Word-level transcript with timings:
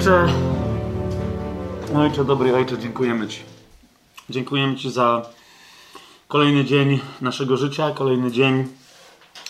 Ojcze, 0.00 0.26
Ojcze, 1.94 2.24
dobry 2.24 2.54
Ojcze, 2.54 2.78
dziękujemy 2.78 3.28
Ci. 3.28 3.40
Dziękujemy 4.30 4.76
Ci 4.76 4.90
za 4.90 5.26
kolejny 6.28 6.64
dzień 6.64 7.00
naszego 7.20 7.56
życia, 7.56 7.90
kolejny 7.94 8.32
dzień 8.32 8.68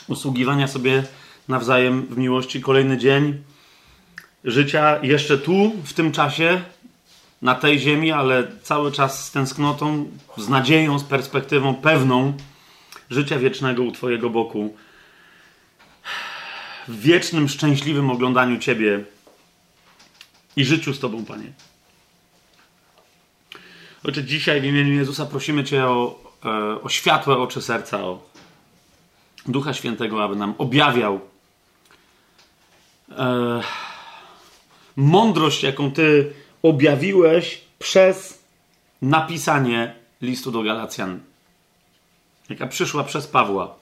usługiwania 0.08 0.68
sobie 0.68 1.04
nawzajem 1.48 2.06
w 2.06 2.18
miłości, 2.18 2.60
kolejny 2.60 2.98
dzień 2.98 3.42
życia 4.44 4.98
jeszcze 5.02 5.38
tu, 5.38 5.72
w 5.84 5.92
tym 5.92 6.12
czasie, 6.12 6.60
na 7.42 7.54
tej 7.54 7.78
ziemi, 7.78 8.12
ale 8.12 8.46
cały 8.62 8.92
czas 8.92 9.24
z 9.24 9.30
tęsknotą, 9.30 10.06
z 10.36 10.48
nadzieją, 10.48 10.98
z 10.98 11.04
perspektywą 11.04 11.74
pewną 11.74 12.32
życia 13.10 13.38
wiecznego 13.38 13.82
u 13.82 13.92
Twojego 13.92 14.30
boku. 14.30 14.76
W 16.88 17.00
wiecznym, 17.00 17.48
szczęśliwym 17.48 18.10
oglądaniu 18.10 18.58
Ciebie 18.58 19.04
i 20.56 20.64
życiu 20.64 20.94
z 20.94 21.00
Tobą, 21.00 21.24
Panie. 21.24 21.52
Ojcze, 24.04 24.24
dzisiaj 24.24 24.60
w 24.60 24.64
imieniu 24.64 24.94
Jezusa 24.94 25.26
prosimy 25.26 25.64
Cię 25.64 25.86
o, 25.86 26.20
e, 26.44 26.82
o 26.82 26.88
światłe 26.88 27.38
oczy 27.38 27.62
serca, 27.62 28.04
o 28.04 28.22
Ducha 29.46 29.74
Świętego, 29.74 30.24
aby 30.24 30.36
nam 30.36 30.54
objawiał 30.58 31.20
e, 33.10 33.60
mądrość, 34.96 35.62
jaką 35.62 35.92
Ty 35.92 36.32
objawiłeś 36.62 37.60
przez 37.78 38.42
napisanie 39.02 39.94
listu 40.22 40.50
do 40.50 40.62
Galacjan, 40.62 41.20
jaka 42.48 42.66
przyszła 42.66 43.04
przez 43.04 43.26
Pawła. 43.26 43.74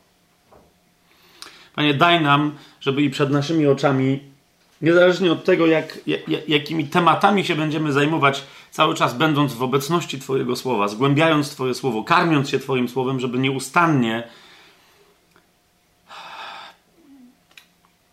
Panie, 1.74 1.94
daj 1.94 2.22
nam, 2.22 2.56
żeby 2.80 3.02
i 3.02 3.10
przed 3.10 3.30
naszymi 3.30 3.66
oczami, 3.66 4.20
niezależnie 4.82 5.32
od 5.32 5.44
tego, 5.44 5.66
jak, 5.66 5.98
jak, 6.06 6.48
jakimi 6.48 6.84
tematami 6.84 7.44
się 7.44 7.54
będziemy 7.54 7.92
zajmować, 7.92 8.44
cały 8.70 8.94
czas 8.94 9.14
będąc 9.14 9.54
w 9.54 9.62
obecności 9.62 10.18
Twojego 10.18 10.56
słowa, 10.56 10.88
zgłębiając 10.88 11.50
Twoje 11.50 11.74
słowo, 11.74 12.04
karmiąc 12.04 12.48
się 12.48 12.58
Twoim 12.58 12.88
słowem, 12.88 13.20
żeby 13.20 13.38
nieustannie 13.38 14.28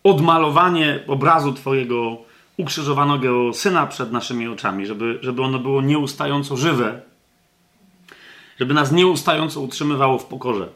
odmalowanie 0.04 1.00
obrazu 1.06 1.52
Twojego 1.52 2.16
ukrzyżowanego 2.56 3.52
Syna 3.52 3.86
przed 3.86 4.12
naszymi 4.12 4.48
oczami, 4.48 4.86
żeby, 4.86 5.18
żeby 5.22 5.42
ono 5.42 5.58
było 5.58 5.82
nieustająco 5.82 6.56
żywe, 6.56 7.00
żeby 8.60 8.74
nas 8.74 8.92
nieustająco 8.92 9.60
utrzymywało 9.60 10.18
w 10.18 10.24
pokorze. 10.24 10.68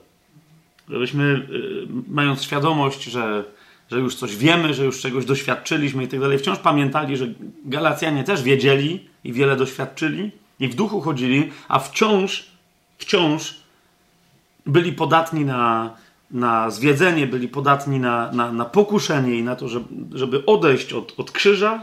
Żebyśmy, 0.88 1.24
y, 1.24 1.86
mając 2.08 2.42
świadomość, 2.42 3.05
że, 3.05 3.44
że 3.91 3.98
już 3.98 4.14
coś 4.14 4.36
wiemy, 4.36 4.74
że 4.74 4.84
już 4.84 5.00
czegoś 5.00 5.24
doświadczyliśmy 5.24 6.05
i 6.05 6.08
tak 6.08 6.20
dalej, 6.20 6.38
wciąż 6.38 6.58
pamiętali, 6.58 7.16
że 7.16 7.27
Galacjanie 7.64 8.24
też 8.24 8.42
wiedzieli 8.42 9.08
i 9.24 9.33
wiele 9.33 9.56
doświadczyli 9.56 10.30
i 10.60 10.69
w 10.69 10.74
duchu 10.74 11.00
chodzili, 11.00 11.51
a 11.68 11.78
wciąż, 11.78 12.46
wciąż 12.98 13.55
byli 14.67 14.92
podatni 14.92 15.45
na, 15.45 15.95
na 16.30 16.70
zwiedzenie, 16.70 17.27
byli 17.27 17.48
podatni 17.48 18.00
na, 18.00 18.33
na, 18.33 18.52
na 18.52 18.64
pokuszenie 18.64 19.39
i 19.39 19.42
na 19.42 19.56
to, 19.56 19.68
żeby, 20.14 20.46
odejść 20.46 20.92
od, 20.92 21.14
od 21.17 21.30
krzyża, 21.30 21.83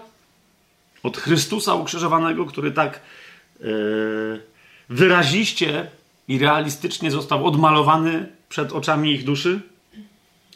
od 1.03 1.17
Chrystusa 1.17 1.73
ukrzyżowanego, 1.73 2.45
który 2.45 2.71
tak 2.71 3.01
yy, 3.59 3.67
wyraziście 4.89 5.87
i 6.27 6.39
realistycznie 6.39 7.11
został 7.11 7.45
odmalowany 7.45 8.27
przed 8.49 8.71
oczami 8.71 9.11
ich 9.11 9.23
duszy. 9.23 9.61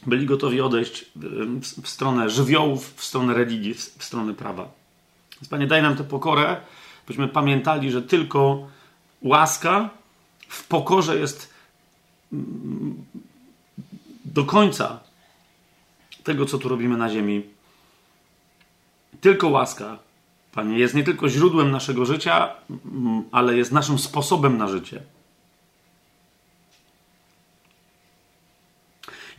Byli 0.08 0.26
gotowi 0.26 0.62
odejść 0.62 1.06
w, 1.82 1.88
stronę 1.88 2.30
żywiołów, 2.30 2.94
w 2.96 3.04
stronę 3.04 3.34
religii, 3.34 3.74
w 3.74 4.04
stronę 4.04 4.34
prawa. 4.34 4.72
Więc 5.42 5.50
Panie, 5.50 5.68
daj 5.68 5.82
nam 5.82 5.96
tę 5.96 6.04
pokorę, 6.04 6.58
byśmy 7.08 7.28
pamiętali, 7.28 7.92
że 7.92 8.02
tylko 8.02 8.68
łaska 9.22 9.90
w 10.48 10.68
pokorze 10.68 11.18
jest 11.18 11.54
do 14.26 14.46
końca 14.46 15.00
tego, 16.24 16.46
co 16.46 16.58
tu 16.58 16.70
robimy 16.70 16.98
na 16.98 17.10
ziemi. 17.10 17.44
Tylko 19.22 19.50
łaska, 19.50 20.00
Panie, 20.52 20.80
jest 20.80 20.94
nie 20.94 21.04
tylko 21.04 21.30
źródłem 21.30 21.72
naszego 21.72 22.06
życia, 22.06 22.50
ale 23.32 23.58
jest 23.58 23.72
naszym 23.72 24.00
sposobem 24.00 24.58
na 24.58 24.68
życie. 24.68 25.02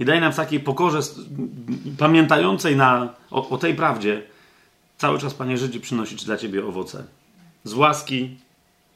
I 0.03 0.05
daj 0.05 0.21
nam 0.21 0.33
w 0.33 0.37
takiej 0.37 0.61
pokorze, 0.61 1.01
pamiętającej 1.99 2.77
na, 2.77 3.15
o, 3.31 3.49
o 3.49 3.59
tej 3.59 3.75
prawdzie, 3.75 4.23
cały 4.99 5.19
czas, 5.19 5.35
Panie, 5.35 5.59
żyć 5.59 5.75
i 5.75 5.81
przynosić 5.81 6.25
dla 6.25 6.37
Ciebie 6.37 6.67
owoce. 6.67 7.05
Z 7.65 7.75
łaski, 7.75 8.37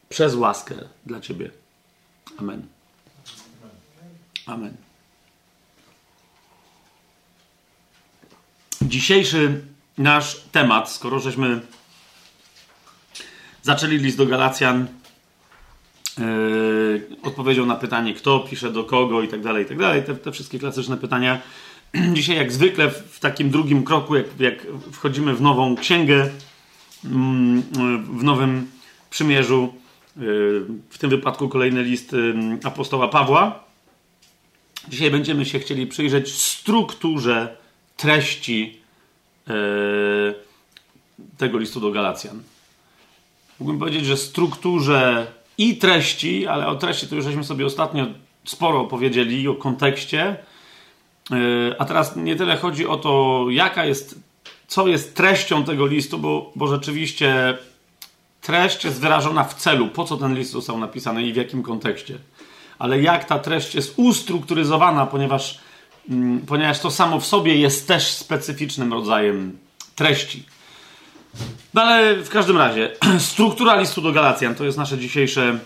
przez 0.08 0.34
łaskę 0.34 0.74
dla 1.06 1.20
Ciebie. 1.20 1.50
Amen. 2.38 2.66
Amen. 4.46 4.76
Dzisiejszy 8.82 9.64
nasz 9.98 10.40
temat, 10.52 10.90
skoro 10.90 11.20
żeśmy 11.20 11.60
zaczęli 13.62 13.98
list 13.98 14.16
do 14.16 14.26
Galacjan, 14.26 14.86
yy, 16.18 17.06
odpowiedział 17.22 17.66
na 17.66 17.74
pytanie, 17.74 18.14
kto 18.14 18.40
pisze 18.40 18.72
do 18.72 18.84
kogo 18.84 19.22
i 19.22 19.28
tak 19.28 19.40
dalej, 19.40 19.64
i 19.64 19.68
tak 19.68 19.78
dalej. 19.78 20.02
Te, 20.02 20.14
te 20.14 20.32
wszystkie 20.32 20.58
klasyczne 20.58 20.96
pytania. 20.96 21.40
Dzisiaj, 22.14 22.36
jak 22.36 22.52
zwykle, 22.52 22.90
w, 22.90 23.20
takim 23.20 23.50
drugim 23.50 23.84
kroku, 23.84 24.16
jak, 24.16 24.40
jak, 24.40 24.66
wchodzimy 24.92 25.34
w 25.34 25.40
nową 25.40 25.76
księgę, 25.76 26.30
yy, 27.04 27.10
w 27.98 28.24
nowym 28.24 28.70
przymierzu, 29.10 29.74
yy, 30.16 30.22
w 30.90 30.98
tym 30.98 31.10
wypadku 31.10 31.48
kolejny 31.48 31.82
list 31.82 32.12
yy, 32.12 32.58
apostoła 32.64 33.08
Pawła. 33.08 33.64
Dzisiaj 34.88 35.10
będziemy 35.10 35.44
się 35.44 35.58
chcieli 35.58 35.86
przyjrzeć 35.86 36.34
strukturze 36.34 37.56
treści 37.96 38.80
tego 41.38 41.58
listu 41.58 41.80
do 41.80 41.90
Galacjan. 41.90 42.42
Mógłbym 43.60 43.78
powiedzieć, 43.78 44.04
że 44.06 44.16
strukturze 44.16 45.26
i 45.58 45.76
treści, 45.76 46.46
ale 46.46 46.66
o 46.66 46.74
treści 46.74 47.08
to 47.08 47.14
już 47.14 47.24
żeśmy 47.24 47.44
sobie 47.44 47.66
ostatnio 47.66 48.06
sporo 48.44 48.80
opowiedzieli, 48.80 49.48
o 49.48 49.54
kontekście. 49.54 50.36
Yy, 51.30 51.76
a 51.78 51.84
teraz 51.84 52.16
nie 52.16 52.36
tyle 52.36 52.56
chodzi 52.56 52.86
o 52.86 52.96
to, 52.96 53.46
jaka 53.50 53.84
jest, 53.84 54.20
co 54.66 54.86
jest 54.86 55.14
treścią 55.14 55.64
tego 55.64 55.86
listu, 55.86 56.18
bo, 56.18 56.52
bo 56.56 56.66
rzeczywiście 56.66 57.58
treść 58.40 58.84
jest 58.84 59.00
wyrażona 59.00 59.44
w 59.44 59.54
celu, 59.54 59.88
po 59.88 60.04
co 60.04 60.16
ten 60.16 60.34
list 60.34 60.50
został 60.50 60.78
napisany 60.78 61.22
i 61.22 61.32
w 61.32 61.36
jakim 61.36 61.62
kontekście. 61.62 62.18
Ale 62.78 63.02
jak 63.02 63.24
ta 63.24 63.38
treść 63.38 63.74
jest 63.74 63.94
ustrukturyzowana, 63.96 65.06
ponieważ, 65.06 65.60
mm, 66.10 66.40
ponieważ 66.40 66.80
to 66.80 66.90
samo 66.90 67.20
w 67.20 67.26
sobie 67.26 67.56
jest 67.56 67.88
też 67.88 68.06
specyficznym 68.06 68.92
rodzajem 68.92 69.58
treści. 69.94 70.42
No 71.74 71.82
ale 71.82 72.16
w 72.16 72.28
każdym 72.28 72.58
razie, 72.58 72.90
struktura 73.18 73.80
listu 73.80 74.00
do 74.00 74.12
Galacjan 74.12 74.54
to 74.54 74.64
jest 74.64 74.78
nasze 74.78 74.98
dzisiejsze. 74.98 75.58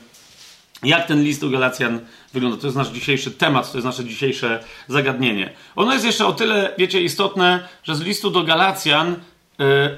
Jak 0.83 1.07
ten 1.07 1.23
list 1.23 1.41
do 1.41 1.51
Galacjan 1.51 2.01
wygląda? 2.33 2.57
To 2.57 2.67
jest 2.67 2.77
nasz 2.77 2.89
dzisiejszy 2.89 3.31
temat, 3.31 3.73
to 3.73 3.79
jest 3.79 3.85
nasze 3.85 4.05
dzisiejsze 4.05 4.65
zagadnienie. 4.89 5.53
Ono 5.77 5.93
jest 5.93 6.05
jeszcze 6.05 6.27
o 6.27 6.33
tyle, 6.33 6.75
wiecie, 6.79 7.03
istotne, 7.03 7.69
że 7.83 7.97
z 7.97 8.01
listu 8.01 8.31
do 8.31 8.43
Galacjan 8.43 9.13
e, 9.13 9.17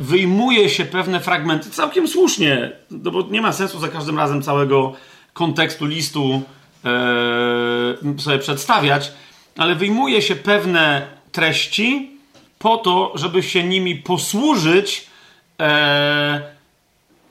wyjmuje 0.00 0.68
się 0.68 0.84
pewne 0.84 1.20
fragmenty, 1.20 1.70
całkiem 1.70 2.08
słusznie, 2.08 2.72
no 2.90 3.10
bo 3.10 3.22
nie 3.30 3.42
ma 3.42 3.52
sensu 3.52 3.78
za 3.78 3.88
każdym 3.88 4.18
razem 4.18 4.42
całego 4.42 4.92
kontekstu 5.32 5.86
listu 5.86 6.42
e, 6.84 8.18
sobie 8.18 8.38
przedstawiać, 8.38 9.12
ale 9.56 9.74
wyjmuje 9.74 10.22
się 10.22 10.36
pewne 10.36 11.06
treści 11.32 12.10
po 12.58 12.76
to, 12.76 13.12
żeby 13.14 13.42
się 13.42 13.64
nimi 13.64 13.96
posłużyć 13.96 15.11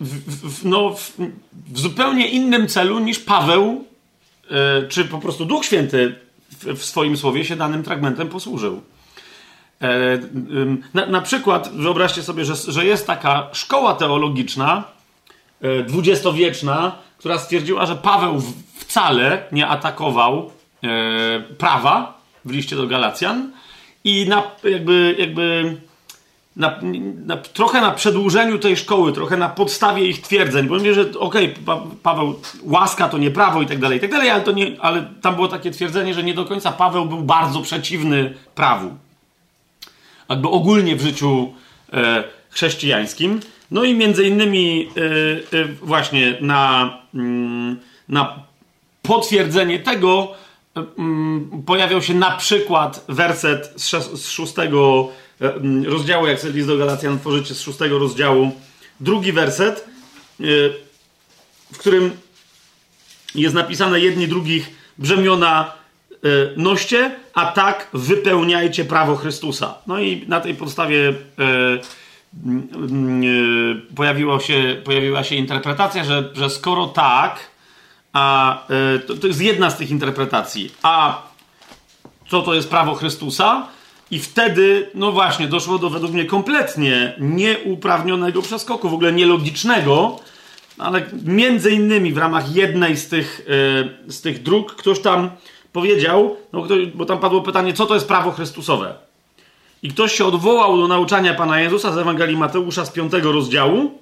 w, 0.02 0.60
w, 0.60 0.66
no, 0.66 0.90
w, 0.90 1.12
w, 1.72 1.80
zupełnie 1.80 2.28
innym 2.28 2.68
celu 2.68 3.00
niż 3.00 3.20
Paweł, 3.20 3.86
e, 4.52 4.88
czy 4.88 5.06
po 5.06 5.20
prostu 5.20 5.46
Duch 5.46 5.66
Święty 5.66 6.16
w, 6.50 6.84
swoim 6.84 7.18
słowie 7.18 7.46
się 7.46 7.56
danym 7.56 7.84
fragmentem 7.84 8.30
posłużył. 8.30 8.82
E, 9.82 10.20
na, 10.94 11.06
na, 11.06 11.22
przykład 11.22 11.70
wyobraźcie 11.74 12.24
sobie, 12.24 12.46
że, 12.46 12.56
że 12.56 12.86
jest 12.86 13.08
taka 13.08 13.50
szkoła 13.54 13.94
teologiczna, 13.94 14.84
e, 15.62 15.84
dwudziestowieczna, 15.84 16.96
która 17.18 17.38
stwierdziła, 17.38 17.86
że 17.86 17.96
Paweł 17.96 18.42
wcale 18.76 19.44
nie 19.52 19.68
atakował 19.68 20.52
prawa 21.58 22.22
w 22.46 22.52
liście 22.52 22.76
do 22.76 22.88
Galacjan 22.88 23.52
i 24.04 24.26
na, 24.30 24.44
jakby, 24.64 25.16
jakby 25.20 25.78
na, 26.56 26.80
na, 27.26 27.38
trochę 27.38 27.82
na 27.82 27.92
przedłużeniu 27.92 28.60
tej 28.60 28.78
szkoły, 28.78 29.14
trochę 29.14 29.38
na 29.38 29.50
podstawie 29.50 30.08
ich 30.08 30.22
twierdzeń, 30.22 30.68
bo 30.68 30.76
mówię, 30.76 30.94
że 30.94 31.02
okej, 31.02 31.52
okay, 31.52 31.64
pa, 31.66 31.84
Paweł, 32.04 32.40
łaska 32.64 33.10
to 33.10 33.18
nie 33.18 33.32
prawo 33.32 33.62
i 33.62 33.66
tak 33.66 33.80
dalej, 33.80 33.98
i 33.98 34.02
tak 34.02 34.12
dalej, 34.12 34.30
ale, 34.30 34.42
to 34.42 34.52
nie, 34.52 34.76
ale 34.80 35.08
tam 35.22 35.36
było 35.36 35.48
takie 35.48 35.72
twierdzenie, 35.72 36.14
że 36.14 36.24
nie 36.24 36.34
do 36.34 36.46
końca 36.46 36.72
Paweł 36.72 37.06
był 37.06 37.22
bardzo 37.22 37.62
przeciwny 37.62 38.34
prawu. 38.56 38.92
Jakby 40.30 40.48
ogólnie 40.48 40.96
w 40.96 41.02
życiu 41.02 41.54
e, 41.94 42.24
chrześcijańskim. 42.52 43.40
No 43.72 43.84
i 43.84 43.96
między 43.96 44.24
innymi 44.28 44.90
yy, 44.96 45.44
yy, 45.52 45.68
właśnie 45.82 46.38
na, 46.42 46.98
yy, 47.14 47.22
na 48.10 48.36
potwierdzenie 49.02 49.80
tego 49.80 50.34
mm, 50.98 51.64
pojawiał 51.66 52.02
się 52.02 52.14
na 52.14 52.32
przykład 52.32 53.06
werset 53.08 53.74
z, 53.76 53.90
z 54.22 54.30
szóstego 54.30 55.00
mm, 55.00 55.16
rozdziału, 55.86 56.28
jak 56.28 56.44
list 56.44 56.68
do 56.68 56.78
Galacjan 56.78 57.20
tworzycie, 57.20 57.54
z 57.54 57.62
szóstego 57.62 58.00
rozdziału, 58.00 58.52
drugi 59.00 59.32
werset, 59.32 59.86
yy, 60.40 60.74
w 61.74 61.78
którym 61.78 62.12
jest 63.36 63.56
napisane 63.56 64.00
jedni 64.00 64.28
drugich 64.28 64.70
brzemiona 64.98 65.74
yy, 66.24 66.54
noście, 66.58 67.16
a 67.34 67.46
tak 67.46 67.88
wypełniajcie 67.94 68.86
prawo 68.86 69.16
Chrystusa. 69.16 69.76
No 69.88 70.00
i 70.00 70.28
na 70.28 70.40
tej 70.40 70.56
podstawie 70.56 71.14
się, 74.40 74.82
pojawiła 74.84 75.24
się 75.24 75.36
interpretacja, 75.36 76.04
że, 76.04 76.30
że 76.34 76.50
skoro 76.50 76.88
tak, 76.88 77.40
a 78.14 78.68
to, 79.08 79.18
to 79.18 79.28
jest 79.28 79.42
jedna 79.42 79.70
z 79.70 79.78
tych 79.78 79.92
interpretacji, 79.92 80.72
a 80.84 81.22
co 82.30 82.42
to 82.42 82.54
jest 82.54 82.70
prawo 82.70 82.96
Chrystusa, 82.96 83.68
i 84.12 84.20
wtedy, 84.20 84.90
no 84.94 85.12
właśnie, 85.12 85.48
doszło 85.48 85.78
do 85.78 85.90
według 85.90 86.12
mnie 86.12 86.26
kompletnie 86.26 87.16
nieuprawnionego 87.20 88.42
przeskoku, 88.42 88.90
w 88.90 88.94
ogóle 88.94 89.12
nielogicznego, 89.12 90.20
ale 90.78 91.06
między 91.24 91.72
innymi 91.72 92.14
w 92.14 92.18
ramach 92.18 92.56
jednej 92.56 92.98
z 92.98 93.08
tych, 93.08 93.48
yy, 94.06 94.12
z 94.14 94.22
tych 94.22 94.44
dróg 94.44 94.76
ktoś 94.76 95.00
tam 95.00 95.30
powiedział, 95.74 96.38
no, 96.54 96.68
bo 96.96 97.06
tam 97.06 97.20
padło 97.20 97.42
pytanie, 97.42 97.74
co 97.74 97.86
to 97.86 97.94
jest 97.94 98.08
prawo 98.08 98.32
Chrystusowe. 98.32 98.96
I 99.84 99.90
ktoś 99.90 100.16
się 100.16 100.26
odwołał 100.26 100.78
do 100.78 100.88
nauczania 100.88 101.34
Pana 101.34 101.60
Jezusa 101.60 101.92
z 101.92 101.98
Ewangelii 101.98 102.38
Mateusza 102.38 102.86
z 102.86 102.92
piątego 102.92 103.32
rozdziału. 103.32 104.00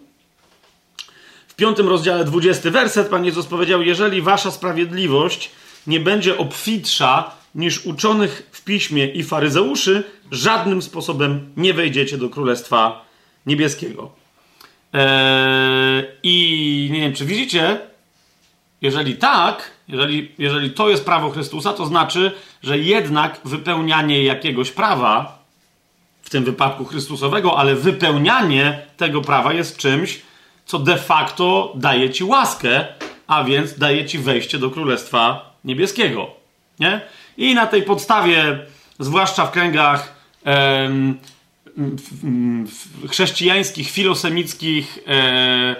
W 1.48 1.56
piątym 1.56 1.88
rozdziale, 1.88 2.26
dwudziesty 2.26 2.72
werset, 2.72 3.08
Pan 3.10 3.26
Jezus 3.26 3.46
powiedział, 3.46 3.82
jeżeli 3.82 4.22
wasza 4.22 4.52
sprawiedliwość 4.52 5.52
nie 5.88 6.00
będzie 6.00 6.38
obfitsza 6.38 7.32
niż 7.56 7.86
uczonych 7.86 8.49
piśmie 8.70 9.06
i 9.06 9.24
faryzeuszy, 9.24 10.04
żadnym 10.32 10.82
sposobem 10.82 11.54
nie 11.58 11.74
wejdziecie 11.74 12.18
do 12.18 12.30
Królestwa 12.30 13.06
Niebieskiego. 13.46 14.12
Eee, 14.94 16.04
I 16.24 16.90
nie 16.92 17.00
wiem, 17.02 17.14
czy 17.14 17.26
widzicie, 17.26 17.80
jeżeli 18.82 19.16
tak, 19.16 19.72
jeżeli, 19.88 20.32
jeżeli 20.38 20.72
to 20.72 20.90
jest 20.90 21.06
prawo 21.06 21.30
Chrystusa, 21.30 21.74
to 21.74 21.86
znaczy, 21.86 22.32
że 22.64 22.78
jednak 22.78 23.40
wypełnianie 23.46 24.24
jakiegoś 24.24 24.72
prawa, 24.72 25.40
w 26.22 26.30
tym 26.30 26.44
wypadku 26.44 26.86
Chrystusowego, 26.86 27.58
ale 27.58 27.76
wypełnianie 27.76 28.82
tego 28.98 29.22
prawa 29.22 29.54
jest 29.54 29.78
czymś, 29.78 30.22
co 30.66 30.80
de 30.80 30.98
facto 30.98 31.74
daje 31.76 32.10
ci 32.10 32.24
łaskę, 32.24 32.86
a 33.28 33.44
więc 33.44 33.78
daje 33.78 34.06
ci 34.06 34.20
wejście 34.20 34.58
do 34.58 34.70
Królestwa 34.70 35.54
Niebieskiego. 35.66 36.28
Nie? 36.80 37.02
I 37.40 37.56
na 37.56 37.68
tej 37.68 37.84
podstawie, 37.84 38.60
zwłaszcza 39.00 39.46
w 39.46 39.52
kręgach 39.52 40.14
em, 40.44 41.18
chrześcijańskich, 43.10 43.92
filosemickich, 43.92 45.00
e, 45.08 45.12
e, 45.12 45.76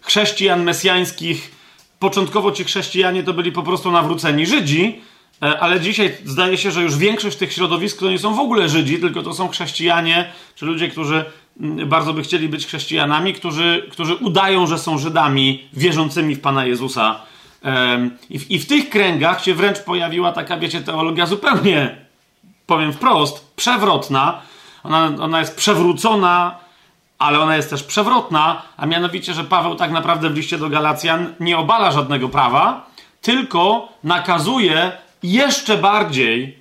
chrześcijan 0.00 0.64
mesjańskich, 0.64 1.50
początkowo 1.98 2.52
ci 2.52 2.64
chrześcijanie 2.64 3.22
to 3.22 3.34
byli 3.34 3.52
po 3.52 3.62
prostu 3.62 3.90
nawróceni 3.90 4.46
Żydzi, 4.46 5.00
e, 5.42 5.60
ale 5.60 5.80
dzisiaj 5.80 6.16
zdaje 6.24 6.58
się, 6.58 6.70
że 6.70 6.82
już 6.82 6.96
większość 6.96 7.36
tych 7.36 7.52
środowisk 7.52 7.98
to 7.98 8.10
nie 8.10 8.18
są 8.18 8.34
w 8.34 8.40
ogóle 8.40 8.68
Żydzi, 8.68 8.98
tylko 8.98 9.22
to 9.22 9.34
są 9.34 9.48
chrześcijanie, 9.48 10.32
czy 10.54 10.66
ludzie, 10.66 10.88
którzy 10.88 11.24
bardzo 11.86 12.14
by 12.14 12.22
chcieli 12.22 12.48
być 12.48 12.66
chrześcijanami, 12.66 13.34
którzy, 13.34 13.86
którzy 13.90 14.14
udają, 14.14 14.66
że 14.66 14.78
są 14.78 14.98
Żydami 14.98 15.68
wierzącymi 15.72 16.34
w 16.34 16.40
Pana 16.40 16.66
Jezusa. 16.66 17.28
I 18.30 18.38
w, 18.38 18.50
I 18.50 18.58
w 18.58 18.66
tych 18.66 18.90
kręgach 18.90 19.44
się 19.44 19.54
wręcz 19.54 19.78
pojawiła 19.78 20.32
taka, 20.32 20.58
wiecie, 20.58 20.80
teologia 20.80 21.26
zupełnie, 21.26 21.96
powiem 22.66 22.92
wprost, 22.92 23.54
przewrotna. 23.56 24.40
Ona, 24.84 25.10
ona 25.20 25.40
jest 25.40 25.56
przewrócona, 25.56 26.58
ale 27.18 27.40
ona 27.40 27.56
jest 27.56 27.70
też 27.70 27.82
przewrotna, 27.82 28.62
a 28.76 28.86
mianowicie, 28.86 29.34
że 29.34 29.44
Paweł 29.44 29.74
tak 29.74 29.90
naprawdę 29.90 30.30
w 30.30 30.36
liście 30.36 30.58
do 30.58 30.68
Galacjan 30.68 31.34
nie 31.40 31.58
obala 31.58 31.90
żadnego 31.90 32.28
prawa, 32.28 32.86
tylko 33.22 33.88
nakazuje 34.04 34.92
jeszcze 35.22 35.78
bardziej 35.78 36.58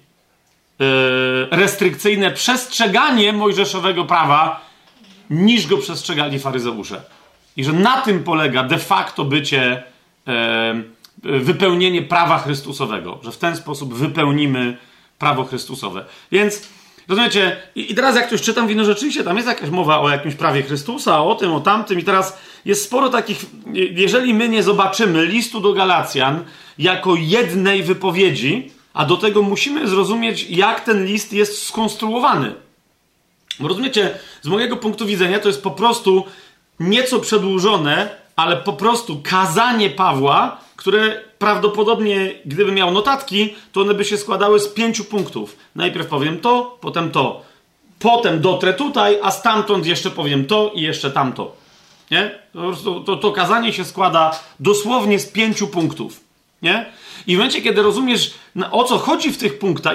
yy, 0.79 1.47
restrykcyjne 1.51 2.31
przestrzeganie 2.31 3.33
mojżeszowego 3.33 4.05
prawa, 4.05 4.61
niż 5.29 5.67
go 5.67 5.77
przestrzegali 5.77 6.39
faryzeusze. 6.39 7.01
I 7.57 7.63
że 7.63 7.73
na 7.73 8.01
tym 8.01 8.23
polega 8.23 8.63
de 8.63 8.77
facto 8.77 9.25
bycie 9.25 9.83
wypełnienie 11.23 12.01
prawa 12.01 12.39
Chrystusowego, 12.39 13.19
że 13.23 13.31
w 13.31 13.37
ten 13.37 13.55
sposób 13.55 13.93
wypełnimy 13.93 14.77
prawo 15.19 15.43
Chrystusowe. 15.43 16.05
Więc 16.31 16.69
rozumiecie, 17.07 17.57
i, 17.75 17.95
teraz 17.95 18.15
jak 18.15 18.27
ktoś 18.27 18.41
czytam, 18.41 18.67
wino 18.67 18.85
rzeczywiście 18.85 19.23
tam 19.23 19.35
jest 19.35 19.47
jakaś 19.47 19.69
mowa 19.69 19.99
o 19.99 20.09
jakimś 20.09 20.35
prawie 20.35 20.63
Chrystusa, 20.63 21.23
o 21.23 21.35
tym, 21.35 21.53
o 21.53 21.59
tamtym, 21.59 21.99
i 21.99 22.03
teraz 22.03 22.37
jest 22.65 22.83
sporo 22.83 23.09
takich, 23.09 23.45
jeżeli 23.73 24.33
my 24.33 24.49
nie 24.49 24.63
zobaczymy 24.63 25.25
listu 25.25 25.59
do 25.59 25.73
Galacjan 25.73 26.43
jako 26.77 27.15
jednej 27.15 27.83
wypowiedzi, 27.83 28.71
a 28.93 29.05
do 29.05 29.17
tego 29.17 29.41
musimy 29.41 29.87
zrozumieć, 29.87 30.49
jak 30.49 30.81
ten 30.81 31.05
list 31.05 31.33
jest 31.33 31.65
skonstruowany. 31.65 32.53
Bo 33.59 33.67
rozumiecie, 33.67 34.19
z 34.41 34.47
mojego 34.47 34.77
punktu 34.77 35.05
widzenia 35.05 35.39
to 35.39 35.47
jest 35.47 35.63
po 35.63 35.71
prostu 35.71 36.25
nieco 36.79 37.19
przedłużone 37.19 38.09
ale 38.37 38.57
po 38.57 38.73
prostu 38.73 39.21
kazanie 39.23 39.89
Pawła, 39.89 40.57
które 40.75 41.21
prawdopodobnie, 41.39 42.33
gdyby 42.45 42.71
miał 42.71 42.91
notatki, 42.91 43.55
to 43.71 43.81
one 43.81 43.93
by 43.93 44.05
się 44.05 44.17
składały 44.17 44.59
z 44.59 44.67
pięciu 44.67 45.03
punktów. 45.03 45.57
Najpierw 45.75 46.07
powiem 46.07 46.39
to, 46.39 46.77
potem 46.81 47.11
to. 47.11 47.41
Potem 47.99 48.41
dotrę 48.41 48.73
tutaj, 48.73 49.19
a 49.23 49.31
stamtąd 49.31 49.85
jeszcze 49.85 50.11
powiem 50.11 50.45
to 50.45 50.71
i 50.75 50.81
jeszcze 50.81 51.11
tamto. 51.11 51.55
Nie? 52.11 52.39
To, 52.83 53.01
to, 53.05 53.15
to 53.15 53.31
kazanie 53.31 53.73
się 53.73 53.85
składa 53.85 54.39
dosłownie 54.59 55.19
z 55.19 55.25
pięciu 55.25 55.67
punktów. 55.67 56.19
Nie? 56.61 56.85
I 57.27 57.35
w 57.35 57.37
momencie, 57.37 57.61
kiedy 57.61 57.81
rozumiesz, 57.81 58.33
o 58.71 58.83
co 58.83 58.97
chodzi 58.97 59.31
w 59.31 59.37
tych 59.37 59.59
punktach, 59.59 59.93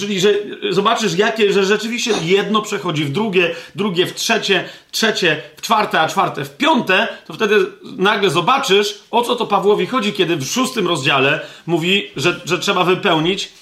czyli 0.00 0.20
że 0.20 0.34
zobaczysz, 0.70 1.14
jakie, 1.14 1.52
że 1.52 1.64
rzeczywiście 1.64 2.12
jedno 2.22 2.62
przechodzi 2.62 3.04
w 3.04 3.12
drugie, 3.12 3.54
drugie 3.74 4.06
w 4.06 4.14
trzecie, 4.14 4.64
trzecie 4.90 5.42
w 5.56 5.62
czwarte, 5.62 6.00
a 6.00 6.08
czwarte 6.08 6.44
w 6.44 6.56
piąte, 6.56 7.08
to 7.26 7.34
wtedy 7.34 7.66
nagle 7.82 8.30
zobaczysz, 8.30 8.98
o 9.10 9.22
co 9.22 9.36
to 9.36 9.46
Pawłowi 9.46 9.86
chodzi, 9.86 10.12
kiedy 10.12 10.36
w 10.36 10.46
szóstym 10.46 10.88
rozdziale 10.88 11.40
mówi, 11.66 12.10
że, 12.16 12.40
że 12.44 12.58
trzeba 12.58 12.84
wypełnić 12.84 13.52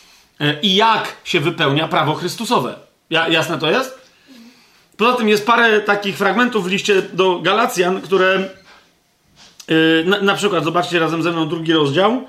e, 0.41 0.61
i 0.61 0.75
jak 0.75 1.17
się 1.25 1.41
wypełnia 1.41 1.89
prawo 1.89 2.15
Chrystusowe. 2.15 2.75
Ja, 3.11 3.29
jasne 3.29 3.59
to 3.59 3.71
jest? 3.71 4.03
Poza 4.97 5.13
tym 5.13 5.29
jest 5.29 5.47
parę 5.47 5.81
takich 5.81 6.17
fragmentów 6.17 6.65
w 6.65 6.71
liście 6.71 7.03
do 7.03 7.39
Galacjan, 7.39 8.01
które 8.01 8.49
yy, 9.69 10.05
na, 10.07 10.21
na 10.21 10.35
przykład, 10.35 10.65
zobaczcie 10.65 10.99
razem 10.99 11.23
ze 11.23 11.33
mną 11.33 11.49
drugi 11.49 11.73
rozdział, 11.73 12.27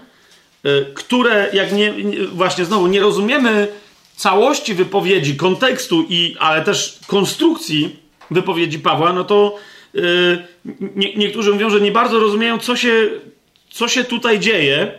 które 0.93 1.49
jak 1.53 1.71
nie, 1.71 1.93
właśnie 2.33 2.65
znowu 2.65 2.87
nie 2.87 2.99
rozumiemy 2.99 3.67
całości 4.15 4.73
wypowiedzi, 4.73 5.35
kontekstu 5.35 6.05
i, 6.09 6.35
ale 6.39 6.61
też 6.61 6.99
konstrukcji 7.07 7.95
wypowiedzi 8.31 8.79
Pawła, 8.79 9.13
no 9.13 9.23
to 9.23 9.55
yy, 9.93 10.47
nie, 10.95 11.15
niektórzy 11.15 11.53
mówią, 11.53 11.69
że 11.69 11.81
nie 11.81 11.91
bardzo 11.91 12.19
rozumieją, 12.19 12.59
co 12.59 12.75
się, 12.75 13.09
co 13.69 13.87
się 13.87 14.03
tutaj 14.03 14.39
dzieje. 14.39 14.91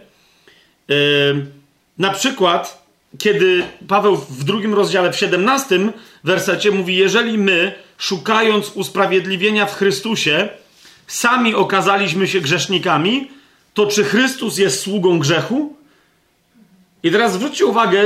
Yy, 0.89 1.47
na 1.99 2.11
przykład, 2.11 2.87
kiedy 3.19 3.63
Paweł 3.89 4.17
w 4.17 4.45
drugim 4.45 4.75
rozdziale, 4.75 5.13
w 5.13 5.17
17 5.17 5.79
wersecie 6.25 6.71
mówi, 6.71 6.97
jeżeli 6.97 7.39
my, 7.39 7.75
szukając 7.99 8.73
usprawiedliwienia 8.75 9.67
w 9.67 9.75
Chrystusie, 9.75 10.49
sami 11.07 11.55
okazaliśmy 11.55 12.29
się 12.29 12.41
grzesznikami, 12.41 13.31
to 13.75 13.87
czy 13.87 14.05
Chrystus 14.05 14.59
jest 14.59 14.81
sługą 14.81 15.19
grzechu? 15.19 15.77
I 17.03 17.11
teraz 17.11 17.33
zwróćcie 17.33 17.67
uwagę, 17.67 18.03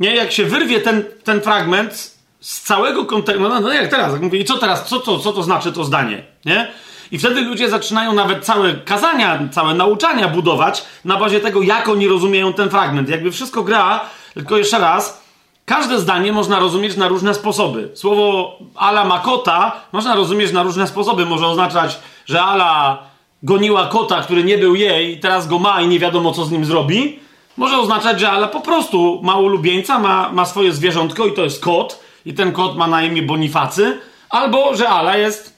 nie, 0.00 0.16
jak 0.16 0.32
się 0.32 0.44
wyrwie 0.44 0.80
ten, 0.80 1.04
ten 1.24 1.40
fragment 1.40 2.16
z 2.40 2.60
całego 2.60 3.04
kontekstu, 3.04 3.48
no, 3.48 3.60
no 3.60 3.72
jak 3.72 3.90
teraz, 3.90 4.12
jak 4.12 4.22
mówię, 4.22 4.38
i 4.38 4.44
co 4.44 4.58
teraz, 4.58 4.88
co 4.88 5.00
to, 5.00 5.18
co 5.18 5.32
to 5.32 5.42
znaczy 5.42 5.72
to 5.72 5.84
zdanie, 5.84 6.24
nie? 6.44 6.72
I 7.10 7.18
wtedy 7.18 7.40
ludzie 7.40 7.70
zaczynają 7.70 8.12
nawet 8.12 8.44
całe 8.44 8.74
kazania, 8.74 9.48
całe 9.50 9.74
nauczania 9.74 10.28
budować 10.28 10.84
na 11.04 11.16
bazie 11.16 11.40
tego, 11.40 11.62
jak 11.62 11.88
oni 11.88 12.08
rozumieją 12.08 12.52
ten 12.52 12.70
fragment. 12.70 13.08
Jakby 13.08 13.32
wszystko 13.32 13.62
gra, 13.62 14.00
tylko 14.34 14.56
jeszcze 14.56 14.78
raz, 14.78 15.22
każde 15.64 15.98
zdanie 15.98 16.32
można 16.32 16.58
rozumieć 16.58 16.96
na 16.96 17.08
różne 17.08 17.34
sposoby. 17.34 17.90
Słowo 17.94 18.58
ala 18.74 19.04
makota 19.04 19.80
można 19.92 20.14
rozumieć 20.14 20.52
na 20.52 20.62
różne 20.62 20.86
sposoby. 20.86 21.26
Może 21.26 21.46
oznaczać, 21.46 21.98
że 22.26 22.42
ala 22.42 23.02
goniła 23.44 23.86
kota, 23.86 24.22
który 24.22 24.44
nie 24.44 24.58
był 24.58 24.74
jej, 24.74 25.20
teraz 25.20 25.48
go 25.48 25.58
ma 25.58 25.80
i 25.80 25.88
nie 25.88 25.98
wiadomo, 25.98 26.32
co 26.32 26.44
z 26.44 26.50
nim 26.50 26.64
zrobi, 26.64 27.18
może 27.56 27.78
oznaczać, 27.78 28.20
że 28.20 28.30
ale 28.30 28.48
po 28.48 28.60
prostu 28.60 29.20
ma 29.22 29.36
ulubieńca, 29.36 29.98
ma, 29.98 30.32
ma 30.32 30.44
swoje 30.44 30.72
zwierzątko 30.72 31.26
i 31.26 31.32
to 31.32 31.44
jest 31.44 31.62
kot 31.62 32.00
i 32.26 32.34
ten 32.34 32.52
kot 32.52 32.76
ma 32.76 32.86
na 32.86 33.04
imię 33.04 33.22
Bonifacy, 33.22 33.98
albo 34.30 34.76
że 34.76 34.88
Ala 34.88 35.16
jest 35.16 35.54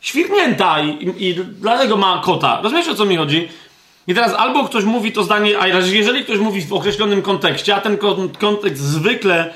świrnięta 0.00 0.80
i, 0.80 0.88
i, 0.88 1.28
i 1.28 1.34
dlatego 1.60 1.96
ma 1.96 2.22
kota. 2.24 2.60
Rozumiesz 2.62 2.88
o 2.88 2.94
co 2.94 3.04
mi 3.04 3.16
chodzi? 3.16 3.48
I 4.06 4.14
teraz 4.14 4.34
albo 4.34 4.64
ktoś 4.64 4.84
mówi 4.84 5.12
to 5.12 5.22
zdanie, 5.22 5.60
a 5.60 5.66
jeżeli 5.68 6.24
ktoś 6.24 6.38
mówi 6.38 6.62
w 6.62 6.72
określonym 6.72 7.22
kontekście, 7.22 7.74
a 7.74 7.80
ten 7.80 7.98
kontekst 8.38 8.82
zwykle 8.82 9.54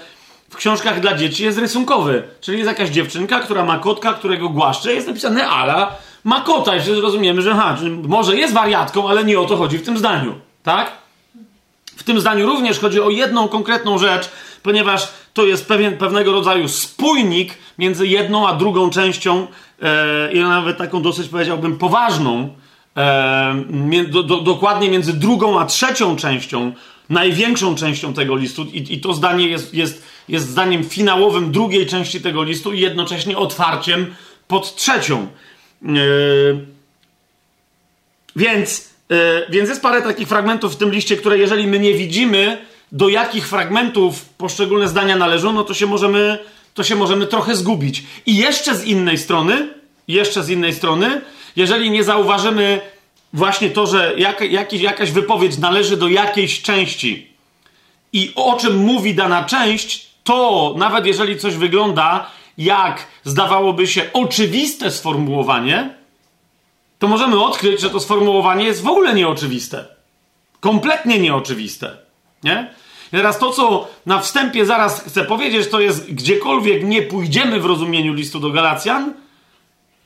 w 0.50 0.56
książkach 0.56 1.00
dla 1.00 1.16
dzieci 1.16 1.44
jest 1.44 1.58
rysunkowy. 1.58 2.22
Czyli 2.40 2.58
jest 2.58 2.68
jakaś 2.68 2.88
dziewczynka, 2.88 3.40
która 3.40 3.64
ma 3.64 3.78
kotka, 3.78 4.12
którego 4.12 4.48
głaszcze, 4.48 4.94
jest 4.94 5.06
napisane 5.06 5.48
Ala 5.48 5.96
ma 6.24 6.40
kota 6.40 6.76
i 6.76 6.80
wszyscy 6.80 7.00
rozumiemy, 7.00 7.42
że 7.42 7.54
ha, 7.54 7.76
może 8.02 8.36
jest 8.36 8.54
wariatką, 8.54 9.08
ale 9.08 9.24
nie 9.24 9.40
o 9.40 9.44
to 9.44 9.56
chodzi 9.56 9.78
w 9.78 9.82
tym 9.82 9.98
zdaniu. 9.98 10.34
Tak? 10.62 10.92
W 11.96 12.02
tym 12.02 12.20
zdaniu 12.20 12.46
również 12.46 12.78
chodzi 12.78 13.00
o 13.00 13.10
jedną 13.10 13.48
konkretną 13.48 13.98
rzecz, 13.98 14.30
ponieważ 14.62 15.08
to 15.34 15.46
jest 15.46 15.68
pewien, 15.68 15.96
pewnego 15.96 16.32
rodzaju 16.32 16.68
spójnik 16.68 17.58
między 17.78 18.06
jedną 18.06 18.48
a 18.48 18.54
drugą 18.54 18.90
częścią 18.90 19.46
e, 19.82 20.32
i 20.32 20.40
nawet 20.40 20.78
taką 20.78 21.02
dosyć 21.02 21.28
powiedziałbym 21.28 21.78
poważną, 21.78 22.48
e, 22.96 23.54
do, 24.08 24.22
do, 24.22 24.40
dokładnie 24.40 24.90
między 24.90 25.12
drugą 25.12 25.60
a 25.60 25.66
trzecią 25.66 26.16
częścią, 26.16 26.72
największą 27.10 27.74
częścią 27.74 28.14
tego 28.14 28.36
listu 28.36 28.64
i, 28.64 28.94
i 28.94 29.00
to 29.00 29.14
zdanie 29.14 29.48
jest, 29.48 29.74
jest, 29.74 30.04
jest 30.28 30.48
zdaniem 30.48 30.84
finałowym 30.84 31.52
drugiej 31.52 31.86
części 31.86 32.20
tego 32.20 32.42
listu 32.42 32.72
i 32.72 32.80
jednocześnie 32.80 33.38
otwarciem 33.38 34.14
pod 34.48 34.74
trzecią. 34.74 35.26
E, 35.82 35.88
więc, 38.36 38.90
e, 39.10 39.50
więc 39.50 39.68
jest 39.68 39.82
parę 39.82 40.02
takich 40.02 40.28
fragmentów 40.28 40.74
w 40.74 40.76
tym 40.76 40.90
liście, 40.90 41.16
które 41.16 41.38
jeżeli 41.38 41.66
my 41.66 41.78
nie 41.78 41.94
widzimy, 41.94 42.58
do 42.92 43.08
jakich 43.08 43.48
fragmentów 43.48 44.24
poszczególne 44.24 44.88
zdania 44.88 45.16
należą, 45.16 45.52
no 45.52 45.64
to 45.64 45.74
się 45.74 45.86
możemy, 45.86 46.38
to 46.74 46.84
się 46.84 46.96
możemy 46.96 47.26
trochę 47.26 47.56
zgubić. 47.56 48.02
I 48.26 48.36
jeszcze 48.36 48.74
z 48.74 48.84
innej 48.84 49.18
strony, 49.18 49.68
jeszcze 50.08 50.44
z 50.44 50.48
innej 50.48 50.72
strony, 50.72 51.20
jeżeli 51.56 51.90
nie 51.90 52.04
zauważymy 52.04 52.80
właśnie 53.32 53.70
to, 53.70 53.86
że 53.86 54.14
jak, 54.16 54.40
jakiś, 54.40 54.82
jakaś 54.82 55.10
wypowiedź 55.10 55.58
należy 55.58 55.96
do 55.96 56.08
jakiejś 56.08 56.62
części 56.62 57.28
i 58.12 58.32
o 58.34 58.56
czym 58.56 58.76
mówi 58.76 59.14
dana 59.14 59.44
część, 59.44 60.06
to 60.24 60.74
nawet 60.78 61.06
jeżeli 61.06 61.38
coś 61.38 61.54
wygląda 61.54 62.30
jak 62.58 63.06
zdawałoby 63.24 63.86
się 63.86 64.12
oczywiste 64.12 64.90
sformułowanie, 64.90 65.94
to 66.98 67.08
możemy 67.08 67.44
odkryć, 67.44 67.80
że 67.80 67.90
to 67.90 68.00
sformułowanie 68.00 68.64
jest 68.64 68.82
w 68.82 68.88
ogóle 68.88 69.14
nieoczywiste. 69.14 69.84
Kompletnie 70.60 71.18
nieoczywiste. 71.18 71.96
Nie? 72.44 72.74
I 73.12 73.16
teraz 73.16 73.38
to, 73.38 73.50
co 73.50 73.88
na 74.06 74.20
wstępie 74.20 74.66
zaraz 74.66 75.04
chcę 75.04 75.24
powiedzieć, 75.24 75.68
to 75.68 75.80
jest 75.80 76.12
gdziekolwiek 76.12 76.84
nie 76.84 77.02
pójdziemy 77.02 77.60
w 77.60 77.64
rozumieniu 77.64 78.14
listu 78.14 78.40
do 78.40 78.50
Galacjan, 78.50 79.14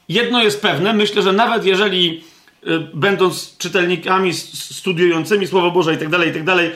jedno 0.09 0.43
jest 0.43 0.63
pewne, 0.63 0.93
myślę, 0.93 1.23
że 1.23 1.33
nawet 1.33 1.65
jeżeli 1.65 2.25
y, 2.67 2.79
będąc 2.95 3.57
czytelnikami 3.59 4.35
studiującymi 4.35 5.47
Słowo 5.47 5.71
Boże 5.71 5.95
i 5.95 5.99
tak 5.99 6.09
dalej, 6.09 6.31
i 6.31 6.33
tak 6.33 6.45
dalej, 6.45 6.71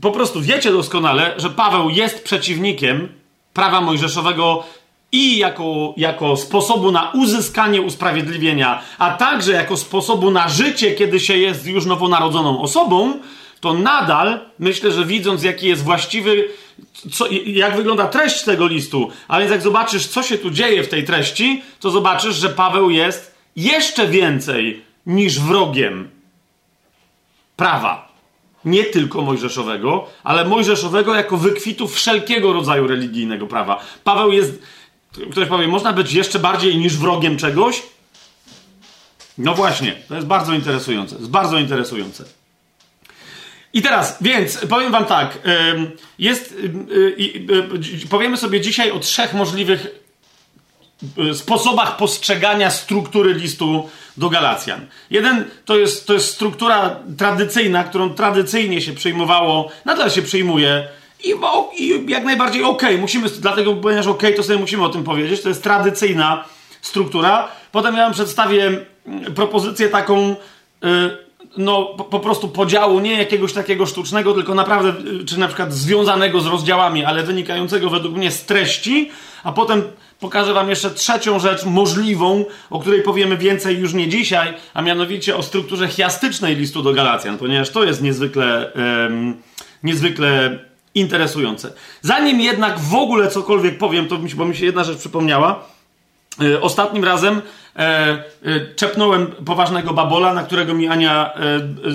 po 0.00 0.10
prostu 0.10 0.40
wiecie 0.40 0.72
doskonale, 0.72 1.34
że 1.36 1.50
Paweł 1.50 1.90
jest 1.90 2.24
przeciwnikiem 2.24 3.08
prawa 3.52 3.80
mojżeszowego 3.80 4.64
i 5.12 5.38
jako, 5.38 5.94
jako 5.96 6.36
sposobu 6.36 6.92
na 6.92 7.10
uzyskanie 7.10 7.82
usprawiedliwienia, 7.82 8.82
a 8.98 9.10
także 9.10 9.52
jako 9.52 9.76
sposobu 9.76 10.30
na 10.30 10.48
życie, 10.48 10.92
kiedy 10.92 11.20
się 11.20 11.36
jest 11.36 11.66
już 11.66 11.86
nowonarodzoną 11.86 12.60
osobą, 12.60 13.20
to 13.60 13.74
nadal 13.74 14.40
myślę, 14.58 14.92
że 14.92 15.04
widząc, 15.04 15.42
jaki 15.42 15.68
jest 15.68 15.84
właściwy, 15.84 16.48
co, 17.12 17.26
jak 17.46 17.76
wygląda 17.76 18.08
treść 18.08 18.42
tego 18.42 18.66
listu, 18.66 19.10
a 19.28 19.38
więc 19.38 19.50
jak 19.50 19.62
zobaczysz, 19.62 20.06
co 20.06 20.22
się 20.22 20.38
tu 20.38 20.50
dzieje 20.50 20.82
w 20.82 20.88
tej 20.88 21.04
treści, 21.04 21.62
to 21.80 21.90
zobaczysz, 21.90 22.36
że 22.36 22.48
Paweł 22.48 22.90
jest 22.90 23.34
jeszcze 23.56 24.06
więcej 24.06 24.82
niż 25.06 25.40
wrogiem 25.40 26.10
prawa. 27.56 28.08
Nie 28.64 28.84
tylko 28.84 29.22
mojżeszowego, 29.22 30.06
ale 30.24 30.44
mojżeszowego 30.44 31.14
jako 31.14 31.36
wykwitu 31.36 31.88
wszelkiego 31.88 32.52
rodzaju 32.52 32.86
religijnego 32.86 33.46
prawa. 33.46 33.84
Paweł 34.04 34.32
jest 34.32 34.62
Ktoś 35.32 35.48
powie, 35.48 35.68
można 35.68 35.92
być 35.92 36.12
jeszcze 36.12 36.38
bardziej 36.38 36.78
niż 36.78 36.96
wrogiem 36.96 37.36
czegoś? 37.36 37.82
No 39.38 39.54
właśnie, 39.54 39.96
to 40.08 40.14
jest 40.14 40.26
bardzo 40.26 40.54
interesujące. 40.54 41.16
Jest 41.16 41.30
bardzo 41.30 41.58
interesujące. 41.58 42.24
I 43.72 43.82
teraz, 43.82 44.16
więc 44.20 44.58
powiem 44.68 44.92
Wam 44.92 45.04
tak. 45.04 45.38
Jest, 46.18 46.52
y, 46.52 48.08
powiemy 48.10 48.36
sobie 48.36 48.60
dzisiaj 48.60 48.90
o 48.90 48.98
trzech 48.98 49.34
możliwych 49.34 49.86
y, 51.30 51.34
sposobach 51.34 51.96
postrzegania 51.96 52.70
struktury 52.70 53.34
listu 53.34 53.88
do 54.16 54.30
Galacjan. 54.30 54.86
Jeden 55.10 55.44
to 55.64 55.76
jest, 55.76 56.06
to 56.06 56.12
jest 56.12 56.34
struktura 56.34 57.00
tradycyjna, 57.18 57.84
którą 57.84 58.14
tradycyjnie 58.14 58.80
się 58.80 58.92
przyjmowało, 58.92 59.70
nadal 59.84 60.10
się 60.10 60.22
przyjmuje 60.22 60.88
i, 61.24 61.34
i 61.78 62.10
jak 62.10 62.24
najbardziej 62.24 62.62
okej, 62.62 62.88
okay. 62.88 62.98
musimy, 62.98 63.28
dlatego, 63.28 63.74
ponieważ 63.74 64.06
okej, 64.06 64.30
okay, 64.30 64.36
to 64.36 64.42
sobie 64.42 64.58
musimy 64.58 64.84
o 64.84 64.88
tym 64.88 65.04
powiedzieć. 65.04 65.42
To 65.42 65.48
jest 65.48 65.62
tradycyjna 65.62 66.44
struktura. 66.82 67.48
Potem 67.72 67.96
ja 67.96 68.02
wam 68.02 68.12
przedstawię 68.12 68.80
mm, 69.06 69.34
propozycję 69.34 69.88
taką, 69.88 70.36
yy, 70.82 71.18
no 71.56 71.84
po, 71.84 72.20
prostu 72.20 72.48
podziału, 72.48 73.00
nie 73.00 73.18
jakiegoś 73.18 73.52
takiego 73.52 73.86
sztucznego, 73.86 74.34
tylko 74.34 74.54
naprawdę, 74.54 75.12
yy, 75.12 75.24
czy 75.24 75.38
na 75.40 75.46
przykład 75.46 75.72
związanego 75.72 76.40
z 76.40 76.46
rozdziałami, 76.46 77.04
ale 77.04 77.22
wynikającego 77.22 77.90
według 77.90 78.16
mnie 78.16 78.30
z 78.30 78.44
treści, 78.44 79.10
a 79.44 79.52
potem 79.52 79.82
pokażę 80.20 80.52
wam 80.52 80.70
jeszcze 80.70 80.90
trzecią 80.90 81.38
rzecz 81.38 81.64
możliwą, 81.64 82.44
o 82.70 82.80
której 82.80 83.02
powiemy 83.02 83.36
więcej 83.36 83.78
już 83.78 83.94
nie 83.94 84.08
dzisiaj, 84.08 84.54
a 84.74 84.82
mianowicie 84.82 85.36
o 85.36 85.42
strukturze 85.42 85.88
chiastycznej 85.88 86.56
listu 86.56 86.82
do 86.82 86.92
Galacjan, 86.92 87.38
ponieważ 87.38 87.70
to 87.70 87.84
jest 87.84 88.02
niezwykle, 88.02 88.72
yy, 88.74 89.34
niezwykle 89.82 90.58
interesujące. 90.96 91.72
Zanim 92.02 92.40
jednak 92.40 92.78
w 92.78 92.94
ogóle 92.94 93.30
cokolwiek 93.30 93.78
powiem, 93.78 94.08
to 94.08 94.18
mi 94.18 94.30
bo 94.34 94.44
mi 94.44 94.56
się 94.56 94.66
jedna 94.66 94.84
rzecz 94.84 94.98
przypomniała. 94.98 95.64
E, 96.42 96.60
ostatnim 96.60 97.04
razem 97.04 97.42
e, 97.76 97.80
e, 97.80 98.24
czepnąłem 98.76 99.26
poważnego 99.26 99.92
babola, 99.92 100.34
na 100.34 100.42
którego 100.42 100.74
mi 100.74 100.88
Ania 100.88 101.34
e, 101.34 101.40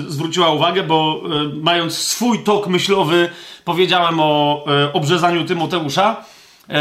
zwróciła 0.08 0.50
uwagę, 0.50 0.82
bo 0.82 1.22
mając 1.54 1.98
swój 1.98 2.44
tok 2.44 2.66
myślowy, 2.66 3.30
powiedziałem 3.64 4.20
o 4.20 4.64
obrzezaniu 4.92 5.44
Tymoteusza, 5.44 6.24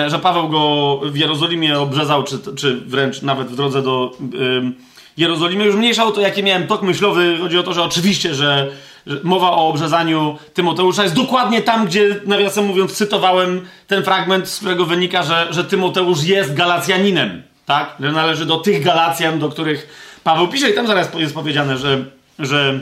że 0.07 0.19
Paweł 0.19 0.49
go 0.49 0.99
w 1.03 1.17
Jerozolimie 1.17 1.79
obrzezał, 1.79 2.23
czy, 2.23 2.39
czy 2.55 2.75
wręcz 2.75 3.21
nawet 3.21 3.47
w 3.47 3.55
drodze 3.55 3.81
do 3.81 4.17
Jerozolimy. 5.17 5.65
Już 5.65 5.75
mniejsza 5.75 6.05
o 6.05 6.11
to, 6.11 6.21
jaki 6.21 6.43
miałem 6.43 6.67
tok 6.67 6.81
myślowy. 6.81 7.37
Chodzi 7.41 7.57
o 7.57 7.63
to, 7.63 7.73
że 7.73 7.83
oczywiście, 7.83 8.35
że 8.35 8.71
mowa 9.23 9.51
o 9.51 9.67
obrzezaniu 9.67 10.37
Tymoteusza 10.53 11.03
jest 11.03 11.15
dokładnie 11.15 11.61
tam, 11.61 11.85
gdzie, 11.85 12.15
nawiasem 12.25 12.65
mówiąc, 12.65 12.93
cytowałem 12.93 13.67
ten 13.87 14.03
fragment, 14.03 14.49
z 14.49 14.57
którego 14.57 14.85
wynika, 14.85 15.23
że, 15.23 15.47
że 15.49 15.63
Tymoteusz 15.63 16.23
jest 16.23 16.53
Galacjaninem, 16.53 17.43
tak? 17.65 17.95
Że 17.99 18.11
należy 18.11 18.45
do 18.45 18.57
tych 18.57 18.83
Galacjan, 18.83 19.39
do 19.39 19.49
których 19.49 19.87
Paweł 20.23 20.47
pisze 20.47 20.69
i 20.69 20.73
tam 20.73 20.87
zaraz 20.87 21.09
jest 21.13 21.33
powiedziane, 21.33 21.77
że, 21.77 22.05
że, 22.39 22.79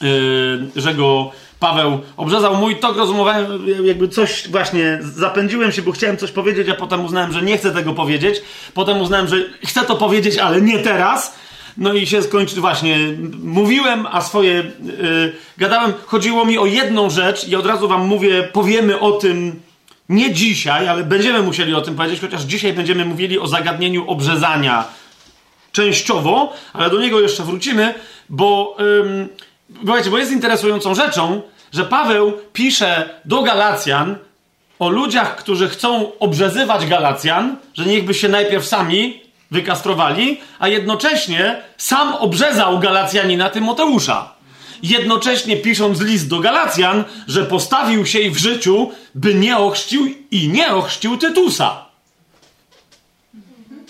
yy, 0.00 0.68
że 0.76 0.94
go 0.94 1.30
Paweł 1.60 2.00
obrzezał. 2.16 2.56
Mój 2.56 2.76
tok 2.76 2.96
rozumowałem, 2.96 3.46
jakby 3.84 4.08
coś 4.08 4.48
właśnie 4.48 4.98
zapędziłem 5.02 5.72
się, 5.72 5.82
bo 5.82 5.92
chciałem 5.92 6.16
coś 6.16 6.30
powiedzieć, 6.32 6.68
a 6.68 6.74
potem 6.74 7.04
uznałem, 7.04 7.32
że 7.32 7.42
nie 7.42 7.58
chcę 7.58 7.70
tego 7.70 7.92
powiedzieć. 7.92 8.42
Potem 8.74 9.00
uznałem, 9.00 9.28
że 9.28 9.36
chcę 9.64 9.84
to 9.84 9.96
powiedzieć, 9.96 10.38
ale 10.38 10.60
nie 10.60 10.78
teraz 10.78 11.38
no 11.78 11.92
i 11.92 12.06
się 12.06 12.22
skończy 12.22 12.60
właśnie. 12.60 12.98
Mówiłem, 13.42 14.06
a 14.10 14.20
swoje 14.20 14.52
yy, 14.52 15.32
gadałem. 15.58 15.92
Chodziło 16.06 16.44
mi 16.44 16.58
o 16.58 16.66
jedną 16.66 17.10
rzecz 17.10 17.48
i 17.48 17.56
od 17.56 17.66
razu 17.66 17.88
wam 17.88 18.06
mówię, 18.06 18.48
powiemy 18.52 19.00
o 19.00 19.12
tym 19.12 19.60
nie 20.08 20.32
dzisiaj, 20.32 20.88
ale 20.88 21.04
będziemy 21.04 21.42
musieli 21.42 21.74
o 21.74 21.80
tym 21.80 21.96
powiedzieć, 21.96 22.20
chociaż 22.20 22.42
dzisiaj 22.42 22.72
będziemy 22.72 23.04
mówili 23.04 23.38
o 23.38 23.46
zagadnieniu 23.46 24.10
obrzezania 24.10 24.84
częściowo, 25.72 26.52
ale 26.72 26.90
do 26.90 27.00
niego 27.00 27.20
jeszcze 27.20 27.42
wrócimy, 27.42 27.94
bo, 28.28 28.76
yy, 29.82 30.10
bo 30.10 30.18
jest 30.18 30.32
interesującą 30.32 30.94
rzeczą, 30.94 31.42
że 31.72 31.84
Paweł 31.84 32.32
pisze 32.52 33.20
do 33.24 33.42
Galacjan 33.42 34.16
o 34.78 34.88
ludziach, 34.88 35.36
którzy 35.36 35.68
chcą 35.68 36.18
obrzezywać 36.18 36.86
Galacjan, 36.86 37.56
że 37.74 37.86
niechby 37.86 38.14
się 38.14 38.28
najpierw 38.28 38.66
sami 38.66 39.25
wykastrowali, 39.50 40.40
a 40.58 40.68
jednocześnie 40.68 41.62
sam 41.76 42.14
obrzezał 42.14 42.78
Galacjanina 42.78 43.50
Tymoteusza. 43.50 44.36
Jednocześnie 44.82 45.56
pisząc 45.56 46.00
list 46.00 46.28
do 46.28 46.40
Galacjan, 46.40 47.04
że 47.26 47.44
postawił 47.44 48.06
się 48.06 48.30
w 48.30 48.38
życiu, 48.38 48.90
by 49.14 49.34
nie 49.34 49.58
ochrzcił 49.58 50.14
i 50.30 50.48
nie 50.48 50.74
ochrzcił 50.74 51.16
Tytusa. 51.16 51.86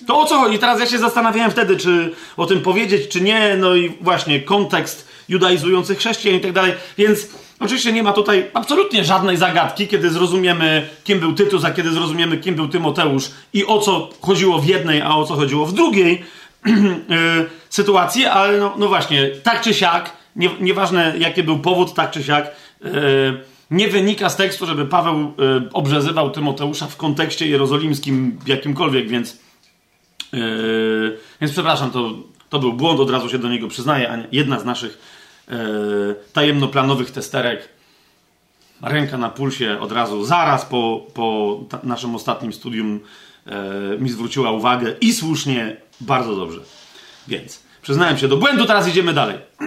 To 0.07 0.21
o 0.21 0.27
co 0.27 0.39
chodzi? 0.39 0.59
Teraz 0.59 0.81
ja 0.81 0.87
się 0.87 0.99
zastanawiałem 0.99 1.51
wtedy, 1.51 1.77
czy 1.77 2.15
o 2.37 2.47
tym 2.47 2.61
powiedzieć, 2.61 3.09
czy 3.09 3.21
nie. 3.21 3.57
No 3.57 3.75
i 3.75 3.97
właśnie 4.01 4.41
kontekst 4.41 5.09
judaizujących 5.29 5.99
chrześcijan 5.99 6.37
i 6.37 6.41
tak 6.41 6.53
dalej. 6.53 6.75
Więc 6.99 7.21
Oczywiście 7.61 7.93
nie 7.93 8.03
ma 8.03 8.13
tutaj 8.13 8.51
absolutnie 8.55 9.05
żadnej 9.05 9.37
zagadki, 9.37 9.89
kiedy 9.89 10.11
zrozumiemy, 10.11 10.89
kim 11.05 11.21
był 11.21 11.33
Tytus, 11.33 11.65
a 11.65 11.71
kiedy 11.71 11.91
zrozumiemy, 11.91 12.39
kim 12.39 12.55
był 12.55 12.69
Tymoteusz 12.69 13.31
i 13.53 13.67
o 13.67 13.79
co 13.79 14.11
chodziło 14.21 14.59
w 14.59 14.67
jednej, 14.67 15.03
a 15.03 15.17
o 15.17 15.25
co 15.25 15.35
chodziło 15.35 15.67
w 15.67 15.73
drugiej 15.73 16.23
yy, 16.67 16.75
sytuacji, 17.71 18.27
ale 18.27 18.59
no, 18.59 18.75
no, 18.79 18.89
właśnie, 18.89 19.31
tak 19.43 19.61
czy 19.61 19.75
siak, 19.75 20.13
nie, 20.37 20.51
nieważne 20.61 21.15
jaki 21.19 21.43
był 21.43 21.59
powód, 21.59 21.95
tak 21.95 22.11
czy 22.11 22.23
siak, 22.23 22.51
yy, 22.85 22.91
nie 23.71 23.89
wynika 23.89 24.31
z 24.31 24.37
tekstu, 24.37 24.67
żeby 24.67 24.87
Paweł 24.87 25.33
yy, 25.39 25.69
obrzezywał 25.73 26.31
Tymoteusza 26.31 26.87
w 26.87 26.97
kontekście 26.97 27.47
jerozolimskim 27.49 28.39
jakimkolwiek, 28.47 29.09
więc, 29.09 29.39
więc 31.41 31.53
przepraszam, 31.53 31.91
to, 31.91 32.11
to 32.49 32.59
był 32.59 32.73
błąd, 32.73 33.01
od 33.01 33.11
razu 33.11 33.29
się 33.29 33.39
do 33.39 33.49
niego 33.49 33.69
przyznaję, 33.69 34.13
a 34.13 34.19
jedna 34.33 34.61
z 34.61 34.65
naszych 34.65 34.99
E, 34.99 35.16
tajemnoplanowych 36.33 37.11
testerek. 37.11 37.69
Ręka 38.83 39.19
na 39.19 39.29
pulsie 39.29 39.81
od 39.81 39.93
razu, 39.93 40.25
zaraz 40.25 40.65
po, 40.65 41.07
po 41.15 41.59
naszym 41.83 42.15
ostatnim 42.15 42.53
studium 42.53 43.01
e, 43.47 43.99
mi 43.99 44.11
zwróciła 44.11 44.51
uwagę 44.51 44.95
i 45.01 45.13
słusznie, 45.13 45.77
bardzo 46.01 46.37
dobrze. 46.37 46.61
Więc 47.29 47.63
przyznałem 47.83 48.19
się 48.19 48.29
do 48.29 48.37
błędu, 48.37 48.65
teraz 48.65 48.89
idziemy 48.89 49.13
dalej. 49.13 49.39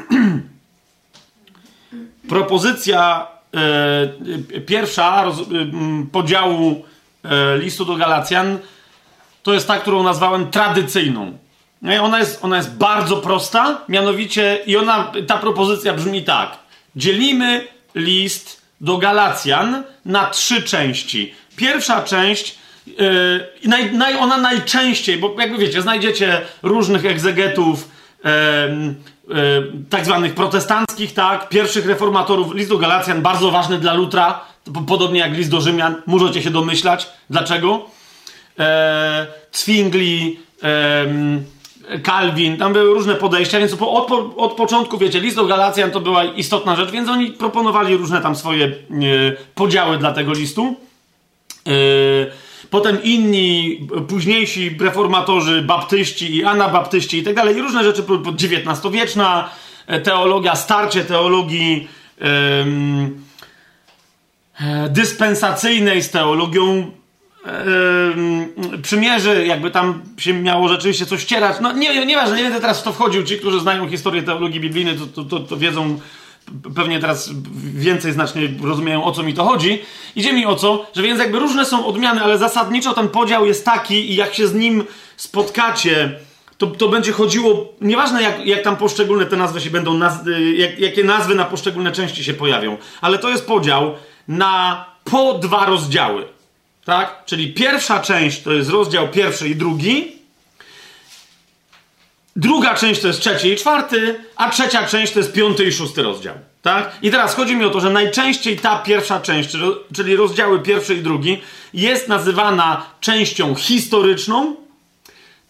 Propozycja 2.29 3.27
e, 4.57 4.61
pierwsza 4.61 5.23
roz, 5.23 5.37
podziału 6.11 6.83
listu 7.59 7.85
do 7.85 7.95
Galacjan 7.95 8.57
to 9.43 9.53
jest 9.53 9.67
ta, 9.67 9.79
którą 9.79 10.03
nazwałem 10.03 10.51
tradycyjną. 10.51 11.37
No 11.81 12.03
ona 12.03 12.19
jest, 12.19 12.39
ona 12.45 12.57
jest 12.57 12.73
bardzo 12.73 13.17
prosta, 13.17 13.81
mianowicie, 13.89 14.59
i 14.65 14.77
ona, 14.77 15.11
ta 15.27 15.37
propozycja 15.37 15.93
brzmi 15.93 16.23
tak. 16.23 16.57
Dzielimy 16.95 17.67
list 17.95 18.61
do 18.81 18.97
Galacjan 18.97 19.83
na 20.05 20.29
trzy 20.29 20.63
części. 20.63 21.33
Pierwsza 21.55 22.03
część, 22.03 22.57
yy, 22.87 23.47
naj, 23.65 23.93
naj, 23.93 24.17
ona 24.17 24.37
najczęściej, 24.37 25.17
bo 25.17 25.35
jakby 25.39 25.57
wiecie, 25.57 25.81
znajdziecie 25.81 26.41
różnych 26.63 27.05
egzegetów, 27.05 27.89
yy, 28.23 28.29
tak 29.89 30.05
zwanych 30.05 30.35
protestanckich, 30.35 31.13
tak, 31.13 31.49
pierwszych 31.49 31.85
reformatorów. 31.85 32.55
List 32.55 32.69
do 32.69 32.77
Galacjan 32.77 33.21
bardzo 33.21 33.51
ważny 33.51 33.77
dla 33.77 33.93
Lutra, 33.93 34.45
podobnie 34.87 35.19
jak 35.19 35.33
list 35.33 35.51
do 35.51 35.61
Rzymian, 35.61 35.95
możecie 36.05 36.41
się 36.41 36.49
domyślać. 36.49 37.07
Dlaczego? 37.29 37.85
E, 38.59 39.27
Zwingli, 39.51 40.39
Calvin, 42.03 42.57
tam 42.57 42.73
były 42.73 42.93
różne 42.93 43.15
podejścia, 43.15 43.59
więc 43.59 43.73
od, 43.79 44.11
od 44.37 44.53
początku, 44.53 44.97
wiecie, 44.97 45.19
list 45.19 45.35
do 45.35 45.45
Galacjan 45.45 45.91
to 45.91 45.99
była 45.99 46.23
istotna 46.23 46.75
rzecz, 46.75 46.91
więc 46.91 47.09
oni 47.09 47.31
proponowali 47.31 47.97
różne 47.97 48.21
tam 48.21 48.35
swoje 48.35 48.65
e, 48.65 48.71
podziały 49.55 49.97
dla 49.97 50.13
tego 50.13 50.33
listu. 50.33 50.75
E, 51.67 51.71
potem 52.69 53.03
inni, 53.03 53.79
późniejsi 54.07 54.77
reformatorzy, 54.79 55.61
baptyści 55.61 56.35
i 56.35 56.43
anabaptyści 56.43 57.17
i 57.17 57.23
tak 57.23 57.35
dalej, 57.35 57.57
i 57.57 57.61
różne 57.61 57.83
rzeczy, 57.83 58.03
XIX-wieczna 58.03 59.49
e, 59.87 59.99
teologia, 59.99 60.55
starcie 60.55 61.03
teologii 61.03 61.87
dyspensacyjnej 64.89 66.01
z 66.01 66.09
teologią 66.11 66.91
yy, 68.71 68.77
przymierzy, 68.77 69.45
jakby 69.47 69.71
tam 69.71 70.01
się 70.17 70.33
miało 70.33 70.67
rzeczywiście 70.67 71.05
coś 71.05 71.21
ścierać. 71.21 71.57
No 71.61 71.71
nie, 71.71 72.05
nieważne, 72.05 72.37
nie 72.37 72.43
będę 72.43 72.61
teraz 72.61 72.79
w 72.79 72.83
to 72.83 72.93
wchodził. 72.93 73.23
Ci, 73.23 73.37
którzy 73.37 73.59
znają 73.59 73.89
historię 73.89 74.23
teologii 74.23 74.59
biblijnej, 74.59 74.97
to, 74.97 75.05
to, 75.05 75.23
to, 75.23 75.39
to 75.39 75.57
wiedzą 75.57 75.99
pewnie 76.75 76.99
teraz 76.99 77.29
więcej 77.73 78.11
znacznie 78.11 78.41
rozumieją, 78.63 79.03
o 79.03 79.11
co 79.11 79.23
mi 79.23 79.33
to 79.33 79.43
chodzi. 79.43 79.81
Idzie 80.15 80.33
mi 80.33 80.45
o 80.45 80.55
co, 80.55 80.85
że 80.95 81.01
więc 81.01 81.19
jakby 81.19 81.39
różne 81.39 81.65
są 81.65 81.85
odmiany, 81.85 82.23
ale 82.23 82.37
zasadniczo 82.37 82.93
ten 82.93 83.09
podział 83.09 83.45
jest 83.45 83.65
taki 83.65 84.11
i 84.11 84.15
jak 84.15 84.33
się 84.33 84.47
z 84.47 84.53
nim 84.53 84.83
spotkacie, 85.17 86.19
to, 86.57 86.67
to 86.67 86.89
będzie 86.89 87.11
chodziło, 87.11 87.73
nieważne 87.81 88.21
jak, 88.21 88.45
jak 88.45 88.61
tam 88.61 88.77
poszczególne 88.77 89.25
te 89.25 89.37
nazwy 89.37 89.61
się 89.61 89.69
będą, 89.69 89.93
naz, 89.93 90.19
jak, 90.55 90.79
jakie 90.79 91.03
nazwy 91.03 91.35
na 91.35 91.45
poszczególne 91.45 91.91
części 91.91 92.23
się 92.23 92.33
pojawią, 92.33 92.77
ale 93.01 93.17
to 93.17 93.29
jest 93.29 93.47
podział 93.47 93.95
na 94.27 94.85
po 95.03 95.33
dwa 95.33 95.65
rozdziały 95.65 96.38
tak? 96.89 97.25
Czyli 97.25 97.53
pierwsza 97.53 97.99
część 97.99 98.41
to 98.41 98.53
jest 98.53 98.69
rozdział 98.69 99.07
pierwszy 99.07 99.49
i 99.49 99.55
drugi. 99.55 100.11
Druga 102.35 102.75
część 102.75 103.01
to 103.01 103.07
jest 103.07 103.21
trzeci 103.21 103.47
i 103.47 103.55
czwarty, 103.55 104.23
a 104.35 104.49
trzecia 104.49 104.87
część 104.87 105.13
to 105.13 105.19
jest 105.19 105.33
piąty 105.33 105.65
i 105.65 105.71
szósty 105.71 106.03
rozdział. 106.03 106.35
Tak? 106.61 106.91
I 107.01 107.11
teraz 107.11 107.35
chodzi 107.35 107.55
mi 107.55 107.65
o 107.65 107.69
to, 107.69 107.79
że 107.79 107.89
najczęściej 107.89 108.57
ta 108.57 108.77
pierwsza 108.77 109.19
część, 109.19 109.49
czyli 109.95 110.15
rozdziały 110.15 110.59
pierwszy 110.59 110.95
i 110.95 111.01
drugi, 111.01 111.41
jest 111.73 112.07
nazywana 112.07 112.85
częścią 112.99 113.55
historyczną. 113.55 114.55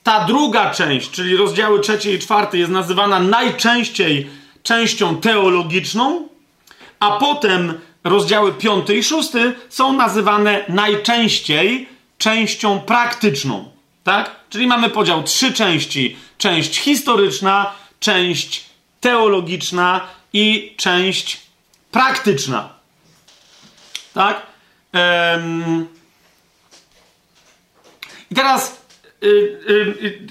Ta 0.03 0.25
druga 0.25 0.71
część, 0.71 1.11
czyli 1.11 1.37
rozdziały 1.37 1.79
trzeci 1.79 2.09
i 2.09 2.19
czwarty, 2.19 2.57
jest 2.57 2.71
nazywana 2.71 3.19
najczęściej 3.19 4.29
częścią 4.63 5.21
teologiczną, 5.21 6.27
a 6.99 7.11
potem 7.11 7.79
rozdziały 8.03 8.53
5 8.53 8.89
i 8.89 9.03
6 9.03 9.29
są 9.69 9.93
nazywane 9.93 10.65
najczęściej 10.69 11.89
częścią 12.17 12.79
praktyczną. 12.79 13.71
Tak? 14.03 14.35
Czyli 14.49 14.67
mamy 14.67 14.89
podział 14.89 15.23
trzy 15.23 15.53
części: 15.53 16.17
część 16.37 16.79
historyczna, 16.79 17.71
część 17.99 18.65
teologiczna 18.99 20.07
i 20.33 20.73
część 20.77 21.41
praktyczna. 21.91 22.69
Tak? 24.13 24.45
Ehm... 24.93 25.85
I 28.31 28.35
teraz, 28.35 28.81
yy, 29.21 29.59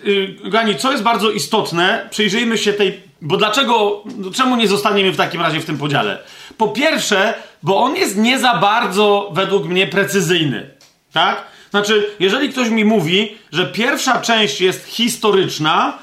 yy, 0.05 0.35
yy, 0.43 0.51
Gani, 0.51 0.77
co 0.77 0.93
jest 0.93 1.03
bardzo 1.03 1.31
istotne, 1.31 2.09
przyjrzyjmy 2.11 2.59
się 2.59 2.73
tej. 2.73 3.09
Bo 3.23 3.37
dlaczego, 3.37 4.05
czemu 4.35 4.57
nie 4.57 4.69
zostaniemy 4.69 5.13
w 5.13 5.17
takim 5.17 5.41
razie 5.41 5.61
w 5.61 5.65
tym 5.65 5.79
podziale? 5.79 6.19
Po 6.59 6.69
pierwsze, 6.69 7.35
bo 7.63 7.83
on 7.83 7.97
jest 7.97 8.17
nie 8.17 8.39
za 8.39 8.55
bardzo, 8.55 9.31
według 9.33 9.65
mnie, 9.65 9.87
precyzyjny. 9.87 10.71
Tak? 11.13 11.45
Znaczy, 11.71 12.11
jeżeli 12.21 12.49
ktoś 12.49 12.69
mi 12.69 12.85
mówi, 12.85 13.37
że 13.53 13.67
pierwsza 13.67 14.21
część 14.21 14.61
jest 14.61 14.87
historyczna, 14.87 15.99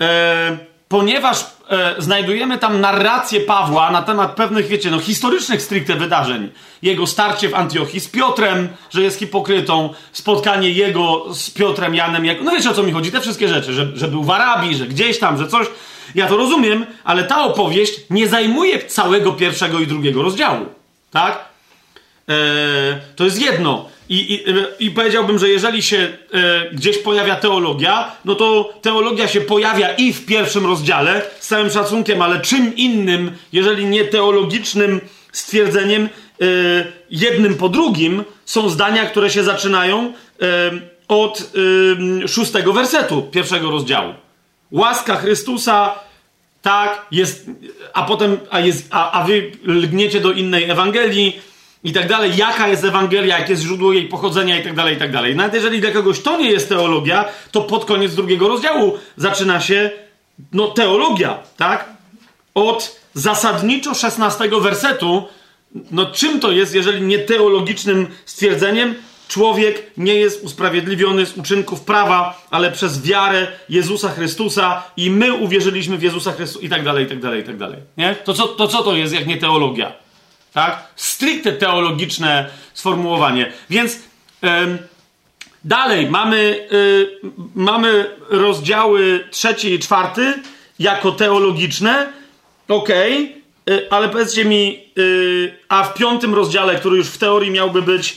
e, 0.00 0.58
ponieważ 0.88 1.46
e, 1.70 1.94
znajdujemy 1.98 2.58
tam 2.58 2.80
narrację 2.80 3.40
Pawła 3.40 3.90
na 3.90 4.02
temat 4.02 4.34
pewnych, 4.34 4.66
wiecie, 4.66 4.90
no, 4.90 4.98
historycznych 4.98 5.62
stricte 5.62 5.94
wydarzeń. 5.94 6.50
Jego 6.82 7.06
starcie 7.06 7.48
w 7.48 7.54
Antiochii 7.54 8.00
z 8.00 8.08
Piotrem, 8.08 8.68
że 8.90 9.02
jest 9.02 9.18
hipokrytą, 9.18 9.94
spotkanie 10.12 10.70
jego 10.70 11.34
z 11.34 11.50
Piotrem, 11.50 11.94
Janem, 11.94 12.24
jak... 12.24 12.42
no 12.42 12.50
wiecie 12.50 12.70
o 12.70 12.74
co 12.74 12.82
mi 12.82 12.92
chodzi, 12.92 13.12
te 13.12 13.20
wszystkie 13.20 13.48
rzeczy, 13.48 13.72
że, 13.72 13.96
że 13.96 14.08
był 14.08 14.24
w 14.24 14.30
Arabii, 14.30 14.74
że 14.74 14.86
gdzieś 14.86 15.18
tam, 15.18 15.38
że 15.38 15.48
coś. 15.48 15.66
Ja 16.14 16.26
to 16.26 16.36
rozumiem, 16.36 16.86
ale 17.04 17.24
ta 17.24 17.44
opowieść 17.44 18.00
nie 18.10 18.28
zajmuje 18.28 18.86
całego 18.86 19.32
pierwszego 19.32 19.80
i 19.80 19.86
drugiego 19.86 20.22
rozdziału. 20.22 20.77
Tak? 21.10 21.48
E, 22.28 23.00
to 23.16 23.24
jest 23.24 23.40
jedno. 23.42 23.88
I, 24.08 24.34
i, 24.34 24.44
I, 24.86 24.90
powiedziałbym, 24.90 25.38
że 25.38 25.48
jeżeli 25.48 25.82
się 25.82 25.96
e, 25.98 26.70
gdzieś 26.72 26.98
pojawia 26.98 27.36
teologia, 27.36 28.12
no 28.24 28.34
to 28.34 28.74
teologia 28.82 29.28
się 29.28 29.40
pojawia 29.40 29.94
i 29.94 30.12
w 30.12 30.26
pierwszym 30.26 30.66
rozdziale, 30.66 31.22
z 31.40 31.48
całym 31.48 31.70
szacunkiem, 31.70 32.22
ale 32.22 32.40
czym 32.40 32.76
innym, 32.76 33.32
jeżeli 33.52 33.84
nie 33.84 34.04
teologicznym 34.04 35.00
stwierdzeniem, 35.32 36.04
e, 36.04 36.08
jednym 37.10 37.54
po 37.54 37.68
drugim, 37.68 38.24
są 38.44 38.68
zdania, 38.68 39.06
które 39.06 39.30
się 39.30 39.44
zaczynają 39.44 40.12
od 41.08 41.52
szóstego 42.26 42.72
wersetu 42.72 43.22
pierwszego 43.22 43.70
rozdziału. 43.70 44.14
Łaska 44.70 45.16
Chrystusa 45.16 45.94
tak, 46.62 47.06
jest, 47.10 47.46
a 47.92 48.02
potem, 48.02 48.38
a, 48.50 48.60
jest, 48.60 48.86
a, 48.90 49.12
a 49.12 49.24
wy 49.24 49.52
lgniecie 49.64 50.20
do 50.20 50.32
innej 50.32 50.70
Ewangelii 50.70 51.40
i 51.84 51.92
tak 51.92 52.08
dalej, 52.08 52.36
jaka 52.36 52.68
jest 52.68 52.84
Ewangelia, 52.84 53.38
jakie 53.38 53.52
jest 53.52 53.62
źródło 53.62 53.92
jej 53.92 54.08
pochodzenia 54.08 54.60
i 54.60 54.64
tak 54.64 54.74
dalej, 54.74 54.96
i 54.96 54.98
tak 54.98 55.12
dalej. 55.12 55.36
Nawet 55.36 55.54
jeżeli 55.54 55.80
dla 55.80 55.90
kogoś 55.90 56.20
to 56.20 56.36
nie 56.36 56.50
jest 56.50 56.68
teologia, 56.68 57.24
to 57.50 57.60
pod 57.60 57.84
koniec 57.84 58.14
drugiego 58.14 58.48
rozdziału 58.48 58.98
zaczyna 59.16 59.60
się, 59.60 59.90
no, 60.52 60.68
teologia, 60.68 61.38
tak? 61.56 61.88
Od 62.54 63.00
zasadniczo 63.14 63.94
16 63.94 64.50
wersetu, 64.60 65.28
no 65.90 66.06
czym 66.06 66.40
to 66.40 66.50
jest, 66.52 66.74
jeżeli 66.74 67.02
nie 67.02 67.18
teologicznym 67.18 68.06
stwierdzeniem? 68.24 68.94
Człowiek 69.28 69.82
nie 69.96 70.14
jest 70.14 70.44
usprawiedliwiony 70.44 71.26
z 71.26 71.36
uczynków 71.36 71.80
prawa, 71.80 72.46
ale 72.50 72.72
przez 72.72 73.02
wiarę 73.02 73.46
Jezusa 73.68 74.08
Chrystusa 74.08 74.82
i 74.96 75.10
my 75.10 75.34
uwierzyliśmy 75.34 75.98
w 75.98 76.02
Jezusa 76.02 76.32
Chrystusa 76.32 76.66
i 76.66 76.68
tak 76.68 76.84
dalej, 76.84 77.04
i 77.04 77.08
tak 77.08 77.20
dalej, 77.20 77.40
i 77.40 77.44
tak 77.44 77.56
dalej. 77.56 77.78
Nie? 77.96 78.14
To, 78.14 78.34
co, 78.34 78.48
to 78.48 78.68
co 78.68 78.82
to 78.82 78.96
jest, 78.96 79.14
jak 79.14 79.26
nie 79.26 79.36
teologia? 79.36 79.92
Tak? 80.52 80.84
Stricte 80.96 81.52
teologiczne 81.52 82.50
sformułowanie. 82.74 83.52
Więc 83.70 83.98
ym, 84.44 84.78
dalej 85.64 86.10
mamy, 86.10 86.68
y, 86.72 87.08
mamy 87.54 88.10
rozdziały 88.30 89.28
trzeci 89.30 89.74
i 89.74 89.78
czwarty 89.78 90.34
jako 90.78 91.12
teologiczne. 91.12 92.12
Okej. 92.68 93.22
Okay 93.22 93.38
ale 93.90 94.08
powiedzcie 94.08 94.44
mi, 94.44 94.84
y, 94.98 95.58
a 95.68 95.82
w 95.82 95.94
piątym 95.94 96.34
rozdziale, 96.34 96.74
który 96.74 96.96
już 96.96 97.08
w 97.08 97.18
teorii 97.18 97.50
miałby 97.50 97.82
być 97.82 98.16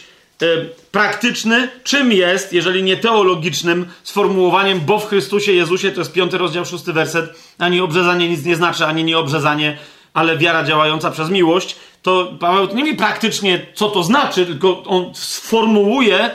praktyczny, 0.92 1.70
czym 1.84 2.12
jest, 2.12 2.54
jeżeli 2.54 2.84
nie 2.84 2.98
teologicznym 2.98 3.86
sformułowaniem, 4.04 4.82
bo 4.86 5.00
w 5.00 5.08
Chrystusie 5.08 5.52
Jezusie, 5.52 5.92
to 5.92 6.02
jest 6.02 6.14
piąty 6.14 6.38
rozdział, 6.38 6.66
szósty 6.66 6.94
werset, 6.94 7.34
ani 7.60 7.82
obrzezanie 7.82 8.30
nic 8.30 8.46
nie 8.46 8.56
znaczy, 8.56 8.86
ani 8.86 9.04
nie 9.04 9.18
obrzezanie, 9.18 9.78
ale 10.14 10.38
wiara 10.38 10.64
działająca 10.64 11.12
przez 11.12 11.30
miłość, 11.30 11.76
to 12.02 12.34
Paweł 12.40 12.68
nie 12.76 12.84
wie 12.84 12.96
praktycznie, 12.96 13.66
co 13.74 13.90
to 13.90 14.04
znaczy, 14.04 14.46
tylko 14.46 14.84
on 14.84 15.12
sformułuje 15.14 16.32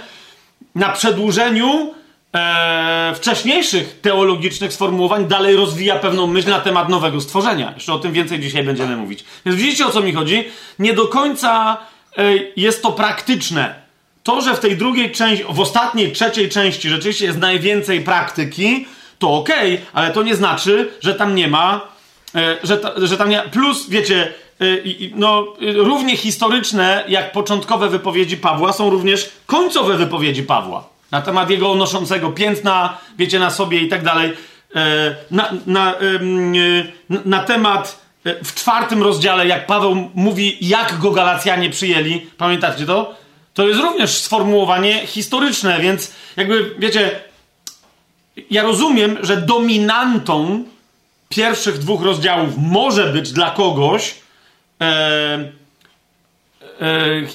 na 0.74 0.88
przedłużeniu 0.88 1.94
e, 2.34 3.12
wcześniejszych 3.16 4.00
teologicznych 4.00 4.72
sformułowań, 4.72 5.26
dalej 5.26 5.56
rozwija 5.56 5.96
pewną 5.96 6.26
myśl 6.26 6.50
na 6.50 6.60
temat 6.60 6.88
nowego 6.88 7.20
stworzenia. 7.20 7.72
Jeszcze 7.74 7.92
o 7.92 7.98
tym 7.98 8.12
więcej 8.12 8.40
dzisiaj 8.40 8.62
będziemy 8.62 8.96
mówić. 8.96 9.24
Więc 9.46 9.58
widzicie, 9.58 9.86
o 9.86 9.90
co 9.90 10.00
mi 10.00 10.12
chodzi? 10.12 10.44
Nie 10.78 10.92
do 10.92 11.08
końca 11.08 11.76
e, 12.16 12.22
jest 12.56 12.82
to 12.82 12.92
praktyczne. 12.92 13.85
To, 14.26 14.40
że 14.40 14.54
w 14.54 14.60
tej 14.60 14.76
drugiej 14.76 15.12
części, 15.12 15.44
w 15.48 15.60
ostatniej, 15.60 16.12
trzeciej 16.12 16.48
części 16.48 16.88
rzeczywiście 16.88 17.24
jest 17.24 17.38
najwięcej 17.38 18.00
praktyki, 18.00 18.86
to 19.18 19.34
okej, 19.34 19.74
okay, 19.74 19.86
ale 19.92 20.10
to 20.10 20.22
nie 20.22 20.34
znaczy, 20.34 20.88
że 21.00 21.14
tam 21.14 21.34
nie 21.34 21.48
ma, 21.48 21.80
e, 22.34 22.56
że, 22.62 22.78
ta, 22.78 22.92
że 22.96 23.16
tam 23.16 23.30
nie. 23.30 23.42
Plus, 23.42 23.88
wiecie, 23.88 24.32
no, 25.14 25.46
równie 25.76 26.16
historyczne 26.16 27.04
jak 27.08 27.32
początkowe 27.32 27.88
wypowiedzi 27.88 28.36
Pawła 28.36 28.72
są 28.72 28.90
również 28.90 29.30
końcowe 29.46 29.96
wypowiedzi 29.96 30.42
Pawła 30.42 30.88
na 31.10 31.22
temat 31.22 31.50
jego 31.50 31.74
noszącego 31.74 32.30
piętna, 32.30 32.98
wiecie, 33.18 33.38
na 33.38 33.50
sobie 33.50 33.80
i 33.80 33.88
tak 33.88 34.04
dalej. 34.04 34.32
Na, 35.30 35.52
na, 35.66 35.94
na 37.24 37.38
temat 37.38 38.00
e, 38.24 38.44
w 38.44 38.54
czwartym 38.54 39.02
rozdziale, 39.02 39.46
jak 39.46 39.66
Paweł 39.66 40.10
mówi, 40.14 40.58
jak 40.60 40.98
go 40.98 41.10
Galacjanie 41.10 41.70
przyjęli, 41.70 42.26
pamiętacie 42.38 42.86
to? 42.86 43.25
To 43.56 43.68
jest 43.68 43.80
również 43.80 44.10
sformułowanie 44.10 45.06
historyczne, 45.06 45.80
więc 45.80 46.12
jakby, 46.36 46.74
wiecie, 46.78 47.20
ja 48.50 48.62
rozumiem, 48.62 49.18
że 49.22 49.36
dominantą 49.36 50.64
pierwszych 51.28 51.78
dwóch 51.78 52.02
rozdziałów 52.02 52.54
może 52.56 53.12
być 53.12 53.32
dla 53.32 53.50
kogoś 53.50 54.14
e, 54.80 54.84
e, 54.84 55.50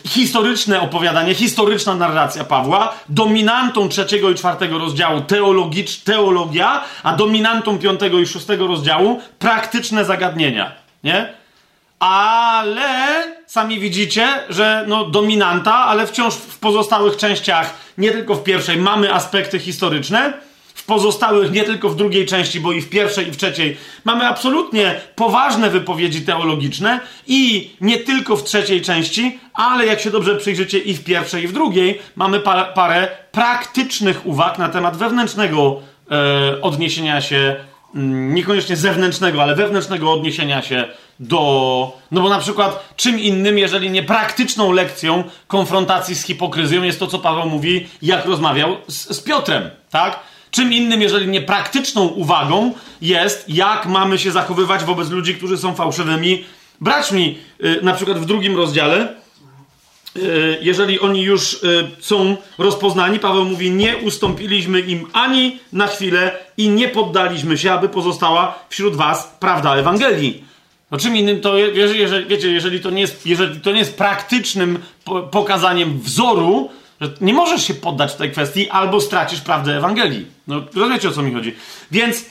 historyczne 0.08 0.82
opowiadanie, 0.82 1.36
historyczna 1.36 1.96
narracja 1.96 2.44
Pawła, 2.44 2.94
dominantą 3.10 3.90
trzeciego 3.90 4.30
i 4.30 4.36
czwartego 4.36 4.78
rozdziału 4.78 5.22
teologicz, 5.22 5.98
teologia, 5.98 6.84
a 7.04 7.16
dominantą 7.16 7.80
piątego 7.80 8.20
i 8.20 8.28
szóstego 8.28 8.68
rozdziału 8.68 9.22
praktyczne 9.40 10.06
zagadnienia, 10.06 10.72
nie? 11.04 11.34
Ale 12.02 13.24
sami 13.48 13.80
widzicie, 13.80 14.28
że 14.50 14.86
no, 14.88 15.06
dominanta, 15.06 15.74
ale 15.74 16.08
wciąż 16.08 16.34
w 16.34 16.60
pozostałych 16.60 17.18
częściach, 17.18 17.74
nie 17.98 18.12
tylko 18.12 18.36
w 18.36 18.44
pierwszej, 18.44 18.78
mamy 18.78 19.14
aspekty 19.14 19.60
historyczne, 19.60 20.34
w 20.74 20.86
pozostałych, 20.86 21.52
nie 21.52 21.64
tylko 21.64 21.90
w 21.90 21.96
drugiej 21.96 22.26
części, 22.26 22.60
bo 22.60 22.72
i 22.72 22.82
w 22.82 22.90
pierwszej, 22.90 23.28
i 23.28 23.32
w 23.32 23.38
trzeciej, 23.38 23.78
mamy 24.06 24.28
absolutnie 24.28 25.02
poważne 25.16 25.70
wypowiedzi 25.70 26.22
teologiczne 26.22 27.00
i 27.28 27.72
nie 27.82 27.98
tylko 27.98 28.38
w 28.38 28.44
trzeciej 28.44 28.82
części, 28.82 29.40
ale 29.54 29.86
jak 29.86 30.00
się 30.00 30.12
dobrze 30.12 30.36
przyjrzycie 30.36 30.80
i 30.80 30.94
w 30.94 31.04
pierwszej, 31.04 31.44
i 31.44 31.48
w 31.48 31.54
drugiej, 31.54 32.02
mamy 32.16 32.40
pa 32.40 32.64
parę 32.64 33.08
praktycznych 33.32 34.26
uwag 34.26 34.58
na 34.58 34.70
temat 34.70 34.98
wewnętrznego 34.98 35.82
e, 36.12 36.62
odniesienia 36.62 37.22
się, 37.22 37.56
niekoniecznie 37.94 38.76
zewnętrznego, 38.76 39.44
ale 39.44 39.56
wewnętrznego 39.56 40.14
odniesienia 40.14 40.62
się 40.62 40.88
do. 41.20 41.98
No 42.12 42.22
bo 42.22 42.30
na 42.30 42.40
przykład, 42.40 42.94
czym 42.96 43.20
innym, 43.20 43.58
jeżeli 43.58 43.90
nie 43.90 44.04
praktyczną 44.04 44.72
lekcją 44.72 45.24
konfrontacji 45.48 46.16
z 46.16 46.26
hipokryzją, 46.26 46.84
jest 46.84 47.00
to, 47.00 47.08
co 47.08 47.20
Paweł 47.20 47.50
mówi, 47.50 47.88
jak 48.02 48.26
rozmawiał 48.26 48.78
z, 48.88 49.18
z 49.18 49.20
Piotrem, 49.20 49.70
tak? 49.90 50.20
Czym 50.52 50.74
innym, 50.74 51.02
jeżeli 51.02 51.28
nie 51.28 51.42
praktyczną 51.42 52.08
uwagą, 52.08 52.74
jest, 53.02 53.50
jak 53.50 53.86
mamy 53.86 54.20
się 54.20 54.32
zachowywać 54.32 54.84
wobec 54.84 55.10
ludzi, 55.10 55.36
którzy 55.36 55.58
są 55.58 55.76
fałszywymi 55.76 56.44
braćmi. 56.82 57.38
Y, 57.64 57.80
na 57.82 57.94
przykład 57.94 58.20
w 58.20 58.26
drugim 58.26 58.58
rozdziale, 58.58 59.21
jeżeli 60.62 61.00
oni 61.00 61.22
już 61.22 61.54
y, 61.54 61.90
są 62.00 62.38
rozpoznani, 62.58 63.20
Paweł 63.20 63.46
mówi: 63.46 63.72
Nie 63.72 63.98
ustąpiliśmy 63.98 64.80
im 64.80 65.08
ani 65.14 65.60
na 65.74 65.88
chwilę 65.88 66.38
i 66.58 66.70
nie 66.70 66.88
poddaliśmy 66.88 67.58
się, 67.58 67.72
aby 67.74 67.90
pozostała 67.90 68.60
wśród 68.70 68.96
Was 68.96 69.36
prawda 69.40 69.76
Ewangelii. 69.76 70.44
No 70.92 70.98
czym 70.98 71.18
innym 71.18 71.42
to, 71.42 71.58
jeżeli, 71.58 72.28
wiecie, 72.28 72.52
jeżeli 72.52 72.80
to 72.80 72.90
nie 72.90 73.02
jest, 73.02 73.26
jeżeli 73.26 73.62
to 73.62 73.72
nie 73.72 73.80
jest 73.80 73.98
praktycznym 73.98 74.80
pokazaniem 75.32 76.00
wzoru, 76.00 76.70
że 77.02 77.12
nie 77.22 77.34
możesz 77.34 77.68
się 77.68 77.74
poddać 77.74 78.16
tej 78.16 78.32
kwestii, 78.32 78.70
albo 78.70 79.02
stracisz 79.02 79.42
prawdę 79.42 79.78
Ewangelii. 79.78 80.26
No, 80.48 80.62
rozumiecie 80.76 81.10
o 81.10 81.12
co 81.12 81.22
mi 81.22 81.34
chodzi. 81.34 81.56
Więc 81.92 82.26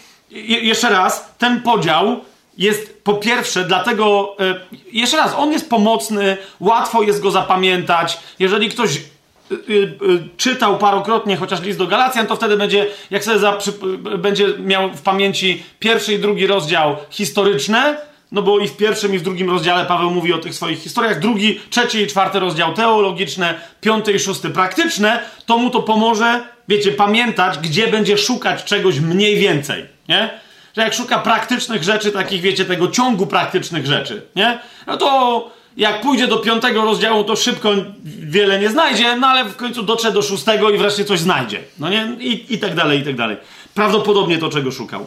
jeszcze 0.62 0.90
raz, 0.90 1.34
ten 1.38 1.60
podział 1.60 2.20
jest 2.60 3.04
po 3.04 3.14
pierwsze, 3.14 3.64
dlatego, 3.64 4.36
e, 4.40 4.54
jeszcze 4.92 5.16
raz, 5.16 5.34
on 5.36 5.52
jest 5.52 5.70
pomocny, 5.70 6.36
łatwo 6.60 7.02
jest 7.02 7.20
go 7.20 7.30
zapamiętać. 7.30 8.18
Jeżeli 8.38 8.68
ktoś 8.68 8.96
e, 8.96 9.00
e, 9.54 9.58
czytał 10.36 10.78
parokrotnie 10.78 11.36
chociaż 11.36 11.62
list 11.62 11.78
do 11.78 11.86
Galacjan, 11.86 12.26
to 12.26 12.36
wtedy 12.36 12.56
będzie, 12.56 12.86
jak 13.10 13.24
sobie 13.24 13.38
za, 13.38 13.52
przy, 13.52 13.72
będzie 14.18 14.46
miał 14.58 14.90
w 14.90 15.02
pamięci 15.02 15.62
pierwszy 15.78 16.14
i 16.14 16.18
drugi 16.18 16.46
rozdział 16.46 16.96
historyczne, 17.10 17.96
no 18.32 18.42
bo 18.42 18.58
i 18.58 18.68
w 18.68 18.76
pierwszym, 18.76 19.14
i 19.14 19.18
w 19.18 19.22
drugim 19.22 19.50
rozdziale 19.50 19.86
Paweł 19.86 20.10
mówi 20.10 20.32
o 20.32 20.38
tych 20.38 20.54
swoich 20.54 20.78
historiach. 20.78 21.20
Drugi, 21.20 21.60
trzeci 21.70 21.98
i 21.98 22.06
czwarty 22.06 22.40
rozdział 22.40 22.74
teologiczne, 22.74 23.54
piąty 23.80 24.12
i 24.12 24.18
szósty 24.18 24.50
praktyczne. 24.50 25.22
To 25.46 25.58
mu 25.58 25.70
to 25.70 25.82
pomoże, 25.82 26.40
wiecie, 26.68 26.92
pamiętać, 26.92 27.58
gdzie 27.58 27.88
będzie 27.88 28.18
szukać 28.18 28.64
czegoś 28.64 29.00
mniej 29.00 29.36
więcej, 29.36 29.86
nie? 30.08 30.40
Że 30.76 30.82
jak 30.82 30.94
szuka 30.94 31.18
praktycznych 31.18 31.82
rzeczy, 31.82 32.12
takich, 32.12 32.40
wiecie, 32.40 32.64
tego 32.64 32.88
ciągu 32.88 33.26
praktycznych 33.26 33.86
rzeczy, 33.86 34.22
nie? 34.36 34.58
No 34.86 34.96
to 34.96 35.50
jak 35.76 36.00
pójdzie 36.00 36.26
do 36.26 36.38
piątego 36.38 36.84
rozdziału, 36.84 37.24
to 37.24 37.36
szybko 37.36 37.70
wiele 38.04 38.58
nie 38.58 38.70
znajdzie, 38.70 39.16
no 39.16 39.26
ale 39.26 39.44
w 39.44 39.56
końcu 39.56 39.82
dotrze 39.82 40.12
do 40.12 40.22
szóstego 40.22 40.70
i 40.70 40.78
wreszcie 40.78 41.04
coś 41.04 41.20
znajdzie. 41.20 41.62
No 41.78 41.88
nie? 41.88 42.16
I, 42.20 42.54
i 42.54 42.58
tak 42.58 42.74
dalej, 42.74 43.00
i 43.00 43.04
tak 43.04 43.16
dalej. 43.16 43.36
Prawdopodobnie 43.74 44.38
to, 44.38 44.48
czego 44.48 44.72
szukał. 44.72 45.06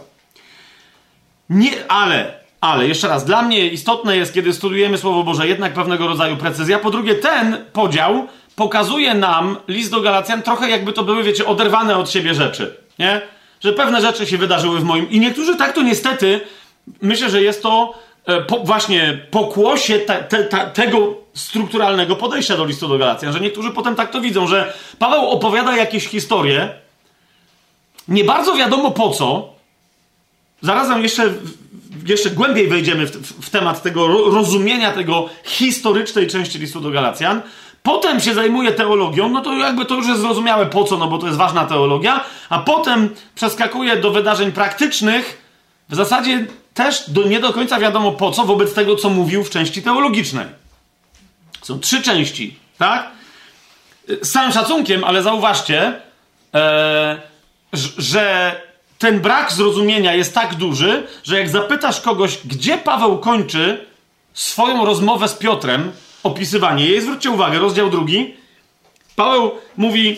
Nie, 1.50 1.72
ale 1.88 2.44
ale 2.64 2.88
jeszcze 2.88 3.08
raz, 3.08 3.26
dla 3.26 3.42
mnie 3.42 3.68
istotne 3.68 4.18
jest, 4.18 4.34
kiedy 4.34 4.54
studujemy 4.54 4.98
Słowo 4.98 5.24
Boże, 5.24 5.48
jednak 5.48 5.74
pewnego 5.74 6.08
rodzaju 6.08 6.38
precyzja. 6.38 6.80
Po 6.80 6.92
drugie, 6.92 7.16
ten 7.16 7.58
podział 7.74 8.28
pokazuje 8.56 9.14
nam 9.14 9.58
list 9.68 9.92
do 9.92 10.02
Galacjan 10.02 10.42
trochę 10.42 10.70
jakby 10.70 10.94
to 10.94 11.04
były, 11.04 11.24
wiecie, 11.24 11.46
oderwane 11.46 11.98
od 11.98 12.12
siebie 12.12 12.34
rzeczy. 12.34 12.76
Nie? 13.00 13.22
Że 13.64 13.74
pewne 13.74 14.02
rzeczy 14.02 14.28
się 14.28 14.38
wydarzyły 14.38 14.80
w 14.80 14.84
moim. 14.84 15.10
I 15.10 15.20
niektórzy 15.20 15.56
tak 15.56 15.74
to 15.74 15.82
niestety, 15.82 16.42
myślę, 17.02 17.30
że 17.30 17.42
jest 17.42 17.64
to 17.64 18.00
e, 18.26 18.42
po, 18.42 18.60
właśnie 18.60 19.28
pokłosie 19.32 20.00
te, 20.00 20.24
te, 20.24 20.44
te, 20.44 20.72
tego 20.74 21.16
strukturalnego 21.34 22.16
podejścia 22.16 22.58
do 22.58 22.66
listu 22.66 22.88
do 22.88 22.98
Galacjan, 22.98 23.34
że 23.34 23.40
niektórzy 23.40 23.72
potem 23.72 23.96
tak 23.96 24.12
to 24.12 24.22
widzą, 24.22 24.48
że 24.48 24.74
Paweł 25.00 25.30
opowiada 25.30 25.78
jakieś 25.78 26.08
historie, 26.08 26.70
nie 28.08 28.24
bardzo 28.24 28.56
wiadomo 28.56 28.92
po 28.92 29.10
co. 29.10 29.54
Zarazem 30.62 31.04
jeszcze 31.04 31.34
jeszcze 32.06 32.30
głębiej 32.30 32.68
wejdziemy 32.68 33.08
w, 33.08 33.12
w, 33.12 33.46
w 33.46 33.50
temat 33.50 33.84
tego 33.84 34.08
rozumienia 34.08 34.92
tego 34.92 35.30
historycznej 35.44 36.28
części 36.28 36.60
listu 36.60 36.82
do 36.82 36.92
Galacjan, 36.92 37.42
potem 37.84 38.20
się 38.20 38.34
zajmuje 38.34 38.72
teologią, 38.72 39.30
no 39.30 39.42
to 39.42 39.54
jakby 39.54 39.86
to 39.86 39.96
już 39.96 40.08
jest 40.08 40.22
zrozumiałe 40.22 40.66
po 40.66 40.84
co, 40.84 40.98
no 40.98 41.08
bo 41.08 41.18
to 41.18 41.26
jest 41.26 41.38
ważna 41.38 41.66
teologia, 41.66 42.24
a 42.50 42.60
potem 42.60 43.16
przeskakuje 43.36 43.98
do 43.98 44.12
wydarzeń 44.12 44.52
praktycznych, 44.52 45.42
w 45.90 45.96
zasadzie 45.96 46.46
też 46.74 47.10
do, 47.10 47.24
nie 47.24 47.40
do 47.40 47.54
końca 47.54 47.80
wiadomo 47.80 48.12
po 48.12 48.32
co, 48.32 48.44
wobec 48.44 48.74
tego, 48.74 48.96
co 48.96 49.10
mówił 49.10 49.44
w 49.44 49.50
części 49.50 49.82
teologicznej. 49.82 50.46
Są 51.62 51.80
trzy 51.80 52.02
części, 52.02 52.60
tak? 52.78 53.10
Z 54.22 54.32
całym 54.32 54.52
szacunkiem, 54.52 55.04
ale 55.04 55.24
zauważcie, 55.24 56.02
e, 56.54 57.22
że 57.98 58.56
ten 59.00 59.20
brak 59.20 59.52
zrozumienia 59.52 60.14
jest 60.14 60.34
tak 60.34 60.56
duży, 60.56 61.08
że 61.24 61.40
jak 61.40 61.50
zapytasz 61.50 62.02
kogoś, 62.02 62.38
gdzie 62.46 62.78
Paweł 62.78 63.18
kończy 63.18 63.86
swoją 64.34 64.86
rozmowę 64.86 65.28
z 65.28 65.34
Piotrem, 65.34 65.92
opisywanie 66.24 66.86
jej, 66.86 67.02
zwróćcie 67.02 67.32
uwagę, 67.32 67.60
rozdział 67.60 67.90
drugi, 67.90 68.34
Paweł 69.16 69.52
mówi, 69.78 70.18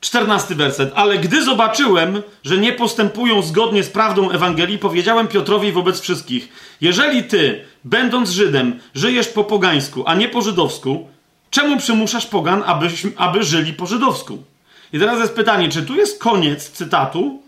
czternasty 0.00 0.54
werset, 0.54 0.92
ale 0.94 1.18
gdy 1.18 1.44
zobaczyłem, 1.44 2.22
że 2.44 2.58
nie 2.58 2.72
postępują 2.72 3.42
zgodnie 3.42 3.82
z 3.82 3.90
prawdą 3.90 4.30
Ewangelii, 4.30 4.78
powiedziałem 4.78 5.28
Piotrowi 5.28 5.72
wobec 5.72 6.00
wszystkich, 6.00 6.48
jeżeli 6.80 7.24
ty, 7.24 7.64
będąc 7.84 8.30
Żydem, 8.30 8.80
żyjesz 8.94 9.28
po 9.28 9.44
pogańsku, 9.44 10.02
a 10.06 10.14
nie 10.14 10.28
po 10.28 10.42
żydowsku, 10.42 11.08
czemu 11.50 11.76
przymuszasz 11.76 12.26
pogan, 12.26 12.62
aby, 12.66 12.88
aby 13.16 13.44
żyli 13.44 13.72
po 13.72 13.86
żydowsku? 13.86 14.42
I 14.92 14.98
teraz 14.98 15.18
jest 15.18 15.34
pytanie, 15.34 15.68
czy 15.68 15.82
tu 15.82 15.96
jest 15.96 16.20
koniec 16.20 16.70
cytatu, 16.70 17.42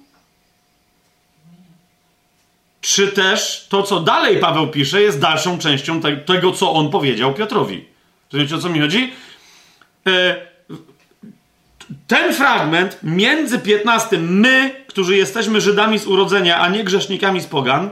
czy 2.81 3.09
też 3.09 3.67
to, 3.69 3.83
co 3.83 4.01
dalej 4.01 4.39
Paweł 4.39 4.69
pisze, 4.69 5.03
jest 5.03 5.21
dalszą 5.21 5.59
częścią 5.59 6.01
te, 6.01 6.17
tego, 6.17 6.53
co 6.53 6.73
on 6.73 6.91
powiedział 6.91 7.35
Piotrowi. 7.35 7.85
Rozumiecie, 8.33 8.57
o 8.57 8.59
co 8.59 8.69
mi 8.69 8.81
chodzi? 8.81 9.13
E, 10.07 10.37
ten 12.07 12.35
fragment 12.35 12.99
między 13.03 13.59
15, 13.59 14.19
my, 14.19 14.85
którzy 14.87 15.17
jesteśmy 15.17 15.61
Żydami 15.61 15.99
z 15.99 16.07
urodzenia, 16.07 16.61
a 16.61 16.69
nie 16.69 16.85
grzesznikami 16.85 17.41
z 17.41 17.47
pogan, 17.47 17.91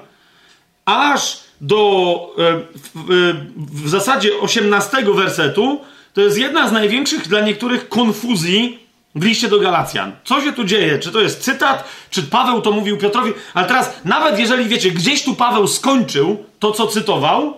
aż 0.84 1.40
do 1.60 2.34
e, 2.38 2.60
w, 2.94 3.84
w 3.84 3.88
zasadzie 3.88 4.38
18 4.40 4.96
wersetu, 5.14 5.80
to 6.14 6.20
jest 6.20 6.38
jedna 6.38 6.68
z 6.68 6.72
największych 6.72 7.28
dla 7.28 7.40
niektórych 7.40 7.88
konfuzji 7.88 8.87
w 9.14 9.24
liście 9.24 9.48
do 9.48 9.60
Galacjan. 9.60 10.12
Co 10.24 10.40
się 10.40 10.52
tu 10.52 10.64
dzieje? 10.64 10.98
Czy 10.98 11.12
to 11.12 11.20
jest 11.20 11.40
cytat? 11.40 11.84
Czy 12.10 12.22
Paweł 12.22 12.62
to 12.62 12.72
mówił 12.72 12.98
Piotrowi? 12.98 13.32
Ale 13.54 13.66
teraz, 13.66 13.92
nawet 14.04 14.38
jeżeli 14.38 14.64
wiecie, 14.64 14.90
gdzieś 14.90 15.24
tu 15.24 15.34
Paweł 15.34 15.68
skończył 15.68 16.44
to, 16.58 16.72
co 16.72 16.86
cytował, 16.86 17.56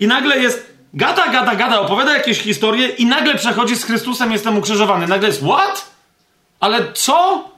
i 0.00 0.06
nagle 0.06 0.38
jest 0.38 0.74
gada, 0.94 1.28
gada, 1.28 1.54
gada, 1.54 1.80
opowiada 1.80 2.14
jakieś 2.14 2.40
historie, 2.40 2.88
i 2.88 3.06
nagle 3.06 3.34
przechodzi 3.34 3.76
z 3.76 3.84
Chrystusem, 3.84 4.32
jestem 4.32 4.58
ukrzyżowany. 4.58 5.06
Nagle 5.06 5.28
jest 5.28 5.42
what? 5.44 5.90
Ale 6.60 6.92
co? 6.92 7.48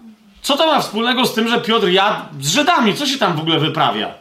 Co 0.42 0.56
to 0.56 0.66
ma 0.66 0.80
wspólnego 0.80 1.26
z 1.26 1.34
tym, 1.34 1.48
że 1.48 1.60
Piotr 1.60 1.88
jadł 1.88 2.22
z 2.40 2.48
Żydami? 2.48 2.94
Co 2.94 3.06
się 3.06 3.18
tam 3.18 3.36
w 3.36 3.40
ogóle 3.40 3.58
wyprawia? 3.58 4.14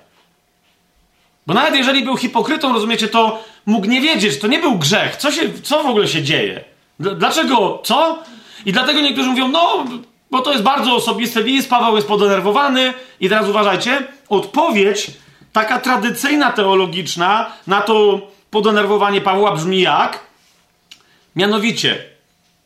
Bo 1.48 1.54
nawet 1.54 1.76
jeżeli 1.76 2.04
był 2.04 2.18
hipokrytą, 2.18 2.74
rozumiecie, 2.74 3.08
to 3.08 3.44
mógł 3.66 3.88
nie 3.88 4.02
wiedzieć, 4.02 4.40
to 4.40 4.48
nie 4.48 4.60
był 4.60 4.78
grzech. 4.78 5.16
Co, 5.16 5.32
się, 5.32 5.42
co 5.64 5.84
w 5.84 5.86
ogóle 5.86 6.08
się 6.08 6.24
dzieje? 6.24 6.64
Dlaczego? 7.00 7.82
Co? 7.84 8.24
I 8.66 8.72
dlatego 8.72 9.02
niektórzy 9.02 9.30
mówią, 9.30 9.48
no, 9.48 9.86
bo 10.32 10.42
to 10.42 10.52
jest 10.52 10.64
bardzo 10.64 10.96
osobisty 10.96 11.44
list, 11.44 11.70
Paweł 11.70 11.96
jest 11.96 12.08
podenerwowany. 12.08 12.94
I 13.20 13.30
teraz 13.30 13.50
uważajcie, 13.50 14.08
odpowiedź 14.30 15.12
taka 15.54 15.80
tradycyjna, 15.80 16.52
teologiczna 16.52 17.52
na 17.68 17.82
to 17.82 18.22
podenerwowanie 18.52 19.22
Pawła 19.22 19.56
brzmi 19.56 19.82
jak? 19.82 20.20
Mianowicie, 21.36 22.06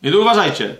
i 0.04 0.16
uważajcie, 0.16 0.76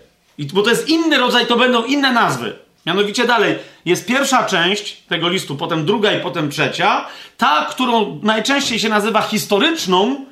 bo 0.54 0.62
to 0.62 0.70
jest 0.70 0.90
inny 0.90 1.18
rodzaj, 1.18 1.48
to 1.48 1.58
będą 1.58 1.84
inne 1.84 2.12
nazwy. 2.12 2.56
Mianowicie 2.86 3.28
dalej, 3.28 3.56
jest 3.86 4.06
pierwsza 4.06 4.46
część 4.46 4.98
tego 5.02 5.30
listu, 5.30 5.56
potem 5.56 5.86
druga 5.86 6.12
i 6.12 6.22
potem 6.22 6.50
trzecia. 6.50 7.06
Ta, 7.38 7.66
którą 7.70 8.20
najczęściej 8.24 8.80
się 8.80 8.90
nazywa 8.90 9.22
historyczną, 9.22 10.26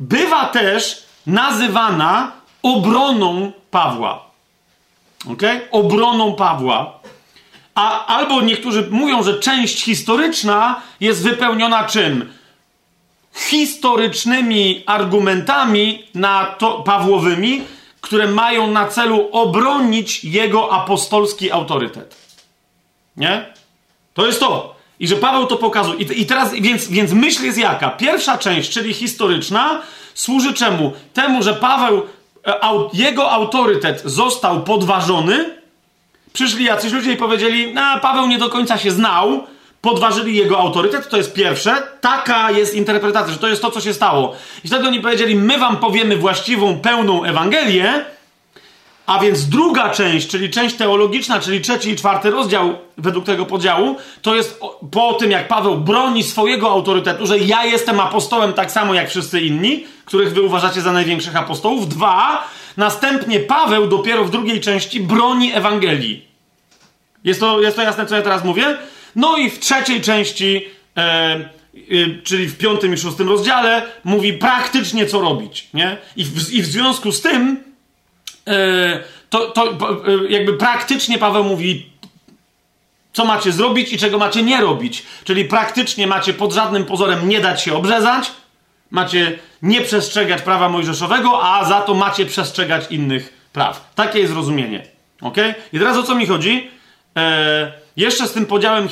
bywa 0.00 0.46
też 0.46 1.02
nazywana 1.26 2.32
obroną 2.62 3.52
Pawła. 3.70 4.30
Ok? 5.32 5.42
Obroną 5.70 6.32
Pawła. 6.32 7.00
A 7.74 8.06
albo 8.06 8.40
niektórzy 8.40 8.88
mówią, 8.90 9.22
że 9.22 9.38
część 9.38 9.84
historyczna 9.84 10.82
jest 11.00 11.22
wypełniona 11.22 11.84
czym? 11.84 12.32
Historycznymi 13.34 14.82
argumentami 14.86 16.04
na 16.14 16.46
to, 16.58 16.72
Pawłowymi, 16.82 17.62
które 18.00 18.26
mają 18.26 18.66
na 18.66 18.86
celu 18.86 19.28
obronić 19.32 20.24
jego 20.24 20.72
apostolski 20.72 21.52
autorytet. 21.52 22.16
Nie? 23.16 23.46
To 24.14 24.26
jest 24.26 24.40
to. 24.40 24.80
I 25.00 25.08
że 25.08 25.16
Paweł 25.16 25.46
to 25.46 25.56
pokazuje. 25.56 25.98
I, 25.98 26.20
i 26.20 26.26
teraz, 26.26 26.52
więc, 26.54 26.88
więc 26.88 27.12
myśl 27.12 27.44
jest 27.44 27.58
jaka? 27.58 27.90
Pierwsza 27.90 28.38
część, 28.38 28.70
czyli 28.70 28.94
historyczna, 28.94 29.82
służy 30.14 30.54
czemu? 30.54 30.92
Temu, 31.14 31.42
że 31.42 31.54
Paweł, 31.54 32.02
jego 32.92 33.30
autorytet 33.30 34.02
został 34.04 34.60
podważony. 34.60 35.60
Przyszli 36.32 36.64
jacyś 36.64 36.92
ludzie 36.92 37.12
i 37.12 37.16
powiedzieli, 37.16 37.74
a 37.78 37.98
Paweł 37.98 38.26
nie 38.26 38.38
do 38.38 38.48
końca 38.48 38.78
się 38.78 38.90
znał, 38.90 39.46
podważyli 39.80 40.36
jego 40.36 40.58
autorytet, 40.58 41.08
to 41.08 41.16
jest 41.16 41.32
pierwsze. 41.32 41.82
Taka 42.00 42.50
jest 42.50 42.74
interpretacja, 42.74 43.32
że 43.32 43.38
to 43.38 43.48
jest 43.48 43.62
to, 43.62 43.70
co 43.70 43.80
się 43.80 43.94
stało. 43.94 44.36
I 44.64 44.68
wtedy 44.68 44.88
oni 44.88 45.00
powiedzieli, 45.00 45.34
my 45.34 45.58
wam 45.58 45.76
powiemy 45.76 46.16
właściwą, 46.16 46.78
pełną 46.78 47.24
Ewangelię, 47.24 48.04
a 49.10 49.18
więc 49.18 49.48
druga 49.48 49.90
część, 49.90 50.28
czyli 50.28 50.50
część 50.50 50.76
teologiczna, 50.76 51.40
czyli 51.40 51.60
trzeci 51.60 51.90
i 51.90 51.96
czwarty 51.96 52.30
rozdział 52.30 52.78
według 52.98 53.26
tego 53.26 53.46
podziału, 53.46 53.96
to 54.22 54.34
jest 54.34 54.60
po 54.90 55.14
tym, 55.14 55.30
jak 55.30 55.48
Paweł 55.48 55.76
broni 55.76 56.22
swojego 56.22 56.70
autorytetu, 56.70 57.26
że 57.26 57.38
ja 57.38 57.64
jestem 57.64 58.00
apostołem 58.00 58.52
tak 58.52 58.70
samo 58.70 58.94
jak 58.94 59.10
wszyscy 59.10 59.40
inni, 59.40 59.84
których 60.04 60.32
wy 60.32 60.42
uważacie 60.42 60.80
za 60.80 60.92
największych 60.92 61.36
apostołów. 61.36 61.88
Dwa, 61.88 62.48
następnie 62.76 63.40
Paweł 63.40 63.86
dopiero 63.86 64.24
w 64.24 64.30
drugiej 64.30 64.60
części 64.60 65.00
broni 65.00 65.52
Ewangelii. 65.52 66.24
Jest 67.24 67.40
to, 67.40 67.60
jest 67.60 67.76
to 67.76 67.82
jasne, 67.82 68.06
co 68.06 68.16
ja 68.16 68.22
teraz 68.22 68.44
mówię? 68.44 68.78
No 69.16 69.36
i 69.36 69.50
w 69.50 69.58
trzeciej 69.58 70.00
części, 70.00 70.64
e, 70.96 71.00
e, 71.00 71.48
czyli 72.24 72.46
w 72.46 72.58
piątym 72.58 72.94
i 72.94 72.98
szóstym 72.98 73.28
rozdziale, 73.28 73.82
mówi 74.04 74.32
praktycznie, 74.32 75.06
co 75.06 75.20
robić. 75.20 75.68
Nie? 75.74 75.96
I, 76.16 76.24
w, 76.24 76.52
i 76.52 76.62
w 76.62 76.66
związku 76.66 77.12
z 77.12 77.20
tym, 77.20 77.69
to, 79.30 79.50
to 79.50 79.70
e, 79.70 79.76
jakby 80.28 80.56
praktycznie 80.56 81.18
Paweł 81.18 81.44
mówi, 81.44 81.90
co 83.12 83.24
macie 83.24 83.52
zrobić 83.52 83.92
i 83.92 83.98
czego 83.98 84.18
macie 84.18 84.42
nie 84.42 84.60
robić. 84.60 85.02
Czyli 85.24 85.44
praktycznie 85.44 86.06
macie 86.06 86.34
pod 86.34 86.52
żadnym 86.52 86.84
pozorem 86.84 87.28
nie 87.28 87.40
dać 87.40 87.62
się 87.62 87.74
obrzezać, 87.74 88.30
macie 88.90 89.38
nie 89.62 89.80
przestrzegać 89.80 90.42
prawa 90.42 90.68
mojżeszowego, 90.68 91.42
a 91.44 91.64
za 91.64 91.80
to 91.80 91.94
macie 91.94 92.26
przestrzegać 92.26 92.84
innych 92.90 93.48
praw. 93.52 93.92
Takie 93.94 94.18
jest 94.18 94.34
rozumienie. 94.34 94.82
Ok? 95.20 95.36
I 95.72 95.78
teraz 95.78 95.96
o 95.96 96.02
co 96.02 96.14
mi 96.14 96.26
chodzi? 96.26 96.70
Eee, 97.14 97.72
jeszcze 97.96 98.28
z 98.28 98.32
tym 98.32 98.46
podziałem 98.46 98.88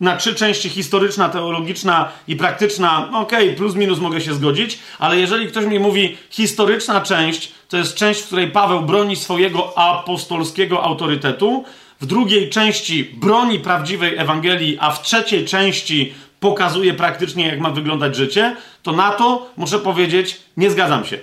na 0.00 0.16
trzy 0.16 0.34
części 0.34 0.68
historyczna, 0.68 1.28
teologiczna 1.28 2.08
i 2.28 2.36
praktyczna, 2.36 3.08
okej, 3.12 3.44
okay, 3.44 3.56
plus 3.56 3.74
minus 3.74 3.98
mogę 3.98 4.20
się 4.20 4.34
zgodzić, 4.34 4.78
ale 4.98 5.18
jeżeli 5.18 5.48
ktoś 5.48 5.64
mi 5.64 5.78
mówi 5.78 6.16
historyczna 6.30 7.00
część, 7.00 7.52
to 7.68 7.76
jest 7.76 7.94
część, 7.94 8.20
w 8.20 8.26
której 8.26 8.50
Paweł 8.50 8.82
broni 8.82 9.16
swojego 9.16 9.78
apostolskiego 9.78 10.84
autorytetu, 10.84 11.64
w 12.00 12.06
drugiej 12.06 12.50
części 12.50 13.04
broni 13.04 13.58
prawdziwej 13.58 14.18
Ewangelii, 14.18 14.76
a 14.80 14.90
w 14.90 15.02
trzeciej 15.02 15.44
części 15.44 16.14
pokazuje 16.40 16.94
praktycznie, 16.94 17.46
jak 17.46 17.60
ma 17.60 17.70
wyglądać 17.70 18.16
życie, 18.16 18.56
to 18.82 18.92
na 18.92 19.10
to 19.10 19.46
muszę 19.56 19.78
powiedzieć, 19.78 20.40
nie 20.56 20.70
zgadzam 20.70 21.04
się. 21.04 21.18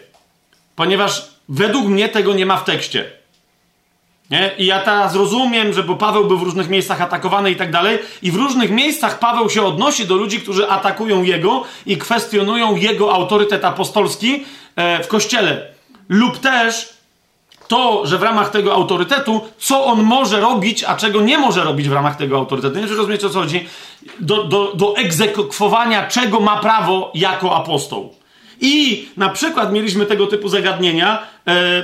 Ponieważ 0.76 1.28
według 1.50 1.88
mnie 1.88 2.10
tego 2.10 2.34
nie 2.34 2.46
ma 2.46 2.58
w 2.58 2.64
tekście. 2.64 3.12
Nie? 4.30 4.52
I 4.58 4.66
ja 4.66 4.82
teraz 4.82 5.16
rozumiem, 5.16 5.74
że 5.74 5.84
bo 5.84 5.96
Paweł 5.96 6.26
był 6.26 6.38
w 6.38 6.44
różnych 6.44 6.70
miejscach 6.70 7.02
atakowany 7.02 7.52
i 7.52 7.56
tak 7.56 7.72
dalej, 7.72 8.00
i 8.22 8.32
w 8.32 8.36
różnych 8.36 8.72
miejscach 8.72 9.20
Paweł 9.20 9.50
się 9.50 9.62
odnosi 9.62 10.06
do 10.06 10.16
ludzi, 10.16 10.40
którzy 10.40 10.70
atakują 10.70 11.24
jego 11.24 11.64
i 11.86 11.98
kwestionują 11.98 12.76
jego 12.76 13.14
autorytet 13.14 13.66
apostolski 13.66 14.46
e, 14.76 15.04
w 15.04 15.08
kościele. 15.08 15.68
Lub 16.10 16.38
też 16.38 16.98
to, 17.68 18.06
że 18.06 18.18
w 18.18 18.24
ramach 18.24 18.50
tego 18.50 18.74
autorytetu, 18.74 19.42
co 19.58 19.86
on 19.86 20.04
może 20.04 20.40
robić, 20.40 20.84
a 20.84 20.96
czego 20.96 21.22
nie 21.22 21.38
może 21.38 21.64
robić 21.64 21.90
w 21.90 21.94
ramach 21.94 22.16
tego 22.16 22.38
autorytetu. 22.38 22.76
Nie 22.76 22.82
wiem, 22.82 22.90
czy 22.90 22.96
rozumiecie 22.96 23.28
o 23.28 23.30
co 23.30 23.40
chodzi. 23.40 23.68
Do, 24.20 24.44
do, 24.44 24.74
do 24.74 24.96
egzekwowania, 24.96 26.08
czego 26.08 26.40
ma 26.40 26.58
prawo 26.58 27.12
jako 27.16 27.56
apostoł. 27.56 28.14
I 28.62 29.08
na 29.18 29.30
przykład 29.30 29.74
mieliśmy 29.74 30.06
tego 30.06 30.28
typu 30.28 30.50
zagadnienia 30.50 31.20
e, 31.20 31.24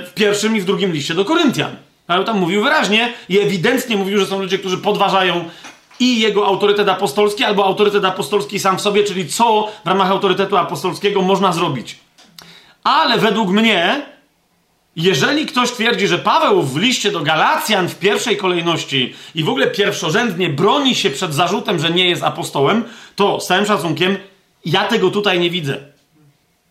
w 0.06 0.14
pierwszym 0.14 0.56
i 0.56 0.60
w 0.60 0.64
drugim 0.64 0.92
liście 0.92 1.14
do 1.14 1.24
Koryntian. 1.24 1.76
Ale 2.06 2.24
tam 2.24 2.38
mówił 2.38 2.62
wyraźnie 2.62 3.12
i 3.28 3.38
ewidentnie 3.38 3.96
mówił, 3.96 4.18
że 4.18 4.26
są 4.26 4.40
ludzie, 4.40 4.58
którzy 4.58 4.78
podważają 4.78 5.44
i 6.00 6.20
jego 6.20 6.46
autorytet 6.46 6.88
apostolski, 6.88 7.44
albo 7.44 7.64
autorytet 7.64 8.04
apostolski 8.04 8.58
sam 8.58 8.78
w 8.78 8.80
sobie, 8.80 9.04
czyli 9.04 9.28
co 9.28 9.68
w 9.84 9.88
ramach 9.88 10.10
autorytetu 10.10 10.56
apostolskiego 10.56 11.22
można 11.22 11.52
zrobić. 11.52 11.98
Ale 12.84 13.18
według 13.18 13.48
mnie, 13.48 14.02
jeżeli 14.96 15.46
ktoś 15.46 15.70
twierdzi, 15.70 16.08
że 16.08 16.18
Paweł 16.18 16.62
w 16.62 16.76
liście 16.76 17.10
do 17.10 17.20
Galacjan 17.20 17.88
w 17.88 17.98
pierwszej 17.98 18.36
kolejności 18.36 19.14
i 19.34 19.44
w 19.44 19.48
ogóle 19.48 19.66
pierwszorzędnie 19.66 20.48
broni 20.48 20.94
się 20.94 21.10
przed 21.10 21.34
zarzutem, 21.34 21.78
że 21.78 21.90
nie 21.90 22.08
jest 22.08 22.22
apostołem, 22.22 22.84
to 23.16 23.40
z 23.40 23.46
całym 23.46 23.66
szacunkiem 23.66 24.16
ja 24.64 24.84
tego 24.84 25.10
tutaj 25.10 25.38
nie 25.38 25.50
widzę. 25.50 25.76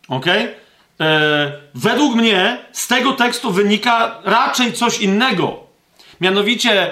Okej? 0.07 0.43
Okay? 0.43 0.62
E, 0.99 1.51
według 1.75 2.15
mnie 2.15 2.58
z 2.71 2.88
tego 2.88 3.13
tekstu 3.13 3.51
wynika 3.51 4.19
raczej 4.23 4.73
coś 4.73 4.99
innego. 4.99 5.63
Mianowicie 6.21 6.91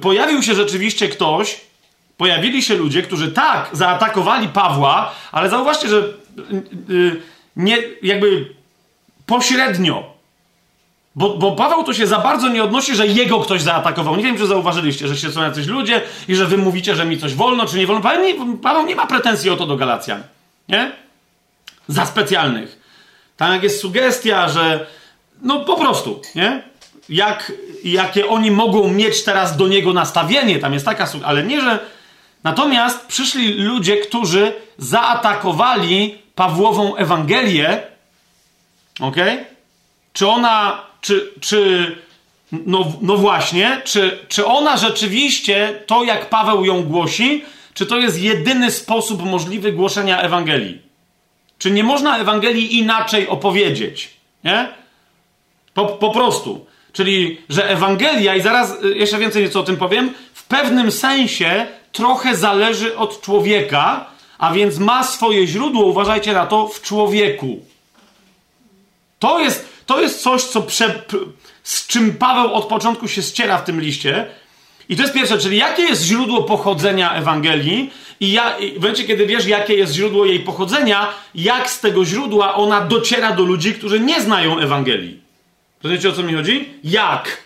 pojawił 0.00 0.42
się 0.42 0.54
rzeczywiście 0.54 1.08
ktoś, 1.08 1.60
pojawili 2.16 2.62
się 2.62 2.74
ludzie, 2.74 3.02
którzy 3.02 3.32
tak 3.32 3.68
zaatakowali 3.72 4.48
Pawła, 4.48 5.12
ale 5.32 5.50
zauważcie, 5.50 5.88
że 5.88 5.96
y, 5.98 6.92
y, 6.94 7.22
nie 7.56 7.78
jakby 8.02 8.54
pośrednio. 9.26 10.10
Bo, 11.14 11.38
bo 11.38 11.52
Paweł 11.52 11.84
to 11.84 11.94
się 11.94 12.06
za 12.06 12.18
bardzo 12.18 12.48
nie 12.48 12.64
odnosi, 12.64 12.94
że 12.94 13.06
jego 13.06 13.40
ktoś 13.40 13.62
zaatakował. 13.62 14.16
Nie 14.16 14.22
wiem, 14.22 14.38
czy 14.38 14.46
zauważyliście, 14.46 15.08
że 15.08 15.16
się 15.16 15.32
są 15.32 15.42
jacyś 15.42 15.66
ludzie 15.66 16.02
i 16.28 16.34
że 16.34 16.46
wy 16.46 16.58
mówicie, 16.58 16.94
że 16.94 17.04
mi 17.04 17.18
coś 17.18 17.34
wolno, 17.34 17.66
czy 17.66 17.78
nie 17.78 17.86
wolno. 17.86 18.02
Paweł 18.02 18.24
nie, 18.24 18.56
Paweł 18.56 18.86
nie 18.86 18.96
ma 18.96 19.06
pretensji 19.06 19.50
o 19.50 19.56
to 19.56 19.66
do 19.66 19.76
Galacjan. 19.76 20.22
Nie? 20.68 20.92
Za 21.88 22.06
specjalnych. 22.06 22.79
Tam 23.40 23.52
jak 23.52 23.62
jest 23.62 23.80
sugestia, 23.80 24.48
że 24.48 24.86
no 25.42 25.60
po 25.60 25.76
prostu, 25.76 26.22
nie? 26.34 26.62
Jak, 27.08 27.52
jakie 27.84 28.28
oni 28.28 28.50
mogą 28.50 28.88
mieć 28.88 29.24
teraz 29.24 29.56
do 29.56 29.68
niego 29.68 29.92
nastawienie, 29.92 30.58
tam 30.58 30.72
jest 30.72 30.84
taka, 30.84 31.08
ale 31.24 31.42
nie, 31.42 31.60
że 31.60 31.78
Natomiast 32.44 33.06
przyszli 33.06 33.54
ludzie, 33.54 33.96
którzy 33.96 34.52
zaatakowali 34.78 36.18
Pawłową 36.34 36.96
Ewangelię. 36.96 37.82
Ok? 39.00 39.16
Czy 40.12 40.28
ona, 40.28 40.82
czy, 41.00 41.32
czy, 41.40 41.96
no, 42.52 42.92
no 43.00 43.16
właśnie, 43.16 43.82
czy, 43.84 44.18
czy 44.28 44.46
ona 44.46 44.76
rzeczywiście, 44.76 45.82
to 45.86 46.04
jak 46.04 46.28
Paweł 46.28 46.64
ją 46.64 46.82
głosi, 46.82 47.44
czy 47.74 47.86
to 47.86 47.96
jest 47.96 48.20
jedyny 48.20 48.70
sposób 48.70 49.22
możliwy 49.22 49.72
głoszenia 49.72 50.20
Ewangelii? 50.20 50.89
Czy 51.60 51.70
nie 51.70 51.84
można 51.84 52.18
Ewangelii 52.18 52.78
inaczej 52.78 53.28
opowiedzieć? 53.28 54.10
Nie? 54.44 54.68
Po, 55.74 55.86
po 55.86 56.10
prostu. 56.10 56.66
Czyli, 56.92 57.40
że 57.48 57.70
Ewangelia, 57.70 58.36
i 58.36 58.40
zaraz 58.40 58.84
y, 58.84 58.98
jeszcze 58.98 59.18
więcej 59.18 59.42
nieco 59.42 59.60
o 59.60 59.62
tym 59.62 59.76
powiem, 59.76 60.14
w 60.34 60.44
pewnym 60.44 60.92
sensie 60.92 61.66
trochę 61.92 62.36
zależy 62.36 62.96
od 62.96 63.20
człowieka, 63.20 64.06
a 64.38 64.52
więc 64.52 64.78
ma 64.78 65.04
swoje 65.04 65.46
źródło, 65.46 65.84
uważajcie 65.84 66.32
na 66.32 66.46
to, 66.46 66.68
w 66.68 66.82
człowieku. 66.82 67.64
To 69.18 69.40
jest, 69.40 69.68
to 69.86 70.00
jest 70.00 70.22
coś, 70.22 70.44
co 70.44 70.62
prze, 70.62 71.02
z 71.62 71.86
czym 71.86 72.14
Paweł 72.14 72.54
od 72.54 72.64
początku 72.64 73.08
się 73.08 73.22
ściera 73.22 73.58
w 73.58 73.64
tym 73.64 73.80
liście. 73.80 74.26
I 74.88 74.96
to 74.96 75.02
jest 75.02 75.14
pierwsze, 75.14 75.38
czyli 75.38 75.56
jakie 75.56 75.82
jest 75.82 76.02
źródło 76.02 76.42
pochodzenia 76.42 77.14
Ewangelii 77.14 77.90
i 78.20 78.32
ja, 78.32 78.56
w 78.76 78.80
momencie, 78.80 79.04
kiedy 79.04 79.26
wiesz, 79.26 79.46
jakie 79.46 79.74
jest 79.74 79.94
źródło 79.94 80.24
jej 80.24 80.40
pochodzenia, 80.40 81.08
jak 81.34 81.70
z 81.70 81.80
tego 81.80 82.04
źródła 82.04 82.54
ona 82.54 82.80
dociera 82.80 83.32
do 83.32 83.42
ludzi, 83.42 83.74
którzy 83.74 84.00
nie 84.00 84.20
znają 84.20 84.58
Ewangelii. 84.58 85.20
Rozumiecie, 85.82 86.08
o 86.08 86.12
co 86.12 86.22
mi 86.22 86.34
chodzi? 86.34 86.68
Jak? 86.84 87.42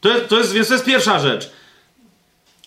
To 0.00 0.08
jest, 0.08 0.28
to 0.28 0.38
jest, 0.38 0.52
więc 0.52 0.68
to 0.68 0.74
jest 0.74 0.86
pierwsza 0.86 1.18
rzecz. 1.18 1.50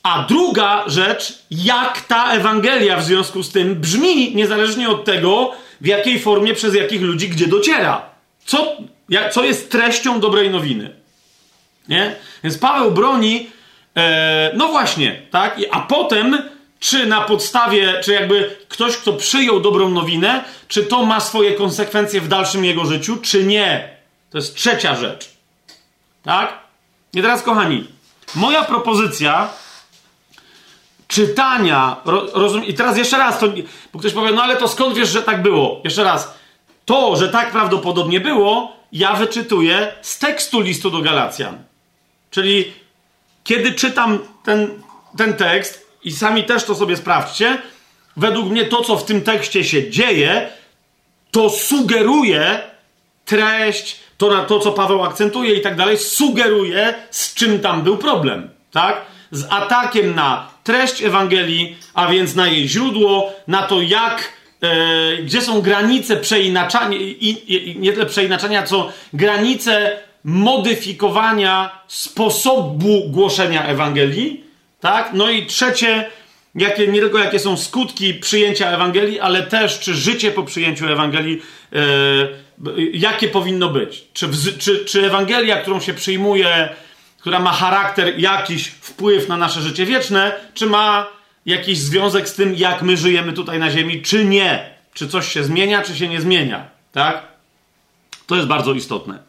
A 0.03 0.25
druga 0.29 0.83
rzecz, 0.87 1.39
jak 1.51 2.01
ta 2.01 2.31
Ewangelia 2.31 2.97
w 2.97 3.03
związku 3.03 3.43
z 3.43 3.51
tym 3.51 3.75
brzmi, 3.75 4.35
niezależnie 4.35 4.89
od 4.89 5.05
tego, 5.05 5.51
w 5.81 5.85
jakiej 5.85 6.19
formie, 6.19 6.53
przez 6.53 6.75
jakich 6.75 7.01
ludzi, 7.01 7.29
gdzie 7.29 7.47
dociera. 7.47 8.09
Co, 8.45 8.77
jak, 9.09 9.33
co 9.33 9.43
jest 9.43 9.71
treścią 9.71 10.19
dobrej 10.19 10.49
nowiny. 10.49 10.95
Nie? 11.89 12.15
Więc 12.43 12.57
Paweł 12.57 12.91
broni, 12.91 13.49
e, 13.97 14.51
no 14.55 14.67
właśnie, 14.67 15.21
tak? 15.31 15.57
A 15.71 15.79
potem, 15.79 16.37
czy 16.79 17.05
na 17.05 17.21
podstawie, 17.21 18.01
czy 18.03 18.13
jakby 18.13 18.55
ktoś, 18.67 18.97
kto 18.97 19.13
przyjął 19.13 19.59
dobrą 19.59 19.89
nowinę, 19.89 20.43
czy 20.67 20.83
to 20.83 21.05
ma 21.05 21.19
swoje 21.19 21.51
konsekwencje 21.51 22.21
w 22.21 22.27
dalszym 22.27 22.65
jego 22.65 22.85
życiu, 22.85 23.17
czy 23.17 23.43
nie. 23.43 23.97
To 24.29 24.37
jest 24.37 24.55
trzecia 24.55 24.95
rzecz. 24.95 25.29
Tak? 26.23 26.59
I 27.13 27.21
teraz, 27.21 27.43
kochani, 27.43 27.87
moja 28.35 28.63
propozycja 28.63 29.49
czytania, 31.07 31.95
rozum, 32.33 32.65
i 32.65 32.73
teraz 32.73 32.97
jeszcze 32.97 33.17
raz, 33.17 33.39
to, 33.39 33.47
bo 33.93 33.99
ktoś 33.99 34.13
powie, 34.13 34.31
no 34.31 34.43
ale 34.43 34.57
to 34.57 34.67
skąd 34.67 34.95
wiesz, 34.95 35.09
że 35.09 35.21
tak 35.21 35.41
było? 35.41 35.81
Jeszcze 35.83 36.03
raz, 36.03 36.33
to, 36.85 37.15
że 37.15 37.29
tak 37.29 37.51
prawdopodobnie 37.51 38.19
było, 38.19 38.75
ja 38.91 39.13
wyczytuję 39.13 39.93
z 40.01 40.19
tekstu 40.19 40.61
listu 40.61 40.91
do 40.91 41.01
Galacjan. 41.01 41.63
Czyli 42.31 42.73
kiedy 43.45 43.71
czytam 43.71 44.19
ten, 44.43 44.81
ten 45.17 45.33
tekst, 45.33 45.85
i 46.03 46.11
sami 46.11 46.43
też 46.43 46.63
to 46.63 46.75
sobie 46.75 46.97
sprawdźcie, 46.97 47.57
według 48.17 48.49
mnie 48.49 48.65
to, 48.65 48.83
co 48.83 48.97
w 48.97 49.05
tym 49.05 49.21
tekście 49.21 49.63
się 49.63 49.89
dzieje, 49.89 50.49
to 51.31 51.49
sugeruje 51.49 52.59
treść, 53.25 53.99
to, 54.17 54.45
to 54.45 54.59
co 54.59 54.71
Paweł 54.71 55.03
akcentuje 55.03 55.53
i 55.53 55.61
tak 55.61 55.75
dalej, 55.75 55.97
sugeruje, 55.97 56.93
z 57.11 57.33
czym 57.33 57.59
tam 57.59 57.81
był 57.81 57.97
problem. 57.97 58.49
Tak? 58.71 59.01
Z 59.31 59.45
atakiem 59.49 60.15
na 60.15 60.49
treść 60.63 61.03
Ewangelii, 61.03 61.77
a 61.93 62.07
więc 62.07 62.35
na 62.35 62.47
jej 62.47 62.67
źródło, 62.69 63.33
na 63.47 63.61
to, 63.61 63.81
jak, 63.81 64.33
e, 64.61 65.17
gdzie 65.17 65.41
są 65.41 65.61
granice 65.61 66.17
przeinaczania, 66.17 66.97
i, 66.97 67.37
i, 67.47 67.79
nie 67.79 67.93
tyle 67.93 68.05
przeinaczania, 68.05 68.63
co 68.63 68.91
granice 69.13 69.97
modyfikowania 70.25 71.79
sposobu 71.87 73.09
głoszenia 73.09 73.65
Ewangelii. 73.65 74.43
Tak? 74.79 75.09
No 75.13 75.29
i 75.29 75.45
trzecie, 75.45 76.09
jakie, 76.55 76.87
nie 76.87 76.99
tylko 76.99 77.19
jakie 77.19 77.39
są 77.39 77.57
skutki 77.57 78.13
przyjęcia 78.13 78.69
Ewangelii, 78.69 79.19
ale 79.19 79.43
też 79.43 79.79
czy 79.79 79.93
życie 79.93 80.31
po 80.31 80.43
przyjęciu 80.43 80.87
Ewangelii, 80.87 81.41
e, 81.73 81.79
jakie 82.93 83.27
powinno 83.27 83.69
być. 83.69 84.03
Czy, 84.13 84.29
czy, 84.59 84.85
czy 84.85 85.05
Ewangelia, 85.05 85.61
którą 85.61 85.79
się 85.79 85.93
przyjmuje, 85.93 86.69
która 87.19 87.39
ma 87.39 87.51
charakter, 87.51 88.19
jakiś 88.19 88.67
wpływ 88.67 89.27
na 89.27 89.37
nasze 89.37 89.61
życie 89.61 89.85
wieczne, 89.85 90.31
czy 90.53 90.65
ma 90.65 91.07
jakiś 91.45 91.77
związek 91.77 92.29
z 92.29 92.35
tym, 92.35 92.55
jak 92.55 92.81
my 92.81 92.97
żyjemy 92.97 93.33
tutaj 93.33 93.59
na 93.59 93.71
Ziemi, 93.71 94.01
czy 94.01 94.25
nie. 94.25 94.75
Czy 94.93 95.07
coś 95.07 95.31
się 95.31 95.43
zmienia, 95.43 95.81
czy 95.81 95.95
się 95.95 96.07
nie 96.07 96.21
zmienia. 96.21 96.69
Tak? 96.91 97.23
To 98.27 98.35
jest 98.35 98.47
bardzo 98.47 98.73
istotne. 98.73 99.24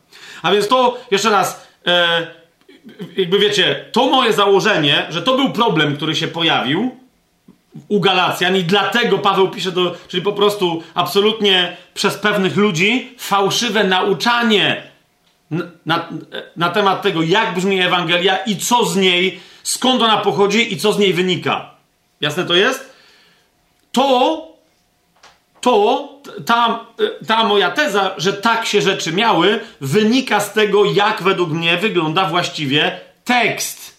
A 0.47 0.53
więc 0.53 0.69
to, 0.69 0.99
jeszcze 1.11 1.31
raz, 1.31 1.67
e, 1.87 2.27
jakby 3.17 3.39
wiecie, 3.39 3.85
to 3.93 4.07
moje 4.11 4.33
założenie, 4.33 5.07
że 5.11 5.23
to 5.23 5.37
był 5.37 5.53
problem, 5.53 5.97
który 5.97 6.15
się 6.15 6.29
pojawił 6.29 6.97
u 7.89 8.01
Galacjan 8.01 8.57
i 8.57 8.65
dlatego 8.65 9.19
Paweł 9.19 9.49
pisze 9.49 9.73
do, 9.73 9.95
czyli 10.09 10.23
po 10.23 10.33
prostu 10.33 10.83
absolutnie 10.95 11.77
przez 11.95 12.15
pewnych 12.15 12.57
ludzi 12.57 13.15
fałszywe 13.19 13.85
nauczanie 13.85 14.83
na, 15.87 16.09
na 16.57 16.71
temat 16.71 17.03
tego, 17.03 17.23
jak 17.23 17.55
brzmi 17.55 17.81
Ewangelia 17.81 18.37
i 18.37 18.57
co 18.57 18.85
z 18.85 18.97
niej, 18.97 19.41
skąd 19.63 20.03
ona 20.03 20.17
pochodzi 20.17 20.73
i 20.73 20.77
co 20.77 20.93
z 20.93 20.99
niej 20.99 21.13
wynika. 21.13 21.71
Jasne 22.21 22.45
to 22.45 22.55
jest? 22.55 22.97
To, 23.93 24.46
to, 25.67 26.09
ta, 26.47 26.87
ta 27.27 27.45
moja 27.45 27.71
teza, 27.71 28.11
że 28.17 28.33
tak 28.33 28.67
się 28.67 28.83
rzeczy 28.83 29.13
miały, 29.13 29.61
wynika 29.81 30.41
z 30.41 30.53
tego, 30.53 30.85
jak 30.85 31.23
według 31.23 31.51
mnie 31.51 31.77
wygląda 31.77 32.29
właściwie 32.29 33.01
tekst. 33.25 33.97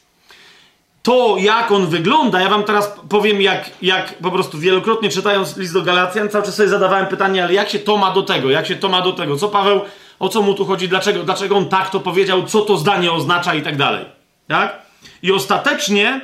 To, 1.03 1.35
jak 1.39 1.71
on 1.71 1.87
wygląda, 1.87 2.41
ja 2.41 2.49
wam 2.49 2.63
teraz 2.63 2.93
powiem, 3.09 3.41
jak, 3.41 3.69
jak 3.81 4.17
po 4.17 4.31
prostu 4.31 4.59
wielokrotnie 4.59 5.09
czytając 5.09 5.57
list 5.57 5.73
do 5.73 5.81
Galacjan, 5.81 6.29
cały 6.29 6.45
czas 6.45 6.55
sobie 6.55 6.69
zadawałem 6.69 7.05
pytanie, 7.05 7.43
ale 7.43 7.53
jak 7.53 7.69
się 7.69 7.79
to 7.79 7.97
ma 7.97 8.13
do 8.13 8.21
tego, 8.21 8.49
jak 8.49 8.67
się 8.67 8.75
to 8.75 8.89
ma 8.89 9.01
do 9.01 9.11
tego, 9.11 9.37
co 9.37 9.47
Paweł 9.47 9.81
o 10.19 10.29
co 10.29 10.41
mu 10.41 10.53
tu 10.53 10.65
chodzi, 10.65 10.89
dlaczego, 10.89 11.23
dlaczego 11.23 11.57
on 11.57 11.69
tak 11.69 11.89
to 11.89 11.99
powiedział, 11.99 12.43
co 12.43 12.61
to 12.61 12.77
zdanie 12.77 13.11
oznacza 13.11 13.55
i 13.55 13.61
tak 13.61 13.77
dalej. 13.77 14.05
Tak? 14.47 14.81
I 15.21 15.31
ostatecznie 15.31 16.21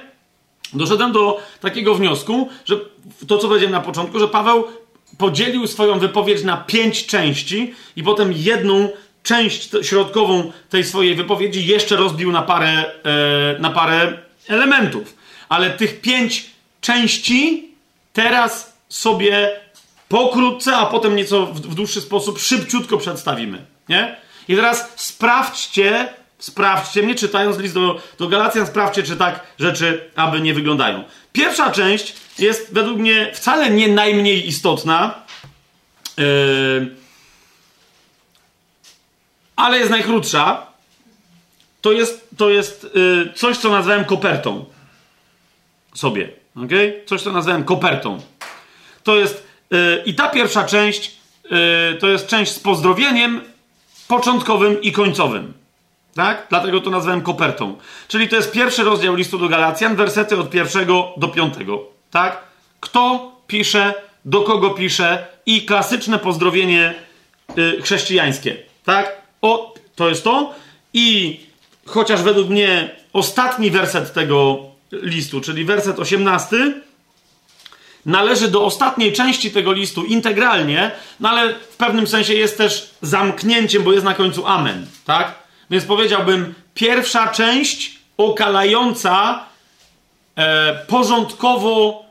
doszedłem 0.73 1.11
do 1.11 1.39
takiego 1.61 1.95
wniosku, 1.95 2.49
że 2.65 2.75
to, 3.27 3.37
co 3.37 3.47
powiedziałem 3.47 3.71
na 3.71 3.81
początku, 3.81 4.19
że 4.19 4.27
Paweł 4.27 4.63
podzielił 5.17 5.67
swoją 5.67 5.99
wypowiedź 5.99 6.43
na 6.43 6.57
pięć 6.57 7.05
części 7.05 7.73
i 7.95 8.03
potem 8.03 8.33
jedną 8.35 8.89
część 9.23 9.69
środkową 9.81 10.51
tej 10.69 10.83
swojej 10.83 11.15
wypowiedzi 11.15 11.65
jeszcze 11.65 11.95
rozbił 11.95 12.31
na 12.31 12.41
parę, 12.41 12.85
e, 13.55 13.59
na 13.59 13.69
parę 13.69 14.17
elementów. 14.47 15.15
Ale 15.49 15.69
tych 15.69 16.01
pięć 16.01 16.45
części 16.81 17.69
teraz 18.13 18.77
sobie 18.89 19.51
pokrótce, 20.09 20.75
a 20.75 20.85
potem 20.85 21.15
nieco 21.15 21.45
w, 21.45 21.75
dłuższy 21.75 22.01
sposób 22.01 22.39
szybciutko 22.39 22.97
przedstawimy. 22.97 23.65
Nie? 23.89 24.15
I 24.47 24.55
teraz 24.55 24.91
sprawdźcie, 24.95 26.13
sprawdźcie 26.39 27.03
mnie, 27.03 27.15
czytając 27.15 27.57
list 27.57 27.73
do, 27.73 28.01
do 28.19 28.27
Galacjan, 28.27 28.67
sprawdźcie, 28.67 29.03
czy 29.03 29.15
tak 29.15 29.39
rzeczy 29.59 30.09
aby 30.15 30.41
nie 30.41 30.53
wyglądają. 30.53 31.03
Pierwsza 31.31 31.71
część 31.71 32.15
jest 32.39 32.73
według 32.73 32.99
mnie 32.99 33.31
wcale 33.33 33.69
nie 33.69 33.87
najmniej 33.87 34.47
istotna, 34.47 35.23
yy, 36.17 36.95
ale 39.55 39.77
jest 39.77 39.91
najkrótsza. 39.91 40.65
To 41.81 41.91
jest, 41.91 42.29
to 42.37 42.49
jest 42.49 42.87
yy, 42.95 43.33
coś, 43.35 43.57
co 43.57 43.69
nazwałem 43.69 44.05
kopertą. 44.05 44.65
Sobie. 45.93 46.29
Okay? 46.65 47.03
Coś, 47.05 47.21
co 47.21 47.31
nazwałem 47.31 47.63
kopertą. 47.63 48.21
To 49.03 49.15
jest. 49.15 49.47
Yy, 49.71 50.03
I 50.05 50.13
ta 50.13 50.29
pierwsza 50.29 50.63
część 50.63 51.15
yy, 51.43 51.97
to 51.99 52.07
jest 52.07 52.27
część 52.27 52.51
z 52.51 52.59
pozdrowieniem 52.59 53.41
początkowym 54.07 54.81
i 54.81 54.91
końcowym. 54.91 55.53
Tak? 56.15 56.47
Dlatego 56.49 56.81
to 56.81 56.89
nazwałem 56.89 57.21
kopertą. 57.21 57.77
Czyli 58.07 58.29
to 58.29 58.35
jest 58.35 58.51
pierwszy 58.51 58.83
rozdział 58.83 59.15
listu 59.15 59.39
do 59.39 59.49
Galacjan, 59.49 59.95
wersety 59.95 60.37
od 60.37 60.49
pierwszego 60.49 61.13
do 61.17 61.27
piątego. 61.27 61.92
Tak? 62.13 62.43
Kto 62.79 63.31
pisze, 63.47 63.93
do 64.25 64.41
kogo 64.41 64.69
pisze 64.69 65.27
i 65.45 65.65
klasyczne 65.65 66.19
pozdrowienie 66.19 66.93
y, 67.57 67.81
chrześcijańskie. 67.81 68.57
Tak? 68.85 69.21
O, 69.41 69.73
to 69.95 70.09
jest 70.09 70.23
to. 70.23 70.53
I 70.93 71.39
chociaż 71.85 72.21
według 72.21 72.49
mnie 72.49 72.95
ostatni 73.13 73.71
werset 73.71 74.13
tego 74.13 74.59
listu, 74.91 75.41
czyli 75.41 75.65
werset 75.65 75.99
18, 75.99 76.73
należy 78.05 78.47
do 78.47 78.65
ostatniej 78.65 79.13
części 79.13 79.51
tego 79.51 79.73
listu 79.73 80.03
integralnie, 80.03 80.91
no 81.19 81.29
ale 81.29 81.53
w 81.53 81.75
pewnym 81.77 82.07
sensie 82.07 82.33
jest 82.33 82.57
też 82.57 82.89
zamknięciem, 83.01 83.83
bo 83.83 83.93
jest 83.93 84.05
na 84.05 84.13
końcu 84.13 84.47
amen, 84.47 84.87
tak? 85.05 85.35
Więc 85.69 85.85
powiedziałbym, 85.85 86.53
pierwsza 86.73 87.27
część 87.27 87.99
okalająca 88.17 89.45
e, 90.35 90.75
porządkowo, 90.87 92.02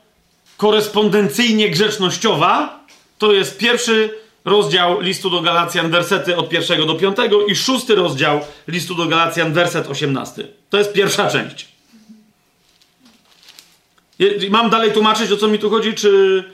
korespondencyjnie 0.63 1.71
grzecznościowa, 1.71 2.85
to 3.19 3.33
jest 3.33 3.59
pierwszy 3.59 4.11
rozdział 4.45 5.01
listu 5.01 5.31
do 5.31 5.41
Galacjan, 5.41 5.91
wersety 5.91 6.37
od 6.37 6.49
pierwszego 6.49 6.87
do 6.87 6.95
piątego 6.95 7.47
i 7.47 7.57
szósty 7.57 7.95
rozdział 7.95 8.41
listu 8.69 8.95
do 8.95 9.07
Galacjan, 9.07 9.53
werset 9.53 9.91
osiemnasty. 9.91 10.49
To 10.71 10.79
jest 10.79 10.93
pierwsza 10.93 11.31
część. 11.31 11.69
Mam 14.51 14.71
dalej 14.71 14.93
tłumaczyć, 14.93 15.33
o 15.33 15.37
co 15.37 15.49
mi 15.49 15.59
tu 15.59 15.71
chodzi, 15.71 15.95
czy, 15.95 16.45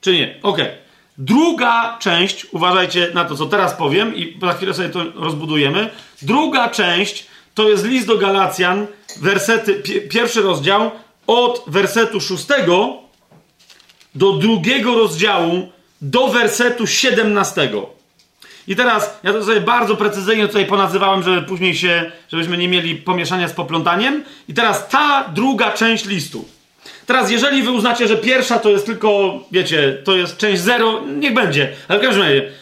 czy 0.00 0.12
nie? 0.12 0.38
Ok. 0.42 0.58
Druga 1.18 1.98
część, 2.00 2.46
uważajcie 2.52 3.10
na 3.14 3.24
to, 3.24 3.36
co 3.36 3.46
teraz 3.46 3.74
powiem, 3.74 4.16
i 4.16 4.38
za 4.40 4.52
chwilę 4.52 4.74
sobie 4.74 4.88
to 4.88 5.04
rozbudujemy. 5.14 5.90
Druga 6.22 6.68
część 6.68 7.26
to 7.54 7.68
jest 7.68 7.84
list 7.84 8.06
do 8.06 8.18
Galacjan, 8.18 8.86
wersety, 9.20 9.82
pierwszy 10.10 10.42
rozdział, 10.42 10.90
od 11.26 11.64
wersetu 11.66 12.20
szóstego 12.20 13.07
do 14.14 14.32
drugiego 14.32 14.94
rozdziału, 14.94 15.68
do 16.02 16.28
wersetu 16.28 16.86
17. 16.86 17.70
I 18.68 18.76
teraz 18.76 19.18
ja 19.22 19.32
to 19.32 19.44
sobie 19.44 19.60
bardzo 19.60 19.96
precyzyjnie 19.96 20.46
tutaj 20.46 20.66
ponazywałem, 20.66 21.22
żeby 21.22 21.42
później 21.42 21.74
się, 21.76 22.12
żebyśmy 22.32 22.58
nie 22.58 22.68
mieli 22.68 22.96
pomieszania 22.96 23.48
z 23.48 23.52
poplątaniem. 23.52 24.24
I 24.48 24.54
teraz 24.54 24.88
ta 24.88 25.30
druga 25.34 25.72
część 25.72 26.04
listu. 26.04 26.48
Teraz, 27.06 27.30
jeżeli 27.30 27.62
wy 27.62 27.70
uznacie, 27.70 28.08
że 28.08 28.16
pierwsza 28.16 28.58
to 28.58 28.70
jest 28.70 28.86
tylko, 28.86 29.40
wiecie, 29.52 30.02
to 30.04 30.16
jest 30.16 30.36
część 30.36 30.62
zero, 30.62 31.00
niech 31.18 31.34
będzie. 31.34 31.72
Ale 31.88 31.98
w 31.98 32.02
każdym 32.02 32.22
razie, 32.22 32.52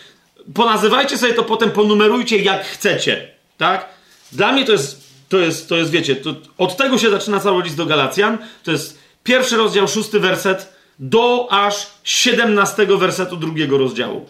ponazywajcie 0.54 1.18
sobie 1.18 1.34
to 1.34 1.42
potem, 1.42 1.70
ponumerujcie 1.70 2.36
jak 2.36 2.64
chcecie. 2.64 3.28
Tak? 3.58 3.88
Dla 4.32 4.52
mnie 4.52 4.64
to 4.64 4.72
jest, 4.72 5.02
to 5.28 5.38
jest, 5.38 5.68
to 5.68 5.76
jest 5.76 5.90
wiecie, 5.90 6.16
to 6.16 6.34
od 6.58 6.76
tego 6.76 6.98
się 6.98 7.10
zaczyna 7.10 7.40
cały 7.40 7.62
list 7.62 7.76
do 7.76 7.86
Galacjan. 7.86 8.38
To 8.62 8.70
jest 8.70 8.98
pierwszy 9.24 9.56
rozdział, 9.56 9.88
szósty 9.88 10.20
werset 10.20 10.75
do 10.98 11.48
aż 11.50 11.86
17 12.04 12.86
wersetu 12.86 13.36
drugiego 13.36 13.78
rozdziału. 13.78 14.26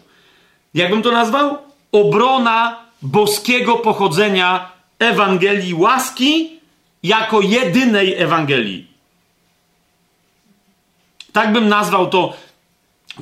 Jakbym 0.74 1.02
to 1.02 1.12
nazwał? 1.12 1.58
Obrona 1.92 2.80
boskiego 3.02 3.76
pochodzenia 3.76 4.72
Ewangelii 4.98 5.74
łaski 5.74 6.50
jako 7.02 7.40
jedynej 7.40 8.14
Ewangelii. 8.14 8.86
Tak 11.32 11.52
bym 11.52 11.68
nazwał 11.68 12.10
to. 12.10 12.32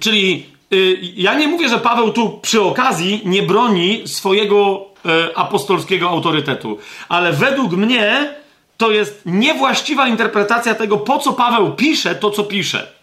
Czyli 0.01 0.47
yy, 0.71 0.99
ja 1.17 1.35
nie 1.35 1.49
mówię, 1.49 1.69
że 1.69 1.79
Paweł 1.79 2.13
tu 2.13 2.39
przy 2.43 2.63
okazji 2.63 3.21
nie 3.25 3.43
broni 3.43 4.09
swojego 4.09 4.87
yy, 5.05 5.37
apostolskiego 5.37 6.09
autorytetu, 6.09 6.79
ale 7.09 7.33
według 7.33 7.73
mnie 7.73 8.35
to 8.77 8.91
jest 8.91 9.23
niewłaściwa 9.27 10.09
interpretacja 10.09 10.75
tego, 10.75 10.97
po 10.97 11.19
co 11.19 11.33
Paweł 11.33 11.73
pisze 11.73 12.15
to, 12.15 12.31
co 12.31 12.45
pisze. 12.45 12.94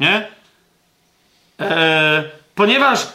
Nie? 0.00 0.26
Eee, 1.58 2.22
ponieważ, 2.54 3.06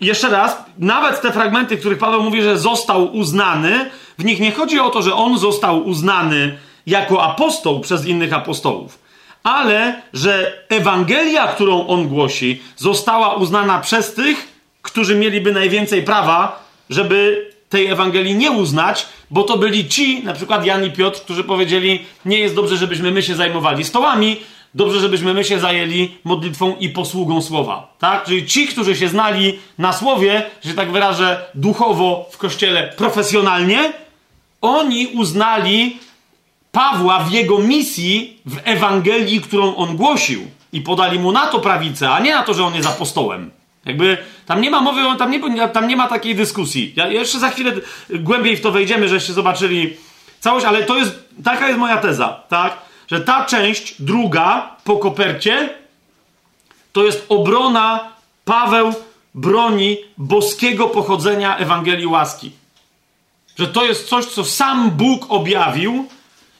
jeszcze 0.00 0.28
raz, 0.28 0.56
nawet 0.78 1.20
te 1.20 1.32
fragmenty, 1.32 1.76
w 1.76 1.80
których 1.80 1.98
Paweł 1.98 2.22
mówi, 2.22 2.42
że 2.42 2.58
został 2.58 3.16
uznany, 3.16 3.90
w 4.18 4.24
nich 4.24 4.40
nie 4.40 4.52
chodzi 4.52 4.80
o 4.80 4.90
to, 4.90 5.02
że 5.02 5.14
on 5.14 5.38
został 5.38 5.86
uznany 5.86 6.58
jako 6.86 7.22
apostoł 7.22 7.80
przez 7.80 8.06
innych 8.06 8.32
apostołów, 8.32 8.98
ale 9.42 10.02
że 10.12 10.62
Ewangelia, 10.68 11.46
którą 11.46 11.86
on 11.86 12.08
głosi, 12.08 12.62
została 12.76 13.34
uznana 13.34 13.78
przez 13.78 14.14
tych, 14.14 14.48
którzy 14.82 15.14
mieliby 15.14 15.52
najwięcej 15.52 16.02
prawa, 16.02 16.64
żeby 16.90 17.50
tej 17.68 17.86
Ewangelii 17.86 18.34
nie 18.34 18.50
uznać, 18.50 19.06
bo 19.30 19.42
to 19.42 19.58
byli 19.58 19.88
ci, 19.88 20.24
na 20.24 20.32
przykład 20.32 20.64
Jan 20.64 20.84
i 20.84 20.90
Piotr, 20.90 21.20
którzy 21.20 21.44
powiedzieli: 21.44 22.06
Nie 22.24 22.38
jest 22.38 22.54
dobrze, 22.54 22.76
żebyśmy 22.76 23.10
my 23.10 23.22
się 23.22 23.34
zajmowali 23.34 23.84
stołami, 23.84 24.40
dobrze, 24.74 25.00
żebyśmy 25.00 25.34
my 25.34 25.44
się 25.44 25.60
zajęli 25.60 26.10
modlitwą 26.24 26.76
i 26.76 26.88
posługą 26.88 27.42
słowa. 27.42 27.94
Tak? 27.98 28.24
Czyli 28.24 28.46
ci, 28.46 28.66
którzy 28.66 28.96
się 28.96 29.08
znali 29.08 29.58
na 29.78 29.92
słowie, 29.92 30.42
że 30.64 30.74
tak 30.74 30.92
wyrażę, 30.92 31.44
duchowo 31.54 32.28
w 32.30 32.38
kościele 32.38 32.92
profesjonalnie, 32.96 33.92
oni 34.60 35.06
uznali 35.06 35.96
Pawła 36.72 37.18
w 37.18 37.32
jego 37.32 37.58
misji 37.58 38.40
w 38.46 38.58
Ewangelii, 38.64 39.40
którą 39.40 39.76
on 39.76 39.96
głosił. 39.96 40.40
I 40.72 40.80
podali 40.80 41.18
mu 41.18 41.32
na 41.32 41.46
to 41.46 41.58
prawicę, 41.60 42.10
a 42.10 42.20
nie 42.20 42.34
na 42.34 42.42
to, 42.42 42.54
że 42.54 42.64
on 42.64 42.74
jest 42.74 42.88
apostołem. 42.88 43.50
Jakby 43.84 44.18
tam 44.46 44.60
nie 44.60 44.70
ma 44.70 44.80
mowy, 44.80 45.02
tam 45.18 45.30
nie, 45.30 45.68
tam 45.68 45.88
nie 45.88 45.96
ma 45.96 46.08
takiej 46.08 46.34
dyskusji. 46.34 46.92
Ja 46.96 47.06
jeszcze 47.06 47.38
za 47.38 47.50
chwilę 47.50 47.72
głębiej 48.10 48.56
w 48.56 48.60
to 48.60 48.72
wejdziemy, 48.72 49.08
żeście 49.08 49.32
zobaczyli 49.32 49.96
całość, 50.40 50.66
ale 50.66 50.82
to 50.82 50.96
jest, 50.96 51.28
taka 51.44 51.66
jest 51.66 51.78
moja 51.78 51.96
teza, 51.96 52.40
tak? 52.48 52.78
Że 53.10 53.20
ta 53.20 53.44
część 53.44 54.02
druga 54.02 54.76
po 54.84 54.96
kopercie 54.96 55.68
to 56.92 57.04
jest 57.04 57.26
obrona 57.28 58.08
Paweł 58.44 58.94
broni 59.34 59.96
boskiego 60.18 60.88
pochodzenia 60.88 61.56
Ewangelii 61.56 62.06
łaski. 62.06 62.50
Że 63.58 63.66
to 63.66 63.84
jest 63.84 64.08
coś, 64.08 64.24
co 64.24 64.44
sam 64.44 64.90
Bóg 64.90 65.26
objawił 65.28 66.08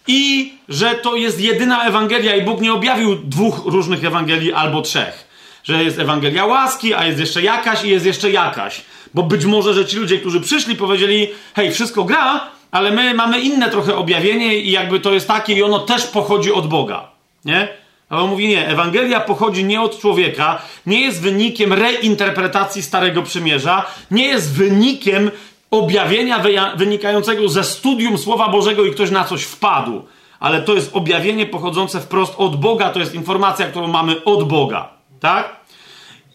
i 0.06 0.52
że 0.68 0.94
to 0.94 1.16
jest 1.16 1.40
jedyna 1.40 1.84
Ewangelia 1.84 2.36
i 2.36 2.42
Bóg 2.42 2.60
nie 2.60 2.72
objawił 2.72 3.16
dwóch 3.16 3.62
różnych 3.64 4.04
Ewangelii 4.04 4.52
albo 4.52 4.82
trzech. 4.82 5.28
Że 5.64 5.84
jest 5.84 5.98
Ewangelia 5.98 6.46
łaski, 6.46 6.94
a 6.94 7.06
jest 7.06 7.18
jeszcze 7.18 7.42
jakaś 7.42 7.84
i 7.84 7.88
jest 7.88 8.06
jeszcze 8.06 8.30
jakaś. 8.30 8.80
Bo 9.14 9.22
być 9.22 9.44
może, 9.44 9.74
że 9.74 9.86
ci 9.86 9.96
ludzie, 9.96 10.18
którzy 10.18 10.40
przyszli, 10.40 10.76
powiedzieli: 10.76 11.28
Hej, 11.54 11.72
wszystko 11.72 12.04
gra, 12.04 12.50
ale 12.70 12.90
my 12.90 13.14
mamy 13.14 13.40
inne 13.40 13.70
trochę 13.70 13.96
objawienie 13.96 14.56
i 14.56 14.70
jakby 14.70 15.00
to 15.00 15.12
jest 15.12 15.28
takie 15.28 15.52
i 15.52 15.62
ono 15.62 15.78
też 15.78 16.06
pochodzi 16.06 16.52
od 16.52 16.66
Boga. 16.66 17.08
Nie? 17.44 17.68
A 18.10 18.22
on 18.22 18.30
mówi 18.30 18.48
nie, 18.48 18.68
Ewangelia 18.68 19.20
pochodzi 19.20 19.64
nie 19.64 19.80
od 19.80 20.00
człowieka, 20.00 20.62
nie 20.86 21.00
jest 21.00 21.22
wynikiem 21.22 21.72
reinterpretacji 21.72 22.82
Starego 22.82 23.22
Przymierza, 23.22 23.86
nie 24.10 24.26
jest 24.26 24.54
wynikiem 24.54 25.30
objawienia 25.70 26.42
wynikającego 26.76 27.48
ze 27.48 27.64
studium 27.64 28.18
Słowa 28.18 28.48
Bożego 28.48 28.84
i 28.84 28.90
ktoś 28.90 29.10
na 29.10 29.24
coś 29.24 29.42
wpadł. 29.42 30.02
Ale 30.40 30.62
to 30.62 30.74
jest 30.74 30.96
objawienie 30.96 31.46
pochodzące 31.46 32.00
wprost 32.00 32.34
od 32.36 32.60
Boga, 32.60 32.90
to 32.90 33.00
jest 33.00 33.14
informacja, 33.14 33.66
którą 33.66 33.88
mamy 33.88 34.24
od 34.24 34.48
Boga. 34.48 34.88
Tak? 35.20 35.56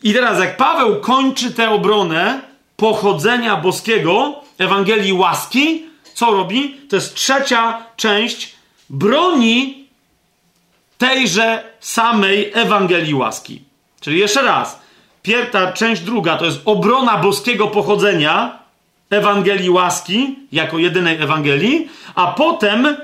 I 0.03 0.13
teraz, 0.13 0.39
jak 0.39 0.57
Paweł 0.57 0.99
kończy 0.99 1.51
tę 1.51 1.69
obronę 1.69 2.41
pochodzenia 2.75 3.55
boskiego, 3.55 4.35
Ewangelii 4.57 5.13
łaski, 5.13 5.85
co 6.13 6.31
robi? 6.31 6.75
To 6.89 6.95
jest 6.95 7.15
trzecia 7.15 7.85
część 7.97 8.55
broni 8.89 9.87
tejże 10.97 11.63
samej 11.79 12.51
Ewangelii 12.53 13.13
łaski. 13.13 13.61
Czyli 13.99 14.19
jeszcze 14.19 14.41
raz, 14.41 14.79
pierwsza 15.21 15.71
część 15.71 16.01
druga 16.01 16.37
to 16.37 16.45
jest 16.45 16.61
obrona 16.65 17.17
boskiego 17.17 17.67
pochodzenia 17.67 18.59
Ewangelii 19.09 19.69
łaski 19.69 20.35
jako 20.51 20.77
jedynej 20.77 21.21
Ewangelii, 21.21 21.89
a 22.15 22.27
potem 22.27 22.97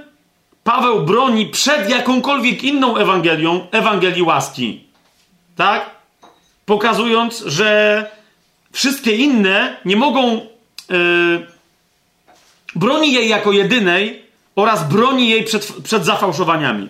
Paweł 0.64 1.06
broni 1.06 1.46
przed 1.46 1.90
jakąkolwiek 1.90 2.64
inną 2.64 2.98
Ewangelią 2.98 3.68
Ewangelii 3.72 4.22
łaski. 4.22 4.84
Tak? 5.56 5.90
Pokazując, 6.66 7.44
że 7.46 8.06
wszystkie 8.72 9.16
inne 9.16 9.78
nie 9.86 9.96
mogą. 9.96 10.42
Yy, 10.90 11.59
broni 12.76 13.14
jej 13.14 13.30
jako 13.30 13.52
jedynej 13.52 14.24
oraz 14.56 14.90
broni 14.90 15.30
jej 15.30 15.44
przed, 15.44 15.74
przed 15.84 16.06
zafałszowaniami. 16.06 16.90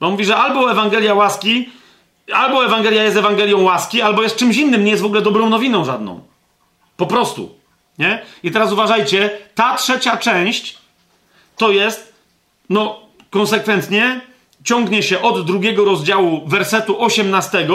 Bo 0.00 0.10
mówi, 0.10 0.24
że 0.24 0.36
albo 0.36 0.70
Ewangelia 0.70 1.14
łaski, 1.14 1.68
albo 2.32 2.64
Ewangelia 2.64 3.02
jest 3.02 3.16
Ewangelią 3.16 3.62
łaski, 3.62 4.02
albo 4.02 4.22
jest 4.22 4.36
czymś 4.36 4.56
innym, 4.56 4.84
nie 4.84 4.90
jest 4.90 5.02
w 5.02 5.06
ogóle 5.06 5.22
dobrą 5.22 5.48
nowiną 5.48 5.84
żadną. 5.84 6.20
Po 6.96 7.06
prostu. 7.06 7.58
Nie? 7.98 8.22
I 8.42 8.50
teraz 8.50 8.72
uważajcie, 8.72 9.30
ta 9.54 9.76
trzecia 9.76 10.16
część 10.16 10.78
to 11.56 11.70
jest, 11.70 12.12
no, 12.70 13.00
konsekwentnie 13.30 14.20
ciągnie 14.64 15.02
się 15.02 15.22
od 15.22 15.46
drugiego 15.46 15.84
rozdziału 15.84 16.46
wersetu 16.46 17.02
18. 17.02 17.68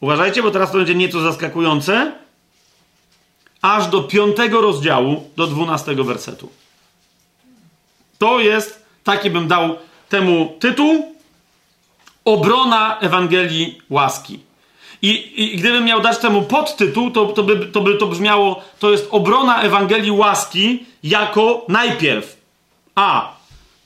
Uważajcie, 0.00 0.42
bo 0.42 0.50
teraz 0.50 0.70
to 0.72 0.78
będzie 0.78 0.94
nieco 0.94 1.20
zaskakujące. 1.20 2.12
Aż 3.62 3.86
do 3.86 4.02
piątego 4.02 4.60
rozdziału, 4.60 5.30
do 5.36 5.46
dwunastego 5.46 6.04
wersetu. 6.04 6.48
To 8.18 8.40
jest, 8.40 8.86
taki 9.04 9.30
bym 9.30 9.48
dał 9.48 9.76
temu 10.08 10.56
tytuł, 10.60 11.14
obrona 12.24 12.98
Ewangelii 13.00 13.80
łaski. 13.90 14.40
I, 15.02 15.42
I, 15.44 15.56
gdybym 15.56 15.84
miał 15.84 16.00
dać 16.00 16.18
temu 16.18 16.42
podtytuł, 16.42 17.10
to, 17.10 17.26
to, 17.26 17.42
by, 17.42 17.66
to 17.66 17.80
by 17.80 17.94
to 17.94 18.06
brzmiało, 18.06 18.62
to 18.78 18.90
jest 18.90 19.08
obrona 19.10 19.62
Ewangelii 19.62 20.10
łaski 20.10 20.86
jako 21.02 21.64
najpierw 21.68 22.36
a. 22.94 23.32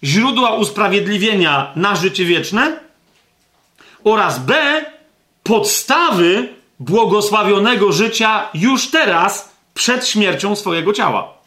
źródła 0.05 0.51
usprawiedliwienia 0.51 1.73
na 1.77 1.97
życie 1.97 2.25
wieczne 2.25 2.81
oraz 4.05 4.39
b. 4.39 4.85
podstawy 5.43 6.49
błogosławionego 6.81 7.93
życia 7.93 8.49
już 8.55 8.91
teraz 8.91 9.53
przed 9.75 10.09
śmiercią 10.09 10.57
swojego 10.57 10.93
ciała. 10.93 11.40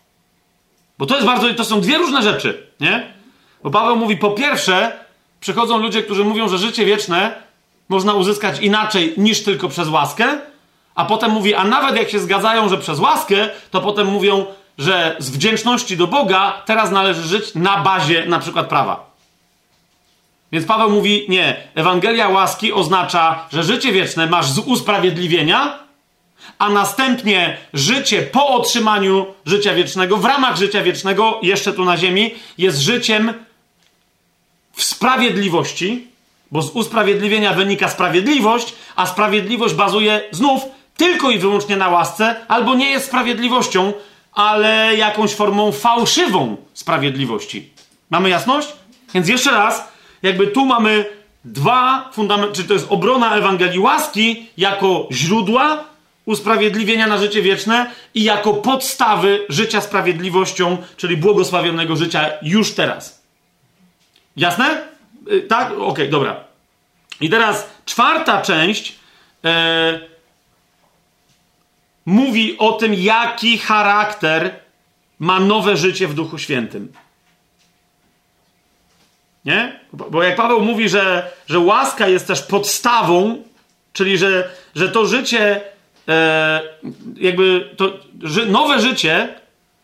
Bo 0.97 1.05
to 1.05 1.15
jest 1.15 1.27
bardzo, 1.27 1.53
to 1.53 1.65
są 1.65 1.81
dwie 1.81 1.97
różne 1.97 2.21
rzeczy, 2.21 2.67
nie? 2.79 3.13
Bo 3.63 3.69
Paweł 3.69 3.95
mówi, 3.95 4.17
po 4.17 4.31
pierwsze, 4.31 4.91
przychodzą 5.39 5.77
ludzie, 5.77 6.03
którzy 6.03 6.23
mówią, 6.23 6.47
że 6.49 6.57
życie 6.57 6.85
wieczne 6.85 7.35
można 7.89 8.13
uzyskać 8.13 8.59
inaczej 8.59 9.13
niż 9.17 9.43
tylko 9.43 9.69
przez 9.69 9.89
łaskę, 9.89 10.27
a 10.95 11.05
potem 11.05 11.31
mówi, 11.31 11.55
a 11.55 11.63
nawet 11.63 11.95
jak 11.95 12.09
się 12.09 12.19
zgadzają, 12.19 12.69
że 12.69 12.77
przez 12.77 12.99
łaskę, 12.99 13.49
to 13.71 13.81
potem 13.81 14.07
mówią, 14.07 14.45
że 14.77 15.15
z 15.19 15.29
wdzięczności 15.29 15.97
do 15.97 16.07
Boga 16.07 16.61
teraz 16.65 16.91
należy 16.91 17.23
żyć 17.23 17.55
na 17.55 17.77
bazie 17.77 18.25
na 18.25 18.39
przykład 18.39 18.67
prawa. 18.67 19.13
Więc 20.51 20.65
Paweł 20.65 20.89
mówi, 20.89 21.25
nie, 21.29 21.55
Ewangelia 21.75 22.29
łaski 22.29 22.73
oznacza, 22.73 23.45
że 23.53 23.63
życie 23.63 23.91
wieczne 23.91 24.27
masz 24.27 24.49
z 24.49 24.59
usprawiedliwienia, 24.59 25.79
a 26.59 26.69
następnie 26.69 27.57
życie 27.73 28.21
po 28.21 28.47
otrzymaniu 28.47 29.25
życia 29.45 29.73
wiecznego, 29.73 30.17
w 30.17 30.25
ramach 30.25 30.57
życia 30.57 30.83
wiecznego, 30.83 31.39
jeszcze 31.41 31.73
tu 31.73 31.85
na 31.85 31.97
ziemi, 31.97 32.35
jest 32.57 32.79
życiem 32.79 33.33
w 34.73 34.83
sprawiedliwości, 34.83 36.07
bo 36.51 36.61
z 36.61 36.69
usprawiedliwienia 36.69 37.53
wynika 37.53 37.89
sprawiedliwość, 37.89 38.73
a 38.95 39.05
sprawiedliwość 39.05 39.73
bazuje 39.73 40.21
znów 40.31 40.61
tylko 40.97 41.31
i 41.31 41.39
wyłącznie 41.39 41.77
na 41.77 41.89
łasce, 41.89 42.35
albo 42.47 42.75
nie 42.75 42.89
jest 42.89 43.05
sprawiedliwością, 43.05 43.93
ale 44.33 44.95
jakąś 44.95 45.33
formą 45.33 45.71
fałszywą 45.71 46.57
sprawiedliwości. 46.73 47.69
Mamy 48.09 48.29
jasność? 48.29 48.67
Więc 49.13 49.27
jeszcze 49.27 49.51
raz, 49.51 49.83
jakby 50.23 50.47
tu 50.47 50.65
mamy 50.65 51.05
dwa 51.45 52.09
fundamenty, 52.13 52.55
czy 52.55 52.63
to 52.63 52.73
jest 52.73 52.85
obrona 52.89 53.35
Ewangelii 53.35 53.79
łaski 53.79 54.49
jako 54.57 55.07
źródła 55.11 55.83
usprawiedliwienia 56.25 57.07
na 57.07 57.17
życie 57.17 57.41
wieczne 57.41 57.91
i 58.13 58.23
jako 58.23 58.53
podstawy 58.53 59.45
życia 59.49 59.81
sprawiedliwością, 59.81 60.77
czyli 60.97 61.17
błogosławionego 61.17 61.95
życia 61.95 62.31
już 62.41 62.73
teraz. 62.73 63.23
Jasne? 64.37 64.87
Y, 65.31 65.41
tak? 65.41 65.71
Okej, 65.71 65.83
okay, 65.83 66.07
dobra. 66.07 66.43
I 67.21 67.29
teraz 67.29 67.67
czwarta 67.85 68.41
część 68.41 68.95
e, 69.45 69.99
mówi 72.05 72.57
o 72.57 72.71
tym, 72.71 72.93
jaki 72.93 73.57
charakter 73.57 74.59
ma 75.19 75.39
nowe 75.39 75.77
życie 75.77 76.07
w 76.07 76.13
Duchu 76.13 76.37
Świętym. 76.37 76.93
Nie? 79.45 79.79
Bo 79.93 80.23
jak 80.23 80.35
Paweł 80.35 80.61
mówi, 80.61 80.89
że, 80.89 81.31
że 81.47 81.59
łaska 81.59 82.07
jest 82.07 82.27
też 82.27 82.41
podstawą, 82.41 83.43
czyli 83.93 84.17
że, 84.17 84.49
że 84.75 84.89
to 84.89 85.05
życie, 85.05 85.61
e, 86.07 86.61
jakby 87.15 87.69
to 87.77 87.93
ży, 88.23 88.45
nowe 88.45 88.81
życie 88.81 89.27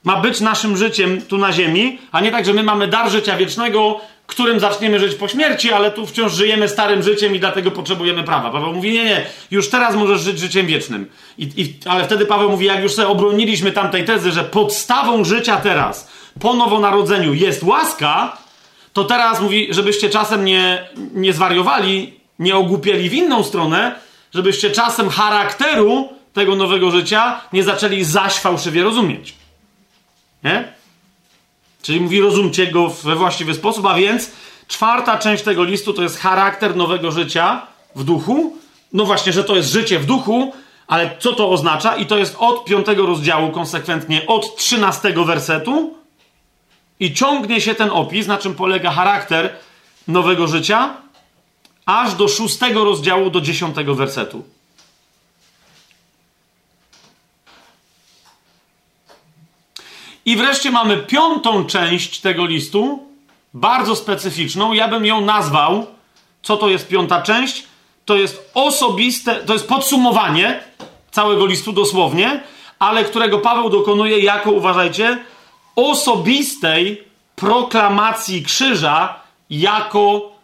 ma 0.04 0.22
być 0.22 0.42
naszym 0.42 0.78
życiem 0.78 1.22
tu 1.22 1.38
na 1.38 1.52
ziemi, 1.52 2.00
a 2.12 2.22
nie 2.22 2.32
tak, 2.32 2.46
że 2.46 2.54
my 2.54 2.64
mamy 2.64 2.88
dar 2.88 3.10
życia 3.10 3.38
wiecznego, 3.38 4.02
którym 4.30 4.60
zaczniemy 4.60 5.00
żyć 5.00 5.16
po 5.16 5.28
śmierci, 5.28 5.72
ale 5.72 5.92
tu 5.92 6.06
wciąż 6.06 6.34
żyjemy 6.34 6.70
starym 6.70 7.04
życiem 7.04 7.36
i 7.36 7.40
dlatego 7.40 7.72
potrzebujemy 7.72 8.24
prawa. 8.24 8.50
Paweł 8.50 8.74
mówi, 8.74 8.92
nie, 8.92 9.04
nie, 9.04 9.26
już 9.52 9.70
teraz 9.70 9.96
możesz 9.96 10.22
żyć 10.22 10.40
życiem 10.40 10.68
wiecznym. 10.68 11.10
I, 11.38 11.50
i, 11.58 11.74
ale 11.86 12.04
wtedy 12.04 12.26
Paweł 12.26 12.50
mówi, 12.50 12.66
jak 12.66 12.84
już 12.84 12.94
sobie 12.94 13.08
obroniliśmy 13.08 13.72
tamtej 13.72 14.06
tezy, 14.06 14.32
że 14.32 14.44
podstawą 14.44 15.24
życia 15.24 15.58
teraz, 15.58 16.12
po 16.40 16.54
nowonarodzeniu 16.54 17.34
jest 17.34 17.64
łaska, 17.64 18.38
to 18.94 19.04
teraz 19.04 19.42
mówi, 19.42 19.68
żebyście 19.70 20.10
czasem 20.10 20.46
nie, 20.46 20.88
nie 21.14 21.34
zwariowali, 21.34 22.14
nie 22.40 22.56
ogłupieli 22.56 23.10
w 23.10 23.14
inną 23.14 23.44
stronę, 23.44 23.96
żebyście 24.34 24.72
czasem 24.72 25.10
charakteru 25.10 26.10
tego 26.34 26.56
nowego 26.56 26.92
życia 26.92 27.42
nie 27.54 27.64
zaczęli 27.64 28.04
zaś 28.04 28.34
fałszywie 28.34 28.84
rozumieć. 28.84 29.34
Nie? 30.44 30.74
Czyli 31.82 32.02
mówi, 32.02 32.22
rozumcie 32.22 32.68
go 32.68 32.88
we 32.88 33.16
właściwy 33.16 33.54
sposób, 33.54 33.86
a 33.86 33.96
więc 33.96 34.32
czwarta 34.68 35.18
część 35.18 35.44
tego 35.44 35.64
listu 35.64 35.94
to 35.94 36.04
jest 36.04 36.20
charakter 36.20 36.76
nowego 36.76 37.12
życia 37.12 37.68
w 37.96 38.04
duchu. 38.04 38.58
No 38.94 39.06
właśnie, 39.06 39.34
że 39.34 39.44
to 39.44 39.56
jest 39.56 39.72
życie 39.72 40.00
w 40.00 40.06
duchu, 40.06 40.54
ale 40.88 41.18
co 41.20 41.34
to 41.34 41.52
oznacza? 41.52 41.96
I 41.96 42.06
to 42.06 42.18
jest 42.18 42.36
od 42.40 42.66
piątego 42.66 43.06
rozdziału, 43.06 43.52
konsekwentnie 43.52 44.28
od 44.28 44.56
trzynastego 44.58 45.26
wersetu. 45.26 45.98
I 47.00 47.14
ciągnie 47.14 47.62
się 47.62 47.76
ten 47.76 47.90
opis, 47.90 48.28
na 48.28 48.38
czym 48.38 48.56
polega 48.56 48.92
charakter 48.92 49.56
nowego 50.08 50.48
życia, 50.48 50.94
aż 51.90 52.16
do 52.16 52.28
szóstego 52.28 52.84
rozdziału, 52.84 53.30
do 53.30 53.42
dziesiątego 53.42 53.96
wersetu. 53.96 54.44
I 60.26 60.36
wreszcie 60.36 60.72
mamy 60.72 60.98
piątą 60.98 61.66
część 61.66 62.20
tego 62.20 62.46
listu, 62.46 63.04
bardzo 63.54 63.96
specyficzną. 63.96 64.74
Ja 64.74 64.88
bym 64.88 65.06
ją 65.06 65.22
nazwał, 65.22 65.88
co 66.42 66.58
to 66.58 66.70
jest 66.70 66.88
piąta 66.88 67.22
część? 67.22 67.64
To 68.06 68.16
jest 68.18 68.52
osobiste, 68.54 69.36
to 69.36 69.54
jest 69.54 69.68
podsumowanie 69.68 70.64
całego 71.12 71.46
listu 71.46 71.74
dosłownie, 71.74 72.44
ale 72.80 73.04
którego 73.04 73.40
Paweł 73.40 73.70
dokonuje 73.70 74.20
jako, 74.20 74.52
uważajcie, 74.52 75.24
osobistej 75.76 77.04
proklamacji 77.36 78.44
krzyża 78.44 79.20
jako 79.50 80.39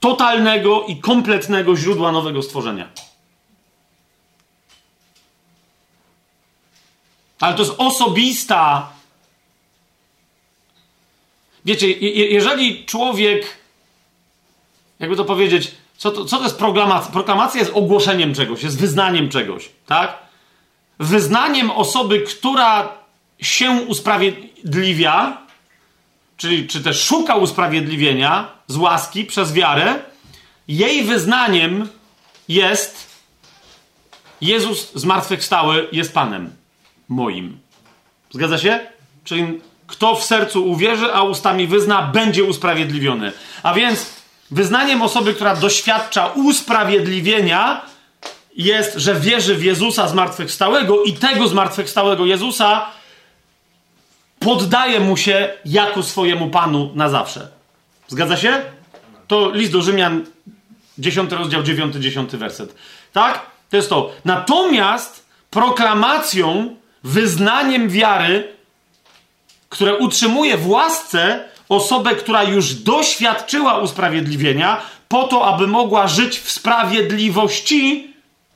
totalnego 0.00 0.84
i 0.88 0.96
kompletnego 0.96 1.76
źródła 1.76 2.12
nowego 2.12 2.42
stworzenia. 2.42 2.88
Ale 7.40 7.54
to 7.56 7.62
jest 7.62 7.74
osobista. 7.78 8.90
Wiecie, 11.64 11.92
jeżeli 12.12 12.84
człowiek, 12.84 13.46
jakby 14.98 15.16
to 15.16 15.24
powiedzieć, 15.24 15.70
co 15.96 16.10
to, 16.10 16.24
co 16.24 16.36
to 16.36 16.42
jest 16.42 16.58
proklamacja? 16.58 17.12
Proklamacja 17.12 17.60
jest 17.60 17.72
ogłoszeniem 17.74 18.34
czegoś, 18.34 18.62
jest 18.62 18.80
wyznaniem 18.80 19.28
czegoś, 19.28 19.68
tak? 19.86 20.18
Wyznaniem 20.98 21.70
osoby, 21.70 22.20
która 22.20 22.98
się 23.40 23.70
usprawiedliwia, 23.70 25.47
czyli 26.38 26.66
czy 26.66 26.82
też 26.82 27.02
szuka 27.02 27.34
usprawiedliwienia 27.34 28.48
z 28.66 28.76
łaski 28.76 29.24
przez 29.24 29.52
wiarę, 29.52 29.94
jej 30.68 31.04
wyznaniem 31.04 31.88
jest 32.48 33.08
Jezus 34.40 34.92
zmartwychwstały 34.94 35.88
jest 35.92 36.14
Panem 36.14 36.50
moim. 37.08 37.58
Zgadza 38.30 38.58
się? 38.58 38.80
Czyli 39.24 39.60
kto 39.86 40.14
w 40.14 40.24
sercu 40.24 40.70
uwierzy, 40.70 41.14
a 41.14 41.22
ustami 41.22 41.66
wyzna, 41.66 42.02
będzie 42.02 42.44
usprawiedliwiony. 42.44 43.32
A 43.62 43.74
więc 43.74 44.10
wyznaniem 44.50 45.02
osoby, 45.02 45.34
która 45.34 45.56
doświadcza 45.56 46.26
usprawiedliwienia, 46.26 47.82
jest, 48.56 48.94
że 48.96 49.14
wierzy 49.14 49.54
w 49.54 49.64
Jezusa 49.64 50.08
zmartwychwstałego 50.08 51.02
i 51.02 51.12
tego 51.12 51.48
zmartwychwstałego 51.48 52.26
Jezusa 52.26 52.86
poddaje 54.38 55.00
mu 55.00 55.16
się 55.16 55.48
jako 55.64 56.02
swojemu 56.02 56.50
Panu 56.50 56.90
na 56.94 57.08
zawsze. 57.08 57.48
Zgadza 58.08 58.36
się? 58.36 58.62
To 59.26 59.50
list 59.50 59.72
do 59.72 59.82
Rzymian, 59.82 60.24
10 60.98 61.32
rozdział, 61.32 61.62
9, 61.62 61.94
10 61.94 62.36
werset. 62.36 62.74
Tak? 63.12 63.46
To 63.70 63.76
jest 63.76 63.88
to. 63.88 64.12
Natomiast 64.24 65.26
proklamacją 65.50 66.76
wyznaniem 67.04 67.88
wiary, 67.88 68.48
które 69.68 69.96
utrzymuje 69.96 70.56
w 70.56 70.68
łasce 70.68 71.44
osobę, 71.68 72.14
która 72.14 72.42
już 72.42 72.74
doświadczyła 72.74 73.78
usprawiedliwienia, 73.78 74.80
po 75.08 75.24
to, 75.24 75.46
aby 75.46 75.66
mogła 75.66 76.08
żyć 76.08 76.38
w 76.38 76.50
sprawiedliwości, 76.50 78.07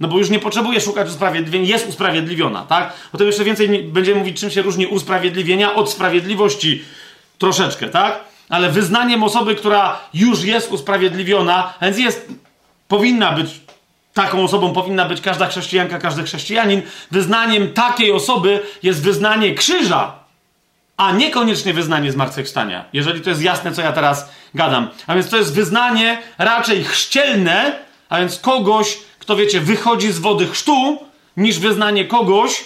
no 0.03 0.09
bo 0.09 0.19
już 0.19 0.31
nie 0.31 0.39
potrzebuje 0.39 0.81
szukać 0.81 1.09
usprawiedliwienia, 1.09 1.67
jest 1.67 1.89
usprawiedliwiona, 1.89 2.63
tak? 2.63 2.93
O 3.13 3.19
tym 3.19 3.27
jeszcze 3.27 3.45
więcej 3.45 3.85
będziemy 3.85 4.19
mówić, 4.19 4.41
czym 4.41 4.51
się 4.51 4.63
różni 4.63 4.87
usprawiedliwienia 4.87 5.75
od 5.75 5.91
sprawiedliwości 5.91 6.85
troszeczkę, 7.39 7.89
tak? 7.89 8.21
Ale 8.49 8.71
wyznaniem 8.71 9.23
osoby, 9.23 9.55
która 9.55 10.01
już 10.15 10.45
jest 10.45 10.73
usprawiedliwiona, 10.73 11.75
więc 11.83 11.99
jest, 11.99 12.29
powinna 12.89 13.33
być 13.33 13.61
Taką 14.15 14.45
osobą 14.45 14.73
powinna 14.73 15.05
być 15.05 15.21
każda 15.21 15.47
chrześcijanka, 15.47 15.99
każdy 15.99 16.23
chrześcijanin. 16.23 16.83
Wyznaniem 17.11 17.73
takiej 17.73 18.13
osoby 18.13 18.61
jest 18.83 19.03
wyznanie 19.03 19.55
krzyża, 19.55 20.15
a 20.97 21.13
niekoniecznie 21.13 21.75
wyznanie 21.75 22.13
zmartwychwstania. 22.13 22.85
Jeżeli 22.93 23.21
to 23.21 23.31
jest 23.31 23.43
jasne, 23.43 23.73
co 23.73 23.83
ja 23.83 23.93
teraz 23.93 24.31
gadam. 24.55 24.89
A 25.07 25.15
więc 25.15 25.31
to 25.31 25.37
jest 25.37 25.55
wyznanie 25.55 26.19
raczej 26.39 26.85
chrzcielne, 26.85 27.79
a 28.09 28.19
więc 28.19 28.39
kogoś, 28.39 28.99
kto 29.23 29.37
wiecie, 29.37 29.61
wychodzi 29.61 30.13
z 30.13 30.19
wody 30.19 30.47
chrztu, 30.47 30.99
niż 31.37 31.59
wyznanie 31.59 32.05
kogoś, 32.05 32.65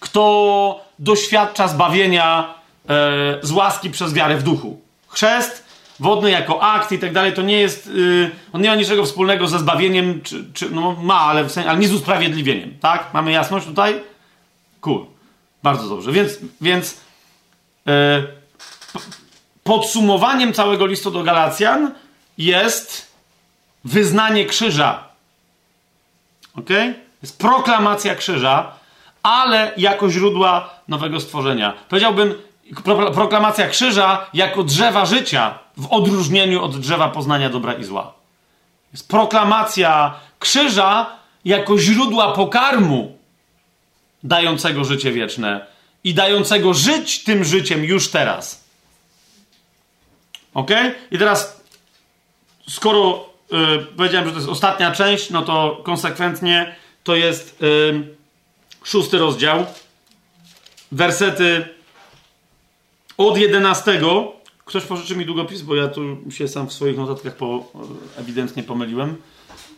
kto 0.00 0.84
doświadcza 0.98 1.68
zbawienia 1.68 2.54
e, 2.88 3.38
z 3.42 3.52
łaski 3.52 3.90
przez 3.90 4.14
wiarę 4.14 4.36
w 4.36 4.42
duchu. 4.42 4.80
Chrzest 5.08 5.64
wodny 6.00 6.30
jako 6.30 6.62
akt 6.62 6.92
i 6.92 6.98
tak 6.98 7.12
dalej, 7.12 7.32
to 7.32 7.42
nie 7.42 7.60
jest, 7.60 7.86
yy, 7.86 8.30
on 8.52 8.62
nie 8.62 8.68
ma 8.68 8.74
niczego 8.74 9.04
wspólnego 9.04 9.48
ze 9.48 9.58
zbawieniem, 9.58 10.20
czy, 10.22 10.44
czy 10.54 10.70
no 10.70 10.92
ma, 10.92 11.20
ale, 11.20 11.44
w 11.44 11.52
sensie, 11.52 11.70
ale 11.70 11.78
nie 11.78 11.88
z 11.88 11.92
usprawiedliwieniem, 11.92 12.78
tak? 12.80 13.14
Mamy 13.14 13.32
jasność 13.32 13.66
tutaj? 13.66 14.00
Cool. 14.80 15.06
Bardzo 15.62 15.88
dobrze. 15.88 16.12
Więc, 16.12 16.38
więc 16.60 17.00
yy, 17.86 17.92
podsumowaniem 19.64 20.52
całego 20.52 20.86
listu 20.86 21.10
do 21.10 21.22
Galacjan 21.22 21.94
jest 22.38 23.12
wyznanie 23.84 24.46
krzyża. 24.46 25.11
Ok? 26.56 26.68
Jest 27.22 27.38
proklamacja 27.38 28.14
krzyża, 28.14 28.72
ale 29.22 29.72
jako 29.76 30.10
źródła 30.10 30.70
nowego 30.88 31.20
stworzenia. 31.20 31.72
Powiedziałbym, 31.88 32.34
proklamacja 33.14 33.68
krzyża 33.68 34.26
jako 34.34 34.62
drzewa 34.62 35.06
życia, 35.06 35.58
w 35.76 35.92
odróżnieniu 35.92 36.62
od 36.62 36.80
drzewa 36.80 37.08
poznania 37.08 37.48
dobra 37.48 37.72
i 37.74 37.84
zła. 37.84 38.12
Jest 38.92 39.08
proklamacja 39.08 40.14
krzyża 40.38 41.06
jako 41.44 41.78
źródła 41.78 42.32
pokarmu 42.32 43.18
dającego 44.22 44.84
życie 44.84 45.12
wieczne 45.12 45.66
i 46.04 46.14
dającego 46.14 46.74
żyć 46.74 47.24
tym 47.24 47.44
życiem 47.44 47.84
już 47.84 48.10
teraz. 48.10 48.64
Ok? 50.54 50.70
I 51.10 51.18
teraz, 51.18 51.60
skoro 52.68 53.31
yy, 53.52 53.86
powiedziałem, 53.96 54.26
że 54.26 54.32
to 54.32 54.38
jest 54.38 54.50
ostatnia 54.50 54.92
część, 54.92 55.30
no 55.30 55.42
to 55.42 55.80
konsekwentnie 55.84 56.76
to 57.04 57.16
jest 57.16 57.62
szósty 58.84 59.18
rozdział. 59.18 59.66
Wersety 60.92 61.64
od 63.16 63.38
11. 63.38 64.00
Ktoś 64.64 64.84
pożyczy 64.84 65.16
mi 65.16 65.26
długopis, 65.26 65.62
bo 65.62 65.74
ja 65.74 65.88
tu 65.88 66.02
się 66.30 66.48
sam 66.48 66.68
w 66.68 66.72
swoich 66.72 66.96
notatkach 66.96 67.36
po, 67.36 67.72
ewidentnie 68.16 68.62
pomyliłem. 68.62 69.16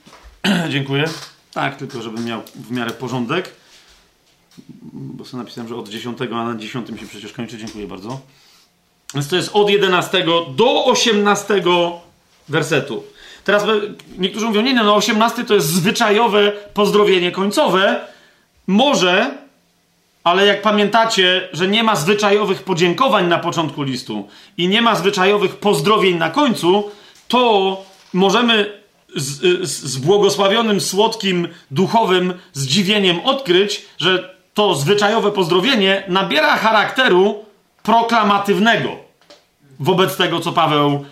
Dziękuję. 0.71 1.05
Tak, 1.53 1.77
tylko 1.77 2.03
żebym 2.03 2.25
miał 2.25 2.43
w 2.55 2.71
miarę 2.71 2.91
porządek. 2.91 3.55
Bo 4.93 5.25
sobie 5.25 5.43
napisałem, 5.43 5.69
że 5.69 5.77
od 5.77 5.89
10, 5.89 6.19
a 6.21 6.45
na 6.45 6.57
10 6.57 7.01
się 7.01 7.07
przecież 7.07 7.33
kończy. 7.33 7.59
Dziękuję 7.59 7.87
bardzo. 7.87 8.21
Więc 9.15 9.29
to 9.29 9.37
jest 9.37 9.51
od 9.53 9.71
11 9.71 10.27
do 10.57 10.85
18 10.85 11.63
wersetu. 12.49 13.05
Teraz 13.45 13.65
niektórzy 14.19 14.47
mówią, 14.47 14.63
nie, 14.63 14.75
no 14.75 14.95
18 14.95 15.45
to 15.45 15.55
jest 15.55 15.67
zwyczajowe 15.67 16.53
pozdrowienie 16.75 17.33
końcowe. 17.33 18.01
Może, 18.67 19.31
ale 20.25 20.47
jak 20.47 20.63
pamiętacie, 20.63 21.49
że 21.53 21.69
nie 21.69 21.85
ma 21.85 21.97
zwyczajowych 21.97 22.63
podziękowań 22.63 23.29
na 23.29 23.39
początku 23.39 23.83
listu 23.83 24.29
i 24.57 24.69
nie 24.69 24.83
ma 24.83 24.95
zwyczajowych 24.95 25.57
pozdrowień 25.57 26.17
na 26.17 26.31
końcu, 26.31 26.91
to 27.29 27.83
możemy 28.13 28.85
z, 29.17 29.69
z, 29.69 29.97
błogosławionym, 29.97 30.81
słodkim, 30.81 31.49
duchowym 31.71 32.35
zdziwieniem 32.53 33.21
odkryć, 33.21 33.87
że 33.99 34.35
to 34.55 34.75
zwyczajowe 34.75 35.33
pozdrowienie 35.33 36.03
nabiera 36.09 36.57
charakteru 36.57 37.45
proklamatywnego 37.83 38.89
wobec 39.81 40.17
tego, 40.17 40.41
co 40.41 40.53
Paweł. 40.53 41.05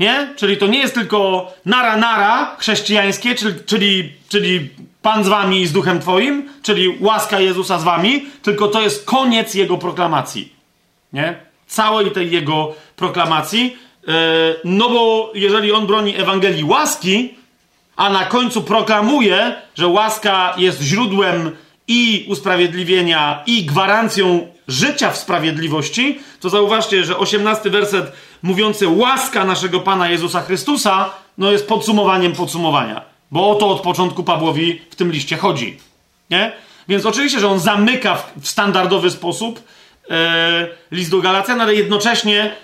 Nie? 0.00 0.34
Czyli 0.36 0.56
to 0.56 0.66
nie 0.66 0.78
jest 0.78 0.94
tylko 0.94 1.52
nara 1.64 1.96
nara 1.96 2.56
chrześcijańskie, 2.58 3.34
czyli, 3.34 3.54
czyli, 3.66 4.12
czyli 4.28 4.70
Pan 5.02 5.24
z 5.24 5.28
wami 5.28 5.60
i 5.60 5.66
z 5.66 5.72
duchem 5.72 6.00
twoim, 6.00 6.48
czyli 6.62 6.96
łaska 7.00 7.40
Jezusa 7.40 7.78
z 7.78 7.84
wami, 7.84 8.26
tylko 8.42 8.68
to 8.68 8.80
jest 8.80 9.04
koniec 9.04 9.54
jego 9.54 9.78
proklamacji. 9.78 10.52
Nie? 11.12 11.34
Całej 11.66 12.10
tej 12.10 12.30
jego 12.30 12.74
proklamacji. 12.96 13.76
Yy, 14.06 14.14
no 14.64 14.88
bo 14.88 15.32
jeżeli 15.34 15.72
on 15.72 15.86
broni 15.86 16.16
Ewangelii 16.16 16.64
łaski, 16.64 17.34
a 17.96 18.10
na 18.10 18.24
końcu 18.24 18.62
proklamuje, 18.62 19.54
że 19.74 19.86
łaska 19.86 20.54
jest 20.56 20.82
źródłem 20.82 21.56
i 21.88 22.24
usprawiedliwienia, 22.28 23.42
i 23.46 23.64
gwarancją 23.64 24.48
życia 24.68 25.10
w 25.10 25.16
sprawiedliwości, 25.16 26.20
to 26.40 26.50
zauważcie, 26.50 27.04
że 27.04 27.18
osiemnasty 27.18 27.70
werset 27.70 28.12
mówiący 28.42 28.88
łaska 28.88 29.44
naszego 29.44 29.80
Pana 29.80 30.08
Jezusa 30.08 30.40
Chrystusa, 30.40 31.10
no 31.38 31.52
jest 31.52 31.68
podsumowaniem 31.68 32.32
podsumowania. 32.32 33.02
Bo 33.30 33.50
o 33.50 33.54
to 33.54 33.68
od 33.68 33.80
początku 33.80 34.24
Pawłowi 34.24 34.80
w 34.90 34.96
tym 34.96 35.12
liście 35.12 35.36
chodzi. 35.36 35.78
Nie? 36.30 36.52
Więc 36.88 37.06
oczywiście, 37.06 37.40
że 37.40 37.48
on 37.48 37.60
zamyka 37.60 38.14
w, 38.14 38.48
standardowy 38.48 39.10
sposób 39.10 39.62
yy, 40.10 40.16
list 40.90 41.10
do 41.10 41.20
Galacjan, 41.20 41.60
ale 41.60 41.74
jednocześnie 41.74 42.56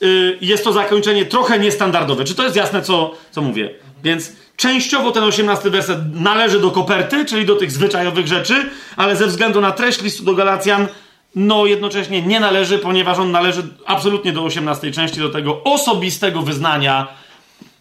yy, 0.00 0.38
jest 0.40 0.64
to 0.64 0.72
zakończenie 0.72 1.26
trochę 1.26 1.58
niestandardowe. 1.58 2.24
Czy 2.24 2.34
to 2.34 2.44
jest 2.44 2.56
jasne, 2.56 2.82
co, 2.82 3.14
co 3.30 3.42
mówię? 3.42 3.70
Więc 4.02 4.32
częściowo 4.56 5.12
ten 5.12 5.24
18 5.24 5.70
werset 5.70 5.98
należy 6.14 6.60
do 6.60 6.70
koperty, 6.70 7.24
czyli 7.24 7.46
do 7.46 7.56
tych 7.56 7.72
zwyczajowych 7.72 8.26
rzeczy, 8.26 8.70
ale 8.96 9.16
ze 9.16 9.26
względu 9.26 9.60
na 9.60 9.72
treść 9.72 10.02
listu 10.02 10.24
do 10.24 10.34
Galacjan, 10.34 10.88
no 11.34 11.66
jednocześnie 11.66 12.22
nie 12.22 12.40
należy, 12.40 12.78
ponieważ 12.78 13.18
on 13.18 13.30
należy 13.30 13.62
absolutnie 13.86 14.32
do 14.32 14.42
18 14.42 14.92
części, 14.92 15.20
do 15.20 15.28
tego 15.28 15.64
osobistego 15.64 16.42
wyznania. 16.42 17.08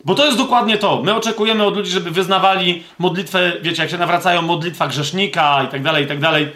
Bo 0.06 0.16
to 0.16 0.26
jest 0.26 0.38
dokładnie 0.38 0.78
to. 0.78 1.02
My 1.04 1.16
oczekujemy 1.16 1.66
od 1.66 1.76
ludzi, 1.76 1.92
żeby 1.92 2.12
wyznawali 2.12 2.84
modlitwę, 3.00 3.52
wiecie, 3.62 3.82
jak 3.82 3.92
się 3.92 3.98
nawracają, 3.98 4.42
modlitwa 4.42 4.88
grzesznika 4.88 5.64
i 5.64 5.68
tak 5.68 5.84
dalej, 5.84 6.06
i 6.06 6.08
tak 6.08 6.20
dalej. 6.20 6.50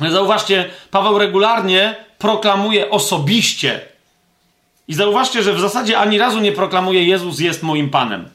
Ale 0.00 0.10
zauważcie, 0.10 0.70
Paweł 0.90 1.18
regularnie 1.18 1.94
proklamuje 2.18 2.90
osobiście. 2.90 3.80
I 4.88 4.94
zauważcie, 4.94 5.42
że 5.42 5.52
w 5.52 5.60
zasadzie 5.60 5.98
ani 5.98 6.18
razu 6.18 6.40
nie 6.40 6.52
proklamuje 6.52 7.04
Jezus 7.04 7.40
jest 7.40 7.62
moim 7.62 7.90
Panem 7.90 8.28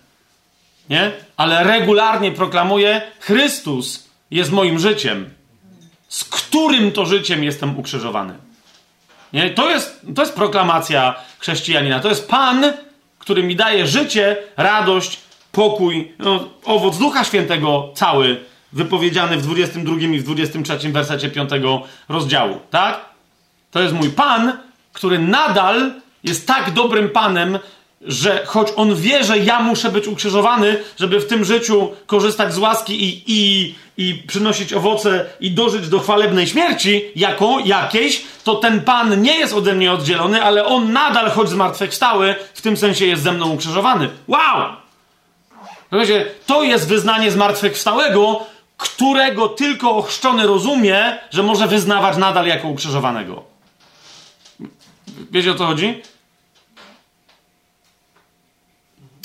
nie? 0.90 1.12
Ale 1.38 1.64
regularnie 1.64 2.32
proklamuje: 2.32 3.02
Chrystus 3.20 4.10
jest 4.32 4.52
moim 4.52 4.80
życiem, 4.80 5.30
z 6.08 6.24
którym 6.24 6.92
to 6.92 7.06
życiem 7.06 7.44
jestem 7.44 7.80
ukrzyżowany. 7.80 8.34
Nie? 9.34 9.50
To, 9.50 9.70
jest, 9.70 10.02
to 10.16 10.22
jest 10.22 10.36
proklamacja 10.36 11.16
chrześcijanina. 11.40 12.00
To 12.00 12.10
jest 12.10 12.30
Pan, 12.30 12.74
który 13.20 13.44
mi 13.44 13.56
daje 13.56 13.88
życie, 13.88 14.38
radość, 14.58 15.20
pokój, 15.52 16.12
no, 16.20 16.50
owoc 16.66 16.98
Ducha 16.98 17.24
Świętego 17.24 17.90
cały, 17.96 18.46
wypowiedziany 18.74 19.38
w 19.38 19.42
22 19.42 19.96
i 19.96 20.20
w 20.20 20.24
23 20.24 20.90
wersecie 20.90 21.30
5 21.30 21.50
rozdziału. 22.10 22.60
Tak? 22.70 23.06
To 23.72 23.80
jest 23.80 23.94
mój 23.94 24.10
Pan, 24.10 24.58
który 24.94 25.20
nadal 25.20 25.92
jest 26.24 26.48
tak 26.48 26.72
dobrym 26.72 27.10
Panem, 27.10 27.60
że 28.02 28.46
choć 28.46 28.68
on 28.76 28.96
wie, 28.96 29.24
że 29.24 29.40
ja 29.40 29.60
muszę 29.60 29.92
być 29.92 30.08
ukrzyżowany, 30.08 30.80
żeby 31.00 31.20
w 31.20 31.28
tym 31.28 31.46
życiu 31.46 31.92
korzystać 32.06 32.54
z 32.54 32.58
łaski 32.58 33.04
i, 33.04 33.24
i, 33.28 33.76
i 33.98 34.24
przynosić 34.28 34.74
owoce 34.74 35.26
i 35.40 35.52
dożyć 35.52 35.90
do 35.90 36.00
chwalebnej 36.00 36.48
śmierci, 36.48 37.02
jaką, 37.16 37.60
jakiejś, 37.60 38.26
to 38.44 38.56
ten 38.56 38.82
Pan 38.82 39.22
nie 39.22 39.38
jest 39.38 39.54
ode 39.54 39.74
mnie 39.76 39.92
oddzielony, 39.92 40.44
ale 40.44 40.66
on 40.66 40.94
nadal, 40.94 41.32
choć 41.32 41.50
zmartwychwstały, 41.50 42.36
w 42.54 42.62
tym 42.62 42.78
sensie 42.78 43.06
jest 43.06 43.24
ze 43.24 43.32
mną 43.32 43.54
ukrzyżowany. 43.54 44.10
Wow! 44.28 44.74
Wiecie, 45.92 46.26
to 46.46 46.64
jest 46.64 46.88
wyznanie 46.88 47.32
zmartwychwstałego, 47.32 48.46
którego 48.78 49.50
tylko 49.50 49.96
ochrzczony 49.96 50.48
rozumie, 50.48 51.18
że 51.32 51.44
może 51.44 51.68
wyznawać 51.68 52.18
nadal 52.18 52.48
jako 52.48 52.68
ukrzyżowanego. 52.68 53.44
Wiecie 55.32 55.52
o 55.52 55.56
co 55.56 55.66
chodzi? 55.66 56.02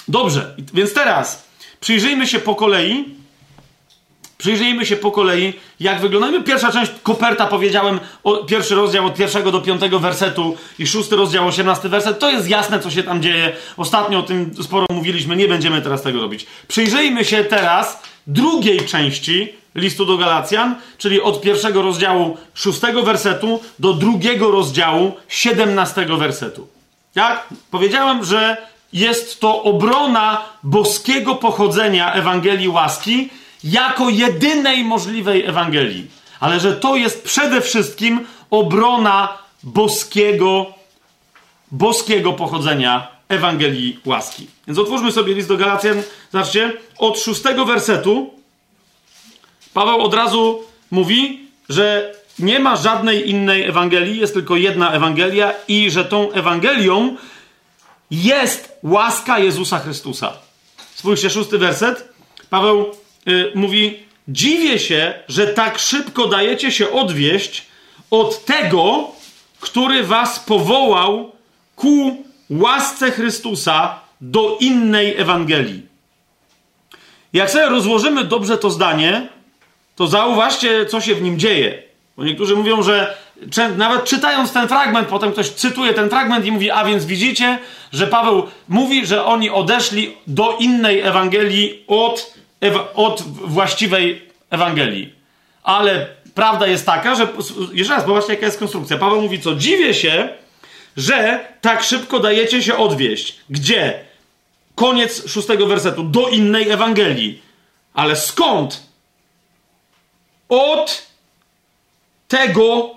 Dobrze, 0.08 0.54
więc 0.74 0.94
teraz 0.94 1.44
przyjrzyjmy 1.80 2.26
się 2.26 2.38
po 2.38 2.54
kolei. 2.54 3.04
Przyjrzyjmy 4.38 4.86
się 4.86 4.96
po 4.96 5.10
kolei, 5.10 5.52
jak 5.80 6.00
wygląda. 6.00 6.42
Pierwsza 6.42 6.72
część 6.72 6.92
koperta, 7.02 7.46
powiedziałem, 7.46 8.00
o, 8.24 8.36
pierwszy 8.36 8.74
rozdział 8.74 9.06
od 9.06 9.14
pierwszego 9.14 9.52
do 9.52 9.60
piątego 9.60 9.98
wersetu 9.98 10.56
i 10.78 10.86
szósty 10.86 11.16
rozdział, 11.16 11.48
osiemnasty 11.48 11.88
werset. 11.88 12.18
To 12.18 12.30
jest 12.30 12.48
jasne, 12.48 12.80
co 12.80 12.90
się 12.90 13.02
tam 13.02 13.22
dzieje. 13.22 13.52
Ostatnio 13.76 14.18
o 14.18 14.22
tym 14.22 14.50
sporo 14.62 14.86
mówiliśmy, 14.90 15.36
nie 15.36 15.48
będziemy 15.48 15.82
teraz 15.82 16.02
tego 16.02 16.20
robić. 16.20 16.46
Przyjrzyjmy 16.68 17.24
się 17.24 17.44
teraz 17.44 18.02
drugiej 18.26 18.80
części 18.80 19.52
listu 19.74 20.06
do 20.06 20.16
Galacjan, 20.16 20.76
czyli 20.98 21.20
od 21.20 21.40
pierwszego 21.40 21.82
rozdziału 21.82 22.36
szóstego 22.54 23.02
wersetu 23.02 23.60
do 23.78 23.92
drugiego 23.92 24.50
rozdziału 24.50 25.12
siedemnastego 25.28 26.16
wersetu. 26.16 26.68
Jak? 27.14 27.48
Powiedziałem, 27.70 28.24
że 28.24 28.56
jest 28.92 29.40
to 29.40 29.62
obrona 29.62 30.44
boskiego 30.62 31.34
pochodzenia 31.34 32.12
Ewangelii 32.12 32.68
łaski 32.68 33.28
jako 33.64 34.08
jedynej 34.08 34.84
możliwej 34.84 35.46
Ewangelii. 35.46 36.06
Ale 36.40 36.60
że 36.60 36.76
to 36.76 36.96
jest 36.96 37.24
przede 37.24 37.60
wszystkim 37.60 38.26
obrona 38.50 39.38
boskiego, 39.62 40.66
boskiego 41.70 42.32
pochodzenia 42.32 43.08
Ewangelii 43.28 43.98
łaski. 44.04 44.46
Więc 44.66 44.78
otwórzmy 44.78 45.12
sobie 45.12 45.34
list 45.34 45.48
do 45.48 45.56
Galacjan. 45.56 46.02
Zobaczcie, 46.32 46.72
od 46.98 47.18
szóstego 47.18 47.64
wersetu 47.64 48.42
Paweł 49.74 50.00
od 50.00 50.14
razu 50.14 50.62
mówi, 50.90 51.40
że 51.68 52.14
nie 52.38 52.58
ma 52.58 52.76
żadnej 52.76 53.30
innej 53.30 53.64
Ewangelii, 53.64 54.20
jest 54.20 54.34
tylko 54.34 54.56
jedna 54.56 54.92
Ewangelia 54.92 55.52
i 55.68 55.90
że 55.90 56.04
tą 56.04 56.32
Ewangelią 56.32 57.16
jest 58.12 58.78
łaska 58.82 59.38
Jezusa 59.38 59.78
Chrystusa. 59.78 60.32
Spójrzcie, 60.94 61.30
szósty 61.30 61.58
werset. 61.58 62.08
Paweł 62.50 62.94
y, 63.28 63.52
mówi: 63.54 64.02
Dziwię 64.28 64.78
się, 64.78 65.14
że 65.28 65.46
tak 65.46 65.78
szybko 65.78 66.26
dajecie 66.26 66.72
się 66.72 66.92
odwieść 66.92 67.66
od 68.10 68.44
tego, 68.44 69.10
który 69.60 70.02
was 70.02 70.40
powołał 70.40 71.32
ku 71.76 72.24
łasce 72.50 73.10
Chrystusa 73.10 74.00
do 74.20 74.56
innej 74.60 75.20
Ewangelii. 75.20 75.82
Jak 77.32 77.50
sobie 77.50 77.68
rozłożymy 77.68 78.24
dobrze 78.24 78.58
to 78.58 78.70
zdanie, 78.70 79.28
to 79.96 80.06
zauważcie, 80.06 80.86
co 80.86 81.00
się 81.00 81.14
w 81.14 81.22
nim 81.22 81.38
dzieje. 81.38 81.82
Bo 82.16 82.24
niektórzy 82.24 82.56
mówią, 82.56 82.82
że 82.82 83.16
nawet 83.76 84.04
czytając 84.04 84.52
ten 84.52 84.68
fragment, 84.68 85.08
potem 85.08 85.32
ktoś 85.32 85.50
cytuje 85.50 85.94
ten 85.94 86.10
fragment 86.10 86.46
i 86.46 86.52
mówi, 86.52 86.70
a 86.70 86.84
więc 86.84 87.04
widzicie, 87.04 87.58
że 87.92 88.06
Paweł 88.06 88.46
mówi, 88.68 89.06
że 89.06 89.24
oni 89.24 89.50
odeszli 89.50 90.16
do 90.26 90.56
innej 90.56 91.00
Ewangelii 91.00 91.84
od, 91.86 92.34
od 92.94 93.22
właściwej 93.22 94.28
Ewangelii. 94.50 95.14
Ale 95.62 96.06
prawda 96.34 96.66
jest 96.66 96.86
taka, 96.86 97.14
że 97.14 97.28
jeszcze 97.72 97.94
raz, 97.94 98.06
zobaczcie 98.06 98.32
jaka 98.32 98.46
jest 98.46 98.58
konstrukcja. 98.58 98.98
Paweł 98.98 99.22
mówi, 99.22 99.40
co 99.40 99.54
dziwię 99.54 99.94
się, 99.94 100.28
że 100.96 101.48
tak 101.60 101.82
szybko 101.82 102.18
dajecie 102.18 102.62
się 102.62 102.76
odwieść. 102.76 103.40
Gdzie? 103.50 104.04
Koniec 104.74 105.28
szóstego 105.28 105.66
wersetu. 105.66 106.02
Do 106.02 106.28
innej 106.28 106.70
Ewangelii. 106.70 107.42
Ale 107.94 108.16
skąd? 108.16 108.82
Od 110.48 111.06
tego, 112.28 112.94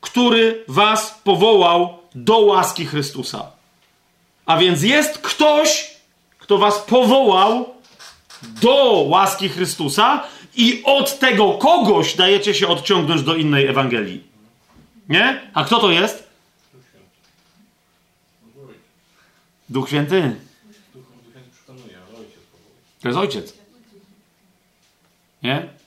który 0.00 0.64
was 0.68 1.20
powołał 1.24 1.98
do 2.14 2.38
łaski 2.38 2.86
Chrystusa. 2.86 3.50
A 4.46 4.58
więc 4.58 4.82
jest 4.82 5.18
ktoś, 5.18 5.96
kto 6.38 6.58
was 6.58 6.78
powołał 6.78 7.74
do 8.42 9.04
łaski 9.08 9.48
Chrystusa 9.48 10.22
i 10.56 10.82
od 10.84 11.18
tego 11.18 11.52
kogoś 11.52 12.16
dajecie 12.16 12.54
się 12.54 12.68
odciągnąć 12.68 13.22
do 13.22 13.36
innej 13.36 13.66
Ewangelii. 13.66 14.24
Nie? 15.08 15.50
A 15.54 15.64
kto 15.64 15.78
to 15.78 15.90
jest? 15.90 16.30
Duch 19.68 19.88
Święty. 19.88 20.36
To 23.00 23.08
jest 23.08 23.18
ojciec. 23.18 23.54
Nie? 25.42 25.79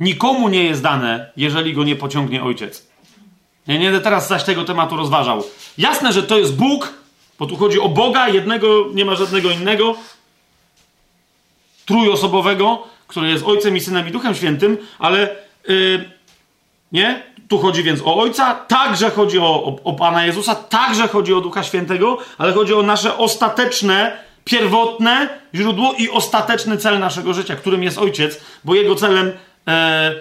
Nikomu 0.00 0.48
nie 0.48 0.64
jest 0.64 0.82
dane, 0.82 1.30
jeżeli 1.36 1.74
go 1.74 1.84
nie 1.84 1.96
pociągnie 1.96 2.42
ojciec. 2.42 2.86
Ja 3.66 3.76
nie 3.76 3.84
będę 3.84 4.00
teraz 4.00 4.28
zaś 4.28 4.44
tego 4.44 4.64
tematu 4.64 4.96
rozważał. 4.96 5.44
Jasne, 5.78 6.12
że 6.12 6.22
to 6.22 6.38
jest 6.38 6.56
Bóg, 6.56 6.92
bo 7.38 7.46
tu 7.46 7.56
chodzi 7.56 7.80
o 7.80 7.88
Boga, 7.88 8.28
jednego, 8.28 8.84
nie 8.94 9.04
ma 9.04 9.14
żadnego 9.14 9.50
innego, 9.50 9.94
trójosobowego, 11.86 12.82
który 13.06 13.28
jest 13.28 13.44
Ojcem 13.46 13.76
i 13.76 13.80
Synem 13.80 14.08
i 14.08 14.10
Duchem 14.10 14.34
Świętym, 14.34 14.78
ale 14.98 15.36
yy, 15.68 16.10
nie? 16.92 17.22
Tu 17.48 17.58
chodzi 17.58 17.82
więc 17.82 18.00
o 18.04 18.16
Ojca, 18.16 18.54
także 18.54 19.10
chodzi 19.10 19.38
o, 19.38 19.64
o, 19.64 19.78
o 19.84 19.92
Pana 19.92 20.26
Jezusa, 20.26 20.54
także 20.54 21.08
chodzi 21.08 21.34
o 21.34 21.40
Ducha 21.40 21.62
Świętego, 21.62 22.18
ale 22.38 22.52
chodzi 22.52 22.74
o 22.74 22.82
nasze 22.82 23.18
ostateczne, 23.18 24.18
pierwotne 24.44 25.28
źródło 25.54 25.94
i 25.98 26.10
ostateczny 26.10 26.78
cel 26.78 26.98
naszego 26.98 27.34
życia, 27.34 27.56
którym 27.56 27.82
jest 27.82 27.98
Ojciec, 27.98 28.40
bo 28.64 28.74
Jego 28.74 28.94
celem 28.94 29.32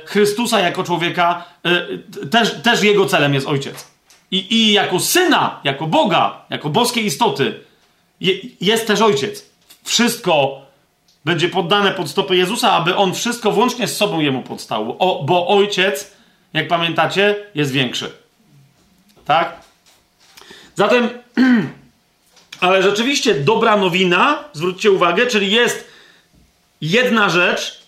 Chrystusa 0.05 0.59
jako 0.59 0.83
człowieka, 0.83 1.45
e, 1.63 2.27
też, 2.27 2.61
też 2.63 2.83
Jego 2.83 3.05
celem 3.05 3.33
jest 3.33 3.47
Ojciec. 3.47 3.87
I, 4.31 4.55
I 4.55 4.73
jako 4.73 4.99
Syna, 4.99 5.59
jako 5.63 5.87
Boga, 5.87 6.45
jako 6.49 6.69
boskiej 6.69 7.05
istoty 7.05 7.59
je, 8.19 8.33
jest 8.61 8.87
też 8.87 9.01
Ojciec. 9.01 9.45
Wszystko 9.83 10.61
będzie 11.25 11.49
poddane 11.49 11.91
pod 11.91 12.09
stopy 12.09 12.35
Jezusa, 12.35 12.71
aby 12.71 12.95
On 12.95 13.13
wszystko 13.13 13.51
włącznie 13.51 13.87
z 13.87 13.97
sobą 13.97 14.19
Jemu 14.19 14.41
podstało, 14.41 14.97
o, 14.97 15.23
bo 15.23 15.47
Ojciec 15.47 16.15
jak 16.55 16.67
pamiętacie, 16.67 17.35
jest 17.55 17.71
większy. 17.71 18.11
Tak? 19.25 19.59
Zatem, 20.75 21.09
ale 22.61 22.83
rzeczywiście 22.83 23.33
dobra 23.33 23.77
nowina, 23.77 24.43
zwróćcie 24.53 24.91
uwagę, 24.91 25.27
czyli 25.27 25.51
jest 25.51 25.87
jedna 26.81 27.29
rzecz, 27.29 27.84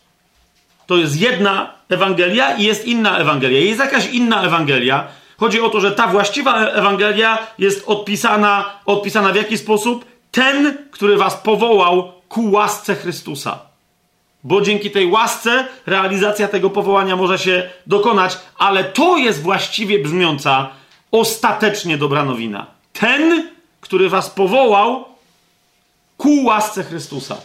to 0.88 0.98
jest 0.98 1.22
jedna 1.22 1.74
Ewangelia 1.90 2.58
i 2.58 2.64
jest 2.64 2.86
inna 2.86 3.18
Ewangelia. 3.18 3.60
Jest 3.60 3.80
jakaś 3.80 4.10
inna 4.10 4.44
Ewangelia. 4.44 5.08
Chodzi 5.38 5.62
o 5.62 5.70
to, 5.70 5.82
że 5.82 5.92
ta 5.92 6.08
właściwa 6.08 6.66
Ewangelia 6.66 7.48
jest 7.60 7.84
odpisana, 7.88 8.80
odpisana 8.86 9.34
w 9.34 9.36
jaki 9.36 9.58
sposób? 9.58 10.06
Ten, 10.32 10.78
który 10.92 11.18
was 11.18 11.36
powołał 11.36 12.12
ku 12.30 12.52
łasce 12.52 12.96
Chrystusa 12.96 13.68
bo 14.44 14.62
dzięki 14.62 14.92
tej 14.92 15.12
łasce 15.12 15.68
realizacja 15.86 16.48
tego 16.48 16.70
powołania 16.70 17.16
może 17.16 17.40
się 17.40 17.70
dokonać, 17.88 18.38
ale 18.58 18.84
to 18.84 19.18
jest 19.18 19.42
właściwie 19.42 20.00
brzmiąca 20.00 20.70
ostatecznie 21.12 21.98
dobra 21.98 22.26
nowina. 22.26 22.66
Ten, 22.94 23.50
który 23.82 24.10
was 24.10 24.30
powołał 24.30 25.06
ku 26.18 26.44
łasce 26.44 26.84
Chrystusa. 26.84 27.38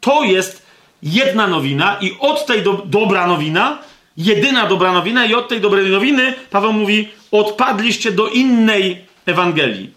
To 0.00 0.22
jest 0.22 0.67
jedna 1.02 1.46
nowina 1.46 1.96
i 2.00 2.16
od 2.20 2.46
tej 2.46 2.62
do, 2.62 2.82
dobra 2.84 3.26
nowina, 3.26 3.78
jedyna 4.16 4.66
dobra 4.66 4.92
nowina 4.92 5.26
i 5.26 5.34
od 5.34 5.48
tej 5.48 5.60
dobrej 5.60 5.90
nowiny 5.90 6.34
Paweł 6.50 6.72
mówi, 6.72 7.08
odpadliście 7.30 8.12
do 8.12 8.28
innej 8.28 9.04
Ewangelii. 9.26 9.90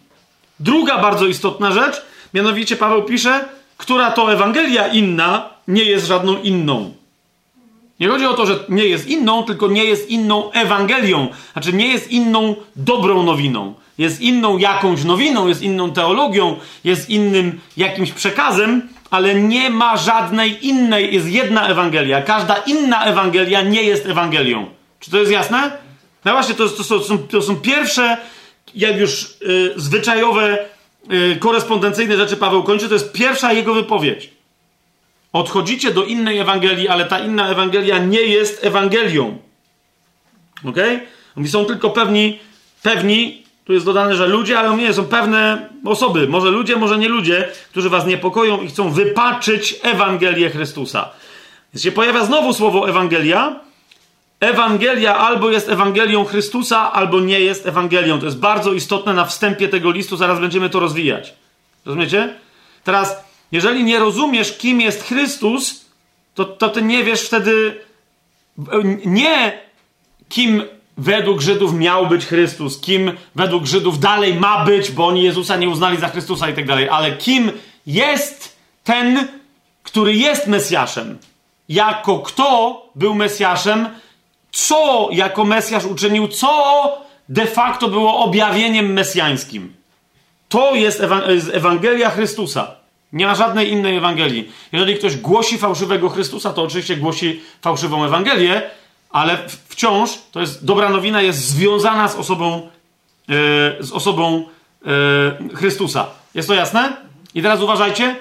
Druga 0.59 0.97
bardzo 0.97 1.27
istotna 1.27 1.71
rzecz, 1.71 2.01
mianowicie 2.33 2.75
Paweł 2.75 3.03
pisze, 3.03 3.45
która 3.77 4.11
to 4.11 4.33
Ewangelia 4.33 4.87
inna 4.87 5.49
nie 5.67 5.83
jest 5.83 6.05
żadną 6.05 6.41
inną. 6.41 6.93
Nie 7.99 8.07
chodzi 8.07 8.25
o 8.25 8.33
to, 8.33 8.45
że 8.45 8.59
nie 8.69 8.85
jest 8.85 9.07
inną, 9.07 9.43
tylko 9.43 9.67
nie 9.67 9.85
jest 9.85 10.09
inną 10.09 10.51
Ewangelią. 10.51 11.27
Znaczy, 11.53 11.73
nie 11.73 11.87
jest 11.87 12.11
inną 12.11 12.55
dobrą 12.75 13.23
nowiną. 13.23 13.73
Jest 13.97 14.21
inną 14.21 14.57
jakąś 14.57 15.03
nowiną, 15.03 15.47
jest 15.47 15.61
inną 15.61 15.91
teologią, 15.91 16.55
jest 16.83 17.09
innym 17.09 17.59
jakimś 17.77 18.11
przekazem, 18.11 18.89
ale 19.11 19.35
nie 19.35 19.69
ma 19.69 19.97
żadnej 19.97 20.67
innej. 20.67 21.13
Jest 21.13 21.27
jedna 21.27 21.67
Ewangelia. 21.67 22.21
Każda 22.21 22.55
inna 22.55 23.05
Ewangelia 23.05 23.61
nie 23.61 23.83
jest 23.83 24.05
Ewangelią. 24.05 24.69
Czy 24.99 25.11
to 25.11 25.17
jest 25.17 25.31
jasne? 25.31 25.71
No 26.25 26.31
właśnie, 26.31 26.55
to, 26.55 26.69
to, 26.69 26.83
są, 26.83 27.17
to 27.17 27.41
są 27.41 27.55
pierwsze, 27.55 28.17
jak 28.75 28.97
już 28.97 29.37
yy, 29.41 29.73
zwyczajowe, 29.75 30.65
yy, 31.09 31.35
korespondencyjne 31.35 32.17
rzeczy 32.17 32.37
Paweł 32.37 32.63
kończy. 32.63 32.87
To 32.87 32.93
jest 32.93 33.11
pierwsza 33.11 33.53
jego 33.53 33.73
wypowiedź. 33.73 34.29
Odchodzicie 35.33 35.93
do 35.93 36.03
innej 36.03 36.39
Ewangelii, 36.39 36.87
ale 36.87 37.05
ta 37.05 37.19
inna 37.19 37.49
Ewangelia 37.49 37.97
nie 37.97 38.21
jest 38.21 38.65
Ewangelią. 38.65 39.37
Ok? 40.65 40.77
Oni 41.37 41.47
są 41.47 41.65
tylko 41.65 41.89
pewni, 41.89 42.39
pewni, 42.83 43.43
tu 43.65 43.73
jest 43.73 43.85
dodane, 43.85 44.15
że 44.15 44.27
ludzie, 44.27 44.59
ale 44.59 44.77
nie, 44.77 44.93
są 44.93 45.05
pewne 45.05 45.69
osoby, 45.85 46.27
może 46.27 46.49
ludzie, 46.49 46.75
może 46.75 46.97
nie 46.97 47.09
ludzie, 47.09 47.49
którzy 47.71 47.89
was 47.89 48.05
niepokoją 48.05 48.61
i 48.61 48.67
chcą 48.67 48.91
wypaczyć 48.91 49.79
Ewangelię 49.83 50.49
Chrystusa. 50.49 51.09
Więc 51.73 51.83
się 51.83 51.91
pojawia 51.91 52.25
znowu 52.25 52.53
słowo 52.53 52.89
Ewangelia. 52.89 53.59
Ewangelia 54.39 55.17
albo 55.17 55.51
jest 55.51 55.69
Ewangelią 55.69 56.25
Chrystusa, 56.25 56.91
albo 56.91 57.19
nie 57.19 57.39
jest 57.39 57.67
Ewangelią. 57.67 58.19
To 58.19 58.25
jest 58.25 58.39
bardzo 58.39 58.73
istotne 58.73 59.13
na 59.13 59.25
wstępie 59.25 59.67
tego 59.67 59.91
listu, 59.91 60.17
zaraz 60.17 60.39
będziemy 60.39 60.69
to 60.69 60.79
rozwijać. 60.79 61.33
Rozumiecie? 61.85 62.33
Teraz 62.83 63.23
jeżeli 63.51 63.83
nie 63.83 63.99
rozumiesz, 63.99 64.57
kim 64.57 64.81
jest 64.81 65.03
Chrystus, 65.03 65.85
to, 66.35 66.45
to 66.45 66.69
ty 66.69 66.81
nie 66.81 67.03
wiesz 67.03 67.21
wtedy 67.21 67.81
nie 69.05 69.61
kim 70.29 70.63
według 70.97 71.41
Żydów 71.41 71.73
miał 71.73 72.07
być 72.07 72.25
Chrystus, 72.25 72.81
kim 72.81 73.11
według 73.35 73.65
Żydów 73.65 73.99
dalej 73.99 74.33
ma 74.33 74.65
być, 74.65 74.91
bo 74.91 75.07
oni 75.07 75.23
Jezusa 75.23 75.57
nie 75.57 75.69
uznali 75.69 75.97
za 75.97 76.07
Chrystusa 76.07 76.49
i 76.49 76.53
tak 76.53 76.65
dalej, 76.65 76.89
ale 76.89 77.17
kim 77.17 77.51
jest 77.87 78.57
ten, 78.83 79.27
który 79.83 80.15
jest 80.15 80.47
Mesjaszem. 80.47 81.17
Jako 81.69 82.19
kto 82.19 82.81
był 82.95 83.15
Mesjaszem, 83.15 83.89
co 84.51 85.09
jako 85.11 85.45
Mesjasz 85.45 85.85
uczynił, 85.85 86.27
co 86.27 87.01
de 87.29 87.45
facto 87.45 87.87
było 87.87 88.17
objawieniem 88.17 88.93
mesjańskim. 88.93 89.73
To 90.49 90.75
jest 90.75 91.01
Ewangelia 91.53 92.09
Chrystusa. 92.09 92.75
Nie 93.13 93.27
ma 93.27 93.35
żadnej 93.35 93.71
innej 93.71 93.97
Ewangelii. 93.97 94.51
Jeżeli 94.71 94.95
ktoś 94.95 95.17
głosi 95.17 95.57
fałszywego 95.57 96.09
Chrystusa, 96.09 96.53
to 96.53 96.63
oczywiście 96.63 96.97
głosi 96.97 97.41
fałszywą 97.61 98.05
Ewangelię, 98.05 98.61
ale 99.11 99.37
wciąż 99.67 100.09
to 100.31 100.39
jest 100.39 100.65
dobra 100.65 100.89
nowina, 100.89 101.21
jest 101.21 101.39
związana 101.39 102.07
z 102.07 102.15
osobą, 102.15 102.69
yy, 103.27 103.35
z 103.79 103.91
osobą 103.91 104.45
yy, 104.85 105.55
Chrystusa. 105.55 106.07
Jest 106.35 106.47
to 106.47 106.53
jasne? 106.53 106.97
I 107.35 107.41
teraz 107.41 107.61
uważajcie. 107.61 108.15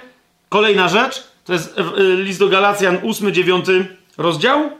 Kolejna 0.49 0.89
rzecz 0.89 1.23
to 1.45 1.53
jest 1.53 1.77
yy, 1.97 2.17
list 2.17 2.39
do 2.39 2.49
Galacjan, 2.49 2.99
8-9 2.99 3.85
rozdział. 4.19 4.71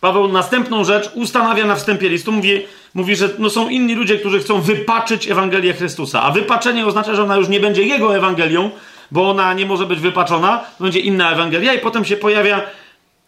Paweł 0.00 0.28
następną 0.28 0.84
rzecz 0.84 1.10
ustanawia 1.14 1.66
na 1.66 1.76
wstępie 1.76 2.08
listu. 2.08 2.32
Mówi, 2.32 2.66
mówi 2.94 3.16
że 3.16 3.28
no 3.38 3.50
są 3.50 3.68
inni 3.68 3.94
ludzie, 3.94 4.18
którzy 4.18 4.40
chcą 4.40 4.60
wypaczyć 4.60 5.30
Ewangelię 5.30 5.72
Chrystusa. 5.72 6.22
A 6.22 6.30
wypaczenie 6.30 6.86
oznacza, 6.86 7.14
że 7.14 7.22
ona 7.22 7.36
już 7.36 7.48
nie 7.48 7.60
będzie 7.60 7.82
jego 7.82 8.16
Ewangelią, 8.16 8.70
bo 9.10 9.30
ona 9.30 9.54
nie 9.54 9.66
może 9.66 9.86
być 9.86 10.00
wypaczona, 10.00 10.64
to 10.78 10.84
będzie 10.84 11.00
inna 11.00 11.32
Ewangelia 11.32 11.74
i 11.74 11.78
potem 11.78 12.04
się 12.04 12.16
pojawia 12.16 12.62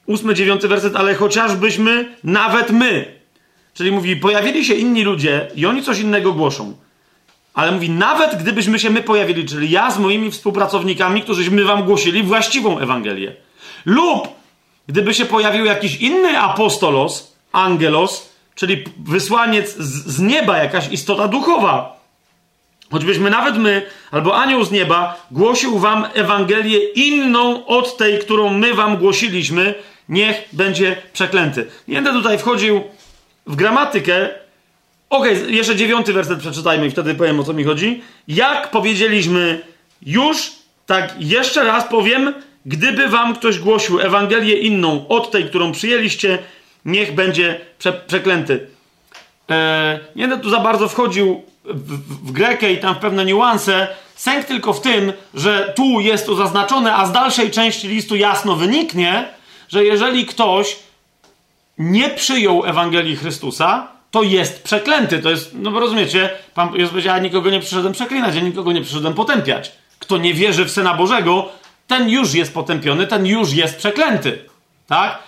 ósmy, 0.07 0.35
dziewiąty 0.35 0.69
werset, 0.69 0.97
ale 0.97 1.15
chociażbyśmy, 1.15 2.17
nawet 2.25 2.71
my, 2.71 3.23
Czyli 3.75 3.93
mówi, 3.93 4.17
pojawili 4.17 4.65
się 4.65 4.75
inni 4.75 5.05
ludzie 5.05 5.49
i 5.55 5.67
oni 5.67 5.83
coś 5.83 5.99
innego 5.99 6.33
głoszą. 6.33 6.77
Ale 7.55 7.73
mówi, 7.73 7.91
nawet 7.91 8.43
gdybyśmy 8.43 8.79
się 8.79 8.91
my 8.91 9.03
pojawili, 9.03 9.45
czyli 9.45 9.71
ja 9.71 9.91
z 9.91 9.99
moimi 9.99 10.31
współpracownikami, 10.31 11.23
którzyśmy 11.23 11.65
wam 11.65 11.85
głosili 11.85 12.23
właściwą 12.23 12.79
Ewangelię. 12.79 13.35
Lub 13.85 14.29
gdyby 14.87 15.15
się 15.15 15.25
pojawił 15.25 15.65
jakiś 15.65 15.97
inny 15.97 16.39
apostolos, 16.39 17.37
angelos, 17.53 18.33
czyli 18.55 18.85
wysłaniec 18.99 19.77
z, 19.77 20.07
z 20.07 20.21
nieba, 20.21 20.59
jakaś 20.59 20.89
istota 20.89 21.29
duchowa, 21.29 22.01
choćbyśmy 22.91 23.31
nawet 23.31 23.57
my, 23.57 23.87
albo 24.11 24.37
anioł 24.37 24.65
z 24.65 24.71
nieba, 24.71 25.27
głosił 25.31 25.79
wam 25.79 26.07
Ewangelię 26.15 26.79
inną 26.89 27.67
od 27.67 27.97
tej, 27.97 28.19
którą 28.19 28.49
my 28.49 28.75
wam 28.75 28.97
głosiliśmy, 28.97 29.75
niech 30.09 30.37
będzie 30.53 30.97
przeklęty. 31.13 31.67
Nie 31.89 31.95
będę 31.95 32.13
tutaj 32.13 32.39
wchodził 32.39 32.83
w 33.47 33.57
gramatykę. 33.57 34.29
Okej, 35.11 35.37
okay, 35.39 35.53
jeszcze 35.53 35.77
dziewiąty 35.77 36.13
werset 36.13 36.39
przeczytajmy 36.39 36.87
i 36.87 36.91
wtedy 36.91 37.15
powiem 37.15 37.41
o 37.41 37.45
co 37.45 37.53
mi 37.53 37.65
chodzi. 37.65 38.03
Jak 38.29 38.71
powiedzieliśmy 38.71 39.63
już, 40.03 40.53
tak 40.87 41.15
jeszcze 41.19 41.65
raz 41.65 41.85
powiem, 41.85 42.35
gdyby 42.67 43.09
wam 43.09 43.35
ktoś 43.35 43.59
głosił 43.59 44.01
Ewangelię 44.01 44.59
inną 44.59 45.09
od 45.09 45.31
tej, 45.31 45.45
którą 45.45 45.73
przyjęliście, 45.73 46.39
niech 46.85 47.15
będzie 47.15 47.61
prze 47.79 47.93
przeklęty. 47.93 48.67
Eee, 49.49 49.99
nie 50.17 50.29
będę 50.29 50.43
tu 50.43 50.51
za 50.51 50.61
bardzo 50.61 50.89
wchodził 50.89 51.43
w, 51.65 52.29
w, 52.29 52.33
Grekę 52.33 52.73
i 52.73 52.79
tam 52.79 52.95
w 52.95 52.99
pewne 52.99 53.25
niuanse. 53.25 53.89
Sęk 54.15 54.45
tylko 54.45 54.73
w 54.73 54.81
tym, 54.81 55.13
że 55.35 55.73
tu 55.77 56.01
jest 56.01 56.27
to 56.27 56.35
zaznaczone, 56.35 56.95
a 56.95 57.07
z 57.07 57.13
dalszej 57.13 57.51
części 57.51 57.89
listu 57.89 58.17
jasno 58.17 58.57
wyniknie, 58.57 59.29
że 59.73 59.85
jeżeli 59.85 60.27
ktoś 60.27 60.77
nie 61.79 62.11
przyjął 62.11 62.65
Ewangelii 62.65 63.17
Chrystusa, 63.17 63.89
to 64.11 64.23
jest 64.23 64.63
przeklęty. 64.63 65.19
To 65.19 65.31
jest, 65.31 65.51
no 65.55 65.71
bo 65.71 65.81
rozumiecie, 65.81 66.31
Pan 66.55 66.75
Jezus 66.75 66.91
powiedział, 66.91 67.17
ja 67.17 67.23
nikogo 67.23 67.51
nie 67.51 67.61
przyszedłem 67.61 67.93
przeklinać, 67.93 68.35
ja 68.35 68.41
nikogo 68.41 68.73
nie 68.73 68.83
przyszedłem 68.83 69.15
potępiać. 69.15 69.73
Kto 69.99 70.19
nie 70.19 70.35
wierzy 70.35 70.65
w 70.65 70.71
Syna 70.71 70.95
Bożego, 70.95 71.49
ten 71.87 72.09
już 72.09 72.35
jest 72.35 72.55
potępiony, 72.55 73.07
ten 73.07 73.27
już 73.27 73.53
jest 73.53 73.77
przeklęty. 73.77 74.39
Tak? 74.87 75.19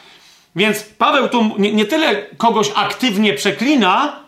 Więc 0.56 0.82
Paweł 0.82 1.28
tu 1.28 1.54
nie, 1.58 1.72
nie 1.72 1.84
tyle 1.84 2.26
kogoś 2.36 2.70
aktywnie 2.74 3.34
przeklina, 3.34 4.20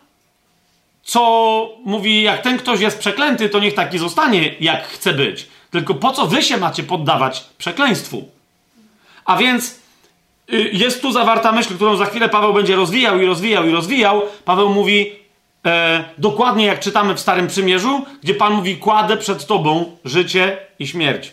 co 1.02 1.68
mówi, 1.84 2.22
jak 2.22 2.42
ten 2.42 2.58
ktoś 2.58 2.80
jest 2.80 2.98
przeklęty, 2.98 3.48
to 3.48 3.58
niech 3.58 3.74
taki 3.74 3.98
zostanie, 3.98 4.54
jak 4.60 4.86
chce 4.86 5.12
być. 5.12 5.46
Tylko 5.70 5.94
po 5.94 6.12
co 6.12 6.26
wy 6.26 6.42
się 6.42 6.56
macie 6.56 6.82
poddawać 6.82 7.44
przekleństwu? 7.58 8.28
A 9.24 9.36
więc 9.36 9.85
jest 10.72 11.02
tu 11.02 11.12
zawarta 11.12 11.52
myśl, 11.52 11.74
którą 11.74 11.96
za 11.96 12.04
chwilę 12.04 12.28
Paweł 12.28 12.54
będzie 12.54 12.76
rozwijał 12.76 13.20
i 13.20 13.26
rozwijał 13.26 13.68
i 13.68 13.70
rozwijał. 13.70 14.22
Paweł 14.44 14.68
mówi 14.68 15.12
e, 15.66 16.04
dokładnie 16.18 16.66
jak 16.66 16.80
czytamy 16.80 17.14
w 17.14 17.20
Starym 17.20 17.46
Przymierzu, 17.46 18.04
gdzie 18.22 18.34
Pan 18.34 18.52
mówi: 18.52 18.76
Kładę 18.76 19.16
przed 19.16 19.46
Tobą 19.46 19.96
życie 20.04 20.56
i 20.78 20.86
śmierć. 20.86 21.32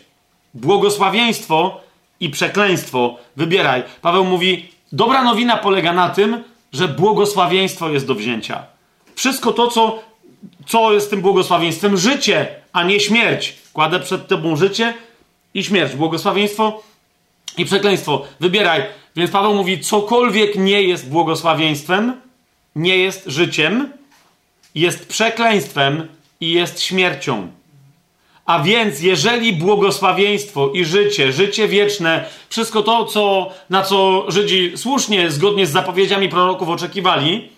Błogosławieństwo 0.53 1.81
i 2.19 2.29
przekleństwo. 2.29 3.17
Wybieraj. 3.35 3.83
Paweł 4.01 4.25
mówi: 4.25 4.69
Dobra 4.91 5.23
nowina 5.23 5.57
polega 5.57 5.93
na 5.93 6.09
tym, 6.09 6.43
że 6.73 6.87
błogosławieństwo 6.87 7.89
jest 7.89 8.07
do 8.07 8.15
wzięcia. 8.15 8.63
Wszystko 9.15 9.51
to, 9.51 9.67
co, 9.67 9.99
co 10.67 10.93
jest 10.93 11.09
tym 11.09 11.21
błogosławieństwem, 11.21 11.97
życie, 11.97 12.47
a 12.73 12.83
nie 12.83 12.99
śmierć. 12.99 13.55
Kładę 13.73 13.99
przed 13.99 14.27
Tobą 14.27 14.55
życie 14.55 14.93
i 15.53 15.63
śmierć. 15.63 15.95
Błogosławieństwo 15.95 16.83
i 17.57 17.65
przekleństwo. 17.65 18.25
Wybieraj. 18.39 18.83
Więc 19.15 19.31
Paweł 19.31 19.53
mówi, 19.53 19.79
cokolwiek 19.79 20.55
nie 20.55 20.81
jest 20.81 21.09
błogosławieństwem, 21.09 22.21
nie 22.75 22.97
jest 22.97 23.23
życiem, 23.27 23.89
jest 24.75 25.07
przekleństwem 25.07 26.07
i 26.41 26.51
jest 26.51 26.81
śmiercią. 26.81 27.47
A 28.45 28.59
więc, 28.59 29.01
jeżeli 29.01 29.53
błogosławieństwo 29.53 30.71
i 30.73 30.85
życie, 30.85 31.31
życie 31.31 31.67
wieczne, 31.67 32.25
wszystko 32.49 32.83
to, 32.83 33.05
co, 33.05 33.51
na 33.69 33.83
co 33.83 34.25
Żydzi 34.27 34.71
słusznie, 34.75 35.31
zgodnie 35.31 35.67
z 35.67 35.71
zapowiedziami 35.71 36.29
proroków 36.29 36.69
oczekiwali, 36.69 37.49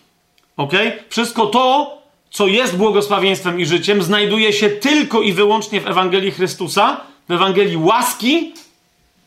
ok? 0.58 0.72
Wszystko 1.10 1.45
to, 1.45 1.97
co 2.32 2.47
jest 2.47 2.78
błogosławieństwem 2.78 3.60
i 3.60 3.66
życiem, 3.66 4.03
znajduje 4.03 4.53
się 4.53 4.70
tylko 4.70 5.22
i 5.22 5.34
wyłącznie 5.34 5.82
w 5.82 5.88
Ewangelii 5.88 6.32
Chrystusa, 6.32 7.01
w 7.30 7.32
Ewangelii 7.32 7.78
łaski, 7.78 8.53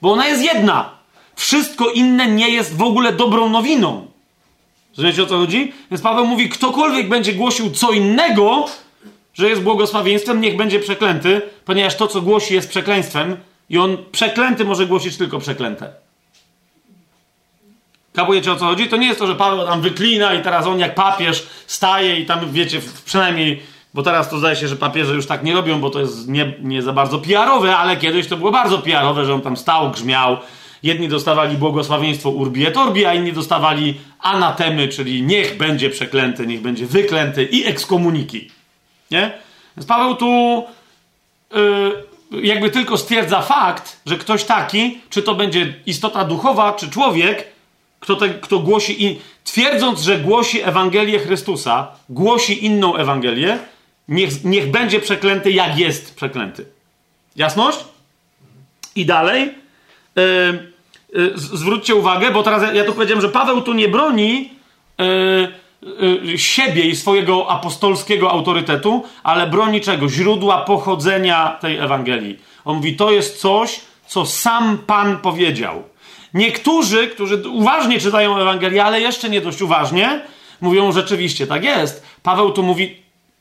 bo 0.02 0.12
ona 0.12 0.28
jest 0.28 0.42
jedna. 0.42 0.97
Wszystko 1.38 1.90
inne 1.90 2.26
nie 2.26 2.48
jest 2.48 2.76
w 2.76 2.82
ogóle 2.82 3.12
dobrą 3.12 3.48
nowiną. 3.48 4.06
Rozumiecie 4.96 5.22
o 5.22 5.26
co 5.26 5.38
chodzi? 5.38 5.72
Więc 5.90 6.02
Paweł 6.02 6.26
mówi, 6.26 6.48
ktokolwiek 6.48 7.08
będzie 7.08 7.32
głosił 7.32 7.70
co 7.70 7.92
innego, 7.92 8.66
że 9.34 9.48
jest 9.48 9.62
błogosławieństwem, 9.62 10.40
niech 10.40 10.56
będzie 10.56 10.80
przeklęty, 10.80 11.42
ponieważ 11.64 11.96
to, 11.96 12.06
co 12.06 12.22
głosi, 12.22 12.54
jest 12.54 12.68
przekleństwem 12.68 13.36
i 13.70 13.78
on 13.78 13.96
przeklęty 14.12 14.64
może 14.64 14.86
głosić 14.86 15.16
tylko 15.16 15.38
przeklęte. 15.38 15.92
Kapujecie 18.14 18.52
o 18.52 18.56
co 18.56 18.64
chodzi? 18.64 18.88
To 18.88 18.96
nie 18.96 19.06
jest 19.06 19.18
to, 19.18 19.26
że 19.26 19.34
Paweł 19.34 19.66
tam 19.66 19.80
wyklina 19.80 20.34
i 20.34 20.42
teraz 20.42 20.66
on 20.66 20.78
jak 20.78 20.94
papież 20.94 21.46
staje 21.66 22.20
i 22.20 22.26
tam, 22.26 22.52
wiecie, 22.52 22.80
przynajmniej, 23.04 23.62
bo 23.94 24.02
teraz 24.02 24.30
to 24.30 24.38
zdaje 24.38 24.56
się, 24.56 24.68
że 24.68 24.76
papieże 24.76 25.14
już 25.14 25.26
tak 25.26 25.42
nie 25.42 25.54
robią, 25.54 25.80
bo 25.80 25.90
to 25.90 26.00
jest 26.00 26.28
nie, 26.28 26.54
nie 26.60 26.82
za 26.82 26.92
bardzo 26.92 27.18
PR-owe, 27.18 27.76
ale 27.76 27.96
kiedyś 27.96 28.28
to 28.28 28.36
było 28.36 28.50
bardzo 28.50 28.78
PR-owe, 28.78 29.24
że 29.24 29.34
on 29.34 29.40
tam 29.40 29.56
stał, 29.56 29.90
grzmiał. 29.90 30.36
Jedni 30.82 31.08
dostawali 31.08 31.56
błogosławieństwo 31.56 32.30
urbi 32.30 32.66
et 32.66 32.76
orbi, 32.76 33.06
a 33.06 33.14
inni 33.14 33.32
dostawali 33.32 34.00
anatemy, 34.20 34.88
czyli 34.88 35.22
niech 35.22 35.56
będzie 35.56 35.90
przeklęty, 35.90 36.46
niech 36.46 36.60
będzie 36.60 36.86
wyklęty 36.86 37.44
i 37.44 37.66
ekskomuniki. 37.66 38.50
Nie? 39.10 39.32
Więc 39.76 39.86
Paweł 39.86 40.14
tu 40.14 40.64
yy, 41.54 42.42
jakby 42.42 42.70
tylko 42.70 42.98
stwierdza 42.98 43.42
fakt, 43.42 44.00
że 44.06 44.16
ktoś 44.16 44.44
taki, 44.44 45.00
czy 45.10 45.22
to 45.22 45.34
będzie 45.34 45.74
istota 45.86 46.24
duchowa, 46.24 46.72
czy 46.72 46.90
człowiek, 46.90 47.46
kto, 48.00 48.16
te, 48.16 48.28
kto 48.28 48.58
głosi, 48.58 49.04
in, 49.04 49.16
twierdząc, 49.44 50.00
że 50.00 50.18
głosi 50.18 50.62
Ewangelię 50.62 51.18
Chrystusa, 51.18 51.88
głosi 52.08 52.64
inną 52.64 52.96
Ewangelię, 52.96 53.58
niech, 54.08 54.44
niech 54.44 54.70
będzie 54.70 55.00
przeklęty, 55.00 55.50
jak 55.50 55.78
jest 55.78 56.16
przeklęty. 56.16 56.66
Jasność? 57.36 57.78
I 58.94 59.06
dalej. 59.06 59.54
Yy, 60.18 61.20
yy, 61.22 61.32
zwróćcie 61.36 61.94
uwagę, 61.94 62.30
bo 62.30 62.42
teraz 62.42 62.62
ja, 62.62 62.72
ja 62.72 62.84
tu 62.84 62.92
powiedziałem, 62.92 63.22
że 63.22 63.28
Paweł 63.28 63.62
tu 63.62 63.72
nie 63.72 63.88
broni 63.88 64.50
yy, 64.98 66.38
siebie 66.38 66.82
i 66.82 66.96
swojego 66.96 67.50
apostolskiego 67.50 68.30
autorytetu, 68.30 69.04
ale 69.22 69.46
broni 69.46 69.80
czego? 69.80 70.08
Źródła 70.08 70.58
pochodzenia 70.58 71.56
tej 71.60 71.76
Ewangelii. 71.76 72.38
On 72.64 72.76
mówi, 72.76 72.96
to 72.96 73.10
jest 73.10 73.40
coś, 73.40 73.80
co 74.06 74.26
sam 74.26 74.78
Pan 74.78 75.18
powiedział. 75.18 75.82
Niektórzy, 76.34 77.08
którzy 77.08 77.48
uważnie 77.48 78.00
czytają 78.00 78.38
Ewangelię, 78.38 78.84
ale 78.84 79.00
jeszcze 79.00 79.30
nie 79.30 79.40
dość 79.40 79.62
uważnie, 79.62 80.20
mówią 80.60 80.92
rzeczywiście, 80.92 81.46
tak 81.46 81.64
jest. 81.64 82.06
Paweł 82.22 82.52
tu 82.52 82.62
mówi, 82.62 82.96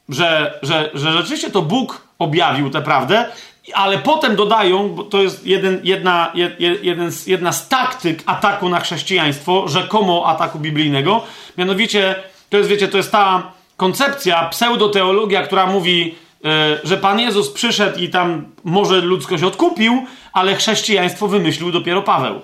że, 0.09 0.59
że, 0.61 0.89
że 0.93 1.11
rzeczywiście 1.11 1.49
to 1.49 1.61
Bóg 1.61 2.07
objawił 2.19 2.69
tę 2.69 2.81
prawdę, 2.81 3.25
ale 3.73 3.97
potem 3.97 4.35
dodają, 4.35 4.89
bo 4.89 5.03
to 5.03 5.21
jest 5.21 5.45
jeden, 5.45 5.79
jedna, 5.83 6.33
jeden 6.81 7.11
z, 7.11 7.27
jedna 7.27 7.51
z 7.51 7.67
taktyk 7.67 8.23
ataku 8.25 8.69
na 8.69 8.79
chrześcijaństwo, 8.79 9.67
rzekomo 9.67 10.25
ataku 10.25 10.59
biblijnego, 10.59 11.23
mianowicie, 11.57 12.15
to 12.49 12.57
jest, 12.57 12.69
wiecie, 12.69 12.87
to 12.87 12.97
jest 12.97 13.11
ta 13.11 13.51
koncepcja, 13.77 14.49
pseudoteologia, 14.49 15.43
która 15.43 15.65
mówi, 15.65 16.15
e, 16.45 16.79
że 16.83 16.97
Pan 16.97 17.19
Jezus 17.19 17.49
przyszedł 17.49 17.99
i 17.99 18.09
tam 18.09 18.45
może 18.63 19.01
ludzkość 19.01 19.43
odkupił, 19.43 20.05
ale 20.33 20.55
chrześcijaństwo 20.55 21.27
wymyślił 21.27 21.71
dopiero 21.71 22.01
Paweł. 22.01 22.41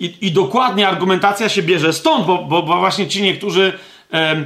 I, 0.00 0.14
I, 0.20 0.32
dokładnie 0.32 0.88
argumentacja 0.88 1.48
się 1.48 1.62
bierze 1.62 1.92
stąd, 1.92 2.26
bo, 2.26 2.38
bo, 2.38 2.62
bo 2.62 2.78
właśnie 2.78 3.08
ci 3.08 3.22
niektórzy 3.22 3.78
e, 4.12 4.44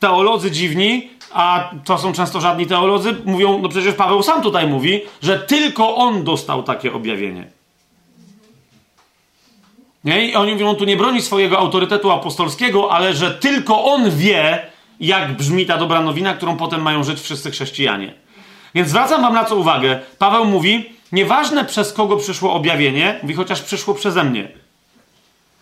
teolodzy 0.00 0.50
dziwni, 0.50 1.10
a 1.32 1.70
to 1.84 1.98
są 1.98 2.12
często 2.12 2.40
żadni 2.40 2.66
teolodzy, 2.66 3.16
mówią, 3.24 3.58
no 3.62 3.68
przecież 3.68 3.94
Paweł 3.94 4.22
sam 4.22 4.42
tutaj 4.42 4.66
mówi, 4.66 5.00
że 5.22 5.38
tylko 5.38 5.96
on 5.96 6.24
dostał 6.24 6.62
takie 6.62 6.92
objawienie. 6.92 7.50
Nie? 10.04 10.28
I 10.28 10.34
oni 10.34 10.52
mówią, 10.52 10.68
on 10.68 10.76
tu 10.76 10.84
nie 10.84 10.96
broni 10.96 11.22
swojego 11.22 11.58
autorytetu 11.58 12.10
apostolskiego, 12.10 12.92
ale 12.92 13.14
że 13.14 13.30
tylko 13.30 13.84
on 13.84 14.10
wie, 14.10 14.66
jak 15.00 15.36
brzmi 15.36 15.66
ta 15.66 15.78
dobra 15.78 16.00
nowina, 16.00 16.34
którą 16.34 16.56
potem 16.56 16.82
mają 16.82 17.04
żyć 17.04 17.20
wszyscy 17.20 17.50
chrześcijanie. 17.50 18.14
Więc 18.74 18.88
zwracam 18.88 19.22
wam 19.22 19.34
na 19.34 19.44
co 19.44 19.56
uwagę. 19.56 20.00
Paweł 20.18 20.44
mówi, 20.44 20.92
nieważne 21.12 21.64
przez 21.64 21.92
kogo 21.92 22.16
przyszło 22.16 22.54
objawienie, 22.54 23.18
mówi, 23.22 23.34
chociaż 23.34 23.62
przyszło 23.62 23.94
przeze 23.94 24.24
mnie. 24.24 24.48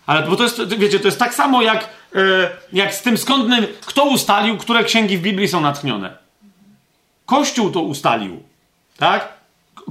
Ale 0.07 0.23
bo 0.23 0.35
to 0.35 0.43
jest, 0.43 0.75
wiecie, 0.77 0.99
to 0.99 1.07
jest 1.07 1.19
tak 1.19 1.33
samo 1.33 1.61
jak, 1.61 1.89
e, 2.15 2.19
jak 2.73 2.93
z 2.93 3.01
tym 3.01 3.17
skądnym, 3.17 3.67
kto 3.85 4.03
ustalił, 4.03 4.57
które 4.57 4.83
księgi 4.83 5.17
w 5.17 5.21
Biblii 5.21 5.47
są 5.47 5.61
natchnione. 5.61 6.17
Kościół 7.25 7.71
to 7.71 7.81
ustalił. 7.81 8.43
Tak? 8.97 9.37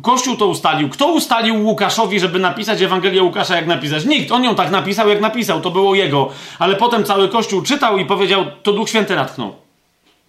Kościół 0.02 0.36
to 0.36 0.46
ustalił. 0.46 0.88
Kto 0.88 1.06
ustalił 1.06 1.66
Łukaszowi, 1.66 2.20
żeby 2.20 2.38
napisać 2.38 2.82
Ewangelię 2.82 3.22
Łukasza, 3.22 3.56
jak 3.56 3.66
napisać? 3.66 4.04
Nikt. 4.04 4.32
On 4.32 4.44
ją 4.44 4.54
tak 4.54 4.70
napisał, 4.70 5.08
jak 5.08 5.20
napisał. 5.20 5.60
To 5.60 5.70
było 5.70 5.94
jego. 5.94 6.30
Ale 6.58 6.76
potem 6.76 7.04
cały 7.04 7.28
Kościół 7.28 7.62
czytał 7.62 7.98
i 7.98 8.06
powiedział, 8.06 8.44
to 8.62 8.72
Duch 8.72 8.88
Święty 8.88 9.16
natchnął. 9.16 9.54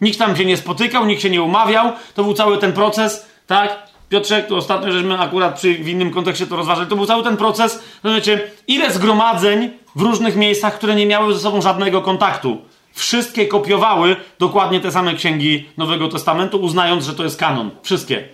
Nikt 0.02 0.20
tam 0.20 0.38
się 0.38 0.46
nie 0.46 0.58
spotykał, 0.58 1.06
nikt 1.06 1.22
się 1.22 1.30
nie 1.30 1.42
umawiał. 1.42 1.92
To 2.16 2.24
był 2.24 2.34
cały 2.34 2.58
ten 2.58 2.74
proces, 2.74 3.26
tak? 3.48 3.88
Piotrek, 4.10 4.48
to 4.48 4.56
ostatnio 4.56 4.92
żeśmy 4.92 5.20
akurat 5.20 5.56
przy, 5.56 5.74
w 5.74 5.88
innym 5.88 6.12
kontekście 6.12 6.48
to 6.48 6.56
rozważali. 6.56 6.90
To 6.90 6.96
był 6.96 7.06
cały 7.06 7.24
ten 7.24 7.38
proces. 7.38 7.84
Rozumiecie, 8.04 8.52
ile 8.68 8.94
zgromadzeń 8.94 9.70
w 9.96 10.02
różnych 10.02 10.36
miejscach, 10.36 10.78
które 10.78 10.96
nie 10.96 11.06
miały 11.06 11.34
ze 11.34 11.40
sobą 11.40 11.62
żadnego 11.62 12.02
kontaktu. 12.02 12.62
Wszystkie 12.94 13.48
kopiowały 13.48 14.16
dokładnie 14.40 14.80
te 14.80 14.92
same 14.92 15.14
księgi 15.14 15.66
Nowego 15.78 16.08
Testamentu, 16.08 16.58
uznając, 16.58 17.06
że 17.06 17.14
to 17.14 17.24
jest 17.24 17.40
kanon. 17.40 17.72
Wszystkie. 17.84 18.28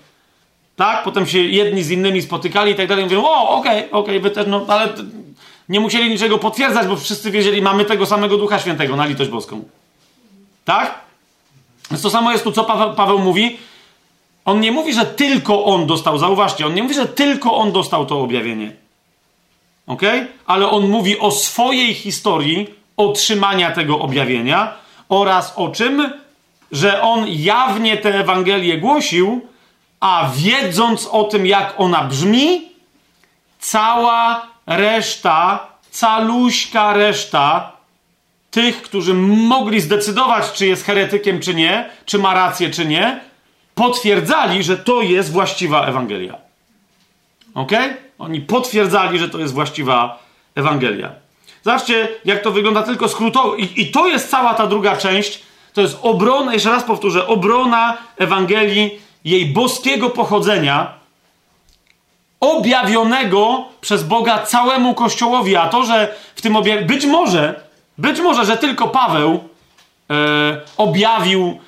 Tak? 0.75 1.03
Potem 1.03 1.25
się 1.25 1.39
jedni 1.39 1.83
z 1.83 1.91
innymi 1.91 2.21
spotykali 2.21 2.71
i 2.71 2.75
tak 2.75 2.87
dalej. 2.87 3.03
Mówią, 3.03 3.23
o, 3.25 3.49
okej, 3.49 3.77
okay, 3.77 3.99
okej, 3.99 4.17
okay, 4.17 4.19
wy 4.19 4.29
też, 4.29 4.47
no, 4.47 4.65
ale 4.67 4.89
nie 5.69 5.79
musieli 5.79 6.09
niczego 6.09 6.37
potwierdzać, 6.37 6.87
bo 6.87 6.95
wszyscy 6.95 7.31
wiedzieli, 7.31 7.61
mamy 7.61 7.85
tego 7.85 8.05
samego 8.05 8.37
Ducha 8.37 8.59
Świętego 8.59 8.95
na 8.95 9.05
litość 9.05 9.29
boską. 9.29 9.63
Tak? 10.65 10.99
Więc 11.91 12.03
to 12.03 12.09
samo 12.09 12.31
jest 12.31 12.43
tu, 12.43 12.51
co 12.51 12.63
Paweł, 12.63 12.93
Paweł 12.93 13.19
mówi. 13.19 13.57
On 14.45 14.59
nie 14.59 14.71
mówi, 14.71 14.93
że 14.93 15.05
tylko 15.05 15.65
on 15.65 15.87
dostał, 15.87 16.17
zauważcie, 16.17 16.65
on 16.65 16.73
nie 16.73 16.83
mówi, 16.83 16.95
że 16.95 17.05
tylko 17.05 17.57
on 17.57 17.71
dostał 17.71 18.05
to 18.05 18.21
objawienie. 18.21 18.71
Ok? 19.87 20.01
Ale 20.45 20.69
on 20.69 20.89
mówi 20.89 21.19
o 21.19 21.31
swojej 21.31 21.93
historii 21.93 22.67
otrzymania 22.97 23.71
tego 23.71 23.99
objawienia 23.99 24.73
oraz 25.09 25.53
o 25.55 25.69
czym? 25.69 26.13
Że 26.71 27.01
on 27.01 27.25
jawnie 27.27 27.97
tę 27.97 28.19
Ewangelię 28.19 28.77
głosił, 28.77 29.47
a 29.99 30.29
wiedząc 30.35 31.07
o 31.07 31.23
tym, 31.23 31.45
jak 31.45 31.73
ona 31.77 32.03
brzmi, 32.03 32.69
cała 33.59 34.47
reszta, 34.67 35.67
caluśka 35.91 36.93
reszta 36.93 37.71
tych, 38.51 38.81
którzy 38.81 39.13
mogli 39.13 39.81
zdecydować, 39.81 40.51
czy 40.51 40.67
jest 40.67 40.85
heretykiem, 40.85 41.39
czy 41.39 41.53
nie, 41.53 41.89
czy 42.05 42.19
ma 42.19 42.33
rację, 42.33 42.69
czy 42.69 42.85
nie, 42.85 43.21
potwierdzali, 43.75 44.63
że 44.63 44.77
to 44.77 45.01
jest 45.01 45.31
właściwa 45.31 45.85
Ewangelia. 45.85 46.35
Ok? 47.53 47.71
Oni 48.19 48.41
potwierdzali, 48.41 49.19
że 49.19 49.29
to 49.29 49.39
jest 49.39 49.53
właściwa 49.53 50.19
Ewangelia. 50.55 51.11
Zobaczcie, 51.63 52.07
jak 52.25 52.41
to 52.41 52.51
wygląda 52.51 52.83
tylko 52.83 53.09
skrótowo. 53.09 53.55
I, 53.55 53.81
I, 53.81 53.91
to 53.91 54.07
jest 54.07 54.29
cała 54.29 54.53
ta 54.53 54.67
druga 54.67 54.97
część. 54.97 55.43
To 55.73 55.81
jest 55.81 55.97
obrona, 56.01 56.53
jeszcze 56.53 56.69
raz 56.69 56.83
powtórzę, 56.83 57.27
obrona 57.27 57.97
Ewangelii, 58.17 58.99
jej 59.25 59.45
boskiego 59.45 60.09
pochodzenia, 60.09 60.93
objawionego 62.39 63.65
przez 63.81 64.03
Boga 64.03 64.45
całemu 64.45 64.93
Kościołowi. 64.93 65.55
A 65.55 65.69
to, 65.69 65.85
że 65.85 66.15
w 66.35 66.41
tym 66.41 66.55
objawieniu, 66.55 66.87
być 66.87 67.05
może, 67.05 67.63
być 67.97 68.19
może, 68.19 68.45
że 68.45 68.57
tylko 68.57 68.87
Paweł 68.87 69.43
e, 70.09 70.61
objawił 70.77 71.59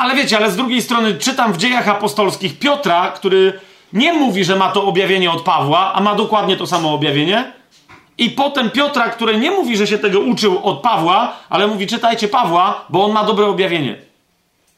ale 0.00 0.14
wiecie, 0.14 0.36
ale 0.36 0.50
z 0.50 0.56
drugiej 0.56 0.82
strony 0.82 1.14
czytam 1.14 1.52
w 1.52 1.56
dziejach 1.56 1.88
apostolskich 1.88 2.58
Piotra, 2.58 3.08
który 3.08 3.60
nie 3.92 4.12
mówi, 4.12 4.44
że 4.44 4.56
ma 4.56 4.72
to 4.72 4.84
objawienie 4.84 5.30
od 5.30 5.42
Pawła, 5.42 5.92
a 5.92 6.00
ma 6.00 6.14
dokładnie 6.14 6.56
to 6.56 6.66
samo 6.66 6.94
objawienie. 6.94 7.52
I 8.18 8.30
potem 8.30 8.70
Piotra, 8.70 9.08
który 9.08 9.38
nie 9.38 9.50
mówi, 9.50 9.76
że 9.76 9.86
się 9.86 9.98
tego 9.98 10.20
uczył 10.20 10.58
od 10.62 10.80
Pawła, 10.80 11.32
ale 11.50 11.66
mówi, 11.66 11.86
czytajcie 11.86 12.28
Pawła, 12.28 12.84
bo 12.88 13.04
on 13.04 13.12
ma 13.12 13.24
dobre 13.24 13.46
objawienie. 13.46 13.96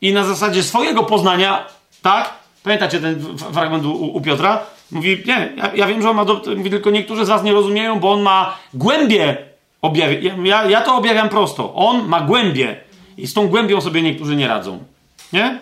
I 0.00 0.12
na 0.12 0.24
zasadzie 0.24 0.62
swojego 0.62 1.02
poznania, 1.02 1.66
tak? 2.02 2.30
Pamiętacie 2.62 3.00
ten 3.00 3.38
fragment 3.52 3.84
u, 3.84 3.92
u 3.92 4.20
Piotra? 4.20 4.60
Mówi, 4.90 5.22
nie, 5.26 5.52
ja, 5.56 5.70
ja, 5.74 5.86
wiem, 5.86 6.02
że 6.02 6.10
on 6.10 6.16
ma, 6.16 6.24
do, 6.24 6.42
mówi, 6.56 6.70
tylko 6.70 6.90
niektórzy 6.90 7.24
z 7.24 7.28
was 7.28 7.42
nie 7.42 7.52
rozumieją, 7.52 8.00
bo 8.00 8.12
on 8.12 8.22
ma 8.22 8.56
głębie 8.74 9.36
objawienia. 9.82 10.34
Ja, 10.44 10.64
ja 10.64 10.80
to 10.80 10.96
objawiam 10.96 11.28
prosto. 11.28 11.74
On 11.74 12.08
ma 12.08 12.20
głębie. 12.20 12.76
I 13.16 13.26
z 13.26 13.34
tą 13.34 13.48
głębią 13.48 13.80
sobie 13.80 14.02
niektórzy 14.02 14.36
nie 14.36 14.48
radzą. 14.48 14.91
Nie? 15.32 15.60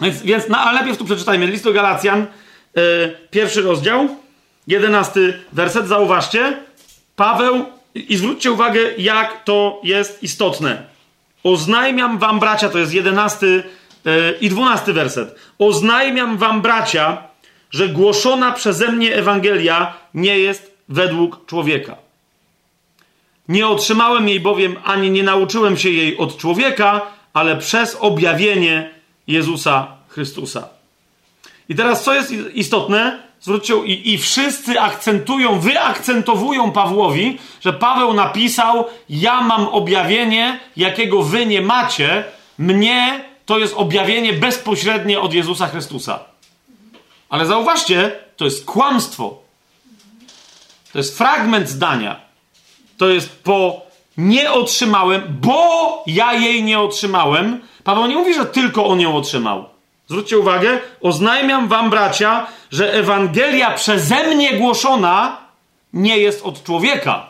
Więc, 0.00 0.22
więc 0.22 0.48
no, 0.48 0.58
ale 0.58 0.78
najpierw 0.78 0.98
tu 0.98 1.04
przeczytajmy. 1.04 1.46
List 1.46 1.64
do 1.64 1.72
Galacjan, 1.72 2.26
yy, 2.74 2.82
pierwszy 3.30 3.62
rozdział, 3.62 4.08
jedenasty 4.66 5.40
werset. 5.52 5.88
Zauważcie. 5.88 6.56
Paweł, 7.16 7.64
i 7.94 8.16
zwróćcie 8.16 8.52
uwagę, 8.52 8.80
jak 8.98 9.44
to 9.44 9.80
jest 9.84 10.22
istotne. 10.22 10.82
Oznajmiam 11.44 12.18
wam, 12.18 12.40
bracia, 12.40 12.68
to 12.68 12.78
jest 12.78 12.94
jedenasty 12.94 13.62
yy, 14.04 14.38
i 14.40 14.48
dwunasty 14.48 14.92
werset. 14.92 15.34
Oznajmiam 15.58 16.36
wam, 16.36 16.62
bracia, 16.62 17.22
że 17.70 17.88
głoszona 17.88 18.52
przeze 18.52 18.92
mnie 18.92 19.14
Ewangelia 19.14 19.94
nie 20.14 20.38
jest 20.38 20.74
według 20.88 21.46
człowieka. 21.46 21.96
Nie 23.48 23.66
otrzymałem 23.66 24.28
jej 24.28 24.40
bowiem, 24.40 24.76
ani 24.84 25.10
nie 25.10 25.22
nauczyłem 25.22 25.76
się 25.76 25.90
jej 25.90 26.18
od 26.18 26.36
człowieka, 26.36 27.00
ale 27.32 27.56
przez 27.56 27.96
objawienie 28.00 28.90
Jezusa 29.26 29.86
Chrystusa. 30.08 30.68
I 31.68 31.74
teraz, 31.74 32.04
co 32.04 32.14
jest 32.14 32.32
istotne, 32.54 33.22
zwróćcie, 33.40 33.74
i, 33.84 34.14
i 34.14 34.18
wszyscy 34.18 34.80
akcentują, 34.80 35.60
wyakcentowują 35.60 36.72
Pawłowi, 36.72 37.38
że 37.60 37.72
Paweł 37.72 38.12
napisał: 38.14 38.84
Ja 39.08 39.40
mam 39.40 39.68
objawienie, 39.68 40.60
jakiego 40.76 41.22
wy 41.22 41.46
nie 41.46 41.62
macie. 41.62 42.24
Mnie 42.58 43.24
to 43.46 43.58
jest 43.58 43.74
objawienie 43.74 44.32
bezpośrednie 44.32 45.20
od 45.20 45.34
Jezusa 45.34 45.66
Chrystusa. 45.66 46.20
Ale 47.28 47.46
zauważcie, 47.46 48.12
to 48.36 48.44
jest 48.44 48.64
kłamstwo. 48.64 49.42
To 50.92 50.98
jest 50.98 51.18
fragment 51.18 51.68
zdania. 51.68 52.20
To 52.96 53.08
jest 53.08 53.42
po 53.42 53.87
nie 54.18 54.52
otrzymałem, 54.52 55.22
bo 55.40 56.02
ja 56.06 56.32
jej 56.32 56.62
nie 56.62 56.80
otrzymałem. 56.80 57.60
Paweł 57.84 58.06
nie 58.06 58.14
mówi, 58.14 58.34
że 58.34 58.46
tylko 58.46 58.86
on 58.86 59.00
ją 59.00 59.16
otrzymał. 59.16 59.64
Zwróćcie 60.08 60.38
uwagę, 60.38 60.78
oznajmiam 61.00 61.68
wam, 61.68 61.90
bracia, 61.90 62.46
że 62.70 62.94
Ewangelia 62.94 63.70
przeze 63.70 64.34
mnie 64.34 64.52
głoszona 64.52 65.36
nie 65.92 66.18
jest 66.18 66.42
od 66.42 66.64
człowieka. 66.64 67.26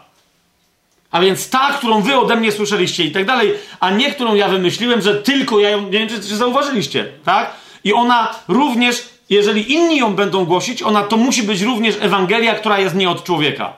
A 1.11 1.21
więc 1.21 1.51
ta, 1.51 1.73
którą 1.73 2.03
wy 2.03 2.17
ode 2.17 2.37
mnie 2.37 2.53
słyszeliście 2.53 3.05
i 3.05 3.13
tak 3.13 3.25
dalej, 3.25 3.55
a 3.81 3.91
nie 3.91 4.13
którą 4.13 4.35
ja 4.35 4.49
wymyśliłem, 4.49 5.01
że 5.01 5.15
tylko 5.15 5.61
ja 5.61 5.71
ją, 5.71 5.83
nie 5.83 5.91
wiem, 5.91 6.09
czy, 6.09 6.21
czy 6.21 6.37
zauważyliście, 6.37 7.13
tak? 7.25 7.51
I 7.85 7.93
ona 7.93 8.35
również, 8.49 9.09
jeżeli 9.31 9.73
inni 9.73 9.97
ją 9.97 10.15
będą 10.15 10.45
głosić, 10.45 10.83
ona 10.83 11.03
to 11.03 11.17
musi 11.17 11.43
być 11.43 11.63
również 11.63 11.97
Ewangelia, 12.01 12.55
która 12.55 12.79
jest 12.79 12.95
nie 12.95 13.11
od 13.11 13.25
człowieka. 13.25 13.73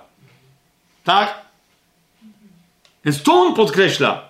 Tak? 1.04 1.49
Więc 3.04 3.22
to 3.22 3.32
on 3.32 3.54
podkreśla. 3.54 4.22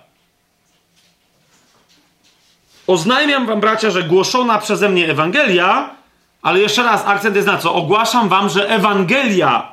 Oznajmiam 2.87 3.45
wam, 3.45 3.59
bracia, 3.59 3.91
że 3.91 4.03
głoszona 4.03 4.57
przeze 4.57 4.89
mnie 4.89 5.09
Ewangelia, 5.09 5.89
ale 6.41 6.59
jeszcze 6.59 6.83
raz, 6.83 7.03
akcent 7.05 7.35
jest 7.35 7.47
na 7.47 7.57
co? 7.57 7.73
Ogłaszam 7.73 8.29
wam, 8.29 8.49
że 8.49 8.69
Ewangelia, 8.69 9.71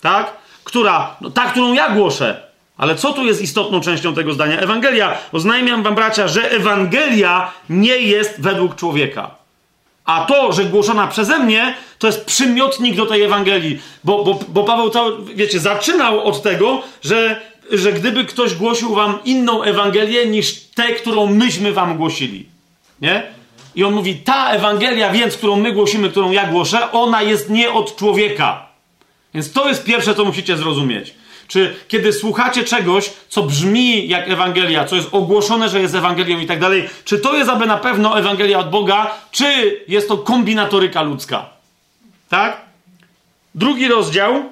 tak? 0.00 0.32
Która, 0.64 1.16
no 1.20 1.30
ta, 1.30 1.44
którą 1.44 1.72
ja 1.72 1.90
głoszę, 1.90 2.46
ale 2.76 2.94
co 2.94 3.12
tu 3.12 3.24
jest 3.24 3.42
istotną 3.42 3.80
częścią 3.80 4.14
tego 4.14 4.32
zdania? 4.32 4.58
Ewangelia. 4.58 5.18
Oznajmiam 5.32 5.82
wam, 5.82 5.94
bracia, 5.94 6.28
że 6.28 6.50
Ewangelia 6.50 7.52
nie 7.70 7.96
jest 7.96 8.40
według 8.40 8.76
człowieka. 8.76 9.30
A 10.04 10.24
to, 10.24 10.52
że 10.52 10.64
głoszona 10.64 11.06
przeze 11.06 11.38
mnie, 11.38 11.74
to 11.98 12.06
jest 12.06 12.24
przymiotnik 12.24 12.96
do 12.96 13.06
tej 13.06 13.22
Ewangelii. 13.22 13.80
Bo, 14.04 14.24
bo, 14.24 14.38
bo 14.48 14.64
Paweł, 14.64 14.90
to, 14.90 15.16
wiecie, 15.34 15.60
zaczynał 15.60 16.24
od 16.24 16.42
tego, 16.42 16.82
że 17.04 17.40
że 17.70 17.92
gdyby 17.92 18.24
ktoś 18.24 18.54
głosił 18.54 18.94
wam 18.94 19.18
inną 19.24 19.62
Ewangelię 19.62 20.26
niż 20.26 20.54
tę, 20.54 20.92
którą 20.92 21.26
myśmy 21.26 21.72
wam 21.72 21.96
głosili. 21.96 22.46
Nie? 23.00 23.22
I 23.74 23.84
on 23.84 23.94
mówi, 23.94 24.14
ta 24.14 24.50
Ewangelia 24.50 25.10
więc, 25.10 25.36
którą 25.36 25.56
my 25.56 25.72
głosimy, 25.72 26.10
którą 26.10 26.30
ja 26.30 26.46
głoszę, 26.46 26.92
ona 26.92 27.22
jest 27.22 27.50
nie 27.50 27.72
od 27.72 27.96
człowieka. 27.96 28.66
Więc 29.34 29.52
to 29.52 29.68
jest 29.68 29.84
pierwsze, 29.84 30.14
co 30.14 30.24
musicie 30.24 30.56
zrozumieć. 30.56 31.14
Czy 31.48 31.74
kiedy 31.88 32.12
słuchacie 32.12 32.64
czegoś, 32.64 33.10
co 33.28 33.42
brzmi 33.42 34.08
jak 34.08 34.30
Ewangelia, 34.30 34.84
co 34.84 34.96
jest 34.96 35.08
ogłoszone, 35.12 35.68
że 35.68 35.80
jest 35.80 35.94
Ewangelią 35.94 36.38
i 36.38 36.46
tak 36.46 36.60
dalej, 36.60 36.88
czy 37.04 37.18
to 37.18 37.36
jest 37.36 37.50
aby 37.50 37.66
na 37.66 37.76
pewno 37.76 38.18
Ewangelia 38.18 38.58
od 38.58 38.70
Boga, 38.70 39.14
czy 39.30 39.80
jest 39.88 40.08
to 40.08 40.18
kombinatoryka 40.18 41.02
ludzka? 41.02 41.46
Tak? 42.28 42.60
Drugi 43.54 43.88
rozdział, 43.88 44.42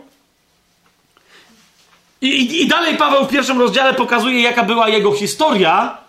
i, 2.29 2.62
I, 2.62 2.68
dalej 2.68 2.97
Paweł 2.97 3.25
w 3.25 3.29
pierwszym 3.29 3.61
rozdziale 3.61 3.95
pokazuje, 3.95 4.43
jaka 4.43 4.62
była 4.62 4.89
jego 4.89 5.12
historia, 5.12 6.05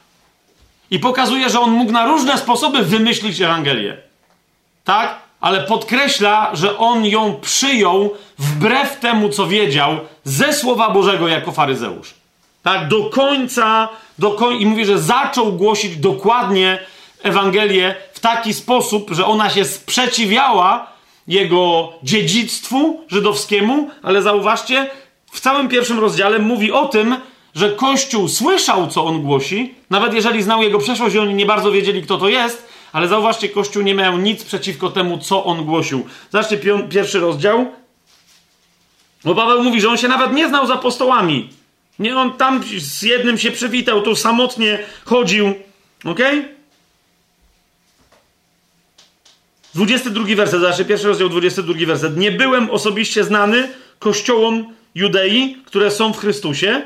i 0.92 1.00
pokazuje, 1.00 1.50
że 1.50 1.60
on 1.60 1.72
mógł 1.72 1.92
na 1.92 2.06
różne 2.06 2.38
sposoby 2.38 2.84
wymyślić 2.84 3.42
Ewangelię. 3.42 3.98
Tak? 4.84 5.16
Ale 5.42 5.64
podkreśla, 5.64 6.50
że 6.54 6.78
on 6.78 7.06
ją 7.06 7.36
przyjął 7.42 8.14
wbrew 8.40 9.00
temu, 9.00 9.30
co 9.30 9.48
wiedział 9.48 10.00
ze 10.24 10.54
Słowa 10.54 10.90
Bożego 10.90 11.28
jako 11.28 11.52
faryzeusz. 11.52 12.14
Tak? 12.64 12.88
Do 12.88 13.04
końca, 13.04 13.90
do 14.20 14.32
koń... 14.32 14.62
i 14.62 14.66
mówi, 14.66 14.86
że 14.86 15.00
zaczął 15.00 15.54
głosić 15.54 15.98
dokładnie 15.98 16.80
Ewangelię 17.24 17.96
w 18.14 18.20
taki 18.20 18.54
sposób, 18.54 19.12
że 19.12 19.26
ona 19.26 19.50
się 19.50 19.66
sprzeciwiała 19.66 20.88
jego 21.28 21.94
dziedzictwu 22.04 23.02
żydowskiemu, 23.08 23.90
ale 24.04 24.22
zauważcie, 24.22 24.90
w 25.36 25.40
całym 25.40 25.70
pierwszym 25.70 26.00
rozdziale 26.00 26.40
mówi 26.40 26.72
o 26.72 26.86
tym, 26.86 27.16
że 27.56 27.72
Kościół 27.72 28.28
słyszał, 28.28 28.88
co 28.88 29.06
on 29.06 29.22
głosi, 29.22 29.74
nawet 29.90 30.14
jeżeli 30.14 30.44
znał 30.44 30.64
jego 30.64 30.80
przeszłość 30.80 31.16
i 31.16 31.20
oni 31.20 31.34
nie 31.34 31.46
bardzo 31.46 31.72
wiedzieli, 31.72 32.02
kto 32.04 32.18
to 32.18 32.30
jest, 32.30 32.68
ale 32.94 33.08
zauważcie, 33.08 33.50
Kościół 33.50 33.84
nie 33.84 33.96
miał 33.96 34.18
nic 34.18 34.44
przeciwko 34.44 34.90
temu, 34.90 35.18
co 35.18 35.44
on 35.44 35.66
głosił. 35.66 36.06
Zobaczcie 36.32 36.60
pierwszy 36.90 37.20
rozdział. 37.20 37.66
Bo 39.24 39.36
Paweł 39.36 39.64
mówi, 39.64 39.82
że 39.82 39.90
on 39.90 39.98
się 39.98 40.08
nawet 40.08 40.34
nie 40.34 40.48
znał 40.48 40.68
z 40.68 40.72
apostołami. 40.72 41.50
Nie, 42.00 42.18
on 42.18 42.34
tam 42.34 42.64
z 42.78 43.02
jednym 43.02 43.38
się 43.38 43.52
przywitał, 43.52 44.02
tu 44.02 44.16
samotnie 44.16 44.80
chodził. 45.06 45.54
Ok? 46.06 46.20
22 49.76 50.36
werset, 50.36 50.60
zobaczcie, 50.62 50.86
pierwszy 50.86 51.08
rozdział, 51.08 51.30
22 51.30 51.86
werset. 51.86 52.18
Nie 52.18 52.32
byłem 52.32 52.70
osobiście 52.70 53.24
znany 53.24 53.70
kościołom 54.00 54.74
Judei, 54.96 55.58
które 55.66 55.92
są 55.92 56.14
w 56.14 56.18
Chrystusie. 56.18 56.82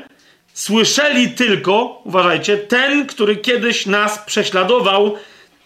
Słyszeli 0.54 1.30
tylko, 1.30 2.02
uważajcie, 2.04 2.58
ten, 2.58 3.06
który 3.06 3.36
kiedyś 3.36 3.86
nas 3.86 4.18
prześladował, 4.18 5.14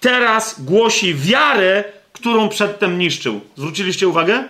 teraz 0.00 0.60
głosi 0.64 1.14
wiarę, 1.14 1.84
którą 2.12 2.48
przedtem 2.48 2.98
niszczył. 2.98 3.40
Zwróciliście 3.56 4.08
uwagę? 4.08 4.44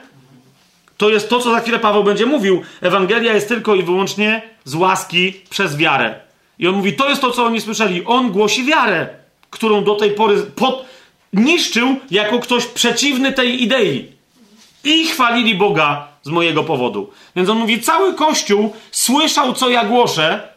To 0.97 1.09
jest 1.11 1.29
to, 1.29 1.41
co 1.41 1.51
za 1.51 1.61
chwilę 1.61 1.79
Paweł 1.79 2.05
będzie 2.05 2.27
mówił. 2.27 2.63
Ewangelia 2.81 3.35
jest 3.35 3.49
tylko 3.49 3.75
i 3.75 3.83
wyłącznie 3.83 4.43
z 4.65 4.75
łaski 4.75 5.33
przez 5.51 5.77
wiarę. 5.77 6.15
I 6.59 6.69
on 6.69 6.75
mówi, 6.75 6.93
to 6.93 7.09
jest 7.09 7.21
to, 7.21 7.31
co 7.31 7.45
oni 7.45 7.61
słyszeli. 7.61 8.05
On 8.05 8.31
głosi 8.31 8.65
wiarę, 8.65 9.09
którą 9.51 9.85
do 9.85 9.95
tej 9.95 10.11
pory 10.11 10.43
pod... 10.43 10.85
niszczył 11.33 11.97
jako 12.11 12.39
ktoś 12.39 12.67
przeciwny 12.67 13.33
tej 13.33 13.63
idei. 13.63 14.13
I 14.85 15.07
chwalili 15.07 15.55
Boga 15.55 16.14
z 16.25 16.29
mojego 16.29 16.65
powodu. 16.65 17.11
Więc 17.37 17.49
on 17.49 17.59
mówi, 17.59 17.81
cały 17.81 18.15
Kościół 18.15 18.73
słyszał, 18.91 19.55
co 19.55 19.71
ja 19.71 19.85
głoszę, 19.85 20.55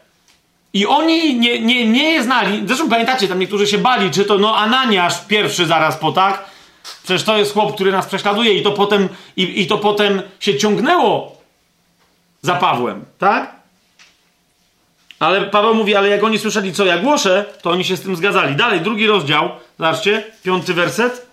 i 0.72 0.86
oni 0.86 1.38
nie, 1.38 1.60
nie, 1.60 1.88
nie 1.88 2.22
znali. 2.22 2.62
Zresztą 2.66 2.88
pamiętacie, 2.88 3.28
tam 3.28 3.38
niektórzy 3.38 3.66
się 3.66 3.78
bali, 3.78 4.10
czy 4.10 4.24
to 4.24 4.38
no 4.38 4.56
Ananiasz 4.56 5.26
pierwszy 5.26 5.66
zaraz 5.66 5.96
po 5.96 6.12
tak. 6.12 6.44
Przecież 7.04 7.24
to 7.24 7.38
jest 7.38 7.52
chłop, 7.52 7.74
który 7.74 7.92
nas 7.92 8.06
prześladuje 8.06 8.54
i 8.54 8.62
to 8.62 8.72
potem, 8.72 9.08
i, 9.36 9.62
i 9.62 9.66
to 9.66 9.78
potem 9.78 10.22
się 10.40 10.58
ciągnęło 10.58 11.36
za 12.42 12.54
Pawłem, 12.54 13.04
tak? 13.18 13.58
Ale 15.18 15.40
Paweł 15.40 15.74
mówi, 15.74 15.94
ale 15.94 16.08
jak 16.08 16.24
oni 16.24 16.38
słyszeli, 16.38 16.72
co 16.72 16.84
ja 16.84 16.98
głoszę, 16.98 17.44
to 17.62 17.70
oni 17.70 17.84
się 17.84 17.96
z 17.96 18.00
tym 18.00 18.16
zgadzali. 18.16 18.56
Dalej, 18.56 18.80
drugi 18.80 19.06
rozdział, 19.06 19.50
zobaczcie, 19.78 20.24
piąty 20.42 20.74
werset. 20.74 21.26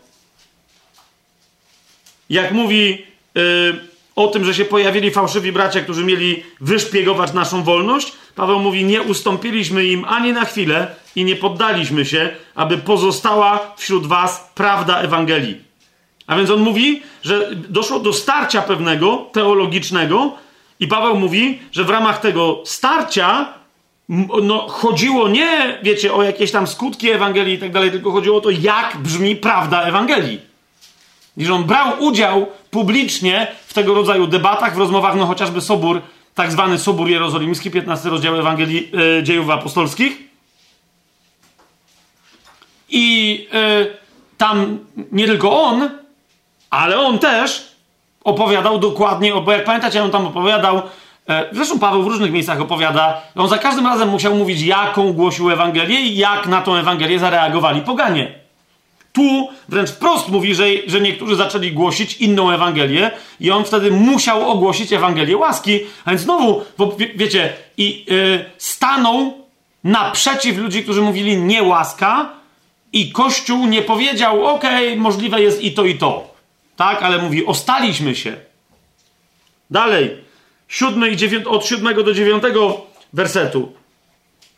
Jak 2.30 2.52
mówi 2.52 3.06
yy, 3.36 3.95
o 4.16 4.28
tym, 4.28 4.46
że 4.46 4.54
się 4.54 4.66
pojawili 4.66 5.12
fałszywi 5.12 5.52
bracia, 5.52 5.82
którzy 5.82 6.06
mieli 6.06 6.44
wyszpiegować 6.62 7.34
naszą 7.34 7.64
wolność, 7.64 8.14
Paweł 8.36 8.60
mówi, 8.60 8.86
nie 8.86 9.02
ustąpiliśmy 9.02 9.86
im 9.86 10.06
ani 10.06 10.34
na 10.34 10.46
chwilę 10.46 10.96
i 11.16 11.26
nie 11.26 11.36
poddaliśmy 11.36 12.06
się, 12.06 12.30
aby 12.56 12.78
pozostała 12.78 13.74
wśród 13.78 14.08
was 14.08 14.52
prawda 14.56 15.00
Ewangelii. 15.00 15.62
A 16.28 16.38
więc 16.38 16.50
on 16.50 16.60
mówi, 16.60 17.02
że 17.24 17.50
doszło 17.56 18.00
do 18.00 18.14
starcia 18.14 18.62
pewnego 18.62 19.30
teologicznego 19.32 20.34
i 20.80 20.88
Paweł 20.88 21.20
mówi, 21.20 21.60
że 21.72 21.84
w 21.84 21.90
ramach 21.90 22.22
tego 22.22 22.62
starcia 22.66 23.54
no, 24.44 24.68
chodziło 24.68 25.28
nie, 25.28 25.80
wiecie, 25.84 26.14
o 26.14 26.24
jakieś 26.24 26.52
tam 26.52 26.68
skutki 26.68 27.10
Ewangelii 27.12 27.54
i 27.54 27.60
tak 27.60 27.72
dalej, 27.72 27.92
tylko 27.92 28.12
chodziło 28.12 28.38
o 28.38 28.42
to, 28.42 28.50
jak 28.50 28.98
brzmi 28.98 29.36
prawda 29.36 29.82
Ewangelii. 29.82 30.40
I 31.38 31.46
że 31.46 31.54
on 31.54 31.64
brał 31.64 32.04
udział 32.04 32.48
publicznie 32.72 33.48
w 33.68 33.74
tego 33.74 33.94
rodzaju 33.94 34.28
debatach, 34.28 34.76
w 34.76 34.78
rozmowach, 34.78 35.16
no 35.16 35.26
chociażby 35.26 35.62
Sobór 35.62 36.02
tak 36.36 36.52
zwany 36.52 36.80
Sobór 36.80 37.10
Jerozolimski, 37.10 37.72
15 37.72 38.10
rozdział 38.10 38.36
Ewangelii 38.36 38.92
e, 39.20 39.24
Dziejów 39.24 39.50
Apostolskich. 39.50 40.18
I 42.90 43.48
e, 43.54 43.86
tam 44.38 44.80
nie 45.12 45.28
tylko 45.28 45.64
on, 45.64 45.90
ale 46.70 47.00
on 47.00 47.20
też 47.20 47.76
opowiadał 48.24 48.80
dokładnie, 48.80 49.34
bo 49.46 49.52
jak 49.52 49.64
pamiętacie, 49.64 50.04
on 50.04 50.12
tam 50.12 50.28
opowiadał, 50.28 50.82
e, 51.30 51.50
zresztą 51.52 51.80
Paweł 51.80 52.04
w 52.04 52.08
różnych 52.08 52.32
miejscach 52.32 52.62
opowiada, 52.62 53.22
on 53.36 53.50
za 53.50 53.58
każdym 53.58 53.88
razem 53.88 54.10
musiał 54.10 54.36
mówić, 54.36 54.62
jaką 54.62 55.14
głosił 55.14 55.52
Ewangelię 55.52 56.02
i 56.02 56.18
jak 56.18 56.48
na 56.48 56.62
tą 56.62 56.76
Ewangelię 56.76 57.20
zareagowali 57.20 57.82
poganie. 57.82 58.45
Tu 59.16 59.50
wręcz 59.70 59.90
wprost 59.90 60.30
mówi, 60.30 60.56
że, 60.56 60.66
że 60.88 61.02
niektórzy 61.02 61.36
zaczęli 61.36 61.72
głosić 61.72 62.18
inną 62.18 62.52
Ewangelię 62.52 63.12
i 63.40 63.52
on 63.52 63.66
wtedy 63.66 63.92
musiał 63.92 64.50
ogłosić 64.50 64.94
Ewangelię 64.94 65.38
łaski. 65.38 65.80
A 66.06 66.10
więc 66.10 66.22
znowu, 66.22 66.64
bo 66.78 66.92
wie, 66.92 67.10
wiecie, 67.16 67.54
i 67.78 68.06
yy, 68.08 68.46
stanął 68.58 69.34
naprzeciw 69.84 70.58
ludzi, 70.58 70.84
którzy 70.84 71.02
mówili 71.02 71.38
nie 71.38 71.64
łaska 71.64 72.32
i 72.94 73.12
Kościół 73.12 73.66
nie 73.66 73.82
powiedział, 73.82 74.46
okej, 74.46 74.88
okay, 74.88 75.02
możliwe 75.02 75.42
jest 75.42 75.62
i 75.62 75.72
to, 75.72 75.86
i 75.86 75.96
to. 75.96 76.36
Tak, 76.76 77.04
ale 77.04 77.18
mówi, 77.18 77.46
ostaliśmy 77.46 78.16
się. 78.16 78.38
Dalej, 79.72 80.18
i 81.12 81.48
od 81.48 81.66
siódmego 81.66 82.04
do 82.04 82.14
dziewiątego 82.14 82.86
wersetu. 83.14 83.72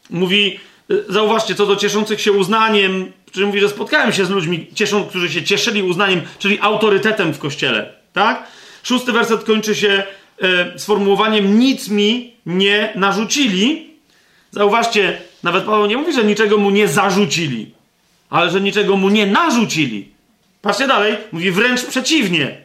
Mówi, 0.10 0.60
y, 0.92 1.06
zauważcie, 1.10 1.56
co 1.56 1.66
do 1.66 1.76
cieszących 1.76 2.22
się 2.22 2.32
uznaniem, 2.32 3.12
czyli 3.32 3.46
mówi, 3.46 3.60
że 3.60 3.70
spotkałem 3.70 4.14
się 4.14 4.26
z 4.26 4.30
ludźmi, 4.30 4.68
cieszą, 4.74 5.06
którzy 5.06 5.30
się 5.30 5.44
cieszyli 5.44 5.84
uznaniem, 5.84 6.22
czyli 6.40 6.60
autorytetem 6.62 7.34
w 7.34 7.40
kościele. 7.40 7.94
Tak? 8.14 8.48
Szósty 8.84 9.12
werset 9.12 9.44
kończy 9.44 9.76
się 9.76 10.04
e, 10.42 10.80
sformułowaniem 10.80 11.60
nic 11.60 11.90
mi 11.90 12.34
nie 12.46 12.92
narzucili. 12.96 13.90
Zauważcie, 14.52 15.18
nawet 15.44 15.64
Paweł 15.64 15.86
nie 15.86 15.98
mówi, 15.98 16.14
że 16.14 16.24
niczego 16.24 16.58
mu 16.58 16.70
nie 16.70 16.88
zarzucili, 16.88 17.72
ale 18.30 18.50
że 18.50 18.62
niczego 18.62 18.98
mu 18.98 19.10
nie 19.10 19.26
narzucili. 19.28 20.10
Patrzcie 20.62 20.88
dalej, 20.88 21.18
mówi 21.32 21.52
wręcz 21.52 21.86
przeciwnie. 21.86 22.58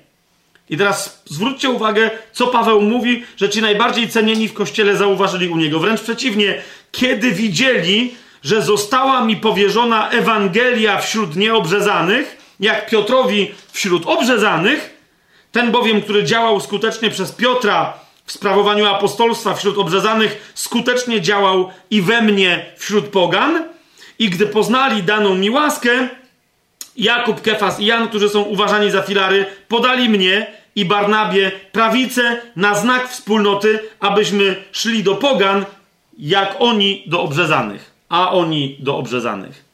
I 0.71 0.77
teraz 0.77 1.23
zwróćcie 1.25 1.71
uwagę, 1.71 2.11
co 2.33 2.47
Paweł 2.47 2.81
mówi, 2.83 3.25
że 3.37 3.49
ci 3.49 3.61
najbardziej 3.61 4.09
cenieni 4.09 4.49
w 4.49 4.53
kościele 4.53 4.97
zauważyli 4.97 5.49
u 5.49 5.57
niego. 5.57 5.81
Wręcz 5.81 6.01
przeciwnie, 6.01 6.63
kiedy 6.93 7.33
widzieli, 7.33 8.15
że 8.43 8.63
została 8.63 9.25
mi 9.25 9.37
powierzona 9.37 10.11
Ewangelia 10.11 10.99
wśród 10.99 11.37
nieobrzezanych, 11.37 12.55
jak 12.61 12.91
Piotrowi 12.91 13.55
wśród 13.73 14.07
obrzezanych, 14.07 14.99
ten 15.53 15.71
bowiem, 15.71 16.03
który 16.03 16.25
działał 16.25 16.61
skutecznie 16.61 17.11
przez 17.11 17.33
Piotra 17.33 17.93
w 18.27 18.33
sprawowaniu 18.33 18.87
apostolstwa 18.87 19.55
wśród 19.55 19.79
obrzezanych, 19.79 20.53
skutecznie 20.55 21.21
działał 21.21 21.71
i 21.91 22.03
we 22.03 22.23
mnie 22.23 22.67
wśród 22.77 23.09
pogan. 23.09 23.65
I 24.19 24.31
gdy 24.31 24.47
poznali 24.47 25.03
daną 25.03 25.35
mi 25.35 25.51
łaskę, 25.51 26.09
Jakub, 26.97 27.41
Kefas 27.41 27.81
i 27.81 27.87
Jan, 27.87 28.09
którzy 28.09 28.29
są 28.29 28.43
uważani 28.43 28.91
za 28.91 29.03
filary, 29.03 29.47
podali 29.69 30.09
mnie 30.09 30.47
i 30.77 30.85
Barnabie 30.85 31.53
prawicę 31.73 32.41
na 32.57 32.75
znak 32.75 33.09
wspólnoty, 33.09 33.81
abyśmy 34.01 34.65
szli 34.73 35.03
do 35.03 35.15
pogan, 35.15 35.65
jak 36.19 36.57
oni 36.59 37.05
do 37.07 37.23
obrzezanych 37.23 37.92
a 38.13 38.31
oni 38.31 38.77
do 38.81 38.97
obrzezanych. 38.97 39.65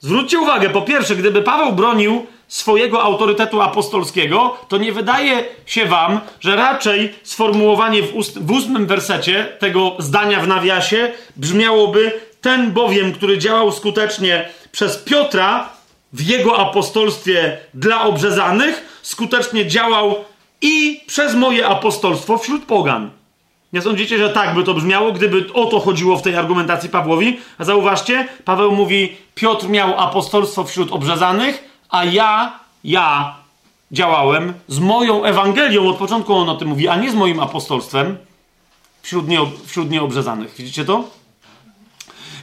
Zwróćcie 0.00 0.38
uwagę, 0.38 0.70
po 0.70 0.82
pierwsze, 0.82 1.16
gdyby 1.16 1.42
Paweł 1.42 1.72
bronił 1.72 2.26
swojego 2.48 3.02
autorytetu 3.02 3.60
apostolskiego, 3.60 4.56
to 4.68 4.78
nie 4.78 4.92
wydaje 4.92 5.44
się 5.66 5.86
wam, 5.86 6.20
że 6.40 6.56
raczej 6.56 7.14
sformułowanie 7.22 8.02
w, 8.02 8.16
ust, 8.16 8.38
w 8.38 8.50
ósmym 8.50 8.86
wersecie 8.86 9.44
tego 9.58 9.96
zdania 9.98 10.40
w 10.40 10.48
nawiasie 10.48 11.12
brzmiałoby 11.36 12.20
ten 12.40 12.72
bowiem, 12.72 13.12
który 13.12 13.38
działał 13.38 13.72
skutecznie 13.72 14.48
przez 14.72 14.96
Piotra 14.96 15.68
w 16.12 16.20
jego 16.20 16.58
apostolstwie 16.58 17.58
dla 17.74 18.02
obrzezanych, 18.02 19.00
skutecznie 19.02 19.66
działał 19.66 20.24
i 20.60 21.00
przez 21.06 21.34
moje 21.34 21.66
apostolstwo 21.66 22.38
wśród 22.38 22.64
pogan. 22.64 23.19
Nie 23.72 23.82
sądzicie, 23.82 24.18
że 24.18 24.30
tak 24.30 24.54
by 24.54 24.64
to 24.64 24.74
brzmiało, 24.74 25.12
gdyby 25.12 25.52
o 25.52 25.66
to 25.66 25.80
chodziło 25.80 26.16
w 26.16 26.22
tej 26.22 26.36
argumentacji 26.36 26.88
Pawłowi? 26.88 27.40
A 27.58 27.64
zauważcie, 27.64 28.28
Paweł 28.44 28.72
mówi, 28.72 29.16
Piotr 29.34 29.68
miał 29.68 29.98
apostolstwo 30.00 30.64
wśród 30.64 30.92
obrzezanych, 30.92 31.64
a 31.88 32.04
ja, 32.04 32.58
ja 32.84 33.36
działałem 33.92 34.52
z 34.68 34.78
moją 34.78 35.24
Ewangelią, 35.24 35.88
od 35.88 35.96
początku 35.96 36.34
on 36.34 36.48
o 36.48 36.54
tym 36.54 36.68
mówi, 36.68 36.88
a 36.88 36.96
nie 36.96 37.10
z 37.10 37.14
moim 37.14 37.40
apostolstwem 37.40 38.16
wśród, 39.02 39.28
nie, 39.28 39.38
wśród 39.66 39.90
nieobrzezanych. 39.90 40.54
Widzicie 40.58 40.84
to? 40.84 41.10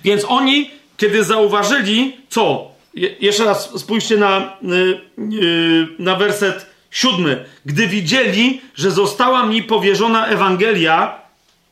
Więc 0.03 0.25
oni, 0.27 0.71
kiedy 0.97 1.23
zauważyli, 1.23 2.17
co? 2.29 2.71
Je, 2.93 3.15
jeszcze 3.19 3.45
raz 3.45 3.79
spójrzcie 3.79 4.17
na, 4.17 4.57
yy, 4.61 5.01
yy, 5.17 5.87
na 5.99 6.15
werset 6.15 6.76
Siódmy. 6.97 7.45
Gdy 7.65 7.87
widzieli, 7.87 8.61
że 8.75 8.91
została 8.91 9.45
mi 9.45 9.63
powierzona 9.63 10.27
Ewangelia 10.27 11.15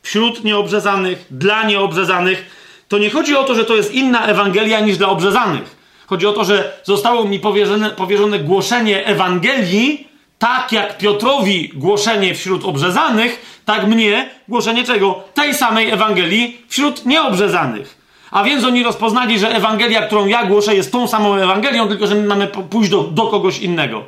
wśród 0.01 0.43
nieobrzezanych, 0.43 1.25
dla 1.31 1.63
nieobrzezanych, 1.63 2.45
to 2.87 2.97
nie 2.97 3.09
chodzi 3.09 3.35
o 3.35 3.43
to, 3.43 3.55
że 3.55 3.65
to 3.65 3.75
jest 3.75 3.93
inna 3.93 4.25
Ewangelia 4.25 4.79
niż 4.79 4.97
dla 4.97 5.09
obrzezanych. 5.09 5.75
Chodzi 6.07 6.27
o 6.27 6.33
to, 6.33 6.43
że 6.43 6.79
zostało 6.83 7.23
mi 7.23 7.39
powierzone, 7.39 7.89
powierzone 7.89 8.39
głoszenie 8.39 9.05
Ewangelii 9.05 10.07
tak 10.39 10.71
jak 10.71 10.97
Piotrowi 10.97 11.69
głoszenie 11.73 12.35
wśród 12.35 12.65
obrzezanych, 12.65 13.61
tak 13.65 13.87
mnie 13.87 14.29
głoszenie 14.47 14.83
czego? 14.83 15.23
Tej 15.33 15.53
samej 15.53 15.89
Ewangelii 15.89 16.61
wśród 16.67 17.05
nieobrzezanych. 17.05 17.97
A 18.31 18.43
więc 18.43 18.63
oni 18.63 18.83
rozpoznali, 18.83 19.39
że 19.39 19.49
Ewangelia, 19.49 20.01
którą 20.01 20.27
ja 20.27 20.45
głoszę, 20.45 20.75
jest 20.75 20.91
tą 20.91 21.07
samą 21.07 21.35
Ewangelią, 21.35 21.87
tylko 21.87 22.07
że 22.07 22.15
my 22.15 22.27
mamy 22.27 22.47
pójść 22.47 22.89
do, 22.89 23.03
do 23.03 23.27
kogoś 23.27 23.59
innego. 23.59 24.03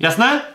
Jasne? 0.00 0.51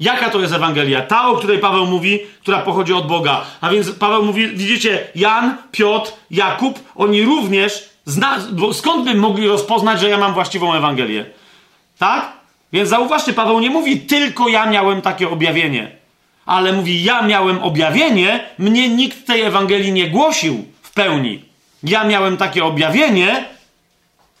Jaka 0.00 0.30
to 0.30 0.40
jest 0.40 0.52
Ewangelia? 0.52 1.02
Ta, 1.02 1.28
o 1.28 1.36
której 1.36 1.58
Paweł 1.58 1.86
mówi, 1.86 2.20
która 2.40 2.58
pochodzi 2.58 2.92
od 2.92 3.06
Boga. 3.06 3.44
A 3.60 3.70
więc 3.70 3.90
Paweł 3.90 4.24
mówi, 4.24 4.48
widzicie, 4.48 5.06
Jan, 5.14 5.56
Piotr, 5.72 6.12
Jakub, 6.30 6.80
oni 6.96 7.22
również, 7.22 7.88
zna, 8.04 8.38
skąd 8.72 9.04
by 9.04 9.14
mogli 9.14 9.48
rozpoznać, 9.48 10.00
że 10.00 10.08
ja 10.08 10.18
mam 10.18 10.34
właściwą 10.34 10.74
Ewangelię? 10.74 11.24
Tak? 11.98 12.32
Więc 12.72 12.88
zauważcie, 12.88 13.32
Paweł 13.32 13.60
nie 13.60 13.70
mówi 13.70 14.00
tylko 14.00 14.48
ja 14.48 14.66
miałem 14.66 15.02
takie 15.02 15.28
objawienie, 15.28 15.90
ale 16.46 16.72
mówi 16.72 17.04
ja 17.04 17.22
miałem 17.22 17.62
objawienie, 17.62 18.44
mnie 18.58 18.88
nikt 18.88 19.26
tej 19.26 19.42
Ewangelii 19.42 19.92
nie 19.92 20.10
głosił 20.10 20.64
w 20.82 20.92
pełni. 20.92 21.42
Ja 21.82 22.04
miałem 22.04 22.36
takie 22.36 22.64
objawienie, 22.64 23.44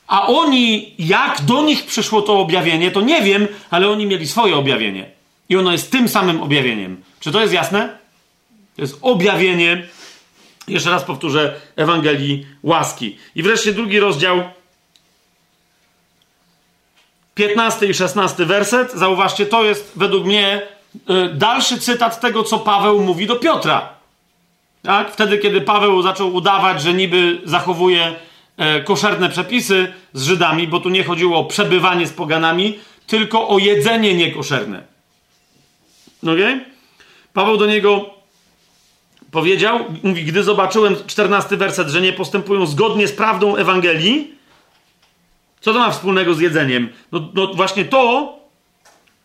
a 0.06 0.26
oni, 0.26 0.94
jak 0.98 1.40
do 1.40 1.62
nich 1.62 1.86
przyszło 1.86 2.22
to 2.22 2.38
objawienie, 2.38 2.90
to 2.90 3.00
nie 3.00 3.22
wiem, 3.22 3.48
ale 3.70 3.88
oni 3.88 4.06
mieli 4.06 4.28
swoje 4.28 4.56
objawienie. 4.56 5.17
I 5.48 5.56
ono 5.56 5.72
jest 5.72 5.92
tym 5.92 6.08
samym 6.08 6.42
objawieniem. 6.42 7.02
Czy 7.20 7.32
to 7.32 7.40
jest 7.40 7.52
jasne? 7.52 7.98
To 8.76 8.82
jest 8.82 8.98
objawienie, 9.02 9.86
jeszcze 10.68 10.90
raz 10.90 11.04
powtórzę, 11.04 11.60
Ewangelii 11.76 12.46
łaski. 12.62 13.18
I 13.34 13.42
wreszcie 13.42 13.72
drugi 13.72 14.00
rozdział, 14.00 14.42
15 17.34 17.86
i 17.86 17.94
16 17.94 18.44
werset. 18.44 18.92
Zauważcie, 18.92 19.46
to 19.46 19.64
jest 19.64 19.92
według 19.96 20.24
mnie 20.24 20.62
y, 20.94 21.34
dalszy 21.34 21.78
cytat 21.78 22.20
tego, 22.20 22.42
co 22.42 22.58
Paweł 22.58 23.00
mówi 23.00 23.26
do 23.26 23.36
Piotra. 23.36 23.88
Tak? 24.82 25.12
Wtedy, 25.12 25.38
kiedy 25.38 25.60
Paweł 25.60 26.02
zaczął 26.02 26.34
udawać, 26.34 26.82
że 26.82 26.94
niby 26.94 27.40
zachowuje 27.44 28.14
e, 28.56 28.80
koszerne 28.80 29.28
przepisy 29.28 29.92
z 30.12 30.22
Żydami, 30.22 30.68
bo 30.68 30.80
tu 30.80 30.88
nie 30.88 31.04
chodziło 31.04 31.38
o 31.38 31.44
przebywanie 31.44 32.06
z 32.06 32.12
poganami, 32.12 32.78
tylko 33.06 33.48
o 33.48 33.58
jedzenie 33.58 34.14
niekoszerne. 34.14 34.82
Okay? 36.22 36.64
Paweł 37.32 37.56
do 37.56 37.66
niego 37.66 38.10
powiedział, 39.30 39.84
mówi, 40.02 40.24
gdy 40.24 40.42
zobaczyłem, 40.42 40.96
14 41.06 41.56
werset, 41.56 41.88
że 41.88 42.00
nie 42.00 42.12
postępują 42.12 42.66
zgodnie 42.66 43.08
z 43.08 43.12
prawdą 43.12 43.56
Ewangelii, 43.56 44.34
co 45.60 45.72
to 45.72 45.78
ma 45.78 45.90
wspólnego 45.90 46.34
z 46.34 46.40
jedzeniem? 46.40 46.88
No, 47.12 47.28
no 47.34 47.54
właśnie 47.54 47.84
to, 47.84 48.32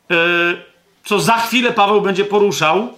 yy, 0.10 0.18
co 1.06 1.20
za 1.20 1.38
chwilę 1.38 1.74
Paweł 1.74 2.02
będzie 2.02 2.26
poruszał, 2.26 2.94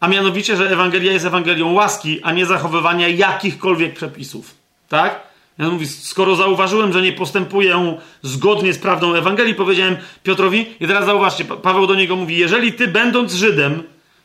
a 0.00 0.08
mianowicie, 0.08 0.56
że 0.56 0.70
Ewangelia 0.70 1.12
jest 1.12 1.26
Ewangelią 1.26 1.72
łaski, 1.72 2.22
a 2.22 2.32
nie 2.32 2.46
zachowywania 2.46 3.08
jakichkolwiek 3.08 3.94
przepisów. 3.94 4.54
Tak? 4.88 5.27
Ja 5.58 5.68
mówię, 5.68 5.86
skoro 5.86 6.36
zauważyłem, 6.36 6.92
że 6.92 7.02
nie 7.02 7.12
postępuję 7.12 7.98
zgodnie 8.22 8.72
z 8.72 8.78
prawdą 8.78 9.14
Ewangelii, 9.14 9.54
powiedziałem 9.54 9.96
Piotrowi, 10.22 10.66
i 10.80 10.86
teraz 10.86 11.06
zauważcie, 11.06 11.44
Paweł 11.44 11.86
do 11.86 11.94
niego 11.94 12.16
mówi, 12.16 12.36
jeżeli 12.36 12.72
ty 12.72 12.88
będąc 12.88 13.32
Żydem, 13.32 13.82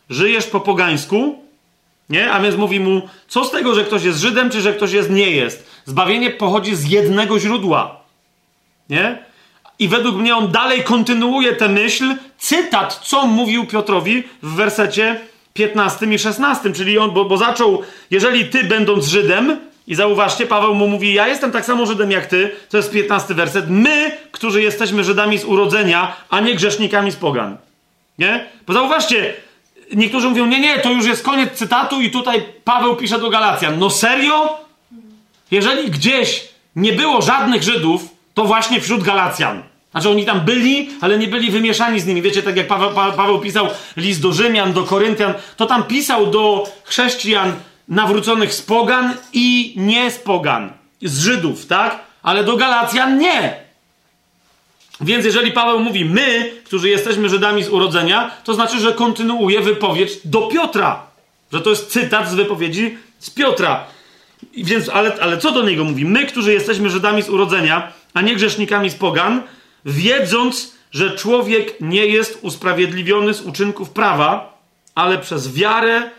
żyjesz 0.10 0.46
po 0.46 0.60
pogańsku, 0.60 1.44
nie? 2.10 2.32
A 2.32 2.40
więc 2.40 2.56
mówi 2.56 2.80
mu, 2.80 3.02
co 3.28 3.46
z 3.46 3.52
tego, 3.52 3.76
że 3.76 3.84
ktoś 3.84 4.04
jest 4.04 4.20
Żydem, 4.20 4.50
czy 4.50 4.62
że 4.62 4.74
ktoś 4.74 4.92
jest 4.92 5.10
nie 5.10 5.32
jest? 5.32 5.68
Zbawienie 5.86 6.32
pochodzi 6.32 6.76
z 6.76 6.90
jednego 6.90 7.40
źródła. 7.40 8.04
Nie? 8.90 9.18
I 9.80 9.88
według 9.88 10.16
mnie 10.16 10.36
on 10.36 10.52
dalej 10.52 10.84
kontynuuje 10.84 11.56
tę 11.56 11.70
myśl, 11.70 12.16
cytat, 12.38 13.00
co 13.04 13.28
mówił 13.28 13.66
Piotrowi 13.66 14.24
w 14.44 14.56
wersecie 14.56 15.20
15 15.54 16.06
i 16.06 16.20
16, 16.20 16.74
czyli 16.74 16.98
on, 16.98 17.12
bo, 17.12 17.26
bo 17.26 17.38
zaczął, 17.38 17.82
jeżeli 18.12 18.46
ty 18.46 18.64
będąc 18.64 19.06
Żydem, 19.06 19.60
i 19.88 19.96
zauważcie, 19.96 20.46
Paweł 20.46 20.76
mu 20.76 20.88
mówi: 20.88 21.14
Ja 21.14 21.28
jestem 21.28 21.52
tak 21.52 21.66
samo 21.66 21.86
Żydem 21.86 22.12
jak 22.12 22.26
ty. 22.26 22.52
To 22.70 22.78
jest 22.78 22.92
15 22.92 23.34
werset. 23.34 23.66
My, 23.70 24.18
którzy 24.32 24.62
jesteśmy 24.62 25.04
Żydami 25.04 25.38
z 25.38 25.46
urodzenia, 25.46 26.16
a 26.30 26.40
nie 26.40 26.56
grzesznikami 26.56 27.12
z 27.12 27.16
pogan. 27.16 27.58
Nie? 28.20 28.46
Bo 28.68 28.74
zauważcie, 28.74 29.34
niektórzy 29.94 30.30
mówią: 30.30 30.46
Nie, 30.46 30.60
nie, 30.60 30.80
to 30.80 30.92
już 30.92 31.06
jest 31.06 31.24
koniec 31.24 31.54
cytatu, 31.54 32.02
i 32.02 32.12
tutaj 32.12 32.44
Paweł 32.64 32.96
pisze 32.96 33.20
do 33.20 33.30
Galacjan. 33.30 33.80
No 33.80 33.90
serio? 33.90 34.58
Jeżeli 35.52 35.92
gdzieś 35.92 36.48
nie 36.76 36.94
było 36.94 37.22
żadnych 37.22 37.64
Żydów, 37.64 38.02
to 38.34 38.46
właśnie 38.46 38.82
wśród 38.82 39.04
Galacjan. 39.04 39.64
Znaczy 39.92 40.10
oni 40.10 40.26
tam 40.26 40.42
byli, 40.42 40.90
ale 41.02 41.18
nie 41.18 41.28
byli 41.28 41.52
wymieszani 41.52 42.00
z 42.00 42.06
nimi. 42.06 42.22
Wiecie, 42.22 42.44
tak 42.44 42.58
jak 42.58 42.68
Paweł, 42.68 42.92
Paweł 42.94 43.40
pisał 43.40 43.68
list 43.98 44.22
do 44.22 44.34
Rzymian, 44.34 44.74
do 44.74 44.84
Koryntian, 44.84 45.34
to 45.58 45.66
tam 45.66 45.84
pisał 45.84 46.28
do 46.28 46.72
chrześcijan 46.84 47.54
nawróconych 47.88 48.54
z 48.54 48.62
pogan 48.62 49.14
i 49.34 49.74
nie 49.78 50.12
z 50.12 50.18
pogan, 50.20 50.72
z 51.02 51.20
Żydów, 51.20 51.66
tak? 51.66 52.00
Ale 52.24 52.44
do 52.44 52.58
Galacjan 52.58 53.18
nie. 53.18 53.64
Więc 55.02 55.26
jeżeli 55.26 55.52
Paweł 55.52 55.80
mówi 55.80 56.06
my, 56.06 56.52
którzy 56.64 56.90
jesteśmy 56.90 57.30
Żydami 57.30 57.64
z 57.64 57.70
urodzenia, 57.70 58.32
to 58.44 58.54
znaczy, 58.54 58.80
że 58.80 58.94
kontynuuje 58.94 59.62
wypowiedź 59.62 60.12
do 60.26 60.42
Piotra. 60.42 61.04
Że 61.54 61.62
to 61.62 61.70
jest 61.70 61.92
cytat 61.92 62.30
z 62.30 62.34
wypowiedzi 62.34 62.98
z 63.20 63.30
Piotra. 63.30 63.86
Więc, 64.58 64.90
ale, 64.90 65.18
ale 65.22 65.38
co 65.38 65.52
do 65.52 65.64
niego 65.64 65.84
mówi? 65.84 66.06
My, 66.06 66.26
którzy 66.26 66.54
jesteśmy 66.54 66.90
Żydami 66.90 67.22
z 67.22 67.30
urodzenia, 67.30 67.92
a 68.14 68.22
nie 68.22 68.36
grzesznikami 68.36 68.90
z 68.90 68.96
pogan, 68.96 69.42
wiedząc, 69.86 70.74
że 70.92 71.16
człowiek 71.16 71.82
nie 71.82 72.06
jest 72.06 72.40
usprawiedliwiony 72.42 73.34
z 73.34 73.42
uczynków 73.42 73.90
prawa, 73.90 74.58
ale 74.96 75.18
przez 75.18 75.54
wiarę 75.54 76.10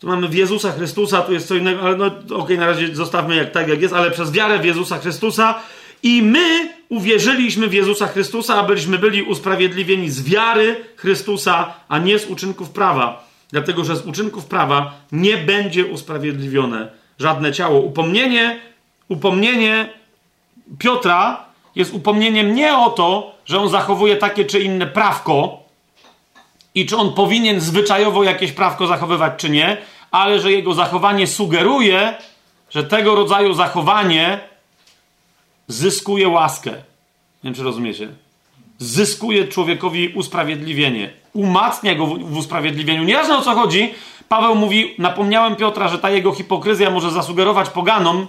tu 0.00 0.06
mamy 0.06 0.28
w 0.28 0.34
Jezusa 0.34 0.72
Chrystusa, 0.72 1.22
tu 1.22 1.32
jest 1.32 1.48
co 1.48 1.54
innego, 1.54 1.82
ale 1.82 1.96
no 1.96 2.06
okej, 2.06 2.36
okay, 2.36 2.56
na 2.56 2.66
razie 2.66 2.94
zostawmy 2.94 3.36
jak 3.36 3.52
tak, 3.52 3.68
jak 3.68 3.82
jest, 3.82 3.94
ale 3.94 4.10
przez 4.10 4.32
wiarę 4.32 4.58
w 4.58 4.64
Jezusa 4.64 4.98
Chrystusa 4.98 5.54
i 6.02 6.22
my 6.22 6.68
uwierzyliśmy 6.88 7.68
w 7.68 7.72
Jezusa 7.72 8.06
Chrystusa, 8.06 8.54
a 8.54 8.62
byliśmy 8.62 8.98
byli 8.98 9.22
usprawiedliwieni 9.22 10.10
z 10.10 10.22
wiary 10.22 10.84
Chrystusa, 10.96 11.74
a 11.88 11.98
nie 11.98 12.18
z 12.18 12.26
uczynków 12.26 12.70
prawa. 12.70 13.28
Dlatego, 13.50 13.84
że 13.84 13.96
z 13.96 14.06
uczynków 14.06 14.46
prawa 14.46 14.92
nie 15.12 15.36
będzie 15.36 15.86
usprawiedliwione 15.86 16.88
żadne 17.18 17.52
ciało. 17.52 17.80
Upomnienie, 17.80 18.60
upomnienie 19.08 19.88
Piotra 20.78 21.44
jest 21.74 21.94
upomnieniem 21.94 22.54
nie 22.54 22.78
o 22.78 22.90
to, 22.90 23.34
że 23.44 23.58
on 23.58 23.68
zachowuje 23.68 24.16
takie 24.16 24.44
czy 24.44 24.60
inne 24.60 24.86
prawko, 24.86 25.59
i 26.74 26.86
czy 26.86 26.96
on 26.96 27.12
powinien 27.12 27.60
zwyczajowo 27.60 28.24
jakieś 28.24 28.52
prawko 28.52 28.86
zachowywać, 28.86 29.32
czy 29.36 29.50
nie, 29.50 29.76
ale 30.10 30.40
że 30.40 30.52
jego 30.52 30.74
zachowanie 30.74 31.26
sugeruje, 31.26 32.14
że 32.70 32.84
tego 32.84 33.14
rodzaju 33.14 33.54
zachowanie 33.54 34.40
zyskuje 35.68 36.28
łaskę. 36.28 36.70
Nie 36.70 37.44
wiem, 37.44 37.54
czy 37.54 37.62
rozumiecie. 37.62 38.08
Zyskuje 38.78 39.48
człowiekowi 39.48 40.08
usprawiedliwienie. 40.08 41.12
Umacnia 41.32 41.94
go 41.94 42.06
w, 42.06 42.36
usprawiedliwieniu. 42.36 43.04
Nieważne 43.04 43.36
o 43.36 43.42
co 43.42 43.54
chodzi, 43.54 43.94
Paweł 44.28 44.54
mówi, 44.54 44.94
napomniałem 44.98 45.56
Piotra, 45.56 45.88
że 45.88 45.98
ta 45.98 46.10
jego 46.10 46.32
hipokryzja 46.32 46.90
może 46.90 47.10
zasugerować 47.10 47.70
poganom, 47.70 48.26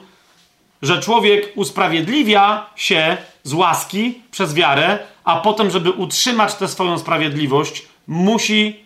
że 0.81 0.99
człowiek 0.99 1.51
usprawiedliwia 1.55 2.65
się 2.75 3.17
z 3.43 3.53
łaski 3.53 4.21
przez 4.31 4.53
wiarę, 4.53 4.99
a 5.23 5.35
potem, 5.35 5.71
żeby 5.71 5.91
utrzymać 5.91 6.55
tę 6.55 6.67
swoją 6.67 6.99
sprawiedliwość, 6.99 7.85
musi, 8.11 8.85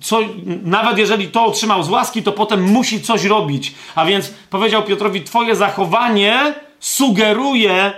co, 0.00 0.18
nawet 0.64 0.98
jeżeli 0.98 1.28
to 1.28 1.44
otrzymał 1.44 1.82
z 1.82 1.90
łaski, 1.90 2.22
to 2.22 2.32
potem 2.32 2.62
musi 2.62 3.02
coś 3.02 3.24
robić. 3.24 3.74
A 3.94 4.04
więc 4.04 4.34
powiedział 4.50 4.82
Piotrowi: 4.82 5.22
Twoje 5.22 5.56
zachowanie 5.56 6.54
sugeruje, 6.80 7.92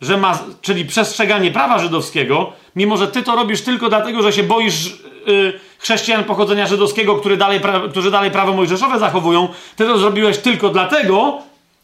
że 0.00 0.16
ma, 0.16 0.38
czyli 0.62 0.84
przestrzeganie 0.84 1.50
prawa 1.50 1.78
żydowskiego, 1.78 2.52
mimo 2.76 2.96
że 2.96 3.08
ty 3.08 3.22
to 3.22 3.36
robisz 3.36 3.62
tylko 3.62 3.88
dlatego, 3.88 4.22
że 4.22 4.32
się 4.32 4.42
boisz 4.42 4.84
yy, 5.26 5.60
chrześcijan 5.78 6.24
pochodzenia 6.24 6.66
żydowskiego, 6.66 7.16
który 7.16 7.36
dalej 7.36 7.60
pra, 7.60 7.80
którzy 7.90 8.10
dalej 8.10 8.30
prawo 8.30 8.52
mojżeszowe 8.52 8.98
zachowują, 8.98 9.48
ty 9.76 9.84
to 9.84 9.98
zrobiłeś 9.98 10.38
tylko 10.38 10.68
dlatego, 10.68 11.38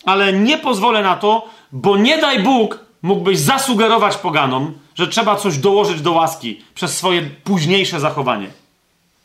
ale 0.04 0.32
nie 0.32 0.58
pozwolę 0.58 1.02
na 1.02 1.16
to, 1.16 1.48
bo 1.72 1.96
nie 1.96 2.18
daj 2.18 2.42
Bóg, 2.42 2.78
mógłbyś 3.02 3.38
zasugerować 3.38 4.16
poganom, 4.16 4.74
że 4.94 5.08
trzeba 5.08 5.36
coś 5.36 5.58
dołożyć 5.58 6.00
do 6.00 6.12
łaski 6.12 6.64
przez 6.74 6.96
swoje 6.96 7.22
późniejsze 7.22 8.00
zachowanie. 8.00 8.50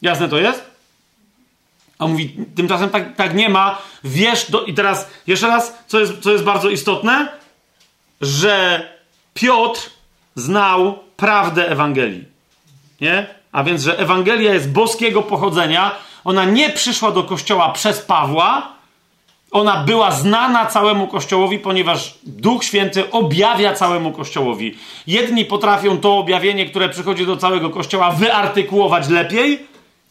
Jasne 0.02 0.30
to 0.30 0.38
jest? 0.38 0.70
A 2.00 2.08
mówi, 2.08 2.36
tymczasem 2.56 2.90
tak, 2.90 3.16
tak 3.16 3.36
nie 3.36 3.50
ma. 3.50 3.78
Wiesz, 4.04 4.52
do... 4.52 4.64
i 4.64 4.74
teraz 4.74 5.10
jeszcze 5.28 5.48
raz, 5.48 5.78
co 5.88 6.00
jest, 6.00 6.20
co 6.22 6.32
jest 6.32 6.44
bardzo 6.44 6.70
istotne, 6.70 7.32
że 8.22 8.88
Piotr 9.34 9.90
znał 10.36 11.00
prawdę 11.18 11.70
Ewangelii. 11.70 12.26
Nie? 13.02 13.28
A 13.52 13.64
więc, 13.64 13.84
że 13.84 14.00
Ewangelia 14.00 14.54
jest 14.54 14.72
boskiego 14.72 15.22
pochodzenia. 15.22 15.96
Ona 16.24 16.46
nie 16.46 16.70
przyszła 16.70 17.12
do 17.12 17.24
kościoła 17.24 17.70
przez 17.70 18.02
Pawła, 18.02 18.79
Ona 19.52 19.84
była 19.84 20.12
znana 20.12 20.66
całemu 20.66 21.08
Kościołowi, 21.08 21.60
ponieważ 21.60 22.14
Duch 22.24 22.64
Święty 22.64 23.12
objawia 23.12 23.74
całemu 23.74 24.12
Kościołowi. 24.12 24.76
Jedni 25.08 25.46
potrafią 25.46 25.98
to 25.98 26.18
objawienie, 26.18 26.66
które 26.66 26.90
przychodzi 26.90 27.26
do 27.26 27.38
całego 27.38 27.70
Kościoła, 27.70 28.12
wyartykułować 28.12 29.10
lepiej, 29.10 29.60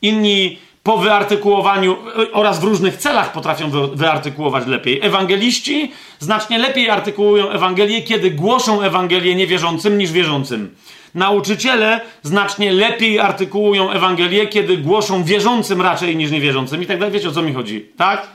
inni 0.03 0.59
po 0.83 0.97
wyartykułowaniu 0.97 1.97
oraz 2.33 2.61
w 2.61 2.65
różnych 2.65 2.97
celach 2.97 3.33
potrafią 3.33 3.71
wyartykułować 3.95 4.67
lepiej. 4.67 5.01
Ewangeliści 5.03 5.93
znacznie 6.19 6.59
lepiej 6.59 6.91
artykułują 6.91 7.51
Ewangelię, 7.51 8.03
kiedy 8.03 8.31
głoszą 8.31 8.83
Ewangelię 8.83 9.35
niewierzącym 9.35 9.99
niż 9.99 10.13
wierzącym. 10.13 10.75
Nauczyciele 11.15 12.01
znacznie 12.23 12.73
lepiej 12.73 13.21
artykułują 13.21 13.91
Ewangelię, 13.91 14.47
kiedy 14.47 14.77
głoszą 14.77 15.25
wierzącym 15.25 15.83
raczej 15.83 16.17
niż 16.17 16.31
niewierzącym. 16.31 16.83
I 16.83 16.87
tak 16.87 16.99
dalej. 16.99 17.15
Wiecie 17.15 17.29
o 17.29 17.33
co 17.33 17.43
mi 17.43 17.53
chodzi, 17.53 17.87
tak? 17.97 18.29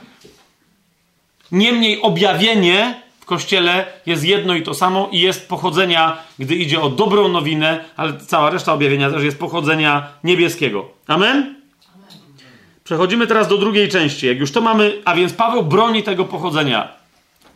Niemniej 1.54 2.02
objawienie 2.02 2.94
w 3.20 3.24
kościele 3.24 3.86
jest 4.06 4.24
jedno 4.24 4.54
i 4.54 4.62
to 4.62 4.74
samo 4.74 5.08
i 5.12 5.20
jest 5.20 5.48
pochodzenia, 5.48 6.16
gdy 6.38 6.54
idzie 6.54 6.80
o 6.80 6.90
dobrą 6.90 7.28
nowinę, 7.28 7.84
ale 7.96 8.12
cała 8.20 8.50
reszta 8.50 8.72
objawienia 8.72 9.10
też 9.10 9.22
jest 9.22 9.38
pochodzenia 9.38 10.08
niebieskiego. 10.24 10.88
Amen? 11.06 11.54
Przechodzimy 12.84 13.26
teraz 13.26 13.48
do 13.48 13.58
drugiej 13.58 13.88
części. 13.88 14.26
Jak 14.26 14.38
już 14.38 14.52
to 14.52 14.60
mamy, 14.60 15.02
a 15.04 15.14
więc 15.14 15.32
Paweł 15.32 15.62
broni 15.62 16.02
tego 16.02 16.24
pochodzenia, 16.24 16.88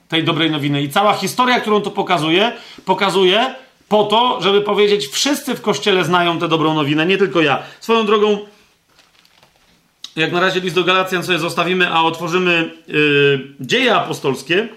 tej 0.08 0.24
dobrej 0.24 0.50
nowiny. 0.50 0.82
I 0.82 0.88
cała 0.88 1.12
historia, 1.12 1.60
którą 1.60 1.80
to 1.80 1.90
pokazuje, 1.90 2.52
pokazuje 2.84 3.54
po 3.88 4.04
to, 4.04 4.38
żeby 4.40 4.60
powiedzieć, 4.60 5.06
wszyscy 5.06 5.54
w 5.54 5.60
kościele 5.60 6.04
znają 6.04 6.38
tę 6.38 6.48
dobrą 6.48 6.74
nowinę, 6.74 7.06
nie 7.06 7.18
tylko 7.18 7.40
ja. 7.40 7.62
Swoją 7.80 8.06
drogą, 8.06 8.38
jak 10.18 10.32
na 10.32 10.40
razie 10.40 10.60
list 10.60 10.74
do 10.74 10.84
Galacjan 10.84 11.24
sobie 11.24 11.38
zostawimy, 11.38 11.88
a 11.88 12.02
otworzymy 12.02 12.70
yy, 12.86 13.54
dzieje 13.60 13.94
apostolskie. 13.94 14.68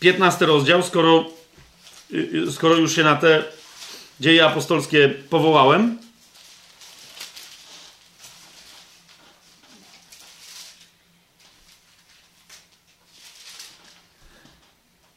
15 0.00 0.46
rozdział, 0.46 0.82
skoro, 0.82 1.24
yy, 2.10 2.52
skoro 2.52 2.74
już 2.74 2.94
się 2.94 3.04
na 3.04 3.16
te 3.16 3.44
dzieje 4.20 4.46
apostolskie 4.46 5.08
powołałem. 5.08 5.98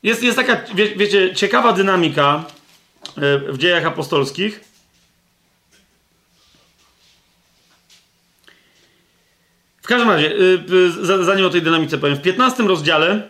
Jest, 0.04 0.24
jest 0.24 0.38
taka, 0.38 0.62
wie, 0.76 0.96
wiecie, 0.96 1.36
ciekawa 1.36 1.74
dynamika 1.74 2.46
e, 3.18 3.40
w 3.40 3.58
dziejach 3.58 3.86
apostolskich. 3.86 4.69
Każdym 9.90 10.10
razie, 10.10 10.34
e, 11.20 11.24
zanim 11.24 11.46
o 11.46 11.50
tej 11.50 11.62
dynamice 11.62 11.98
powiem, 11.98 12.16
w 12.16 12.22
15 12.22 12.68
rozdziale, 12.68 13.22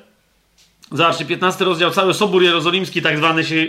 zobaczcie, 0.92 1.26
15 1.26 1.66
rozdział, 1.66 1.92
cały 1.92 2.14
Sobór 2.14 2.44
Jerozolimski, 2.44 3.02
tak 3.02 3.18
zwany 3.18 3.44
się, 3.46 3.68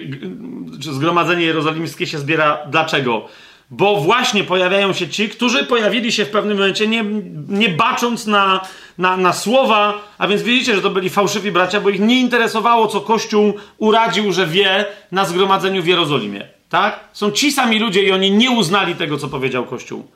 czy 0.83 0.93
Zgromadzenie 0.93 1.45
Jerozolimskie 1.45 2.07
się 2.07 2.19
zbiera. 2.19 2.59
Dlaczego? 2.71 3.29
Bo 3.71 4.01
właśnie 4.01 4.45
pojawiają 4.45 4.93
się 4.93 5.09
ci, 5.09 5.29
którzy 5.29 5.65
pojawili 5.65 6.13
się 6.13 6.25
w 6.25 6.31
pewnym 6.31 6.59
momencie, 6.59 6.87
nie, 6.87 7.05
nie 7.49 7.69
bacząc 7.69 8.27
na, 8.27 8.61
na, 8.99 9.17
na 9.17 9.33
słowa, 9.33 10.09
a 10.19 10.29
więc 10.29 10.43
widzicie, 10.43 10.75
że 10.75 10.83
to 10.83 10.91
byli 10.91 11.11
fałszywi 11.11 11.53
bracia, 11.53 11.81
bo 11.81 11.91
ich 11.91 12.01
nie 12.01 12.21
interesowało, 12.21 12.87
co 12.87 13.01
Kościół 13.01 13.55
uradził, 13.79 14.33
że 14.33 14.47
wie 14.47 14.85
na 15.13 15.25
zgromadzeniu 15.25 15.83
w 15.83 15.87
Jerozolimie. 15.87 16.49
Tak? 16.69 17.01
Są 17.13 17.31
ci 17.31 17.53
sami 17.53 17.79
ludzie 17.79 18.03
i 18.03 18.13
oni 18.13 18.31
nie 18.31 18.51
uznali 18.51 18.95
tego, 18.95 19.19
co 19.19 19.29
powiedział 19.29 19.65
Kościół. 19.65 20.07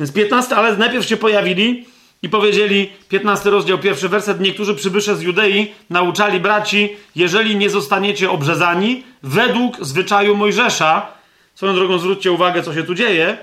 Więc 0.00 0.12
15, 0.12 0.56
ale 0.56 0.76
najpierw 0.76 1.06
się 1.06 1.16
pojawili 1.16 1.86
i 2.24 2.28
powiedzieli, 2.28 2.90
15 3.08 3.50
rozdział, 3.50 3.78
pierwszy 3.78 4.08
werset, 4.08 4.40
niektórzy 4.40 4.74
przybysze 4.74 5.16
z 5.16 5.22
Judei 5.22 5.72
nauczali 5.90 6.40
braci, 6.40 6.96
jeżeli 7.16 7.56
nie 7.56 7.70
zostaniecie 7.70 8.30
obrzezani 8.30 9.02
według 9.22 9.84
zwyczaju 9.84 10.36
Mojżesza, 10.36 11.14
Swoją 11.54 11.74
drogą 11.74 11.98
zwróćcie 11.98 12.32
uwagę, 12.32 12.62
co 12.62 12.74
się 12.74 12.82
tu 12.82 12.94
dzieje. 12.94 13.38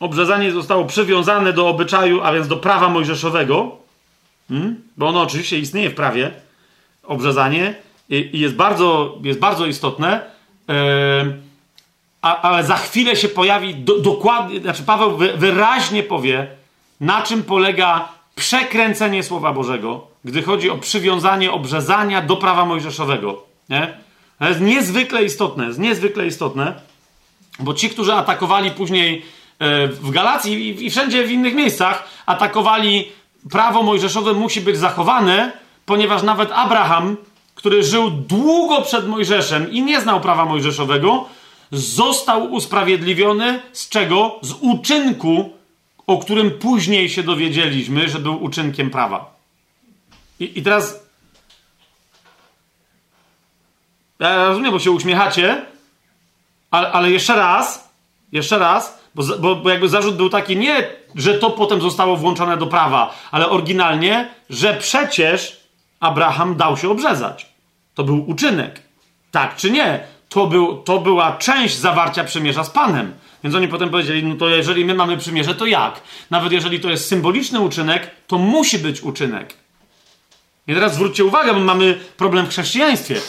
Obrzezanie 0.00 0.52
zostało 0.52 0.84
przywiązane 0.84 1.52
do 1.52 1.68
obyczaju, 1.68 2.20
a 2.22 2.32
więc 2.32 2.48
do 2.48 2.56
prawa 2.56 2.88
mojżeszowego, 2.88 3.76
hmm? 4.48 4.82
bo 4.96 5.08
ono 5.08 5.22
oczywiście 5.22 5.58
istnieje 5.58 5.90
w 5.90 5.94
prawie, 5.94 6.30
obrzezanie, 7.02 7.74
i, 8.08 8.30
i 8.32 8.38
jest, 8.38 8.54
bardzo, 8.54 9.18
jest 9.22 9.38
bardzo 9.38 9.66
istotne, 9.66 10.20
yy, 10.68 10.74
ale 12.22 12.64
za 12.64 12.76
chwilę 12.76 13.16
się 13.16 13.28
pojawi 13.28 13.74
do, 13.74 13.98
dokładnie, 13.98 14.60
znaczy 14.60 14.82
Paweł 14.82 15.16
wy, 15.16 15.32
wyraźnie 15.36 16.02
powie, 16.02 16.46
na 17.00 17.22
czym 17.22 17.42
polega 17.42 18.08
przekręcenie 18.34 19.22
Słowa 19.22 19.52
Bożego, 19.52 20.06
gdy 20.24 20.42
chodzi 20.42 20.70
o 20.70 20.78
przywiązanie 20.78 21.52
obrzezania 21.52 22.22
do 22.22 22.36
prawa 22.36 22.64
mojżeszowego. 22.64 23.42
Nie? 23.68 23.98
To 24.38 24.48
jest 24.48 24.60
niezwykle 24.60 25.24
istotne, 25.24 25.66
jest 25.66 25.78
niezwykle 25.78 26.26
istotne. 26.26 26.80
Bo 27.58 27.74
ci, 27.74 27.90
którzy 27.90 28.14
atakowali 28.14 28.70
później 28.70 29.22
e, 29.58 29.88
w 29.88 30.10
Galacji 30.10 30.84
i 30.86 30.90
wszędzie 30.90 31.26
w 31.26 31.30
innych 31.30 31.54
miejscach, 31.54 32.08
atakowali 32.26 33.08
prawo 33.50 33.82
mojżeszowe 33.82 34.32
musi 34.32 34.60
być 34.60 34.76
zachowane, 34.76 35.52
ponieważ 35.86 36.22
nawet 36.22 36.50
Abraham, 36.52 37.16
który 37.54 37.82
żył 37.82 38.10
długo 38.10 38.82
przed 38.82 39.08
Mojżeszem 39.08 39.72
i 39.72 39.82
nie 39.82 40.00
znał 40.00 40.20
prawa 40.20 40.44
mojżeszowego, 40.44 41.24
został 41.72 42.52
usprawiedliwiony 42.52 43.62
z 43.72 43.88
czego? 43.88 44.38
Z 44.42 44.52
uczynku, 44.60 45.50
o 46.06 46.18
którym 46.18 46.50
później 46.50 47.08
się 47.08 47.22
dowiedzieliśmy, 47.22 48.08
że 48.08 48.18
był 48.18 48.44
uczynkiem 48.44 48.90
prawa. 48.90 49.34
I, 50.40 50.58
i 50.58 50.62
teraz. 50.62 51.04
Ja 54.18 54.44
rozumiem, 54.48 54.72
bo 54.72 54.78
się 54.78 54.90
uśmiechacie, 54.90 55.66
ale, 56.70 56.92
ale 56.92 57.10
jeszcze 57.10 57.36
raz, 57.36 57.88
jeszcze 58.32 58.58
raz, 58.58 58.98
bo, 59.14 59.22
bo, 59.38 59.56
bo 59.56 59.70
jakby 59.70 59.88
zarzut 59.88 60.16
był 60.16 60.30
taki 60.30 60.56
nie, 60.56 60.90
że 61.14 61.38
to 61.38 61.50
potem 61.50 61.80
zostało 61.80 62.16
włączone 62.16 62.56
do 62.56 62.66
prawa, 62.66 63.14
ale 63.30 63.48
oryginalnie, 63.48 64.28
że 64.50 64.74
przecież 64.74 65.60
Abraham 66.00 66.56
dał 66.56 66.76
się 66.76 66.90
obrzezać. 66.90 67.46
To 67.94 68.04
był 68.04 68.30
uczynek. 68.30 68.82
Tak 69.30 69.56
czy 69.56 69.70
nie? 69.70 70.00
To, 70.28 70.46
był, 70.46 70.82
to 70.82 70.98
była 70.98 71.32
część 71.32 71.76
zawarcia 71.76 72.24
przymierza 72.24 72.64
z 72.64 72.70
Panem. 72.70 73.14
Więc 73.44 73.56
oni 73.56 73.68
potem 73.68 73.90
powiedzieli, 73.90 74.24
no 74.24 74.34
to 74.34 74.48
jeżeli 74.48 74.84
my 74.84 74.94
mamy 74.94 75.16
przymierze, 75.16 75.54
to 75.54 75.66
jak? 75.66 76.00
Nawet 76.30 76.52
jeżeli 76.52 76.80
to 76.80 76.90
jest 76.90 77.08
symboliczny 77.08 77.60
uczynek, 77.60 78.10
to 78.26 78.38
musi 78.38 78.78
być 78.78 79.02
uczynek. 79.02 79.54
I 80.66 80.74
teraz 80.74 80.94
zwróćcie 80.94 81.24
uwagę, 81.24 81.54
bo 81.54 81.60
mamy 81.60 81.98
problem 82.16 82.46
w 82.46 82.50
chrześcijaństwie. 82.50 83.20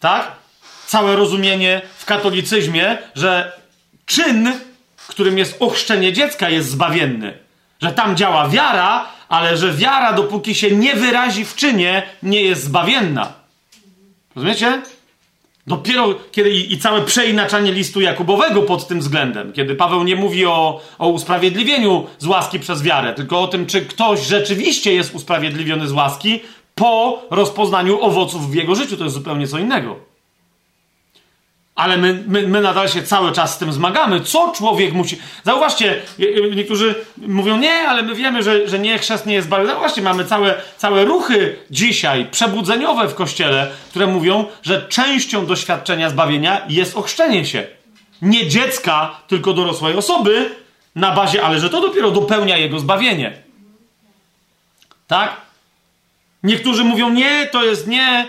Tak? 0.00 0.42
całe 0.92 1.16
rozumienie 1.16 1.82
w 1.98 2.04
katolicyzmie, 2.04 2.98
że 3.14 3.52
czyn, 4.06 4.52
którym 5.08 5.38
jest 5.38 5.56
ochrzczenie 5.60 6.12
dziecka, 6.12 6.50
jest 6.50 6.70
zbawienny. 6.70 7.38
Że 7.82 7.92
tam 7.92 8.16
działa 8.16 8.48
wiara, 8.48 9.08
ale 9.28 9.56
że 9.56 9.72
wiara, 9.72 10.12
dopóki 10.12 10.54
się 10.54 10.70
nie 10.70 10.94
wyrazi 10.94 11.44
w 11.44 11.54
czynie, 11.54 12.02
nie 12.22 12.42
jest 12.42 12.64
zbawienna. 12.64 13.32
Rozumiecie? 14.36 14.82
Dopiero 15.66 16.14
kiedy 16.32 16.50
i, 16.50 16.78
całe 16.78 17.02
przeinaczanie 17.02 17.72
listu 17.72 18.00
Jakubowego 18.00 18.62
pod 18.62 18.88
tym 18.88 19.00
względem, 19.00 19.52
kiedy 19.52 19.74
Paweł 19.74 20.04
nie 20.04 20.16
mówi 20.16 20.46
o, 20.46 20.80
o 20.98 21.08
usprawiedliwieniu 21.08 22.06
z 22.18 22.26
łaski 22.26 22.60
przez 22.60 22.82
wiarę, 22.82 23.14
tylko 23.14 23.40
o 23.40 23.48
tym, 23.48 23.66
czy 23.66 23.86
ktoś 23.86 24.26
rzeczywiście 24.26 24.94
jest 24.94 25.14
usprawiedliwiony 25.14 25.88
z 25.88 25.92
łaski 25.92 26.40
po 26.74 27.22
rozpoznaniu 27.30 28.00
owoców 28.00 28.50
w 28.50 28.54
jego 28.54 28.74
życiu, 28.74 28.96
to 28.96 29.04
jest 29.04 29.16
zupełnie 29.16 29.46
co 29.46 29.58
innego. 29.58 30.11
Ale 31.74 31.96
my, 31.96 32.24
my, 32.26 32.48
my 32.48 32.60
nadal 32.60 32.88
się 32.88 33.02
cały 33.02 33.32
czas 33.32 33.54
z 33.54 33.58
tym 33.58 33.72
zmagamy. 33.72 34.20
Co 34.20 34.52
człowiek 34.56 34.92
musi. 34.92 35.18
Zauważcie, 35.44 36.02
niektórzy 36.56 36.94
mówią, 37.16 37.56
nie, 37.56 37.88
ale 37.88 38.02
my 38.02 38.14
wiemy, 38.14 38.42
że, 38.42 38.68
że 38.68 38.78
nie, 38.78 38.98
chrzest 38.98 39.26
nie 39.26 39.34
jest 39.34 39.46
zbawiony. 39.46 39.70
Zauważcie, 39.70 40.02
mamy 40.02 40.24
całe, 40.24 40.54
całe 40.76 41.04
ruchy 41.04 41.56
dzisiaj, 41.70 42.26
przebudzeniowe 42.30 43.08
w 43.08 43.14
kościele, 43.14 43.70
które 43.90 44.06
mówią, 44.06 44.44
że 44.62 44.88
częścią 44.88 45.46
doświadczenia 45.46 46.10
zbawienia 46.10 46.62
jest 46.68 46.96
ochrzczenie 46.96 47.46
się. 47.46 47.66
Nie 48.22 48.48
dziecka, 48.48 49.20
tylko 49.28 49.52
dorosłej 49.52 49.96
osoby, 49.96 50.50
na 50.94 51.12
bazie, 51.12 51.42
ale 51.42 51.60
że 51.60 51.70
to 51.70 51.80
dopiero 51.80 52.10
dopełnia 52.10 52.56
jego 52.56 52.78
zbawienie. 52.78 53.32
Tak? 55.06 55.36
Niektórzy 56.42 56.84
mówią, 56.84 57.10
nie, 57.10 57.46
to 57.46 57.64
jest 57.64 57.86
nie 57.86 58.26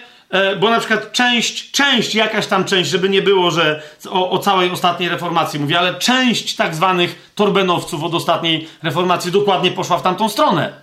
bo 0.59 0.69
na 0.69 0.79
przykład 0.79 1.11
część, 1.11 1.71
część, 1.71 2.15
jakaś 2.15 2.47
tam 2.47 2.65
część, 2.65 2.89
żeby 2.89 3.09
nie 3.09 3.21
było, 3.21 3.51
że 3.51 3.81
o, 4.09 4.29
o, 4.29 4.39
całej 4.39 4.71
ostatniej 4.71 5.09
reformacji 5.09 5.59
mówię, 5.59 5.79
ale 5.79 5.95
część 5.95 6.55
tak 6.55 6.75
zwanych 6.75 7.31
torbenowców 7.35 8.03
od 8.03 8.13
ostatniej 8.13 8.67
reformacji 8.83 9.31
dokładnie 9.31 9.71
poszła 9.71 9.97
w 9.97 10.01
tamtą 10.01 10.29
stronę. 10.29 10.73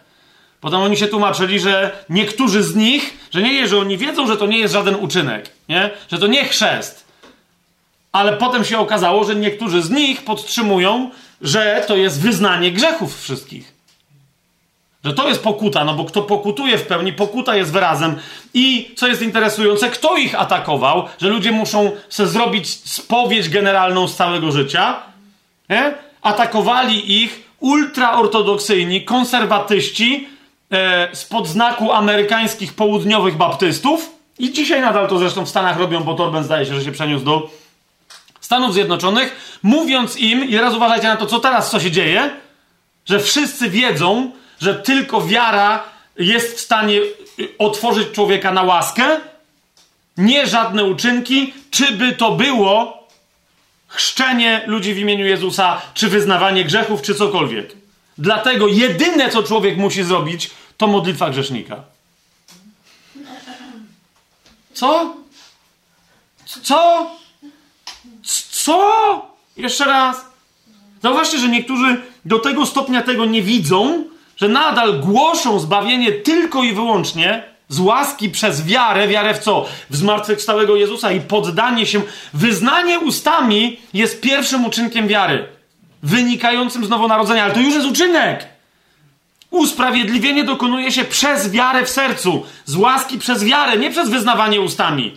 Potem 0.61 0.81
oni 0.81 0.97
się 0.97 1.07
tłumaczyli, 1.07 1.61
że 1.61 2.05
niektórzy 2.11 2.63
z 2.63 2.77
nich, 2.77 3.29
że 3.31 3.43
nie, 3.43 3.69
że 3.69 3.79
oni 3.79 3.99
wiedzą, 3.99 4.27
że 4.27 4.37
to 4.37 4.47
nie 4.47 4.59
jest 4.59 4.75
żaden 4.75 4.95
uczynek, 4.95 5.51
nie? 5.69 5.91
że 6.11 6.19
to 6.19 6.27
nie 6.27 6.45
chrzest. 6.45 7.05
Ale 8.13 8.33
potem 8.33 8.65
się 8.65 8.79
okazało, 8.79 9.25
że 9.25 9.37
niektórzy 9.37 9.83
z 9.83 9.91
nich 9.91 10.25
podtrzymują, 10.25 11.11
że 11.41 11.85
to 11.89 11.97
jest 11.97 12.21
wyznanie 12.21 12.73
grzechów 12.73 13.23
wszystkich. 13.23 13.80
Że 15.05 15.13
to 15.13 15.29
jest 15.29 15.43
pokuta, 15.43 15.85
no 15.85 15.95
bo 15.95 16.05
kto 16.05 16.23
pokutuje 16.23 16.79
w 16.79 16.87
pełni, 16.87 17.13
pokuta 17.13 17.57
jest 17.57 17.73
wyrazem. 17.73 18.17
I 18.55 18.95
co 18.97 19.09
jest 19.09 19.23
interesujące, 19.23 19.91
kto 19.91 20.17
ich 20.17 20.41
atakował, 20.41 21.05
że 21.21 21.29
ludzie 21.29 21.53
muszą 21.53 21.93
sobie 22.09 22.29
zrobić 22.29 22.69
spowiedź 22.69 23.49
generalną 23.49 24.09
z 24.09 24.17
całego 24.17 24.53
życia. 24.53 24.97
Atakowali 26.23 27.23
ich 27.23 27.51
ultraortodoksyjni, 27.61 29.05
konserwatyści 29.05 30.29
e, 30.71 31.09
spod 31.13 31.49
znaku 31.49 31.93
amerykańskich 31.93 32.75
południowych 32.75 33.37
baptystów. 33.37 34.11
I 34.39 34.53
dzisiaj 34.53 34.81
nadal 34.81 35.09
to 35.09 35.19
zresztą 35.19 35.45
w 35.45 35.49
Stanach 35.49 35.79
robią, 35.79 36.01
bo 36.01 36.15
Torben 36.15 36.45
zdaje 36.45 36.67
się, 36.67 36.75
że 36.75 36.85
się 36.85 36.93
przeniósł 36.93 37.25
do 37.25 37.51
Stanów 38.41 38.75
Zjednoczonych, 38.75 39.59
mówiąc 39.63 40.17
im, 40.17 40.45
i 40.45 40.53
teraz 40.53 40.75
uważajcie 40.75 41.09
na 41.09 41.17
to, 41.17 41.27
co 41.27 41.41
teraz, 41.41 41.71
co 41.71 41.81
się 41.81 41.91
dzieje, 41.91 42.31
że 43.05 43.21
wszyscy 43.21 43.71
wiedzą, 43.71 44.31
że 44.61 44.75
tylko 44.75 45.27
wiara 45.27 45.83
jest 46.19 46.57
w 46.57 46.61
stanie 46.61 47.01
y, 47.39 47.49
otworzyć 47.59 48.09
człowieka 48.13 48.53
na 48.53 48.63
łaskę, 48.63 49.21
nie 50.17 50.47
żadne 50.47 50.85
uczynki, 50.85 51.55
czy 51.71 51.93
by 51.93 52.13
to 52.13 52.31
było 52.33 53.09
chrzczenie 53.89 54.63
ludzi 54.67 54.95
w 54.95 54.99
imieniu 54.99 55.27
Jezusa, 55.27 55.83
czy 55.95 56.09
wyznawanie 56.09 56.65
grzechów, 56.65 57.03
czy 57.03 57.15
cokolwiek. 57.15 57.73
Dlatego 58.19 58.69
jedyne, 58.69 59.31
co 59.31 59.43
człowiek 59.43 59.77
musi 59.77 60.05
zrobić, 60.05 60.51
to 60.77 60.87
modlitwa 60.87 61.31
grzesznika. 61.31 61.83
Co? 64.75 65.17
Co? 66.63 67.11
Co? 68.51 68.91
Jeszcze 69.57 69.85
raz. 69.85 70.17
Zauważcie, 71.03 71.39
że 71.39 71.49
niektórzy 71.49 72.03
do 72.25 72.39
tego 72.39 72.67
stopnia 72.67 73.03
tego 73.03 73.25
nie 73.25 73.43
widzą, 73.43 74.05
że 74.41 74.49
nadal 74.49 75.01
głoszą 75.01 75.59
zbawienie 75.59 76.13
tylko 76.13 76.63
i 76.63 76.73
wyłącznie 76.73 77.43
z 77.69 77.81
łaski 77.81 78.29
przez 78.29 78.67
wiarę. 78.67 79.09
Wiarę 79.09 79.35
w 79.35 79.39
co? 79.39 79.67
W 79.91 79.97
zmartwychwstałego 79.97 80.77
Jezusa 80.77 81.13
i 81.13 81.21
poddanie 81.21 81.87
się. 81.87 82.03
Wyznanie 82.35 82.99
ustami 82.99 83.81
jest 83.95 84.21
pierwszym 84.21 84.65
uczynkiem 84.65 85.09
wiary, 85.09 85.47
wynikającym 86.03 86.85
z 86.85 86.89
nowonarodzenia, 86.89 87.45
ale 87.45 87.55
to 87.55 87.61
już 87.61 87.75
jest 87.75 87.87
uczynek. 87.87 88.47
Usprawiedliwienie 89.51 90.45
dokonuje 90.45 90.93
się 90.93 91.05
przez 91.05 91.51
wiarę 91.51 91.85
w 91.85 91.91
sercu, 91.91 92.47
z 92.65 92.77
łaski 92.77 93.19
przez 93.19 93.45
wiarę, 93.45 93.77
nie 93.77 93.91
przez 93.91 94.11
wyznawanie 94.11 94.61
ustami. 94.61 95.17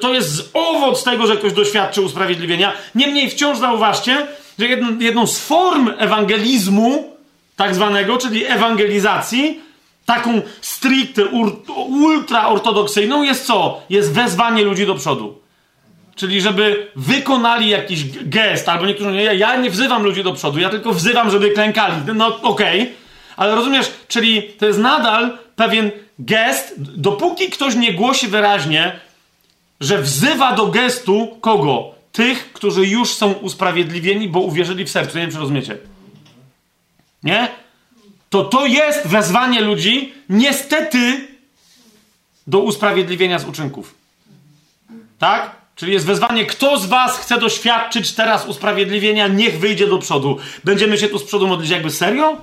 To 0.00 0.14
jest 0.14 0.50
owoc 0.54 1.04
tego, 1.04 1.26
że 1.26 1.36
ktoś 1.36 1.52
doświadczył 1.52 2.04
usprawiedliwienia. 2.04 2.72
Niemniej 2.94 3.30
wciąż 3.30 3.58
zauważcie, 3.58 4.26
że 4.58 4.66
jedną, 4.66 4.98
jedną 4.98 5.26
z 5.26 5.38
form 5.38 5.90
ewangelizmu, 5.98 7.17
tak 7.58 7.74
zwanego, 7.74 8.18
czyli 8.18 8.46
ewangelizacji, 8.46 9.60
taką 10.06 10.42
stricte 10.60 11.26
ultraortodoksyjną 11.88 13.22
jest 13.22 13.46
co? 13.46 13.80
Jest 13.90 14.12
wezwanie 14.12 14.62
ludzi 14.62 14.86
do 14.86 14.94
przodu. 14.94 15.38
Czyli 16.16 16.40
żeby 16.40 16.90
wykonali 16.96 17.68
jakiś 17.68 18.04
gest, 18.22 18.68
albo 18.68 18.86
niektórzy 18.86 19.10
nie, 19.10 19.22
ja 19.22 19.56
nie 19.56 19.70
wzywam 19.70 20.02
ludzi 20.02 20.22
do 20.22 20.32
przodu, 20.32 20.60
ja 20.60 20.70
tylko 20.70 20.92
wzywam, 20.92 21.30
żeby 21.30 21.50
klękali. 21.50 21.94
No 22.14 22.26
okej, 22.26 22.82
okay. 22.82 22.94
ale 23.36 23.54
rozumiesz, 23.54 23.92
czyli 24.08 24.42
to 24.42 24.66
jest 24.66 24.78
nadal 24.78 25.38
pewien 25.56 25.90
gest, 26.18 26.74
dopóki 26.78 27.50
ktoś 27.50 27.74
nie 27.74 27.92
głosi 27.92 28.28
wyraźnie, 28.28 29.00
że 29.80 30.02
wzywa 30.02 30.52
do 30.52 30.66
gestu 30.66 31.36
kogo? 31.40 31.94
Tych, 32.12 32.52
którzy 32.52 32.86
już 32.86 33.14
są 33.14 33.32
usprawiedliwieni, 33.32 34.28
bo 34.28 34.40
uwierzyli 34.40 34.84
w 34.84 34.90
sercu. 34.90 35.18
Nie 35.18 35.22
wiem, 35.22 35.32
czy 35.32 35.38
rozumiecie. 35.38 35.78
Nie? 37.22 37.48
To 38.30 38.44
to 38.44 38.66
jest 38.66 39.06
wezwanie 39.06 39.60
ludzi, 39.60 40.14
niestety, 40.28 41.28
do 42.46 42.58
usprawiedliwienia 42.58 43.38
z 43.38 43.48
uczynków. 43.48 43.94
Tak? 45.18 45.56
Czyli 45.76 45.92
jest 45.92 46.06
wezwanie, 46.06 46.46
kto 46.46 46.78
z 46.78 46.86
was 46.86 47.18
chce 47.18 47.38
doświadczyć 47.38 48.12
teraz 48.12 48.46
usprawiedliwienia, 48.46 49.28
niech 49.28 49.58
wyjdzie 49.58 49.86
do 49.86 49.98
przodu. 49.98 50.38
Będziemy 50.64 50.98
się 50.98 51.08
tu 51.08 51.18
z 51.18 51.24
przodu 51.24 51.48
modlić 51.48 51.70
jakby 51.70 51.90
serio? 51.90 52.36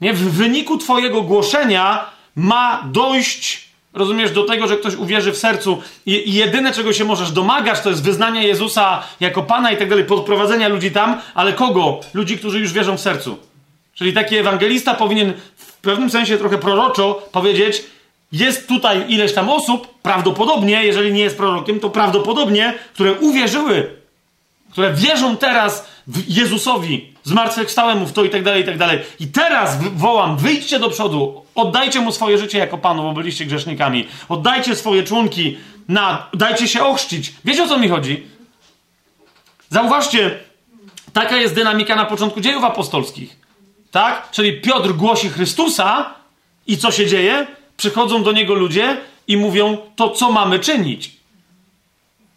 Nie? 0.00 0.12
W 0.12 0.32
wyniku 0.32 0.78
twojego 0.78 1.22
głoszenia 1.22 2.10
ma 2.36 2.84
dojść 2.92 3.69
Rozumiesz, 3.94 4.30
do 4.30 4.42
tego, 4.42 4.68
że 4.68 4.76
ktoś 4.76 4.94
uwierzy 4.94 5.32
w 5.32 5.36
sercu 5.36 5.82
i, 6.06 6.34
jedyne, 6.34 6.72
czego 6.72 6.92
się 6.92 7.04
możesz 7.04 7.32
domagać, 7.32 7.80
to 7.80 7.90
jest 7.90 8.02
wyznanie 8.02 8.46
Jezusa 8.46 9.02
jako 9.20 9.42
Pana 9.42 9.72
i 9.72 9.76
tak 9.76 9.88
dalej, 9.88 10.04
podprowadzenia 10.04 10.68
ludzi 10.68 10.90
tam, 10.90 11.20
ale 11.34 11.52
kogo? 11.52 12.00
Ludzi, 12.14 12.38
którzy 12.38 12.60
już 12.60 12.72
wierzą 12.72 12.96
w 12.96 13.00
sercu. 13.00 13.38
Czyli 13.94 14.12
taki 14.12 14.36
ewangelista 14.36 14.94
powinien 14.94 15.32
w 15.56 15.72
pewnym 15.72 16.10
sensie 16.10 16.38
trochę 16.38 16.58
proroczo 16.58 17.22
powiedzieć, 17.32 17.82
jest 18.32 18.68
tutaj 18.68 19.04
ileś 19.08 19.32
tam 19.32 19.50
osób, 19.50 19.94
prawdopodobnie, 20.02 20.84
jeżeli 20.84 21.12
nie 21.12 21.22
jest 21.22 21.36
prorokiem, 21.36 21.80
to 21.80 21.90
prawdopodobnie, 21.90 22.74
które 22.94 23.12
uwierzyły, 23.12 23.90
które 24.72 24.94
wierzą 24.94 25.36
teraz 25.36 25.89
Jezusowi, 26.28 27.12
zmartwychwstałemu 27.24 28.06
w 28.06 28.12
to 28.12 28.24
i 28.24 28.30
tak 28.30 28.42
dalej, 28.42 28.62
i 28.62 28.66
tak 28.66 28.78
dalej. 28.78 28.98
I 29.20 29.26
teraz 29.26 29.78
wołam, 29.94 30.36
wyjdźcie 30.36 30.78
do 30.78 30.90
przodu, 30.90 31.42
oddajcie 31.54 32.00
mu 32.00 32.12
swoje 32.12 32.38
życie 32.38 32.58
jako 32.58 32.78
Panu, 32.78 33.02
bo 33.02 33.12
byliście 33.12 33.46
grzesznikami. 33.46 34.06
Oddajcie 34.28 34.76
swoje 34.76 35.02
członki 35.02 35.56
na, 35.88 36.26
dajcie 36.34 36.68
się 36.68 36.84
ochrzcić. 36.84 37.32
Wiecie 37.44 37.62
o 37.64 37.68
co 37.68 37.78
mi 37.78 37.88
chodzi? 37.88 38.26
Zauważcie, 39.70 40.38
taka 41.12 41.36
jest 41.36 41.54
dynamika 41.54 41.96
na 41.96 42.04
początku 42.04 42.40
dziejów 42.40 42.64
apostolskich. 42.64 43.36
Tak? 43.90 44.30
Czyli 44.30 44.60
Piotr 44.60 44.92
głosi 44.92 45.28
Chrystusa 45.28 46.14
i 46.66 46.78
co 46.78 46.90
się 46.90 47.06
dzieje? 47.06 47.46
Przychodzą 47.76 48.22
do 48.22 48.32
niego 48.32 48.54
ludzie 48.54 48.96
i 49.28 49.36
mówią, 49.36 49.78
to 49.96 50.10
co 50.10 50.32
mamy 50.32 50.58
czynić? 50.58 51.12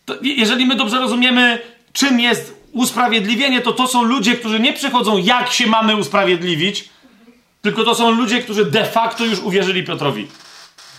To, 0.06 0.14
jeżeli 0.22 0.66
my 0.66 0.76
dobrze 0.76 1.00
rozumiemy, 1.00 1.60
czym 1.94 2.20
jest 2.20 2.53
usprawiedliwienie, 2.74 3.62
to 3.62 3.72
to 3.72 3.88
są 3.88 4.04
ludzie, 4.04 4.36
którzy 4.36 4.60
nie 4.60 4.74
przychodzą, 4.74 5.18
jak 5.18 5.52
się 5.52 5.68
mamy 5.68 5.96
usprawiedliwić, 5.96 6.90
tylko 7.62 7.84
to 7.84 7.96
są 7.96 8.12
ludzie, 8.12 8.42
którzy 8.42 8.66
de 8.66 8.86
facto 8.86 9.26
już 9.26 9.40
uwierzyli 9.40 9.84
Piotrowi. 9.84 10.28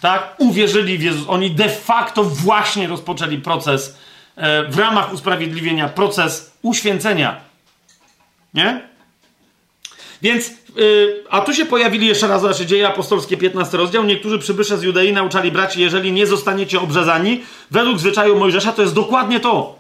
Tak? 0.01 0.35
Uwierzyli 0.39 0.99
w 0.99 1.03
Jezus. 1.03 1.25
Oni 1.29 1.51
de 1.51 1.69
facto 1.69 2.25
właśnie 2.25 2.89
rozpoczęli 2.89 3.39
proces 3.39 3.99
e, 4.37 4.65
w 4.65 4.79
ramach 4.79 5.13
usprawiedliwienia, 5.13 5.89
proces 5.89 6.53
uświęcenia. 6.63 7.41
Nie? 8.55 8.95
Więc, 10.23 10.51
yy, 10.77 11.25
a 11.31 11.41
tu 11.41 11.55
się 11.55 11.67
pojawili 11.67 12.07
jeszcze 12.07 12.29
raz, 12.29 12.41
znaczy 12.41 12.67
dzieje 12.67 12.89
apostolskie, 12.89 13.37
15 13.37 13.77
rozdział. 13.77 14.05
Niektórzy 14.05 14.39
przybysze 14.39 14.79
z 14.79 14.83
Judei 14.83 15.13
nauczali 15.13 15.53
braci, 15.53 15.81
jeżeli 15.81 16.13
nie 16.13 16.27
zostaniecie 16.27 16.81
obrzezani, 16.81 17.45
według 17.71 17.99
zwyczaju 17.99 18.39
Mojżesza, 18.39 18.73
to 18.73 18.83
jest 18.83 18.95
dokładnie 18.95 19.41
to. 19.41 19.79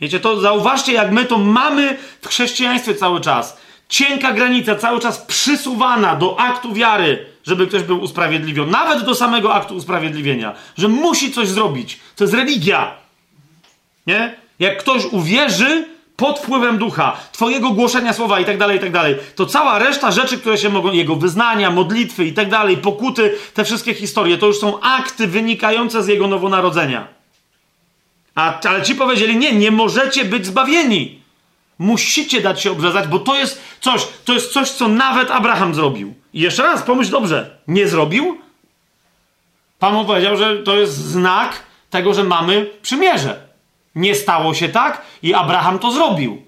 Wiecie, 0.00 0.20
to 0.20 0.40
zauważcie, 0.40 0.92
jak 0.92 1.12
my 1.12 1.24
to 1.24 1.38
mamy 1.38 1.96
w 2.22 2.28
chrześcijaństwie 2.28 2.94
cały 2.94 3.20
czas. 3.20 3.56
Cienka 3.88 4.32
granica, 4.32 4.74
cały 4.74 5.00
czas 5.00 5.18
przysuwana 5.18 6.16
do 6.16 6.40
aktu 6.40 6.72
wiary, 6.72 7.26
żeby 7.46 7.66
ktoś 7.66 7.82
był 7.82 8.00
usprawiedliwiony. 8.00 8.72
Nawet 8.72 9.04
do 9.04 9.14
samego 9.14 9.54
aktu 9.54 9.74
usprawiedliwienia. 9.74 10.54
Że 10.78 10.88
musi 10.88 11.32
coś 11.32 11.48
zrobić. 11.48 11.98
To 12.16 12.24
jest 12.24 12.34
religia. 12.34 12.94
Nie? 14.06 14.34
Jak 14.58 14.78
ktoś 14.78 15.04
uwierzy 15.04 15.88
pod 16.16 16.38
wpływem 16.38 16.78
ducha, 16.78 17.16
twojego 17.32 17.70
głoszenia 17.70 18.12
słowa 18.12 18.40
i 18.40 18.44
tak 18.44 18.58
dalej, 18.58 18.76
i 18.76 18.80
tak 18.80 18.92
dalej, 18.92 19.16
to 19.34 19.46
cała 19.46 19.78
reszta 19.78 20.10
rzeczy, 20.10 20.38
które 20.38 20.58
się 20.58 20.68
mogą, 20.68 20.92
jego 20.92 21.16
wyznania, 21.16 21.70
modlitwy 21.70 22.24
i 22.24 22.32
tak 22.32 22.50
dalej, 22.50 22.76
pokuty, 22.76 23.34
te 23.54 23.64
wszystkie 23.64 23.94
historie, 23.94 24.38
to 24.38 24.46
już 24.46 24.58
są 24.58 24.80
akty 24.80 25.26
wynikające 25.26 26.02
z 26.02 26.08
jego 26.08 26.26
nowonarodzenia. 26.26 27.15
A, 28.36 28.60
ale 28.60 28.82
ci 28.82 28.94
powiedzieli, 28.94 29.36
nie, 29.36 29.52
nie 29.52 29.70
możecie 29.70 30.24
być 30.24 30.46
zbawieni. 30.46 31.22
Musicie 31.78 32.40
dać 32.40 32.60
się 32.60 32.70
obrzezać, 32.70 33.08
bo 33.08 33.18
to 33.18 33.36
jest 33.36 33.62
coś, 33.80 34.06
to 34.24 34.32
jest 34.32 34.52
coś, 34.52 34.70
co 34.70 34.88
nawet 34.88 35.30
Abraham 35.30 35.74
zrobił. 35.74 36.14
I 36.34 36.40
jeszcze 36.40 36.62
raz, 36.62 36.82
pomyśl 36.82 37.10
dobrze, 37.10 37.58
nie 37.68 37.88
zrobił? 37.88 38.38
Pan 39.78 39.94
mu 39.94 40.04
powiedział, 40.04 40.36
że 40.36 40.58
to 40.58 40.76
jest 40.76 40.94
znak 40.94 41.62
tego, 41.90 42.14
że 42.14 42.24
mamy 42.24 42.70
przymierze. 42.82 43.46
Nie 43.94 44.14
stało 44.14 44.54
się 44.54 44.68
tak 44.68 45.02
i 45.22 45.34
Abraham 45.34 45.78
to 45.78 45.90
zrobił. 45.90 46.42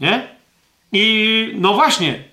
Nie? 0.00 0.28
I 0.92 1.50
no 1.54 1.74
właśnie, 1.74 2.24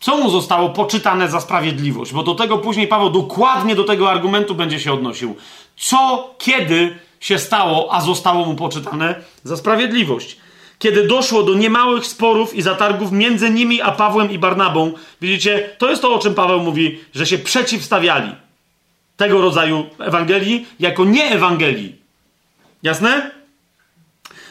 co 0.00 0.16
mu 0.16 0.30
zostało 0.30 0.70
poczytane 0.70 1.28
za 1.28 1.40
sprawiedliwość? 1.40 2.12
Bo 2.12 2.22
do 2.22 2.34
tego 2.34 2.58
później 2.58 2.88
Paweł 2.88 3.10
dokładnie 3.10 3.74
do 3.74 3.84
tego 3.84 4.10
argumentu 4.10 4.54
będzie 4.54 4.80
się 4.80 4.92
odnosił. 4.92 5.36
Co, 5.76 6.34
kiedy 6.38 6.98
się 7.20 7.38
stało, 7.38 7.94
a 7.94 8.00
zostało 8.00 8.46
mu 8.46 8.54
poczytane 8.54 9.14
za 9.44 9.56
sprawiedliwość. 9.56 10.36
Kiedy 10.78 11.06
doszło 11.06 11.42
do 11.42 11.54
niemałych 11.54 12.06
sporów 12.06 12.54
i 12.54 12.62
zatargów 12.62 13.12
między 13.12 13.50
nimi 13.50 13.82
a 13.82 13.92
Pawłem 13.92 14.30
i 14.30 14.38
Barnabą, 14.38 14.92
widzicie, 15.20 15.70
to 15.78 15.90
jest 15.90 16.02
to, 16.02 16.14
o 16.14 16.18
czym 16.18 16.34
Paweł 16.34 16.60
mówi, 16.60 17.00
że 17.14 17.26
się 17.26 17.38
przeciwstawiali 17.38 18.32
tego 19.16 19.40
rodzaju 19.40 19.86
Ewangelii 19.98 20.66
jako 20.80 21.04
nie 21.04 21.24
Ewangelii. 21.24 21.96
Jasne? 22.82 23.30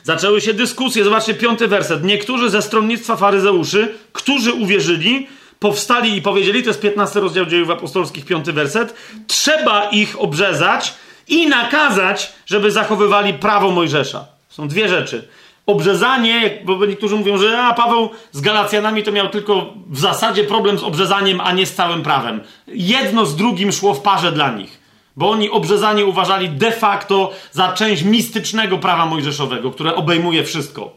Zaczęły 0.03 0.41
się 0.41 0.53
dyskusje. 0.53 1.03
Zobaczcie 1.03 1.33
piąty 1.33 1.67
werset. 1.67 2.03
Niektórzy 2.03 2.49
ze 2.49 2.61
stronnictwa 2.61 3.15
faryzeuszy, 3.15 3.95
którzy 4.13 4.53
uwierzyli, 4.53 5.27
powstali 5.59 6.15
i 6.15 6.21
powiedzieli, 6.21 6.63
to 6.63 6.69
jest 6.69 6.81
15 6.81 7.19
rozdział 7.19 7.45
dziejów 7.45 7.69
apostolskich, 7.69 8.25
5 8.25 8.45
werset, 8.45 8.93
trzeba 9.27 9.89
ich 9.89 10.21
obrzezać 10.21 10.93
i 11.27 11.47
nakazać, 11.47 12.33
żeby 12.45 12.71
zachowywali 12.71 13.33
prawo 13.33 13.71
Mojżesza. 13.71 14.25
Są 14.49 14.67
dwie 14.67 14.89
rzeczy. 14.89 15.27
Obrzezanie, 15.65 16.61
bo 16.65 16.85
niektórzy 16.85 17.15
mówią, 17.15 17.37
że 17.37 17.59
a 17.63 17.73
Paweł 17.73 18.09
z 18.31 18.41
Galacjanami 18.41 19.03
to 19.03 19.11
miał 19.11 19.29
tylko 19.29 19.73
w 19.87 19.99
zasadzie 19.99 20.43
problem 20.43 20.79
z 20.79 20.83
obrzezaniem, 20.83 21.41
a 21.41 21.51
nie 21.51 21.65
z 21.65 21.75
całym 21.75 22.03
prawem. 22.03 22.41
Jedno 22.67 23.25
z 23.25 23.35
drugim 23.35 23.71
szło 23.71 23.93
w 23.93 24.01
parze 24.01 24.31
dla 24.31 24.51
nich. 24.51 24.79
Bo 25.15 25.29
oni 25.29 25.49
obrzezanie 25.49 26.05
uważali 26.05 26.49
de 26.49 26.71
facto 26.71 27.31
za 27.51 27.73
część 27.73 28.03
mistycznego 28.03 28.77
prawa 28.77 29.05
mojżeszowego, 29.05 29.71
które 29.71 29.95
obejmuje 29.95 30.43
wszystko. 30.43 30.93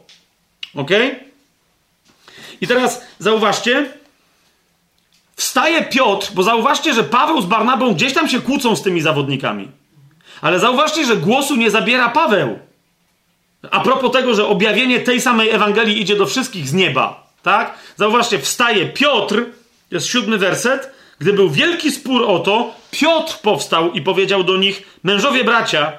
Ok? 0.75 0.89
I 2.61 2.67
teraz 2.67 3.01
zauważcie, 3.19 3.91
wstaje 5.35 5.81
Piotr, 5.83 6.31
bo 6.33 6.43
zauważcie, 6.43 6.93
że 6.93 7.03
Paweł 7.03 7.41
z 7.41 7.45
Barnabą 7.45 7.93
gdzieś 7.93 8.13
tam 8.13 8.29
się 8.29 8.41
kłócą 8.41 8.75
z 8.75 8.81
tymi 8.81 9.01
zawodnikami. 9.01 9.80
Ale 10.41 10.59
zauważcie, 10.59 11.05
że 11.05 11.17
głosu 11.17 11.55
nie 11.55 11.71
zabiera 11.71 12.09
Paweł. 12.09 12.59
A 13.71 13.79
propos 13.79 14.11
tego, 14.11 14.35
że 14.35 14.47
objawienie 14.47 14.99
tej 14.99 15.21
samej 15.21 15.49
Ewangelii 15.49 16.01
idzie 16.01 16.15
do 16.15 16.25
wszystkich 16.25 16.67
z 16.67 16.73
nieba, 16.73 17.27
tak? 17.43 17.73
Zauważcie, 17.95 18.39
wstaje 18.39 18.85
Piotr, 18.85 19.45
jest 19.91 20.07
siódmy 20.07 20.37
werset, 20.37 20.91
gdy 21.19 21.33
był 21.33 21.49
wielki 21.49 21.91
spór 21.91 22.23
o 22.27 22.39
to, 22.39 22.75
Piotr 22.91 23.37
powstał 23.41 23.91
i 23.91 24.01
powiedział 24.01 24.43
do 24.43 24.57
nich: 24.57 24.83
Mężowie 25.03 25.43
bracia, 25.43 25.91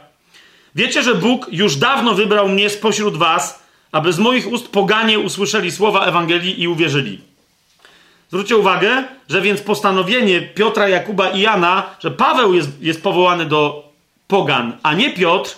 wiecie, 0.75 1.03
że 1.03 1.15
Bóg 1.15 1.47
już 1.53 1.77
dawno 1.77 2.15
wybrał 2.15 2.49
mnie 2.49 2.71
spośród 2.71 3.17
was, 3.17 3.63
aby 3.93 4.13
z 4.13 4.19
moich 4.19 4.53
ust 4.53 4.69
poganie 4.69 5.19
usłyszeli 5.19 5.73
słowa 5.73 6.07
Ewangelii 6.07 6.63
i 6.63 6.69
uwierzyli. 6.69 7.21
Zwróćcie 8.29 8.57
uwagę, 8.57 9.05
że 9.29 9.41
więc 9.41 9.61
postanowienie 9.61 10.43
Piotra, 10.43 10.89
Jakuba 10.89 11.29
i 11.29 11.41
Jana, 11.41 11.97
że 12.01 12.11
Paweł 12.11 12.55
jest, 12.55 12.71
jest 12.81 13.03
powołany 13.03 13.47
do 13.47 13.92
pogan, 14.33 14.73
a 14.83 14.95
nie 14.95 15.11
Piotr, 15.11 15.57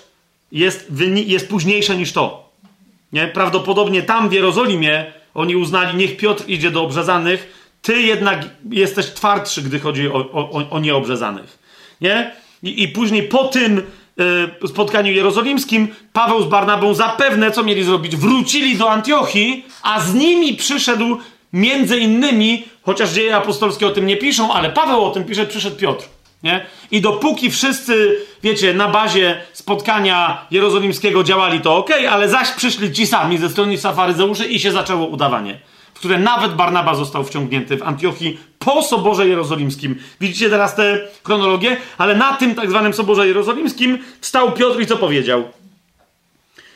jest, 0.52 0.92
jest 1.26 1.48
późniejsze 1.48 1.96
niż 1.96 2.12
to. 2.12 2.50
Nie? 3.12 3.26
Prawdopodobnie 3.26 4.02
tam 4.02 4.28
w 4.28 4.32
Jerozolimie 4.32 5.12
oni 5.34 5.56
uznali, 5.56 5.96
niech 5.96 6.16
Piotr 6.16 6.44
idzie 6.48 6.70
do 6.70 6.82
obrzezanych, 6.82 7.70
ty 7.82 8.02
jednak 8.02 8.46
jesteś 8.70 9.06
twardszy, 9.06 9.62
gdy 9.62 9.80
chodzi 9.80 10.08
o, 10.08 10.14
o, 10.32 10.70
o 10.70 10.80
nieobrzezanych. 10.80 11.58
Nie? 12.00 12.32
I, 12.62 12.82
I 12.82 12.88
później 12.88 13.22
po 13.22 13.44
tym 13.44 13.82
y, 14.64 14.68
spotkaniu 14.68 15.12
jerozolimskim 15.12 15.88
Paweł 16.12 16.42
z 16.42 16.46
Barnabą 16.46 16.94
zapewne, 16.94 17.50
co 17.50 17.62
mieli 17.62 17.84
zrobić? 17.84 18.16
Wrócili 18.16 18.76
do 18.76 18.90
Antiochii, 18.90 19.66
a 19.82 20.00
z 20.00 20.14
nimi 20.14 20.54
przyszedł 20.54 21.18
między 21.52 21.98
innymi, 21.98 22.64
chociaż 22.82 23.12
dzieje 23.12 23.36
apostolskie 23.36 23.86
o 23.86 23.90
tym 23.90 24.06
nie 24.06 24.16
piszą, 24.16 24.52
ale 24.52 24.70
Paweł 24.70 25.04
o 25.04 25.10
tym 25.10 25.24
pisze, 25.24 25.46
przyszedł 25.46 25.76
Piotr. 25.76 26.13
Nie? 26.44 26.66
I 26.90 27.00
dopóki 27.00 27.50
wszyscy, 27.50 28.16
wiecie, 28.42 28.74
na 28.74 28.88
bazie 28.88 29.40
spotkania 29.52 30.46
jerozolimskiego 30.50 31.24
działali, 31.24 31.60
to 31.60 31.76
ok, 31.76 31.90
ale 32.10 32.28
zaś 32.28 32.50
przyszli 32.50 32.92
ci 32.92 33.06
sami 33.06 33.38
ze 33.38 33.48
strony 33.48 33.78
faryzeuszy 33.78 34.46
i 34.46 34.60
się 34.60 34.72
zaczęło 34.72 35.06
udawanie 35.06 35.58
w 35.94 35.98
które 35.98 36.18
nawet 36.18 36.54
Barnaba 36.54 36.94
został 36.94 37.24
wciągnięty 37.24 37.76
w 37.76 37.82
Antiochii 37.82 38.38
po 38.58 38.82
Soborze 38.82 39.28
Jerozolimskim. 39.28 39.96
Widzicie 40.20 40.50
teraz 40.50 40.74
tę 40.74 40.98
chronologię? 41.24 41.76
Ale 41.98 42.14
na 42.14 42.32
tym 42.32 42.54
tak 42.54 42.70
zwanym 42.70 42.94
Soborze 42.94 43.26
Jerozolimskim 43.26 43.98
wstał 44.20 44.52
Piotr 44.52 44.80
i 44.80 44.86
co 44.86 44.96
powiedział? 44.96 45.44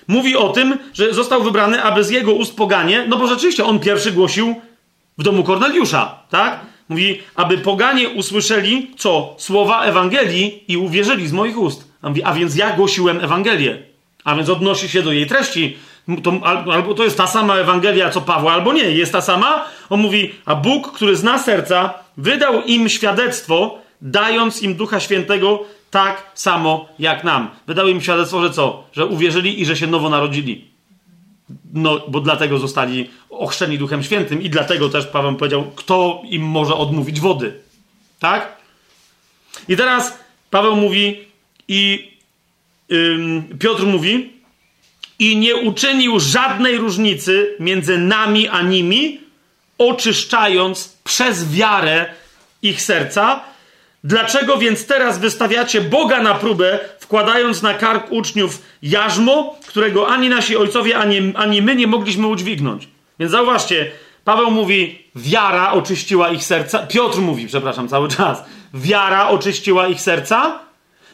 Mówi 0.08 0.36
o 0.36 0.48
tym, 0.48 0.78
że 0.92 1.14
został 1.14 1.42
wybrany, 1.42 1.82
aby 1.82 2.04
z 2.04 2.10
jego 2.10 2.32
ust 2.32 2.56
poganie, 2.56 3.04
no 3.08 3.16
bo 3.16 3.26
rzeczywiście 3.26 3.64
on 3.64 3.78
pierwszy 3.78 4.12
głosił 4.12 4.54
w 5.18 5.22
domu 5.22 5.44
Korneliusza, 5.44 6.18
tak? 6.30 6.60
Mówi, 6.89 7.20
aby 7.35 7.59
poganie 7.59 8.09
usłyszeli, 8.09 8.90
co? 8.97 9.35
Słowa 9.39 9.85
Ewangelii 9.85 10.65
i 10.69 10.77
uwierzyli 10.77 11.28
z 11.28 11.32
moich 11.32 11.59
ust. 11.59 11.93
A, 12.02 12.09
mówi, 12.09 12.23
a 12.23 12.32
więc 12.32 12.56
ja 12.56 12.77
głosiłem 12.77 13.20
Ewangelię. 13.24 13.82
A 14.24 14.36
więc 14.36 14.48
odnosi 14.48 14.89
się 14.89 15.02
do 15.02 15.12
jej 15.12 15.27
treści. 15.27 15.77
To, 16.23 16.32
albo 16.73 16.94
to 16.94 17.05
jest 17.05 17.16
ta 17.16 17.27
sama 17.27 17.56
Ewangelia 17.56 18.10
co 18.10 18.20
Pawła, 18.20 18.52
albo 18.52 18.73
nie, 18.73 18.82
jest 18.82 19.12
ta 19.12 19.20
sama. 19.20 19.65
On 19.90 20.01
mówi, 20.01 20.35
a 20.44 20.55
Bóg, 20.55 20.93
który 20.93 21.16
zna 21.16 21.39
serca, 21.39 21.94
wydał 22.16 22.62
im 22.62 22.89
świadectwo, 22.89 23.78
dając 24.02 24.62
im 24.62 24.74
Ducha 24.74 25.01
Świętego 25.01 25.65
tak 25.90 26.31
samo 26.35 26.89
jak 26.98 27.24
nam. 27.24 27.51
Wydał 27.66 27.89
im 27.89 28.01
świadectwo, 28.01 28.43
że 28.43 28.51
co? 28.51 28.85
Że 28.93 29.06
uwierzyli 29.06 29.60
i 29.60 29.66
że 29.66 29.77
się 29.77 29.86
nowo 29.86 30.10
narodzili. 30.10 30.67
No, 31.74 32.00
bo 32.08 32.20
dlatego 32.20 32.58
zostali 32.58 33.10
ochrzczeni 33.30 33.78
Duchem 33.78 34.02
Świętym 34.02 34.42
i 34.42 34.50
dlatego 34.50 34.88
też 34.88 35.06
Paweł 35.06 35.36
powiedział, 35.36 35.70
kto 35.76 36.22
im 36.24 36.42
może 36.42 36.74
odmówić 36.74 37.20
wody. 37.20 37.54
Tak? 38.18 38.56
I 39.68 39.76
teraz 39.76 40.18
Paweł 40.50 40.76
mówi 40.76 41.24
i 41.68 42.10
Piotr 43.58 43.86
mówi, 43.86 44.32
i 45.18 45.36
nie 45.36 45.56
uczynił 45.56 46.20
żadnej 46.20 46.76
różnicy 46.76 47.56
między 47.60 47.98
nami 47.98 48.48
a 48.48 48.62
nimi, 48.62 49.20
oczyszczając 49.78 50.96
przez 51.04 51.52
wiarę 51.52 52.06
ich 52.62 52.82
serca. 52.82 53.44
Dlaczego 54.04 54.58
więc 54.58 54.86
teraz 54.86 55.18
wystawiacie 55.18 55.80
Boga 55.80 56.22
na 56.22 56.34
próbę, 56.34 56.78
wkładając 56.98 57.62
na 57.62 57.74
kark 57.74 58.12
uczniów 58.12 58.62
jarzmo, 58.82 59.56
którego 59.66 60.08
ani 60.08 60.28
nasi 60.28 60.56
ojcowie, 60.56 60.98
ani, 60.98 61.32
ani 61.36 61.62
my 61.62 61.76
nie 61.76 61.86
mogliśmy 61.86 62.26
udźwignąć? 62.26 62.88
Więc 63.18 63.32
zauważcie, 63.32 63.90
Paweł 64.24 64.50
mówi, 64.50 65.02
wiara 65.16 65.72
oczyściła 65.72 66.30
ich 66.30 66.44
serca. 66.44 66.86
Piotr 66.86 67.18
mówi, 67.18 67.46
przepraszam, 67.46 67.88
cały 67.88 68.08
czas, 68.08 68.44
wiara 68.74 69.28
oczyściła 69.28 69.86
ich 69.86 70.00
serca 70.00 70.68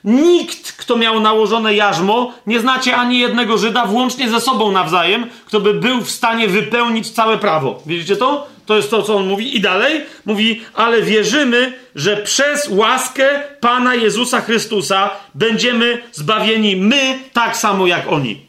Nikt, 0.04 0.72
kto 0.72 0.96
miał 0.96 1.20
nałożone 1.20 1.74
jarzmo, 1.74 2.32
nie 2.46 2.60
znacie 2.60 2.96
ani 2.96 3.18
jednego 3.18 3.58
Żyda, 3.58 3.86
włącznie 3.86 4.28
ze 4.28 4.40
sobą 4.40 4.72
nawzajem, 4.72 5.26
kto 5.46 5.60
by 5.60 5.74
był 5.74 6.00
w 6.00 6.10
stanie 6.10 6.48
wypełnić 6.48 7.10
całe 7.10 7.38
prawo. 7.38 7.82
Widzicie 7.86 8.16
to? 8.16 8.46
To 8.66 8.76
jest 8.76 8.90
to, 8.90 9.02
co 9.02 9.16
on 9.16 9.26
mówi. 9.26 9.56
I 9.56 9.60
dalej 9.60 10.04
mówi, 10.24 10.60
ale 10.74 11.02
wierzymy, 11.02 11.72
że 11.94 12.16
przez 12.16 12.68
łaskę 12.68 13.42
Pana 13.60 13.94
Jezusa 13.94 14.40
Chrystusa 14.40 15.10
będziemy 15.34 16.02
zbawieni 16.12 16.76
my 16.76 17.18
tak 17.32 17.56
samo 17.56 17.86
jak 17.86 18.12
oni. 18.12 18.40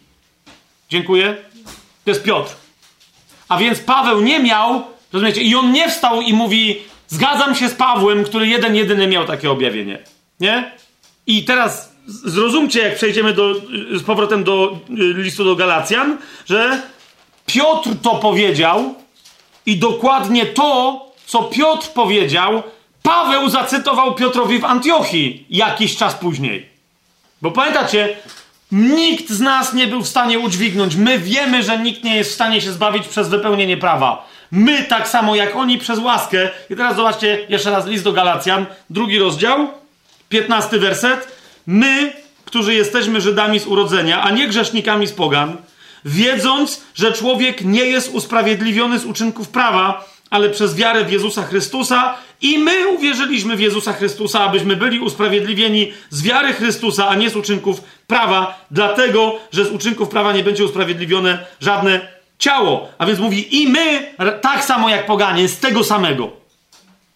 Dziękuję. 0.90 1.36
To 2.06 2.12
jest 2.12 2.24
Piotr. 2.24 2.56
A 3.50 3.58
więc 3.58 3.80
Paweł 3.80 4.22
nie 4.22 4.40
miał, 4.40 4.84
rozumiecie, 5.14 5.42
i 5.42 5.56
on 5.56 5.72
nie 5.72 5.90
wstał 5.90 6.22
i 6.22 6.34
mówi, 6.34 6.82
zgadzam 7.08 7.56
się 7.56 7.70
z 7.70 7.74
Pawłem, 7.74 8.24
który 8.24 8.48
jeden, 8.48 8.76
jedyny 8.76 9.08
miał 9.08 9.26
takie 9.26 9.52
objawienie. 9.52 10.00
Nie? 10.40 10.72
I 11.28 11.44
teraz 11.44 11.96
zrozumcie, 12.08 12.80
jak 12.82 12.96
przejdziemy 12.96 13.34
do, 13.34 13.56
z 13.94 14.04
powrotem 14.04 14.44
do 14.44 14.80
y, 14.90 15.14
listu 15.14 15.44
do 15.44 15.56
Galacjan, 15.56 16.18
że 16.46 16.82
Piotr 17.46 17.90
to 18.02 18.16
powiedział 18.16 18.96
i 19.66 19.78
dokładnie 19.78 20.46
to, 20.46 21.02
co 21.26 21.44
Piotr 21.44 21.90
powiedział, 21.90 22.64
Paweł 23.04 23.50
zacytował 23.50 24.16
Piotrowi 24.16 24.60
w 24.60 24.66
Antiochii 24.66 25.46
jakiś 25.50 25.98
czas 25.98 26.16
później. 26.16 26.70
Bo 27.42 27.52
pamiętacie, 27.52 28.16
nikt 28.72 29.30
z 29.30 29.40
nas 29.40 29.74
nie 29.74 29.88
był 29.88 30.02
w 30.02 30.08
stanie 30.08 30.40
udźwignąć. 30.40 30.96
My 30.96 31.20
wiemy, 31.20 31.64
że 31.64 31.80
nikt 31.80 32.04
nie 32.04 32.16
jest 32.16 32.32
w 32.32 32.34
stanie 32.34 32.62
się 32.62 32.72
zbawić 32.72 33.08
przez 33.08 33.30
wypełnienie 33.30 33.78
prawa. 33.78 34.28
My 34.52 34.84
tak 34.84 35.08
samo 35.08 35.36
jak 35.36 35.56
oni 35.56 35.78
przez 35.78 36.00
łaskę. 36.00 36.50
I 36.70 36.76
teraz 36.76 36.96
zobaczcie 36.96 37.46
jeszcze 37.50 37.72
raz 37.72 37.88
list 37.88 38.04
do 38.04 38.14
Galacjan, 38.14 38.66
drugi 38.90 39.20
rozdział. 39.20 39.68
15 40.30 40.80
werset. 40.80 41.28
My, 41.68 42.14
którzy 42.46 42.74
jesteśmy 42.74 43.22
Żydami 43.22 43.60
z 43.60 43.68
urodzenia, 43.68 44.22
a 44.22 44.32
nie 44.32 44.48
grzesznikami 44.48 45.08
z 45.08 45.12
pogan, 45.12 45.58
wiedząc, 46.06 46.82
że 46.96 47.14
człowiek 47.14 47.62
nie 47.62 47.86
jest 47.86 48.14
usprawiedliwiony 48.14 49.00
z 49.00 49.06
uczynków 49.06 49.50
prawa, 49.50 50.06
ale 50.30 50.50
przez 50.50 50.76
wiarę 50.76 51.06
w 51.06 51.12
Jezusa 51.12 51.44
Chrystusa 51.44 52.16
i 52.42 52.58
my 52.58 52.88
uwierzyliśmy 52.88 53.56
w 53.56 53.60
Jezusa 53.60 53.94
Chrystusa, 53.94 54.44
abyśmy 54.44 54.76
byli 54.76 55.00
usprawiedliwieni 55.00 55.94
z 56.10 56.24
wiary 56.24 56.54
Chrystusa, 56.54 57.08
a 57.08 57.16
nie 57.16 57.30
z 57.30 57.36
uczynków 57.36 57.82
prawa, 58.08 58.66
dlatego, 58.72 59.40
że 59.52 59.66
z 59.66 59.72
uczynków 59.72 60.10
prawa 60.10 60.34
nie 60.34 60.44
będzie 60.44 60.66
usprawiedliwione 60.66 61.46
żadne 61.60 62.08
ciało. 62.40 62.90
A 62.98 63.06
więc 63.06 63.20
mówi 63.20 63.62
i 63.62 63.68
my, 63.68 64.14
tak 64.42 64.64
samo 64.64 64.90
jak 64.90 65.06
poganie, 65.06 65.48
z 65.48 65.60
tego 65.60 65.84
samego. 65.84 66.32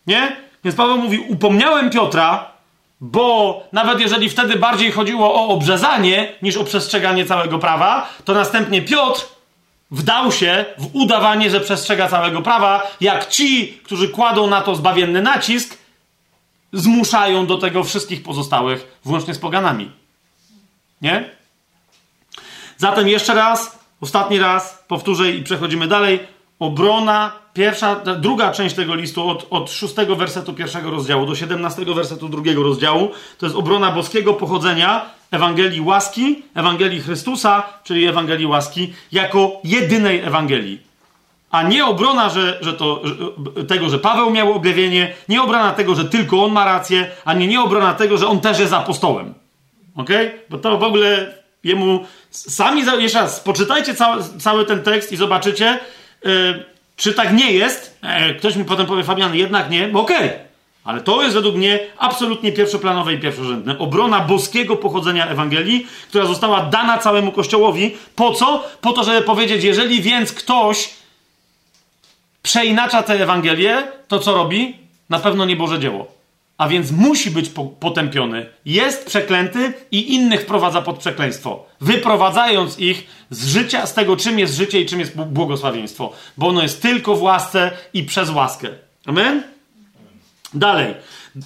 Nie? 0.07 0.35
Więc 0.63 0.75
Paweł 0.75 0.97
mówi, 0.97 1.19
upomniałem 1.29 1.89
Piotra, 1.89 2.51
bo 3.01 3.63
nawet 3.71 3.99
jeżeli 3.99 4.29
wtedy 4.29 4.55
bardziej 4.55 4.91
chodziło 4.91 5.33
o 5.33 5.47
obrzezanie 5.47 6.33
niż 6.41 6.57
o 6.57 6.63
przestrzeganie 6.63 7.25
całego 7.25 7.59
prawa, 7.59 8.09
to 8.25 8.33
następnie 8.33 8.81
Piotr 8.81 9.25
wdał 9.91 10.31
się 10.31 10.65
w 10.77 10.95
udawanie, 10.95 11.49
że 11.49 11.59
przestrzega 11.59 12.07
całego 12.07 12.41
prawa, 12.41 12.91
jak 13.01 13.29
ci, 13.29 13.67
którzy 13.67 14.09
kładą 14.09 14.47
na 14.47 14.61
to 14.61 14.75
zbawienny 14.75 15.21
nacisk, 15.21 15.77
zmuszają 16.73 17.45
do 17.45 17.57
tego 17.57 17.83
wszystkich 17.83 18.23
pozostałych, 18.23 18.99
włącznie 19.05 19.33
z 19.33 19.39
poganami. 19.39 19.91
Nie? 21.01 21.29
Zatem 22.77 23.07
jeszcze 23.07 23.33
raz, 23.33 23.79
ostatni 24.01 24.39
raz, 24.39 24.83
powtórzę 24.87 25.31
i 25.31 25.43
przechodzimy 25.43 25.87
dalej. 25.87 26.19
Obrona, 26.59 27.31
pierwsza, 27.53 27.95
druga 27.95 28.51
część 28.51 28.75
tego 28.75 28.95
listu 28.95 29.29
od, 29.29 29.47
od 29.49 29.71
szóstego 29.71 30.15
wersetu 30.15 30.53
pierwszego 30.53 30.91
rozdziału 30.91 31.25
do 31.25 31.35
17 31.35 31.85
wersetu 31.85 32.29
drugiego 32.29 32.63
rozdziału, 32.63 33.11
to 33.37 33.45
jest 33.45 33.55
obrona 33.55 33.91
boskiego 33.91 34.33
pochodzenia 34.33 35.05
Ewangelii 35.31 35.81
łaski, 35.81 36.43
Ewangelii 36.55 37.01
Chrystusa, 37.01 37.63
czyli 37.83 38.07
Ewangelii 38.07 38.45
łaski, 38.45 38.93
jako 39.11 39.51
jedynej 39.63 40.19
Ewangelii. 40.19 40.89
A 41.51 41.63
nie 41.63 41.85
obrona 41.85 42.29
że, 42.29 42.57
że 42.61 42.73
to, 42.73 43.01
że, 43.03 43.15
tego, 43.65 43.89
że 43.89 43.99
Paweł 43.99 44.29
miał 44.29 44.53
objawienie, 44.53 45.13
nie 45.29 45.41
obrona 45.41 45.71
tego, 45.71 45.95
że 45.95 46.05
tylko 46.05 46.43
on 46.43 46.51
ma 46.51 46.65
rację, 46.65 47.11
ani 47.25 47.47
nie 47.47 47.61
obrona 47.61 47.93
tego, 47.93 48.17
że 48.17 48.27
on 48.27 48.39
też 48.39 48.59
jest 48.59 48.73
apostołem. 48.73 49.33
Ok? 49.95 50.09
Bo 50.49 50.57
to 50.57 50.77
w 50.77 50.83
ogóle 50.83 51.33
jemu. 51.63 52.05
Sami, 52.29 52.83
jeszcze 52.99 53.19
raz, 53.19 53.39
poczytajcie 53.39 53.95
cały, 53.95 54.23
cały 54.39 54.65
ten 54.65 54.83
tekst 54.83 55.11
i 55.11 55.17
zobaczycie, 55.17 55.79
czy 56.95 57.13
tak 57.13 57.33
nie 57.33 57.51
jest. 57.51 57.99
E, 58.01 58.33
ktoś 58.33 58.55
mi 58.55 58.65
potem 58.65 58.85
powie, 58.85 59.03
Fabian, 59.03 59.35
jednak 59.35 59.69
nie, 59.69 59.89
okej. 59.93 60.17
Okay. 60.17 60.49
Ale 60.83 61.01
to 61.01 61.21
jest 61.21 61.35
według 61.35 61.55
mnie 61.55 61.79
absolutnie 61.97 62.51
pierwszoplanowe 62.51 63.13
i 63.13 63.19
pierwszorzędne. 63.19 63.77
Obrona 63.77 64.19
boskiego 64.19 64.75
pochodzenia 64.75 65.27
Ewangelii, 65.27 65.87
która 66.09 66.25
została 66.25 66.61
dana 66.61 66.97
całemu 66.97 67.31
Kościołowi. 67.31 67.97
Po 68.15 68.33
co? 68.33 68.63
Po 68.81 68.93
to, 68.93 69.03
żeby 69.03 69.21
powiedzieć, 69.21 69.63
jeżeli 69.63 70.01
więc 70.01 70.33
ktoś 70.33 70.89
przeinacza 72.43 73.03
tę 73.03 73.13
Ewangelię, 73.13 73.83
to 74.07 74.19
co 74.19 74.33
robi? 74.33 74.75
Na 75.09 75.19
pewno 75.19 75.45
nie 75.45 75.55
Boże 75.55 75.79
dzieło. 75.79 76.18
A 76.59 76.67
więc 76.67 76.91
musi 76.91 77.31
być 77.31 77.51
potępiony. 77.79 78.45
Jest 78.65 79.05
przeklęty 79.05 79.73
i 79.91 80.13
innych 80.13 80.41
wprowadza 80.41 80.81
pod 80.81 80.97
przekleństwo. 80.97 81.65
Wyprowadzając 81.81 82.79
ich 82.79 83.07
z 83.29 83.47
życia, 83.47 83.85
z 83.85 83.93
tego, 83.93 84.17
czym 84.17 84.39
jest 84.39 84.55
życie 84.55 84.81
i 84.81 84.85
czym 84.85 84.99
jest 84.99 85.15
błogosławieństwo. 85.15 86.11
Bo 86.37 86.47
ono 86.47 86.61
jest 86.61 86.81
tylko 86.81 87.15
w 87.15 87.21
łasce 87.21 87.71
i 87.93 88.03
przez 88.03 88.29
łaskę. 88.29 88.67
Amen? 89.05 89.43
Dalej. 90.53 90.93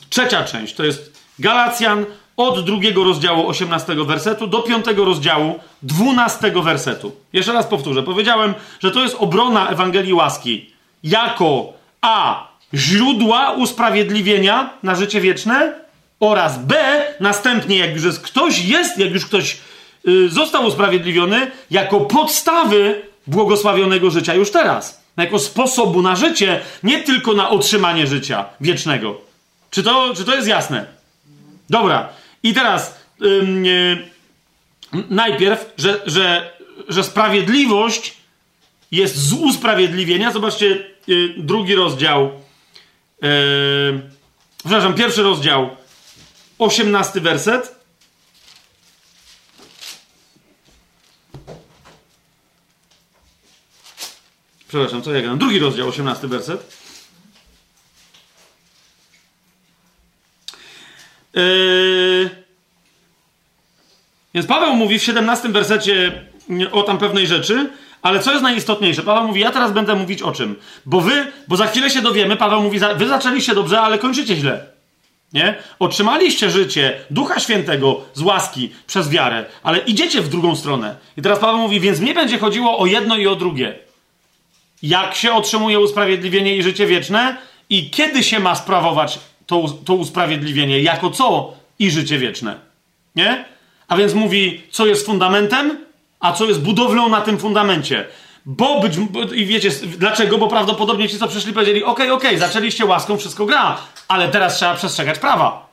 Trzecia 0.09 0.43
część 0.43 0.73
to 0.73 0.83
jest 0.83 1.19
Galacjan 1.39 2.05
od 2.37 2.65
drugiego 2.65 3.03
rozdziału 3.03 3.47
18 3.47 3.95
wersetu 3.95 4.47
do 4.47 4.59
piątego 4.61 5.05
rozdziału 5.05 5.59
12 5.83 6.51
wersetu. 6.51 7.15
Jeszcze 7.33 7.53
raz 7.53 7.67
powtórzę. 7.67 8.03
Powiedziałem, 8.03 8.53
że 8.79 8.91
to 8.91 9.03
jest 9.03 9.15
obrona 9.19 9.69
Ewangelii 9.69 10.13
łaski 10.13 10.73
jako 11.03 11.73
A. 12.01 12.52
źródła 12.73 13.51
usprawiedliwienia 13.51 14.73
na 14.83 14.95
życie 14.95 15.21
wieczne 15.21 15.73
oraz 16.19 16.59
B. 16.59 17.01
następnie, 17.19 17.77
jak 17.77 17.93
już 17.93 18.03
jest, 18.03 18.21
ktoś 18.21 18.65
jest, 18.65 18.97
jak 18.97 19.11
już 19.11 19.25
ktoś 19.25 19.57
y, 20.07 20.29
został 20.29 20.65
usprawiedliwiony, 20.65 21.51
jako 21.71 21.99
podstawy 21.99 23.01
błogosławionego 23.27 24.11
życia 24.11 24.33
już 24.33 24.51
teraz. 24.51 25.03
Jako 25.17 25.39
sposobu 25.39 26.01
na 26.01 26.15
życie, 26.15 26.59
nie 26.83 27.03
tylko 27.03 27.33
na 27.33 27.49
otrzymanie 27.49 28.07
życia 28.07 28.45
wiecznego. 28.61 29.21
Czy 29.69 29.83
to, 29.83 30.13
czy 30.15 30.25
to 30.25 30.35
jest 30.35 30.47
jasne? 30.47 30.85
Dobra. 31.69 32.09
I 32.43 32.53
teraz 32.53 32.97
yy, 33.19 34.07
najpierw, 35.09 35.73
że, 35.77 36.01
że, 36.05 36.53
że 36.89 37.03
sprawiedliwość 37.03 38.17
jest 38.91 39.15
z 39.15 39.33
usprawiedliwienia. 39.33 40.31
Zobaczcie, 40.31 40.85
yy, 41.07 41.33
drugi 41.37 41.75
rozdział. 41.75 42.31
Yy, 43.23 44.01
przepraszam, 44.57 44.93
pierwszy 44.93 45.23
rozdział, 45.23 45.69
osiemnasty 46.59 47.21
werset. 47.21 47.75
Przepraszam, 54.67 55.01
co 55.01 55.13
ja? 55.13 55.35
Drugi 55.35 55.59
rozdział, 55.59 55.87
osiemnasty 55.87 56.27
werset. 56.27 56.77
Yy... 61.33 62.43
Więc 64.33 64.47
Paweł 64.47 64.75
mówi 64.75 64.99
w 64.99 65.03
17 65.03 65.49
wersecie 65.49 66.25
o 66.71 66.83
tam 66.83 66.97
pewnej 66.97 67.27
rzeczy, 67.27 67.69
ale 68.03 68.19
co 68.19 68.31
jest 68.31 68.43
najistotniejsze? 68.43 69.03
Paweł 69.03 69.27
mówi, 69.27 69.41
ja 69.41 69.51
teraz 69.51 69.71
będę 69.71 69.95
mówić 69.95 70.21
o 70.21 70.31
czym? 70.31 70.55
Bo 70.85 71.01
wy, 71.01 71.31
bo 71.47 71.55
za 71.55 71.67
chwilę 71.67 71.89
się 71.89 72.01
dowiemy, 72.01 72.35
Paweł 72.35 72.61
mówi, 72.61 72.79
wy 72.95 73.07
zaczęliście 73.07 73.55
dobrze, 73.55 73.81
ale 73.81 73.97
kończycie 73.97 74.35
źle. 74.35 74.65
Nie? 75.33 75.55
Otrzymaliście 75.79 76.49
życie 76.49 76.99
Ducha 77.09 77.39
Świętego 77.39 78.01
z 78.13 78.21
łaski 78.21 78.71
przez 78.87 79.09
wiarę, 79.09 79.45
ale 79.63 79.77
idziecie 79.77 80.21
w 80.21 80.29
drugą 80.29 80.55
stronę. 80.55 80.95
I 81.17 81.21
teraz 81.21 81.39
Paweł 81.39 81.57
mówi, 81.57 81.79
więc 81.79 81.99
mnie 81.99 82.13
będzie 82.13 82.39
chodziło 82.39 82.79
o 82.79 82.85
jedno 82.85 83.17
i 83.17 83.27
o 83.27 83.35
drugie. 83.35 83.75
Jak 84.83 85.15
się 85.15 85.33
otrzymuje 85.33 85.79
usprawiedliwienie 85.79 86.55
i 86.55 86.63
życie 86.63 86.87
wieczne 86.87 87.37
i 87.69 87.89
kiedy 87.89 88.23
się 88.23 88.39
ma 88.39 88.55
sprawować 88.55 89.19
to, 89.45 89.65
to 89.85 89.93
usprawiedliwienie, 89.93 90.79
jako 90.79 91.09
co 91.09 91.53
i 91.79 91.91
życie 91.91 92.17
wieczne. 92.17 92.55
Nie? 93.15 93.45
A 93.87 93.97
więc 93.97 94.13
mówi, 94.13 94.61
co 94.71 94.85
jest 94.85 95.05
fundamentem, 95.05 95.77
a 96.23 96.33
co 96.33 96.45
jest 96.45 96.61
budowlą 96.61 97.09
na 97.09 97.21
tym 97.21 97.39
fundamencie. 97.39 98.05
Bo 98.45 98.79
być, 98.79 98.93
i 99.35 99.45
wiecie, 99.45 99.69
dlaczego? 99.97 100.37
Bo 100.37 100.47
prawdopodobnie 100.47 101.09
ci, 101.09 101.19
co 101.19 101.27
przyszli, 101.27 101.53
powiedzieli, 101.53 101.83
okej, 101.83 102.11
okay, 102.11 102.37
zaczęliście 102.37 102.85
łaską, 102.85 103.17
wszystko 103.17 103.45
gra, 103.45 103.77
ale 104.07 104.27
teraz 104.27 104.55
trzeba 104.55 104.75
przestrzegać 104.75 105.19
prawa. 105.19 105.67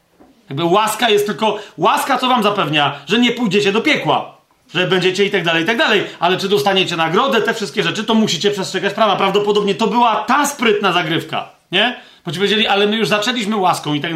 Jakby 0.49 0.65
łaska 0.65 1.11
jest 1.11 1.27
tylko, 1.27 1.59
łaska 1.79 2.19
co 2.19 2.29
wam 2.29 2.43
zapewnia? 2.43 3.01
Że 3.07 3.19
nie 3.19 3.33
pójdziecie 3.33 3.73
do 3.73 3.81
piekła, 3.81 4.37
że 4.75 4.87
będziecie 4.87 5.25
i 5.25 5.31
tak 5.31 5.45
dalej, 5.45 5.63
i 5.63 5.67
tak 5.67 5.79
dalej, 5.79 6.05
ale 6.21 6.37
czy 6.37 6.49
dostaniecie 6.49 6.97
nagrodę, 6.97 7.43
te 7.43 7.55
wszystkie 7.55 7.83
rzeczy, 7.83 8.05
to 8.05 8.15
musicie 8.15 8.51
przestrzegać 8.51 8.95
prawa. 8.95 9.17
Prawdopodobnie 9.17 9.75
to 9.75 9.87
była 9.87 10.17
ta 10.17 10.47
sprytna 10.47 10.93
zagrywka, 10.93 11.49
nie? 11.73 12.01
Bo 12.25 12.33
ci 12.33 12.39
powiedzieli, 12.39 12.67
ale 12.67 12.87
my 12.87 12.97
już 12.97 13.09
zaczęliśmy 13.09 13.57
łaską 13.57 13.95
i 13.95 14.01
tak 14.01 14.13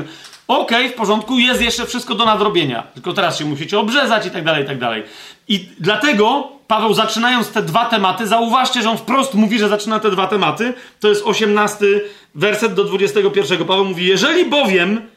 Okej, 0.49 0.79
okay, 0.79 0.89
w 0.89 0.95
porządku, 0.95 1.39
jest 1.39 1.63
jeszcze 1.63 1.87
wszystko 1.87 2.15
do 2.15 2.25
nadrobienia. 2.25 2.83
Tylko 2.95 3.13
teraz 3.13 3.39
się 3.39 3.45
musicie 3.45 3.79
obrzezać 3.79 4.27
i 4.27 4.31
tak 4.31 4.45
dalej, 4.45 4.65
i 4.65 4.67
tak 4.67 4.79
dalej. 4.79 5.03
I 5.49 5.69
dlatego 5.81 6.53
Paweł, 6.67 6.95
zaczynając 6.95 7.49
te 7.49 7.63
dwa 7.63 7.85
tematy, 7.85 8.27
zauważcie, 8.27 8.83
że 8.83 8.91
on 8.91 8.99
wprost 8.99 9.35
mówi, 9.35 9.59
że 9.59 9.69
zaczyna 9.69 10.01
te 10.01 10.11
dwa 10.11 10.27
tematy. 10.27 10.75
To 11.01 11.09
jest 11.09 11.23
18 11.25 11.87
werset 12.35 12.75
do 12.75 12.85
21. 12.85 13.65
Paweł 13.65 13.85
mówi: 13.85 14.07
Jeżeli 14.07 14.45
bowiem 14.45 15.09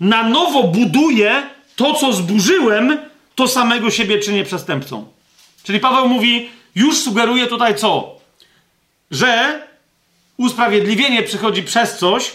na 0.00 0.22
nowo 0.22 0.62
buduję 0.62 1.42
to, 1.76 1.94
co 1.94 2.12
zburzyłem, 2.12 2.98
to 3.34 3.48
samego 3.48 3.90
siebie 3.90 4.18
czynię 4.18 4.44
przestępcą. 4.44 5.06
Czyli 5.62 5.80
Paweł 5.80 6.08
mówi, 6.08 6.50
już 6.74 6.96
sugeruje 6.98 7.46
tutaj 7.46 7.74
co? 7.74 8.16
Że 9.10 9.62
usprawiedliwienie 10.36 11.22
przychodzi 11.22 11.62
przez 11.62 11.98
coś, 11.98 12.32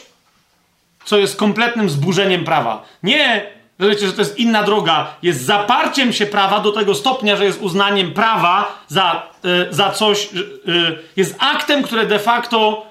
co 1.06 1.18
jest 1.18 1.36
kompletnym 1.36 1.90
zburzeniem 1.90 2.46
prawa. 2.46 2.86
Nie, 3.04 3.52
że 3.80 3.90
wiecie, 3.90 4.08
że 4.08 4.14
to 4.14 4.22
jest 4.22 4.38
inna 4.38 4.64
droga. 4.64 5.16
Jest 5.22 5.42
zaparciem 5.42 6.14
się 6.14 6.26
prawa 6.26 6.60
do 6.60 6.72
tego 6.72 6.96
stopnia, 6.96 7.36
że 7.36 7.46
jest 7.46 7.62
uznaniem 7.62 8.14
prawa 8.14 8.84
za, 8.88 9.28
y, 9.70 9.74
za 9.74 9.92
coś, 9.92 10.30
y, 10.34 11.00
jest 11.16 11.36
aktem, 11.40 11.84
które 11.84 12.06
de 12.06 12.20
facto 12.20 12.86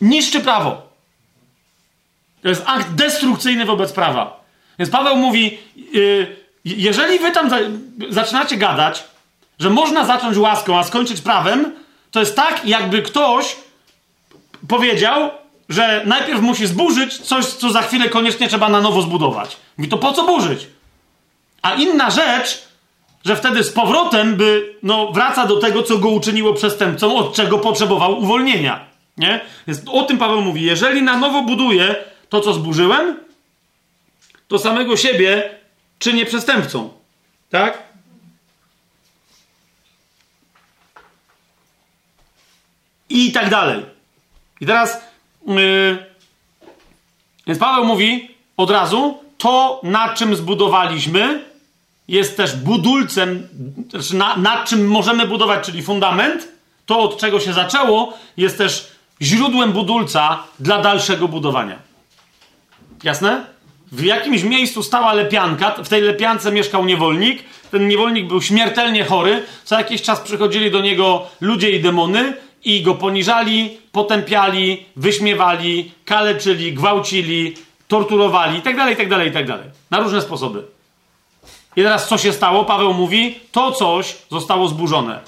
niszczy 0.00 0.40
prawo. 0.40 0.90
To 2.42 2.48
jest 2.48 2.62
akt 2.66 2.90
destrukcyjny 2.90 3.64
wobec 3.64 3.92
prawa. 3.92 4.40
Więc 4.78 4.90
Paweł 4.90 5.16
mówi, 5.16 5.58
y, 5.94 6.36
jeżeli 6.64 7.18
wy 7.18 7.32
tam 7.32 7.50
za, 7.50 7.58
zaczynacie 8.08 8.56
gadać, 8.56 9.04
że 9.58 9.70
można 9.70 10.04
zacząć 10.04 10.36
łaską, 10.36 10.78
a 10.78 10.84
skończyć 10.84 11.20
prawem, 11.20 11.72
to 12.10 12.20
jest 12.20 12.36
tak, 12.36 12.64
jakby 12.64 13.02
ktoś 13.02 13.56
powiedział, 14.68 15.30
że 15.70 16.02
najpierw 16.06 16.40
musi 16.40 16.66
zburzyć 16.66 17.18
coś, 17.18 17.46
co 17.46 17.70
za 17.70 17.82
chwilę 17.82 18.08
koniecznie 18.08 18.48
trzeba 18.48 18.68
na 18.68 18.80
nowo 18.80 19.02
zbudować. 19.02 19.56
Mówi, 19.78 19.90
to 19.90 19.98
po 19.98 20.12
co 20.12 20.24
burzyć? 20.24 20.66
A 21.62 21.74
inna 21.74 22.10
rzecz, 22.10 22.68
że 23.24 23.36
wtedy 23.36 23.64
z 23.64 23.72
powrotem 23.72 24.36
by, 24.36 24.74
no, 24.82 25.12
wraca 25.12 25.46
do 25.46 25.56
tego, 25.56 25.82
co 25.82 25.98
go 25.98 26.08
uczyniło 26.08 26.54
przestępcą, 26.54 27.16
od 27.16 27.34
czego 27.34 27.58
potrzebował 27.58 28.18
uwolnienia. 28.18 28.86
Nie? 29.16 29.40
Więc 29.66 29.80
o 29.88 30.02
tym 30.02 30.18
Paweł 30.18 30.42
mówi. 30.42 30.62
Jeżeli 30.62 31.02
na 31.02 31.16
nowo 31.16 31.42
buduję 31.42 31.94
to, 32.28 32.40
co 32.40 32.52
zburzyłem, 32.52 33.18
to 34.48 34.58
samego 34.58 34.96
siebie 34.96 35.58
czynię 35.98 36.26
przestępcą. 36.26 36.92
Tak? 37.50 37.82
I 43.08 43.32
tak 43.32 43.50
dalej. 43.50 43.86
I 44.60 44.66
teraz 44.66 45.09
więc 47.46 47.58
Paweł 47.58 47.84
mówi 47.84 48.30
od 48.56 48.70
razu, 48.70 49.18
to 49.38 49.80
na 49.82 50.14
czym 50.14 50.36
zbudowaliśmy 50.36 51.44
jest 52.08 52.36
też 52.36 52.56
budulcem, 52.56 53.48
znaczy 53.90 54.16
na, 54.16 54.36
na 54.36 54.64
czym 54.64 54.86
możemy 54.86 55.26
budować, 55.26 55.66
czyli 55.66 55.82
fundament, 55.82 56.48
to 56.86 56.98
od 56.98 57.18
czego 57.18 57.40
się 57.40 57.52
zaczęło, 57.52 58.12
jest 58.36 58.58
też 58.58 58.90
źródłem 59.22 59.72
budulca 59.72 60.42
dla 60.60 60.82
dalszego 60.82 61.28
budowania. 61.28 61.78
Jasne? 63.02 63.44
W 63.92 64.02
jakimś 64.02 64.42
miejscu 64.42 64.82
stała 64.82 65.12
lepianka, 65.12 65.70
w 65.70 65.88
tej 65.88 66.02
lepiance 66.02 66.52
mieszkał 66.52 66.84
niewolnik. 66.84 67.42
Ten 67.70 67.88
niewolnik 67.88 68.26
był 68.26 68.42
śmiertelnie 68.42 69.04
chory. 69.04 69.42
Co 69.64 69.78
jakiś 69.78 70.02
czas 70.02 70.20
przychodzili 70.20 70.70
do 70.70 70.80
niego 70.80 71.26
ludzie 71.40 71.70
i 71.70 71.80
demony 71.80 72.32
i 72.64 72.82
go 72.82 72.94
poniżali, 72.94 73.78
potępiali, 73.92 74.86
wyśmiewali, 74.96 75.92
kaleczyli, 76.04 76.72
gwałcili, 76.72 77.56
torturowali 77.88 78.56
itd., 78.56 78.90
itd., 78.90 79.24
itd. 79.26 79.58
Na 79.90 80.00
różne 80.00 80.22
sposoby. 80.22 80.64
I 81.76 81.82
teraz 81.82 82.08
co 82.08 82.18
się 82.18 82.32
stało? 82.32 82.64
Paweł 82.64 82.94
mówi, 82.94 83.40
to 83.52 83.72
coś 83.72 84.16
zostało 84.30 84.68
zburzone. 84.68 85.20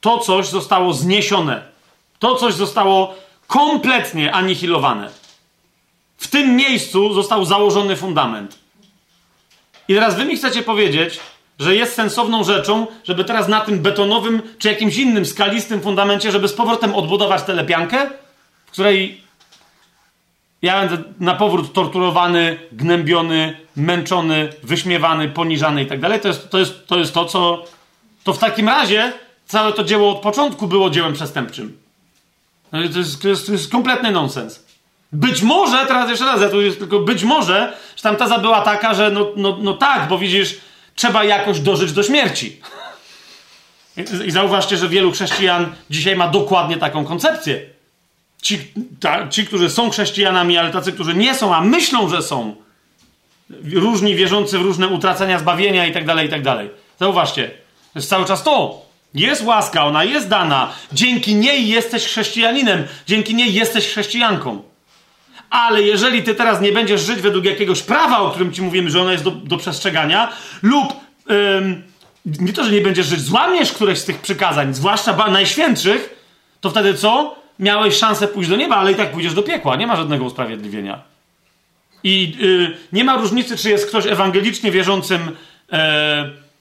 To 0.00 0.18
coś 0.18 0.46
zostało 0.46 0.92
zniesione. 0.92 1.62
To 2.18 2.34
coś 2.34 2.54
zostało 2.54 3.14
kompletnie 3.46 4.32
anihilowane. 4.32 5.10
W 6.18 6.28
tym 6.28 6.56
miejscu 6.56 7.14
został 7.14 7.44
założony 7.44 7.96
fundament. 7.96 8.58
I 9.88 9.94
teraz 9.94 10.16
wy 10.16 10.24
mi 10.24 10.36
chcecie 10.36 10.62
powiedzieć, 10.62 11.20
że 11.58 11.76
jest 11.76 11.94
sensowną 11.94 12.44
rzeczą, 12.44 12.86
żeby 13.04 13.24
teraz 13.24 13.48
na 13.48 13.60
tym 13.60 13.78
betonowym 13.78 14.42
czy 14.58 14.68
jakimś 14.68 14.96
innym 14.96 15.26
skalistym 15.26 15.80
fundamencie, 15.80 16.32
żeby 16.32 16.48
z 16.48 16.52
powrotem 16.52 16.94
odbudować 16.94 17.42
tę 17.42 17.54
lepiankę, 17.54 18.10
w 18.66 18.70
której 18.70 19.24
ja 20.62 20.80
będę 20.80 21.04
na 21.20 21.34
powrót 21.34 21.72
torturowany, 21.72 22.58
gnębiony, 22.72 23.56
męczony, 23.76 24.48
wyśmiewany, 24.62 25.28
poniżany 25.28 25.82
i 25.82 25.86
tak 25.86 26.00
dalej. 26.00 26.20
To 26.20 26.28
jest 26.28 26.50
to, 26.50 26.58
jest, 26.58 26.86
to, 26.86 26.98
jest 26.98 27.14
to 27.14 27.24
co. 27.24 27.64
To 28.24 28.32
w 28.32 28.38
takim 28.38 28.68
razie 28.68 29.12
całe 29.46 29.72
to 29.72 29.84
dzieło 29.84 30.10
od 30.10 30.18
początku 30.18 30.66
było 30.66 30.90
dziełem 30.90 31.12
przestępczym. 31.12 31.78
No 32.72 32.78
to 32.92 32.98
jest, 32.98 33.22
to 33.22 33.28
jest, 33.28 33.46
to 33.46 33.52
jest 33.52 33.72
kompletny 33.72 34.10
nonsens. 34.12 34.64
Być 35.12 35.42
może, 35.42 35.86
teraz 35.86 36.10
jeszcze 36.10 36.24
raz, 36.24 36.40
ja 36.40 36.48
tu 36.48 36.62
jest 36.62 36.78
tylko 36.78 37.00
być 37.00 37.24
może, 37.24 37.76
że 37.96 38.02
tam 38.02 38.16
teza 38.16 38.38
była 38.38 38.60
taka, 38.60 38.94
że 38.94 39.10
no, 39.10 39.26
no, 39.36 39.58
no 39.60 39.72
tak, 39.72 40.08
bo 40.08 40.18
widzisz, 40.18 40.56
trzeba 40.94 41.24
jakoś 41.24 41.60
dożyć 41.60 41.92
do 41.92 42.02
śmierci. 42.02 42.60
I, 44.26 44.30
zauważcie, 44.30 44.76
że 44.76 44.88
wielu 44.88 45.12
chrześcijan 45.12 45.74
dzisiaj 45.90 46.16
ma 46.16 46.28
dokładnie 46.28 46.76
taką 46.76 47.04
koncepcję. 47.04 47.60
Ci, 48.42 48.58
ta, 49.00 49.28
ci, 49.28 49.46
którzy 49.46 49.70
są 49.70 49.90
chrześcijanami, 49.90 50.58
ale 50.58 50.70
tacy, 50.70 50.92
którzy 50.92 51.14
nie 51.14 51.34
są, 51.34 51.54
a 51.54 51.60
myślą, 51.60 52.08
że 52.08 52.22
są, 52.22 52.56
różni 53.72 54.14
wierzący 54.14 54.58
w 54.58 54.62
różne 54.62 54.88
utracenia 54.88 55.38
zbawienia 55.38 55.86
i 55.86 55.92
tak 55.92 56.04
dalej, 56.04 56.26
i 56.26 56.30
tak. 56.30 56.42
Zauważcie, 57.00 57.48
to 57.92 57.98
jest 57.98 58.08
cały 58.08 58.24
czas 58.24 58.42
to. 58.42 58.84
Jest 59.14 59.44
łaska, 59.44 59.84
ona 59.84 60.04
jest 60.04 60.28
dana. 60.28 60.72
Dzięki 60.92 61.34
niej 61.34 61.68
jesteś 61.68 62.04
chrześcijaninem, 62.04 62.84
dzięki 63.06 63.34
niej 63.34 63.54
jesteś 63.54 63.86
chrześcijanką. 63.86 64.62
Ale 65.50 65.82
jeżeli 65.82 66.22
ty 66.22 66.34
teraz 66.34 66.60
nie 66.60 66.72
będziesz 66.72 67.00
żyć 67.00 67.20
według 67.20 67.44
jakiegoś 67.44 67.82
prawa, 67.82 68.18
o 68.18 68.30
którym 68.30 68.52
ci 68.52 68.62
mówimy, 68.62 68.90
że 68.90 69.00
ono 69.00 69.12
jest 69.12 69.24
do, 69.24 69.30
do 69.30 69.56
przestrzegania, 69.56 70.32
lub 70.62 70.92
ym, 71.30 71.82
nie 72.26 72.52
to, 72.52 72.64
że 72.64 72.70
nie 72.70 72.80
będziesz 72.80 73.06
żyć, 73.06 73.20
złamiesz 73.20 73.72
któreś 73.72 73.98
z 73.98 74.04
tych 74.04 74.18
przykazań, 74.18 74.74
zwłaszcza 74.74 75.30
najświętszych, 75.30 76.24
to 76.60 76.70
wtedy 76.70 76.94
co? 76.94 77.36
Miałeś 77.58 77.96
szansę 77.96 78.28
pójść 78.28 78.50
do 78.50 78.56
nieba, 78.56 78.76
ale 78.76 78.92
i 78.92 78.94
tak 78.94 79.12
pójdziesz 79.12 79.34
do 79.34 79.42
piekła. 79.42 79.76
Nie 79.76 79.86
ma 79.86 79.96
żadnego 79.96 80.24
usprawiedliwienia. 80.24 81.02
I 82.04 82.36
yy, 82.38 82.76
nie 82.92 83.04
ma 83.04 83.16
różnicy, 83.16 83.56
czy 83.56 83.70
jest 83.70 83.86
ktoś 83.86 84.06
ewangelicznie 84.06 84.70
wierzącym 84.70 85.20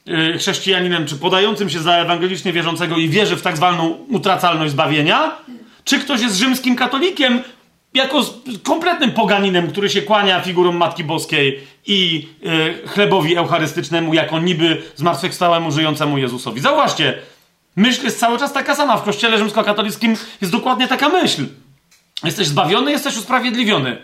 yy, 0.06 0.38
chrześcijaninem, 0.38 1.08
czy 1.08 1.16
podającym 1.16 1.70
się 1.70 1.80
za 1.80 1.94
ewangelicznie 1.94 2.54
wierzącego 2.54 2.98
i 2.98 3.10
wierzy 3.10 3.36
w 3.36 3.42
tak 3.42 3.58
zwaną 3.58 3.90
utracalność 4.10 4.72
zbawienia, 4.72 5.32
czy 5.84 6.00
ktoś 6.00 6.22
jest 6.22 6.38
rzymskim 6.38 6.76
katolikiem, 6.76 7.42
jako 7.94 8.26
kompletnym 8.64 9.12
poganinem, 9.12 9.72
który 9.72 9.90
się 9.90 10.02
kłania 10.02 10.42
figurom 10.42 10.78
Matki 10.78 11.04
Boskiej 11.04 11.68
i 11.86 12.28
yy, 12.42 12.88
chlebowi 12.88 13.36
eucharystycznemu, 13.36 14.14
jako 14.14 14.40
niby 14.40 14.82
zmartwychwstałemu, 14.96 15.72
żyjącemu 15.72 16.18
Jezusowi. 16.18 16.62
Zauważcie, 16.62 17.20
myśl 17.76 18.04
jest 18.04 18.20
cały 18.20 18.40
czas 18.40 18.54
taka 18.54 18.76
sama. 18.76 18.98
W 18.98 19.04
kościele 19.04 19.38
rzymskokatolickim 19.38 20.18
jest 20.42 20.54
dokładnie 20.54 20.88
taka 20.88 21.10
myśl. 21.10 21.46
Jesteś 22.24 22.48
zbawiony, 22.48 22.92
jesteś 22.92 23.18
usprawiedliwiony. 23.18 23.98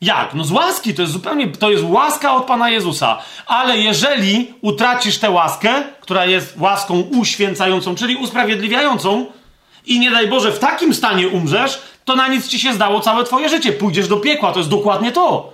Jak? 0.00 0.34
No 0.34 0.44
z 0.44 0.52
łaski, 0.52 0.94
to 0.94 1.02
jest 1.02 1.12
zupełnie, 1.12 1.48
to 1.48 1.70
jest 1.70 1.84
łaska 1.84 2.34
od 2.34 2.44
Pana 2.44 2.70
Jezusa. 2.70 3.18
Ale 3.46 3.78
jeżeli 3.78 4.54
utracisz 4.60 5.18
tę 5.18 5.30
łaskę, 5.30 5.82
która 6.00 6.26
jest 6.26 6.54
łaską 6.58 7.00
uświęcającą, 7.00 7.94
czyli 7.94 8.16
usprawiedliwiającą, 8.16 9.26
i 9.86 10.00
nie 10.00 10.10
daj 10.10 10.28
Boże 10.28 10.52
w 10.52 10.58
takim 10.58 10.94
stanie 10.94 11.28
umrzesz, 11.28 11.82
to 12.04 12.16
na 12.16 12.28
nic 12.28 12.48
ci 12.48 12.60
się 12.60 12.74
zdało 12.74 13.00
całe 13.00 13.24
twoje 13.24 13.48
życie. 13.48 13.72
Pójdziesz 13.72 14.08
do 14.08 14.16
piekła, 14.16 14.52
to 14.52 14.58
jest 14.58 14.70
dokładnie 14.70 15.12
to. 15.12 15.52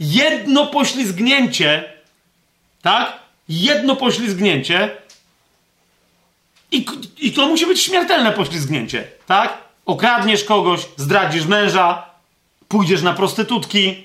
Jedno 0.00 0.66
poślizgnięcie, 0.66 1.92
tak? 2.82 3.18
Jedno 3.48 3.96
poślizgnięcie 3.96 4.90
i, 6.72 6.86
i 7.18 7.32
to 7.32 7.46
musi 7.46 7.66
być 7.66 7.82
śmiertelne 7.82 8.32
poślizgnięcie, 8.32 9.04
tak? 9.26 9.58
Okradniesz 9.86 10.44
kogoś, 10.44 10.80
zdradzisz 10.96 11.46
męża, 11.46 12.02
pójdziesz 12.68 13.02
na 13.02 13.12
prostytutki, 13.12 14.04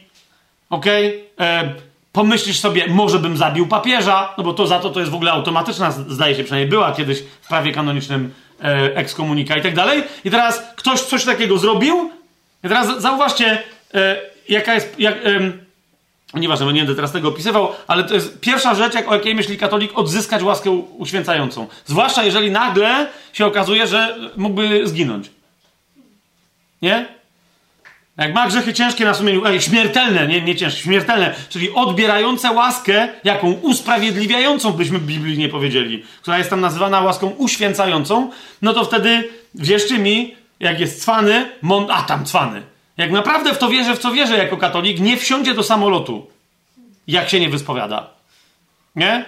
okej? 0.69 1.23
Okay? 1.35 1.47
E, 1.47 1.73
pomyślisz 2.11 2.59
sobie, 2.59 2.87
może 2.87 3.19
bym 3.19 3.37
zabił 3.37 3.67
papieża, 3.67 4.33
no 4.37 4.43
bo 4.43 4.53
to 4.53 4.67
za 4.67 4.79
to 4.79 4.89
to 4.89 4.99
jest 4.99 5.11
w 5.11 5.15
ogóle 5.15 5.31
automatyczna, 5.31 5.91
zdaje 5.91 6.35
się 6.35 6.43
przynajmniej 6.43 6.69
była 6.69 6.91
kiedyś 6.91 7.23
w 7.41 7.47
prawie 7.47 7.71
kanonicznym 7.71 8.33
e, 8.63 8.95
ekskomunika 8.95 9.57
i 9.57 9.61
tak 9.61 9.75
dalej. 9.75 10.03
I 10.25 10.31
teraz 10.31 10.63
ktoś 10.75 11.01
coś 11.01 11.25
takiego 11.25 11.57
zrobił. 11.57 12.11
I 12.63 12.67
teraz 12.67 13.01
zauważcie, 13.01 13.63
e, 13.93 14.21
jaka 14.49 14.73
jest. 14.73 14.99
Jak, 14.99 15.15
e, 15.25 15.51
nieważne, 16.33 16.65
bo 16.65 16.71
nie 16.71 16.79
będę 16.79 16.95
teraz 16.95 17.11
tego 17.11 17.29
opisywał, 17.29 17.71
ale 17.87 18.03
to 18.03 18.13
jest 18.13 18.39
pierwsza 18.39 18.75
rzecz, 18.75 18.93
jak, 18.93 19.11
o 19.11 19.13
jakiej 19.13 19.35
myśli 19.35 19.57
katolik, 19.57 19.97
odzyskać 19.97 20.43
łaskę 20.43 20.71
uświęcającą. 20.97 21.67
Zwłaszcza 21.85 22.23
jeżeli 22.23 22.51
nagle 22.51 23.07
się 23.33 23.45
okazuje, 23.45 23.87
że 23.87 24.17
mógłby 24.37 24.87
zginąć. 24.87 25.31
Nie? 26.81 27.18
Jak 28.19 28.33
ma 28.33 28.47
grzechy 28.47 28.73
ciężkie 28.73 29.05
na 29.05 29.13
sumieniu, 29.13 29.45
ej, 29.45 29.61
śmiertelne, 29.61 30.27
nie, 30.27 30.41
nie 30.41 30.55
ciężkie, 30.55 30.81
śmiertelne, 30.81 31.35
czyli 31.49 31.71
odbierające 31.71 32.51
łaskę, 32.51 33.07
jaką 33.23 33.51
usprawiedliwiającą 33.51 34.71
byśmy 34.71 34.99
biblijnie 34.99 35.49
powiedzieli, 35.49 36.03
która 36.21 36.37
jest 36.37 36.49
tam 36.49 36.61
nazywana 36.61 37.01
łaską 37.01 37.29
uświęcającą, 37.29 38.31
no 38.61 38.73
to 38.73 38.85
wtedy, 38.85 39.29
wierzcie 39.55 39.99
mi, 39.99 40.35
jak 40.59 40.79
jest 40.79 41.01
cwany, 41.01 41.51
mon... 41.61 41.87
a 41.91 42.03
tam 42.03 42.25
cwany. 42.25 42.61
Jak 42.97 43.11
naprawdę 43.11 43.53
w 43.53 43.57
to 43.57 43.69
wierzę, 43.69 43.95
w 43.95 43.99
co 43.99 44.11
wierzę 44.11 44.37
jako 44.37 44.57
katolik, 44.57 44.99
nie 44.99 45.17
wsiądzie 45.17 45.53
do 45.53 45.63
samolotu, 45.63 46.27
jak 47.07 47.29
się 47.29 47.39
nie 47.39 47.49
wyspowiada. 47.49 48.09
Nie? 48.95 49.25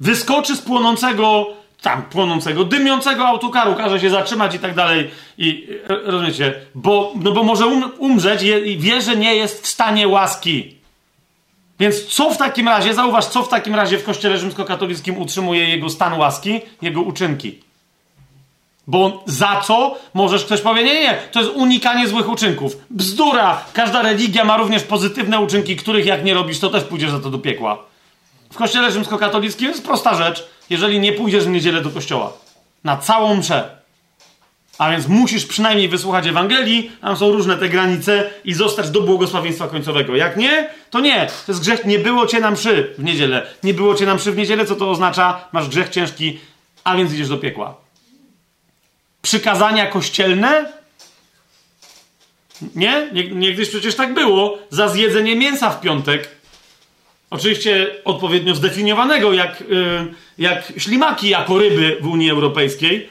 Wyskoczy 0.00 0.56
z 0.56 0.62
płonącego 0.62 1.46
tam 1.82 2.02
płonącego, 2.02 2.64
dymiącego 2.64 3.26
autokaru, 3.26 3.74
każe 3.74 4.00
się 4.00 4.10
zatrzymać 4.10 4.54
i 4.54 4.58
tak 4.58 4.74
dalej. 4.74 5.10
I 5.38 5.68
e, 5.88 6.10
rozumiecie? 6.10 6.54
Bo, 6.74 7.12
no 7.22 7.32
bo 7.32 7.42
może 7.42 7.66
um, 7.66 7.90
umrzeć 7.98 8.42
i 8.42 8.78
wie, 8.78 9.02
że 9.02 9.16
nie 9.16 9.34
jest 9.34 9.62
w 9.62 9.66
stanie 9.66 10.08
łaski. 10.08 10.76
Więc 11.78 12.06
co 12.06 12.30
w 12.30 12.36
takim 12.36 12.68
razie, 12.68 12.94
zauważ, 12.94 13.26
co 13.26 13.42
w 13.42 13.48
takim 13.48 13.74
razie 13.74 13.98
w 13.98 14.04
kościele 14.04 14.38
rzymskokatolickim 14.38 15.18
utrzymuje 15.18 15.68
jego 15.68 15.90
stan 15.90 16.18
łaski? 16.18 16.60
Jego 16.82 17.02
uczynki. 17.02 17.60
Bo 18.86 19.22
za 19.26 19.60
co 19.64 19.98
możesz 20.14 20.44
ktoś 20.44 20.60
powiedzieć, 20.60 20.92
nie, 20.92 21.00
nie, 21.00 21.18
to 21.32 21.40
jest 21.40 21.52
unikanie 21.52 22.08
złych 22.08 22.28
uczynków. 22.28 22.76
Bzdura! 22.90 23.64
Każda 23.72 24.02
religia 24.02 24.44
ma 24.44 24.56
również 24.56 24.82
pozytywne 24.82 25.40
uczynki, 25.40 25.76
których 25.76 26.06
jak 26.06 26.24
nie 26.24 26.34
robisz, 26.34 26.58
to 26.58 26.70
też 26.70 26.84
pójdziesz 26.84 27.10
za 27.10 27.20
to 27.20 27.30
do 27.30 27.38
piekła. 27.38 27.78
W 28.52 28.56
kościele 28.56 28.92
rzymskokatolickim 28.92 29.68
jest 29.68 29.84
prosta 29.84 30.14
rzecz 30.14 30.48
jeżeli 30.70 31.00
nie 31.00 31.12
pójdziesz 31.12 31.44
w 31.44 31.48
niedzielę 31.48 31.82
do 31.82 31.90
kościoła. 31.90 32.32
Na 32.84 32.96
całą 32.96 33.36
mszę. 33.36 33.76
A 34.78 34.90
więc 34.90 35.08
musisz 35.08 35.46
przynajmniej 35.46 35.88
wysłuchać 35.88 36.26
Ewangelii, 36.26 36.90
tam 37.00 37.16
są 37.16 37.32
różne 37.32 37.56
te 37.56 37.68
granice 37.68 38.30
i 38.44 38.54
zostać 38.54 38.90
do 38.90 39.00
błogosławieństwa 39.00 39.68
końcowego. 39.68 40.16
Jak 40.16 40.36
nie, 40.36 40.70
to 40.90 41.00
nie. 41.00 41.26
To 41.46 41.52
jest 41.52 41.60
grzech, 41.60 41.84
nie 41.84 41.98
było 41.98 42.26
cię 42.26 42.40
na 42.40 42.50
mszy 42.50 42.94
w 42.98 43.04
niedzielę. 43.04 43.46
Nie 43.62 43.74
było 43.74 43.94
cię 43.94 44.06
na 44.06 44.14
mszy 44.14 44.32
w 44.32 44.36
niedzielę, 44.36 44.66
co 44.66 44.76
to 44.76 44.90
oznacza? 44.90 45.48
Masz 45.52 45.68
grzech 45.68 45.88
ciężki, 45.88 46.38
a 46.84 46.96
więc 46.96 47.12
idziesz 47.14 47.28
do 47.28 47.38
piekła. 47.38 47.74
Przykazania 49.22 49.86
kościelne? 49.86 50.72
Nie? 52.74 53.10
Niegdyś 53.32 53.68
przecież 53.68 53.94
tak 53.94 54.14
było. 54.14 54.58
Za 54.70 54.88
zjedzenie 54.88 55.36
mięsa 55.36 55.70
w 55.70 55.80
piątek 55.80 56.35
Oczywiście 57.30 57.94
odpowiednio 58.04 58.54
zdefiniowanego, 58.54 59.32
jak, 59.32 59.60
yy, 59.60 60.14
jak 60.38 60.72
ślimaki 60.78 61.28
jako 61.28 61.58
ryby 61.58 61.96
w 62.00 62.06
Unii 62.06 62.30
Europejskiej. 62.30 63.08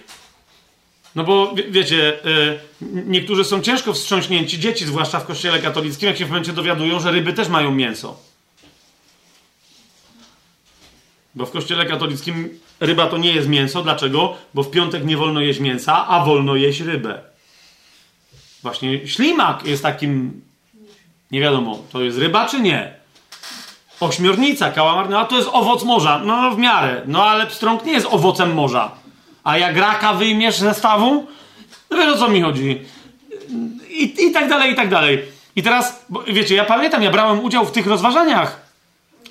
No 1.16 1.24
bo 1.24 1.54
wie, 1.56 1.64
wiecie, 1.64 2.20
yy, 2.26 2.60
niektórzy 3.06 3.44
są 3.44 3.62
ciężko 3.62 3.94
wstrząśnięci, 3.94 4.60
dzieci, 4.60 4.86
zwłaszcza 4.86 5.20
w 5.20 5.26
kościele 5.26 5.60
katolickim, 5.60 6.08
jak 6.08 6.18
się 6.18 6.26
w 6.26 6.30
momencie 6.30 6.54
dowiadują, 6.54 7.00
że 7.00 7.12
ryby 7.12 7.34
też 7.34 7.48
mają 7.48 7.72
mięso. 7.72 8.20
Bo 11.36 11.46
w 11.46 11.52
kościele 11.52 11.86
katolickim 11.86 12.60
ryba 12.80 13.08
to 13.08 13.18
nie 13.18 13.32
jest 13.32 13.48
mięso. 13.48 13.84
Dlaczego? 13.84 14.38
Bo 14.54 14.64
w 14.64 14.72
piątek 14.72 15.06
nie 15.06 15.18
wolno 15.18 15.42
jeść 15.42 15.60
mięsa, 15.60 16.08
a 16.08 16.26
wolno 16.26 16.56
jeść 16.56 16.80
rybę. 16.80 17.22
Właśnie 18.62 19.08
ślimak 19.08 19.66
jest 19.66 19.84
takim. 19.84 20.42
Nie 21.32 21.40
wiadomo, 21.42 21.84
to 21.92 22.02
jest 22.02 22.18
ryba 22.18 22.48
czy 22.48 22.62
nie. 22.62 23.05
Ośmiornica, 24.00 24.72
kałamar, 24.72 25.10
no 25.10 25.20
a 25.20 25.26
to 25.26 25.38
jest 25.38 25.50
owoc 25.52 25.84
morza. 25.84 26.22
No 26.26 26.52
w 26.52 26.58
miarę. 26.58 27.02
No 27.06 27.26
ale 27.26 27.48
pstrąg 27.48 27.86
nie 27.86 27.94
jest 27.94 28.08
owocem 28.12 28.54
morza. 28.54 28.92
A 29.44 29.58
jak 29.58 29.78
raka 29.78 30.14
wyjmiesz 30.14 30.58
ze 30.58 30.74
stawu? 30.74 31.28
No 31.92 31.98
wiesz 31.98 32.14
o 32.14 32.18
co 32.18 32.28
mi 32.28 32.42
chodzi. 32.42 32.82
I, 33.90 34.14
I 34.28 34.32
tak 34.32 34.50
dalej, 34.50 34.72
i 34.72 34.76
tak 34.76 34.90
dalej. 34.90 35.22
I 35.56 35.64
teraz, 35.64 36.06
wiecie, 36.28 36.56
ja 36.56 36.66
pamiętam, 36.66 37.04
ja 37.04 37.12
brałem 37.12 37.40
udział 37.40 37.66
w 37.66 37.72
tych 37.72 37.88
rozważaniach 37.88 38.66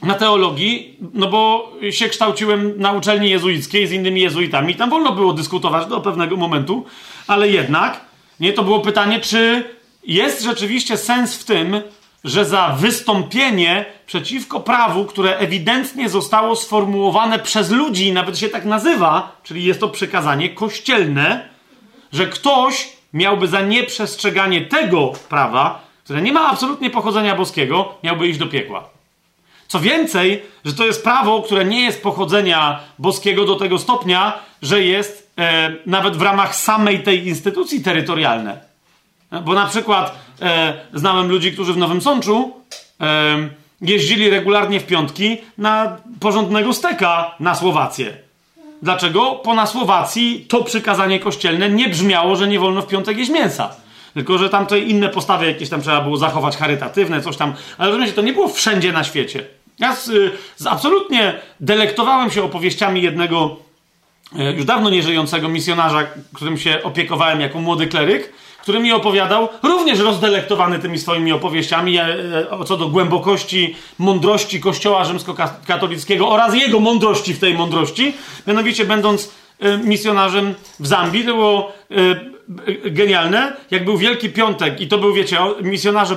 na 0.03 0.15
teologii, 0.15 0.99
no 1.15 1.27
bo 1.27 1.73
się 1.91 2.09
kształciłem 2.09 2.74
na 2.77 2.93
uczelni 2.93 3.31
jezuickiej 3.31 3.86
z 3.86 3.93
innymi 3.93 4.20
jezuitami. 4.20 4.74
Tam 4.74 4.91
wolno 4.91 5.12
było 5.12 5.32
dyskutować 5.32 5.86
do 5.86 6.01
pewnego 6.01 6.36
momentu, 6.36 6.85
ale 7.27 7.49
jednak, 7.49 8.01
nie, 8.41 8.53
to 8.53 8.62
było 8.62 8.81
pytanie, 8.81 9.20
czy 9.20 9.65
jest 10.05 10.43
rzeczywiście 10.43 10.97
sens 10.97 11.36
w 11.36 11.45
tym, 11.45 11.82
że 12.25 12.45
za 12.45 12.69
wystąpienie 12.79 13.85
przeciwko 14.07 14.61
prawu, 14.61 15.05
które 15.05 15.39
ewidentnie 15.39 16.09
zostało 16.09 16.57
sformułowane 16.57 17.39
przez 17.39 17.71
ludzi, 17.71 18.13
nawet 18.13 18.39
się 18.39 18.49
tak 18.49 18.65
nazywa, 18.65 19.37
czyli 19.43 19.65
jest 19.65 19.81
to 19.81 19.89
przekazanie 19.89 20.49
kościelne, 20.49 21.49
że 22.13 22.27
ktoś 22.27 22.89
miałby 23.13 23.49
za 23.49 23.61
nieprzestrzeganie 23.61 24.61
tego 24.61 25.13
prawa, 25.29 25.85
które 26.05 26.23
nie 26.23 26.33
ma 26.33 26.49
absolutnie 26.51 26.91
pochodzenia 26.91 27.37
boskiego, 27.37 27.95
miałby 28.03 28.29
iść 28.29 28.39
do 28.39 28.47
piekła. 28.47 28.89
Co 29.69 29.81
więcej, 29.81 30.43
że 30.65 30.75
to 30.75 30.87
jest 30.87 31.05
prawo, 31.05 31.43
które 31.43 31.65
nie 31.65 31.85
jest 31.85 32.03
pochodzenia 32.03 32.81
boskiego 32.99 33.45
do 33.45 33.57
tego 33.57 33.79
stopnia, 33.79 34.33
że 34.63 34.83
jest 34.83 35.31
e, 35.39 35.75
nawet 35.87 36.17
w 36.17 36.23
ramach 36.23 36.57
samej 36.57 37.03
tej 37.03 37.29
instytucji 37.29 37.83
terytorialne. 37.83 38.61
Bo 39.45 39.55
na 39.55 39.67
przykład 39.67 40.24
e, 40.43 40.74
znałem 40.94 41.28
ludzi, 41.28 41.52
którzy 41.52 41.73
w 41.73 41.77
Nowym 41.77 42.01
Sączu 42.01 42.52
e, 43.01 43.48
jeździli 43.81 44.31
regularnie 44.31 44.81
w 44.81 44.86
piątki 44.86 45.36
na 45.59 45.97
porządnego 46.20 46.73
steka 46.73 47.35
na 47.40 47.55
Słowację. 47.55 48.16
Dlaczego? 48.82 49.43
Bo 49.44 49.55
na 49.55 49.66
Słowacji 49.66 50.47
to 50.48 50.65
przykazanie 50.65 51.20
kościelne 51.20 51.70
nie 51.70 51.89
brzmiało, 51.89 52.36
że 52.36 52.48
nie 52.48 52.59
wolno 52.59 52.82
w 52.82 52.86
piątek 52.86 53.19
jeść 53.19 53.31
mięsa. 53.31 53.70
Tylko, 54.15 54.39
że 54.39 54.48
tam 54.48 54.66
to 54.66 54.77
inne 54.77 55.09
postawy 55.09 55.47
jakieś 55.47 55.69
tam 55.69 55.82
trzeba 55.82 56.01
było 56.01 56.16
zachować, 56.16 56.56
charytatywne, 56.56 57.23
coś 57.23 57.36
tam. 57.36 57.55
Ale 57.78 57.90
rozumiecie, 57.90 58.12
to 58.12 58.23
nie 58.23 58.32
było 58.32 58.48
wszędzie 58.48 58.93
na 58.93 59.05
świecie. 59.05 59.44
Ja 59.78 59.97
z, 59.97 60.11
z 60.56 60.66
absolutnie 60.66 61.35
delektowałem 61.61 62.31
się 62.31 62.43
opowieściami 62.43 63.02
jednego 63.02 63.56
e, 64.39 64.52
już 64.52 64.65
dawno 64.65 64.90
nieżyjącego 64.90 65.48
misjonarza, 65.48 66.06
którym 66.35 66.59
się 66.59 66.82
opiekowałem 66.82 67.40
jako 67.40 67.59
młody 67.61 67.86
kleryk, 67.86 68.32
który 68.65 68.81
mi 68.81 68.93
opowiadał, 68.93 69.49
również 69.62 69.99
rozdelektowany 69.99 70.78
tymi 70.78 70.99
swoimi 70.99 71.32
opowieściami 71.32 71.99
e, 71.99 72.03
e, 72.03 72.65
co 72.66 72.77
do 72.77 72.89
głębokości, 72.89 73.77
mądrości 73.99 74.61
Kościoła 74.61 75.05
rzymskokatolickiego 75.05 76.28
oraz 76.28 76.55
jego 76.55 76.81
mądrości 76.81 77.35
w 77.35 77.39
tej 77.39 77.55
mądrości. 77.55 78.12
Mianowicie, 78.47 78.85
będąc 78.85 79.31
misjonarzem 79.85 80.55
w 80.81 80.86
Zambii, 80.86 81.24
to 81.24 81.35
było 81.35 81.73
genialne, 82.85 83.53
jak 83.70 83.85
był 83.85 83.99
Wielki 83.99 84.31
Piątek 84.31 84.81
i 84.81 84.89
to 84.89 84.99
był, 84.99 85.15
wiecie, 85.15 85.39
misjonarze 85.62 86.16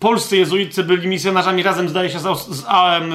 polscy 0.00 0.36
jezuicy 0.36 0.84
byli 0.84 1.08
misjonarzami 1.08 1.62
razem, 1.62 1.88
zdaje 1.88 2.10
się, 2.10 2.18
z, 2.18 2.22
z, 2.22 2.64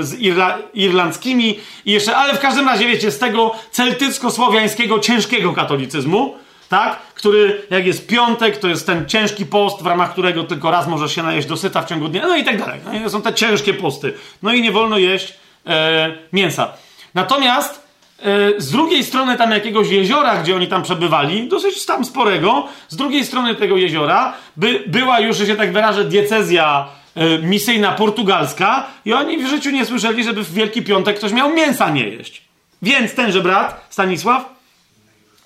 z 0.01 0.19
Irla, 0.19 0.57
irlandzkimi 0.73 1.59
i 1.85 1.91
jeszcze, 1.91 2.15
ale 2.15 2.33
w 2.33 2.39
każdym 2.39 2.65
razie, 2.65 2.87
wiecie, 2.87 3.11
z 3.11 3.19
tego 3.19 3.55
celtycko-słowiańskiego, 3.71 4.99
ciężkiego 4.99 5.53
katolicyzmu, 5.53 6.35
tak? 6.72 6.99
Który, 6.99 7.61
jak 7.69 7.85
jest 7.85 8.07
piątek, 8.07 8.57
to 8.57 8.68
jest 8.68 8.85
ten 8.85 9.06
ciężki 9.06 9.45
post, 9.45 9.84
w 9.84 9.85
ramach 9.85 10.11
którego 10.11 10.43
tylko 10.43 10.72
raz 10.72 10.88
możesz 10.88 11.15
się 11.15 11.23
najeść 11.23 11.48
dosyta 11.48 11.81
w 11.81 11.85
ciągu 11.85 12.07
dnia, 12.07 12.27
no 12.27 12.38
i 12.38 12.43
tak 12.43 12.60
dalej. 12.60 12.80
No 13.03 13.10
są 13.10 13.22
te 13.22 13.34
ciężkie 13.34 13.73
posty. 13.73 14.14
No 14.43 14.53
i 14.53 14.61
nie 14.61 14.72
wolno 14.72 14.98
jeść 14.98 15.34
e, 15.65 16.14
mięsa. 16.34 16.73
Natomiast 17.14 17.81
E, 18.22 18.61
z 18.61 18.72
drugiej 18.72 19.03
strony 19.03 19.38
tam 19.38 19.52
jakiegoś 19.52 19.89
jeziora, 19.89 20.38
gdzie 20.38 20.56
oni 20.56 20.68
tam 20.68 20.84
przebywali, 20.84 21.48
dosyć 21.48 21.85
tam 21.85 22.06
sporego, 22.06 22.68
z 22.89 22.95
drugiej 22.95 23.26
strony 23.26 23.56
tego 23.56 23.77
jeziora 23.77 24.34
by, 24.57 24.84
była 24.88 25.19
już, 25.19 25.38
że 25.38 25.45
się 25.45 25.56
tak 25.56 25.73
wyrażę, 25.73 26.06
diecezja 26.06 26.88
e, 27.15 27.38
misyjna 27.39 27.91
portugalska 27.91 28.88
i 29.06 29.14
oni 29.14 29.38
w 29.38 29.48
życiu 29.48 29.72
nie 29.72 29.85
słyszeli, 29.85 30.23
żeby 30.23 30.43
w 30.43 30.53
Wielki 30.53 30.81
Piątek 30.81 31.18
ktoś 31.18 31.31
miał 31.31 31.53
mięsa 31.53 31.89
nie 31.89 32.07
jeść. 32.07 32.41
Więc 32.81 33.15
tenże 33.15 33.41
brat, 33.41 33.88
Stanisław, 33.89 34.60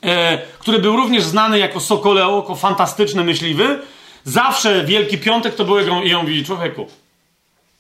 e, 0.05 0.37
który 0.59 0.79
był 0.79 0.95
również 0.95 1.23
znany 1.23 1.59
jako 1.59 1.79
Sokole 1.79 2.27
Oko, 2.27 2.55
fantastyczny 2.55 3.23
myśliwy, 3.23 3.79
zawsze 4.23 4.83
Wielki 4.83 5.17
Piątek 5.17 5.55
to 5.55 5.65
był 5.65 5.77
jego, 5.77 6.03
i 6.03 6.13
on 6.13 6.21
mówi, 6.21 6.45
człowieku, 6.45 6.87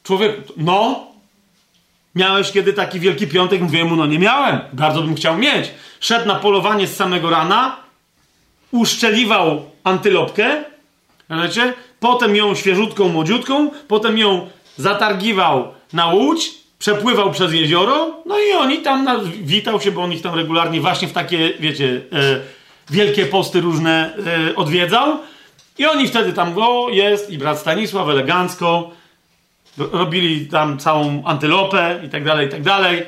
człowieku, 0.03 0.53
no, 0.57 1.05
Miałeś 2.15 2.51
kiedy 2.51 2.73
taki 2.73 2.99
Wielki 2.99 3.27
Piątek? 3.27 3.61
Mówię 3.61 3.85
mu, 3.85 3.95
no 3.95 4.05
nie 4.05 4.19
miałem. 4.19 4.59
Bardzo 4.73 5.01
bym 5.01 5.15
chciał 5.15 5.37
mieć. 5.37 5.71
Szedł 5.99 6.27
na 6.27 6.35
polowanie 6.35 6.87
z 6.87 6.95
samego 6.95 7.29
rana, 7.29 7.77
uszczeliwał 8.71 9.65
antylopkę, 9.83 10.63
wiecie? 11.29 11.73
potem 11.99 12.35
ją 12.35 12.55
świeżutką, 12.55 13.09
młodziutką, 13.09 13.71
potem 13.87 14.17
ją 14.17 14.49
zatargiwał 14.77 15.73
na 15.93 16.07
łódź, 16.07 16.53
przepływał 16.79 17.31
przez 17.31 17.53
jezioro, 17.53 18.23
no 18.25 18.39
i 18.39 18.53
oni 18.53 18.77
tam, 18.77 19.03
na, 19.03 19.19
witał 19.41 19.81
się, 19.81 19.91
bo 19.91 20.01
on 20.01 20.11
ich 20.11 20.21
tam 20.21 20.35
regularnie 20.35 20.81
właśnie 20.81 21.07
w 21.07 21.13
takie, 21.13 21.53
wiecie, 21.59 22.01
e, 22.13 22.39
wielkie 22.89 23.25
posty 23.25 23.61
różne 23.61 24.13
e, 24.51 24.55
odwiedzał. 24.55 25.17
I 25.77 25.85
oni 25.85 26.07
wtedy 26.07 26.33
tam, 26.33 26.53
go 26.53 26.89
jest 26.89 27.29
i 27.29 27.37
brat 27.37 27.59
Stanisław 27.59 28.09
elegancko, 28.09 28.91
robili 29.77 30.47
tam 30.47 30.77
całą 30.77 31.23
antylopę 31.25 31.99
i 32.05 32.09
tak 32.09 32.23
dalej, 32.23 32.47
i 32.47 32.49
tak 32.49 32.61
dalej. 32.61 33.03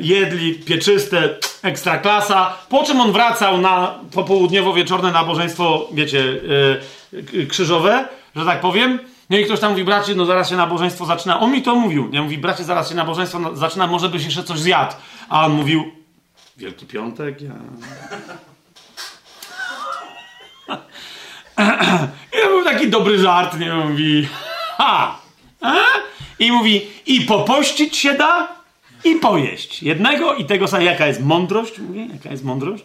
Jedli 0.00 0.54
pieczyste, 0.54 1.38
ekstra 1.62 1.98
klasa. 1.98 2.58
Po 2.68 2.84
czym 2.84 3.00
on 3.00 3.12
wracał 3.12 3.58
na 3.60 3.98
popołudniowo-wieczorne 4.12 5.12
nabożeństwo, 5.12 5.88
wiecie, 5.92 6.24
yy, 7.32 7.46
krzyżowe, 7.46 8.08
że 8.36 8.44
tak 8.44 8.60
powiem. 8.60 8.98
No 9.30 9.38
i 9.38 9.44
ktoś 9.44 9.60
tam 9.60 9.70
mówi, 9.70 9.84
bracie, 9.84 10.14
no 10.14 10.24
zaraz 10.24 10.50
się 10.50 10.56
nabożeństwo 10.56 11.06
zaczyna. 11.06 11.40
On 11.40 11.52
mi 11.52 11.62
to 11.62 11.74
mówił. 11.74 12.08
Ja 12.12 12.22
mówi, 12.22 12.38
bracie, 12.38 12.64
zaraz 12.64 12.88
się 12.88 12.94
nabożeństwo 12.94 13.56
zaczyna, 13.56 13.86
może 13.86 14.08
byś 14.08 14.24
jeszcze 14.24 14.44
coś 14.44 14.58
zjadł. 14.60 14.94
A 15.28 15.46
on 15.46 15.52
mówił, 15.52 15.92
Wielki 16.56 16.86
Piątek, 16.86 17.40
ja... 17.40 17.52
I 22.32 22.48
był 22.48 22.64
taki 22.64 22.90
dobry 22.90 23.18
żart, 23.18 23.58
nie? 23.58 23.74
Mówi, 23.74 24.28
ha! 24.76 25.18
A? 25.60 25.74
I 26.38 26.52
mówi, 26.52 26.86
i 27.06 27.20
popościć 27.20 27.96
się 27.96 28.14
da, 28.14 28.48
i 29.04 29.14
pojeść. 29.14 29.82
Jednego 29.82 30.34
i 30.34 30.44
tego 30.44 30.68
samego. 30.68 30.90
Jaka 30.90 31.06
jest 31.06 31.20
mądrość? 31.20 31.78
Mówi, 31.78 32.08
jaka 32.12 32.30
jest 32.30 32.44
mądrość? 32.44 32.84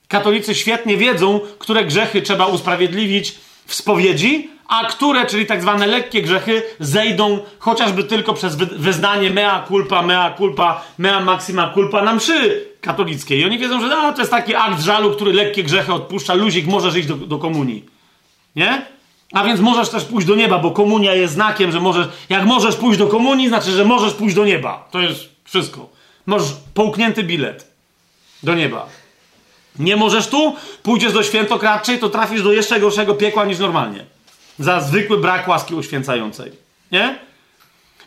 Katolicy 0.09 0.55
świetnie 0.55 0.97
wiedzą, 0.97 1.41
które 1.59 1.85
grzechy 1.85 2.23
trzeba 2.23 2.47
usprawiedliwić 2.47 3.35
w 3.67 3.75
spowiedzi, 3.75 4.58
a 4.69 4.85
które, 4.85 5.27
czyli 5.27 5.47
tak 5.47 5.63
zwane 5.63 5.87
lekkie 5.87 6.23
grzechy, 6.23 6.63
zejdą 6.81 7.39
chociażby 7.59 8.05
tylko 8.05 8.35
przez 8.35 8.57
wyznanie 8.57 9.31
mea 9.31 9.65
culpa, 9.69 10.03
mea 10.03 10.35
culpa, 10.39 10.85
mea 10.99 11.21
maxima 11.21 11.75
culpa 11.75 12.03
na 12.03 12.15
mszy 12.15 12.69
katolickiej. 12.81 13.41
I 13.41 13.45
oni 13.45 13.59
wiedzą, 13.59 13.81
że 13.81 13.89
to 13.89 14.19
jest 14.19 14.31
taki 14.31 14.55
akt 14.55 14.83
żalu, 14.83 15.11
który 15.11 15.33
lekkie 15.33 15.65
grzechy 15.65 15.93
odpuszcza. 15.93 16.35
Luzik, 16.35 16.67
możesz 16.67 16.97
iść 16.97 17.09
do, 17.09 17.15
do 17.15 17.39
komunii. 17.39 17.85
Nie? 18.57 18.87
A 19.33 19.45
więc 19.45 19.61
możesz 19.61 19.89
też 19.89 20.05
pójść 20.05 20.27
do 20.27 20.35
nieba, 20.35 20.59
bo 20.59 20.71
komunia 20.71 21.15
jest 21.15 21.35
znakiem, 21.35 21.73
że 21.73 21.81
możesz. 21.81 22.07
Jak 22.29 22.45
możesz 22.45 22.77
pójść 22.77 22.99
do 22.99 23.07
komunii, 23.07 23.49
znaczy, 23.49 23.71
że 23.71 23.85
możesz 23.85 24.13
pójść 24.13 24.37
do 24.37 24.45
nieba. 24.45 24.89
To 24.91 25.01
jest 25.01 25.29
wszystko. 25.45 25.89
Możesz 26.27 26.49
połknięty 26.75 27.23
bilet 27.23 27.73
do 28.43 28.55
nieba. 28.55 28.87
Nie 29.79 29.97
możesz 29.97 30.27
tu, 30.27 30.57
pójdziesz 30.83 31.13
do 31.13 31.23
świętokradczej, 31.23 31.99
to 31.99 32.09
trafisz 32.09 32.43
do 32.43 32.53
jeszcze 32.53 32.81
gorszego 32.81 33.15
piekła 33.15 33.45
niż 33.45 33.59
normalnie 33.59 34.18
za 34.59 34.81
zwykły 34.81 35.19
brak 35.19 35.49
łaski 35.49 35.75
uświęcającej. 35.75 36.53
Nie? 36.93 37.19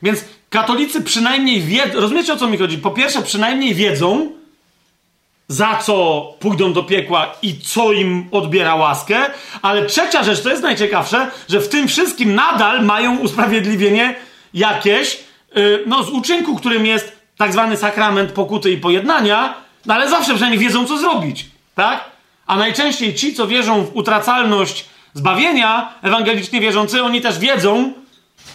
Więc 0.02 0.26
katolicy 0.50 1.02
przynajmniej 1.02 1.62
wiedzą, 1.62 2.00
rozumiecie 2.00 2.34
o 2.34 2.38
co 2.38 2.48
mi 2.48 2.58
chodzi? 2.58 2.78
Po 2.78 2.92
pierwsze, 2.92 3.22
przynajmniej 3.22 3.76
wiedzą, 3.76 4.32
za 5.48 5.76
co 5.76 6.24
pójdą 6.40 6.74
do 6.74 6.84
piekła 6.84 7.36
i 7.42 7.60
co 7.60 7.92
im 7.92 8.28
odbiera 8.32 8.76
łaskę, 8.76 9.18
ale 9.62 9.86
trzecia 9.86 10.24
rzecz, 10.24 10.42
to 10.42 10.50
jest 10.50 10.64
najciekawsze, 10.64 11.32
że 11.50 11.62
w 11.62 11.70
tym 11.70 11.88
wszystkim 11.88 12.36
nadal 12.36 12.86
mają 12.86 13.18
usprawiedliwienie 13.18 14.16
jakieś, 14.54 15.20
yy, 15.56 15.84
no 15.88 16.04
z 16.04 16.10
uczynku, 16.10 16.56
którym 16.56 16.86
jest 16.86 17.22
tak 17.38 17.54
zwany 17.54 17.78
sakrament 17.78 18.32
pokuty 18.32 18.72
i 18.72 18.78
pojednania, 18.78 19.54
no 19.86 19.94
ale 19.94 20.10
zawsze 20.10 20.32
przynajmniej 20.32 20.60
wiedzą, 20.60 20.86
co 20.86 20.98
zrobić, 20.98 21.46
tak? 21.76 22.12
A 22.48 22.58
najczęściej 22.58 23.16
ci, 23.16 23.34
co 23.34 23.48
wierzą 23.48 23.84
w 23.84 23.96
utracalność 23.96 24.86
zbawienia, 25.14 25.94
ewangelicznie 26.02 26.62
wierzący, 26.62 27.04
oni 27.04 27.22
też 27.22 27.40
wiedzą, 27.40 27.94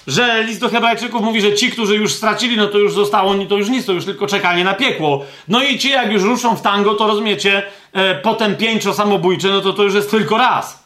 że 0.06 0.44
list 0.44 0.60
do 0.60 0.68
Hebrajczyków 0.68 1.22
mówi, 1.22 1.40
że 1.40 1.54
ci, 1.54 1.70
którzy 1.70 1.96
już 1.96 2.14
stracili, 2.14 2.56
no 2.56 2.66
to 2.66 2.78
już 2.78 2.92
zostało, 2.92 3.34
to 3.48 3.56
już 3.56 3.68
nic, 3.68 3.86
to 3.86 3.92
już 3.92 4.04
tylko 4.04 4.26
czekanie 4.26 4.64
na 4.64 4.74
piekło. 4.74 5.24
No 5.48 5.62
i 5.62 5.78
ci, 5.78 5.90
jak 5.90 6.12
już 6.12 6.22
ruszą 6.22 6.56
w 6.56 6.62
tango, 6.62 6.94
to 6.94 7.06
rozumiecie, 7.06 7.62
e, 7.92 8.14
potem 8.14 8.56
pięcio 8.56 8.94
samobójcze, 8.94 9.48
no 9.48 9.60
to 9.60 9.72
to 9.72 9.82
już 9.82 9.94
jest 9.94 10.10
tylko 10.10 10.38
raz. 10.38 10.84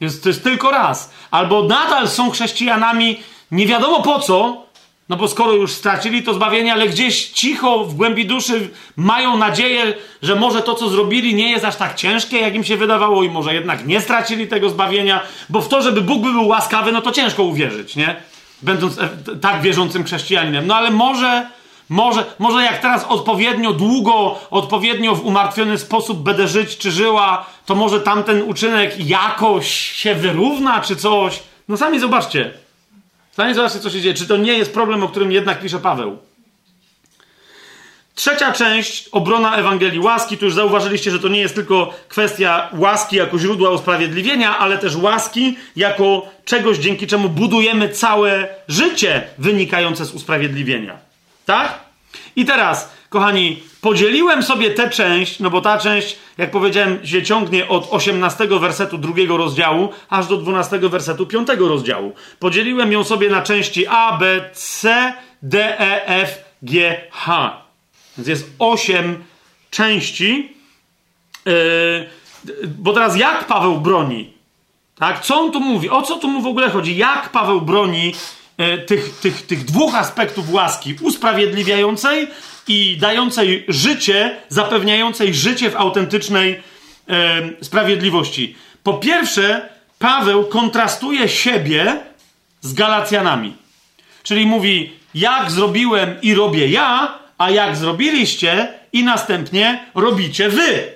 Jest, 0.00 0.22
to 0.22 0.28
jest 0.28 0.44
tylko 0.44 0.70
raz. 0.70 1.12
Albo 1.30 1.62
nadal 1.62 2.08
są 2.08 2.30
chrześcijanami 2.30 3.20
nie 3.50 3.66
wiadomo 3.66 4.02
po 4.02 4.18
co, 4.18 4.65
no 5.08 5.16
bo 5.16 5.28
skoro 5.28 5.52
już 5.52 5.72
stracili 5.72 6.22
to 6.22 6.34
zbawienie, 6.34 6.72
ale 6.72 6.88
gdzieś 6.88 7.28
cicho 7.28 7.84
w 7.84 7.94
głębi 7.94 8.26
duszy 8.26 8.70
mają 8.96 9.36
nadzieję, 9.36 9.94
że 10.22 10.36
może 10.36 10.62
to, 10.62 10.74
co 10.74 10.88
zrobili, 10.88 11.34
nie 11.34 11.50
jest 11.50 11.64
aż 11.64 11.76
tak 11.76 11.94
ciężkie, 11.94 12.38
jak 12.38 12.54
im 12.54 12.64
się 12.64 12.76
wydawało, 12.76 13.22
i 13.22 13.30
może 13.30 13.54
jednak 13.54 13.86
nie 13.86 14.00
stracili 14.00 14.46
tego 14.48 14.70
zbawienia, 14.70 15.20
bo 15.48 15.60
w 15.60 15.68
to, 15.68 15.82
żeby 15.82 16.02
Bóg 16.02 16.22
by 16.22 16.32
był 16.32 16.48
łaskawy, 16.48 16.92
no 16.92 17.02
to 17.02 17.12
ciężko 17.12 17.42
uwierzyć, 17.42 17.96
nie? 17.96 18.16
Będąc 18.62 18.98
e, 18.98 19.08
tak 19.40 19.62
wierzącym 19.62 20.04
chrześcijaninem. 20.04 20.66
No 20.66 20.76
ale 20.76 20.90
może, 20.90 21.46
może, 21.88 22.24
może 22.38 22.62
jak 22.62 22.78
teraz 22.78 23.04
odpowiednio 23.04 23.72
długo, 23.72 24.38
odpowiednio 24.50 25.14
w 25.14 25.26
umartwiony 25.26 25.78
sposób 25.78 26.22
będę 26.22 26.48
żyć 26.48 26.78
czy 26.78 26.90
żyła, 26.90 27.46
to 27.66 27.74
może 27.74 28.00
tamten 28.00 28.42
uczynek 28.42 29.08
jakoś 29.08 29.70
się 29.70 30.14
wyrówna, 30.14 30.80
czy 30.80 30.96
coś. 30.96 31.42
No 31.68 31.76
sami 31.76 31.98
zobaczcie. 31.98 32.65
Sami 33.36 33.54
zobaczcie, 33.54 33.80
co 33.80 33.90
się 33.90 34.00
dzieje. 34.00 34.14
Czy 34.14 34.26
to 34.26 34.36
nie 34.36 34.52
jest 34.52 34.72
problem, 34.72 35.02
o 35.02 35.08
którym 35.08 35.32
jednak 35.32 35.60
pisze 35.60 35.78
Paweł? 35.78 36.18
Trzecia 38.14 38.52
część, 38.52 39.08
obrona 39.08 39.56
Ewangelii 39.56 40.00
łaski. 40.00 40.38
Tu 40.38 40.44
już 40.44 40.54
zauważyliście, 40.54 41.10
że 41.10 41.18
to 41.18 41.28
nie 41.28 41.40
jest 41.40 41.54
tylko 41.54 41.94
kwestia 42.08 42.68
łaski 42.72 43.16
jako 43.16 43.38
źródła 43.38 43.70
usprawiedliwienia, 43.70 44.58
ale 44.58 44.78
też 44.78 44.96
łaski 44.96 45.58
jako 45.76 46.28
czegoś, 46.44 46.78
dzięki 46.78 47.06
czemu 47.06 47.28
budujemy 47.28 47.88
całe 47.88 48.48
życie 48.68 49.22
wynikające 49.38 50.04
z 50.04 50.14
usprawiedliwienia. 50.14 50.96
Tak? 51.46 51.80
I 52.36 52.44
teraz, 52.44 52.92
kochani, 53.08 53.62
podzieliłem 53.80 54.42
sobie 54.42 54.70
tę 54.70 54.90
część, 54.90 55.40
no 55.40 55.50
bo 55.50 55.60
ta 55.60 55.78
część, 55.78 56.16
jak 56.38 56.50
powiedziałem, 56.50 57.06
się 57.06 57.22
ciągnie 57.22 57.68
od 57.68 57.88
18 57.90 58.46
wersetu 58.46 58.98
drugiego 58.98 59.36
rozdziału 59.36 59.88
aż 60.08 60.26
do 60.26 60.36
12 60.36 60.78
wersetu 60.78 61.26
piątego 61.26 61.68
rozdziału. 61.68 62.14
Podzieliłem 62.38 62.92
ją 62.92 63.04
sobie 63.04 63.30
na 63.30 63.42
części 63.42 63.86
A, 63.86 64.18
B, 64.18 64.50
C, 64.52 65.12
D, 65.42 65.80
E, 65.80 66.06
F, 66.06 66.44
G, 66.62 67.00
H. 67.10 67.62
Więc 68.16 68.28
jest 68.28 68.50
8 68.58 69.24
części. 69.70 70.56
Yy, 71.46 72.08
bo 72.68 72.92
teraz 72.92 73.16
jak 73.16 73.46
Paweł 73.46 73.80
broni? 73.80 74.32
Tak? 74.98 75.20
Co 75.20 75.40
on 75.40 75.52
tu 75.52 75.60
mówi? 75.60 75.90
O 75.90 76.02
co 76.02 76.16
tu 76.16 76.28
mu 76.28 76.42
w 76.42 76.46
ogóle 76.46 76.70
chodzi? 76.70 76.96
Jak 76.96 77.28
Paweł 77.28 77.60
broni 77.60 78.14
yy, 78.58 78.78
tych, 78.78 79.18
tych, 79.20 79.46
tych 79.46 79.64
dwóch 79.64 79.94
aspektów 79.94 80.52
łaski 80.52 80.94
usprawiedliwiającej 81.02 82.28
i 82.68 82.96
dającej 82.96 83.64
życie, 83.68 84.36
zapewniającej 84.48 85.34
życie 85.34 85.70
w 85.70 85.76
autentycznej 85.76 86.62
e, 87.08 87.42
sprawiedliwości. 87.64 88.56
Po 88.82 88.94
pierwsze, 88.94 89.68
Paweł 89.98 90.44
kontrastuje 90.44 91.28
siebie 91.28 91.96
z 92.60 92.72
Galacjanami. 92.72 93.56
Czyli 94.22 94.46
mówi, 94.46 94.92
jak 95.14 95.50
zrobiłem 95.50 96.16
i 96.22 96.34
robię 96.34 96.68
ja, 96.68 97.18
a 97.38 97.50
jak 97.50 97.76
zrobiliście 97.76 98.68
i 98.92 99.04
następnie 99.04 99.86
robicie 99.94 100.48
wy. 100.48 100.92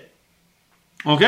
Ok? 1.05 1.21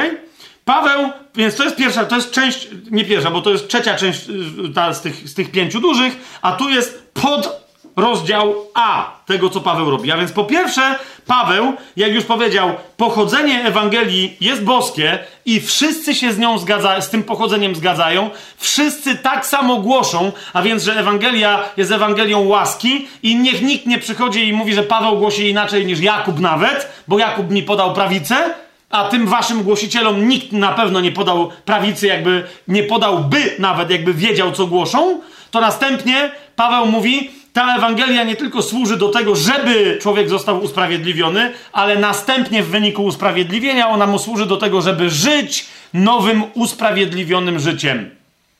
Paweł, 0.65 1.11
więc 1.35 1.57
to 1.57 1.65
jest 1.65 1.77
pierwsza, 1.77 2.05
to 2.05 2.17
jest 2.17 2.31
część, 2.31 2.69
nie 2.91 3.05
pierwsza, 3.05 3.31
bo 3.31 3.43
to 3.43 3.51
jest 3.51 3.69
trzecia 3.69 3.97
część 3.97 4.29
y, 4.29 4.75
ta, 4.75 4.93
z, 4.93 5.03
tych, 5.03 5.29
z 5.29 5.35
tych 5.35 5.51
pięciu 5.51 5.81
dużych, 5.81 6.39
a 6.43 6.53
tu 6.53 6.71
jest 6.71 7.13
pod 7.15 7.62
rozdział 7.97 8.55
A 8.75 9.11
tego, 9.27 9.51
co 9.51 9.61
Paweł 9.61 9.91
robi. 9.91 10.13
A 10.13 10.17
więc 10.17 10.33
po 10.33 10.45
pierwsze, 10.45 10.99
Paweł, 11.27 11.73
jak 11.97 12.13
już 12.13 12.25
powiedział, 12.25 12.71
pochodzenie 12.97 13.65
Ewangelii 13.65 14.37
jest 14.41 14.65
boskie 14.65 15.19
i 15.47 15.61
wszyscy 15.61 16.15
się 16.15 16.33
z 16.33 16.39
nią 16.39 16.59
zgadzają, 16.59 17.01
z 17.01 17.11
tym 17.11 17.23
pochodzeniem 17.23 17.75
zgadzają, 17.75 18.31
wszyscy 18.57 19.17
tak 19.17 19.47
samo 19.47 19.77
głoszą, 19.77 20.33
a 20.53 20.63
więc, 20.63 20.83
że 20.83 20.97
Ewangelia 20.97 21.65
jest 21.77 21.93
Ewangelią 21.93 22.49
łaski 22.49 23.09
i 23.23 23.37
niech 23.37 23.63
nikt 23.63 23.87
nie 23.87 23.99
przychodzi 23.99 24.49
i 24.49 24.53
mówi, 24.53 24.75
że 24.75 24.83
Paweł 24.83 25.19
głosi 25.19 25.49
inaczej 25.49 25.87
niż 25.87 26.01
Jakub 26.01 26.41
nawet, 26.41 27.03
bo 27.09 27.19
Jakub 27.19 27.51
mi 27.51 27.63
podał 27.63 27.95
prawicę, 27.95 28.55
a 28.91 29.05
tym 29.05 29.27
waszym 29.27 29.63
głosicielom 29.63 30.29
nikt 30.29 30.53
na 30.53 30.73
pewno 30.73 31.01
nie 31.01 31.13
podał 31.13 31.51
prawicy, 31.65 32.07
jakby 32.07 32.45
nie 32.69 32.83
podałby 32.83 33.57
nawet, 33.59 33.91
jakby 33.91 34.15
wiedział, 34.15 34.53
co 34.53 34.67
głoszą, 34.67 35.21
to 35.51 35.61
następnie 35.61 36.31
Paweł 36.57 36.87
mówi, 36.87 37.31
ta 37.53 37.77
Ewangelia 37.77 38.25
nie 38.25 38.37
tylko 38.37 38.63
służy 38.63 38.97
do 38.97 39.09
tego, 39.09 39.37
żeby 39.37 39.99
człowiek 40.03 40.29
został 40.29 40.65
usprawiedliwiony, 40.65 41.53
ale 41.73 41.97
następnie 41.97 42.63
w 42.63 42.69
wyniku 42.69 43.05
usprawiedliwienia 43.05 43.89
ona 43.89 44.07
mu 44.07 44.19
służy 44.19 44.47
do 44.47 44.57
tego, 44.57 44.83
żeby 44.83 45.11
żyć 45.11 45.67
nowym, 45.95 46.45
usprawiedliwionym 46.55 47.59
życiem. 47.59 48.11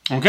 Ok? 0.09 0.25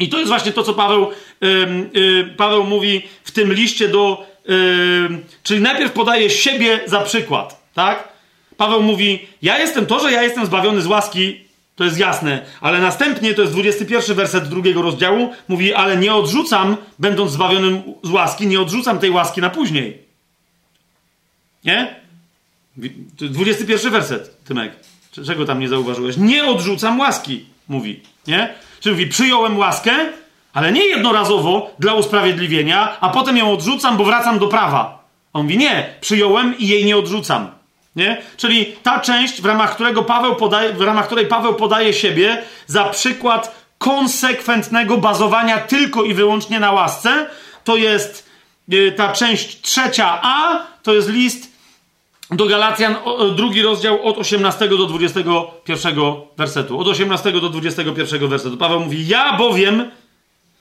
I 0.00 0.08
to 0.08 0.18
jest 0.18 0.28
właśnie 0.28 0.52
to, 0.52 0.62
co 0.62 0.74
Paweł, 0.74 1.10
yy, 1.40 1.90
yy, 1.94 2.34
Paweł 2.36 2.64
mówi 2.64 3.02
w 3.24 3.30
tym 3.30 3.52
liście 3.52 3.88
do. 3.88 4.26
Yy, 4.48 5.18
czyli 5.42 5.60
najpierw 5.60 5.92
podaje 5.92 6.30
siebie 6.30 6.80
za 6.86 7.00
przykład, 7.00 7.70
tak? 7.74 8.08
Paweł 8.56 8.82
mówi: 8.82 9.26
Ja 9.42 9.58
jestem 9.58 9.86
to, 9.86 10.00
że 10.00 10.12
ja 10.12 10.22
jestem 10.22 10.46
zbawiony 10.46 10.82
z 10.82 10.86
łaski, 10.86 11.43
to 11.76 11.84
jest 11.84 11.98
jasne. 11.98 12.42
Ale 12.60 12.80
następnie, 12.80 13.34
to 13.34 13.42
jest 13.42 13.54
21 13.54 14.16
werset 14.16 14.48
drugiego 14.48 14.82
rozdziału, 14.82 15.32
mówi, 15.48 15.74
ale 15.74 15.96
nie 15.96 16.14
odrzucam, 16.14 16.76
będąc 16.98 17.32
zbawionym 17.32 17.82
z 18.02 18.10
łaski, 18.10 18.46
nie 18.46 18.60
odrzucam 18.60 18.98
tej 18.98 19.10
łaski 19.10 19.40
na 19.40 19.50
później. 19.50 19.98
Nie? 21.64 21.96
21 23.20 23.92
werset, 23.92 24.44
Tymek. 24.44 24.72
Czego 25.26 25.44
tam 25.44 25.60
nie 25.60 25.68
zauważyłeś? 25.68 26.16
Nie 26.16 26.44
odrzucam 26.44 27.00
łaski, 27.00 27.46
mówi. 27.68 28.00
Nie? 28.26 28.54
Czyli 28.80 28.92
mówi, 28.94 29.06
przyjąłem 29.06 29.58
łaskę, 29.58 29.92
ale 30.52 30.72
nie 30.72 30.84
jednorazowo 30.86 31.74
dla 31.78 31.94
usprawiedliwienia, 31.94 33.00
a 33.00 33.08
potem 33.08 33.36
ją 33.36 33.52
odrzucam, 33.52 33.96
bo 33.96 34.04
wracam 34.04 34.38
do 34.38 34.48
prawa. 34.48 35.04
On 35.32 35.42
mówi, 35.42 35.58
nie, 35.58 35.94
przyjąłem 36.00 36.58
i 36.58 36.68
jej 36.68 36.84
nie 36.84 36.96
odrzucam. 36.96 37.53
Nie? 37.96 38.22
Czyli 38.36 38.76
ta 38.82 39.00
część, 39.00 39.42
w 39.42 39.44
ramach, 39.44 39.74
którego 39.74 40.02
Paweł 40.02 40.36
podaje, 40.36 40.72
w 40.72 40.80
ramach 40.80 41.06
której 41.06 41.26
Paweł 41.26 41.54
podaje 41.54 41.92
siebie 41.92 42.42
za 42.66 42.84
przykład 42.84 43.64
konsekwentnego 43.78 44.98
bazowania 44.98 45.58
tylko 45.58 46.04
i 46.04 46.14
wyłącznie 46.14 46.60
na 46.60 46.72
łasce, 46.72 47.26
to 47.64 47.76
jest 47.76 48.30
y, 48.72 48.92
ta 48.96 49.12
część 49.12 49.60
trzecia 49.60 50.20
A, 50.22 50.66
to 50.82 50.94
jest 50.94 51.08
list 51.08 51.54
do 52.30 52.46
Galacjan, 52.46 52.96
drugi 53.36 53.62
rozdział 53.62 54.02
od 54.02 54.18
18 54.18 54.68
do 54.68 54.86
21 54.86 55.94
wersetu. 56.36 56.78
Od 56.78 56.88
18 56.88 57.32
do 57.32 57.48
21 57.48 58.28
wersetu. 58.28 58.56
Paweł 58.56 58.80
mówi: 58.80 59.06
Ja 59.06 59.36
bowiem, 59.36 59.90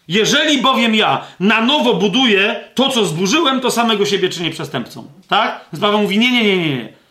jeżeli 0.07 0.61
bowiem 0.61 0.95
ja 0.95 1.21
na 1.39 1.61
nowo 1.61 1.93
buduję 1.93 2.69
to, 2.75 2.89
co 2.89 3.05
zburzyłem, 3.05 3.61
to 3.61 3.71
samego 3.71 4.05
siebie 4.05 4.29
czynię 4.29 4.51
przestępcą. 4.51 5.07
Tak? 5.27 5.65
Więc 5.73 5.81
Paweł 5.81 5.99
mówi: 5.99 6.17
Nie, 6.17 6.31
nie, 6.31 6.43
nie, 6.43 6.57
nie. 6.57 6.75
nie 6.75 7.02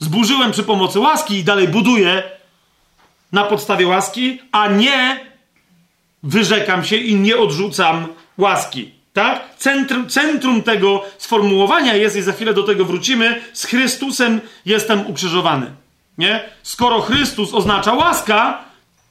zburzyłem 0.00 0.52
przy 0.52 0.62
pomocy 0.62 1.00
łaski 1.00 1.38
i 1.38 1.44
dalej 1.44 1.68
buduję 1.68 2.22
na 3.32 3.44
podstawie 3.44 3.86
łaski, 3.86 4.42
a 4.52 4.68
nie 4.68 5.20
wyrzekam 6.22 6.84
się 6.84 6.96
i 6.96 7.14
nie 7.14 7.36
odrzucam 7.36 8.06
łaski. 8.38 8.90
Tak? 9.12 9.56
Centrum, 9.56 10.08
centrum 10.08 10.62
tego 10.62 11.04
sformułowania 11.18 11.94
jest, 11.94 12.16
i 12.16 12.22
za 12.22 12.32
chwilę 12.32 12.54
do 12.54 12.62
tego 12.62 12.84
wrócimy, 12.84 13.42
z 13.52 13.64
Chrystusem 13.64 14.40
jestem 14.66 15.06
ukrzyżowany. 15.06 15.70
Nie? 16.18 16.44
Skoro 16.62 17.00
Chrystus 17.00 17.54
oznacza 17.54 17.92
łaska, 17.92 18.64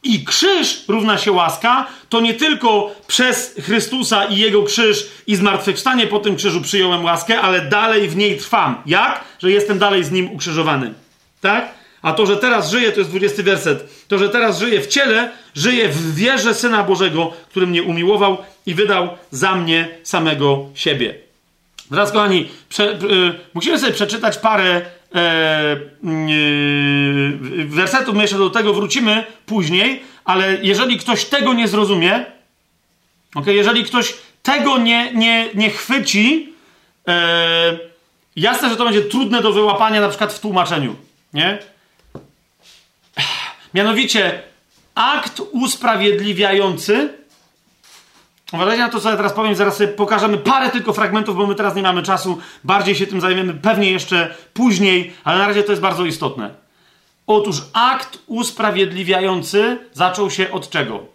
i 0.03 0.23
krzyż 0.23 0.83
równa 0.87 1.17
się 1.17 1.31
łaska, 1.31 1.87
to 2.09 2.21
nie 2.21 2.33
tylko 2.33 2.95
przez 3.07 3.55
Chrystusa 3.61 4.25
i 4.25 4.37
Jego 4.37 4.63
krzyż 4.63 5.09
i 5.27 5.35
zmartwychwstanie 5.35 6.07
po 6.07 6.19
tym 6.19 6.35
krzyżu 6.35 6.61
przyjąłem 6.61 7.03
łaskę, 7.05 7.41
ale 7.41 7.61
dalej 7.61 8.09
w 8.09 8.15
niej 8.15 8.37
trwam. 8.37 8.81
Jak? 8.85 9.23
Że 9.39 9.51
jestem 9.51 9.79
dalej 9.79 10.03
z 10.03 10.11
Nim 10.11 10.31
ukrzyżowany. 10.31 10.93
Tak? 11.41 11.79
A 12.01 12.13
to, 12.13 12.25
że 12.25 12.37
teraz 12.37 12.71
żyje, 12.71 12.91
to 12.91 12.99
jest 12.99 13.09
20 13.09 13.43
werset. 13.43 14.05
To, 14.07 14.17
że 14.17 14.29
teraz 14.29 14.59
żyje 14.59 14.81
w 14.81 14.87
ciele, 14.87 15.31
żyje 15.55 15.89
w 15.89 16.15
wierze 16.15 16.53
Syna 16.53 16.83
Bożego, 16.83 17.33
który 17.49 17.67
mnie 17.67 17.83
umiłował 17.83 18.37
i 18.65 18.73
wydał 18.73 19.09
za 19.31 19.55
mnie 19.55 19.87
samego 20.03 20.65
siebie. 20.73 21.15
Teraz, 21.89 22.11
kochani, 22.11 22.49
prze, 22.69 22.91
y, 22.93 22.97
musimy 23.53 23.79
sobie 23.79 23.93
przeczytać 23.93 24.37
parę 24.37 24.81
e, 25.15 25.75
y, 26.29 27.65
wersetów. 27.65 28.15
My 28.15 28.21
jeszcze 28.21 28.37
do 28.37 28.49
tego 28.49 28.73
wrócimy 28.73 29.23
później, 29.45 30.03
ale 30.25 30.57
jeżeli 30.61 30.97
ktoś 30.97 31.25
tego 31.25 31.53
nie 31.53 31.67
zrozumie, 31.67 32.25
okay, 33.35 33.53
jeżeli 33.53 33.83
ktoś 33.83 34.13
tego 34.43 34.77
nie, 34.77 35.13
nie, 35.13 35.49
nie 35.53 35.69
chwyci, 35.69 36.53
e, 37.07 37.79
jasne, 38.35 38.69
że 38.69 38.75
to 38.75 38.85
będzie 38.85 39.01
trudne 39.01 39.41
do 39.41 39.53
wyłapania 39.53 40.01
na 40.01 40.09
przykład 40.09 40.33
w 40.33 40.39
tłumaczeniu. 40.39 40.95
Nie? 41.33 41.57
Mianowicie 43.73 44.41
akt 44.95 45.41
usprawiedliwiający. 45.51 47.19
Uważajcie 48.53 48.83
na 48.83 48.89
to, 48.89 48.99
co 48.99 49.09
ja 49.09 49.17
teraz 49.17 49.33
powiem. 49.33 49.55
Zaraz 49.55 49.77
sobie 49.77 49.87
pokażemy 49.87 50.37
parę 50.37 50.69
tylko 50.69 50.93
fragmentów, 50.93 51.37
bo 51.37 51.47
my 51.47 51.55
teraz 51.55 51.75
nie 51.75 51.81
mamy 51.81 52.03
czasu. 52.03 52.37
Bardziej 52.63 52.95
się 52.95 53.07
tym 53.07 53.21
zajmiemy 53.21 53.53
pewnie 53.53 53.91
jeszcze 53.91 54.35
później, 54.53 55.13
ale 55.23 55.37
na 55.37 55.47
razie 55.47 55.63
to 55.63 55.71
jest 55.71 55.81
bardzo 55.81 56.05
istotne. 56.05 56.55
Otóż 57.27 57.61
akt 57.73 58.19
usprawiedliwiający 58.27 59.77
zaczął 59.93 60.31
się 60.31 60.51
od 60.51 60.69
czego? 60.69 61.05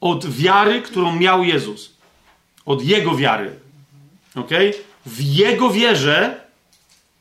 Od 0.00 0.26
wiary, 0.26 0.82
którą 0.82 1.16
miał 1.16 1.44
Jezus. 1.44 1.92
Od 2.66 2.84
jego 2.84 3.16
wiary. 3.16 3.50
Ok? 4.36 4.50
W 5.06 5.20
jego 5.20 5.70
wierze 5.70 6.40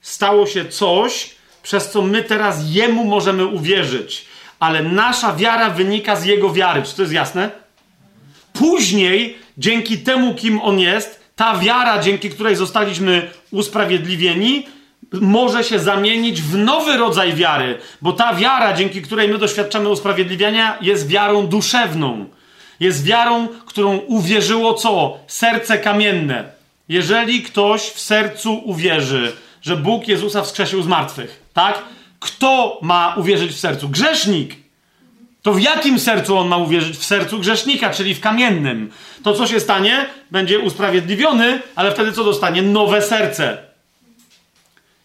stało 0.01 0.47
się 0.47 0.65
coś, 0.65 1.35
przez 1.63 1.91
co 1.91 2.01
my 2.01 2.23
teraz 2.23 2.63
Jemu 2.69 3.05
możemy 3.05 3.45
uwierzyć. 3.45 4.25
Ale 4.59 4.83
nasza 4.83 5.35
wiara 5.35 5.69
wynika 5.69 6.15
z 6.15 6.25
Jego 6.25 6.53
wiary. 6.53 6.83
Czy 6.83 6.95
to 6.95 7.01
jest 7.01 7.13
jasne? 7.13 7.60
Później, 8.53 9.37
dzięki 9.57 9.97
temu, 9.97 10.35
kim 10.35 10.61
On 10.61 10.79
jest, 10.79 11.21
ta 11.35 11.57
wiara, 11.57 11.99
dzięki 11.99 12.29
której 12.29 12.55
zostaliśmy 12.55 13.31
usprawiedliwieni, 13.51 14.65
może 15.13 15.63
się 15.63 15.79
zamienić 15.79 16.41
w 16.41 16.57
nowy 16.57 16.97
rodzaj 16.97 17.33
wiary, 17.33 17.77
bo 18.01 18.13
ta 18.13 18.33
wiara, 18.33 18.73
dzięki 18.73 19.01
której 19.01 19.29
my 19.29 19.37
doświadczamy 19.37 19.89
usprawiedliwiania, 19.89 20.77
jest 20.81 21.07
wiarą 21.07 21.47
duszewną. 21.47 22.25
Jest 22.79 23.05
wiarą, 23.05 23.47
którą 23.65 23.97
uwierzyło 23.97 24.73
co? 24.73 25.17
Serce 25.27 25.77
kamienne. 25.77 26.43
Jeżeli 26.89 27.43
ktoś 27.43 27.81
w 27.81 27.99
sercu 27.99 28.61
uwierzy, 28.65 29.35
że 29.61 29.77
Bóg 29.77 30.07
Jezusa 30.07 30.41
wskrzesił 30.41 30.81
z 30.81 30.87
martwych, 30.87 31.43
tak? 31.53 31.81
Kto 32.19 32.79
ma 32.81 33.15
uwierzyć 33.17 33.51
w 33.51 33.59
sercu? 33.59 33.89
Grzesznik. 33.89 34.60
To 35.41 35.53
w 35.53 35.61
jakim 35.61 35.99
sercu 35.99 36.37
on 36.37 36.47
ma 36.47 36.57
uwierzyć? 36.57 36.97
W 36.97 37.05
sercu 37.05 37.39
grzesznika, 37.39 37.89
czyli 37.89 38.15
w 38.15 38.19
kamiennym. 38.19 38.91
To 39.23 39.33
co 39.33 39.47
się 39.47 39.59
stanie? 39.59 40.05
Będzie 40.31 40.59
usprawiedliwiony, 40.59 41.59
ale 41.75 41.91
wtedy 41.91 42.11
co 42.11 42.23
dostanie? 42.23 42.61
Nowe 42.61 43.01
serce. 43.01 43.57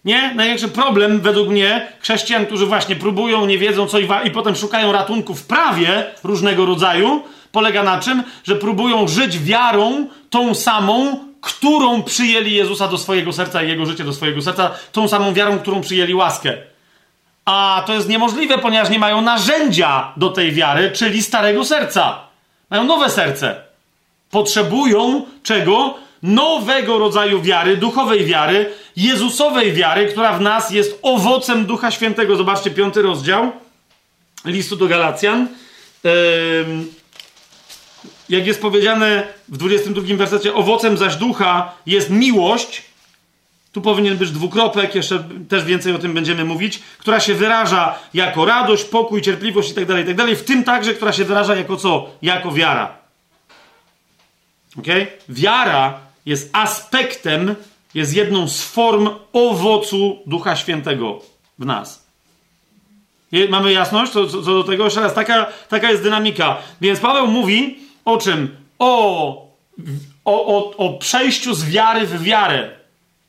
Nie? 0.05 0.35
Największy 0.35 0.69
problem 0.69 1.21
według 1.21 1.49
mnie 1.49 1.87
chrześcijan, 2.01 2.47
którzy 2.47 2.67
właśnie 2.67 2.97
próbują, 2.97 3.47
nie 3.47 3.59
wiedzą 3.59 3.87
co 3.87 3.99
i, 3.99 4.09
i 4.25 4.31
potem 4.31 4.57
szukają 4.57 4.93
ratunku 4.93 5.35
w 5.35 5.47
prawie 5.47 6.05
różnego 6.25 6.67
rodzaju, 6.67 7.23
polega 7.53 7.83
na 7.83 8.01
czym? 8.01 8.23
Że 8.45 8.57
próbują 8.57 9.09
żyć 9.09 9.39
wiarą 9.39 10.07
tą 10.31 10.55
samą, 10.55 11.25
którą 11.41 12.03
przyjęli 12.03 12.53
Jezusa 12.53 12.89
do 12.89 12.99
swojego 12.99 13.33
serca 13.33 13.63
i 13.63 13.69
Jego 13.69 13.87
życie 13.87 14.05
do 14.05 14.13
swojego 14.13 14.43
serca, 14.43 14.71
tą 14.93 15.09
samą 15.09 15.35
wiarą, 15.35 15.59
którą 15.59 15.81
przyjęli 15.81 16.15
łaskę. 16.15 16.57
A 17.47 17.83
to 17.87 17.93
jest 17.93 18.09
niemożliwe, 18.09 18.59
ponieważ 18.59 18.91
nie 18.91 18.99
mają 18.99 19.21
narzędzia 19.21 20.13
do 20.17 20.29
tej 20.29 20.53
wiary, 20.53 20.91
czyli 20.91 21.23
starego 21.23 21.65
serca. 21.65 22.19
Mają 22.71 22.85
nowe 22.85 23.11
serce. 23.11 23.63
Potrzebują 24.31 25.27
czego? 25.43 25.95
Nowego 26.23 26.99
rodzaju 26.99 27.43
wiary, 27.43 27.77
duchowej 27.77 28.25
wiary, 28.25 28.73
Jezusowej 28.97 29.73
wiary, 29.73 30.07
która 30.07 30.33
w 30.33 30.41
nas 30.41 30.71
jest 30.71 30.99
owocem 31.03 31.67
Ducha 31.67 31.91
Świętego. 31.91 32.37
Zobaczcie, 32.37 32.71
piąty 32.71 33.03
rozdział 33.03 33.53
listu 34.45 34.77
do 34.77 34.87
Galacjan. 34.87 35.49
Jak 38.29 38.47
jest 38.47 38.63
powiedziane 38.63 39.27
w 39.49 39.57
22 39.57 40.17
wersecie, 40.17 40.55
owocem 40.55 40.97
zaś 40.97 41.17
ducha 41.17 41.73
jest 41.87 42.11
miłość, 42.11 42.83
tu 43.77 43.83
powinien 43.83 44.17
być 44.17 44.31
dwukropek, 44.31 44.95
jeszcze 44.95 45.25
też 45.49 45.65
więcej 45.65 45.95
o 45.95 45.99
tym 45.99 46.15
będziemy 46.15 46.45
mówić, 46.45 46.79
która 46.99 47.21
się 47.21 47.35
wyraża 47.35 47.99
jako 48.15 48.45
radość, 48.45 48.85
pokój, 48.85 49.23
cierpliwość 49.23 49.69
itd., 49.69 49.87
tak 49.87 49.99
itd., 49.99 50.27
tak 50.27 50.39
w 50.39 50.45
tym 50.45 50.65
także, 50.65 50.95
która 50.95 51.13
się 51.13 51.25
wyraża 51.25 51.57
jako 51.57 51.77
co? 51.77 52.11
Jako 52.23 52.53
wiara. 52.53 52.99
Ok? 54.79 54.87
Wiara 55.29 55.99
jest 56.27 56.51
aspektem, 56.53 57.55
jest 57.95 58.15
jedną 58.15 58.49
z 58.49 58.63
form 58.63 59.09
owocu 59.33 60.19
Ducha 60.27 60.57
Świętego 60.57 61.21
w 61.59 61.67
nas. 61.67 62.07
Mamy 63.49 63.73
jasność 63.73 64.13
co, 64.13 64.27
co, 64.27 64.43
co 64.43 64.51
do 64.55 64.65
tego? 64.65 64.85
Jeszcze 64.85 65.01
raz, 65.01 65.15
taka, 65.15 65.47
taka 65.69 65.91
jest 65.91 66.03
dynamika. 66.03 66.57
Więc 66.81 67.01
Paweł 67.01 67.27
mówi, 67.27 67.79
o 68.05 68.17
czym? 68.17 68.57
O, 68.79 69.29
o, 70.25 70.47
o, 70.47 70.77
o 70.77 70.99
przejściu 70.99 71.55
z 71.55 71.65
wiary 71.65 72.07
w 72.07 72.23
wiarę. 72.23 72.76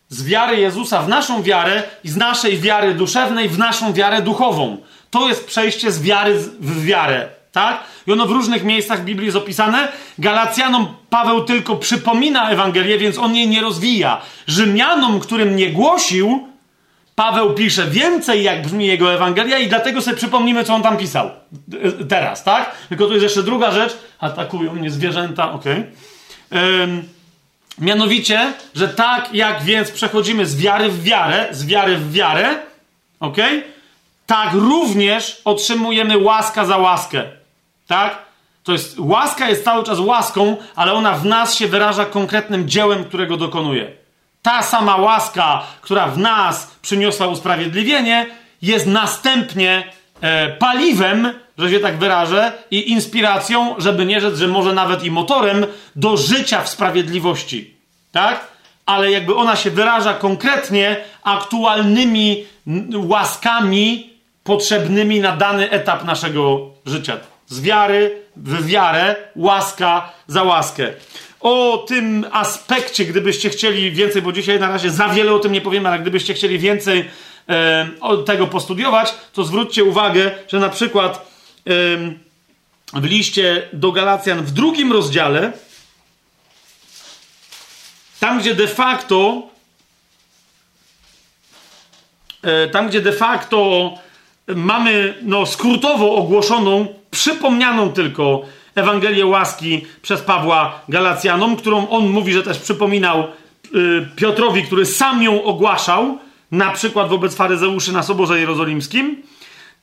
Z 0.10 0.24
wiary 0.24 0.60
Jezusa 0.60 1.02
w 1.02 1.10
naszą 1.10 1.44
wiarę 1.44 1.84
i 2.04 2.10
z 2.10 2.18
naszej 2.18 2.58
wiary 2.58 2.94
duszewnej 2.94 3.50
w 3.50 3.58
naszą 3.58 3.94
wiarę 3.94 4.22
duchową. 4.22 4.78
To 5.10 5.28
jest 5.28 5.48
przejście 5.48 5.92
z 5.92 6.02
wiary 6.02 6.40
w 6.60 6.86
wiarę. 6.86 7.30
Tak? 7.52 7.84
I 8.08 8.12
ono 8.12 8.26
w 8.26 8.32
różnych 8.32 8.64
miejscach 8.64 9.04
Biblii 9.04 9.26
jest 9.26 9.38
opisane. 9.38 9.88
Galacjanom 10.20 10.88
Paweł 11.10 11.44
tylko 11.44 11.76
przypomina 11.76 12.50
Ewangelię, 12.50 12.98
więc 12.98 13.18
on 13.18 13.36
jej 13.36 13.48
nie 13.48 13.62
rozwija. 13.62 14.22
Rzymianom, 14.48 15.20
którym 15.20 15.56
nie 15.56 15.70
głosił, 15.70 16.48
Paweł 17.16 17.54
pisze 17.54 17.88
więcej, 17.88 18.44
jak 18.44 18.62
brzmi 18.62 18.88
jego 18.88 19.14
Ewangelia, 19.14 19.58
i 19.58 19.68
dlatego 19.68 20.02
sobie 20.02 20.18
przypomnimy, 20.18 20.64
co 20.64 20.76
on 20.76 20.84
tam 20.84 20.98
pisał. 20.98 21.30
Teraz, 22.10 22.44
tak? 22.44 22.72
Tylko 22.90 23.06
to 23.06 23.14
jest 23.14 23.24
jeszcze 23.24 23.44
druga 23.44 23.72
rzecz. 23.72 23.98
Atakują 24.20 24.74
mnie 24.74 24.92
zwierzęta, 24.92 25.52
okej. 25.52 25.86
Okay. 26.52 27.04
Mianowicie, 27.78 28.54
że 28.76 28.88
tak 28.88 29.34
jak 29.34 29.64
więc 29.64 29.92
przechodzimy 29.92 30.46
z 30.46 30.58
wiary 30.58 30.90
w 30.90 31.04
wiarę, 31.04 31.48
z 31.52 31.66
wiary 31.66 31.98
w 31.98 32.12
wiarę, 32.12 32.56
ok? 33.20 33.38
Tak 34.26 34.54
również 34.54 35.42
otrzymujemy 35.46 36.18
łaska 36.18 36.66
za 36.66 36.78
łaskę. 36.78 37.24
Tak? 37.88 38.18
To 38.64 38.72
jest, 38.72 38.96
łaska 39.00 39.50
jest 39.50 39.64
cały 39.64 39.84
czas 39.84 40.00
łaską, 40.00 40.58
ale 40.76 40.94
ona 40.94 41.14
w 41.14 41.26
nas 41.26 41.56
się 41.56 41.68
wyraża 41.68 42.06
konkretnym 42.06 42.70
dziełem, 42.70 43.04
którego 43.04 43.38
dokonuje 43.38 43.98
ta 44.48 44.64
sama 44.64 44.96
łaska, 44.96 45.64
która 45.82 46.08
w 46.08 46.18
nas 46.18 46.76
przyniosła 46.82 47.28
usprawiedliwienie, 47.28 48.28
jest 48.62 48.88
następnie 48.88 49.84
e, 50.22 50.50
paliwem, 50.50 51.34
że 51.58 51.70
się 51.70 51.80
tak 51.80 51.98
wyrażę, 51.98 52.52
i 52.72 52.92
inspiracją, 52.92 53.76
żeby 53.78 54.06
nie 54.06 54.22
rzec, 54.22 54.38
że 54.38 54.48
może 54.48 54.74
nawet 54.74 55.04
i 55.04 55.12
motorem 55.12 55.66
do 55.96 56.18
życia 56.18 56.62
w 56.62 56.70
sprawiedliwości. 56.70 57.76
Tak? 58.12 58.48
Ale 58.86 59.12
jakby 59.12 59.36
ona 59.36 59.56
się 59.56 59.72
wyraża 59.72 60.14
konkretnie 60.14 60.98
aktualnymi 61.24 62.46
łaskami 62.94 64.10
potrzebnymi 64.44 65.20
na 65.20 65.38
dany 65.38 65.70
etap 65.70 66.06
naszego 66.06 66.70
życia. 66.86 67.18
Z 67.48 67.62
wiary 67.62 68.22
w 68.36 68.66
wiarę, 68.66 69.16
łaska 69.36 70.12
za 70.28 70.44
łaskę 70.44 70.94
o 71.40 71.86
tym 71.88 72.26
aspekcie, 72.32 73.06
gdybyście 73.06 73.50
chcieli 73.50 73.92
więcej, 73.92 74.22
bo 74.22 74.32
dzisiaj 74.32 74.60
na 74.60 74.70
razie 74.70 74.90
za 74.90 75.10
wiele 75.10 75.34
o 75.34 75.40
tym 75.40 75.52
nie 75.52 75.62
powiemy, 75.62 75.90
ale 75.90 76.00
gdybyście 76.00 76.34
chcieli 76.34 76.60
więcej 76.60 77.06
e, 77.50 77.88
tego 78.26 78.48
postudiować, 78.48 79.14
to 79.34 79.44
zwróćcie 79.44 79.84
uwagę, 79.84 80.32
że 80.48 80.60
na 80.60 80.70
przykład 80.70 81.32
e, 81.68 81.72
w 82.94 83.04
liście 83.04 83.70
do 83.74 83.92
Galacjan 83.92 84.44
w 84.44 84.52
drugim 84.52 84.92
rozdziale, 84.92 85.52
tam 88.20 88.40
gdzie 88.40 88.56
de 88.56 88.68
facto 88.68 89.44
e, 92.44 92.68
tam 92.68 92.88
gdzie 92.88 93.02
de 93.02 93.14
facto 93.14 93.92
mamy 94.48 95.14
no, 95.22 95.46
skrótowo 95.46 96.16
ogłoszoną, 96.16 96.88
przypomnianą 97.12 97.94
tylko 97.94 98.46
Ewangelię 98.78 99.26
łaski 99.26 99.86
przez 100.02 100.22
Pawła 100.22 100.82
Galacjanom, 100.90 101.56
którą 101.56 101.90
on 101.90 102.10
mówi, 102.10 102.34
że 102.34 102.44
też 102.44 102.60
przypominał 102.60 103.24
y, 103.76 104.08
Piotrowi, 104.16 104.64
który 104.64 104.86
sam 104.86 105.24
ją 105.24 105.44
ogłaszał, 105.44 106.18
na 106.52 106.72
przykład 106.72 107.10
wobec 107.10 107.36
faryzeuszy 107.36 107.92
na 107.92 108.04
Soborze 108.04 108.40
Jerozolimskim, 108.40 109.24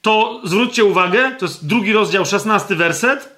to 0.03 0.41
zwróćcie 0.45 0.85
uwagę, 0.85 1.33
to 1.39 1.47
jest 1.47 1.67
drugi 1.67 1.93
rozdział, 1.93 2.27
szesnasty 2.27 2.77
werset. 2.77 3.37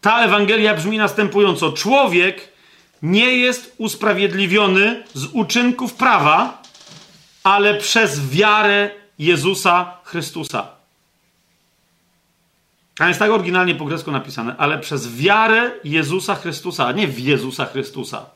Ta 0.00 0.24
Ewangelia 0.24 0.74
brzmi 0.74 0.98
następująco: 0.98 1.72
Człowiek 1.72 2.48
nie 3.02 3.36
jest 3.36 3.74
usprawiedliwiony 3.78 5.04
z 5.14 5.26
uczynków 5.32 5.94
prawa, 5.94 6.62
ale 7.44 7.74
przez 7.74 8.30
wiarę 8.30 8.90
Jezusa 9.18 9.96
Chrystusa. 10.04 10.66
A 12.98 13.08
jest 13.08 13.18
tak 13.18 13.30
oryginalnie 13.30 13.74
po 13.74 13.84
grecku 13.84 14.10
napisane, 14.10 14.54
ale 14.58 14.78
przez 14.78 15.16
wiarę 15.16 15.70
Jezusa 15.84 16.34
Chrystusa, 16.34 16.86
a 16.86 16.92
nie 16.92 17.08
w 17.08 17.18
Jezusa 17.18 17.66
Chrystusa. 17.66 18.26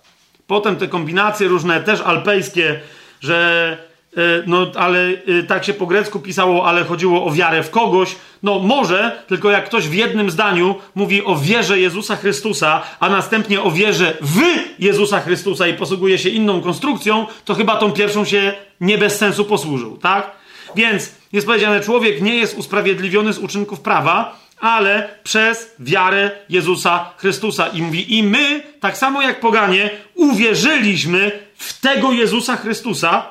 Potem 0.46 0.76
te 0.76 0.88
kombinacje 0.88 1.48
różne, 1.48 1.82
też 1.82 2.00
alpejskie, 2.00 2.80
że 3.20 3.78
e, 4.16 4.20
no, 4.46 4.66
ale 4.74 5.08
e, 5.08 5.42
tak 5.42 5.64
się 5.64 5.74
po 5.74 5.86
grecku 5.86 6.20
pisało, 6.20 6.66
ale 6.66 6.84
chodziło 6.84 7.24
o 7.24 7.30
wiarę 7.30 7.62
w 7.62 7.70
kogoś. 7.70 8.16
No 8.42 8.58
może, 8.58 9.22
tylko 9.26 9.50
jak 9.50 9.66
ktoś 9.66 9.88
w 9.88 9.94
jednym 9.94 10.30
zdaniu 10.30 10.74
mówi 10.94 11.24
o 11.24 11.36
wierze 11.36 11.80
Jezusa 11.80 12.16
Chrystusa, 12.16 12.82
a 13.00 13.08
następnie 13.08 13.62
o 13.62 13.70
wierze 13.70 14.16
w 14.20 14.40
Jezusa 14.78 15.20
Chrystusa 15.20 15.68
i 15.68 15.74
posługuje 15.74 16.18
się 16.18 16.28
inną 16.28 16.60
konstrukcją, 16.60 17.26
to 17.44 17.54
chyba 17.54 17.76
tą 17.76 17.92
pierwszą 17.92 18.24
się 18.24 18.52
nie 18.80 18.98
bez 18.98 19.18
sensu 19.18 19.44
posłużył, 19.44 19.96
tak? 19.96 20.30
Więc 20.76 21.12
jest 21.32 21.46
powiedziane, 21.46 21.80
człowiek 21.80 22.22
nie 22.22 22.36
jest 22.36 22.58
usprawiedliwiony 22.58 23.32
z 23.32 23.38
uczynków 23.38 23.80
prawa, 23.80 24.38
ale 24.60 25.08
przez 25.24 25.74
wiarę 25.78 26.30
Jezusa 26.48 27.10
Chrystusa. 27.16 27.68
I 27.68 27.82
mówi, 27.82 28.18
i 28.18 28.22
my, 28.22 28.62
tak 28.80 28.96
samo 28.96 29.22
jak 29.22 29.40
poganie, 29.40 29.90
uwierzyliśmy 30.14 31.48
w 31.56 31.80
tego 31.80 32.12
Jezusa 32.12 32.56
Chrystusa, 32.56 33.26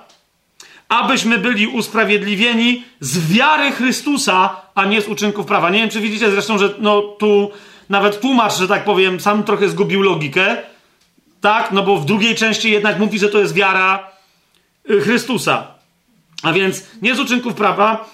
abyśmy 0.89 1.37
byli 1.37 1.67
usprawiedliwieni 1.67 2.83
z 2.99 3.31
wiary 3.33 3.71
Chrystusa, 3.71 4.61
a 4.75 4.85
nie 4.85 5.01
z 5.01 5.07
uczynków 5.07 5.45
prawa. 5.45 5.69
Nie 5.69 5.79
wiem, 5.79 5.89
czy 5.89 6.01
widzicie 6.01 6.31
zresztą, 6.31 6.57
że 6.57 6.73
no 6.79 7.01
tu 7.01 7.51
nawet 7.89 8.21
tłumacz, 8.21 8.57
że 8.57 8.67
tak 8.67 8.83
powiem, 8.83 9.19
sam 9.19 9.43
trochę 9.43 9.69
zgubił 9.69 10.01
logikę. 10.01 10.57
Tak? 11.41 11.71
No 11.71 11.83
bo 11.83 11.97
w 11.97 12.05
drugiej 12.05 12.35
części 12.35 12.71
jednak 12.71 12.99
mówi, 12.99 13.19
że 13.19 13.29
to 13.29 13.39
jest 13.39 13.53
wiara 13.53 14.11
y, 14.91 15.01
Chrystusa. 15.01 15.67
A 16.43 16.53
więc 16.53 16.83
nie 17.01 17.15
z 17.15 17.19
uczynków 17.19 17.53
prawa, 17.53 18.09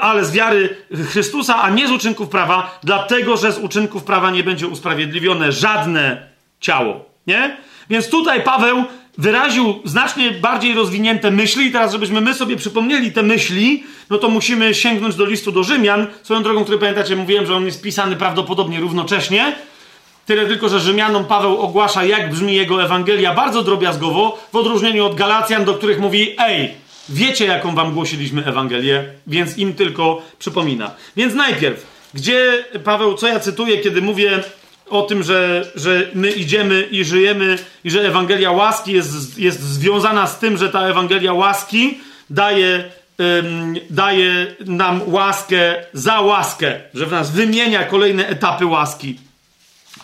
ale 0.00 0.24
z 0.24 0.32
wiary 0.32 0.76
Chrystusa, 1.10 1.62
a 1.62 1.70
nie 1.70 1.88
z 1.88 1.90
uczynków 1.90 2.28
prawa, 2.28 2.78
dlatego 2.84 3.36
że 3.36 3.52
z 3.52 3.58
uczynków 3.58 4.04
prawa 4.04 4.30
nie 4.30 4.44
będzie 4.44 4.66
usprawiedliwione 4.66 5.52
żadne 5.52 6.28
ciało. 6.60 7.04
Nie? 7.26 7.56
Więc 7.90 8.08
tutaj 8.08 8.42
Paweł 8.42 8.84
wyraził 9.18 9.80
znacznie 9.84 10.30
bardziej 10.30 10.74
rozwinięte 10.74 11.30
myśli 11.30 11.66
i 11.66 11.72
teraz, 11.72 11.92
żebyśmy 11.92 12.20
my 12.20 12.34
sobie 12.34 12.56
przypomnieli 12.56 13.12
te 13.12 13.22
myśli, 13.22 13.84
no 14.10 14.18
to 14.18 14.28
musimy 14.28 14.74
sięgnąć 14.74 15.14
do 15.14 15.26
listu 15.26 15.52
do 15.52 15.64
Rzymian. 15.64 16.06
Swoją 16.22 16.42
drogą, 16.42 16.62
który 16.64 16.78
pamiętacie, 16.78 17.16
mówiłem, 17.16 17.46
że 17.46 17.54
on 17.54 17.64
jest 17.64 17.82
pisany 17.82 18.16
prawdopodobnie 18.16 18.80
równocześnie. 18.80 19.56
Tyle 20.26 20.46
tylko, 20.46 20.68
że 20.68 20.80
Rzymianom 20.80 21.24
Paweł 21.24 21.58
ogłasza, 21.58 22.04
jak 22.04 22.30
brzmi 22.30 22.54
jego 22.54 22.82
Ewangelia 22.82 23.34
bardzo 23.34 23.62
drobiazgowo, 23.62 24.38
w 24.52 24.56
odróżnieniu 24.56 25.06
od 25.06 25.14
Galacjan, 25.14 25.64
do 25.64 25.74
których 25.74 26.00
mówi, 26.00 26.34
ej, 26.38 26.74
wiecie, 27.08 27.46
jaką 27.46 27.74
wam 27.74 27.94
głosiliśmy 27.94 28.44
Ewangelię, 28.44 29.04
więc 29.26 29.58
im 29.58 29.74
tylko 29.74 30.22
przypomina. 30.38 30.90
Więc 31.16 31.34
najpierw, 31.34 31.86
gdzie 32.14 32.64
Paweł, 32.84 33.14
co 33.14 33.28
ja 33.28 33.40
cytuję, 33.40 33.78
kiedy 33.78 34.02
mówię 34.02 34.42
o 34.90 35.02
tym, 35.02 35.22
że, 35.22 35.72
że 35.74 36.10
my 36.14 36.30
idziemy 36.30 36.88
i 36.90 37.04
żyjemy 37.04 37.58
i 37.84 37.90
że 37.90 38.00
Ewangelia 38.00 38.50
łaski 38.50 38.92
jest, 38.92 39.38
jest 39.38 39.60
związana 39.60 40.26
z 40.26 40.38
tym, 40.38 40.56
że 40.56 40.68
ta 40.68 40.80
Ewangelia 40.80 41.32
łaski 41.32 41.98
daje, 42.30 42.84
ym, 43.20 43.74
daje 43.90 44.54
nam 44.66 45.00
łaskę 45.06 45.74
za 45.92 46.20
łaskę, 46.20 46.80
że 46.94 47.06
w 47.06 47.10
nas 47.10 47.30
wymienia 47.30 47.84
kolejne 47.84 48.28
etapy 48.28 48.66
łaski. 48.66 49.18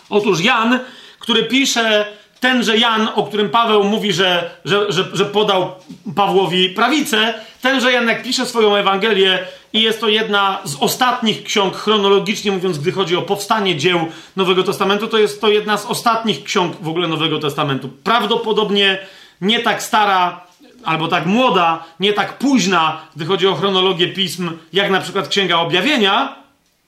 Otóż 0.09 0.41
Jan, 0.41 0.79
który 1.19 1.43
pisze 1.43 2.05
tenże 2.39 2.77
Jan, 2.77 3.09
o 3.15 3.23
którym 3.23 3.49
Paweł 3.49 3.83
mówi, 3.83 4.13
że, 4.13 4.49
że, 4.65 4.91
że, 4.91 5.05
że 5.13 5.25
podał 5.25 5.71
Pawłowi 6.15 6.69
prawicę, 6.69 7.33
tenże 7.61 7.91
Jan, 7.91 8.07
jak 8.07 8.23
pisze 8.23 8.45
swoją 8.45 8.75
Ewangelię, 8.75 9.39
i 9.73 9.81
jest 9.81 10.01
to 10.01 10.09
jedna 10.09 10.59
z 10.63 10.75
ostatnich 10.75 11.43
ksiąg, 11.43 11.75
chronologicznie 11.75 12.51
mówiąc, 12.51 12.77
gdy 12.77 12.91
chodzi 12.91 13.15
o 13.15 13.21
powstanie 13.21 13.75
dzieł 13.75 13.99
Nowego 14.35 14.63
Testamentu, 14.63 15.07
to 15.07 15.17
jest 15.17 15.41
to 15.41 15.49
jedna 15.49 15.77
z 15.77 15.85
ostatnich 15.85 16.43
ksiąg 16.43 16.75
w 16.81 16.87
ogóle 16.87 17.07
Nowego 17.07 17.39
Testamentu. 17.39 17.89
Prawdopodobnie 18.03 18.97
nie 19.41 19.59
tak 19.59 19.83
stara 19.83 20.45
albo 20.85 21.07
tak 21.07 21.25
młoda, 21.25 21.83
nie 21.99 22.13
tak 22.13 22.37
późna, 22.37 23.01
gdy 23.15 23.25
chodzi 23.25 23.47
o 23.47 23.55
chronologię 23.55 24.07
pism, 24.07 24.51
jak 24.73 24.91
na 24.91 24.99
przykład 24.99 25.27
Księga 25.27 25.57
Objawienia, 25.57 26.35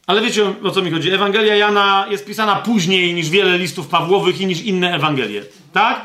ale 0.08 0.22
wiecie 0.22 0.54
o 0.64 0.72
co 0.72 0.82
mi 0.82 0.92
chodzi? 0.92 1.12
Ewangelia 1.12 1.56
Jana 1.56 2.06
jest 2.10 2.26
pisana 2.26 2.56
później 2.56 3.14
niż 3.14 3.30
wiele 3.30 3.58
listów 3.58 3.88
Pawłowych 3.88 4.42
i 4.42 4.46
niż 4.46 4.62
inne 4.62 4.96
Ewangelie. 4.96 5.44
Tak? 5.74 6.02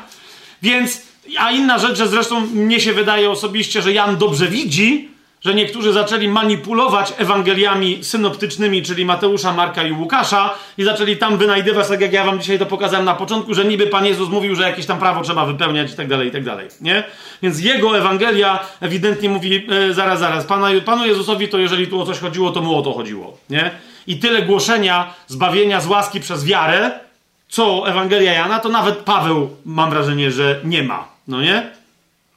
Więc, 0.61 1.01
a 1.37 1.51
inna 1.51 1.77
rzecz, 1.79 1.97
że 1.97 2.07
zresztą 2.07 2.41
mnie 2.41 2.79
się 2.79 2.93
wydaje 2.93 3.31
osobiście, 3.31 3.81
że 3.81 3.93
Jan 3.93 4.17
dobrze 4.17 4.47
widzi, 4.47 5.09
że 5.41 5.53
niektórzy 5.53 5.93
zaczęli 5.93 6.27
manipulować 6.27 7.13
Ewangeliami 7.17 8.03
synoptycznymi, 8.03 8.83
czyli 8.83 9.05
Mateusza, 9.05 9.53
Marka 9.53 9.83
i 9.83 9.91
Łukasza 9.91 10.53
i 10.77 10.83
zaczęli 10.83 11.17
tam 11.17 11.37
wynajdywać, 11.37 11.87
tak 11.87 12.01
jak 12.01 12.13
ja 12.13 12.25
wam 12.25 12.39
dzisiaj 12.39 12.59
to 12.59 12.65
pokazałem 12.65 13.05
na 13.05 13.15
początku, 13.15 13.53
że 13.53 13.65
niby 13.65 13.87
Pan 13.87 14.05
Jezus 14.05 14.29
mówił, 14.29 14.55
że 14.55 14.63
jakieś 14.63 14.85
tam 14.85 14.99
prawo 14.99 15.21
trzeba 15.21 15.45
wypełniać 15.45 15.91
i 15.91 15.95
tak 15.95 16.07
dalej, 16.07 16.27
i 16.27 16.31
tak 16.31 16.43
dalej, 16.43 16.67
nie? 16.81 17.03
Więc 17.41 17.59
jego 17.59 17.97
Ewangelia 17.97 18.59
ewidentnie 18.81 19.29
mówi, 19.29 19.67
e, 19.69 19.93
zaraz, 19.93 20.19
zaraz, 20.19 20.45
Pana, 20.45 20.67
Panu 20.85 21.05
Jezusowi 21.05 21.47
to 21.47 21.57
jeżeli 21.57 21.87
tu 21.87 22.01
o 22.01 22.05
coś 22.05 22.19
chodziło, 22.19 22.51
to 22.51 22.61
mu 22.61 22.75
o 22.75 22.81
to 22.81 22.93
chodziło, 22.93 23.37
nie? 23.49 23.71
I 24.07 24.17
tyle 24.17 24.41
głoszenia 24.41 25.13
zbawienia 25.27 25.81
z 25.81 25.87
łaski 25.87 26.19
przez 26.19 26.45
wiarę, 26.45 26.99
co 27.49 27.89
Ewangelia 27.89 28.33
Jana, 28.33 28.59
to 28.59 28.69
nawet 28.69 28.97
Paweł, 28.97 29.49
mam 29.65 29.89
wrażenie, 29.89 30.31
że 30.31 30.59
nie 30.63 30.83
ma, 30.83 31.07
no 31.27 31.41
nie? 31.41 31.71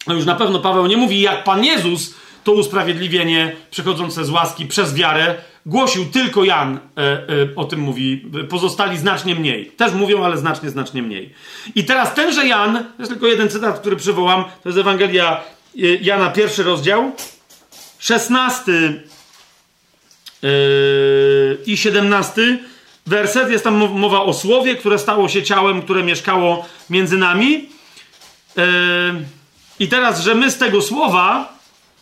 No 0.06 0.14
już 0.14 0.24
na 0.24 0.34
pewno 0.34 0.58
Paweł 0.58 0.86
nie 0.86 0.96
mówi, 0.96 1.20
jak 1.20 1.44
Pan 1.44 1.64
Jezus 1.64 2.14
to 2.44 2.52
usprawiedliwienie 2.52 3.56
przychodzące 3.70 4.24
z 4.24 4.30
łaski 4.30 4.66
przez 4.66 4.94
wiarę 4.94 5.34
głosił 5.66 6.04
tylko 6.04 6.44
Jan, 6.44 6.76
e, 6.76 7.00
e, 7.02 7.18
o 7.56 7.64
tym 7.64 7.80
mówi, 7.80 8.30
pozostali 8.48 8.98
znacznie 8.98 9.34
mniej. 9.34 9.66
Też 9.66 9.92
mówią, 9.92 10.24
ale 10.24 10.38
znacznie, 10.38 10.70
znacznie 10.70 11.02
mniej. 11.02 11.34
I 11.74 11.84
teraz 11.84 12.14
tenże 12.14 12.46
Jan, 12.46 12.74
to 12.76 12.84
jest 12.98 13.12
tylko 13.12 13.26
jeden 13.26 13.48
cytat, 13.48 13.78
który 13.80 13.96
przywołam, 13.96 14.44
to 14.62 14.68
jest 14.68 14.78
Ewangelia 14.78 15.40
e, 15.76 15.78
Jana, 15.80 16.30
pierwszy 16.30 16.62
rozdział, 16.62 17.12
szesnasty 17.98 19.02
yy, 20.42 20.50
i 21.66 21.76
siedemnasty 21.76 22.58
werset, 23.06 23.50
jest 23.50 23.64
tam 23.64 23.74
mowa 23.74 24.22
o 24.22 24.34
słowie, 24.34 24.76
które 24.76 24.98
stało 24.98 25.28
się 25.28 25.42
ciałem, 25.42 25.82
które 25.82 26.02
mieszkało 26.02 26.66
między 26.90 27.18
nami. 27.18 27.68
Yy, 28.56 28.64
I 29.78 29.88
teraz, 29.88 30.22
że 30.22 30.34
my 30.34 30.50
z 30.50 30.58
tego 30.58 30.82
słowa 30.82 31.56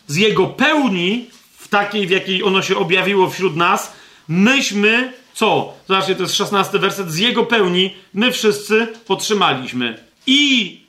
z 0.07 0.15
jego 0.15 0.47
pełni, 0.47 1.29
w 1.57 1.67
takiej, 1.67 2.07
w 2.07 2.09
jakiej 2.09 2.43
ono 2.43 2.61
się 2.61 2.77
objawiło 2.77 3.29
wśród 3.29 3.55
nas, 3.55 3.93
myśmy, 4.27 5.13
co? 5.33 5.73
Zobaczcie, 5.87 6.15
to 6.15 6.23
jest 6.23 6.35
szesnasty 6.35 6.79
werset, 6.79 7.11
z 7.11 7.17
jego 7.17 7.43
pełni 7.43 7.93
my 8.13 8.31
wszyscy 8.31 8.87
otrzymaliśmy 9.07 10.03
i 10.27 10.81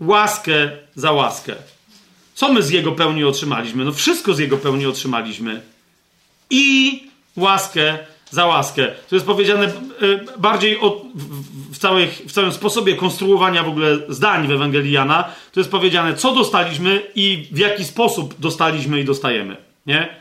łaskę 0.00 0.70
za 0.94 1.12
łaskę. 1.12 1.54
Co 2.34 2.52
my 2.52 2.62
z 2.62 2.70
jego 2.70 2.92
pełni 2.92 3.24
otrzymaliśmy? 3.24 3.84
No 3.84 3.92
wszystko 3.92 4.34
z 4.34 4.38
jego 4.38 4.56
pełni 4.56 4.86
otrzymaliśmy. 4.86 5.62
I 6.50 7.02
łaskę 7.36 7.98
za 8.30 8.46
łaskę. 8.46 8.86
To 9.08 9.16
jest 9.16 9.26
powiedziane 9.26 9.66
e, 9.66 9.70
bardziej 10.38 10.80
o, 10.80 11.02
w, 11.72 11.78
całej, 11.78 12.08
w 12.08 12.32
całym 12.32 12.52
sposobie 12.52 12.96
konstruowania 12.96 13.62
w 13.62 13.68
ogóle 13.68 13.98
zdań 14.08 14.46
w 14.46 14.50
Ewangelii 14.50 14.92
Jana. 14.92 15.24
To 15.52 15.60
jest 15.60 15.70
powiedziane, 15.70 16.14
co 16.14 16.34
dostaliśmy 16.34 17.02
i 17.14 17.48
w 17.52 17.58
jaki 17.58 17.84
sposób 17.84 18.34
dostaliśmy 18.38 19.00
i 19.00 19.04
dostajemy. 19.04 19.56
Nie? 19.86 20.16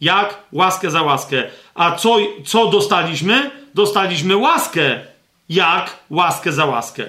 Jak? 0.00 0.38
Łaskę 0.52 0.90
za 0.90 1.02
łaskę. 1.02 1.42
A 1.74 1.96
co, 1.96 2.16
co 2.46 2.66
dostaliśmy? 2.66 3.50
Dostaliśmy 3.74 4.36
łaskę. 4.36 5.00
Jak? 5.48 5.98
Łaskę 6.10 6.52
za 6.52 6.66
łaskę. 6.66 7.04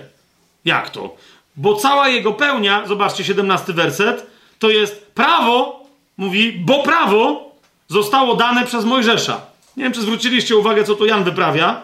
Jak 0.66 0.90
to? 0.90 1.16
Bo 1.56 1.76
cała 1.76 2.10
jego 2.10 2.34
pełnia, 2.34 2.88
zobaczcie, 2.88 3.24
17 3.24 3.74
werset, 3.74 4.28
to 4.60 4.70
jest 4.70 5.12
prawo, 5.12 5.86
mówi, 6.18 6.52
bo 6.52 6.84
prawo 6.84 7.53
zostało 7.94 8.36
dane 8.36 8.66
przez 8.66 8.86
Mojżesza. 8.86 9.42
Nie 9.78 9.84
wiem, 9.84 9.94
czy 9.94 10.02
zwróciliście 10.02 10.58
uwagę, 10.58 10.84
co 10.84 10.96
tu 10.96 11.06
Jan 11.06 11.24
wyprawia. 11.24 11.82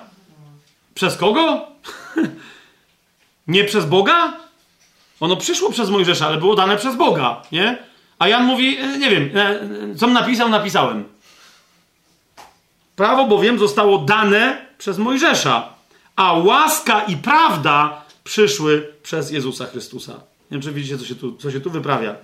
Przez 0.96 1.18
kogo? 1.18 1.68
nie 3.48 3.64
przez 3.64 3.86
Boga? 3.86 4.34
Ono 5.20 5.38
przyszło 5.38 5.72
przez 5.72 5.90
Mojżesza, 5.90 6.28
ale 6.28 6.38
było 6.38 6.56
dane 6.56 6.78
przez 6.78 6.96
Boga, 6.96 7.42
nie? 7.52 7.78
A 8.20 8.28
Jan 8.28 8.46
mówi, 8.46 8.78
e, 8.78 8.98
nie 8.98 9.10
wiem, 9.10 9.30
e, 9.38 9.96
co 9.96 10.08
napisał, 10.08 10.50
napisałem. 10.50 11.04
Prawo 12.96 13.26
bowiem 13.26 13.60
zostało 13.60 13.98
dane 13.98 14.66
przez 14.78 14.98
Mojżesza, 14.98 15.70
a 16.16 16.34
łaska 16.34 17.02
i 17.02 17.18
prawda 17.18 18.02
przyszły 18.24 18.94
przez 19.04 19.32
Jezusa 19.32 19.66
Chrystusa. 19.66 20.14
Nie 20.14 20.20
wiem, 20.52 20.62
czy 20.62 20.72
widzicie, 20.72 20.98
co 20.98 21.06
się 21.06 21.16
tu, 21.16 21.38
co 21.38 21.52
się 21.52 21.60
tu 21.62 21.70
wyprawia. 21.70 22.16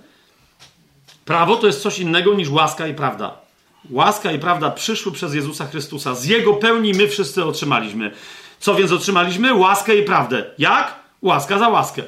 Prawo 1.25 1.55
to 1.55 1.67
jest 1.67 1.81
coś 1.81 1.99
innego 1.99 2.33
niż 2.33 2.49
łaska 2.49 2.87
i 2.87 2.93
prawda. 2.93 3.44
Łaska 3.89 4.31
i 4.31 4.39
prawda 4.39 4.71
przyszły 4.71 5.11
przez 5.11 5.33
Jezusa 5.33 5.65
Chrystusa. 5.65 6.15
Z 6.15 6.25
Jego 6.25 6.53
pełni 6.53 6.91
my 6.93 7.07
wszyscy 7.07 7.45
otrzymaliśmy. 7.45 8.11
Co 8.59 8.75
więc 8.75 8.91
otrzymaliśmy? 8.91 9.53
Łaskę 9.53 9.97
i 9.97 10.03
prawdę. 10.03 10.45
Jak? 10.57 10.99
Łaska 11.21 11.59
za 11.59 11.69
łaskę. 11.69 12.03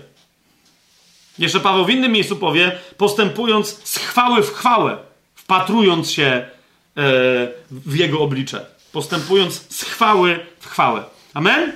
Jeszcze 1.40 1.60
Paweł 1.60 1.86
w 1.86 1.90
innym 1.90 2.12
miejscu 2.12 2.36
powie, 2.36 2.80
postępując 2.98 3.82
z 3.84 3.98
chwały 3.98 4.44
w 4.44 4.54
chwałę, 4.54 4.98
wpatrując 5.36 6.12
się 6.12 6.26
e, 6.26 6.48
w 7.72 7.96
Jego 7.96 8.20
oblicze, 8.20 8.66
postępując 8.92 9.66
z 9.70 9.84
chwały 9.84 10.40
w 10.60 10.68
chwałę. 10.68 11.04
Amen? 11.34 11.74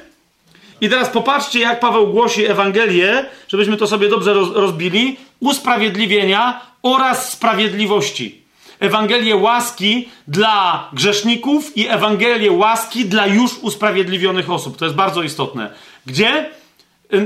I 0.82 0.90
teraz 0.90 1.10
popatrzcie, 1.10 1.60
jak 1.60 1.80
Paweł 1.80 2.08
głosi 2.08 2.46
Ewangelię, 2.46 3.26
żebyśmy 3.48 3.78
to 3.78 3.88
sobie 3.88 4.10
dobrze 4.10 4.34
rozbili, 4.34 5.18
usprawiedliwienia 5.40 6.62
oraz 6.84 7.32
sprawiedliwości. 7.32 8.41
Ewangelię 8.82 9.36
łaski 9.36 10.10
dla 10.28 10.90
grzeszników 10.94 11.78
i 11.78 11.88
Ewangelię 11.88 12.52
łaski 12.52 13.06
dla 13.06 13.28
już 13.28 13.58
usprawiedliwionych 13.58 14.50
osób. 14.50 14.78
To 14.78 14.86
jest 14.86 14.98
bardzo 14.98 15.24
istotne. 15.24 15.74
Gdzie? 16.06 16.50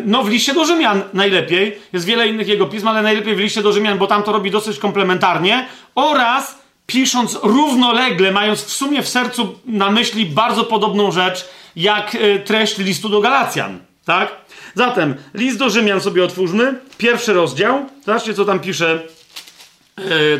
No, 0.05 0.23
w 0.23 0.29
liście 0.29 0.53
do 0.53 0.65
Rzymian 0.65 1.01
najlepiej. 1.13 1.77
Jest 1.93 2.05
wiele 2.05 2.27
innych 2.27 2.47
jego 2.47 2.65
pism, 2.65 2.87
ale 2.87 3.01
najlepiej 3.01 3.35
w 3.35 3.39
liście 3.39 3.61
do 3.61 3.71
Rzymian, 3.71 3.97
bo 3.97 4.07
tam 4.07 4.23
to 4.23 4.31
robi 4.31 4.51
dosyć 4.51 4.79
komplementarnie. 4.79 5.67
Oraz 5.95 6.59
pisząc 6.85 7.39
równolegle, 7.43 8.31
mając 8.31 8.63
w 8.63 8.71
sumie 8.71 9.01
w 9.01 9.09
sercu 9.09 9.59
na 9.65 9.91
myśli 9.91 10.25
bardzo 10.25 10.63
podobną 10.63 11.11
rzecz, 11.11 11.49
jak 11.75 12.15
e, 12.15 12.39
treść 12.39 12.77
listu 12.77 13.09
do 13.09 13.21
Galacjan. 13.21 13.79
Tak? 14.05 14.35
Zatem, 14.75 15.15
list 15.33 15.57
do 15.57 15.69
Rzymian 15.69 16.01
sobie 16.01 16.23
otwórzmy. 16.23 16.79
Pierwszy 16.97 17.33
rozdział. 17.33 17.85
Zobaczcie, 18.05 18.33
co 18.33 18.45
tam 18.45 18.59
pisze 18.59 18.99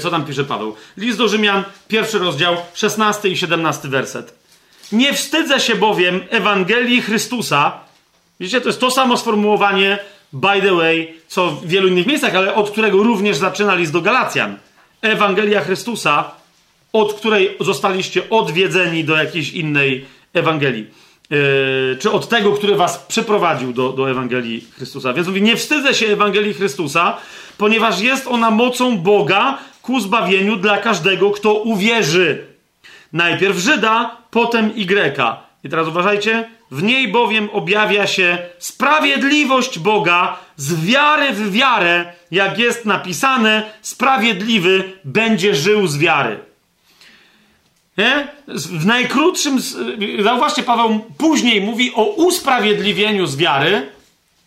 co 0.01 0.11
tam 0.11 0.25
pisze 0.25 0.43
Paweł? 0.43 0.75
List 0.97 1.17
do 1.17 1.27
Rzymian, 1.27 1.63
pierwszy 1.87 2.19
rozdział, 2.19 2.57
16 2.73 3.29
i 3.29 3.37
17 3.37 3.87
werset. 3.87 4.33
Nie 4.91 5.13
wstydzę 5.13 5.59
się 5.59 5.75
bowiem 5.75 6.21
Ewangelii 6.29 7.01
Chrystusa. 7.01 7.79
Widzicie, 8.39 8.61
to 8.61 8.69
jest 8.69 8.79
to 8.79 8.91
samo 8.91 9.17
sformułowanie, 9.17 9.99
by 10.33 10.61
the 10.61 10.75
way, 10.75 11.13
co 11.27 11.51
w 11.51 11.67
wielu 11.67 11.87
innych 11.87 12.05
miejscach, 12.05 12.35
ale 12.35 12.55
od 12.55 12.71
którego 12.71 13.03
również 13.03 13.37
zaczyna 13.37 13.75
list 13.75 13.91
do 13.91 14.01
Galacjan. 14.01 14.57
Ewangelia 15.01 15.61
Chrystusa, 15.61 16.31
od 16.93 17.13
której 17.13 17.57
zostaliście 17.59 18.29
odwiedzeni 18.29 19.03
do 19.03 19.15
jakiejś 19.15 19.53
innej 19.53 20.05
Ewangelii. 20.33 20.87
Yy, 21.29 21.97
czy 21.99 22.11
od 22.11 22.29
tego, 22.29 22.51
który 22.51 22.75
was 22.75 22.97
przyprowadził 23.07 23.73
do, 23.73 23.89
do 23.89 24.11
Ewangelii 24.11 24.65
Chrystusa. 24.75 25.13
Więc 25.13 25.27
mówi, 25.27 25.41
nie 25.41 25.57
wstydzę 25.57 25.93
się 25.93 26.07
Ewangelii 26.07 26.53
Chrystusa, 26.53 27.17
ponieważ 27.57 27.99
jest 27.99 28.27
ona 28.27 28.51
mocą 28.51 28.97
Boga 28.97 29.57
ku 29.81 29.99
zbawieniu 29.99 30.55
dla 30.55 30.77
każdego, 30.77 31.31
kto 31.31 31.53
uwierzy. 31.53 32.45
Najpierw 33.13 33.57
Żyda, 33.57 34.17
potem 34.31 34.71
Y. 34.75 35.37
I 35.63 35.69
teraz 35.69 35.87
uważajcie, 35.87 36.49
w 36.71 36.83
niej 36.83 37.07
bowiem 37.07 37.49
objawia 37.53 38.07
się 38.07 38.37
sprawiedliwość 38.59 39.79
Boga 39.79 40.39
z 40.57 40.85
wiary 40.85 41.33
w 41.33 41.51
wiarę, 41.51 42.13
jak 42.31 42.59
jest 42.59 42.85
napisane, 42.85 43.63
sprawiedliwy 43.81 44.93
będzie 45.03 45.55
żył 45.55 45.87
z 45.87 45.97
wiary. 45.97 46.39
Nie? 47.97 48.27
W 48.47 48.85
najkrótszym, 48.85 49.59
zauważcie, 50.23 50.63
Paweł 50.63 50.99
później 51.17 51.61
mówi 51.61 51.91
o 51.95 52.03
usprawiedliwieniu 52.03 53.25
z 53.25 53.37
wiary 53.37 53.89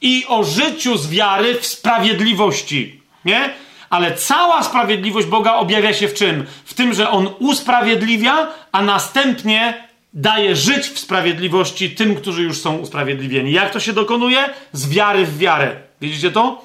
i 0.00 0.24
o 0.28 0.44
życiu 0.44 0.96
z 0.96 1.08
wiary 1.08 1.54
w 1.60 1.66
sprawiedliwości. 1.66 2.97
Nie? 3.24 3.50
Ale 3.90 4.14
cała 4.14 4.62
sprawiedliwość 4.62 5.26
Boga 5.26 5.54
objawia 5.54 5.92
się 5.92 6.08
w 6.08 6.14
czym? 6.14 6.46
W 6.64 6.74
tym, 6.74 6.94
że 6.94 7.10
On 7.10 7.28
usprawiedliwia, 7.38 8.48
a 8.72 8.82
następnie 8.82 9.88
daje 10.12 10.56
żyć 10.56 10.86
w 10.88 10.98
sprawiedliwości 10.98 11.90
tym, 11.90 12.14
którzy 12.14 12.42
już 12.42 12.60
są 12.60 12.76
usprawiedliwieni. 12.76 13.52
Jak 13.52 13.72
to 13.72 13.80
się 13.80 13.92
dokonuje? 13.92 14.38
Z 14.72 14.88
wiary 14.88 15.26
w 15.26 15.38
wiarę. 15.38 15.76
Widzicie 16.00 16.30
to? 16.30 16.64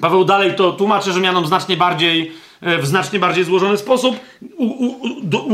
Paweł 0.00 0.24
dalej 0.24 0.54
to 0.54 0.72
tłumaczy 0.72 1.12
Rzymianom 1.12 1.46
znacznie 1.46 1.76
bardziej 1.76 2.32
E, 2.60 2.78
w 2.78 2.86
znacznie 2.86 3.18
bardziej 3.18 3.44
złożony 3.44 3.76
sposób. 3.76 4.20
U, 4.56 4.64
u, 4.64 4.96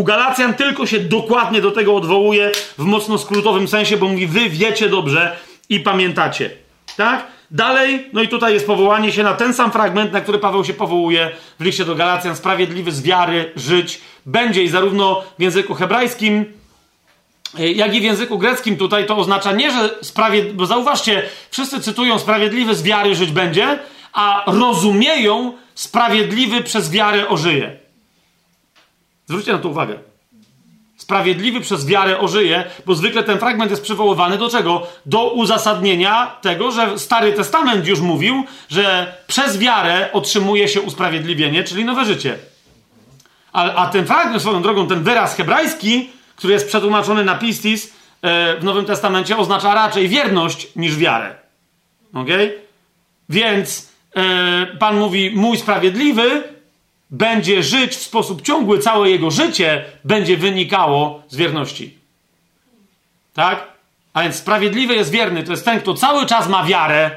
u, 0.01 0.05
Galacjan 0.05 0.55
tylko 0.55 0.87
się 0.87 0.99
dokładnie 0.99 1.61
do 1.61 1.71
tego 1.71 1.97
odwołuje 1.97 2.53
w 2.79 2.85
mocno 2.85 3.19
skrótowym 3.19 3.69
sensie, 3.69 3.97
bo 3.97 4.09
mówi: 4.09 4.27
Wy 4.27 4.51
wiecie 4.51 4.89
dobrze 4.89 5.37
i 5.69 5.81
pamiętacie. 5.81 6.51
Tak? 6.97 7.27
Dalej, 7.51 8.11
no 8.13 8.23
i 8.23 8.29
tutaj 8.29 8.55
jest 8.55 8.67
powołanie 8.67 9.13
się 9.13 9.23
na 9.23 9.35
ten 9.35 9.55
sam 9.55 9.73
fragment, 9.73 10.13
na 10.13 10.21
który 10.21 10.39
Paweł 10.39 10.65
się 10.65 10.75
powołuje 10.75 11.31
w 11.61 11.65
liście 11.65 11.85
do 11.85 11.95
Galacjan: 11.95 12.37
Sprawiedliwy 12.37 12.93
z 12.93 13.03
wiary 13.03 13.53
żyć 13.57 14.01
będzie. 14.27 14.63
I 14.63 14.69
zarówno 14.69 15.23
w 15.39 15.43
języku 15.43 15.75
hebrajskim, 15.75 16.53
e, 17.59 17.73
jak 17.73 17.95
i 17.95 18.01
w 18.01 18.03
języku 18.03 18.39
greckim 18.39 18.77
tutaj 18.77 19.07
to 19.07 19.17
oznacza 19.17 19.53
nie, 19.53 19.71
że 19.71 19.95
sprawiedliwy, 20.03 20.57
bo 20.57 20.67
zauważcie, 20.67 21.23
wszyscy 21.51 21.81
cytują 21.81 22.19
sprawiedliwy 22.19 22.75
z 22.75 22.83
wiary 22.83 23.15
żyć 23.15 23.31
będzie, 23.31 23.79
a 24.13 24.45
rozumieją, 24.47 25.53
sprawiedliwy 25.75 26.63
przez 26.63 26.91
wiarę 26.91 27.29
ożyje. 27.29 27.77
Zwróćcie 29.27 29.53
na 29.53 29.59
to 29.59 29.69
uwagę. 29.69 29.99
Sprawiedliwy 30.97 31.61
przez 31.61 31.87
wiarę 31.87 32.19
ożyje, 32.19 32.65
bo 32.87 32.95
zwykle 32.95 33.23
ten 33.25 33.39
fragment 33.39 33.71
jest 33.71 33.83
przywoływany 33.83 34.39
do 34.39 34.49
czego? 34.49 34.87
Do 35.07 35.31
uzasadnienia 35.31 36.37
tego, 36.41 36.71
że 36.71 36.99
Stary 36.99 37.33
Testament 37.33 37.87
już 37.87 38.01
mówił, 38.01 38.45
że 38.69 39.15
przez 39.27 39.59
wiarę 39.59 40.09
otrzymuje 40.13 40.69
się 40.69 40.81
usprawiedliwienie, 40.81 41.65
czyli 41.65 41.85
nowe 41.85 42.05
życie. 42.05 42.39
A, 43.53 43.75
a 43.75 43.87
ten 43.87 44.07
fragment, 44.07 44.43
swoją 44.43 44.63
drogą, 44.63 44.87
ten 44.87 45.03
wyraz 45.03 45.37
hebrajski, 45.37 46.11
który 46.37 46.53
jest 46.53 46.69
przetłumaczony 46.69 47.25
na 47.25 47.35
pistis 47.35 47.93
e, 48.23 48.57
w 48.57 48.65
Nowym 48.65 48.85
Testamencie, 48.85 49.37
oznacza 49.37 49.75
raczej 49.75 50.09
wierność 50.09 50.69
niż 50.77 50.97
wiarę. 50.97 51.35
Ok? 52.15 52.29
Więc 53.29 53.97
E, 54.17 54.67
Pan 54.79 54.97
mówi, 54.97 55.33
mój 55.35 55.57
sprawiedliwy 55.57 56.43
będzie 57.11 57.63
żyć 57.63 57.97
w 57.97 58.03
sposób 58.03 58.43
ciągły, 58.43 58.79
całe 58.79 59.11
jego 59.11 59.31
życie 59.31 59.85
będzie 60.05 60.37
wynikało 60.37 61.23
z 61.29 61.37
wierności. 61.37 61.99
Tak? 63.35 63.69
A 64.13 64.23
więc 64.23 64.37
sprawiedliwy 64.37 64.95
jest 64.95 65.11
wierny, 65.11 65.43
to 65.43 65.51
jest 65.51 65.65
ten, 65.65 65.81
kto 65.81 65.95
cały 65.95 66.27
czas 66.27 66.49
ma 66.49 66.65
wiarę 66.65 67.11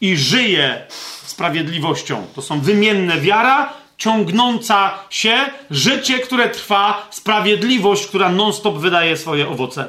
i 0.00 0.16
żyje 0.16 0.86
sprawiedliwością. 1.24 2.26
To 2.34 2.42
są 2.42 2.60
wymienne 2.60 3.20
wiara, 3.20 3.72
ciągnąca 3.98 4.98
się, 5.10 5.36
życie, 5.70 6.18
które 6.18 6.48
trwa, 6.48 7.08
sprawiedliwość, 7.10 8.06
która 8.06 8.28
non-stop 8.28 8.78
wydaje 8.78 9.16
swoje 9.16 9.48
owoce. 9.48 9.88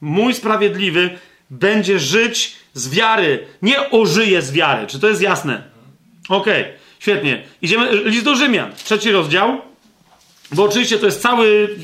Mój 0.00 0.34
sprawiedliwy 0.34 1.18
będzie 1.50 1.98
żyć 1.98 2.56
z 2.74 2.88
wiary, 2.88 3.46
nie 3.62 3.90
ożyje 3.90 4.42
z 4.42 4.52
wiary. 4.52 4.86
Czy 4.86 5.00
to 5.00 5.08
jest 5.08 5.22
jasne? 5.22 5.62
Okej, 6.28 6.62
okay, 6.62 6.74
świetnie. 6.98 7.42
Idziemy, 7.62 8.02
list 8.04 8.24
do 8.24 8.36
Rzymian, 8.36 8.72
trzeci 8.84 9.12
rozdział. 9.12 9.60
Bo 10.52 10.64
oczywiście 10.64 10.98
to 10.98 11.06
jest 11.06 11.22
cały, 11.22 11.76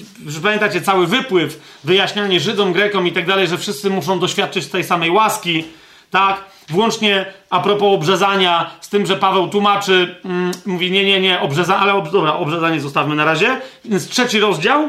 pamiętacie, 0.43 0.81
cały 0.81 1.07
wypływ, 1.07 1.61
wyjaśnianie 1.85 2.41
Żydom, 2.41 2.73
Grekom 2.73 3.07
i 3.07 3.13
tak 3.13 3.27
dalej, 3.27 3.49
że 3.49 3.59
wszyscy 3.59 3.91
muszą 3.91 4.19
doświadczyć 4.19 4.67
tej 4.67 4.85
samej 4.85 5.11
łaski, 5.11 5.65
tak? 6.11 6.45
Włącznie 6.69 7.27
a 7.51 7.61
propos 7.61 7.95
obrzezania, 7.95 8.71
z 8.81 8.89
tym, 8.89 9.07
że 9.07 9.17
Paweł 9.17 9.49
tłumaczy, 9.49 10.17
mm, 10.25 10.51
mówi 10.67 10.91
nie, 10.91 11.05
nie, 11.05 11.21
nie, 11.21 11.41
obrzezanie, 11.41 11.81
ale 11.81 11.95
ob, 11.95 12.11
dobra, 12.11 12.35
obrzezanie 12.35 12.81
zostawmy 12.81 13.15
na 13.15 13.25
razie. 13.25 13.61
Więc 13.85 14.09
trzeci 14.09 14.41
rozdział, 14.41 14.89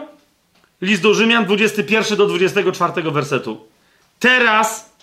list 0.81 1.01
do 1.01 1.13
Rzymian, 1.13 1.45
21 1.45 2.17
do 2.17 2.25
24 2.25 3.11
wersetu. 3.11 3.67
Teraz 4.19 4.93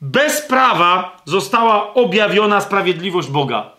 bez 0.00 0.40
prawa 0.40 1.22
została 1.24 1.94
objawiona 1.94 2.60
sprawiedliwość 2.60 3.28
Boga. 3.28 3.75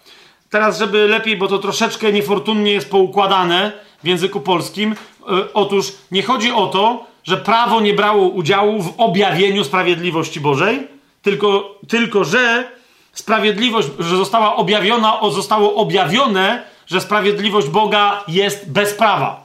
Teraz, 0.49 0.79
żeby 0.79 1.07
lepiej, 1.07 1.37
bo 1.37 1.47
to 1.47 1.59
troszeczkę 1.59 2.13
niefortunnie 2.13 2.71
jest 2.71 2.89
poukładane 2.89 3.71
w 4.03 4.07
języku 4.07 4.41
polskim. 4.41 4.91
E, 4.91 5.53
otóż 5.53 5.93
nie 6.11 6.23
chodzi 6.23 6.51
o 6.51 6.67
to, 6.67 7.05
że 7.23 7.37
prawo 7.37 7.81
nie 7.81 7.93
brało 7.93 8.27
udziału 8.27 8.83
w 8.83 8.93
objawieniu 8.97 9.63
sprawiedliwości 9.63 10.39
Bożej, 10.39 10.87
tylko, 11.21 11.79
tylko 11.87 12.23
że 12.23 12.71
sprawiedliwość, 13.13 13.87
że 13.99 14.17
została 14.17 14.55
objawiona, 14.55 15.19
zostało 15.31 15.75
objawione, 15.75 16.63
że 16.87 17.01
sprawiedliwość 17.01 17.67
Boga 17.67 18.23
jest 18.27 18.71
bez 18.71 18.93
prawa. 18.93 19.43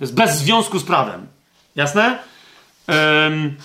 Jest 0.00 0.14
bez 0.14 0.38
związku 0.38 0.78
z 0.78 0.84
prawem. 0.84 1.26
Jasne? 1.76 2.18
Um, 2.88 3.56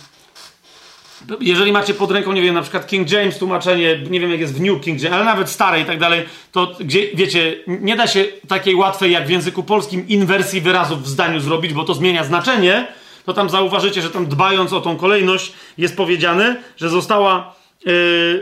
jeżeli 1.39 1.71
macie 1.71 1.93
pod 1.93 2.11
ręką, 2.11 2.31
nie 2.31 2.41
wiem, 2.41 2.55
na 2.55 2.61
przykład 2.61 2.87
King 2.87 3.11
James 3.11 3.37
tłumaczenie, 3.37 3.99
nie 4.09 4.19
wiem 4.19 4.31
jak 4.31 4.39
jest 4.39 4.57
w 4.57 4.61
New 4.61 4.81
King 4.81 5.01
James, 5.01 5.15
ale 5.15 5.25
nawet 5.25 5.49
stare 5.49 5.81
i 5.81 5.85
tak 5.85 5.99
dalej, 5.99 6.25
to 6.51 6.75
gdzie, 6.79 7.07
wiecie, 7.13 7.55
nie 7.67 7.95
da 7.95 8.07
się 8.07 8.25
takiej 8.47 8.75
łatwej 8.75 9.11
jak 9.11 9.27
w 9.27 9.29
języku 9.29 9.63
polskim 9.63 10.07
inwersji 10.07 10.61
wyrazów 10.61 11.03
w 11.03 11.07
zdaniu 11.07 11.39
zrobić, 11.39 11.73
bo 11.73 11.83
to 11.83 11.93
zmienia 11.93 12.23
znaczenie, 12.23 12.87
to 13.25 13.33
tam 13.33 13.49
zauważycie, 13.49 14.01
że 14.01 14.09
tam 14.09 14.25
dbając 14.25 14.73
o 14.73 14.81
tą 14.81 14.97
kolejność 14.97 15.53
jest 15.77 15.97
powiedziane, 15.97 16.55
że 16.77 16.89
została, 16.89 17.53
yy, 17.85 17.93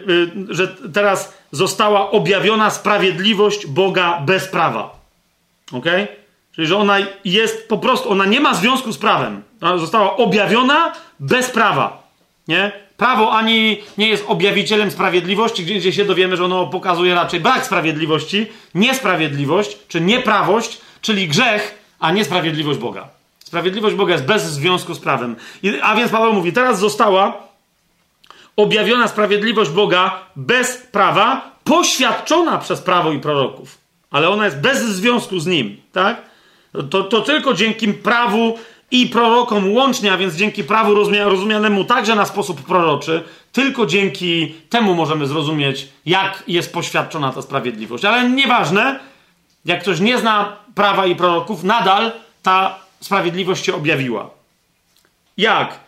yy, 0.08 0.56
że 0.56 0.68
teraz 0.68 1.34
została 1.52 2.12
objawiona 2.12 2.70
sprawiedliwość 2.70 3.68
Boga 3.68 4.22
bez 4.26 4.48
prawa. 4.48 5.00
Ok? 5.72 5.86
Czyli, 6.56 6.68
że 6.68 6.78
ona 6.78 6.98
jest 7.26 7.68
po 7.68 7.78
prostu, 7.78 8.12
ona 8.12 8.26
nie 8.26 8.40
ma 8.40 8.54
związku 8.54 8.92
z 8.92 8.98
prawem. 8.98 9.44
Ona 9.62 9.78
została 9.78 10.18
objawiona 10.18 10.94
bez 11.20 11.50
prawa. 11.50 12.09
Nie? 12.50 12.72
Prawo 12.98 13.32
ani 13.32 13.82
nie 13.98 14.10
jest 14.10 14.24
objawicielem 14.28 14.92
sprawiedliwości, 14.92 15.66
gdzie, 15.66 15.94
się 15.94 16.06
dowiemy, 16.06 16.38
że 16.38 16.46
ono 16.46 16.68
pokazuje 16.68 17.16
raczej 17.16 17.40
brak 17.40 17.66
sprawiedliwości, 17.66 18.48
niesprawiedliwość, 18.76 19.78
czy 19.88 20.02
nieprawość, 20.02 20.82
czyli 21.02 21.28
grzech, 21.28 21.80
a 22.00 22.12
niesprawiedliwość 22.12 22.80
Boga. 22.80 23.08
Sprawiedliwość 23.40 23.96
Boga 23.96 24.14
jest 24.14 24.26
bez 24.26 24.44
związku 24.44 24.94
z 24.94 25.00
prawem. 25.00 25.36
I, 25.64 25.74
a 25.82 25.96
więc 25.96 26.12
Paweł 26.12 26.34
mówi, 26.34 26.54
teraz 26.54 26.80
została 26.80 27.38
objawiona 28.56 29.08
sprawiedliwość 29.08 29.72
Boga 29.72 30.20
bez 30.36 30.78
prawa, 30.78 31.52
poświadczona 31.64 32.58
przez 32.58 32.82
prawo 32.82 33.12
i 33.12 33.20
proroków. 33.20 33.78
Ale 34.12 34.30
ona 34.30 34.46
jest 34.46 34.60
bez 34.60 34.80
związku 34.80 35.40
z 35.40 35.48
nim, 35.48 35.78
tak? 35.92 36.22
To, 36.90 37.04
to 37.04 37.22
tylko 37.22 37.54
dzięki 37.54 37.88
prawu 37.88 38.58
i 38.92 39.08
prorokom 39.08 39.74
łącznie, 39.74 40.14
a 40.14 40.18
więc 40.18 40.36
dzięki 40.36 40.64
prawu 40.64 40.94
rozumianemu 41.26 41.86
także 41.86 42.16
na 42.16 42.26
sposób 42.26 42.62
proroczy, 42.62 43.24
tylko 43.52 43.86
dzięki 43.86 44.56
temu 44.70 44.96
możemy 44.96 45.28
zrozumieć, 45.28 45.88
jak 46.06 46.44
jest 46.48 46.74
poświadczona 46.74 47.32
ta 47.32 47.42
sprawiedliwość. 47.42 48.06
Ale 48.06 48.30
nieważne, 48.30 49.00
jak 49.66 49.82
ktoś 49.82 50.00
nie 50.00 50.18
zna 50.18 50.58
prawa 50.76 51.06
i 51.06 51.16
proroków, 51.16 51.64
nadal 51.64 52.12
ta 52.44 52.80
sprawiedliwość 53.02 53.66
się 53.66 53.76
objawiła. 53.76 54.30
Jak? 55.38 55.80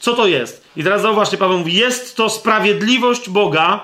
Co 0.00 0.14
to 0.14 0.26
jest? 0.26 0.64
I 0.76 0.84
teraz 0.84 1.02
zauważcie, 1.02 1.36
Paweł 1.36 1.58
mówi: 1.58 1.74
Jest 1.74 2.16
to 2.16 2.30
sprawiedliwość 2.30 3.30
Boga 3.30 3.80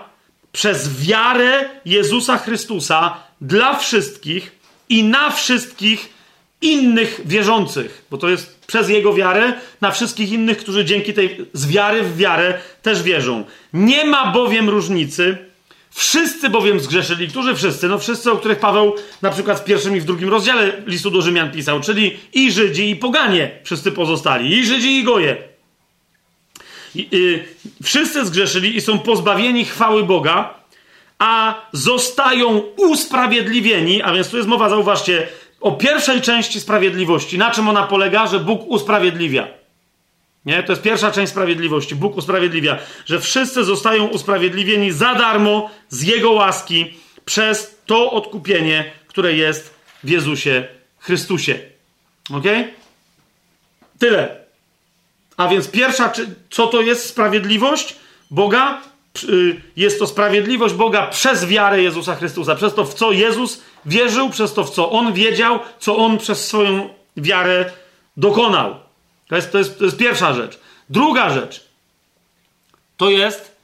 przez 0.53 1.01
wiarę 1.01 1.71
Jezusa 1.85 2.39
Chrystusa 2.39 3.17
dla 3.41 3.79
wszystkich 3.79 4.59
i 4.89 5.05
na 5.05 5.31
wszystkich 5.31 6.14
innych 6.61 7.21
wierzących, 7.25 8.05
bo 8.11 8.19
to 8.19 8.29
jest 8.29 8.67
przez 8.67 8.89
jego 8.89 9.15
wiarę 9.15 9.53
na 9.81 9.91
wszystkich 9.91 10.33
innych, 10.33 10.59
którzy 10.59 10.85
dzięki 10.85 11.15
tej 11.15 11.47
z 11.53 11.67
wiary 11.67 12.03
w 12.03 12.17
wiarę 12.17 12.59
też 12.83 13.03
wierzą. 13.03 13.45
Nie 13.73 14.05
ma 14.05 14.33
bowiem 14.33 14.69
różnicy. 14.69 15.39
Wszyscy 15.91 16.51
bowiem 16.51 16.81
zgrzeszyli. 16.81 17.29
Którzy 17.29 17.55
wszyscy? 17.55 17.89
No 17.89 17.99
wszyscy, 17.99 18.33
o 18.33 18.37
których 18.37 18.59
Paweł 18.59 18.95
na 19.23 19.31
przykład 19.31 19.61
w 19.61 19.65
pierwszym 19.65 19.97
i 19.97 20.01
w 20.01 20.05
drugim 20.05 20.29
rozdziale 20.29 20.73
listu 20.87 21.11
do 21.11 21.23
Rzymian 21.23 21.53
pisał, 21.53 21.81
czyli 21.81 22.17
i 22.33 22.53
Żydzi, 22.53 22.91
i 22.91 22.97
poganie 22.97 23.51
wszyscy 23.65 23.93
pozostali, 23.93 24.59
i 24.59 24.67
Żydzi, 24.67 24.99
i 24.99 25.05
goje. 25.05 25.37
I, 26.95 27.09
y, 27.13 27.45
wszyscy 27.83 28.27
zgrzeszyli 28.27 28.77
i 28.77 28.81
są 28.81 28.99
pozbawieni 28.99 29.65
chwały 29.65 30.03
Boga, 30.03 30.55
a 31.19 31.63
zostają 31.73 32.63
usprawiedliwieni, 32.77 34.03
a 34.03 34.13
więc 34.13 34.31
tu 34.31 34.37
jest 34.37 34.49
mowa, 34.49 34.69
zauważcie, 34.69 35.29
o 35.65 35.73
pierwszej 35.73 36.21
części 36.21 36.61
sprawiedliwości. 36.61 37.39
Na 37.39 37.51
czym 37.51 37.69
ona 37.69 37.83
polega? 37.83 38.27
Że 38.27 38.41
Bóg 38.41 38.65
usprawiedliwia. 38.67 39.49
Nie? 40.45 40.63
To 40.63 40.73
jest 40.73 40.83
pierwsza 40.83 41.13
część 41.13 41.33
sprawiedliwości. 41.33 41.95
Bóg 41.95 42.17
usprawiedliwia, 42.17 42.79
że 43.07 43.21
wszyscy 43.21 43.65
zostają 43.65 44.07
usprawiedliwieni 44.07 44.93
za 44.93 45.15
darmo 45.15 45.71
z 45.89 46.03
Jego 46.03 46.31
łaski 46.31 46.95
przez 47.25 47.79
to 47.87 48.11
odkupienie, 48.11 48.93
które 49.07 49.33
jest 49.33 49.75
w 50.05 50.09
Jezusie 50.09 50.69
Chrystusie. 50.99 51.59
Ok? 52.35 52.45
Tyle. 53.99 54.37
A 55.37 55.49
więc 55.49 55.71
pierwsza, 55.71 56.13
co 56.51 56.67
to 56.67 56.83
jest 56.83 57.07
sprawiedliwość 57.07 57.97
Boga? 58.31 58.83
Y, 59.29 59.61
jest 59.77 59.99
to 59.99 60.07
sprawiedliwość 60.07 60.75
Boga 60.75 61.07
przez 61.07 61.47
wiarę 61.47 61.83
Jezusa 61.83 62.15
Chrystusa, 62.15 62.55
przez 62.55 62.75
to, 62.75 62.85
w 62.85 62.95
co 62.95 63.13
Jezus 63.13 63.63
wierzył, 63.87 64.31
przez 64.31 64.55
to, 64.55 64.65
w 64.65 64.71
co 64.71 64.91
On 64.91 65.13
wiedział, 65.13 65.59
co 65.79 65.97
On 65.97 66.19
przez 66.19 66.47
swoją 66.47 66.89
wiarę 67.17 67.73
dokonał. 68.17 68.75
To 69.29 69.37
jest, 69.37 69.53
to 69.53 69.59
jest, 69.59 69.79
to 69.79 69.85
jest 69.85 69.97
pierwsza 69.97 70.35
rzecz. 70.35 70.59
Druga 70.91 71.31
rzecz 71.31 71.65
to 72.97 73.11
jest 73.11 73.57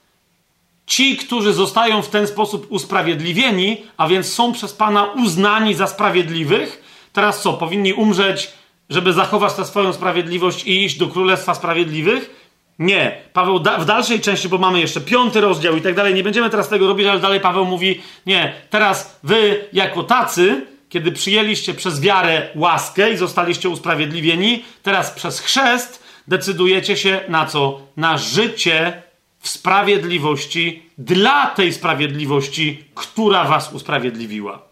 ci, 0.87 1.17
którzy 1.17 1.53
zostają 1.53 2.03
w 2.03 2.09
ten 2.09 2.27
sposób 2.27 2.67
usprawiedliwieni, 2.71 3.83
a 3.97 4.09
więc 4.09 4.33
są 4.33 4.53
przez 4.53 4.73
Pana 4.73 5.05
uznani 5.05 5.75
za 5.75 5.87
sprawiedliwych. 5.87 6.83
Teraz 7.13 7.43
co? 7.43 7.53
Powinni 7.53 7.93
umrzeć, 7.93 8.51
żeby 8.91 9.13
zachować 9.13 9.55
tę 9.55 9.65
swoją 9.65 9.93
sprawiedliwość 9.93 10.65
i 10.65 10.85
iść 10.85 10.99
do 10.99 11.09
Królestwa 11.09 11.55
Sprawiedliwych? 11.55 12.40
Nie. 12.81 13.23
Paweł 13.33 13.59
da, 13.59 13.79
w 13.79 13.85
dalszej 13.85 14.21
części, 14.21 14.49
bo 14.49 14.59
mamy 14.59 14.81
jeszcze 14.81 15.01
piąty 15.01 15.41
rozdział 15.41 15.77
i 15.77 15.83
tak 15.83 15.95
dalej, 15.95 16.15
nie 16.15 16.23
będziemy 16.23 16.51
teraz 16.51 16.69
tego 16.69 16.89
robić, 16.89 17.07
ale 17.07 17.21
dalej 17.21 17.41
Paweł 17.41 17.65
mówi, 17.65 18.01
nie, 18.27 18.55
teraz 18.71 19.19
wy 19.23 19.65
jako 19.73 20.03
tacy, 20.03 20.67
kiedy 20.89 21.13
przyjęliście 21.13 21.75
przez 21.75 22.01
wiarę 22.01 22.49
łaskę 22.55 23.13
i 23.13 23.17
zostaliście 23.17 23.69
usprawiedliwieni, 23.69 24.65
teraz 24.83 25.11
przez 25.11 25.41
chrzest 25.41 26.03
decydujecie 26.29 26.97
się 26.97 27.21
na 27.29 27.47
co? 27.47 27.81
Na 27.97 28.19
życie 28.19 29.03
w 29.41 29.49
sprawiedliwości 29.49 30.83
dla 30.99 31.47
tej 31.47 31.73
sprawiedliwości, 31.73 32.85
która 32.95 33.45
was 33.45 33.73
usprawiedliwiła. 33.73 34.63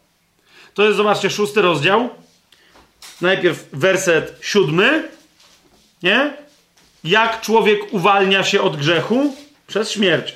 To 0.74 0.85
jest, 0.85 0.97
zobaczcie, 0.97 1.30
szósty 1.30 1.62
rozdział. 1.62 2.09
Najpierw 3.20 3.68
werset 3.72 4.39
siódmy, 4.40 5.09
nie? 6.02 6.47
Jak 7.04 7.40
człowiek 7.40 7.80
uwalnia 7.90 8.44
się 8.44 8.62
od 8.62 8.76
grzechu? 8.76 9.36
Przez 9.66 9.90
śmierć. 9.90 10.34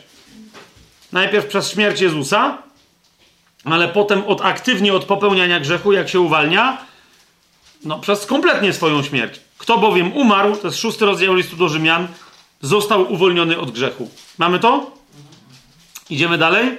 Najpierw 1.13 1.47
przez 1.47 1.71
śmierć 1.71 2.01
Jezusa, 2.01 2.59
ale 3.65 3.89
potem 3.89 4.25
od 4.25 4.41
aktywnie 4.41 4.95
od 4.95 5.05
popełniania 5.05 5.61
grzechu, 5.61 5.93
jak 5.93 6.09
się 6.09 6.21
uwalnia? 6.21 6.79
No, 7.85 7.99
przez 7.99 8.27
kompletnie 8.27 8.73
swoją 8.73 9.03
śmierć. 9.03 9.41
Kto 9.59 9.79
bowiem 9.79 10.17
umarł, 10.17 10.57
to 10.57 10.69
jest 10.69 10.81
szósty 10.81 11.07
rozdział 11.07 11.35
listu 11.35 11.57
do 11.57 11.69
Rzymian, 11.69 12.09
został 12.61 13.13
uwolniony 13.13 13.59
od 13.59 13.71
grzechu. 13.71 14.11
Mamy 14.39 14.59
to? 14.59 14.91
Idziemy 16.11 16.39
dalej. 16.39 16.67
E, 16.67 16.77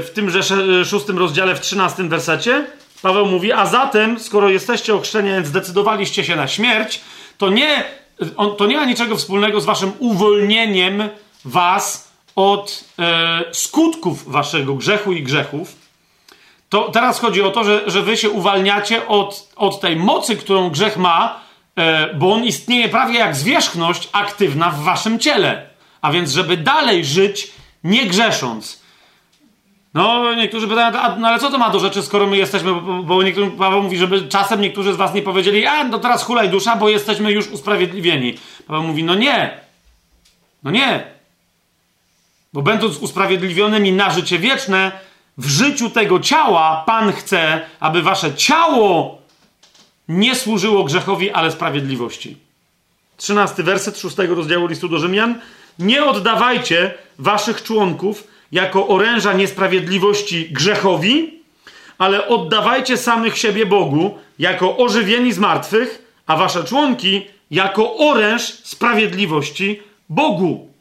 w 0.00 0.10
tymże 0.14 0.40
e, 0.80 0.84
szóstym 0.84 1.18
rozdziale, 1.18 1.54
w 1.54 1.60
trzynastym 1.60 2.08
wersecie, 2.08 2.66
Paweł 3.02 3.26
mówi: 3.26 3.52
A 3.52 3.66
zatem, 3.66 4.20
skoro 4.20 4.48
jesteście 4.48 4.94
ochrzczeni, 4.94 5.30
zdecydowaliście 5.46 6.24
się 6.24 6.36
na 6.36 6.48
śmierć, 6.48 7.00
to 7.38 7.50
nie 7.50 7.84
on, 8.36 8.56
to 8.56 8.66
nie 8.66 8.76
ma 8.76 8.84
niczego 8.84 9.16
wspólnego 9.16 9.60
z 9.60 9.64
waszym 9.64 9.92
uwolnieniem 9.98 11.08
was 11.44 12.12
od 12.36 12.84
e, 12.98 13.44
skutków 13.52 14.32
waszego 14.32 14.74
grzechu 14.74 15.12
i 15.12 15.22
grzechów. 15.22 15.76
To 16.68 16.90
teraz 16.90 17.20
chodzi 17.20 17.42
o 17.42 17.50
to, 17.50 17.64
że, 17.64 17.82
że 17.86 18.02
wy 18.02 18.16
się 18.16 18.30
uwalniacie 18.30 19.08
od, 19.08 19.52
od 19.56 19.80
tej 19.80 19.96
mocy, 19.96 20.36
którą 20.36 20.70
grzech 20.70 20.96
ma, 20.96 21.40
e, 21.76 22.14
bo 22.14 22.32
on 22.32 22.44
istnieje 22.44 22.88
prawie 22.88 23.18
jak 23.18 23.36
zwierzchność 23.36 24.08
aktywna 24.12 24.70
w 24.70 24.82
waszym 24.82 25.18
ciele. 25.18 25.66
A 26.02 26.12
więc, 26.12 26.32
żeby 26.32 26.56
dalej 26.56 27.04
żyć 27.04 27.50
nie 27.84 28.06
grzesząc. 28.06 28.81
No, 29.94 30.34
niektórzy 30.34 30.68
pytają, 30.68 30.98
a, 30.98 31.16
no 31.16 31.28
ale 31.28 31.38
co 31.38 31.50
to 31.50 31.58
ma 31.58 31.70
do 31.70 31.80
rzeczy, 31.80 32.02
skoro 32.02 32.26
my 32.26 32.36
jesteśmy, 32.36 32.74
bo, 32.74 33.02
bo 33.02 33.22
niektórym 33.22 33.50
Paweł 33.50 33.82
mówi, 33.82 33.98
żeby 33.98 34.28
czasem 34.28 34.60
niektórzy 34.60 34.92
z 34.92 34.96
was 34.96 35.14
nie 35.14 35.22
powiedzieli, 35.22 35.66
a 35.66 35.84
no 35.84 35.98
teraz 35.98 36.24
hulaj 36.24 36.50
dusza, 36.50 36.76
bo 36.76 36.88
jesteśmy 36.88 37.32
już 37.32 37.48
usprawiedliwieni. 37.48 38.38
Paweł 38.66 38.82
mówi, 38.82 39.04
no 39.04 39.14
nie. 39.14 39.60
No 40.62 40.70
nie. 40.70 41.04
Bo 42.52 42.62
będąc 42.62 42.98
usprawiedliwionymi 42.98 43.92
na 43.92 44.10
życie 44.10 44.38
wieczne, 44.38 44.92
w 45.38 45.46
życiu 45.46 45.90
tego 45.90 46.20
ciała 46.20 46.82
Pan 46.86 47.12
chce, 47.12 47.60
aby 47.80 48.02
wasze 48.02 48.34
ciało 48.34 49.18
nie 50.08 50.34
służyło 50.34 50.84
grzechowi, 50.84 51.30
ale 51.30 51.52
sprawiedliwości. 51.52 52.36
Trzynasty 53.16 53.62
werset 53.62 53.98
szóstego 53.98 54.34
rozdziału 54.34 54.66
listu 54.66 54.88
do 54.88 54.98
Rzymian. 54.98 55.40
Nie 55.78 56.04
oddawajcie 56.04 56.94
waszych 57.18 57.62
członków 57.62 58.31
jako 58.52 58.88
oręża 58.88 59.32
niesprawiedliwości 59.32 60.48
grzechowi, 60.50 61.42
ale 61.98 62.28
oddawajcie 62.28 62.96
samych 62.96 63.38
siebie 63.38 63.66
Bogu 63.66 64.18
jako 64.38 64.76
ożywieni 64.76 65.32
z 65.32 65.38
martwych, 65.38 66.02
a 66.26 66.36
wasze 66.36 66.64
członki 66.64 67.26
jako 67.50 67.96
oręż 67.96 68.42
sprawiedliwości 68.42 69.82
Bogu. 70.08 70.72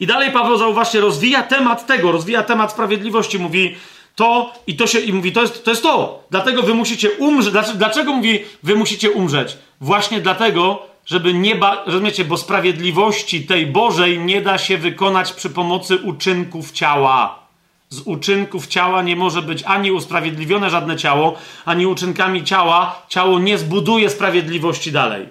I 0.00 0.06
dalej 0.06 0.32
Paweł, 0.32 0.56
zauważcie, 0.56 1.00
rozwija 1.00 1.42
temat 1.42 1.86
tego, 1.86 2.12
rozwija 2.12 2.42
temat 2.42 2.72
sprawiedliwości. 2.72 3.38
Mówi 3.38 3.76
to 4.14 4.52
i 4.66 4.76
to 4.76 4.86
się, 4.86 4.98
i 4.98 5.12
mówi, 5.12 5.32
to 5.32 5.40
jest 5.40 5.64
to. 5.64 5.70
Jest 5.70 5.82
to. 5.82 6.24
Dlatego 6.30 6.62
wy 6.62 6.74
musicie 6.74 7.10
umrzeć. 7.10 7.52
Dlaczego, 7.52 7.78
dlaczego 7.78 8.12
mówi, 8.12 8.44
wy 8.62 8.74
musicie 8.74 9.10
umrzeć? 9.10 9.56
Właśnie 9.80 10.20
dlatego, 10.20 10.86
żeby 11.06 11.34
nie 11.34 11.56
ba... 11.56 11.84
rozumiecie, 11.86 12.24
bo 12.24 12.36
sprawiedliwości 12.36 13.46
tej 13.46 13.66
Bożej 13.66 14.18
nie 14.18 14.40
da 14.40 14.58
się 14.58 14.78
wykonać 14.78 15.32
przy 15.32 15.50
pomocy 15.50 15.96
uczynków 15.96 16.72
ciała. 16.72 17.46
Z 17.88 18.00
uczynków 18.00 18.66
ciała 18.66 19.02
nie 19.02 19.16
może 19.16 19.42
być 19.42 19.62
ani 19.62 19.92
usprawiedliwione 19.92 20.70
żadne 20.70 20.96
ciało, 20.96 21.38
ani 21.64 21.86
uczynkami 21.86 22.44
ciała 22.44 23.02
ciało 23.08 23.38
nie 23.38 23.58
zbuduje 23.58 24.10
sprawiedliwości 24.10 24.92
dalej. 24.92 25.28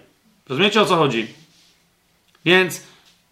Rozumiecie 0.49 0.81
o 0.81 0.85
co 0.85 0.95
chodzi? 0.95 1.27
Więc 2.45 2.83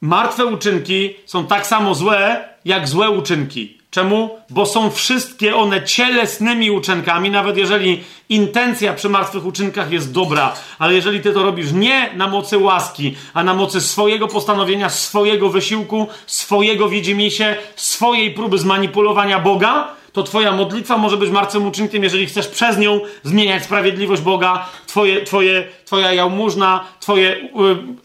martwe 0.01 0.45
uczynki 0.45 1.15
są 1.25 1.47
tak 1.47 1.67
samo 1.67 1.95
złe, 1.95 2.49
jak 2.65 2.87
złe 2.87 3.09
uczynki. 3.09 3.82
Czemu? 3.93 4.39
Bo 4.49 4.65
są 4.65 4.91
wszystkie 4.91 5.55
one 5.55 5.83
cielesnymi 5.83 6.71
uczynkami, 6.71 7.29
nawet 7.29 7.57
jeżeli 7.57 8.03
intencja 8.29 8.93
przy 8.93 9.09
martwych 9.09 9.45
uczynkach 9.45 9.91
jest 9.91 10.11
dobra, 10.11 10.55
ale 10.79 10.93
jeżeli 10.93 11.21
ty 11.21 11.33
to 11.33 11.43
robisz 11.43 11.71
nie 11.71 12.13
na 12.13 12.27
mocy 12.27 12.57
łaski, 12.57 13.15
a 13.33 13.43
na 13.43 13.53
mocy 13.53 13.81
swojego 13.81 14.27
postanowienia, 14.27 14.89
swojego 14.89 15.49
wysiłku, 15.49 16.07
swojego 16.25 16.89
widzimisię, 16.89 17.55
swojej 17.75 18.31
próby 18.31 18.57
zmanipulowania 18.57 19.39
Boga, 19.39 19.87
to 20.13 20.23
twoja 20.23 20.51
modlitwa 20.51 20.97
może 20.97 21.17
być 21.17 21.29
martwym 21.29 21.67
uczynkiem, 21.67 22.03
jeżeli 22.03 22.25
chcesz 22.25 22.47
przez 22.47 22.77
nią 22.77 22.99
zmieniać 23.23 23.63
sprawiedliwość 23.63 24.21
Boga, 24.21 24.69
twoje, 24.87 25.21
twoje, 25.21 25.67
twoja 25.85 26.13
jałmużna, 26.13 26.83
twoje 26.99 27.49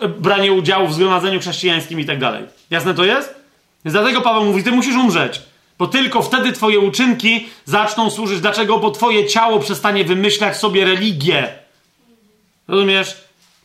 yy, 0.00 0.08
branie 0.08 0.52
udziału 0.52 0.88
w 0.88 0.94
zgromadzeniu 0.94 1.40
chrześcijańskim 1.40 2.00
i 2.00 2.04
tak 2.04 2.18
dalej. 2.18 2.44
Jasne 2.70 2.94
to 2.94 3.04
jest? 3.04 3.34
Więc 3.84 3.92
dlatego 3.92 4.20
Paweł 4.20 4.44
mówi, 4.44 4.64
ty 4.64 4.72
musisz 4.72 4.96
umrzeć. 4.96 5.47
Bo 5.78 5.86
tylko 5.86 6.22
wtedy 6.22 6.52
twoje 6.52 6.78
uczynki 6.78 7.46
zaczną 7.64 8.10
służyć. 8.10 8.40
Dlaczego? 8.40 8.78
Bo 8.78 8.90
twoje 8.90 9.26
ciało 9.26 9.60
przestanie 9.60 10.04
wymyślać 10.04 10.56
sobie 10.56 10.84
religię. 10.84 11.48
Rozumiesz? 12.68 13.16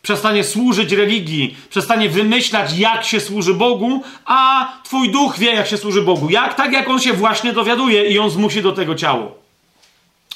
Przestanie 0.02 0.44
służyć 0.44 0.92
religii, 0.92 1.58
przestanie 1.70 2.10
wymyślać, 2.10 2.78
jak 2.78 3.04
się 3.04 3.20
służy 3.20 3.54
Bogu, 3.54 4.04
a 4.26 4.68
twój 4.84 5.12
duch 5.12 5.38
wie, 5.38 5.54
jak 5.54 5.68
się 5.68 5.78
służy 5.78 6.02
Bogu. 6.02 6.30
Jak? 6.30 6.54
Tak, 6.54 6.74
jak 6.74 6.90
on 6.90 7.00
się 7.00 7.14
właśnie 7.14 7.54
dowiaduje 7.54 8.06
i 8.06 8.20
on 8.20 8.30
zmusi 8.30 8.62
do 8.62 8.72
tego 8.72 8.96
ciało. 8.96 9.36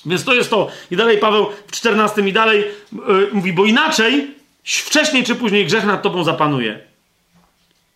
Więc 0.06 0.24
to 0.24 0.34
jest 0.34 0.50
to. 0.50 0.68
I 0.92 0.96
dalej 0.96 1.18
Paweł 1.18 1.48
w 1.68 1.72
14 1.72 2.22
i 2.22 2.34
dalej 2.34 2.66
yy, 3.08 3.30
mówi, 3.34 3.54
bo 3.54 3.66
inaczej 3.66 4.36
wcześniej 4.64 5.24
czy 5.24 5.36
później 5.36 5.66
grzech 5.66 5.86
nad 5.86 6.02
tobą 6.02 6.24
zapanuje. 6.24 6.80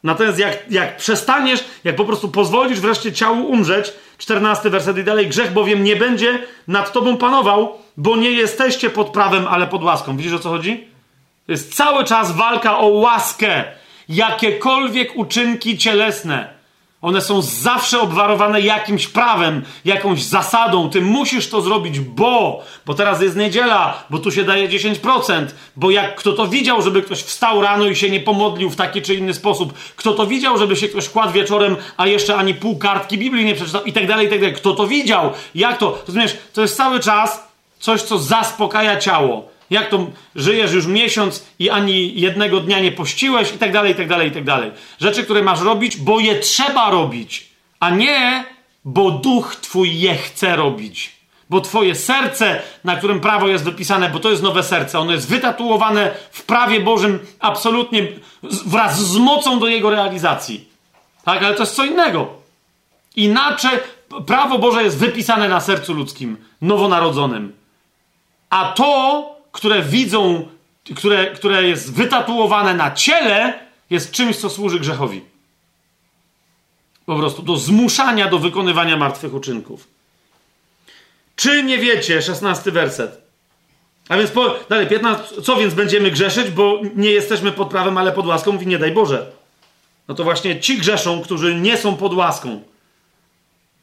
Natomiast 0.03 0.39
jak, 0.39 0.71
jak 0.71 0.97
przestaniesz, 0.97 1.63
jak 1.83 1.95
po 1.95 2.05
prostu 2.05 2.29
pozwolisz 2.29 2.79
wreszcie 2.79 3.13
ciału 3.13 3.45
umrzeć, 3.45 3.93
14 4.17 4.69
werset 4.69 4.97
i 4.97 5.03
dalej, 5.03 5.27
grzech 5.27 5.53
bowiem 5.53 5.83
nie 5.83 5.95
będzie 5.95 6.39
nad 6.67 6.91
tobą 6.91 7.17
panował, 7.17 7.77
bo 7.97 8.17
nie 8.17 8.31
jesteście 8.31 8.89
pod 8.89 9.09
prawem, 9.09 9.47
ale 9.47 9.67
pod 9.67 9.83
łaską. 9.83 10.17
Widzisz 10.17 10.33
o 10.33 10.39
co 10.39 10.49
chodzi? 10.49 10.87
To 11.45 11.51
jest 11.51 11.75
cały 11.75 12.03
czas 12.03 12.31
walka 12.31 12.77
o 12.77 12.87
łaskę. 12.87 13.63
Jakiekolwiek 14.09 15.15
uczynki 15.15 15.77
cielesne 15.77 16.60
one 17.01 17.21
są 17.21 17.41
zawsze 17.41 18.01
obwarowane 18.01 18.61
jakimś 18.61 19.07
prawem, 19.07 19.61
jakąś 19.85 20.23
zasadą. 20.23 20.89
Ty 20.89 21.01
musisz 21.01 21.49
to 21.49 21.61
zrobić, 21.61 21.99
bo, 21.99 22.63
bo 22.85 22.93
teraz 22.93 23.21
jest 23.21 23.35
niedziela, 23.35 24.03
bo 24.09 24.19
tu 24.19 24.31
się 24.31 24.43
daje 24.43 24.69
10%, 24.69 25.45
bo 25.75 25.91
jak 25.91 26.15
kto 26.15 26.33
to 26.33 26.47
widział, 26.47 26.81
żeby 26.81 27.01
ktoś 27.01 27.23
wstał 27.23 27.61
rano 27.61 27.85
i 27.85 27.95
się 27.95 28.09
nie 28.09 28.19
pomodlił 28.19 28.69
w 28.69 28.75
taki 28.75 29.01
czy 29.01 29.15
inny 29.15 29.33
sposób, 29.33 29.73
kto 29.95 30.13
to 30.13 30.27
widział, 30.27 30.57
żeby 30.57 30.75
się 30.75 30.87
ktoś 30.87 31.09
kładł 31.09 31.33
wieczorem, 31.33 31.75
a 31.97 32.07
jeszcze 32.07 32.35
ani 32.35 32.53
pół 32.53 32.77
kartki 32.77 33.17
Biblii 33.17 33.45
nie 33.45 33.55
przeczytał 33.55 33.83
i 33.83 33.93
tak 33.93 34.07
dalej, 34.07 34.27
i 34.27 34.29
tak 34.29 34.39
dalej. 34.39 34.55
Kto 34.55 34.73
to 34.73 34.87
widział? 34.87 35.31
Jak 35.55 35.77
to? 35.77 36.03
Rozumiesz, 36.07 36.37
to 36.53 36.61
jest 36.61 36.77
cały 36.77 36.99
czas 36.99 37.47
coś, 37.79 38.01
co 38.01 38.17
zaspokaja 38.17 38.97
ciało. 38.97 39.50
Jak 39.72 39.89
to 39.89 40.07
żyjesz 40.35 40.73
już 40.73 40.85
miesiąc 40.85 41.45
i 41.60 41.69
ani 41.69 42.19
jednego 42.19 42.60
dnia 42.60 42.80
nie 42.80 42.91
pościłeś 42.91 43.53
i 43.53 43.57
tak 43.57 43.72
dalej, 43.72 43.91
i 43.91 43.95
tak 43.95 44.07
dalej, 44.07 44.27
i 44.27 44.31
tak 44.31 44.43
dalej. 44.43 44.72
Rzeczy, 44.99 45.23
które 45.23 45.43
masz 45.43 45.61
robić, 45.61 45.98
bo 45.98 46.19
je 46.19 46.39
trzeba 46.39 46.91
robić, 46.91 47.49
a 47.80 47.89
nie 47.89 48.45
bo 48.85 49.11
duch 49.11 49.56
twój 49.56 49.99
je 49.99 50.15
chce 50.15 50.56
robić. 50.56 51.22
Bo 51.49 51.61
twoje 51.61 51.95
serce, 51.95 52.61
na 52.84 52.95
którym 52.95 53.19
prawo 53.19 53.48
jest 53.48 53.64
wypisane, 53.64 54.10
bo 54.10 54.19
to 54.19 54.30
jest 54.30 54.43
nowe 54.43 54.64
serce, 54.64 54.99
ono 54.99 55.11
jest 55.11 55.30
wytatuowane 55.30 56.11
w 56.31 56.43
prawie 56.43 56.80
Bożym 56.80 57.19
absolutnie 57.39 58.07
wraz 58.65 58.99
z 58.99 59.18
mocą 59.18 59.60
do 59.60 59.68
jego 59.68 59.89
realizacji. 59.89 60.69
Tak, 61.26 61.43
ale 61.43 61.56
to 61.56 61.64
jest 61.64 61.76
co 61.76 61.85
innego. 61.85 62.27
Inaczej 63.15 63.80
prawo 64.27 64.60
Boże 64.60 64.84
jest 64.84 64.98
wypisane 64.98 65.49
na 65.49 65.60
sercu 65.60 65.93
ludzkim, 65.93 66.38
nowonarodzonym. 66.61 67.53
A 68.49 68.73
to 68.76 69.40
które 69.51 69.81
widzą, 69.81 70.47
które, 70.95 71.27
które 71.27 71.67
jest 71.67 71.93
wytatuowane 71.93 72.73
na 72.73 72.91
ciele, 72.91 73.59
jest 73.89 74.11
czymś, 74.11 74.37
co 74.37 74.49
służy 74.49 74.79
grzechowi. 74.79 75.21
Po 77.05 77.15
prostu 77.15 77.41
do 77.41 77.57
zmuszania 77.57 78.27
do 78.27 78.39
wykonywania 78.39 78.97
martwych 78.97 79.33
uczynków. 79.33 79.87
Czy 81.35 81.63
nie 81.63 81.77
wiecie, 81.77 82.21
szesnasty 82.21 82.71
werset. 82.71 83.21
A 84.09 84.17
więc 84.17 84.31
po, 84.31 84.55
dalej, 84.69 84.87
15, 84.87 85.41
co 85.41 85.55
więc 85.55 85.73
będziemy 85.73 86.11
grzeszyć, 86.11 86.49
bo 86.49 86.81
nie 86.95 87.11
jesteśmy 87.11 87.51
pod 87.51 87.69
prawem, 87.69 87.97
ale 87.97 88.11
pod 88.11 88.25
łaską, 88.25 88.51
mówi 88.51 88.67
nie 88.67 88.79
daj 88.79 88.91
Boże. 88.91 89.31
No 90.07 90.15
to 90.15 90.23
właśnie 90.23 90.59
ci 90.59 90.77
grzeszą, 90.77 91.21
którzy 91.21 91.55
nie 91.55 91.77
są 91.77 91.97
pod 91.97 92.13
łaską. 92.13 92.61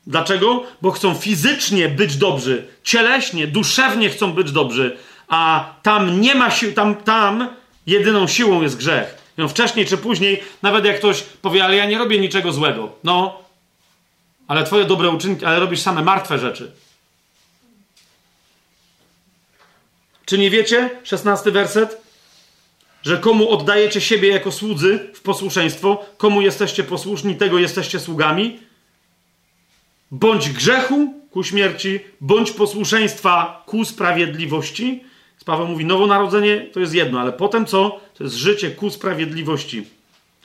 Dlaczego? 0.07 0.63
Bo 0.83 0.91
chcą 0.91 1.15
fizycznie 1.15 1.89
być 1.89 2.17
dobrzy, 2.17 2.67
cieleśnie, 2.83 3.47
duszewnie 3.47 4.11
chcą 4.11 4.33
być 4.33 4.53
dobrzy, 4.53 4.99
a 5.29 5.75
tam 5.83 6.21
nie 6.21 6.35
ma 6.35 6.51
sił, 6.51 6.73
tam, 6.73 6.97
tam 6.97 7.49
jedyną 7.87 8.27
siłą 8.27 8.63
jest 8.63 8.77
grzech. 8.77 9.19
No, 9.39 9.49
wcześniej 9.49 9.87
czy 9.87 9.99
później, 9.99 10.43
nawet 10.63 10.85
jak 10.85 10.99
ktoś 10.99 11.23
powie, 11.23 11.65
ale 11.65 11.77
ja 11.77 11.87
nie 11.87 11.99
robię 11.99 12.19
niczego 12.19 12.53
złego. 12.53 12.93
No, 13.05 13.43
ale 14.49 14.65
twoje 14.65 14.85
dobre 14.85 15.11
uczynki, 15.11 15.45
ale 15.45 15.61
robisz 15.61 15.81
same 15.81 16.03
martwe 16.03 16.39
rzeczy. 16.39 16.73
Czy 20.25 20.39
nie 20.39 20.51
wiecie, 20.51 20.91
szesnasty 21.05 21.53
werset, 21.53 22.01
że 23.03 23.19
komu 23.19 23.51
oddajecie 23.51 24.01
siebie 24.01 24.29
jako 24.29 24.53
słudzy 24.53 25.11
w 25.15 25.21
posłuszeństwo, 25.21 26.05
komu 26.17 26.43
jesteście 26.43 26.85
posłuszni, 26.85 27.37
tego 27.37 27.59
jesteście 27.59 28.01
sługami? 28.01 28.61
Bądź 30.11 30.51
grzechu 30.51 31.15
ku 31.31 31.45
śmierci, 31.45 32.01
bądź 32.21 32.51
posłuszeństwa 32.51 33.63
ku 33.67 33.85
sprawiedliwości. 33.85 35.05
Paweł 35.49 35.67
mówi, 35.67 35.85
nowonarodzenie 35.85 36.67
to 36.73 36.81
jest 36.81 36.95
jedno, 36.95 37.21
ale 37.21 37.33
potem 37.33 37.67
co? 37.67 38.01
To 38.15 38.25
jest 38.25 38.37
życie 38.37 38.71
ku 38.71 38.91
sprawiedliwości. 38.91 39.85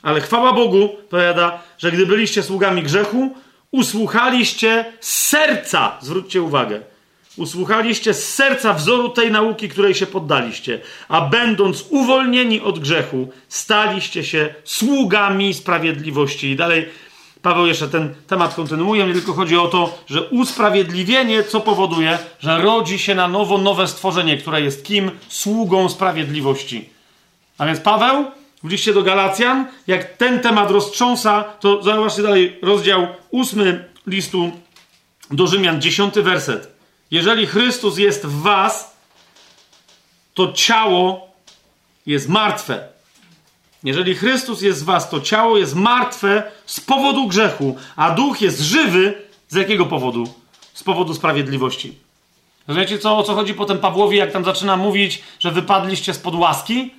Ale 0.02 0.20
chwała 0.20 0.52
Bogu, 0.52 0.88
powiada, 1.10 1.62
że 1.78 1.92
gdy 1.92 2.06
byliście 2.06 2.42
sługami 2.42 2.82
grzechu, 2.82 3.34
usłuchaliście 3.70 4.84
serca, 5.00 5.98
zwróćcie 6.00 6.42
uwagę, 6.42 6.80
usłuchaliście 7.36 8.14
z 8.14 8.34
serca 8.34 8.74
wzoru 8.74 9.08
tej 9.08 9.32
nauki, 9.32 9.68
której 9.68 9.94
się 9.94 10.06
poddaliście, 10.06 10.80
a 11.08 11.20
będąc 11.20 11.84
uwolnieni 11.90 12.60
od 12.60 12.78
grzechu, 12.78 13.28
staliście 13.48 14.24
się 14.24 14.54
sługami 14.64 15.54
sprawiedliwości. 15.54 16.50
I 16.50 16.56
dalej 16.56 16.88
Paweł 17.44 17.66
jeszcze 17.66 17.88
ten 17.88 18.14
temat 18.26 18.54
kontynuuje, 18.54 19.06
nie 19.06 19.12
tylko 19.12 19.32
chodzi 19.32 19.56
o 19.56 19.68
to, 19.68 19.98
że 20.06 20.22
usprawiedliwienie, 20.22 21.42
co 21.42 21.60
powoduje, 21.60 22.18
że 22.40 22.62
rodzi 22.62 22.98
się 22.98 23.14
na 23.14 23.28
nowo 23.28 23.58
nowe 23.58 23.88
stworzenie, 23.88 24.36
które 24.36 24.62
jest 24.62 24.84
kim? 24.84 25.10
Sługą 25.28 25.88
sprawiedliwości. 25.88 26.88
A 27.58 27.66
więc 27.66 27.80
Paweł 27.80 28.24
w 28.62 28.70
liście 28.70 28.94
do 28.94 29.02
Galacjan, 29.02 29.66
jak 29.86 30.16
ten 30.16 30.40
temat 30.40 30.70
roztrząsa, 30.70 31.42
to 31.42 31.82
zobaczcie 31.82 32.22
dalej 32.22 32.58
rozdział 32.62 33.06
ósmy 33.30 33.88
listu 34.06 34.50
do 35.30 35.46
Rzymian, 35.46 35.82
dziesiąty 35.82 36.22
werset. 36.22 36.76
Jeżeli 37.10 37.46
Chrystus 37.46 37.98
jest 37.98 38.26
w 38.26 38.42
was, 38.42 38.96
to 40.34 40.52
ciało 40.52 41.30
jest 42.06 42.28
martwe. 42.28 42.93
Jeżeli 43.84 44.14
Chrystus 44.14 44.62
jest 44.62 44.78
z 44.78 44.82
was, 44.82 45.10
to 45.10 45.20
ciało 45.20 45.58
jest 45.58 45.74
martwe 45.74 46.42
z 46.66 46.80
powodu 46.80 47.26
grzechu, 47.26 47.76
a 47.96 48.10
duch 48.10 48.40
jest 48.40 48.60
żywy 48.60 49.22
z 49.48 49.54
jakiego 49.54 49.86
powodu? 49.86 50.34
Z 50.74 50.82
powodu 50.82 51.14
sprawiedliwości. 51.14 51.98
Wiecie 52.68 52.98
co, 52.98 53.18
o 53.18 53.22
co 53.22 53.34
chodzi 53.34 53.54
potem 53.54 53.78
Pawłowi, 53.78 54.16
jak 54.16 54.32
tam 54.32 54.44
zaczyna 54.44 54.76
mówić, 54.76 55.22
że 55.38 55.50
wypadliście 55.50 56.14
spod 56.14 56.34
łaski? 56.34 56.94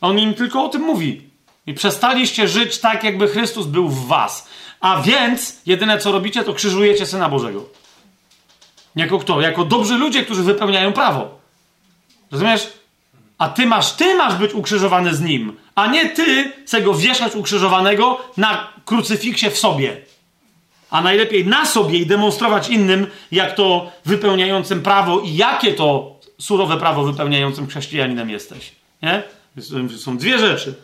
On 0.00 0.18
im 0.18 0.34
tylko 0.34 0.64
o 0.64 0.68
tym 0.68 0.82
mówi. 0.82 1.22
I 1.66 1.74
przestaliście 1.74 2.48
żyć 2.48 2.78
tak, 2.78 3.04
jakby 3.04 3.28
Chrystus 3.28 3.66
był 3.66 3.88
w 3.88 4.06
was. 4.06 4.48
A 4.80 5.02
więc 5.02 5.60
jedyne 5.66 5.98
co 5.98 6.12
robicie, 6.12 6.44
to 6.44 6.54
krzyżujecie 6.54 7.06
Syna 7.06 7.28
Bożego. 7.28 7.64
Jako 8.96 9.18
kto? 9.18 9.40
Jako 9.40 9.64
dobrzy 9.64 9.94
ludzie, 9.94 10.24
którzy 10.24 10.42
wypełniają 10.42 10.92
prawo. 10.92 11.40
Rozumiesz? 12.30 12.79
A 13.40 13.48
ty 13.48 13.66
masz, 13.66 13.92
ty 13.92 14.14
masz 14.14 14.34
być 14.34 14.54
ukrzyżowany 14.54 15.14
z 15.14 15.20
nim, 15.20 15.56
a 15.74 15.86
nie 15.86 16.08
ty 16.08 16.52
chcesz 16.66 16.84
go 16.84 16.94
wieszać 16.94 17.34
ukrzyżowanego 17.34 18.20
na 18.36 18.68
krucyfiksie 18.84 19.50
w 19.50 19.58
sobie. 19.58 19.96
A 20.90 21.00
najlepiej 21.00 21.46
na 21.46 21.66
sobie 21.66 21.98
i 21.98 22.06
demonstrować 22.06 22.68
innym, 22.68 23.06
jak 23.32 23.54
to 23.54 23.92
wypełniającym 24.04 24.82
prawo 24.82 25.20
i 25.20 25.36
jakie 25.36 25.74
to 25.74 26.16
surowe 26.38 26.76
prawo 26.76 27.04
wypełniającym 27.04 27.66
chrześcijaninem 27.66 28.30
jesteś. 28.30 28.72
Nie? 29.02 29.22
Są 29.96 30.18
dwie 30.18 30.38
rzeczy. 30.38 30.74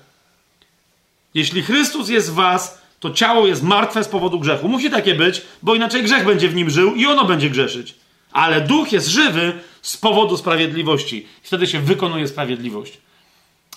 Jeśli 1.34 1.62
Chrystus 1.62 2.08
jest 2.08 2.30
w 2.30 2.34
was, 2.34 2.82
to 3.00 3.10
ciało 3.10 3.46
jest 3.46 3.62
martwe 3.62 4.04
z 4.04 4.08
powodu 4.08 4.40
grzechu. 4.40 4.68
Musi 4.68 4.90
takie 4.90 5.14
być, 5.14 5.42
bo 5.62 5.74
inaczej 5.74 6.02
grzech 6.02 6.24
będzie 6.24 6.48
w 6.48 6.54
nim 6.54 6.70
żył 6.70 6.94
i 6.94 7.06
ono 7.06 7.24
będzie 7.24 7.50
grzeszyć. 7.50 7.94
Ale 8.32 8.60
duch 8.60 8.92
jest 8.92 9.08
żywy 9.08 9.52
z 9.86 9.96
powodu 9.96 10.36
sprawiedliwości. 10.36 11.26
Wtedy 11.42 11.66
się 11.66 11.80
wykonuje 11.80 12.28
sprawiedliwość. 12.28 12.98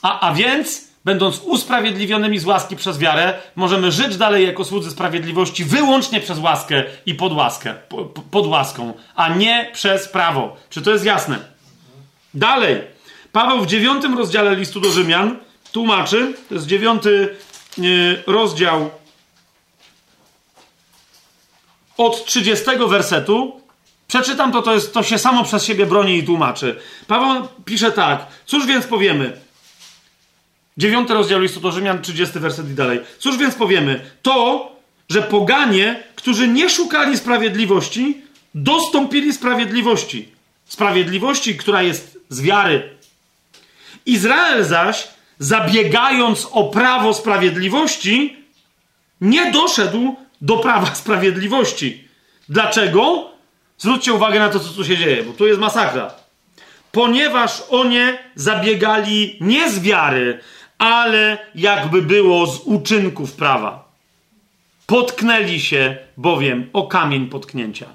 A, 0.01 0.19
a 0.19 0.33
więc 0.33 0.87
będąc 1.05 1.39
usprawiedliwionymi 1.39 2.39
z 2.39 2.45
łaski 2.45 2.75
przez 2.75 2.99
wiarę, 2.99 3.33
możemy 3.55 3.91
żyć 3.91 4.17
dalej 4.17 4.45
jako 4.45 4.65
słudzy 4.65 4.91
sprawiedliwości 4.91 5.65
wyłącznie 5.65 6.19
przez 6.19 6.39
łaskę 6.39 6.83
i 7.05 7.15
pod 7.15 7.33
łaskę, 7.33 7.75
pod 8.31 8.47
łaską, 8.47 8.93
a 9.15 9.29
nie 9.29 9.69
przez 9.73 10.07
prawo. 10.07 10.57
Czy 10.69 10.81
to 10.81 10.91
jest 10.91 11.05
jasne? 11.05 11.39
Dalej. 12.33 12.81
Paweł 13.31 13.61
w 13.61 13.67
dziewiątym 13.67 14.17
rozdziale 14.17 14.55
listu 14.55 14.79
do 14.79 14.91
Rzymian 14.91 15.37
tłumaczy, 15.71 16.33
to 16.49 16.55
jest 16.55 16.67
dziewiąty 16.67 17.35
yy, 17.77 18.23
rozdział 18.27 18.89
od 21.97 22.25
30 22.25 22.65
wersetu. 22.87 23.61
Przeczytam 24.09 24.51
to, 24.51 24.61
to, 24.61 24.73
jest, 24.73 24.93
to 24.93 25.03
się 25.03 25.17
samo 25.17 25.43
przez 25.43 25.65
siebie 25.65 25.85
broni 25.85 26.17
i 26.17 26.23
tłumaczy. 26.23 26.75
Paweł 27.07 27.47
pisze 27.65 27.91
tak. 27.91 28.27
Cóż 28.45 28.65
więc 28.65 28.87
powiemy? 28.87 29.37
Dziewiąty 30.77 31.13
rozdział 31.13 31.39
listu 31.39 31.59
do 31.59 31.71
Rzymian, 31.71 32.01
30 32.01 32.39
werset 32.39 32.69
i 32.69 32.73
dalej. 32.73 32.99
Cóż 33.19 33.37
więc 33.37 33.55
powiemy? 33.55 34.11
To, 34.21 34.71
że 35.09 35.21
poganie, 35.21 36.03
którzy 36.15 36.47
nie 36.47 36.69
szukali 36.69 37.17
sprawiedliwości, 37.17 38.21
dostąpili 38.55 39.33
sprawiedliwości. 39.33 40.29
Sprawiedliwości, 40.65 41.57
która 41.57 41.81
jest 41.81 42.19
z 42.29 42.41
wiary. 42.41 42.89
Izrael 44.05 44.65
zaś, 44.65 45.07
zabiegając 45.39 46.47
o 46.51 46.63
prawo 46.63 47.13
sprawiedliwości, 47.13 48.37
nie 49.21 49.51
doszedł 49.51 50.15
do 50.41 50.57
prawa 50.57 50.95
sprawiedliwości. 50.95 52.07
Dlaczego? 52.49 53.28
Zwróćcie 53.79 54.13
uwagę 54.13 54.39
na 54.39 54.49
to, 54.49 54.59
co 54.59 54.69
tu 54.69 54.85
się 54.85 54.97
dzieje, 54.97 55.23
bo 55.23 55.33
tu 55.33 55.47
jest 55.47 55.59
masakra. 55.59 56.13
Ponieważ 56.91 57.63
oni 57.69 57.99
zabiegali 58.35 59.37
nie 59.41 59.71
z 59.71 59.79
wiary, 59.79 60.39
ale 60.77 61.37
jakby 61.55 62.01
było 62.01 62.47
z 62.47 62.59
uczynków 62.59 63.33
prawa. 63.33 63.89
Potknęli 64.85 65.59
się 65.59 65.97
bowiem 66.17 66.69
o 66.73 66.87
kamień 66.87 67.27
potknięcia. 67.27 67.85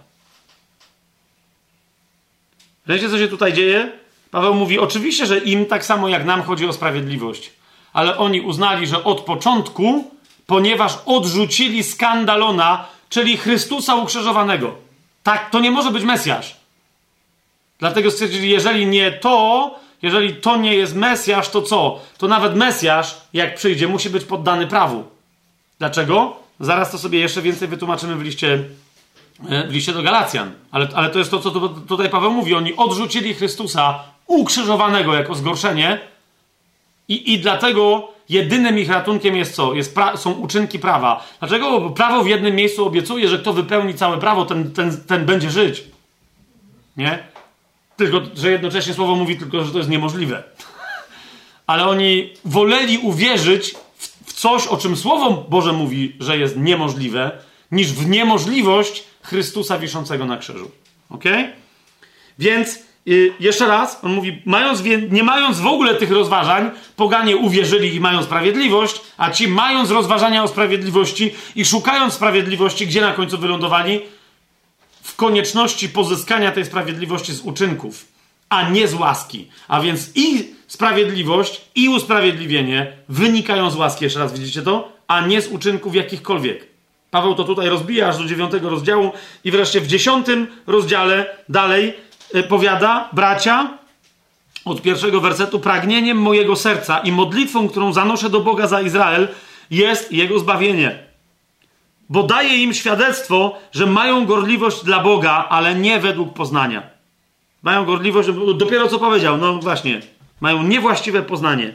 Wiecie, 2.87 3.09
co 3.09 3.19
się 3.19 3.29
tutaj 3.29 3.53
dzieje? 3.53 3.93
Paweł 4.31 4.55
mówi, 4.55 4.79
oczywiście, 4.79 5.27
że 5.27 5.39
im 5.39 5.67
tak 5.67 5.85
samo 5.85 6.09
jak 6.09 6.25
nam 6.25 6.43
chodzi 6.43 6.67
o 6.67 6.73
sprawiedliwość, 6.73 7.51
ale 7.93 8.19
oni 8.19 8.41
uznali, 8.41 8.87
że 8.87 9.05
od 9.05 9.21
początku, 9.21 10.11
ponieważ 10.47 10.93
odrzucili 11.07 11.85
skandalona, 11.85 12.87
czyli 13.09 13.37
Chrystusa 13.37 13.95
ukrzyżowanego. 13.95 14.85
Tak, 15.25 15.51
to 15.51 15.61
nie 15.61 15.71
może 15.71 15.91
być 15.91 16.05
Mesjasz. 16.05 16.57
Dlatego 17.79 18.11
stwierdzili, 18.11 18.51
jeżeli 18.51 18.87
nie 18.87 19.13
to, 19.13 19.75
jeżeli 20.03 20.37
to 20.37 20.57
nie 20.57 20.75
jest 20.75 20.95
Mesjasz, 20.95 21.49
to 21.49 21.63
co? 21.63 22.01
To 22.19 22.29
nawet 22.29 22.57
Mesjasz, 22.57 23.17
jak 23.33 23.55
przyjdzie, 23.55 23.89
musi 23.89 24.11
być 24.11 24.25
poddany 24.25 24.67
prawu. 24.67 25.05
Dlaczego? 25.79 26.37
Zaraz 26.61 26.91
to 26.91 26.99
sobie 26.99 27.21
jeszcze 27.21 27.43
więcej 27.43 27.69
wytłumaczymy 27.69 28.17
w 28.17 28.23
liście, 28.23 28.65
e, 29.49 29.69
w 29.69 29.73
liście 29.73 29.93
do 29.93 30.03
Galacjan. 30.03 30.53
Ale, 30.71 30.89
ale 30.95 31.11
to 31.11 31.19
jest 31.19 31.31
to, 31.31 31.41
co 31.41 31.51
tutaj 31.69 32.11
Paweł 32.11 32.31
mówi. 32.31 32.55
Oni 32.55 32.77
odrzucili 32.77 33.35
Chrystusa 33.35 34.05
ukrzyżowanego 34.27 35.15
jako 35.15 35.35
zgorszenie 35.35 36.01
i, 37.09 37.33
i 37.33 37.39
dlatego 37.39 38.09
jedynym 38.29 38.79
ich 38.79 38.89
ratunkiem 38.89 39.37
jest 39.37 39.55
co? 39.55 39.75
Jest 39.75 39.97
są 40.17 40.33
uczynki 40.33 40.79
prawa. 40.79 41.27
Dlaczego? 41.39 41.81
Bo 41.81 41.91
prawo 41.91 42.25
w 42.25 42.29
jednym 42.29 42.55
miejscu 42.55 42.87
obiecuje, 42.87 43.29
że 43.29 43.39
kto 43.39 43.53
wypełni 43.53 43.95
całe 43.95 44.19
prawo, 44.19 44.45
ten, 44.45 44.73
ten, 44.73 45.05
ten 45.07 45.27
będzie 45.27 45.51
żyć. 45.51 45.85
Nie? 46.97 47.19
Tylko, 47.97 48.21
że 48.35 48.51
jednocześnie 48.51 48.95
słowo 48.95 49.15
mówi 49.15 49.37
tylko, 49.37 49.65
że 49.65 49.73
to 49.73 49.79
jest 49.79 49.91
niemożliwe. 49.91 50.43
Ale 51.67 51.87
oni 51.87 52.33
woleli 52.45 52.99
uwierzyć 52.99 53.75
w, 53.97 54.31
w 54.31 54.33
coś, 54.33 54.67
o 54.67 54.77
czym 54.77 54.97
słowo 54.97 55.47
Boże 55.49 55.73
mówi, 55.73 56.17
że 56.21 56.39
jest 56.39 56.57
niemożliwe, 56.57 57.31
niż 57.73 57.93
w 57.93 58.09
niemożliwość 58.09 59.05
Chrystusa 59.23 59.79
wiszącego 59.79 60.27
na 60.27 60.37
krzyżu. 60.37 60.71
Ok? 61.11 61.25
Więc 62.39 62.79
y, 63.09 63.33
jeszcze 63.41 63.67
raz, 63.67 63.99
on 64.03 64.13
mówi, 64.13 64.43
mając, 64.45 64.83
nie 65.11 65.23
mając 65.23 65.61
w 65.61 65.67
ogóle 65.67 65.95
tych 65.95 66.11
rozważań, 66.11 66.71
poganie 66.97 67.37
uwierzyli 67.37 67.95
i 67.95 68.01
mają 68.01 68.23
sprawiedliwość, 68.23 69.01
a 69.17 69.31
ci 69.31 69.49
mając 69.49 69.91
rozważania 69.91 70.43
o 70.43 70.49
sprawiedliwości 70.49 71.35
i 71.57 71.65
szukając 71.65 72.15
sprawiedliwości, 72.15 72.87
gdzie 72.87 73.01
na 73.01 73.13
końcu 73.13 73.39
wylądowali? 73.39 74.01
w 75.05 75.17
konieczności 75.17 75.89
pozyskania 75.89 76.53
tej 76.53 76.65
sprawiedliwości 76.65 77.33
z 77.33 77.41
uczynków, 77.41 78.07
a 78.49 78.71
nie 78.71 78.89
z 78.89 78.95
łaski. 78.95 79.49
A 79.69 79.81
więc 79.81 80.11
i 80.15 80.55
sprawiedliwość, 80.67 81.61
i 81.75 81.89
usprawiedliwienie 81.89 82.93
wynikają 83.09 83.71
z 83.71 83.77
łaski, 83.77 84.05
jeszcze 84.05 84.21
raz 84.21 84.33
widzicie 84.33 84.63
to, 84.63 84.93
a 85.09 85.27
nie 85.27 85.43
z 85.43 85.49
uczynków 85.49 85.95
jakichkolwiek. 85.95 86.67
Paweł 87.11 87.35
to 87.35 87.45
tutaj 87.45 87.69
rozbija 87.69 88.09
aż 88.09 88.19
do 88.19 88.25
dziewiątego 88.25 88.71
rozdziału 88.71 89.13
i 89.45 89.51
wreszcie 89.51 89.81
w 89.81 89.87
dziesiątym 89.87 90.47
rozdziale 90.67 91.37
dalej 91.49 91.95
powiada, 92.43 93.09
bracia, 93.13 93.79
od 94.65 94.83
pierwszego 94.83 95.21
wersetu, 95.21 95.61
pragnieniem 95.61 96.19
mojego 96.19 96.57
serca 96.57 96.99
i 96.99 97.13
modlitwą, 97.13 97.69
którą 97.69 97.93
zanoszę 97.93 98.31
do 98.31 98.41
Boga 98.41 98.67
za 98.67 98.81
Izrael, 98.81 99.29
jest 99.71 100.13
jego 100.13 100.39
zbawienie 100.39 101.05
bo 102.09 102.23
daje 102.23 102.63
im 102.63 102.75
świadectwo, 102.75 103.59
że 103.73 103.87
mają 103.87 104.27
gorliwość 104.27 104.85
dla 104.85 105.01
Boga, 105.01 105.47
ale 105.49 105.75
nie 105.75 106.01
według 106.01 106.35
poznania. 106.35 106.83
Mają 107.63 107.85
gorliwość, 107.85 108.29
dopiero 108.55 108.89
co 108.89 108.99
powiedział, 108.99 109.37
no 109.37 109.59
właśnie, 109.59 110.01
mają 110.41 110.63
niewłaściwe 110.63 111.23
poznanie. 111.23 111.73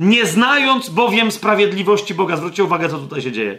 Nie 0.00 0.26
znając 0.26 0.88
bowiem 0.88 1.32
sprawiedliwości 1.32 2.14
Boga. 2.14 2.36
Zwróćcie 2.36 2.64
uwagę, 2.64 2.88
co 2.88 2.98
tutaj 2.98 3.22
się 3.22 3.32
dzieje. 3.32 3.58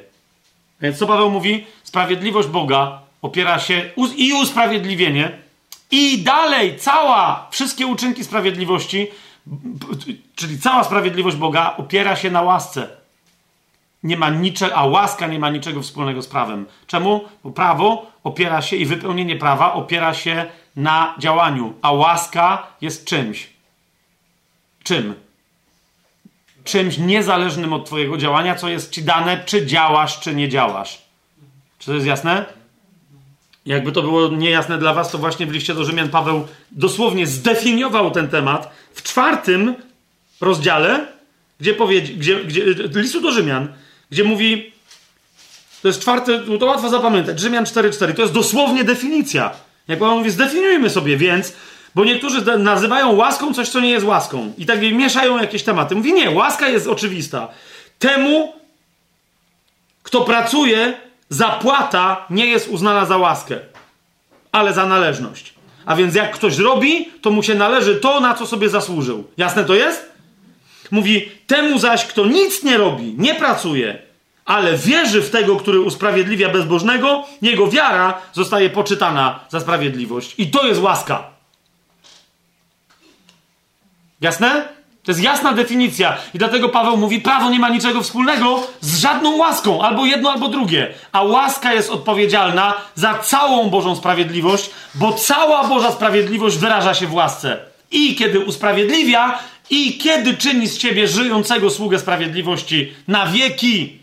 Więc 0.81 0.97
co 0.97 1.07
Paweł 1.07 1.29
mówi? 1.29 1.65
Sprawiedliwość 1.83 2.47
Boga 2.47 2.99
opiera 3.21 3.59
się 3.59 3.89
i 4.17 4.33
usprawiedliwienie, 4.33 5.31
i 5.93 6.23
dalej 6.23 6.77
cała, 6.79 7.47
wszystkie 7.51 7.87
uczynki 7.87 8.23
sprawiedliwości, 8.23 9.07
czyli 10.35 10.59
cała 10.59 10.83
sprawiedliwość 10.83 11.37
Boga 11.37 11.73
opiera 11.77 12.15
się 12.15 12.31
na 12.31 12.41
łasce 12.41 13.03
nie 14.03 14.17
ma 14.17 14.29
niczego, 14.29 14.75
a 14.75 14.85
łaska 14.85 15.27
nie 15.27 15.39
ma 15.39 15.49
niczego 15.49 15.81
wspólnego 15.81 16.21
z 16.21 16.27
prawem. 16.27 16.65
Czemu? 16.87 17.25
Bo 17.43 17.51
prawo 17.51 18.11
opiera 18.23 18.61
się 18.61 18.75
i 18.75 18.85
wypełnienie 18.85 19.35
prawa 19.35 19.73
opiera 19.73 20.13
się 20.13 20.45
na 20.75 21.15
działaniu, 21.19 21.73
a 21.81 21.91
łaska 21.91 22.67
jest 22.81 23.05
czymś. 23.05 23.49
Czym? 24.83 25.15
Czymś 26.63 26.97
niezależnym 26.97 27.73
od 27.73 27.85
Twojego 27.85 28.17
działania, 28.17 28.55
co 28.55 28.69
jest 28.69 28.91
Ci 28.91 29.03
dane, 29.03 29.43
czy 29.45 29.65
działasz, 29.65 30.19
czy 30.19 30.35
nie 30.35 30.49
działasz. 30.49 31.01
Czy 31.79 31.85
to 31.85 31.93
jest 31.93 32.07
jasne? 32.07 32.45
Jakby 33.65 33.91
to 33.91 34.01
było 34.01 34.27
niejasne 34.27 34.77
dla 34.77 34.93
Was, 34.93 35.11
to 35.11 35.17
właśnie 35.17 35.45
w 35.45 35.51
liście 35.51 35.73
do 35.73 35.85
Rzymian 35.85 36.09
Paweł 36.09 36.47
dosłownie 36.71 37.27
zdefiniował 37.27 38.11
ten 38.11 38.29
temat 38.29 38.71
w 38.93 39.03
czwartym 39.03 39.75
rozdziale, 40.41 41.07
gdzie, 41.59 41.73
powie, 41.73 42.01
gdzie, 42.01 42.45
gdzie 42.45 42.63
listu 42.95 43.21
do 43.21 43.31
Rzymian, 43.31 43.67
gdzie 44.11 44.23
mówi, 44.23 44.71
to 45.81 45.87
jest 45.87 46.01
czwarty, 46.01 46.39
to 46.59 46.65
łatwo 46.65 46.89
zapamiętać, 46.89 47.39
Rzymian 47.39 47.63
4.4, 47.63 48.13
to 48.13 48.21
jest 48.21 48.33
dosłownie 48.33 48.83
definicja. 48.83 49.51
Jak 49.87 49.99
Paweł 49.99 50.17
mówi, 50.17 50.31
zdefiniujmy 50.31 50.89
sobie 50.89 51.17
więc, 51.17 51.53
bo 51.95 52.05
niektórzy 52.05 52.57
nazywają 52.57 53.11
łaską 53.15 53.53
coś, 53.53 53.69
co 53.69 53.79
nie 53.79 53.89
jest 53.89 54.05
łaską. 54.05 54.53
I 54.57 54.65
tak 54.65 54.81
mieszają 54.81 55.37
jakieś 55.41 55.63
tematy. 55.63 55.95
Mówi, 55.95 56.13
nie, 56.13 56.31
łaska 56.31 56.69
jest 56.69 56.87
oczywista. 56.87 57.47
Temu, 57.99 58.53
kto 60.03 60.21
pracuje, 60.21 60.93
zapłata 61.33 62.25
nie 62.29 62.45
jest 62.45 62.67
uznana 62.67 63.05
za 63.05 63.17
łaskę, 63.17 63.59
ale 64.51 64.73
za 64.73 64.85
należność. 64.85 65.53
A 65.85 65.95
więc 65.95 66.15
jak 66.15 66.31
ktoś 66.31 66.57
robi, 66.57 67.09
to 67.21 67.31
mu 67.31 67.43
się 67.43 67.55
należy 67.55 67.95
to, 67.95 68.19
na 68.19 68.35
co 68.35 68.47
sobie 68.47 68.69
zasłużył. 68.69 69.23
Jasne 69.37 69.63
to 69.63 69.75
jest? 69.75 70.11
Mówi, 70.91 71.31
temu 71.47 71.79
zaś, 71.79 72.05
kto 72.05 72.25
nic 72.25 72.63
nie 72.63 72.77
robi, 72.77 73.15
nie 73.17 73.35
pracuje, 73.35 73.99
ale 74.45 74.77
wierzy 74.77 75.21
w 75.21 75.29
tego, 75.29 75.55
który 75.55 75.79
usprawiedliwia 75.79 76.49
bezbożnego, 76.49 77.23
jego 77.41 77.67
wiara 77.67 78.21
zostaje 78.33 78.69
poczytana 78.69 79.39
za 79.49 79.59
sprawiedliwość. 79.59 80.35
I 80.37 80.51
to 80.51 80.67
jest 80.67 80.81
łaska. 80.81 81.23
Jasne? 84.21 84.72
To 85.03 85.11
jest 85.11 85.23
jasna 85.23 85.53
definicja. 85.53 86.17
I 86.33 86.37
dlatego 86.37 86.69
Paweł 86.69 86.97
mówi, 86.97 87.21
prawo 87.21 87.49
nie 87.49 87.59
ma 87.59 87.69
niczego 87.69 88.01
wspólnego 88.01 88.67
z 88.81 88.99
żadną 88.99 89.37
łaską. 89.37 89.81
Albo 89.81 90.05
jedno, 90.05 90.31
albo 90.31 90.47
drugie. 90.47 90.93
A 91.11 91.23
łaska 91.23 91.73
jest 91.73 91.89
odpowiedzialna 91.89 92.73
za 92.95 93.19
całą 93.19 93.69
Bożą 93.69 93.95
sprawiedliwość, 93.95 94.69
bo 94.95 95.13
cała 95.13 95.67
Boża 95.67 95.91
sprawiedliwość 95.91 96.57
wyraża 96.57 96.93
się 96.93 97.07
w 97.07 97.13
łasce. 97.13 97.59
I 97.91 98.15
kiedy 98.15 98.39
usprawiedliwia, 98.39 99.39
i 99.69 99.97
kiedy 99.97 100.37
czyni 100.37 100.67
z 100.67 100.77
ciebie 100.77 101.07
żyjącego 101.07 101.69
sługę 101.69 101.99
sprawiedliwości 101.99 102.93
na 103.07 103.25
wieki, 103.25 103.99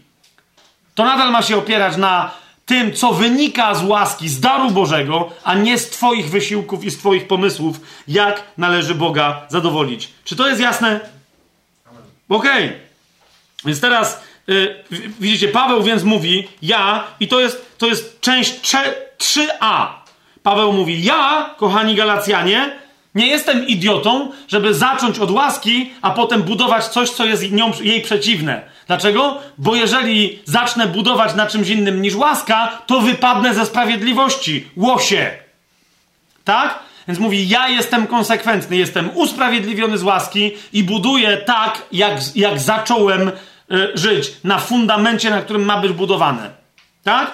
to 0.95 1.05
nadal 1.05 1.33
ma 1.33 1.43
się 1.43 1.57
opierać 1.57 1.97
na 1.97 2.31
tym, 2.71 2.93
co 2.93 3.13
wynika 3.13 3.75
z 3.75 3.85
łaski, 3.85 4.29
z 4.29 4.41
daru 4.41 4.71
Bożego, 4.71 5.31
a 5.45 5.55
nie 5.55 5.79
z 5.79 5.91
Twoich 5.91 6.31
wysiłków 6.31 6.85
i 6.85 6.91
z 6.91 6.99
Twoich 6.99 7.27
pomysłów, 7.27 7.81
jak 8.09 8.43
należy 8.59 8.95
Boga 8.95 9.47
zadowolić. 9.49 10.09
Czy 10.25 10.37
to 10.37 10.49
jest 10.49 10.61
jasne? 10.61 11.01
Okej. 12.29 12.67
Okay. 12.67 12.81
Więc 13.65 13.81
teraz 13.81 14.21
yy, 14.47 14.85
widzicie, 15.21 15.49
Paweł 15.49 15.83
więc 15.83 16.03
mówi 16.03 16.49
ja 16.63 17.05
i 17.21 17.29
to 17.29 17.41
jest, 17.41 17.79
to 17.79 17.87
jest 17.87 18.21
część 18.21 18.61
3a. 19.19 19.87
Paweł 20.43 20.73
mówi 20.73 21.05
ja, 21.05 21.55
kochani 21.59 21.95
Galacjanie, 21.95 22.79
nie 23.15 23.27
jestem 23.27 23.67
idiotą, 23.67 24.33
żeby 24.49 24.75
zacząć 24.75 25.19
od 25.19 25.31
łaski, 25.31 25.93
a 26.03 26.11
potem 26.11 26.43
budować 26.43 26.87
coś, 26.87 27.11
co 27.11 27.25
jest 27.25 27.53
nią, 27.53 27.73
jej 27.81 28.01
przeciwne. 28.03 28.70
Dlaczego? 28.91 29.39
Bo 29.59 29.75
jeżeli 29.75 30.39
zacznę 30.45 30.87
budować 30.87 31.35
na 31.35 31.47
czymś 31.47 31.69
innym 31.69 32.03
niż 32.03 32.15
łaska, 32.15 32.83
to 32.87 33.01
wypadnę 33.01 33.55
ze 33.55 33.67
sprawiedliwości. 33.67 34.67
Łosie. 34.77 35.31
Tak? 36.45 36.79
Więc 37.09 37.21
mówi, 37.21 37.49
ja 37.49 37.69
jestem 37.69 38.07
konsekwentny, 38.07 38.77
jestem 38.77 39.11
usprawiedliwiony 39.15 39.99
z 39.99 40.03
łaski 40.03 40.53
i 40.73 40.85
buduję 40.85 41.37
tak, 41.37 41.83
jak, 41.93 42.37
jak 42.37 42.61
zacząłem 42.61 43.29
y, 43.29 43.33
żyć, 43.95 44.33
na 44.45 44.59
fundamencie, 44.59 45.31
na 45.31 45.43
którym 45.43 45.65
ma 45.65 45.81
być 45.81 45.93
budowane. 45.93 46.51
Tak? 47.05 47.33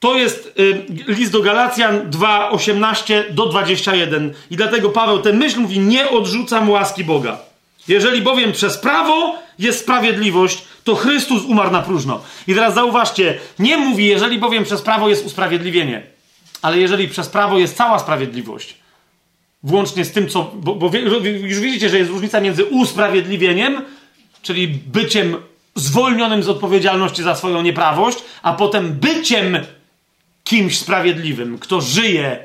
To 0.00 0.16
jest 0.16 0.54
y, 0.58 0.84
list 1.08 1.32
do 1.32 1.42
Galacjan 1.42 2.10
2, 2.10 2.50
18 2.50 3.24
do 3.30 3.46
21. 3.46 4.32
I 4.50 4.56
dlatego 4.56 4.90
Paweł 4.90 5.18
tę 5.18 5.32
myśl 5.32 5.60
mówi: 5.60 5.78
Nie 5.78 6.10
odrzucam 6.10 6.70
łaski 6.70 7.04
Boga. 7.04 7.38
Jeżeli 7.88 8.22
bowiem 8.22 8.52
przez 8.52 8.78
prawo 8.78 9.42
jest 9.58 9.80
sprawiedliwość, 9.80 10.64
to 10.84 10.94
Chrystus 10.94 11.44
umarł 11.44 11.70
na 11.70 11.82
próżno. 11.82 12.20
I 12.46 12.54
teraz 12.54 12.74
zauważcie, 12.74 13.38
nie 13.58 13.76
mówi, 13.76 14.06
jeżeli 14.06 14.38
bowiem 14.38 14.64
przez 14.64 14.82
prawo 14.82 15.08
jest 15.08 15.26
usprawiedliwienie, 15.26 16.02
ale 16.62 16.78
jeżeli 16.78 17.08
przez 17.08 17.28
prawo 17.28 17.58
jest 17.58 17.76
cała 17.76 17.98
sprawiedliwość, 17.98 18.76
włącznie 19.62 20.04
z 20.04 20.12
tym, 20.12 20.28
co. 20.28 20.50
Bo, 20.54 20.74
bo 20.74 20.90
już 21.24 21.60
widzicie, 21.60 21.88
że 21.88 21.98
jest 21.98 22.10
różnica 22.10 22.40
między 22.40 22.64
usprawiedliwieniem, 22.64 23.82
czyli 24.42 24.68
byciem 24.68 25.36
zwolnionym 25.74 26.42
z 26.42 26.48
odpowiedzialności 26.48 27.22
za 27.22 27.34
swoją 27.34 27.62
nieprawość, 27.62 28.18
a 28.42 28.52
potem 28.52 28.92
byciem 28.92 29.58
kimś 30.44 30.78
sprawiedliwym, 30.78 31.58
kto 31.58 31.80
żyje 31.80 32.38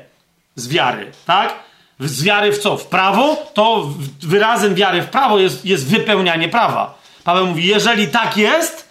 z 0.54 0.68
wiary, 0.68 1.12
tak? 1.26 1.54
Z 2.00 2.22
wiary 2.22 2.52
w 2.52 2.58
co? 2.58 2.76
W 2.76 2.86
prawo? 2.86 3.36
To 3.54 3.90
wyrazem 4.20 4.74
wiary 4.74 5.02
w 5.02 5.06
prawo 5.06 5.38
jest, 5.38 5.64
jest 5.64 5.86
wypełnianie 5.86 6.48
prawa. 6.48 6.97
Paweł 7.28 7.46
mówi, 7.46 7.66
jeżeli 7.66 8.08
tak 8.08 8.36
jest, 8.36 8.88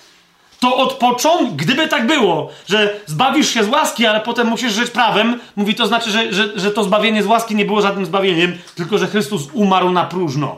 to 0.59 0.77
od 0.77 0.93
początku, 0.93 1.55
gdyby 1.55 1.87
tak 1.87 2.07
było, 2.07 2.49
że 2.67 2.99
zbawisz 3.05 3.49
się 3.49 3.63
z 3.63 3.69
łaski, 3.69 4.05
ale 4.05 4.21
potem 4.21 4.47
musisz 4.47 4.73
żyć 4.73 4.91
prawem, 4.91 5.39
mówi 5.55 5.75
to 5.75 5.87
znaczy, 5.87 6.11
że, 6.11 6.33
że, 6.33 6.59
że 6.59 6.71
to 6.71 6.83
zbawienie 6.83 7.23
z 7.23 7.25
łaski 7.25 7.55
nie 7.55 7.65
było 7.65 7.81
żadnym 7.81 8.05
zbawieniem, 8.05 8.57
tylko 8.75 8.97
że 8.97 9.07
Chrystus 9.07 9.47
umarł 9.53 9.91
na 9.91 10.05
próżno. 10.05 10.57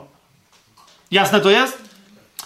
Jasne 1.12 1.42
to 1.42 1.50
jest? 1.50 1.82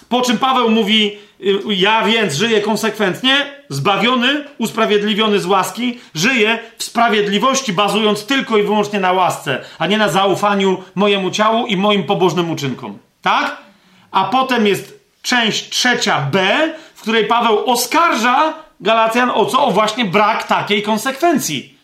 Po 0.09 0.21
czym 0.21 0.37
Paweł 0.37 0.69
mówi, 0.69 1.17
y, 1.41 1.59
ja 1.67 2.03
więc 2.03 2.33
żyję 2.33 2.61
konsekwentnie, 2.61 3.53
zbawiony, 3.69 4.45
usprawiedliwiony 4.57 5.39
z 5.39 5.45
łaski, 5.45 5.99
żyję 6.15 6.59
w 6.77 6.83
sprawiedliwości, 6.83 7.73
bazując 7.73 8.25
tylko 8.25 8.57
i 8.57 8.63
wyłącznie 8.63 8.99
na 8.99 9.11
łasce, 9.11 9.61
a 9.79 9.87
nie 9.87 9.97
na 9.97 10.09
zaufaniu 10.09 10.83
mojemu 10.95 11.31
ciału 11.31 11.67
i 11.67 11.77
moim 11.77 12.03
pobożnym 12.03 12.51
uczynkom. 12.51 12.97
Tak? 13.21 13.57
A 14.11 14.23
potem 14.23 14.67
jest 14.67 15.02
część 15.23 15.69
trzecia 15.69 16.21
B, 16.21 16.57
w 16.95 17.01
której 17.01 17.25
Paweł 17.25 17.71
oskarża 17.71 18.53
Galacjan 18.79 19.31
o 19.33 19.45
co? 19.45 19.65
O 19.65 19.71
właśnie 19.71 20.05
brak 20.05 20.47
takiej 20.47 20.83
konsekwencji. 20.83 21.77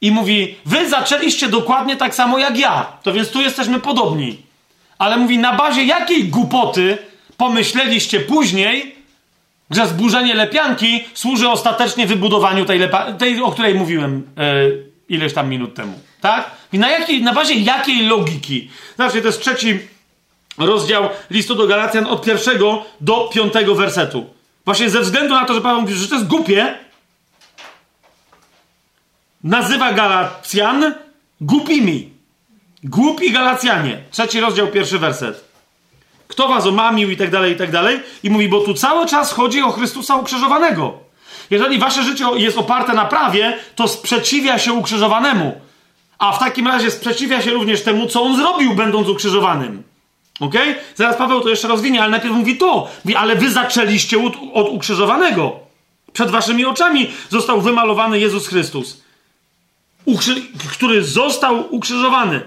I 0.00 0.10
mówi, 0.10 0.56
wy 0.66 0.88
zaczęliście 0.88 1.48
dokładnie 1.48 1.96
tak 1.96 2.14
samo 2.14 2.38
jak 2.38 2.58
ja, 2.58 2.86
to 3.02 3.12
więc 3.12 3.30
tu 3.30 3.40
jesteśmy 3.40 3.80
podobni. 3.80 4.42
Ale 4.98 5.16
mówi, 5.16 5.38
na 5.38 5.52
bazie 5.52 5.84
jakiej 5.84 6.24
głupoty 6.24 6.98
pomyśleliście 7.36 8.20
później, 8.20 8.94
że 9.70 9.86
zburzenie 9.86 10.34
lepianki 10.34 11.04
służy 11.14 11.48
ostatecznie 11.48 12.06
wybudowaniu 12.06 12.64
tej, 12.64 12.80
lepa- 12.80 13.16
tej 13.16 13.42
o 13.42 13.52
której 13.52 13.74
mówiłem 13.74 14.30
e, 14.36 14.42
ileś 15.08 15.34
tam 15.34 15.48
minut 15.48 15.74
temu. 15.74 16.00
Tak? 16.20 16.50
I 16.72 16.78
na, 16.78 16.90
jakiej, 16.90 17.22
na 17.22 17.32
bazie 17.32 17.54
jakiej 17.54 18.06
logiki? 18.06 18.70
Znaczy, 18.96 19.20
to 19.20 19.26
jest 19.26 19.40
trzeci 19.40 19.78
rozdział 20.58 21.08
listu 21.30 21.54
do 21.54 21.66
Galacjan 21.66 22.06
od 22.06 22.24
pierwszego 22.24 22.84
do 23.00 23.30
piątego 23.32 23.74
wersetu. 23.74 24.26
Właśnie 24.64 24.90
ze 24.90 25.00
względu 25.00 25.34
na 25.34 25.44
to, 25.44 25.54
że 25.54 25.60
Paweł 25.60 25.80
mówi, 25.80 25.94
że 25.94 26.08
to 26.08 26.14
jest 26.14 26.26
głupie, 26.26 26.74
nazywa 29.44 29.92
Galacjan 29.92 30.94
głupimi. 31.40 32.12
Głupi 32.84 33.32
Galacjanie. 33.32 34.02
Trzeci 34.10 34.40
rozdział, 34.40 34.66
pierwszy 34.66 34.98
werset 34.98 35.48
kto 36.28 36.48
was 36.48 36.66
omamił 36.66 37.10
i 37.10 37.16
tak 37.16 37.30
dalej, 37.30 37.52
i 37.52 37.56
tak 37.56 37.70
dalej. 37.70 38.00
I 38.22 38.30
mówi, 38.30 38.48
bo 38.48 38.60
tu 38.60 38.74
cały 38.74 39.06
czas 39.06 39.32
chodzi 39.32 39.62
o 39.62 39.70
Chrystusa 39.70 40.16
ukrzyżowanego. 40.16 40.98
Jeżeli 41.50 41.78
wasze 41.78 42.02
życie 42.02 42.24
jest 42.36 42.58
oparte 42.58 42.92
na 42.94 43.04
prawie, 43.04 43.58
to 43.74 43.88
sprzeciwia 43.88 44.58
się 44.58 44.72
ukrzyżowanemu. 44.72 45.60
A 46.18 46.32
w 46.32 46.38
takim 46.38 46.66
razie 46.66 46.90
sprzeciwia 46.90 47.42
się 47.42 47.50
również 47.50 47.82
temu, 47.82 48.06
co 48.06 48.22
on 48.22 48.36
zrobił, 48.36 48.74
będąc 48.74 49.08
ukrzyżowanym. 49.08 49.82
Ok? 50.40 50.54
Zaraz 50.94 51.16
Paweł 51.16 51.40
to 51.40 51.48
jeszcze 51.48 51.68
rozwinie, 51.68 52.02
ale 52.02 52.10
najpierw 52.10 52.34
mówi 52.34 52.56
to. 52.56 52.88
Mówi, 53.04 53.16
ale 53.16 53.36
wy 53.36 53.50
zaczęliście 53.50 54.24
od, 54.26 54.32
od 54.54 54.68
ukrzyżowanego. 54.68 55.60
Przed 56.12 56.30
waszymi 56.30 56.64
oczami 56.64 57.10
został 57.28 57.60
wymalowany 57.60 58.20
Jezus 58.20 58.48
Chrystus, 58.48 59.02
ukrzy- 60.06 60.42
który 60.72 61.04
został 61.04 61.74
ukrzyżowany. 61.74 62.40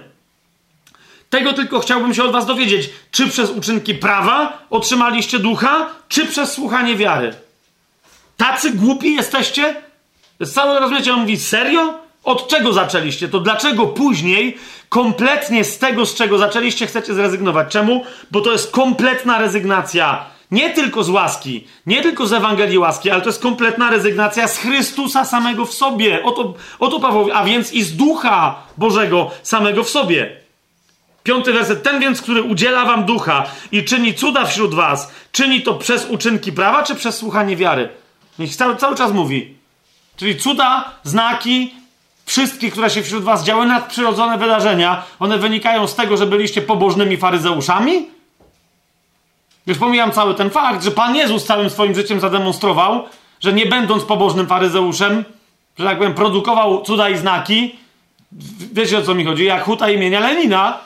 Tego 1.30 1.52
tylko 1.52 1.80
chciałbym 1.80 2.14
się 2.14 2.24
od 2.24 2.32
was 2.32 2.46
dowiedzieć. 2.46 2.90
Czy 3.10 3.28
przez 3.28 3.50
uczynki 3.50 3.94
prawa 3.94 4.66
otrzymaliście 4.70 5.38
ducha, 5.38 5.86
czy 6.08 6.26
przez 6.26 6.52
słuchanie 6.52 6.96
wiary? 6.96 7.34
Tacy 8.36 8.70
głupi 8.72 9.14
jesteście? 9.14 9.82
Całego 10.54 10.80
rozumiecie, 10.80 11.12
on 11.12 11.20
mówi, 11.20 11.36
serio? 11.36 12.01
Od 12.24 12.48
czego 12.48 12.72
zaczęliście? 12.72 13.28
To 13.28 13.40
dlaczego 13.40 13.86
później 13.86 14.58
kompletnie 14.88 15.64
z 15.64 15.78
tego, 15.78 16.06
z 16.06 16.14
czego 16.14 16.38
zaczęliście, 16.38 16.86
chcecie 16.86 17.14
zrezygnować? 17.14 17.72
Czemu? 17.72 18.04
Bo 18.30 18.40
to 18.40 18.52
jest 18.52 18.70
kompletna 18.70 19.38
rezygnacja. 19.38 20.24
Nie 20.50 20.70
tylko 20.70 21.04
z 21.04 21.08
łaski, 21.08 21.66
nie 21.86 22.02
tylko 22.02 22.26
z 22.26 22.32
Ewangelii 22.32 22.78
łaski, 22.78 23.10
ale 23.10 23.22
to 23.22 23.28
jest 23.28 23.42
kompletna 23.42 23.90
rezygnacja 23.90 24.48
z 24.48 24.58
Chrystusa 24.58 25.24
samego 25.24 25.66
w 25.66 25.74
sobie. 25.74 26.22
Oto, 26.24 26.54
oto 26.78 27.00
Paweł, 27.00 27.28
a 27.34 27.44
więc 27.44 27.72
i 27.72 27.82
z 27.82 27.96
Ducha 27.96 28.62
Bożego 28.78 29.30
samego 29.42 29.84
w 29.84 29.90
sobie. 29.90 30.36
Piąty 31.22 31.52
werset. 31.52 31.82
Ten 31.82 32.00
więc, 32.00 32.22
który 32.22 32.42
udziela 32.42 32.84
wam 32.84 33.04
ducha 33.04 33.44
i 33.72 33.84
czyni 33.84 34.14
cuda 34.14 34.44
wśród 34.44 34.74
was, 34.74 35.12
czyni 35.32 35.62
to 35.62 35.74
przez 35.74 36.06
uczynki 36.10 36.52
prawa, 36.52 36.82
czy 36.82 36.94
przez 36.94 37.16
słuchanie 37.16 37.56
wiary? 37.56 37.88
Niech 38.38 38.56
cały, 38.56 38.76
cały 38.76 38.96
czas 38.96 39.12
mówi. 39.12 39.54
Czyli 40.16 40.36
cuda, 40.36 40.90
znaki, 41.02 41.74
wszystkie, 42.26 42.70
które 42.70 42.90
się 42.90 43.02
wśród 43.02 43.24
was 43.24 43.44
działy, 43.44 43.66
nadprzyrodzone 43.66 44.38
wydarzenia, 44.38 45.02
one 45.18 45.38
wynikają 45.38 45.86
z 45.86 45.94
tego, 45.94 46.16
że 46.16 46.26
byliście 46.26 46.62
pobożnymi 46.62 47.16
faryzeuszami? 47.16 48.06
Już 49.66 49.78
pomijam 49.78 50.12
cały 50.12 50.34
ten 50.34 50.50
fakt, 50.50 50.84
że 50.84 50.90
Pan 50.90 51.16
Jezus 51.16 51.44
całym 51.44 51.70
swoim 51.70 51.94
życiem 51.94 52.20
zademonstrował, 52.20 53.04
że 53.40 53.52
nie 53.52 53.66
będąc 53.66 54.04
pobożnym 54.04 54.46
faryzeuszem, 54.46 55.24
że 55.78 55.84
tak 55.84 55.98
powiem, 55.98 56.14
produkował 56.14 56.82
cuda 56.82 57.08
i 57.08 57.16
znaki. 57.16 57.76
Wiecie 58.72 58.98
o 58.98 59.02
co 59.02 59.14
mi 59.14 59.24
chodzi? 59.24 59.44
Jak 59.44 59.64
huta 59.64 59.90
imienia 59.90 60.20
Lenina, 60.20 60.78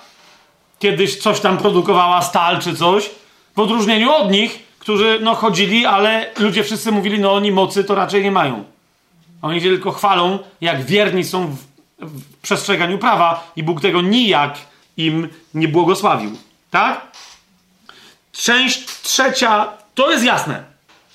kiedyś 0.78 1.16
coś 1.16 1.40
tam 1.40 1.58
produkowała 1.58 2.22
stal 2.22 2.60
czy 2.60 2.76
coś, 2.76 3.10
w 3.56 3.60
odróżnieniu 3.60 4.12
od 4.12 4.30
nich, 4.30 4.62
którzy 4.78 5.18
no 5.22 5.34
chodzili, 5.34 5.86
ale 5.86 6.30
ludzie 6.38 6.64
wszyscy 6.64 6.92
mówili, 6.92 7.18
no 7.18 7.34
oni 7.34 7.52
mocy 7.52 7.84
to 7.84 7.94
raczej 7.94 8.24
nie 8.24 8.30
mają. 8.30 8.64
Oni 9.42 9.60
się 9.60 9.68
tylko 9.68 9.92
chwalą, 9.92 10.38
jak 10.60 10.84
wierni 10.84 11.24
są 11.24 11.46
w, 11.46 11.56
w 11.98 12.40
przestrzeganiu 12.42 12.98
prawa 12.98 13.52
i 13.56 13.62
Bóg 13.62 13.80
tego 13.80 14.02
nijak 14.02 14.58
im 14.96 15.28
nie 15.54 15.68
błogosławił. 15.68 16.30
Tak? 16.70 17.06
Część 18.32 18.86
trzecia, 18.86 19.68
to 19.94 20.10
jest 20.10 20.24
jasne. 20.24 20.64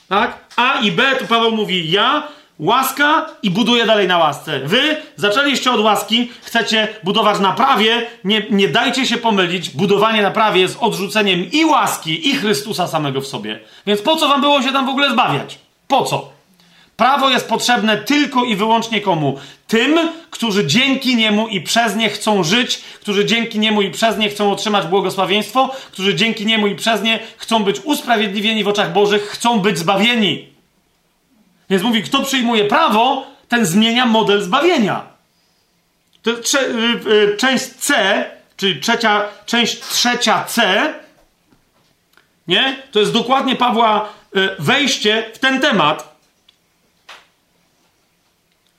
Tak? 0.07 0.37
A 0.55 0.79
i 0.79 0.91
B, 0.91 1.15
tu 1.19 1.27
Paweł 1.27 1.51
mówi, 1.51 1.91
ja 1.91 2.27
Łaska 2.61 3.25
i 3.43 3.49
buduje 3.49 3.85
dalej 3.85 4.07
na 4.07 4.17
łasce. 4.17 4.59
Wy 4.59 4.97
zaczęliście 5.15 5.71
od 5.71 5.79
łaski, 5.79 6.31
chcecie 6.41 6.87
budować 7.03 7.39
na 7.39 7.51
prawie. 7.51 8.07
Nie, 8.23 8.45
nie 8.49 8.67
dajcie 8.67 9.07
się 9.07 9.17
pomylić. 9.17 9.69
Budowanie 9.69 10.21
na 10.21 10.31
prawie 10.31 10.61
jest 10.61 10.77
odrzuceniem 10.79 11.51
i 11.51 11.65
łaski, 11.65 12.29
i 12.29 12.35
Chrystusa 12.35 12.87
samego 12.87 13.21
w 13.21 13.27
sobie. 13.27 13.59
Więc 13.85 14.01
po 14.01 14.15
co 14.15 14.27
wam 14.27 14.41
było 14.41 14.61
się 14.61 14.71
tam 14.71 14.85
w 14.85 14.89
ogóle 14.89 15.11
zbawiać? 15.11 15.59
Po 15.87 16.05
co? 16.05 16.31
Prawo 17.01 17.29
jest 17.29 17.49
potrzebne 17.49 17.97
tylko 17.97 18.43
i 18.43 18.55
wyłącznie 18.55 19.01
komu? 19.01 19.39
Tym, 19.67 19.99
którzy 20.29 20.67
dzięki 20.67 21.15
niemu 21.15 21.47
i 21.47 21.61
przez 21.61 21.95
nie 21.95 22.09
chcą 22.09 22.43
żyć, 22.43 22.77
którzy 22.77 23.25
dzięki 23.25 23.59
niemu 23.59 23.81
i 23.81 23.91
przez 23.91 24.17
nie 24.17 24.29
chcą 24.29 24.51
otrzymać 24.51 24.87
błogosławieństwo, 24.87 25.75
którzy 25.91 26.15
dzięki 26.15 26.45
niemu 26.45 26.67
i 26.67 26.75
przez 26.75 27.01
nie 27.01 27.19
chcą 27.37 27.63
być 27.63 27.79
usprawiedliwieni 27.83 28.63
w 28.63 28.67
oczach 28.67 28.93
Bożych, 28.93 29.23
chcą 29.23 29.59
być 29.59 29.77
zbawieni. 29.77 30.47
Więc 31.69 31.83
mówi, 31.83 32.03
kto 32.03 32.23
przyjmuje 32.23 32.65
prawo, 32.65 33.25
ten 33.47 33.65
zmienia 33.65 34.05
model 34.05 34.41
zbawienia. 34.41 35.01
To 36.21 36.31
y, 36.31 36.35
y, 37.07 37.37
część 37.37 37.65
C, 37.65 38.25
czyli 38.57 38.79
trzecia, 38.79 39.23
część 39.45 39.79
trzecia 39.79 40.43
C, 40.43 40.93
nie? 42.47 42.75
To 42.91 42.99
jest 42.99 43.13
dokładnie 43.13 43.55
Pawła 43.55 44.09
y, 44.35 44.49
wejście 44.59 45.31
w 45.33 45.39
ten 45.39 45.61
temat. 45.61 46.10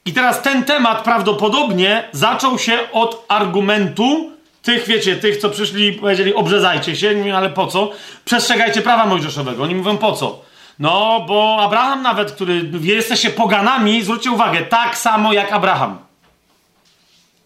I 0.04 0.12
teraz 0.12 0.42
ten 0.42 0.64
temat 0.64 1.04
prawdopodobnie 1.04 2.08
zaczął 2.12 2.58
się 2.58 2.78
od 2.92 3.24
argumentu 3.28 4.32
tych, 4.62 4.86
wiecie, 4.86 5.16
tych, 5.16 5.36
co 5.36 5.50
przyszli 5.50 5.86
i 5.86 5.92
powiedzieli, 5.92 6.34
obrzezajcie 6.34 6.96
się, 6.96 7.36
ale 7.36 7.50
po 7.50 7.66
co? 7.66 7.90
Przestrzegajcie 8.24 8.82
prawa 8.82 9.06
mojżeszowego. 9.06 9.62
Oni 9.62 9.74
mówią, 9.74 9.98
po 9.98 10.12
co? 10.12 10.40
No, 10.78 11.24
bo 11.28 11.58
Abraham 11.60 12.02
nawet, 12.02 12.32
który, 12.32 12.70
jesteście 12.82 13.30
poganami, 13.30 14.02
zwróćcie 14.02 14.30
uwagę, 14.30 14.62
tak 14.62 14.98
samo 14.98 15.32
jak 15.32 15.52
Abraham. 15.52 15.98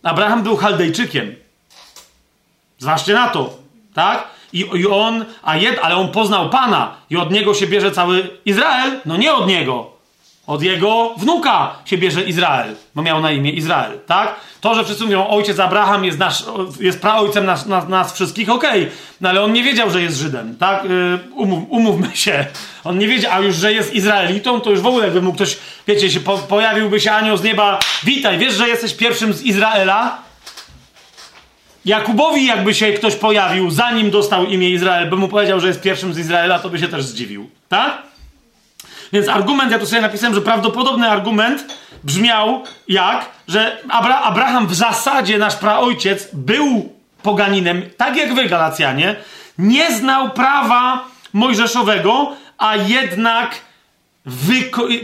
Abraham 0.02 0.42
był 0.42 0.56
Chaldejczykiem. 0.56 1.34
Zważcie 2.78 3.14
na 3.14 3.28
to, 3.28 3.54
tak? 3.94 4.28
I, 4.52 4.60
I, 4.74 4.86
on, 4.86 5.24
a 5.42 5.56
jed, 5.56 5.78
ale 5.82 5.96
on 5.96 6.08
poznał 6.08 6.50
Pana 6.50 6.94
i 7.10 7.16
od 7.16 7.30
niego 7.30 7.54
się 7.54 7.66
bierze 7.66 7.90
cały 7.90 8.30
Izrael? 8.44 9.00
No 9.06 9.16
nie 9.16 9.34
od 9.34 9.46
niego. 9.46 9.95
Od 10.46 10.62
jego 10.62 11.14
wnuka 11.16 11.74
się 11.84 11.98
bierze 11.98 12.22
Izrael, 12.22 12.74
bo 12.94 13.02
miał 13.02 13.20
na 13.20 13.32
imię 13.32 13.50
Izrael, 13.50 13.98
tak? 14.06 14.34
To, 14.60 14.74
że 14.74 14.84
wszyscy 14.84 15.04
mówią, 15.04 15.26
ojciec 15.26 15.58
Abraham 15.58 16.04
jest, 16.04 16.18
nasz, 16.18 16.44
jest 16.80 17.00
praojcem 17.00 17.46
nas, 17.46 17.66
nas, 17.66 17.88
nas 17.88 18.12
wszystkich, 18.12 18.50
okej, 18.50 18.82
okay. 18.82 18.94
no 19.20 19.28
ale 19.28 19.42
on 19.42 19.52
nie 19.52 19.62
wiedział, 19.62 19.90
że 19.90 20.02
jest 20.02 20.16
Żydem, 20.16 20.56
tak? 20.56 20.84
Yy, 20.84 21.18
umów, 21.34 21.64
umówmy 21.68 22.16
się. 22.16 22.46
On 22.84 22.98
nie 22.98 23.08
wiedział, 23.08 23.32
a 23.32 23.40
już, 23.40 23.56
że 23.56 23.72
jest 23.72 23.94
Izraelitą, 23.94 24.60
to 24.60 24.70
już 24.70 24.80
w 24.80 24.86
ogóle 24.86 25.04
jakby 25.04 25.22
mu 25.22 25.32
ktoś, 25.32 25.58
wiecie, 25.86 26.10
się 26.10 26.20
po, 26.20 26.38
pojawiłby 26.38 27.00
się 27.00 27.12
anioł 27.12 27.36
z 27.36 27.42
nieba, 27.42 27.78
witaj, 28.04 28.38
wiesz, 28.38 28.54
że 28.54 28.68
jesteś 28.68 28.94
pierwszym 28.94 29.32
z 29.32 29.42
Izraela? 29.42 30.18
Jakubowi 31.84 32.46
jakby 32.46 32.74
się 32.74 32.92
ktoś 32.92 33.14
pojawił, 33.14 33.70
zanim 33.70 34.10
dostał 34.10 34.46
imię 34.46 34.70
Izrael, 34.70 35.10
by 35.10 35.16
mu 35.16 35.28
powiedział, 35.28 35.60
że 35.60 35.68
jest 35.68 35.82
pierwszym 35.82 36.14
z 36.14 36.18
Izraela, 36.18 36.58
to 36.58 36.70
by 36.70 36.78
się 36.78 36.88
też 36.88 37.04
zdziwił, 37.04 37.50
tak? 37.68 38.02
Więc 39.12 39.28
argument, 39.28 39.72
ja 39.72 39.78
tu 39.78 39.86
sobie 39.86 40.02
napisałem, 40.02 40.34
że 40.34 40.40
prawdopodobny 40.40 41.10
argument 41.10 41.64
brzmiał 42.04 42.62
jak, 42.88 43.30
że 43.48 43.78
Abra 43.88 44.20
Abraham 44.20 44.66
w 44.66 44.74
zasadzie, 44.74 45.38
nasz 45.38 45.56
praojciec, 45.56 46.28
był 46.32 46.92
poganinem, 47.22 47.82
tak 47.96 48.16
jak 48.16 48.34
wy, 48.34 48.44
Galacjanie, 48.44 49.16
nie 49.58 49.92
znał 49.92 50.30
prawa 50.30 51.04
mojżeszowego, 51.32 52.32
a 52.58 52.76
jednak 52.76 53.54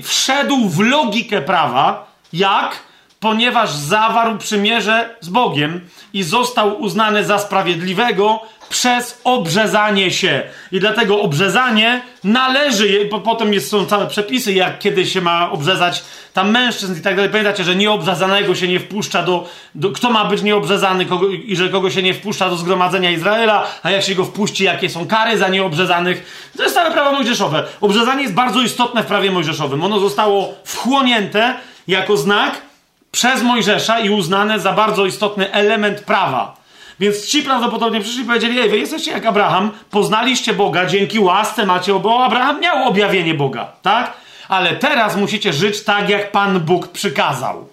wszedł 0.02 0.68
w 0.68 0.80
logikę 0.80 1.42
prawa, 1.42 2.06
jak? 2.32 2.82
Ponieważ 3.22 3.70
zawarł 3.70 4.38
przymierze 4.38 5.16
z 5.20 5.28
Bogiem 5.28 5.80
i 6.12 6.22
został 6.22 6.80
uznany 6.80 7.24
za 7.24 7.38
sprawiedliwego 7.38 8.40
przez 8.68 9.20
obrzezanie 9.24 10.10
się. 10.10 10.42
I 10.72 10.80
dlatego 10.80 11.20
obrzezanie 11.20 12.02
należy, 12.24 13.08
bo 13.10 13.20
potem 13.20 13.54
jest, 13.54 13.70
są 13.70 13.86
całe 13.86 14.06
przepisy, 14.06 14.52
jak 14.52 14.78
kiedy 14.78 15.06
się 15.06 15.20
ma 15.20 15.50
obrzezać 15.50 16.04
tam 16.32 16.50
mężczyzn 16.50 16.98
i 16.98 17.02
tak 17.02 17.16
dalej. 17.16 17.30
Pamiętacie, 17.30 17.64
że 17.64 17.76
nieobrzezanego 17.76 18.54
się 18.54 18.68
nie 18.68 18.80
wpuszcza 18.80 19.22
do, 19.22 19.48
do 19.74 19.90
kto 19.90 20.10
ma 20.10 20.24
być 20.24 20.42
nieobrzezany 20.42 21.06
kogo, 21.06 21.28
i 21.28 21.56
że 21.56 21.68
kogo 21.68 21.90
się 21.90 22.02
nie 22.02 22.14
wpuszcza 22.14 22.50
do 22.50 22.56
zgromadzenia 22.56 23.10
Izraela, 23.10 23.66
a 23.82 23.90
jak 23.90 24.02
się 24.02 24.14
go 24.14 24.24
wpuści, 24.24 24.64
jakie 24.64 24.90
są 24.90 25.06
kary 25.06 25.38
za 25.38 25.48
nieobrzezanych. 25.48 26.50
To 26.56 26.62
jest 26.62 26.74
całe 26.74 26.90
prawo 26.90 27.12
mojżeszowe. 27.12 27.64
Obrzezanie 27.80 28.22
jest 28.22 28.34
bardzo 28.34 28.62
istotne 28.62 29.02
w 29.02 29.06
prawie 29.06 29.30
mojżeszowym. 29.30 29.84
Ono 29.84 29.98
zostało 29.98 30.54
wchłonięte 30.64 31.54
jako 31.88 32.16
znak 32.16 32.71
przez 33.12 33.42
Mojżesza 33.42 34.00
i 34.00 34.10
uznane 34.10 34.60
za 34.60 34.72
bardzo 34.72 35.06
istotny 35.06 35.52
element 35.52 36.00
prawa. 36.00 36.56
Więc 37.00 37.26
ci 37.26 37.42
prawdopodobnie 37.42 38.00
przyszli 38.00 38.22
i 38.22 38.26
powiedzieli: 38.26 38.60
Ej, 38.60 38.70
wy 38.70 38.78
jesteście 38.78 39.10
jak 39.10 39.26
Abraham, 39.26 39.70
poznaliście 39.90 40.52
Boga, 40.52 40.86
dzięki 40.86 41.18
łasce 41.18 41.66
macie, 41.66 42.00
bo 42.00 42.24
Abraham 42.24 42.60
miał 42.60 42.88
objawienie 42.88 43.34
Boga, 43.34 43.72
tak? 43.82 44.12
Ale 44.48 44.76
teraz 44.76 45.16
musicie 45.16 45.52
żyć 45.52 45.84
tak, 45.84 46.08
jak 46.08 46.32
Pan 46.32 46.60
Bóg 46.60 46.88
przykazał. 46.88 47.68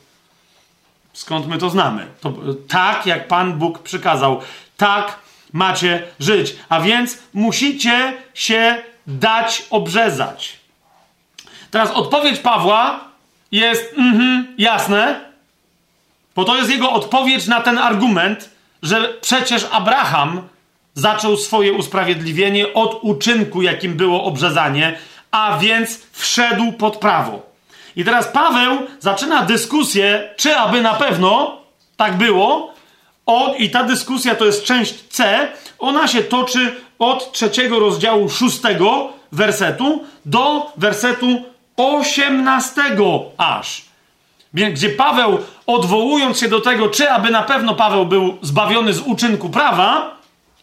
Skąd 1.14 1.48
my 1.48 1.58
to 1.58 1.70
znamy? 1.70 2.08
To, 2.22 2.34
tak, 2.68 3.06
jak 3.06 3.28
Pan 3.28 3.54
Bóg 3.54 3.80
przykazał. 3.80 4.42
Tak 4.78 5.20
macie 5.54 6.04
żyć. 6.20 6.56
A 6.70 6.82
więc 6.82 7.18
musicie 7.34 8.14
się 8.34 8.82
dać 9.08 9.66
obrzezać. 9.70 10.60
Teraz 11.72 11.92
odpowiedź 11.92 12.40
Pawła 12.40 13.00
jest, 13.52 13.94
mhm, 13.98 14.56
jasne, 14.58 15.29
bo 16.40 16.46
to 16.46 16.58
jest 16.58 16.70
jego 16.70 16.92
odpowiedź 16.92 17.48
na 17.48 17.62
ten 17.62 17.78
argument, 17.78 18.50
że 18.84 19.14
przecież 19.22 19.68
Abraham 19.72 20.42
zaczął 20.94 21.38
swoje 21.38 21.74
usprawiedliwienie 21.74 22.74
od 22.74 23.00
uczynku, 23.02 23.62
jakim 23.62 23.94
było 23.94 24.24
obrzezanie, 24.24 25.00
a 25.32 25.58
więc 25.58 26.02
wszedł 26.12 26.72
pod 26.72 26.98
prawo. 26.98 27.42
I 27.96 28.06
teraz 28.06 28.28
Paweł 28.28 28.78
zaczyna 29.00 29.42
dyskusję, 29.42 30.30
czy 30.38 30.56
aby 30.56 30.82
na 30.82 30.94
pewno 30.94 31.62
tak 31.98 32.18
było. 32.18 32.74
Od, 33.26 33.60
I 33.60 33.70
ta 33.70 33.84
dyskusja 33.84 34.36
to 34.36 34.46
jest 34.46 34.64
część 34.64 34.94
C. 35.10 35.48
Ona 35.80 36.08
się 36.08 36.24
toczy 36.24 36.76
od 37.00 37.32
trzeciego 37.32 37.80
rozdziału 37.80 38.30
szóstego 38.30 39.14
wersetu 39.32 40.04
do 40.26 40.72
wersetu 40.78 41.44
osiemnastego 41.78 43.24
aż 43.38 43.90
gdzie 44.54 44.90
Paweł, 44.90 45.38
odwołując 45.74 46.40
się 46.40 46.48
do 46.48 46.62
tego, 46.62 46.90
czy 46.90 47.12
aby 47.12 47.30
na 47.30 47.44
pewno 47.44 47.76
Paweł 47.76 48.06
był 48.06 48.38
zbawiony 48.42 48.94
z 48.94 49.00
uczynku 49.00 49.50
prawa, 49.50 50.18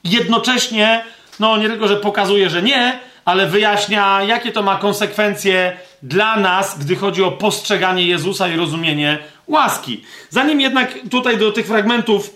jednocześnie, 0.04 1.04
no 1.40 1.56
nie 1.56 1.68
tylko, 1.68 1.88
że 1.88 1.96
pokazuje, 1.96 2.50
że 2.50 2.62
nie, 2.62 2.98
ale 3.24 3.46
wyjaśnia, 3.46 4.22
jakie 4.22 4.52
to 4.52 4.62
ma 4.62 4.76
konsekwencje 4.76 5.76
dla 6.02 6.36
nas, 6.36 6.78
gdy 6.78 6.96
chodzi 6.96 7.22
o 7.22 7.32
postrzeganie 7.32 8.06
Jezusa 8.06 8.48
i 8.48 8.56
rozumienie 8.56 9.18
łaski. 9.46 10.04
Zanim 10.30 10.60
jednak 10.60 10.94
tutaj 11.10 11.38
do 11.38 11.52
tych 11.52 11.66
fragmentów 11.66 12.30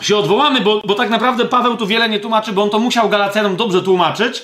się 0.00 0.16
odwołamy, 0.16 0.60
bo, 0.60 0.80
bo 0.80 0.94
tak 0.94 1.10
naprawdę 1.10 1.44
Paweł 1.44 1.76
tu 1.76 1.86
wiele 1.86 2.08
nie 2.08 2.20
tłumaczy, 2.20 2.52
bo 2.52 2.62
on 2.62 2.70
to 2.70 2.78
musiał 2.78 3.08
Galacjanom 3.08 3.56
dobrze 3.56 3.82
tłumaczyć. 3.82 4.42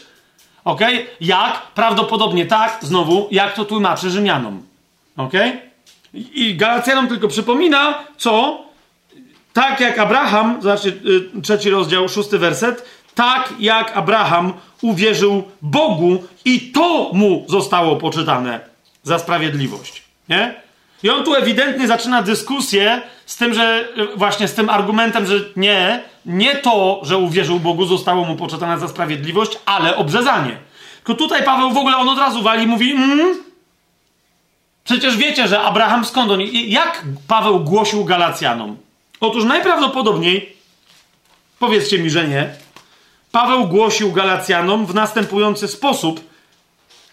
Ok? 0.64 0.80
Jak? 1.20 1.62
Prawdopodobnie 1.74 2.46
tak, 2.46 2.78
znowu, 2.82 3.28
jak 3.30 3.54
to 3.54 3.64
tłumaczy 3.64 4.10
Rzymianom. 4.10 4.62
Ok? 5.16 5.32
I 6.34 6.54
Galacjanom 6.56 7.08
tylko 7.08 7.28
przypomina, 7.28 8.04
co? 8.16 8.62
Tak 9.52 9.80
jak 9.80 9.98
Abraham, 9.98 10.62
zobaczcie, 10.62 10.88
y, 10.88 11.42
trzeci 11.42 11.70
rozdział, 11.70 12.08
szósty 12.08 12.38
werset, 12.38 12.84
tak 13.14 13.54
jak 13.58 13.96
Abraham 13.96 14.52
uwierzył 14.82 15.42
Bogu 15.62 16.24
i 16.44 16.60
to 16.60 17.10
mu 17.12 17.46
zostało 17.48 17.96
poczytane 17.96 18.60
za 19.02 19.18
sprawiedliwość. 19.18 20.02
Nie? 20.28 20.54
I 21.02 21.10
on 21.10 21.24
tu 21.24 21.34
ewidentnie 21.34 21.86
zaczyna 21.86 22.22
dyskusję 22.22 23.02
z 23.26 23.36
tym, 23.36 23.54
że 23.54 23.88
y, 24.14 24.16
właśnie 24.16 24.48
z 24.48 24.54
tym 24.54 24.70
argumentem, 24.70 25.26
że 25.26 25.34
nie, 25.56 26.02
nie 26.26 26.54
to, 26.54 27.00
że 27.02 27.18
uwierzył 27.18 27.60
Bogu, 27.60 27.86
zostało 27.86 28.24
mu 28.24 28.36
poczytane 28.36 28.78
za 28.78 28.88
sprawiedliwość, 28.88 29.58
ale 29.66 29.96
obrzezanie. 29.96 30.56
Tylko 30.96 31.14
tutaj 31.14 31.44
Paweł 31.44 31.70
w 31.70 31.76
ogóle 31.76 31.96
on 31.96 32.08
od 32.08 32.18
razu 32.18 32.42
wali 32.42 32.64
i 32.64 32.66
mówi, 32.66 32.92
mm, 32.92 33.47
Przecież 34.88 35.16
wiecie, 35.16 35.48
że 35.48 35.60
Abraham 35.60 36.04
skąd 36.04 36.30
on. 36.30 36.40
Jak 36.52 37.04
Paweł 37.26 37.60
głosił 37.60 38.04
Galacjanom? 38.04 38.76
Otóż 39.20 39.44
najprawdopodobniej, 39.44 40.56
powiedzcie 41.58 41.98
mi, 41.98 42.10
że 42.10 42.28
nie, 42.28 42.54
Paweł 43.32 43.66
głosił 43.66 44.12
Galacjanom 44.12 44.86
w 44.86 44.94
następujący 44.94 45.68
sposób 45.68 46.20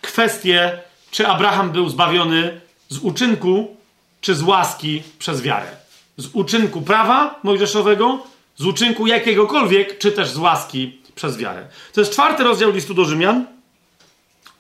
kwestię, 0.01 0.79
czy 1.11 1.27
Abraham 1.27 1.71
był 1.71 1.89
zbawiony 1.89 2.61
z 2.89 2.97
uczynku, 2.97 3.75
czy 4.21 4.35
z 4.35 4.41
łaski 4.41 5.03
przez 5.19 5.41
wiarę. 5.41 5.67
Z 6.17 6.27
uczynku 6.33 6.81
prawa 6.81 7.39
mojżeszowego, 7.43 8.19
z 8.57 8.65
uczynku 8.65 9.07
jakiegokolwiek, 9.07 9.97
czy 9.97 10.11
też 10.11 10.29
z 10.29 10.37
łaski 10.37 11.01
przez 11.15 11.37
wiarę. 11.37 11.67
To 11.93 12.01
jest 12.01 12.13
czwarty 12.13 12.43
rozdział 12.43 12.71
listu 12.71 12.93
do 12.93 13.05
Rzymian, 13.05 13.45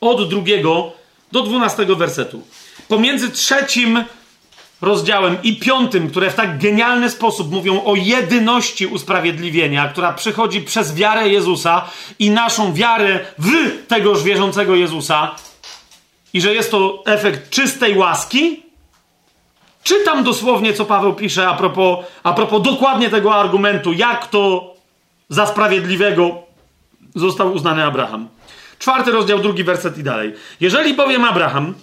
od 0.01 0.29
drugiego 0.29 0.91
do 1.31 1.41
dwunastego 1.41 1.95
wersetu 1.95 2.41
pomiędzy 2.87 3.31
trzecim 3.31 4.03
rozdziałem 4.81 5.37
i 5.43 5.59
piątym, 5.59 6.09
które 6.09 6.31
w 6.31 6.35
tak 6.35 6.57
genialny 6.57 7.09
sposób 7.09 7.51
mówią 7.51 7.83
o 7.83 7.95
jedyności 7.95 8.87
usprawiedliwienia, 8.87 9.87
która 9.87 10.13
przychodzi 10.13 10.61
przez 10.61 10.95
wiarę 10.95 11.29
Jezusa 11.29 11.85
i 12.19 12.29
naszą 12.29 12.73
wiarę 12.73 13.19
w 13.37 13.51
tegoż 13.87 14.23
wierzącego 14.23 14.75
Jezusa, 14.75 15.35
i 16.33 16.41
że 16.41 16.53
jest 16.53 16.71
to 16.71 17.03
efekt 17.05 17.49
czystej 17.49 17.97
łaski. 17.97 18.63
Czytam 19.83 20.23
dosłownie, 20.23 20.73
co 20.73 20.85
Paweł 20.85 21.13
pisze 21.13 21.47
a 21.47 21.53
propos, 21.53 22.05
a 22.23 22.33
propos 22.33 22.61
dokładnie 22.61 23.09
tego 23.09 23.35
argumentu, 23.35 23.93
jak 23.93 24.27
to 24.27 24.73
za 25.29 25.45
sprawiedliwego 25.45 26.43
został 27.15 27.53
uznany 27.53 27.83
Abraham. 27.83 28.27
Czwarty 28.79 29.11
rozdział, 29.11 29.39
drugi 29.39 29.63
werset 29.63 29.97
i 29.97 30.03
dalej. 30.03 30.33
Jeżeli 30.59 30.93
bowiem 30.93 31.25
Abraham 31.25 31.73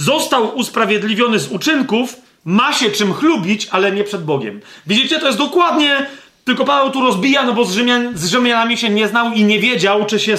został 0.00 0.56
usprawiedliwiony 0.56 1.38
z 1.38 1.48
uczynków, 1.48 2.16
ma 2.44 2.72
się 2.72 2.90
czym 2.90 3.14
chlubić, 3.14 3.68
ale 3.70 3.92
nie 3.92 4.04
przed 4.04 4.24
Bogiem. 4.24 4.60
Widzicie, 4.86 5.20
to 5.20 5.26
jest 5.26 5.38
dokładnie 5.38 6.06
Tylko 6.44 6.64
Paweł 6.64 6.90
tu 6.90 7.00
rozbija, 7.00 7.42
no 7.42 7.52
bo 7.52 7.64
z, 7.64 7.74
Rzymian, 7.74 8.18
z 8.18 8.26
Rzymianami 8.26 8.78
się 8.78 8.90
nie 8.90 9.08
znał 9.08 9.32
i 9.32 9.44
nie 9.44 9.58
wiedział, 9.60 10.06
czy 10.06 10.20
się 10.20 10.34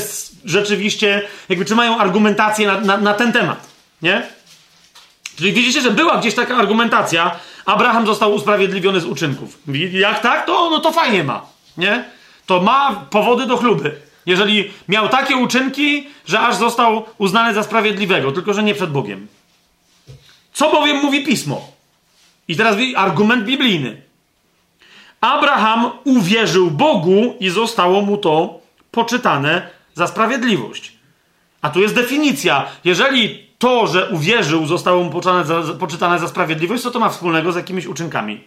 rzeczywiście, 0.45 1.21
jakby, 1.49 1.65
czy 1.65 1.75
mają 1.75 1.97
argumentację 1.97 2.67
na, 2.67 2.79
na, 2.79 2.97
na 2.97 3.13
ten 3.13 3.31
temat, 3.31 3.67
nie? 4.01 4.23
Czyli 5.35 5.53
widzicie, 5.53 5.81
że 5.81 5.91
była 5.91 6.17
gdzieś 6.17 6.35
taka 6.35 6.55
argumentacja, 6.55 7.31
Abraham 7.65 8.05
został 8.05 8.33
usprawiedliwiony 8.33 8.99
z 8.99 9.05
uczynków. 9.05 9.59
Jak 9.91 10.19
tak, 10.19 10.45
to, 10.45 10.69
no 10.69 10.79
to 10.79 10.91
fajnie 10.91 11.23
ma, 11.23 11.45
nie? 11.77 12.03
To 12.45 12.61
ma 12.61 13.05
powody 13.09 13.45
do 13.45 13.57
chluby. 13.57 13.95
Jeżeli 14.25 14.71
miał 14.87 15.09
takie 15.09 15.37
uczynki, 15.37 16.07
że 16.25 16.39
aż 16.39 16.55
został 16.55 17.05
uznany 17.17 17.53
za 17.53 17.63
sprawiedliwego, 17.63 18.31
tylko 18.31 18.53
że 18.53 18.63
nie 18.63 18.75
przed 18.75 18.91
Bogiem. 18.91 19.27
Co 20.53 20.71
bowiem 20.71 20.97
mówi 20.97 21.25
pismo? 21.25 21.67
I 22.47 22.55
teraz 22.55 22.75
argument 22.95 23.45
biblijny. 23.45 24.01
Abraham 25.21 25.91
uwierzył 26.03 26.71
Bogu 26.71 27.35
i 27.39 27.49
zostało 27.49 28.01
mu 28.01 28.17
to 28.17 28.59
poczytane 28.91 29.69
za 29.93 30.07
sprawiedliwość. 30.07 30.93
A 31.61 31.69
tu 31.69 31.81
jest 31.81 31.95
definicja. 31.95 32.65
Jeżeli 32.83 33.47
to, 33.57 33.87
że 33.87 34.09
uwierzył, 34.09 34.65
zostało 34.65 35.03
mu 35.03 35.09
poczytane 35.09 35.45
za, 35.45 35.73
poczytane 35.73 36.19
za 36.19 36.27
sprawiedliwość, 36.27 36.83
co 36.83 36.91
to 36.91 36.99
ma 36.99 37.09
wspólnego 37.09 37.51
z 37.51 37.55
jakimiś 37.55 37.85
uczynkami? 37.85 38.43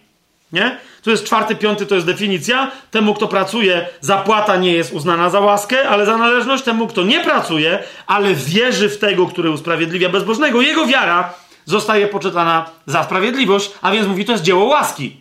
Nie? 0.51 0.77
Tu 1.01 1.09
jest 1.11 1.25
czwarty, 1.25 1.55
piąty, 1.55 1.85
to 1.85 1.95
jest 1.95 2.07
definicja. 2.07 2.71
Temu, 2.91 3.13
kto 3.13 3.27
pracuje, 3.27 3.87
zapłata 4.01 4.55
nie 4.55 4.73
jest 4.73 4.93
uznana 4.93 5.29
za 5.29 5.39
łaskę, 5.39 5.89
ale 5.89 6.05
za 6.05 6.17
należność. 6.17 6.63
Temu, 6.63 6.87
kto 6.87 7.03
nie 7.03 7.19
pracuje, 7.23 7.83
ale 8.07 8.33
wierzy 8.33 8.89
w 8.89 8.97
tego, 8.97 9.27
który 9.27 9.49
usprawiedliwia 9.49 10.09
bezbożnego, 10.09 10.61
jego 10.61 10.85
wiara 10.85 11.33
zostaje 11.65 12.07
poczytana 12.07 12.69
za 12.85 13.03
sprawiedliwość, 13.03 13.71
a 13.81 13.91
więc 13.91 14.07
mówi, 14.07 14.25
to 14.25 14.31
jest 14.31 14.43
dzieło 14.43 14.65
łaski. 14.65 15.17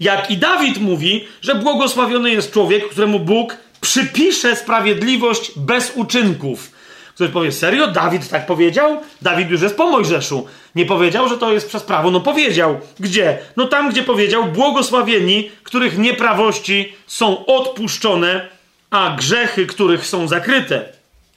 Jak 0.00 0.30
i 0.30 0.36
Dawid 0.36 0.78
mówi, 0.78 1.28
że 1.42 1.54
błogosławiony 1.54 2.30
jest 2.30 2.52
człowiek, 2.52 2.88
któremu 2.88 3.20
Bóg 3.20 3.56
przypisze 3.80 4.56
sprawiedliwość 4.56 5.52
bez 5.56 5.92
uczynków. 5.94 6.76
Ktoś 7.14 7.30
powie, 7.30 7.52
serio? 7.52 7.86
Dawid 7.86 8.28
tak 8.28 8.46
powiedział? 8.46 9.00
Dawid 9.22 9.50
już 9.50 9.62
jest 9.62 9.76
po 9.76 9.90
Mojżeszu. 9.90 10.46
Nie 10.74 10.86
powiedział, 10.86 11.28
że 11.28 11.38
to 11.38 11.52
jest 11.52 11.68
przez 11.68 11.82
prawo. 11.82 12.10
No 12.10 12.20
powiedział. 12.20 12.80
Gdzie? 13.00 13.38
No 13.56 13.66
tam, 13.66 13.90
gdzie 13.90 14.02
powiedział, 14.02 14.44
błogosławieni, 14.44 15.50
których 15.62 15.98
nieprawości 15.98 16.94
są 17.06 17.46
odpuszczone, 17.46 18.48
a 18.90 19.16
grzechy, 19.18 19.66
których 19.66 20.06
są 20.06 20.28
zakryte. 20.28 20.84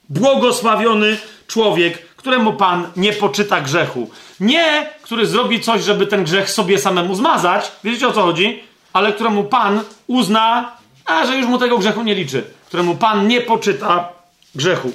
Błogosławiony 0.08 1.16
człowiek, 1.46 2.02
któremu 2.20 2.52
Pan 2.52 2.86
nie 2.96 3.12
poczyta 3.12 3.60
grzechu. 3.60 4.10
Nie, 4.40 4.86
który 5.02 5.26
zrobi 5.26 5.60
coś, 5.60 5.84
żeby 5.84 6.06
ten 6.06 6.24
grzech 6.24 6.50
sobie 6.50 6.78
samemu 6.78 7.14
zmazać, 7.14 7.72
wiecie 7.84 8.08
o 8.08 8.12
co 8.12 8.22
chodzi, 8.22 8.62
ale 8.92 9.12
któremu 9.12 9.44
Pan 9.44 9.80
uzna, 10.06 10.76
a 11.04 11.26
że 11.26 11.36
już 11.36 11.46
mu 11.46 11.58
tego 11.58 11.78
grzechu 11.78 12.02
nie 12.02 12.14
liczy. 12.14 12.44
Któremu 12.66 12.94
Pan 12.94 13.28
nie 13.28 13.40
poczyta 13.40 14.08
grzechu. 14.54 14.92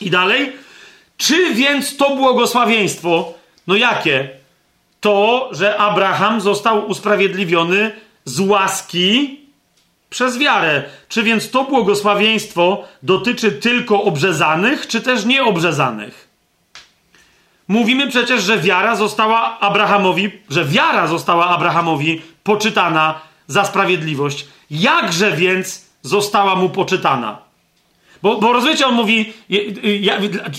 I 0.00 0.10
dalej. 0.10 0.52
Czy 1.16 1.54
więc 1.54 1.96
to 1.96 2.16
błogosławieństwo, 2.16 3.34
no 3.66 3.76
jakie? 3.76 4.28
To, 5.00 5.48
że 5.52 5.76
Abraham 5.76 6.40
został 6.40 6.86
usprawiedliwiony 6.86 7.92
z 8.24 8.40
łaski 8.40 9.40
przez 10.10 10.38
wiarę. 10.38 10.82
Czy 11.08 11.22
więc 11.22 11.50
to 11.50 11.64
błogosławieństwo 11.64 12.84
dotyczy 13.02 13.52
tylko 13.52 14.02
obrzezanych, 14.02 14.86
czy 14.86 15.00
też 15.00 15.24
nieobrzezanych? 15.24 16.29
Mówimy 17.70 18.08
przecież, 18.08 18.42
że 18.42 18.58
wiara 18.58 18.96
została 18.96 19.60
Abrahamowi, 19.60 20.30
że 20.50 20.64
wiara 20.64 21.06
została 21.06 21.46
Abrahamowi 21.46 22.22
poczytana 22.42 23.20
za 23.46 23.64
sprawiedliwość. 23.64 24.46
Jakże 24.70 25.32
więc 25.32 25.86
została 26.02 26.56
mu 26.56 26.68
poczytana? 26.68 27.38
Bo, 28.22 28.36
bo 28.36 28.52
rozumiecie, 28.52 28.86
on 28.86 28.94
mówi, 28.94 29.32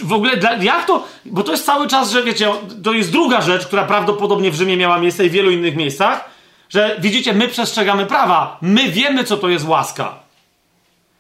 w 0.04 0.14
ogóle, 0.14 0.32
jak 0.62 0.86
to, 0.86 1.08
bo 1.26 1.44
to 1.44 1.52
jest 1.52 1.66
cały 1.66 1.88
czas, 1.88 2.12
że 2.12 2.24
wiecie, 2.24 2.52
to 2.84 2.94
jest 2.94 3.12
druga 3.12 3.42
rzecz, 3.42 3.68
która 3.68 3.84
prawdopodobnie 3.84 4.52
w 4.52 4.56
Rzymie 4.56 4.78
miała 4.78 5.00
miejsce 5.00 5.26
i 5.26 5.30
w 5.30 5.34
wielu 5.34 5.52
innych 5.52 5.76
miejscach, 5.76 6.30
że 6.70 6.96
widzicie, 7.00 7.34
my 7.34 7.48
przestrzegamy 7.48 8.06
prawa, 8.06 8.58
my 8.62 8.90
wiemy, 8.90 9.24
co 9.24 9.38
to 9.38 9.50
jest 9.50 9.68
łaska. 9.68 10.16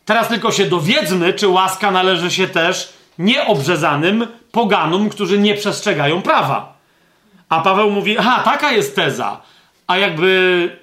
Teraz 0.05 0.27
tylko 0.27 0.51
się 0.51 0.65
dowiedzmy, 0.65 1.33
czy 1.33 1.47
łaska 1.47 1.91
należy 1.91 2.31
się 2.31 2.47
też 2.47 3.00
nieobrzezanym 3.21 4.27
poganom, 4.51 5.09
którzy 5.09 5.39
nie 5.39 5.55
przestrzegają 5.55 6.21
prawa. 6.21 6.73
A 7.49 7.61
Paweł 7.61 7.91
mówi, 7.91 8.17
aha, 8.17 8.41
taka 8.45 8.71
jest 8.71 8.95
teza. 8.95 9.41
A 9.87 9.97
jakby. 9.97 10.79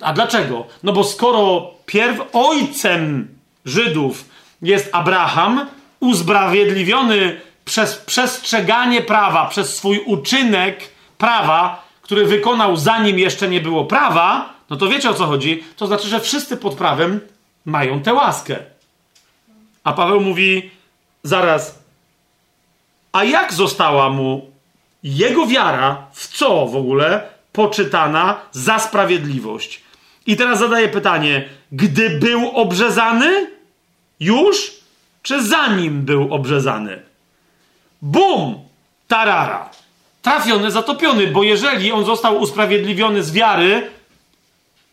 A 0.00 0.12
dlaczego? 0.12 0.66
No 0.82 0.92
bo 0.92 1.04
skoro 1.04 1.70
pierw 1.86 2.22
ojcem 2.32 3.28
Żydów 3.64 4.24
jest 4.62 4.88
Abraham, 4.92 5.66
usprawiedliwiony 6.00 7.40
przez 7.64 7.96
przestrzeganie 7.96 9.02
prawa, 9.02 9.46
przez 9.46 9.76
swój 9.76 9.98
uczynek 9.98 10.88
prawa, 11.18 11.84
który 12.02 12.26
wykonał 12.26 12.76
zanim 12.76 13.18
jeszcze 13.18 13.48
nie 13.48 13.60
było 13.60 13.84
prawa, 13.84 14.54
no 14.70 14.76
to 14.76 14.88
wiecie 14.88 15.10
o 15.10 15.14
co 15.14 15.26
chodzi? 15.26 15.64
To 15.76 15.86
znaczy, 15.86 16.08
że 16.08 16.20
wszyscy 16.20 16.56
pod 16.56 16.74
prawem 16.74 17.20
mają 17.64 18.02
tę 18.02 18.14
łaskę. 18.14 18.56
A 19.84 19.92
Paweł 19.92 20.20
mówi 20.20 20.70
zaraz, 21.24 21.78
a 23.12 23.24
jak 23.24 23.52
została 23.52 24.10
mu 24.10 24.50
jego 25.02 25.46
wiara 25.46 26.06
w 26.12 26.28
co 26.28 26.66
w 26.66 26.76
ogóle 26.76 27.28
poczytana 27.52 28.40
za 28.52 28.78
sprawiedliwość? 28.78 29.82
I 30.26 30.36
teraz 30.36 30.58
zadaję 30.58 30.88
pytanie: 30.88 31.48
gdy 31.72 32.10
był 32.10 32.50
obrzezany 32.50 33.50
już, 34.20 34.72
czy 35.22 35.42
zanim 35.46 36.02
był 36.02 36.34
obrzezany? 36.34 37.02
Bum! 38.02 38.64
Tarara. 39.08 39.70
Trafiony, 40.22 40.70
zatopiony, 40.70 41.26
bo 41.26 41.42
jeżeli 41.42 41.92
on 41.92 42.04
został 42.04 42.40
usprawiedliwiony 42.40 43.22
z 43.22 43.32
wiary, 43.32 43.90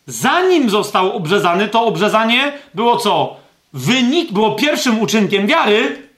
zanim 0.06 0.70
został 0.70 1.16
obrzezany, 1.16 1.68
to 1.68 1.86
obrzezanie 1.86 2.52
było 2.74 2.96
co? 2.96 3.36
Wynik, 3.72 4.32
było 4.32 4.54
pierwszym 4.54 5.00
uczynkiem 5.00 5.46
wiary, 5.46 6.08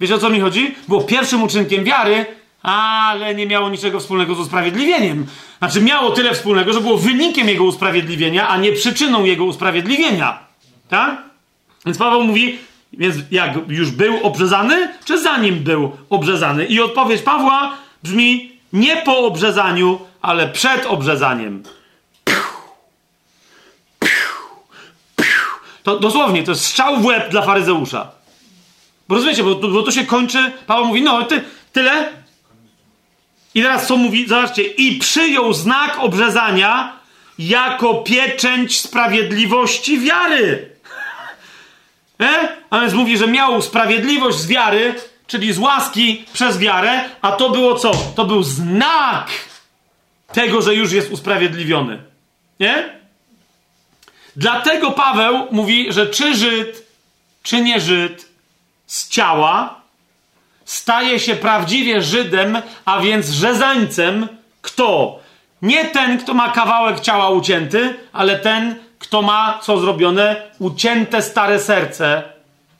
Wiecie 0.00 0.14
o 0.14 0.18
co 0.18 0.30
mi 0.30 0.40
chodzi? 0.40 0.74
Było 0.88 1.02
pierwszym 1.02 1.42
uczynkiem 1.42 1.84
wiary, 1.84 2.26
ale 2.62 3.34
nie 3.34 3.46
miało 3.46 3.70
niczego 3.70 4.00
wspólnego 4.00 4.34
z 4.34 4.40
usprawiedliwieniem. 4.40 5.26
Znaczy, 5.58 5.80
miało 5.80 6.10
tyle 6.10 6.34
wspólnego, 6.34 6.72
że 6.72 6.80
było 6.80 6.98
wynikiem 6.98 7.48
jego 7.48 7.64
usprawiedliwienia, 7.64 8.48
a 8.48 8.56
nie 8.56 8.72
przyczyną 8.72 9.24
jego 9.24 9.44
usprawiedliwienia. 9.44 10.38
Tak? 10.88 11.22
Więc 11.86 11.98
Paweł 11.98 12.24
mówi, 12.24 12.58
więc 12.92 13.16
jak 13.30 13.54
już 13.68 13.90
był 13.90 14.22
obrzezany, 14.22 14.88
czy 15.04 15.22
zanim 15.22 15.58
był 15.58 15.92
obrzezany? 16.10 16.64
I 16.64 16.80
odpowiedź 16.80 17.22
Pawła 17.22 17.76
brzmi 18.02 18.52
nie 18.72 18.96
po 18.96 19.18
obrzezaniu, 19.18 20.00
ale 20.22 20.48
przed 20.48 20.86
obrzezaniem. 20.86 21.62
To 25.82 25.98
dosłownie, 25.98 26.42
to 26.42 26.50
jest 26.50 26.64
strzał 26.64 26.96
w 26.96 27.04
łeb 27.04 27.30
dla 27.30 27.42
faryzeusza. 27.42 28.10
Bo 29.08 29.14
rozumiecie, 29.14 29.42
bo, 29.42 29.54
bo 29.54 29.82
to 29.82 29.90
się 29.90 30.06
kończy, 30.06 30.52
Paweł 30.66 30.86
mówi, 30.86 31.02
no 31.02 31.22
ty, 31.22 31.42
tyle. 31.72 32.12
I 33.54 33.62
teraz 33.62 33.86
co 33.86 33.96
mówi? 33.96 34.28
Zobaczcie. 34.28 34.62
I 34.62 34.98
przyjął 34.98 35.52
znak 35.52 35.96
obrzezania 35.98 36.92
jako 37.38 37.94
pieczęć 37.94 38.80
sprawiedliwości 38.80 40.00
wiary. 40.00 40.70
E? 42.20 42.48
A 42.70 42.80
więc 42.80 42.92
mówi, 42.92 43.18
że 43.18 43.26
miał 43.26 43.62
sprawiedliwość 43.62 44.38
z 44.38 44.46
wiary, 44.46 44.94
czyli 45.26 45.52
z 45.52 45.58
łaski 45.58 46.24
przez 46.32 46.58
wiarę, 46.58 47.04
a 47.22 47.32
to 47.32 47.50
było 47.50 47.74
co? 47.74 47.92
To 48.16 48.24
był 48.24 48.42
znak 48.42 49.30
tego, 50.32 50.62
że 50.62 50.74
już 50.74 50.92
jest 50.92 51.12
usprawiedliwiony. 51.12 52.02
Nie? 52.60 53.00
Dlatego 54.36 54.90
Paweł 54.90 55.46
mówi, 55.50 55.92
że 55.92 56.06
czy 56.06 56.34
Żyd, 56.34 56.86
czy 57.42 57.60
nie 57.60 57.80
Żyd, 57.80 58.33
z 58.94 59.08
ciała, 59.08 59.74
staje 60.64 61.20
się 61.20 61.36
prawdziwie 61.36 62.02
Żydem, 62.02 62.58
a 62.84 63.00
więc 63.00 63.30
rzezańcem, 63.30 64.28
kto? 64.62 65.18
Nie 65.62 65.84
ten, 65.84 66.18
kto 66.18 66.34
ma 66.34 66.48
kawałek 66.48 67.00
ciała 67.00 67.30
ucięty, 67.30 67.94
ale 68.12 68.38
ten, 68.38 68.76
kto 68.98 69.22
ma 69.22 69.58
co 69.62 69.78
zrobione? 69.78 70.36
Ucięte 70.58 71.22
stare 71.22 71.60
serce, 71.60 72.22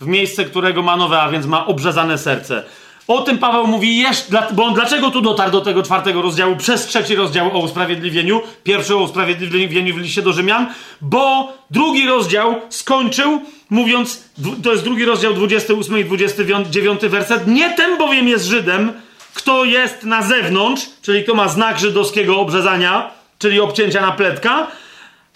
w 0.01 0.07
miejsce 0.07 0.44
którego 0.44 0.83
ma 0.83 0.97
nowe, 0.97 1.20
a 1.20 1.28
więc 1.28 1.47
ma 1.47 1.67
obrzezane 1.67 2.18
serce. 2.18 2.62
O 3.08 3.23
tym 3.23 3.39
Paweł 3.39 3.66
mówi 3.66 3.99
jeszcze, 3.99 4.47
bo 4.52 4.65
on 4.65 4.74
dlaczego 4.74 5.10
tu 5.10 5.20
dotarł 5.20 5.52
do 5.52 5.60
tego 5.60 5.83
czwartego 5.83 6.23
rozdziału? 6.23 6.57
Przez 6.57 6.86
trzeci 6.86 7.15
rozdział 7.15 7.57
o 7.57 7.58
usprawiedliwieniu, 7.58 8.41
pierwszy 8.62 8.94
o 8.94 9.02
usprawiedliwieniu 9.02 9.94
w 9.94 9.99
liście 9.99 10.23
do 10.23 10.33
Rzymian, 10.33 10.66
bo 11.00 11.52
drugi 11.70 12.07
rozdział 12.07 12.60
skończył 12.68 13.41
mówiąc, 13.70 14.24
to 14.62 14.73
jest 14.73 14.84
drugi 14.84 15.05
rozdział 15.05 15.34
28 15.34 15.99
i 15.99 16.05
29 16.05 17.00
werset, 17.00 17.47
nie 17.47 17.70
ten 17.70 17.99
bowiem 17.99 18.28
jest 18.28 18.44
Żydem, 18.44 18.92
kto 19.34 19.65
jest 19.65 20.05
na 20.05 20.23
zewnątrz, 20.23 20.86
czyli 21.02 21.24
kto 21.24 21.34
ma 21.34 21.49
znak 21.49 21.78
żydowskiego 21.78 22.41
obrzezania, 22.41 23.10
czyli 23.39 23.60
obcięcia 23.60 24.00
na 24.00 24.12
pletka, 24.12 24.66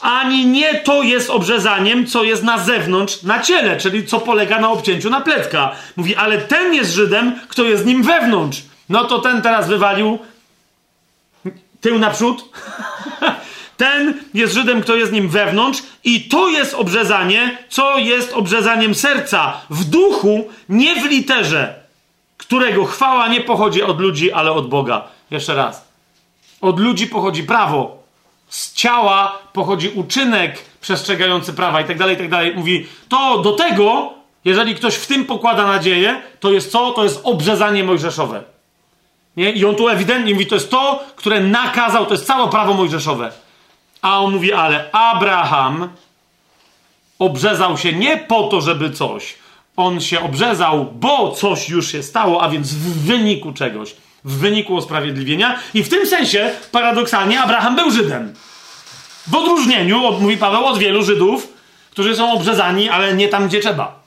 ani 0.01 0.47
nie 0.47 0.75
to 0.75 1.02
jest 1.02 1.31
obrzezaniem, 1.31 2.07
co 2.07 2.25
jest 2.25 2.43
na 2.43 2.59
zewnątrz, 2.59 3.23
na 3.23 3.43
ciele, 3.43 3.77
czyli 3.77 4.07
co 4.07 4.20
polega 4.20 4.60
na 4.60 4.70
obcięciu 4.70 5.10
na 5.10 5.20
pletka. 5.20 5.73
Mówi, 5.97 6.17
ale 6.17 6.39
ten 6.39 6.75
jest 6.75 6.93
Żydem, 6.93 7.41
kto 7.49 7.65
jest 7.65 7.86
nim 7.86 8.02
wewnątrz. 8.02 8.62
No 8.89 9.05
to 9.05 9.18
ten 9.18 9.43
teraz 9.43 9.68
wywalił 9.68 10.18
tył 11.81 11.99
naprzód. 11.99 12.44
ten 13.77 14.15
jest 14.35 14.55
Żydem, 14.55 14.83
kto 14.83 14.97
jest 14.97 15.12
nim 15.12 15.28
wewnątrz, 15.28 15.83
i 16.05 16.28
to 16.28 16.49
jest 16.49 16.75
obrzezanie, 16.75 17.59
co 17.68 17.99
jest 17.99 18.33
obrzezaniem 18.33 18.94
serca 18.94 19.60
w 19.70 19.85
duchu, 19.85 20.49
nie 20.68 21.01
w 21.01 21.05
literze, 21.05 21.75
którego 22.36 22.85
chwała 22.85 23.28
nie 23.28 23.41
pochodzi 23.41 23.83
od 23.83 24.01
ludzi, 24.01 24.33
ale 24.33 24.52
od 24.52 24.68
Boga. 24.68 25.05
Jeszcze 25.31 25.55
raz. 25.55 25.89
Od 26.60 26.81
ludzi 26.81 27.07
pochodzi 27.07 27.43
prawo, 27.43 27.98
z 28.49 28.75
ciała 28.75 29.39
pochodzi 29.52 29.89
uczynek 29.89 30.65
przestrzegający 30.81 31.52
prawa 31.52 31.81
i 31.81 31.85
tak 31.85 31.99
dalej, 31.99 32.15
i 32.15 32.18
tak 32.18 32.28
dalej. 32.28 32.55
Mówi, 32.57 32.86
to 33.09 33.39
do 33.39 33.52
tego, 33.52 34.12
jeżeli 34.44 34.75
ktoś 34.75 34.94
w 34.94 35.07
tym 35.07 35.25
pokłada 35.25 35.67
nadzieję, 35.67 36.23
to 36.41 36.51
jest 36.51 36.73
co? 36.73 36.91
To 36.91 37.05
jest 37.05 37.20
obrzezanie 37.25 37.85
mojżeszowe. 37.85 38.43
Nie? 39.36 39.52
I 39.52 39.65
on 39.65 39.75
tu 39.75 39.89
ewidentnie 39.89 40.33
mówi, 40.33 40.47
to 40.47 40.55
jest 40.55 40.70
to, 40.70 41.05
które 41.17 41.41
nakazał, 41.41 42.07
to 42.07 42.15
jest 42.15 42.27
całe 42.27 42.51
prawo 42.51 42.75
mojżeszowe. 42.75 43.33
A 44.02 44.20
on 44.20 44.35
mówi, 44.35 44.52
ale 44.52 44.91
Abraham 44.93 45.89
obrzezał 47.18 47.78
się 47.78 47.93
nie 47.93 48.17
po 48.17 48.43
to, 48.43 48.60
żeby 48.60 48.91
coś. 48.91 49.35
On 49.77 50.01
się 50.01 50.20
obrzezał, 50.20 50.85
bo 50.85 51.33
coś 51.33 51.68
już 51.68 51.93
się 51.93 52.02
stało, 52.02 52.43
a 52.43 52.49
więc 52.49 52.75
w 52.75 53.07
wyniku 53.07 53.52
czegoś 53.52 53.94
w 54.28 54.39
wyniku 54.39 54.74
usprawiedliwienia. 54.74 55.58
I 55.74 55.82
w 55.82 55.89
tym 55.89 56.07
sensie, 56.07 56.50
paradoksalnie, 56.73 57.40
Abraham 57.40 57.76
był 57.76 57.90
Żydem. 57.90 58.34
W 59.26 59.34
odróżnieniu, 59.34 60.07
od, 60.07 60.20
mówi 60.20 60.36
Paweł, 60.36 60.65
od 60.65 60.78
wielu 60.78 61.02
Żydów, 61.02 61.48
którzy 61.90 62.16
są 62.16 62.32
obrzezani, 62.32 62.89
ale 62.89 63.15
nie 63.15 63.28
tam, 63.28 63.48
gdzie 63.48 63.60
trzeba. 63.60 64.02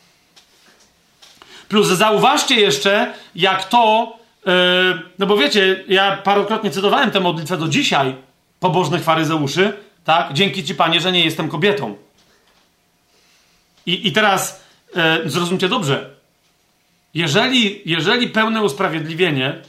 Plus 1.67 1.88
zauważcie 1.88 2.56
jeszcze, 2.56 3.14
jak 3.35 3.69
to. 3.69 4.14
Yy, 4.45 4.51
no 5.19 5.25
bo 5.25 5.38
wiecie, 5.38 5.83
ja 5.88 6.17
parokrotnie 6.17 6.72
cytowałem 6.72 7.11
tę 7.11 7.19
modlitwę 7.19 7.58
do 7.58 7.67
dzisiaj, 7.67 8.16
pobożnych 8.59 9.03
faryzeuszy, 9.03 9.74
tak? 10.03 10.33
Dzięki 10.33 10.64
ci, 10.64 10.75
panie, 10.75 11.01
że 11.01 11.11
nie 11.11 11.25
jestem 11.25 11.50
kobietą. 11.50 11.95
I, 13.85 14.08
i 14.08 14.11
teraz 14.11 14.64
yy, 14.95 15.30
zrozumcie 15.30 15.69
dobrze. 15.69 16.09
Jeżeli, 17.14 17.82
jeżeli 17.85 18.30
pełne 18.30 18.64
usprawiedliwienie 18.64 19.61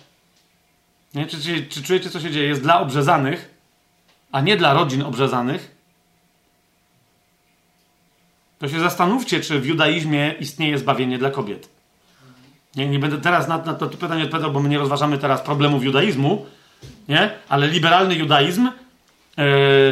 nie? 1.15 1.26
Czy, 1.26 1.42
czy, 1.42 1.66
czy 1.66 1.82
czujecie, 1.82 2.10
co 2.10 2.20
się 2.20 2.31
dzieje? 2.31 2.49
Jest 2.49 2.62
dla 2.62 2.81
obrzezanych, 2.81 3.55
a 4.32 4.41
nie 4.41 4.57
dla 4.57 4.74
rodzin 4.74 5.02
obrzezanych. 5.02 5.76
To 8.58 8.68
się 8.68 8.81
zastanówcie, 8.81 9.41
czy 9.41 9.60
w 9.60 9.66
judaizmie 9.66 10.34
istnieje 10.41 10.78
zbawienie 10.78 11.18
dla 11.18 11.31
kobiet. 11.31 11.68
Nie, 12.76 12.89
nie 12.89 12.99
będę 12.99 13.20
teraz 13.20 13.49
na, 13.49 13.58
na 13.58 13.74
to 13.74 13.89
pytanie 13.89 14.24
odpowiadał, 14.24 14.52
bo 14.52 14.60
my 14.60 14.68
nie 14.68 14.78
rozważamy 14.78 15.18
teraz 15.18 15.41
problemów 15.41 15.84
judaizmu, 15.84 16.47
nie? 17.08 17.31
ale 17.49 17.68
liberalny 17.68 18.15
judaizm, 18.15 18.68
yy, 19.36 19.44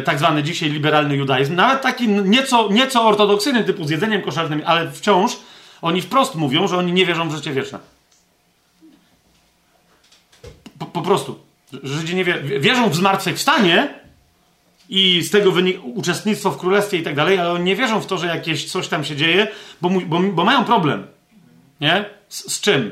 tak 0.05 0.19
zwany 0.19 0.43
dzisiaj 0.43 0.69
liberalny 0.69 1.15
judaizm, 1.15 1.55
nawet 1.55 1.81
taki 1.81 2.07
nieco, 2.07 2.69
nieco 2.71 3.07
ortodoksyjny 3.07 3.63
typu 3.63 3.83
z 3.83 3.89
jedzeniem 3.89 4.21
koszernym, 4.21 4.61
ale 4.65 4.91
wciąż 4.91 5.37
oni 5.81 6.01
wprost 6.01 6.35
mówią, 6.35 6.67
że 6.67 6.77
oni 6.77 6.93
nie 6.93 7.05
wierzą 7.05 7.29
w 7.29 7.35
życie 7.35 7.51
wieczne. 7.51 7.79
Po, 10.81 10.85
po 10.85 11.01
prostu. 11.01 11.39
Żydzi 11.83 12.15
nie 12.15 12.25
wie, 12.25 12.59
wierzą 12.59 12.89
w 12.89 12.95
zmartwychwstanie 12.95 13.93
i 14.89 15.21
z 15.21 15.31
tego 15.31 15.51
wynika 15.51 15.79
uczestnictwo 15.83 16.51
w 16.51 16.57
królestwie 16.57 16.97
i 16.97 17.03
tak 17.03 17.15
dalej, 17.15 17.39
ale 17.39 17.51
oni 17.51 17.63
nie 17.63 17.75
wierzą 17.75 18.01
w 18.01 18.05
to, 18.05 18.17
że 18.17 18.27
jakieś 18.27 18.71
coś 18.71 18.87
tam 18.87 19.03
się 19.03 19.15
dzieje, 19.15 19.47
bo, 19.81 19.89
bo, 19.89 20.19
bo 20.19 20.45
mają 20.45 20.65
problem. 20.65 21.07
Nie? 21.81 22.05
Z, 22.29 22.53
z 22.53 22.61
czym? 22.61 22.91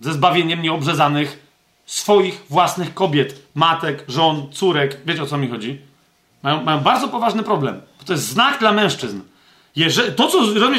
Ze 0.00 0.12
zbawieniem 0.12 0.62
nieobrzezanych 0.62 1.46
swoich 1.86 2.42
własnych 2.50 2.94
kobiet, 2.94 3.42
matek, 3.54 4.04
żon, 4.08 4.52
córek. 4.52 5.00
Wiecie 5.06 5.22
o 5.22 5.26
co 5.26 5.38
mi 5.38 5.48
chodzi? 5.48 5.80
Mają, 6.42 6.62
mają 6.62 6.80
bardzo 6.80 7.08
poważny 7.08 7.42
problem. 7.42 7.80
To 8.06 8.12
jest 8.12 8.26
znak 8.26 8.58
dla 8.58 8.72
mężczyzn. 8.72 9.20
Jeżeli, 9.76 10.12
to, 10.12 10.28
co, 10.28 10.38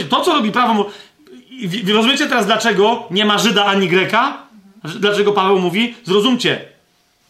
to, 0.09 0.21
co 0.21 0.33
robi 0.33 0.51
prawo. 0.51 0.89
Rozumiecie 1.93 2.27
teraz, 2.27 2.45
dlaczego 2.45 3.07
nie 3.11 3.25
ma 3.25 3.37
Żyda 3.37 3.65
ani 3.65 3.87
Greka? 3.87 4.42
Dlaczego 4.83 5.31
Paweł 5.31 5.59
mówi? 5.59 5.95
Zrozumcie, 6.03 6.65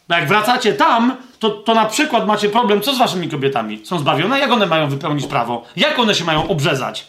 bo 0.09 0.15
jak 0.15 0.27
wracacie 0.27 0.73
tam, 0.73 1.15
to, 1.39 1.49
to 1.49 1.73
na 1.73 1.85
przykład 1.85 2.27
macie 2.27 2.49
problem, 2.49 2.81
co 2.81 2.93
z 2.93 2.97
waszymi 2.97 3.29
kobietami? 3.29 3.85
Są 3.85 3.99
zbawione? 3.99 4.39
Jak 4.39 4.51
one 4.51 4.65
mają 4.65 4.89
wypełnić 4.89 5.27
prawo? 5.27 5.65
Jak 5.75 5.99
one 5.99 6.15
się 6.15 6.23
mają 6.23 6.47
obrzezać? 6.47 7.07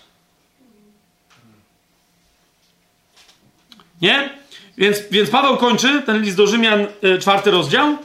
Nie? 4.02 4.30
Więc, 4.78 4.98
więc 5.10 5.30
Paweł 5.30 5.56
kończy 5.56 6.02
ten 6.02 6.22
list 6.22 6.36
do 6.36 6.46
Rzymian, 6.46 6.86
y, 7.04 7.18
czwarty 7.18 7.50
rozdział. 7.50 7.96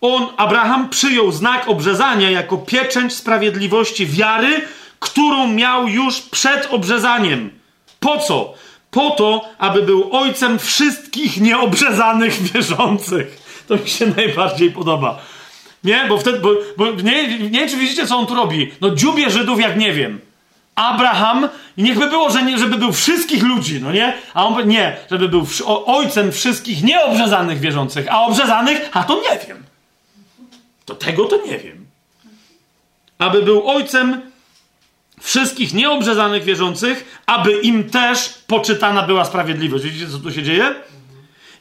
On, 0.00 0.26
Abraham, 0.36 0.88
przyjął 0.88 1.32
znak 1.32 1.68
obrzezania 1.68 2.30
jako 2.30 2.58
pieczęć 2.58 3.14
sprawiedliwości 3.14 4.06
wiary, 4.06 4.64
którą 4.98 5.48
miał 5.48 5.88
już 5.88 6.20
przed 6.20 6.68
obrzezaniem. 6.70 7.50
Po 8.00 8.18
co? 8.18 8.54
Po 8.90 9.10
to, 9.10 9.48
aby 9.58 9.82
był 9.82 10.16
ojcem 10.16 10.58
wszystkich 10.58 11.40
nieobrzezanych 11.40 12.42
wierzących. 12.52 13.40
To 13.68 13.76
mi 13.76 13.88
się 13.88 14.06
najbardziej 14.06 14.70
podoba. 14.70 15.18
Nie? 15.84 16.04
Bo 16.08 16.18
wtedy, 16.18 16.38
bo, 16.38 16.54
bo 16.76 16.90
nie, 16.90 17.38
nie 17.38 17.68
czy 17.68 17.76
widzicie, 17.76 18.06
co 18.06 18.16
on 18.16 18.26
tu 18.26 18.34
robi. 18.34 18.72
No 18.80 18.90
dziubie 18.94 19.30
Żydów 19.30 19.60
jak 19.60 19.76
nie 19.76 19.92
wiem. 19.92 20.20
Abraham, 20.74 21.48
niechby 21.76 22.08
było, 22.08 22.30
że 22.30 22.42
nie, 22.42 22.58
żeby 22.58 22.76
był 22.76 22.92
wszystkich 22.92 23.42
ludzi, 23.42 23.80
no 23.82 23.92
nie? 23.92 24.14
A 24.34 24.46
on 24.46 24.68
nie, 24.68 24.96
żeby 25.10 25.28
był 25.28 25.46
ojcem 25.86 26.32
wszystkich 26.32 26.82
nieobrzezanych 26.82 27.60
wierzących, 27.60 28.06
a 28.10 28.22
obrzezanych, 28.22 28.88
a 28.92 29.04
to 29.04 29.14
nie 29.14 29.38
wiem. 29.48 29.64
To 30.84 30.94
tego 30.94 31.24
to 31.24 31.46
nie 31.46 31.58
wiem. 31.58 31.86
Aby 33.18 33.42
był 33.42 33.68
ojcem 33.68 34.29
wszystkich 35.20 35.74
nieobrzezanych 35.74 36.44
wierzących, 36.44 37.22
aby 37.26 37.52
im 37.52 37.90
też 37.90 38.28
poczytana 38.46 39.02
była 39.02 39.24
sprawiedliwość. 39.24 39.84
Widzicie, 39.84 40.06
co 40.06 40.18
tu 40.18 40.32
się 40.32 40.42
dzieje? 40.42 40.74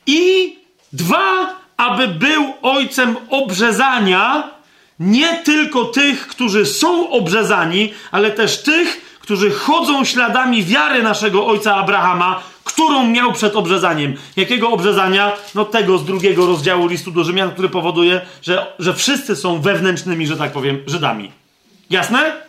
I 0.08 0.56
dwa, 0.94 1.56
aby 1.78 2.08
był 2.08 2.54
ojcem 2.62 3.16
obrzezania 3.30 4.52
nie 5.00 5.38
tylko 5.38 5.86
tych, 5.86 6.28
którzy 6.28 6.66
są 6.66 7.10
obrzezani, 7.10 7.94
ale 8.12 8.32
też 8.32 8.64
tych, 8.64 9.18
którzy 9.20 9.52
chodzą 9.52 10.06
śladami 10.06 10.64
wiary 10.64 11.04
naszego 11.04 11.48
ojca 11.48 11.76
Abrahama, 11.76 12.44
którą 12.64 13.08
miał 13.08 13.34
przed 13.34 13.56
obrzezaniem. 13.56 14.16
Jakiego 14.36 14.70
obrzezania? 14.70 15.32
No 15.56 15.66
tego 15.66 15.98
z 15.98 16.06
drugiego 16.06 16.46
rozdziału 16.46 16.88
listu 16.88 17.12
do 17.12 17.24
Rzymian, 17.24 17.52
który 17.52 17.70
powoduje, 17.70 18.22
że, 18.42 18.74
że 18.80 18.94
wszyscy 18.94 19.36
są 19.36 19.62
wewnętrznymi, 19.62 20.28
że 20.28 20.38
tak 20.38 20.52
powiem, 20.52 20.84
Żydami. 20.88 21.32
Jasne? 21.90 22.49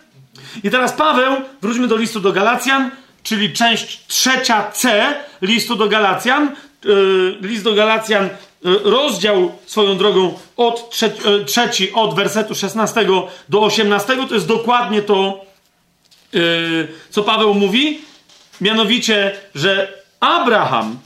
I 0.65 0.71
teraz 0.71 0.93
Paweł, 0.93 1.37
wróćmy 1.63 1.89
do 1.89 1.97
listu 1.97 2.21
do 2.21 2.33
Galacjan, 2.33 2.91
czyli 3.23 3.53
część 3.53 4.07
trzecia 4.07 4.71
C 4.71 5.15
listu 5.43 5.77
do 5.77 5.89
Galacjan. 5.89 6.57
Yy, 6.85 7.39
list 7.41 7.65
do 7.65 7.75
Galacjan, 7.75 8.29
yy, 8.65 8.81
rozdział 8.85 9.53
swoją 9.67 9.97
drogą 9.97 10.39
od 10.57 10.91
trze 10.91 11.13
yy, 11.25 11.45
trzeci, 11.45 11.93
od 11.93 12.15
wersetu 12.15 12.55
16 12.55 13.07
do 13.49 13.63
18, 13.63 14.17
to 14.29 14.35
jest 14.35 14.47
dokładnie 14.47 15.03
to, 15.03 15.45
co 17.11 17.23
Paweł 17.23 17.55
mówi. 17.55 18.01
Mianowicie, 18.61 19.37
że 19.55 19.93
Abraham 20.21 20.99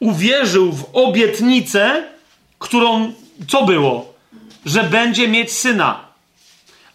uwierzył 0.00 0.72
w 0.72 0.84
obietnicę, 0.92 2.02
którą 2.58 3.12
co 3.48 3.64
było? 3.64 4.14
Że 4.66 4.82
będzie 4.82 5.28
mieć 5.28 5.52
syna 5.52 6.11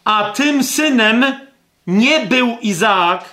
a 0.08 0.32
tym 0.32 0.64
synem 0.64 1.26
nie 1.88 2.20
był 2.20 2.58
Izaak, 2.62 3.26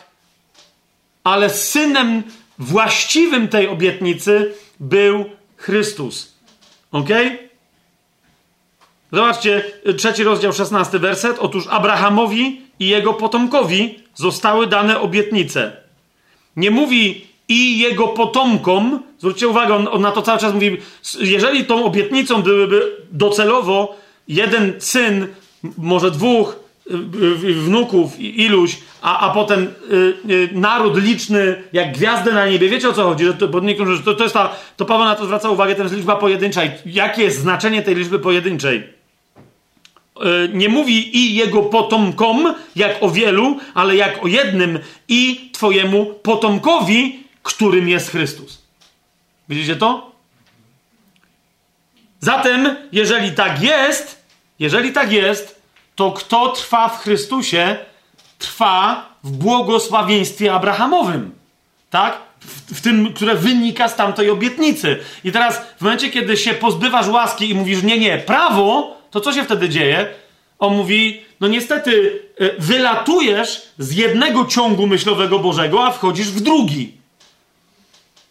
ale 1.25 1.51
synem 1.51 2.23
właściwym 2.59 3.49
tej 3.49 3.69
obietnicy 3.69 4.55
był 4.81 5.25
Chrystus. 5.57 6.35
Ok? 6.93 7.09
Zobaczcie, 9.13 9.65
trzeci 9.99 10.25
rozdział, 10.25 10.53
szesnasty 10.53 10.99
werset. 10.99 11.39
Otóż 11.39 11.67
Abrahamowi 11.71 12.63
i 12.79 12.89
jego 12.89 13.15
potomkowi 13.15 13.99
zostały 14.15 14.67
dane 14.67 15.01
obietnice. 15.01 15.77
Nie 16.57 16.71
mówi 16.71 17.27
i 17.49 17.79
jego 17.79 18.09
potomkom, 18.09 19.03
zwróćcie 19.19 19.49
uwagę, 19.49 19.75
on, 19.75 19.89
on 19.89 20.03
na 20.03 20.11
to 20.11 20.23
cały 20.23 20.39
czas 20.39 20.55
mówi, 20.55 20.77
jeżeli 21.21 21.65
tą 21.65 21.85
obietnicą 21.85 22.43
byłyby 22.43 22.97
docelowo 23.13 23.97
jeden 24.29 24.73
syn, 24.79 25.27
może 25.79 26.11
dwóch, 26.11 26.64
wnuków 27.55 28.21
iluś, 28.21 28.79
a, 29.03 29.31
a 29.31 29.35
potem 29.35 29.63
y, 29.63 30.15
y, 30.31 30.49
naród 30.53 31.03
liczny, 31.03 31.63
jak 31.73 31.93
gwiazdy 31.93 32.33
na 32.33 32.47
niebie. 32.47 32.69
Wiecie 32.69 32.89
o 32.89 32.93
co 32.93 33.05
chodzi? 33.05 33.25
Że 33.25 33.35
to, 33.35 33.49
bo 33.49 33.61
niektórzy, 33.61 34.03
to, 34.03 34.15
to 34.15 34.23
jest 34.23 34.35
ta, 34.35 34.53
to 34.77 34.85
Paweł 34.85 35.05
na 35.05 35.15
to 35.15 35.25
zwraca 35.25 35.51
uwagę, 35.51 35.75
to 35.75 35.83
jest 35.83 35.95
liczba 35.95 36.17
pojedyncza. 36.17 36.61
Jakie 36.87 37.23
jest 37.23 37.41
znaczenie 37.41 37.83
tej 37.83 37.95
liczby 37.95 38.19
pojedynczej? 38.19 38.95
nie 40.53 40.69
mówi 40.69 41.17
i 41.17 41.35
jego 41.35 41.63
potomkom, 41.63 42.55
jak 42.77 43.03
o 43.03 43.11
wielu, 43.11 43.59
ale 43.75 43.97
jak 43.97 44.25
o 44.25 44.27
jednym 44.27 44.79
i 45.09 45.51
twojemu 45.53 46.07
potomkowi, 46.07 47.25
którym 47.43 47.89
jest 47.89 48.11
Chrystus. 48.11 48.63
Widzicie 49.49 49.77
to? 49.77 50.13
Zatem, 52.21 52.77
jeżeli 52.93 53.33
tak 53.33 53.63
jest, 53.63 54.25
jeżeli 54.59 54.93
tak 54.93 55.13
jest, 55.13 55.54
to 55.95 56.13
kto 56.13 56.49
trwa 56.49 56.89
w 56.89 57.03
Chrystusie, 57.03 57.77
trwa 58.39 59.09
w 59.25 59.31
błogosławieństwie 59.31 60.55
Abrahamowym. 60.55 61.31
Tak? 61.91 62.19
W, 62.41 62.79
w, 62.79 62.81
tym, 62.81 63.15
które 63.15 63.35
wynika 63.35 63.89
z 63.89 63.97
tamtej 63.97 64.31
obietnicy. 64.31 64.97
I 65.25 65.33
teraz, 65.33 65.61
w 65.79 65.81
momencie, 65.81 66.11
kiedy 66.11 66.37
się 66.37 66.55
pozbywasz 66.55 67.09
łaski 67.09 67.51
i 67.51 67.55
mówisz, 67.55 67.83
nie, 67.83 67.99
nie, 67.99 68.19
prawo, 68.19 68.97
to 69.11 69.21
co 69.21 69.33
się 69.33 69.45
wtedy 69.45 69.69
dzieje? 69.69 70.07
On 70.59 70.77
mówi, 70.77 71.23
no 71.41 71.49
niestety, 71.49 72.23
e, 72.39 72.51
wylatujesz 72.59 73.63
z 73.79 73.93
jednego 73.93 74.45
ciągu 74.45 74.87
myślowego 74.87 75.39
Bożego, 75.39 75.85
a 75.85 75.91
wchodzisz 75.91 76.29
w 76.29 76.41
drugi. 76.41 76.93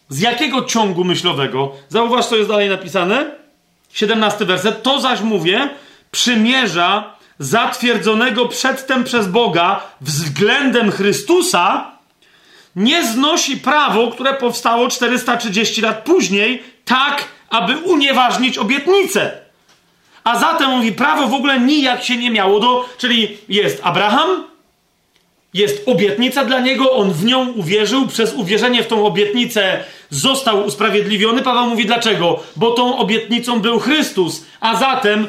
Z 0.08 0.20
jakiego 0.20 0.64
ciągu 0.64 1.04
myślowego? 1.04 1.72
Zauważ, 1.88 2.26
co 2.26 2.36
jest 2.36 2.48
dalej 2.48 2.68
napisane. 2.68 3.30
17 3.92 4.44
werset. 4.44 4.82
To 4.82 5.00
zaś 5.00 5.20
mówię, 5.20 5.68
przymierza 6.10 7.13
zatwierdzonego 7.38 8.48
przedtem 8.48 9.04
przez 9.04 9.28
Boga 9.28 9.80
względem 10.00 10.90
Chrystusa 10.90 11.90
nie 12.76 13.06
znosi 13.06 13.56
prawo, 13.56 14.10
które 14.10 14.34
powstało 14.34 14.88
430 14.88 15.80
lat 15.80 16.04
później, 16.04 16.62
tak, 16.84 17.24
aby 17.50 17.76
unieważnić 17.76 18.58
obietnicę. 18.58 19.32
A 20.24 20.38
zatem 20.38 20.70
mówi, 20.70 20.92
prawo 20.92 21.28
w 21.28 21.34
ogóle 21.34 21.60
nijak 21.60 22.04
się 22.04 22.16
nie 22.16 22.30
miało 22.30 22.60
do. 22.60 22.88
Czyli 22.98 23.38
jest 23.48 23.80
Abraham, 23.82 24.44
jest 25.54 25.88
obietnica 25.88 26.44
dla 26.44 26.60
niego, 26.60 26.92
on 26.92 27.12
w 27.12 27.24
nią 27.24 27.48
uwierzył, 27.48 28.06
przez 28.06 28.34
uwierzenie 28.34 28.82
w 28.82 28.86
tą 28.86 29.06
obietnicę 29.06 29.84
został 30.10 30.66
usprawiedliwiony. 30.66 31.42
Paweł 31.42 31.66
mówi 31.66 31.86
dlaczego? 31.86 32.42
Bo 32.56 32.70
tą 32.70 32.98
obietnicą 32.98 33.60
był 33.60 33.78
Chrystus, 33.80 34.44
a 34.60 34.76
zatem 34.76 35.28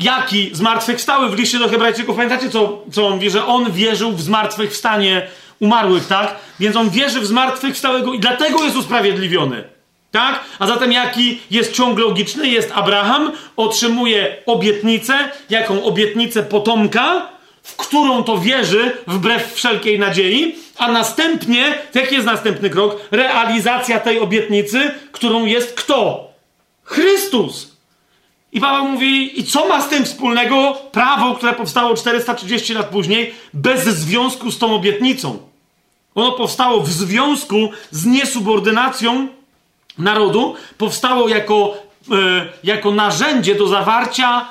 jaki 0.00 0.50
zmartwychwstały 0.52 1.30
w 1.30 1.38
liście 1.38 1.58
do 1.58 1.68
Hebrajczyków. 1.68 2.16
Pamiętacie, 2.16 2.50
co, 2.50 2.82
co 2.92 3.06
on 3.06 3.14
mówi? 3.14 3.30
Że 3.30 3.46
on 3.46 3.72
wierzył 3.72 4.12
w 4.12 4.22
zmartwychwstanie 4.22 5.26
umarłych, 5.60 6.06
tak? 6.06 6.36
Więc 6.60 6.76
on 6.76 6.90
wierzy 6.90 7.20
w 7.20 7.26
zmartwychwstałego 7.26 8.12
i 8.12 8.20
dlatego 8.20 8.64
jest 8.64 8.76
usprawiedliwiony. 8.76 9.64
Tak? 10.10 10.44
A 10.58 10.66
zatem 10.66 10.92
jaki 10.92 11.40
jest 11.50 11.72
ciąg 11.72 11.98
logiczny? 11.98 12.48
Jest 12.48 12.72
Abraham, 12.74 13.32
otrzymuje 13.56 14.36
obietnicę, 14.46 15.14
jaką 15.50 15.84
obietnicę 15.84 16.42
potomka, 16.42 17.28
w 17.62 17.76
którą 17.76 18.24
to 18.24 18.38
wierzy 18.38 18.92
wbrew 19.06 19.52
wszelkiej 19.52 19.98
nadziei, 19.98 20.54
a 20.78 20.92
następnie, 20.92 21.74
jaki 21.94 22.14
jest 22.14 22.26
następny 22.26 22.70
krok? 22.70 22.96
Realizacja 23.10 24.00
tej 24.00 24.20
obietnicy, 24.20 24.90
którą 25.12 25.44
jest 25.44 25.74
kto? 25.74 26.30
Chrystus. 26.84 27.75
I 28.56 28.60
Paweł 28.60 28.88
mówi, 28.88 29.40
i 29.40 29.44
co 29.44 29.68
ma 29.68 29.82
z 29.82 29.88
tym 29.88 30.04
wspólnego 30.04 30.78
prawo, 30.92 31.34
które 31.34 31.52
powstało 31.52 31.94
430 31.96 32.74
lat 32.74 32.86
później, 32.86 33.34
bez 33.54 33.84
związku 33.84 34.50
z 34.50 34.58
tą 34.58 34.74
obietnicą? 34.74 35.38
Ono 36.14 36.32
powstało 36.32 36.80
w 36.80 36.90
związku 36.90 37.70
z 37.90 38.06
niesubordynacją 38.06 39.28
narodu, 39.98 40.54
powstało 40.78 41.28
jako, 41.28 41.74
e, 42.12 42.46
jako 42.64 42.90
narzędzie 42.90 43.54
do 43.54 43.68
zawarcia 43.68 44.48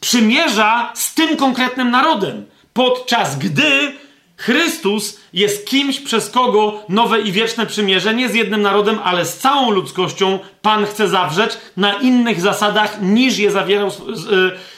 przymierza 0.00 0.92
z 0.94 1.14
tym 1.14 1.36
konkretnym 1.36 1.90
narodem, 1.90 2.46
podczas 2.72 3.38
gdy 3.38 3.92
Chrystus 4.38 5.20
jest 5.32 5.66
kimś, 5.66 6.00
przez 6.00 6.30
kogo 6.30 6.82
nowe 6.88 7.20
i 7.20 7.32
wieczne 7.32 7.66
przymierze, 7.66 8.14
nie 8.14 8.28
z 8.28 8.34
jednym 8.34 8.62
narodem, 8.62 8.98
ale 9.04 9.24
z 9.24 9.38
całą 9.38 9.70
ludzkością, 9.70 10.38
Pan 10.62 10.86
chce 10.86 11.08
zawrzeć 11.08 11.58
na 11.76 11.92
innych 11.92 12.40
zasadach, 12.40 13.02
niż 13.02 13.38
je 13.38 13.50
zawierał 13.50 13.90
z, 13.90 14.00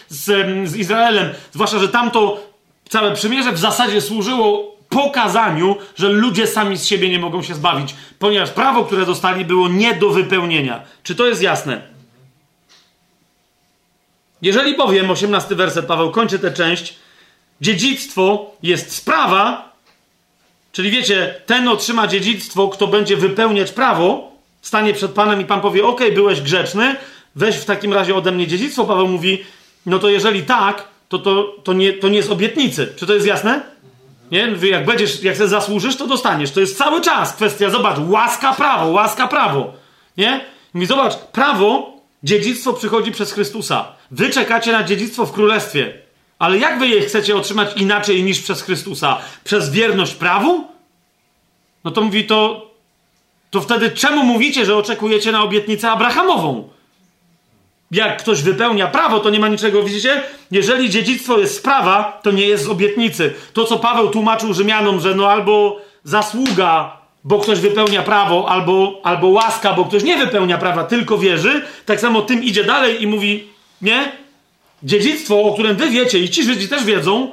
z, 0.08 0.68
z 0.68 0.76
Izraelem. 0.76 1.30
Zwłaszcza, 1.52 1.78
że 1.78 1.88
tamto 1.88 2.40
całe 2.88 3.14
przymierze 3.14 3.52
w 3.52 3.58
zasadzie 3.58 4.00
służyło 4.00 4.76
pokazaniu, 4.88 5.76
że 5.96 6.08
ludzie 6.08 6.46
sami 6.46 6.78
z 6.78 6.86
siebie 6.86 7.08
nie 7.08 7.18
mogą 7.18 7.42
się 7.42 7.54
zbawić, 7.54 7.94
ponieważ 8.18 8.50
prawo, 8.50 8.84
które 8.84 9.06
dostali, 9.06 9.44
było 9.44 9.68
nie 9.68 9.94
do 9.94 10.10
wypełnienia. 10.10 10.82
Czy 11.02 11.14
to 11.14 11.26
jest 11.26 11.42
jasne? 11.42 11.82
Jeżeli 14.42 14.76
bowiem, 14.76 15.10
18 15.10 15.54
werset, 15.54 15.86
Paweł 15.86 16.10
kończy 16.10 16.38
tę 16.38 16.52
część, 16.52 16.94
dziedzictwo 17.60 18.50
jest 18.62 18.96
sprawa, 18.96 19.72
czyli 20.72 20.90
wiecie, 20.90 21.34
ten 21.46 21.68
otrzyma 21.68 22.06
dziedzictwo, 22.06 22.68
kto 22.68 22.86
będzie 22.86 23.16
wypełniać 23.16 23.72
prawo, 23.72 24.32
stanie 24.62 24.94
przed 24.94 25.10
Panem 25.10 25.40
i 25.40 25.44
Pan 25.44 25.60
powie, 25.60 25.84
ok, 25.84 26.00
byłeś 26.14 26.40
grzeczny, 26.40 26.96
weź 27.36 27.56
w 27.56 27.64
takim 27.64 27.92
razie 27.92 28.14
ode 28.14 28.32
mnie 28.32 28.46
dziedzictwo. 28.46 28.84
Paweł 28.84 29.08
mówi, 29.08 29.44
no 29.86 29.98
to 29.98 30.08
jeżeli 30.08 30.42
tak, 30.42 30.88
to 31.08 31.18
to, 31.18 31.54
to, 31.64 31.72
nie, 31.72 31.92
to 31.92 32.08
nie 32.08 32.22
z 32.22 32.30
obietnicy. 32.30 32.92
Czy 32.96 33.06
to 33.06 33.14
jest 33.14 33.26
jasne? 33.26 33.62
Nie? 34.30 34.54
Jak 34.62 34.86
będziesz, 34.86 35.22
jak 35.22 35.36
sobie 35.36 35.48
zasłużysz, 35.48 35.96
to 35.96 36.06
dostaniesz. 36.06 36.50
To 36.50 36.60
jest 36.60 36.78
cały 36.78 37.00
czas 37.00 37.32
kwestia, 37.32 37.70
zobacz, 37.70 37.98
łaska, 38.08 38.52
prawo, 38.52 38.86
łaska, 38.86 39.28
prawo. 39.28 39.72
Nie? 40.16 40.40
Mówi, 40.74 40.86
zobacz, 40.86 41.16
prawo, 41.16 41.92
dziedzictwo 42.22 42.72
przychodzi 42.72 43.12
przez 43.12 43.32
Chrystusa. 43.32 43.92
Wy 44.10 44.30
czekacie 44.30 44.72
na 44.72 44.84
dziedzictwo 44.84 45.26
w 45.26 45.32
królestwie. 45.32 45.92
Ale 46.40 46.58
jak 46.58 46.78
wy 46.78 46.88
je 46.88 47.00
chcecie 47.00 47.36
otrzymać 47.36 47.76
inaczej 47.76 48.24
niż 48.24 48.40
przez 48.40 48.62
Chrystusa? 48.62 49.18
Przez 49.44 49.70
wierność 49.70 50.14
prawu? 50.14 50.64
No 51.84 51.90
to 51.90 52.00
mówi 52.00 52.24
to, 52.24 52.70
to 53.50 53.60
wtedy 53.60 53.90
czemu 53.90 54.24
mówicie, 54.24 54.66
że 54.66 54.76
oczekujecie 54.76 55.32
na 55.32 55.42
obietnicę 55.42 55.90
Abrahamową? 55.90 56.68
Jak 57.90 58.18
ktoś 58.22 58.42
wypełnia 58.42 58.86
prawo, 58.86 59.20
to 59.20 59.30
nie 59.30 59.40
ma 59.40 59.48
niczego, 59.48 59.82
widzicie? 59.82 60.22
Jeżeli 60.50 60.90
dziedzictwo 60.90 61.38
jest 61.38 61.56
sprawa, 61.56 62.20
to 62.22 62.30
nie 62.30 62.46
jest 62.46 62.64
z 62.64 62.68
obietnicy. 62.68 63.34
To, 63.52 63.64
co 63.64 63.78
Paweł 63.78 64.10
tłumaczył 64.10 64.54
Rzymianom, 64.54 65.00
że 65.00 65.14
no 65.14 65.30
albo 65.30 65.80
zasługa, 66.04 66.96
bo 67.24 67.38
ktoś 67.38 67.60
wypełnia 67.60 68.02
prawo, 68.02 68.48
albo, 68.48 69.00
albo 69.02 69.28
łaska, 69.28 69.72
bo 69.72 69.84
ktoś 69.84 70.02
nie 70.02 70.16
wypełnia 70.16 70.58
prawa, 70.58 70.84
tylko 70.84 71.18
wierzy, 71.18 71.62
tak 71.86 72.00
samo 72.00 72.22
tym 72.22 72.44
idzie 72.44 72.64
dalej 72.64 73.02
i 73.02 73.06
mówi, 73.06 73.48
nie? 73.82 74.19
Dziedzictwo, 74.82 75.42
o 75.42 75.54
którym 75.54 75.76
wy 75.76 75.90
wiecie 75.90 76.18
i 76.18 76.30
ci 76.30 76.44
Żydzi 76.44 76.68
też 76.68 76.84
wiedzą, 76.84 77.32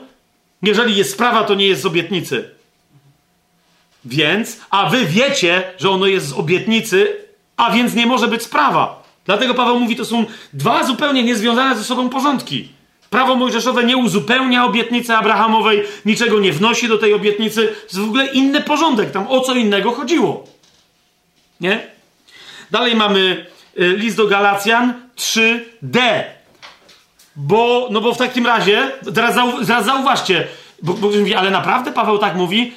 jeżeli 0.64 0.96
jest 0.96 1.12
sprawa, 1.12 1.44
to 1.44 1.56
nie 1.56 1.68
jest 1.68 1.82
z 1.82 1.86
obietnicy. 1.86 2.50
Więc, 4.06 4.60
a 4.70 4.90
wy 4.90 5.06
wiecie, 5.06 5.64
że 5.78 5.90
ono 5.90 6.06
jest 6.06 6.28
z 6.28 6.34
obietnicy, 6.34 7.16
a 7.58 7.72
więc 7.72 7.94
nie 7.94 8.06
może 8.06 8.28
być 8.28 8.44
sprawa. 8.44 9.04
Dlatego 9.26 9.54
Paweł 9.54 9.80
mówi, 9.80 9.96
to 9.96 10.06
są 10.06 10.26
dwa 10.54 10.84
zupełnie 10.84 11.24
niezwiązane 11.24 11.76
ze 11.76 11.84
sobą 11.84 12.10
porządki. 12.10 12.70
Prawo 13.10 13.36
mojżeszowe 13.36 13.84
nie 13.84 13.98
uzupełnia 13.98 14.66
obietnicy 14.66 15.16
Abrahamowej, 15.16 15.84
niczego 16.06 16.40
nie 16.40 16.52
wnosi 16.52 16.88
do 16.88 16.98
tej 16.98 17.14
obietnicy. 17.14 17.68
To 17.68 17.84
jest 17.84 18.00
w 18.00 18.04
ogóle 18.04 18.26
inny 18.26 18.62
porządek. 18.62 19.12
Tam 19.12 19.28
o 19.28 19.40
co 19.40 19.56
innego 19.56 19.92
chodziło. 19.92 20.48
Nie? 21.62 21.88
Dalej 22.72 22.96
mamy 22.96 23.46
y, 23.80 23.98
list 23.98 24.18
do 24.18 24.28
Galacjan 24.28 24.94
3D. 25.18 26.24
Bo, 27.38 27.88
no 27.92 28.02
bo 28.02 28.14
w 28.14 28.18
takim 28.18 28.46
razie, 28.46 28.92
teraz, 29.16 29.36
zau, 29.36 29.66
teraz 29.66 29.86
zauważcie, 29.86 30.48
bo, 30.84 30.94
bo 30.94 31.08
mówi, 31.08 31.36
ale 31.36 31.52
naprawdę 31.52 31.92
Paweł 31.92 32.18
tak 32.18 32.36
mówi? 32.36 32.74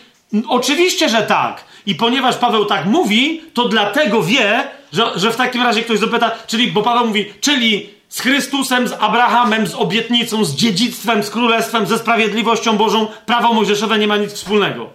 Oczywiście, 0.48 1.08
że 1.08 1.22
tak. 1.22 1.64
I 1.86 1.94
ponieważ 1.94 2.36
Paweł 2.36 2.64
tak 2.64 2.86
mówi, 2.86 3.42
to 3.54 3.68
dlatego 3.68 4.22
wie, 4.22 4.64
że, 4.92 5.10
że 5.16 5.32
w 5.32 5.36
takim 5.36 5.62
razie 5.62 5.82
ktoś 5.82 5.98
zapyta, 5.98 6.30
czyli, 6.46 6.72
bo 6.72 6.82
Paweł 6.82 7.06
mówi, 7.06 7.32
czyli 7.40 7.90
z 8.08 8.20
Chrystusem, 8.20 8.88
z 8.88 8.92
Abrahamem, 8.92 9.66
z 9.66 9.74
obietnicą, 9.74 10.44
z 10.44 10.54
dziedzictwem, 10.54 11.22
z 11.22 11.30
królestwem, 11.30 11.86
ze 11.86 11.98
sprawiedliwością 11.98 12.76
Bożą, 12.76 13.06
prawo 13.26 13.54
mojżeszowe 13.54 13.98
nie 13.98 14.06
ma 14.06 14.16
nic 14.16 14.32
wspólnego. 14.32 14.90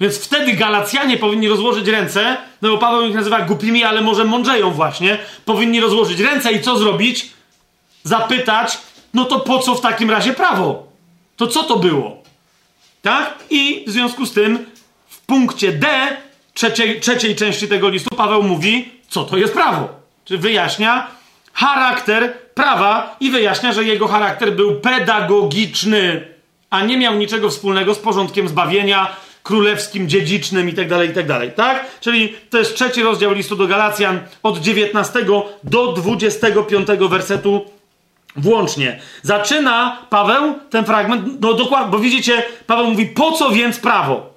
Więc 0.00 0.18
wtedy 0.18 0.52
Galacjanie 0.52 1.16
powinni 1.16 1.48
rozłożyć 1.48 1.88
ręce, 1.88 2.36
no 2.62 2.68
bo 2.68 2.78
Paweł 2.78 3.06
ich 3.06 3.14
nazywa 3.14 3.40
głupimi, 3.40 3.84
ale 3.84 4.00
może 4.00 4.24
mądrzeją 4.24 4.70
właśnie. 4.70 5.18
Powinni 5.44 5.80
rozłożyć 5.80 6.20
ręce 6.20 6.52
i 6.52 6.62
co 6.62 6.78
zrobić? 6.78 7.35
Zapytać, 8.06 8.78
no 9.14 9.24
to 9.24 9.40
po 9.40 9.58
co 9.58 9.74
w 9.74 9.80
takim 9.80 10.10
razie 10.10 10.32
prawo? 10.32 10.86
To 11.36 11.46
co 11.46 11.62
to 11.62 11.76
było? 11.76 12.22
Tak? 13.02 13.34
I 13.50 13.84
w 13.86 13.90
związku 13.90 14.26
z 14.26 14.32
tym 14.32 14.66
w 15.08 15.20
punkcie 15.20 15.72
D 15.72 15.88
trzeciej, 16.54 17.00
trzeciej 17.00 17.36
części 17.36 17.68
tego 17.68 17.88
listu 17.88 18.16
Paweł 18.16 18.42
mówi, 18.42 18.92
co 19.08 19.24
to 19.24 19.36
jest 19.36 19.54
prawo. 19.54 19.88
Czy 20.24 20.38
wyjaśnia 20.38 21.06
charakter 21.52 22.38
prawa 22.54 23.16
i 23.20 23.30
wyjaśnia, 23.30 23.72
że 23.72 23.84
jego 23.84 24.08
charakter 24.08 24.52
był 24.52 24.80
pedagogiczny, 24.80 26.28
a 26.70 26.82
nie 26.82 26.98
miał 26.98 27.14
niczego 27.14 27.50
wspólnego 27.50 27.94
z 27.94 27.98
porządkiem 27.98 28.48
zbawienia, 28.48 29.16
królewskim, 29.42 30.08
dziedzicznym 30.08 30.68
itd., 30.68 30.98
tak 30.98 31.08
itd. 31.08 31.40
Tak, 31.40 31.54
tak? 31.54 32.00
Czyli 32.00 32.34
to 32.50 32.58
jest 32.58 32.74
trzeci 32.74 33.02
rozdział 33.02 33.32
listu 33.32 33.56
do 33.56 33.66
Galacjan 33.66 34.20
od 34.42 34.58
19 34.58 35.26
do 35.64 35.92
25 35.92 36.88
wersetu 37.10 37.75
włącznie. 38.36 39.00
Zaczyna 39.22 39.96
Paweł 40.10 40.54
ten 40.70 40.84
fragment, 40.84 41.40
no 41.40 41.54
dokładnie, 41.54 41.90
bo 41.90 41.98
widzicie, 41.98 42.42
Paweł 42.66 42.86
mówi, 42.86 43.06
po 43.06 43.32
co 43.32 43.50
więc 43.50 43.78
prawo? 43.78 44.30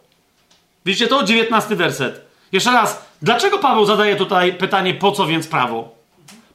Widzicie 0.85 1.07
to? 1.07 1.23
19 1.23 1.75
werset. 1.75 2.21
Jeszcze 2.51 2.71
raz, 2.71 3.05
dlaczego 3.21 3.57
Paweł 3.57 3.85
zadaje 3.85 4.15
tutaj 4.15 4.53
pytanie, 4.53 4.93
po 4.93 5.11
co 5.11 5.27
więc 5.27 5.47
prawo? 5.47 5.99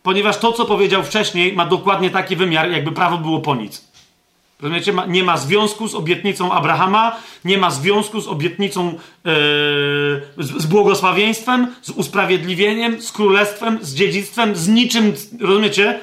Ponieważ 0.02 0.36
to, 0.36 0.52
co 0.52 0.64
powiedział 0.64 1.02
wcześniej, 1.02 1.52
ma 1.52 1.66
dokładnie 1.66 2.10
taki 2.10 2.36
wymiar, 2.36 2.70
jakby 2.70 2.92
prawo 2.92 3.18
było 3.18 3.40
po 3.40 3.54
nic. 3.54 3.84
Rozumiecie? 4.60 4.92
Nie 5.08 5.24
ma 5.24 5.36
związku 5.36 5.88
z 5.88 5.94
obietnicą 5.94 6.52
Abrahama, 6.52 7.16
nie 7.44 7.58
ma 7.58 7.70
związku 7.70 8.20
z 8.20 8.28
obietnicą 8.28 8.86
yy, 8.86 9.32
z, 10.38 10.62
z 10.62 10.66
błogosławieństwem, 10.66 11.74
z 11.82 11.90
usprawiedliwieniem, 11.90 13.02
z 13.02 13.12
królestwem, 13.12 13.78
z 13.82 13.94
dziedzictwem, 13.94 14.56
z 14.56 14.68
niczym. 14.68 15.12
Rozumiecie? 15.40 16.00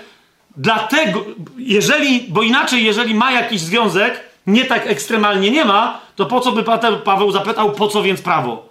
Dlatego, 0.57 1.25
jeżeli, 1.57 2.25
bo 2.29 2.41
inaczej, 2.41 2.83
jeżeli 2.83 3.15
ma 3.15 3.31
jakiś 3.31 3.61
związek, 3.61 4.19
nie 4.47 4.65
tak 4.65 4.87
ekstremalnie 4.87 5.51
nie 5.51 5.65
ma, 5.65 5.99
to 6.15 6.25
po 6.25 6.39
co 6.39 6.51
by 6.51 6.63
Paweł 7.03 7.31
zapytał, 7.31 7.71
po 7.71 7.87
co 7.87 8.03
więc 8.03 8.21
prawo? 8.21 8.69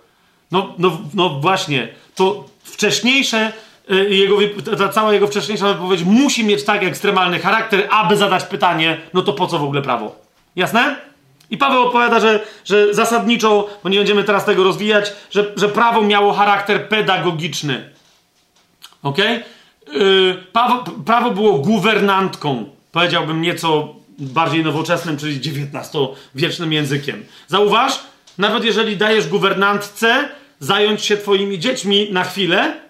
No, 0.51 0.75
no, 0.79 0.99
no 1.15 1.29
właśnie, 1.31 1.89
to 2.15 2.45
wcześniejsze 2.65 3.53
Y, 3.91 4.15
jego, 4.15 4.37
ta 4.79 4.89
cała 4.89 5.13
jego 5.13 5.27
wcześniejsza 5.27 5.73
wypowiedź 5.75 6.03
musi 6.03 6.45
mieć 6.45 6.65
tak 6.65 6.83
ekstremalny 6.83 7.39
charakter, 7.39 7.89
aby 7.91 8.17
zadać 8.17 8.45
pytanie, 8.45 9.01
no 9.15 9.23
to 9.23 9.33
po 9.33 9.47
co 9.47 9.59
w 9.59 9.65
ogóle 9.65 9.83
prawo? 9.83 10.17
Jasne? 10.57 10.97
I 11.51 11.59
Paweł 11.59 11.83
opowiada, 11.83 12.21
że, 12.21 12.41
że 12.65 12.95
zasadniczo, 12.95 13.69
bo 13.83 13.89
nie 13.89 13.99
będziemy 13.99 14.25
teraz 14.25 14.45
tego 14.45 14.65
rozwijać, 14.65 15.13
że, 15.31 15.53
że 15.57 15.69
prawo 15.69 16.03
miało 16.03 16.33
charakter 16.33 16.89
pedagogiczny. 16.89 17.91
Ok? 19.03 19.19
Yy, 19.87 20.35
prawo, 20.53 20.85
prawo 21.07 21.31
było 21.31 21.59
guwernantką, 21.59 22.71
powiedziałbym 22.93 23.43
nieco 23.43 23.95
bardziej 24.19 24.65
nowoczesnym, 24.65 25.17
czyli 25.17 25.37
XIX-wiecznym 25.37 26.73
językiem. 26.73 27.25
Zauważ, 27.49 28.01
nawet 28.39 28.65
jeżeli 28.65 28.97
dajesz 28.97 29.29
guwernantce 29.29 30.29
zająć 30.61 31.05
się 31.05 31.17
twoimi 31.17 31.59
dziećmi 31.59 32.09
na 32.13 32.25
chwilę, 32.25 32.81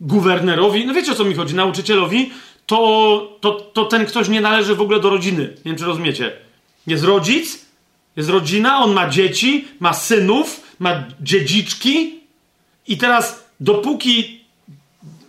guwernerowi, 0.00 0.86
no 0.86 0.94
wiecie 0.94 1.12
o 1.12 1.14
co 1.14 1.24
mi 1.24 1.34
chodzi, 1.34 1.54
nauczycielowi, 1.54 2.30
to, 2.66 3.38
to, 3.40 3.52
to 3.52 3.84
ten 3.84 4.06
ktoś 4.06 4.28
nie 4.28 4.40
należy 4.40 4.74
w 4.74 4.80
ogóle 4.80 5.00
do 5.00 5.10
rodziny. 5.10 5.42
Nie 5.42 5.62
wiem, 5.64 5.76
czy 5.76 5.84
rozumiecie. 5.84 6.32
Jest 6.86 7.04
rodzic, 7.04 7.66
jest 8.16 8.28
rodzina, 8.28 8.78
on 8.78 8.92
ma 8.92 9.08
dzieci, 9.08 9.68
ma 9.80 9.92
synów, 9.92 10.60
ma 10.78 11.04
dziedziczki 11.20 12.20
i 12.88 12.96
teraz 12.98 13.44
dopóki 13.60 14.41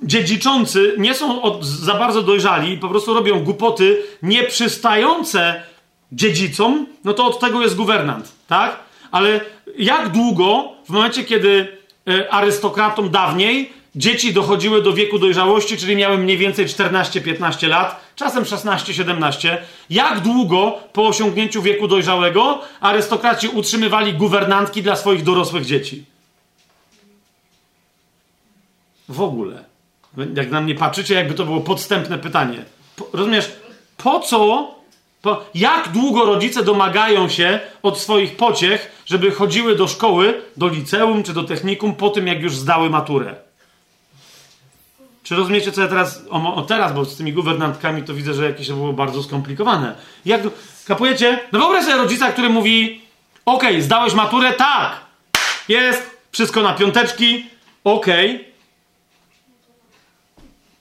dziedziczący 0.03 0.95
nie 0.97 1.13
są 1.13 1.41
od, 1.41 1.65
za 1.65 1.93
bardzo 1.93 2.23
dojrzali 2.23 2.77
po 2.77 2.89
prostu 2.89 3.13
robią 3.13 3.43
głupoty 3.43 4.01
nieprzystające 4.23 5.63
dziedzicom, 6.11 6.87
no 7.03 7.13
to 7.13 7.25
od 7.25 7.39
tego 7.39 7.61
jest 7.61 7.75
guwernant, 7.75 8.31
tak? 8.47 8.79
Ale 9.11 9.41
jak 9.77 10.09
długo, 10.09 10.71
w 10.85 10.89
momencie 10.89 11.23
kiedy 11.23 11.77
y, 12.09 12.31
arystokratom 12.31 13.09
dawniej 13.09 13.73
dzieci 13.95 14.33
dochodziły 14.33 14.81
do 14.81 14.93
wieku 14.93 15.19
dojrzałości, 15.19 15.77
czyli 15.77 15.95
miały 15.95 16.17
mniej 16.17 16.37
więcej 16.37 16.67
14-15 16.67 17.67
lat, 17.67 18.13
czasem 18.15 18.43
16-17. 18.43 19.57
Jak 19.89 20.19
długo 20.19 20.79
po 20.93 21.07
osiągnięciu 21.07 21.61
wieku 21.61 21.87
dojrzałego 21.87 22.61
arystokraci 22.81 23.47
utrzymywali 23.47 24.13
guwernantki 24.13 24.83
dla 24.83 24.95
swoich 24.95 25.23
dorosłych 25.23 25.65
dzieci? 25.65 26.03
W 29.09 29.21
ogóle. 29.21 29.72
Jak 30.35 30.51
na 30.51 30.61
mnie 30.61 30.75
patrzycie, 30.75 31.13
jakby 31.13 31.33
to 31.33 31.45
było 31.45 31.61
podstępne 31.61 32.17
pytanie. 32.17 32.65
Po, 32.95 33.07
rozumiesz, 33.13 33.51
po 33.97 34.19
co, 34.19 34.75
po, 35.21 35.45
jak 35.55 35.89
długo 35.89 36.25
rodzice 36.25 36.63
domagają 36.63 37.29
się 37.29 37.59
od 37.83 37.99
swoich 37.99 38.35
pociech, 38.35 39.03
żeby 39.05 39.31
chodziły 39.31 39.75
do 39.75 39.87
szkoły, 39.87 40.41
do 40.57 40.67
liceum 40.67 41.23
czy 41.23 41.33
do 41.33 41.43
technikum 41.43 41.95
po 41.95 42.09
tym, 42.09 42.27
jak 42.27 42.41
już 42.41 42.55
zdały 42.55 42.89
maturę? 42.89 43.35
Czy 45.23 45.35
rozumiecie, 45.35 45.71
co 45.71 45.81
ja 45.81 45.87
teraz, 45.87 46.21
o, 46.29 46.55
o, 46.55 46.61
teraz, 46.61 46.93
bo 46.93 47.05
z 47.05 47.17
tymi 47.17 47.33
guwernantkami 47.33 48.03
to 48.03 48.13
widzę, 48.13 48.33
że 48.33 48.45
jakieś 48.45 48.67
to 48.67 48.73
było 48.73 48.93
bardzo 48.93 49.23
skomplikowane. 49.23 49.95
Jak, 50.25 50.41
kapujecie? 50.85 51.39
No 51.51 51.59
wyobraź 51.59 51.83
sobie 51.83 51.97
rodzica, 51.97 52.31
który 52.31 52.49
mówi, 52.49 53.01
okej, 53.45 53.69
okay, 53.69 53.81
zdałeś 53.81 54.13
maturę? 54.13 54.53
Tak. 54.53 54.91
Jest, 55.67 56.17
wszystko 56.31 56.61
na 56.61 56.73
piąteczki, 56.73 57.45
okej. 57.83 58.35
Okay. 58.35 58.52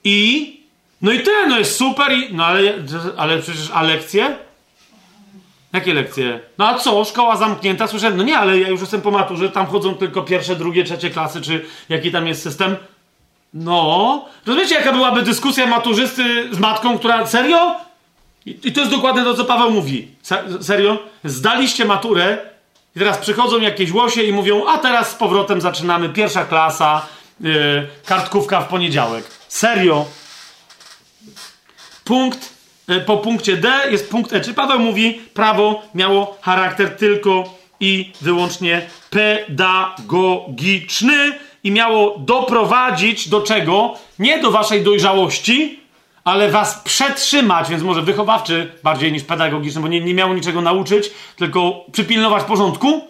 I? 0.05 0.61
No 1.03 1.13
i 1.13 1.21
tyle, 1.21 1.47
no 1.47 1.59
jest 1.59 1.77
super 1.77 2.13
i, 2.13 2.35
no 2.35 2.47
ale, 2.47 2.61
ale 3.17 3.39
przecież, 3.39 3.71
a 3.75 3.83
lekcje? 3.83 4.37
Jakie 5.73 5.95
lekcje? 5.95 6.41
No 6.59 6.69
a 6.69 6.79
co? 6.79 7.05
Szkoła 7.05 7.37
zamknięta? 7.37 7.87
Słyszę, 7.87 8.11
no 8.11 8.23
nie, 8.23 8.39
ale 8.39 8.59
ja 8.59 8.69
już 8.69 8.81
jestem 8.81 9.01
po 9.01 9.11
maturze, 9.11 9.51
tam 9.51 9.67
chodzą 9.67 9.95
tylko 9.95 10.23
pierwsze, 10.23 10.57
drugie, 10.57 10.85
trzecie 10.85 11.11
klasy, 11.11 11.41
czy 11.41 11.65
jaki 11.89 12.13
tam 12.13 12.27
jest 12.27 12.43
system? 12.43 12.77
No, 13.55 14.25
rozumiecie, 14.47 14.75
jaka 14.75 14.93
byłaby 14.93 15.23
dyskusja 15.23 15.67
maturzysty 15.67 16.55
z 16.55 16.59
matką, 16.59 16.99
która. 16.99 17.27
Serio? 17.27 17.77
I, 18.47 18.59
I, 18.65 18.73
to 18.73 18.81
jest 18.81 18.93
dokładnie 18.93 19.25
to, 19.25 19.35
co 19.35 19.45
Paweł 19.45 19.71
mówi. 19.71 20.09
Se, 20.23 20.43
serio? 20.61 20.99
Zdaliście 21.25 21.85
maturę 21.85 22.39
i 22.97 22.99
teraz 22.99 23.19
przychodzą 23.19 23.61
jakieś 23.61 23.93
łosie 23.93 24.23
i 24.23 24.33
mówią, 24.33 24.67
a 24.67 24.79
teraz 24.79 25.11
z 25.11 25.15
powrotem 25.15 25.61
zaczynamy 25.61 26.09
pierwsza 26.09 26.45
klasa, 26.45 27.07
yy, 27.41 27.87
kartkówka 28.07 28.61
w 28.61 28.69
poniedziałek. 28.69 29.42
Serio? 29.53 30.07
Punkt, 32.05 32.55
yy, 32.89 33.01
po 33.01 33.17
punkcie 33.17 33.57
D 33.57 33.73
jest 33.91 34.11
punkt 34.11 34.33
E. 34.33 34.41
Czy 34.41 34.55
Paweł 34.55 34.79
mówi, 34.79 35.21
prawo 35.35 35.83
miało 35.95 36.39
charakter 36.41 36.97
tylko 36.97 37.45
i 37.81 38.13
wyłącznie 38.21 38.87
pedagogiczny 39.11 41.39
i 41.65 41.71
miało 41.71 42.19
doprowadzić 42.19 43.29
do 43.29 43.41
czego? 43.41 43.95
Nie 44.19 44.41
do 44.41 44.51
waszej 44.51 44.85
dojrzałości, 44.85 45.81
ale 46.25 46.51
was 46.51 46.81
przetrzymać, 46.85 47.69
więc 47.69 47.83
może 47.83 48.03
wychowawczy 48.03 48.73
bardziej 48.83 49.13
niż 49.13 49.23
pedagogiczny, 49.23 49.81
bo 49.81 49.89
nie, 49.89 50.01
nie 50.01 50.15
miało 50.15 50.35
niczego 50.35 50.63
nauczyć, 50.63 51.11
tylko 51.37 51.85
przypilnować 51.93 52.45
porządku. 52.45 53.01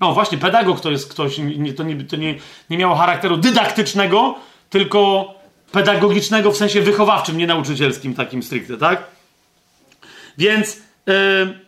O, 0.00 0.12
właśnie, 0.12 0.38
pedagog 0.38 0.80
to 0.80 0.90
jest 0.90 1.10
ktoś, 1.10 1.38
nie, 1.38 1.72
to, 1.72 1.82
nie, 1.82 2.04
to 2.04 2.16
nie, 2.16 2.34
nie 2.70 2.78
miało 2.78 2.94
charakteru 2.94 3.36
dydaktycznego, 3.36 4.34
tylko 4.70 5.34
pedagogicznego 5.74 6.52
w 6.52 6.56
sensie 6.56 6.80
wychowawczym, 6.80 7.38
nie 7.38 7.46
nauczycielskim, 7.46 8.14
takim 8.14 8.42
stricte, 8.42 8.76
tak? 8.76 9.02
Więc 10.38 10.76
yy, 11.06 11.58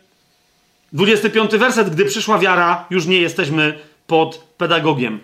25 0.93 1.51
werset, 1.51 1.89
gdy 1.89 2.05
przyszła 2.05 2.39
wiara, 2.39 2.85
już 2.89 3.05
nie 3.05 3.21
jesteśmy 3.21 3.79
pod 4.07 4.37
pedagogiem 4.57 5.19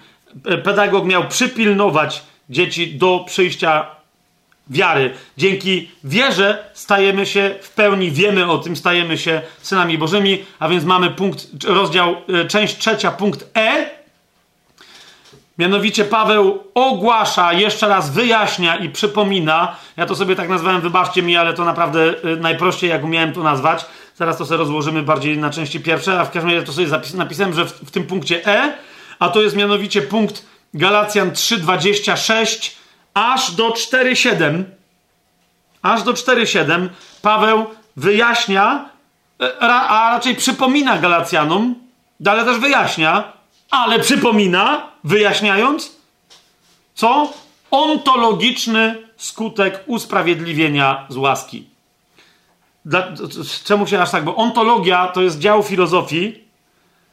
pedagog 0.63 1.05
miał 1.05 1.27
przypilnować 1.27 2.23
dzieci 2.49 2.95
do 2.95 3.23
przyjścia 3.27 3.85
wiary. 4.69 5.13
Dzięki 5.37 5.91
wierze 6.03 6.63
stajemy 6.73 7.25
się 7.25 7.55
w 7.61 7.69
pełni, 7.69 8.11
wiemy 8.11 8.51
o 8.51 8.57
tym, 8.57 8.75
stajemy 8.75 9.17
się 9.17 9.41
synami 9.61 9.97
Bożymi, 9.97 10.45
a 10.59 10.69
więc 10.69 10.83
mamy 10.83 11.11
punkt, 11.11 11.47
rozdział, 11.63 12.15
e, 12.29 12.45
część 12.45 12.77
trzecia, 12.77 13.11
punkt 13.11 13.57
E. 13.57 13.89
Mianowicie 15.57 16.05
Paweł 16.05 16.63
ogłasza, 16.73 17.53
jeszcze 17.53 17.87
raz 17.87 18.09
wyjaśnia 18.09 18.75
i 18.75 18.89
przypomina. 18.89 19.75
Ja 19.97 20.05
to 20.05 20.15
sobie 20.15 20.35
tak 20.35 20.49
nazwałem, 20.49 20.81
wybaczcie 20.81 21.23
mi, 21.23 21.37
ale 21.37 21.53
to 21.53 21.65
naprawdę 21.65 22.13
e, 22.23 22.35
najprościej, 22.35 22.89
jak 22.89 23.03
umiałem 23.03 23.33
to 23.33 23.43
nazwać. 23.43 23.85
Zaraz 24.15 24.37
to 24.37 24.45
sobie 24.45 24.57
rozłożymy 24.57 25.03
bardziej 25.03 25.37
na 25.37 25.49
części 25.49 25.79
pierwsze, 25.79 26.19
a 26.19 26.25
w 26.25 26.31
każdym 26.31 26.51
razie 26.51 26.65
to 26.65 26.73
sobie 26.73 26.87
napisałem, 27.13 27.53
że 27.53 27.65
w, 27.65 27.71
w 27.71 27.91
tym 27.91 28.03
punkcie 28.03 28.47
E 28.47 28.73
a 29.19 29.29
to 29.29 29.41
jest 29.41 29.55
mianowicie 29.55 30.01
punkt 30.01 30.45
Galacjan 30.73 31.31
3:26 31.31 32.71
aż 33.13 33.51
do 33.51 33.69
4:7. 33.69 34.63
Aż 35.81 36.03
do 36.03 36.13
4:7 36.13 36.89
Paweł 37.21 37.65
wyjaśnia, 37.97 38.89
e, 39.41 39.59
a 39.59 40.11
raczej 40.13 40.35
przypomina 40.35 40.97
Galacjanom, 40.97 41.75
ale 42.25 42.45
też 42.45 42.57
wyjaśnia, 42.57 43.32
ale 43.73 43.99
przypomina, 43.99 44.89
wyjaśniając, 45.03 45.95
co? 46.95 47.33
Ontologiczny 47.71 49.07
skutek 49.17 49.83
usprawiedliwienia 49.87 51.05
z 51.09 51.17
łaski. 51.17 51.67
Dla, 52.85 53.07
czemu 53.63 53.87
się 53.87 54.01
aż 54.01 54.11
tak? 54.11 54.23
Bo 54.23 54.35
ontologia 54.35 55.07
to 55.07 55.21
jest 55.21 55.39
dział 55.39 55.63
filozofii, 55.63 56.43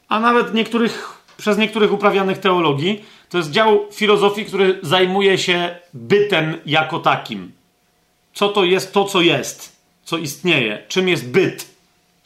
a 0.09 0.19
nawet 0.19 0.53
niektórych 0.53 1.21
przez 1.37 1.57
niektórych 1.57 1.93
uprawianych 1.93 2.37
teologii. 2.37 3.05
To 3.29 3.37
jest 3.37 3.51
dział 3.51 3.87
filozofii, 3.91 4.45
który 4.45 4.79
zajmuje 4.81 5.37
się 5.37 5.75
bytem 5.93 6.57
jako 6.65 6.99
takim. 6.99 7.51
Co 8.33 8.49
to 8.49 8.63
jest 8.63 8.93
to, 8.93 9.05
co 9.05 9.21
jest, 9.21 9.75
co 10.03 10.17
istnieje, 10.17 10.83
czym 10.87 11.09
jest 11.09 11.29
byt, 11.29 11.75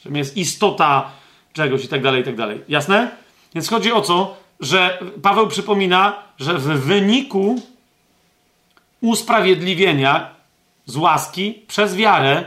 czym 0.02 0.16
jest 0.16 0.36
istota 0.36 1.10
czegoś 1.52 1.84
i 1.84 1.88
tak 1.88 2.02
dalej, 2.02 2.20
i 2.20 2.24
tak 2.24 2.36
dalej. 2.36 2.62
Jasne? 2.68 3.25
Więc 3.56 3.68
chodzi 3.68 3.92
o 3.92 4.00
to, 4.00 4.36
że 4.60 4.98
Paweł 5.22 5.46
przypomina, 5.46 6.22
że 6.38 6.58
w 6.58 6.62
wyniku 6.62 7.62
usprawiedliwienia 9.00 10.30
z 10.86 10.96
łaski 10.96 11.62
przez 11.68 11.96
wiarę 11.96 12.44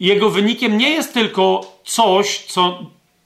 jego 0.00 0.30
wynikiem 0.30 0.78
nie 0.78 0.90
jest 0.90 1.14
tylko 1.14 1.72
coś, 1.84 2.38
co 2.38 2.78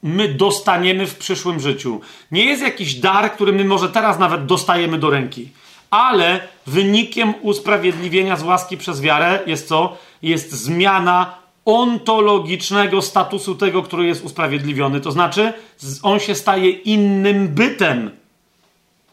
my 0.02 0.28
dostaniemy 0.28 1.06
w 1.06 1.18
przyszłym 1.18 1.60
życiu. 1.60 2.00
Nie 2.30 2.44
jest 2.44 2.62
jakiś 2.62 2.94
dar, 2.94 3.32
który 3.32 3.52
my 3.52 3.64
może 3.64 3.88
teraz 3.88 4.18
nawet 4.18 4.46
dostajemy 4.46 4.98
do 4.98 5.10
ręki. 5.10 5.48
Ale 5.90 6.48
wynikiem 6.66 7.34
usprawiedliwienia 7.42 8.36
z 8.36 8.42
łaski 8.42 8.76
przez 8.76 9.00
wiarę 9.00 9.40
jest 9.46 9.68
co? 9.68 9.96
Jest 10.22 10.52
zmiana 10.52 11.37
ontologicznego 11.68 13.02
statusu 13.02 13.54
tego, 13.54 13.82
który 13.82 14.06
jest 14.06 14.24
usprawiedliwiony. 14.24 15.00
To 15.00 15.12
znaczy, 15.12 15.52
on 16.02 16.20
się 16.20 16.34
staje 16.34 16.70
innym 16.70 17.48
bytem. 17.48 18.10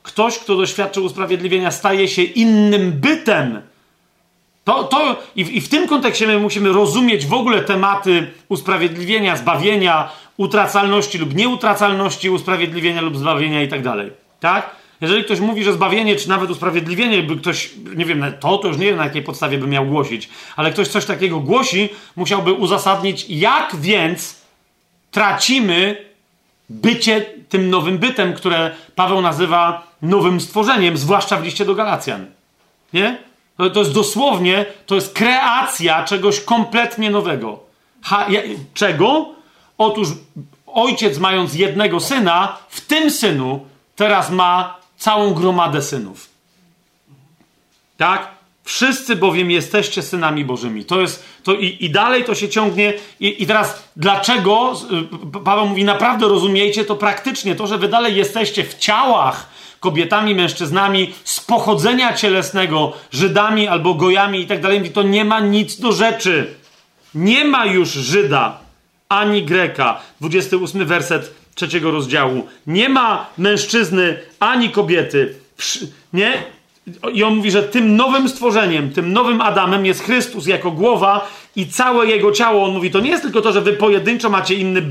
Ktoś, 0.03 0.39
kto 0.39 0.55
doświadczył 0.55 1.05
usprawiedliwienia, 1.05 1.71
staje 1.71 2.07
się 2.07 2.23
innym 2.23 2.91
bytem. 2.91 3.61
To, 4.63 4.83
to 4.83 5.15
i, 5.35 5.45
w, 5.45 5.51
i 5.51 5.61
w 5.61 5.69
tym 5.69 5.87
kontekście 5.87 6.27
my 6.27 6.39
musimy 6.39 6.71
rozumieć 6.71 7.25
w 7.25 7.33
ogóle 7.33 7.61
tematy 7.61 8.31
usprawiedliwienia, 8.49 9.35
zbawienia, 9.37 10.11
utracalności 10.37 11.17
lub 11.17 11.35
nieutracalności, 11.35 12.29
usprawiedliwienia 12.29 13.01
lub 13.01 13.17
zbawienia 13.17 13.63
i 13.63 13.67
tak 13.67 13.83
dalej. 13.83 14.11
Tak? 14.39 14.74
Jeżeli 15.01 15.23
ktoś 15.23 15.39
mówi, 15.39 15.63
że 15.63 15.73
zbawienie, 15.73 16.15
czy 16.15 16.29
nawet 16.29 16.49
usprawiedliwienie, 16.49 17.23
by 17.23 17.35
ktoś, 17.35 17.69
nie 17.95 18.05
wiem, 18.05 18.25
to, 18.39 18.57
to 18.57 18.67
już 18.67 18.77
nie 18.77 18.85
wiem 18.85 18.97
na 18.97 19.03
jakiej 19.03 19.23
podstawie 19.23 19.57
by 19.57 19.67
miał 19.67 19.85
głosić, 19.85 20.29
ale 20.55 20.71
ktoś 20.71 20.87
coś 20.87 21.05
takiego 21.05 21.39
głosi, 21.39 21.89
musiałby 22.15 22.53
uzasadnić, 22.53 23.25
jak 23.29 23.75
więc 23.75 24.35
tracimy 25.11 26.05
bycie 26.69 27.25
tym 27.49 27.69
nowym 27.69 27.97
bytem, 27.97 28.33
które 28.33 28.71
Paweł 28.95 29.21
nazywa 29.21 29.87
nowym 30.01 30.41
stworzeniem, 30.41 30.97
zwłaszcza 30.97 31.37
w 31.37 31.43
liście 31.43 31.65
do 31.65 31.75
Galacjan. 31.75 32.25
Nie? 32.93 33.17
To, 33.73 33.79
jest 33.79 33.93
dosłownie, 33.93 34.65
to 34.85 34.95
jest 34.95 35.13
kreacja 35.13 36.03
czegoś 36.03 36.39
kompletnie 36.39 37.11
nowego. 37.11 37.59
Ha, 38.01 38.25
ja, 38.29 38.41
czego? 38.73 39.29
Otóż 39.77 40.07
ojciec, 40.67 41.17
mając 41.17 41.53
jednego 41.53 41.99
syna, 41.99 42.57
w 42.69 42.81
tym 42.81 43.11
synu 43.11 43.65
teraz 43.95 44.31
ma 44.31 44.77
całą 45.05 45.33
gromadę 45.33 45.81
synów. 45.81 46.29
Tak? 47.97 48.27
Wszyscy 48.63 49.15
bowiem 49.15 49.51
jesteście 49.51 50.01
synami 50.01 50.45
Bożymi. 50.45 50.85
To 50.85 51.01
jest, 51.01 51.23
to 51.43 51.53
i, 51.53 51.77
i 51.79 51.89
dalej 51.89 52.23
to 52.23 52.35
się 52.35 52.49
ciągnie. 52.49 52.93
I, 53.19 53.43
I 53.43 53.47
teraz 53.47 53.83
dlaczego? 53.95 54.73
Paweł 55.43 55.67
mówi, 55.67 55.83
naprawdę 55.83 56.27
rozumiejcie 56.27 56.85
to 56.85 56.95
praktycznie. 56.95 57.55
To, 57.55 57.67
że 57.67 57.77
wy 57.77 57.87
dalej 57.87 58.15
jesteście 58.15 58.63
w 58.63 58.75
ciałach, 58.75 59.49
kobietami, 59.79 60.35
mężczyznami 60.35 61.13
z 61.23 61.39
pochodzenia 61.39 62.13
cielesnego, 62.13 62.93
Żydami 63.11 63.67
albo 63.67 63.93
Gojami 63.93 64.39
i 64.39 64.47
tak 64.47 64.61
dalej, 64.61 64.91
to 64.91 65.03
nie 65.03 65.25
ma 65.25 65.39
nic 65.39 65.79
do 65.79 65.91
rzeczy. 65.91 66.55
Nie 67.15 67.45
ma 67.45 67.65
już 67.65 67.89
Żyda 67.89 68.59
ani 69.09 69.43
Greka. 69.43 70.01
28 70.21 70.85
werset 70.85 71.44
trzeciego 71.55 71.91
rozdziału. 71.91 72.47
Nie 72.67 72.89
ma 72.89 73.29
mężczyzny 73.37 74.19
ani 74.39 74.69
kobiety. 74.69 75.35
Nie? 76.13 76.43
I 77.13 77.23
on 77.23 77.35
mówi, 77.35 77.51
że 77.51 77.63
tym 77.63 77.95
nowym 77.95 78.29
stworzeniem, 78.29 78.91
tym 78.91 79.13
nowym 79.13 79.41
Adamem 79.41 79.85
jest 79.85 80.03
Chrystus 80.03 80.47
jako 80.47 80.71
głowa 80.71 81.27
i 81.55 81.67
całe 81.67 82.07
jego 82.07 82.31
ciało. 82.31 82.65
On 82.65 82.73
mówi, 82.73 82.91
to 82.91 82.99
nie 82.99 83.09
jest 83.09 83.23
tylko 83.23 83.41
to, 83.41 83.51
że 83.51 83.61
wy 83.61 83.73
pojedynczo 83.73 84.29
macie 84.29 84.55
inny 84.55 84.81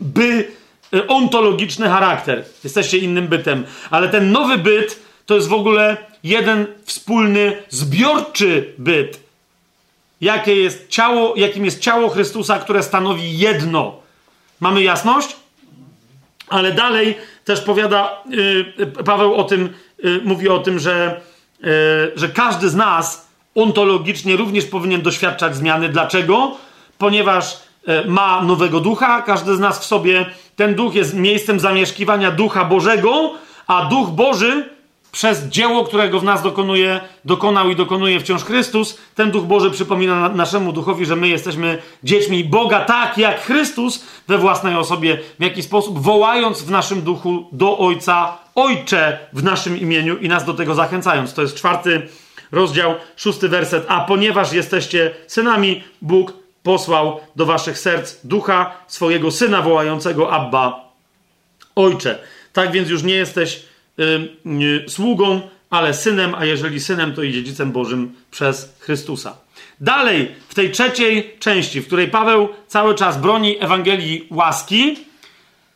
by 0.00 0.48
Y, 0.94 1.06
ontologiczny 1.06 1.88
charakter. 1.88 2.44
Jesteście 2.64 2.98
innym 2.98 3.28
bytem. 3.28 3.64
Ale 3.90 4.08
ten 4.08 4.32
nowy 4.32 4.58
byt 4.58 5.00
to 5.26 5.34
jest 5.34 5.48
w 5.48 5.52
ogóle 5.52 5.96
jeden 6.24 6.66
wspólny, 6.84 7.62
zbiorczy 7.68 8.74
byt. 8.78 9.20
Jakie 10.20 10.56
jest 10.56 10.88
ciało, 10.88 11.34
jakim 11.36 11.64
jest 11.64 11.80
ciało 11.80 12.08
Chrystusa, 12.08 12.58
które 12.58 12.82
stanowi 12.82 13.38
jedno. 13.38 14.00
Mamy 14.60 14.82
jasność? 14.82 15.36
Ale 16.48 16.72
dalej 16.72 17.14
też 17.44 17.60
powiada 17.60 18.22
yy, 18.30 18.86
Paweł 18.86 19.34
o 19.34 19.44
tym, 19.44 19.68
yy, 20.02 20.20
mówi 20.24 20.48
o 20.48 20.58
tym, 20.58 20.78
że, 20.78 21.20
że 22.16 22.28
każdy 22.28 22.68
z 22.68 22.74
nas 22.74 23.28
ontologicznie 23.54 24.36
również 24.36 24.64
powinien 24.64 25.02
doświadczać 25.02 25.56
zmiany. 25.56 25.88
Dlaczego? 25.88 26.56
Ponieważ 26.98 27.56
ma 28.06 28.42
nowego 28.42 28.80
ducha, 28.80 29.22
każdy 29.22 29.56
z 29.56 29.58
nas 29.58 29.78
w 29.78 29.84
sobie, 29.84 30.26
ten 30.56 30.74
duch 30.74 30.94
jest 30.94 31.14
miejscem 31.14 31.60
zamieszkiwania 31.60 32.30
ducha 32.30 32.64
Bożego, 32.64 33.32
a 33.66 33.84
duch 33.84 34.10
Boży 34.10 34.73
przez 35.14 35.48
dzieło, 35.48 35.84
którego 35.84 36.20
w 36.20 36.24
nas 36.24 36.42
dokonuje, 36.42 37.00
dokonał 37.24 37.70
i 37.70 37.76
dokonuje 37.76 38.20
wciąż 38.20 38.44
Chrystus, 38.44 38.98
ten 39.14 39.30
duch 39.30 39.44
Boży 39.44 39.70
przypomina 39.70 40.28
naszemu 40.28 40.72
duchowi, 40.72 41.06
że 41.06 41.16
my 41.16 41.28
jesteśmy 41.28 41.82
dziećmi 42.04 42.44
Boga 42.44 42.80
tak 42.80 43.18
jak 43.18 43.40
Chrystus 43.40 44.04
we 44.28 44.38
własnej 44.38 44.76
osobie, 44.76 45.18
w 45.38 45.42
jaki 45.42 45.62
sposób, 45.62 46.02
wołając 46.02 46.62
w 46.62 46.70
naszym 46.70 47.02
duchu 47.02 47.48
do 47.52 47.78
Ojca, 47.78 48.38
Ojcze 48.54 49.18
w 49.32 49.42
naszym 49.42 49.80
imieniu 49.80 50.16
i 50.16 50.28
nas 50.28 50.44
do 50.44 50.54
tego 50.54 50.74
zachęcając. 50.74 51.34
To 51.34 51.42
jest 51.42 51.56
czwarty 51.56 52.08
rozdział, 52.52 52.94
szósty 53.16 53.48
werset. 53.48 53.84
A 53.88 54.00
ponieważ 54.00 54.52
jesteście 54.52 55.10
synami, 55.26 55.84
Bóg 56.02 56.32
posłał 56.62 57.20
do 57.36 57.46
waszych 57.46 57.78
serc 57.78 58.16
ducha 58.24 58.76
swojego 58.86 59.30
syna 59.30 59.62
wołającego 59.62 60.32
Abba, 60.32 60.92
ojcze. 61.76 62.18
Tak 62.52 62.72
więc 62.72 62.88
już 62.88 63.02
nie 63.02 63.14
jesteś 63.14 63.73
sługą, 64.88 65.40
ale 65.70 65.94
synem, 65.94 66.34
a 66.34 66.44
jeżeli 66.44 66.80
synem, 66.80 67.14
to 67.14 67.22
i 67.22 67.32
dziedzicem 67.32 67.72
Bożym 67.72 68.12
przez 68.30 68.76
Chrystusa. 68.80 69.36
Dalej, 69.80 70.34
w 70.48 70.54
tej 70.54 70.70
trzeciej 70.70 71.36
części, 71.38 71.80
w 71.80 71.86
której 71.86 72.08
Paweł 72.08 72.48
cały 72.66 72.94
czas 72.94 73.20
broni 73.20 73.56
Ewangelii 73.60 74.26
łaski, 74.30 74.96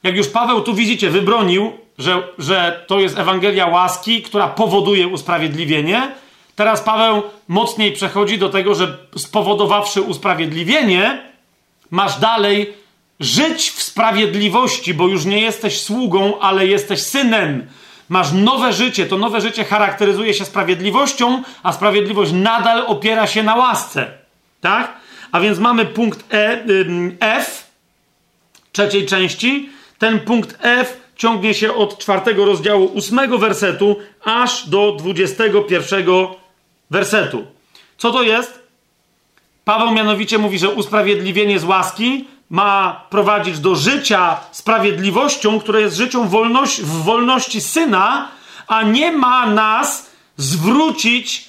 jak 0.03 0.17
już 0.17 0.29
Paweł 0.29 0.61
tu 0.61 0.75
widzicie, 0.75 1.11
wybronił, 1.11 1.73
że, 1.99 2.23
że 2.39 2.85
to 2.87 3.01
jest 3.01 3.19
Ewangelia 3.19 3.67
łaski, 3.67 4.23
która 4.23 4.49
powoduje 4.49 5.09
usprawiedliwienie, 5.09 6.13
Teraz 6.59 6.81
Paweł 6.81 7.23
mocniej 7.49 7.93
przechodzi 7.93 8.39
do 8.39 8.49
tego, 8.49 8.75
że 8.75 8.99
spowodowawszy 9.17 10.03
usprawiedliwienie, 10.03 11.23
masz 11.91 12.19
dalej 12.21 12.75
żyć 13.21 13.71
w 13.71 13.83
sprawiedliwości, 13.83 14.95
bo 14.95 15.09
już 15.09 15.25
nie 15.25 15.41
jesteś 15.41 15.81
sługą, 15.81 16.39
ale 16.41 16.67
jesteś 16.67 17.03
synem. 17.03 17.67
Masz 18.09 18.33
nowe 18.33 18.73
życie. 18.73 19.07
To 19.07 19.19
nowe 19.19 19.41
życie 19.41 19.65
charakteryzuje 19.65 20.35
się 20.35 20.45
sprawiedliwością, 20.45 21.43
a 21.63 21.73
sprawiedliwość 21.73 22.33
nadal 22.33 22.85
opiera 22.87 23.27
się 23.27 23.43
na 23.43 23.55
łasce. 23.57 24.07
Tak? 24.61 24.97
A 25.33 25.41
więc 25.41 25.59
mamy 25.59 25.87
punkt 25.87 26.35
e, 26.35 26.65
F 27.21 27.71
trzeciej 28.73 29.07
części. 29.07 29.71
Ten 29.99 30.21
punkt 30.21 30.59
F 30.63 31.01
ciągnie 31.17 31.55
się 31.55 31.75
od 31.75 31.99
czwartego 31.99 32.45
rozdziału 32.45 32.85
ósmego 32.85 33.39
wersetu 33.39 33.97
aż 34.25 34.69
do 34.69 34.93
dwudziestego 34.93 35.63
pierwszego 35.63 36.37
wersetu. 36.91 37.47
Co 37.99 38.13
to 38.13 38.23
jest? 38.23 38.63
Paweł 39.65 39.91
mianowicie 39.91 40.39
mówi, 40.39 40.59
że 40.59 40.71
usprawiedliwienie 40.71 41.59
z 41.59 41.65
łaski 41.65 42.29
ma 42.51 43.05
prowadzić 43.11 43.59
do 43.59 43.75
życia 43.77 44.37
sprawiedliwością, 44.53 45.61
które 45.61 45.81
jest 45.81 45.97
życią 45.97 46.29
wolności, 46.29 46.83
w 46.83 46.89
wolności 46.89 47.61
syna, 47.61 48.29
a 48.67 48.83
nie 48.83 49.13
ma 49.13 49.47
nas 49.47 50.11
zwrócić, 50.37 51.49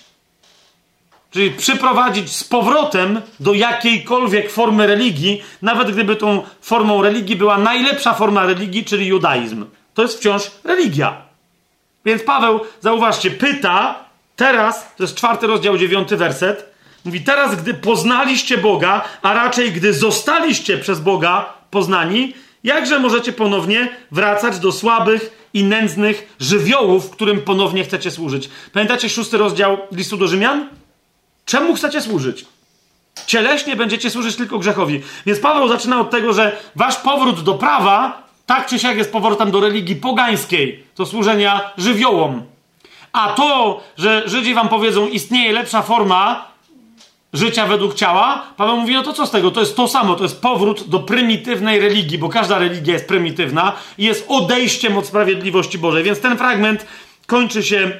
czyli 1.31 1.51
przyprowadzić 1.51 2.35
z 2.35 2.43
powrotem 2.43 3.21
do 3.39 3.53
jakiejkolwiek 3.53 4.51
formy 4.51 4.87
religii, 4.87 5.43
nawet 5.61 5.91
gdyby 5.91 6.15
tą 6.15 6.43
formą 6.61 7.01
religii 7.01 7.35
była 7.35 7.57
najlepsza 7.57 8.13
forma 8.13 8.45
religii, 8.45 8.85
czyli 8.85 9.07
judaizm. 9.07 9.65
To 9.93 10.01
jest 10.01 10.17
wciąż 10.17 10.51
religia. 10.63 11.21
Więc 12.05 12.23
Paweł, 12.23 12.59
zauważcie, 12.81 13.31
pyta, 13.31 14.09
Teraz, 14.39 14.95
to 14.95 15.03
jest 15.03 15.15
czwarty 15.15 15.47
rozdział, 15.47 15.77
dziewiąty 15.77 16.17
werset, 16.17 16.73
mówi, 17.05 17.21
teraz 17.21 17.55
gdy 17.55 17.73
poznaliście 17.73 18.57
Boga, 18.57 19.05
a 19.21 19.33
raczej 19.33 19.71
gdy 19.71 19.93
zostaliście 19.93 20.77
przez 20.77 20.99
Boga 20.99 21.53
poznani, 21.71 22.33
jakże 22.63 22.99
możecie 22.99 23.33
ponownie 23.33 23.89
wracać 24.11 24.59
do 24.59 24.71
słabych 24.71 25.49
i 25.53 25.63
nędznych 25.63 26.35
żywiołów, 26.39 27.09
którym 27.09 27.41
ponownie 27.41 27.83
chcecie 27.83 28.11
służyć. 28.11 28.49
Pamiętacie 28.73 29.09
szósty 29.09 29.37
rozdział 29.37 29.77
listu 29.91 30.17
do 30.17 30.27
Rzymian? 30.27 30.69
Czemu 31.45 31.75
chcecie 31.75 32.01
służyć? 32.01 32.45
Cieleśnie 33.25 33.75
będziecie 33.75 34.09
służyć 34.09 34.35
tylko 34.35 34.59
grzechowi. 34.59 35.01
Więc 35.25 35.39
Paweł 35.39 35.67
zaczyna 35.67 35.99
od 35.99 36.09
tego, 36.09 36.33
że 36.33 36.57
wasz 36.75 36.95
powrót 36.95 37.43
do 37.43 37.53
prawa, 37.53 38.23
tak 38.45 38.67
czy 38.67 38.79
siak 38.79 38.97
jest 38.97 39.11
powrotem 39.11 39.51
do 39.51 39.59
religii 39.59 39.95
pogańskiej, 39.95 40.83
do 40.97 41.05
służenia 41.05 41.71
żywiołom. 41.77 42.43
A 43.11 43.33
to, 43.33 43.83
że 43.97 44.23
Żydzi 44.25 44.53
wam 44.53 44.69
powiedzą, 44.69 45.07
istnieje 45.07 45.51
lepsza 45.51 45.81
forma 45.81 46.48
życia 47.33 47.67
według 47.67 47.93
ciała, 47.93 48.53
Paweł 48.57 48.77
mówi, 48.77 48.93
no 48.93 49.03
to 49.03 49.13
co 49.13 49.25
z 49.25 49.31
tego? 49.31 49.51
To 49.51 49.59
jest 49.59 49.75
to 49.75 49.87
samo, 49.87 50.15
to 50.15 50.23
jest 50.23 50.41
powrót 50.41 50.89
do 50.89 50.99
prymitywnej 50.99 51.79
religii, 51.79 52.17
bo 52.17 52.29
każda 52.29 52.59
religia 52.59 52.93
jest 52.93 53.07
prymitywna 53.07 53.75
i 53.97 54.05
jest 54.05 54.25
odejściem 54.27 54.97
od 54.97 55.05
sprawiedliwości 55.05 55.77
Bożej. 55.77 56.03
Więc 56.03 56.19
ten 56.19 56.37
fragment 56.37 56.85
kończy 57.25 57.63
się 57.63 57.91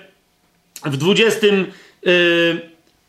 w 0.85 0.97
20 0.97 1.47
yy, 1.47 2.61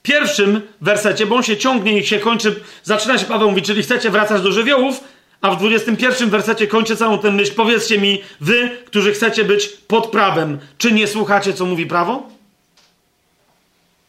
pierwszym 0.03 0.61
wersecie, 0.81 1.27
bo 1.27 1.37
on 1.37 1.43
się 1.43 1.57
ciągnie 1.57 1.99
i 1.99 2.07
się 2.07 2.19
kończy, 2.19 2.61
zaczyna 2.83 3.19
się 3.19 3.25
Paweł 3.25 3.51
mówi, 3.51 3.63
czyli 3.63 3.83
chcecie 3.83 4.11
wracać 4.11 4.43
do 4.43 4.53
żywiołów, 4.53 5.05
a 5.41 5.51
w 5.51 5.59
21 5.59 6.31
wersecie 6.31 6.67
kończy 6.67 6.97
całą 6.97 7.19
tę 7.19 7.31
myśl. 7.31 7.55
Powiedzcie 7.55 7.99
mi, 7.99 8.23
wy, 8.41 8.71
którzy 8.87 9.13
chcecie 9.13 9.45
być 9.45 9.69
pod 9.69 10.07
prawem, 10.07 10.59
czy 10.79 10.93
nie 10.93 11.07
słuchacie, 11.07 11.53
co 11.53 11.67
mówi 11.67 11.87
prawo? 11.87 12.29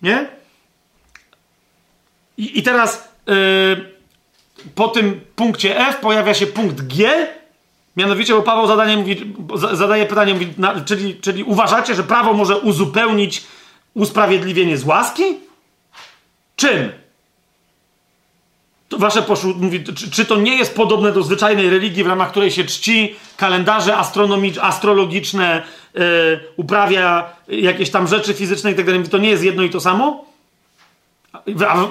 Nie? 0.01 0.40
I, 2.37 2.59
i 2.59 2.63
teraz 2.63 3.09
yy, 3.27 3.91
po 4.75 4.87
tym 4.87 5.21
punkcie 5.35 5.79
F 5.87 5.97
pojawia 5.97 6.33
się 6.33 6.47
punkt 6.47 6.81
G, 6.81 7.27
mianowicie, 7.97 8.33
bo 8.33 8.41
Paweł 8.41 8.67
zadanie 8.67 8.97
mówi, 8.97 9.33
zadaje 9.73 10.05
pytanie, 10.05 10.33
mówi, 10.33 10.53
na, 10.57 10.81
czyli, 10.81 11.15
czyli 11.15 11.43
uważacie, 11.43 11.95
że 11.95 12.03
prawo 12.03 12.33
może 12.33 12.57
uzupełnić 12.57 13.43
usprawiedliwienie 13.93 14.77
z 14.77 14.83
łaski? 14.83 15.23
Czym? 16.55 16.91
To 18.89 18.97
wasze 18.97 19.21
poszu 19.21 19.55
mówi, 19.57 19.83
czy, 19.83 20.11
czy, 20.11 20.25
to 20.25 20.35
nie 20.35 20.57
jest 20.57 20.75
podobne 20.75 21.11
do 21.11 21.23
zwyczajnej 21.23 21.69
religii, 21.69 22.03
w 22.03 22.07
ramach 22.07 22.31
której 22.31 22.51
się 22.51 22.63
czci 22.63 23.15
kalendarze 23.37 23.97
astrologiczne, 24.61 25.63
yy, 25.93 26.03
uprawia 26.55 27.29
jakieś 27.47 27.89
tam 27.89 28.07
rzeczy 28.07 28.33
fizyczne 28.33 28.71
i 28.71 28.75
tak 28.75 28.85
dalej? 28.85 29.03
To 29.03 29.17
nie 29.17 29.29
jest 29.29 29.43
jedno 29.43 29.63
i 29.63 29.69
to 29.69 29.79
samo? 29.79 30.30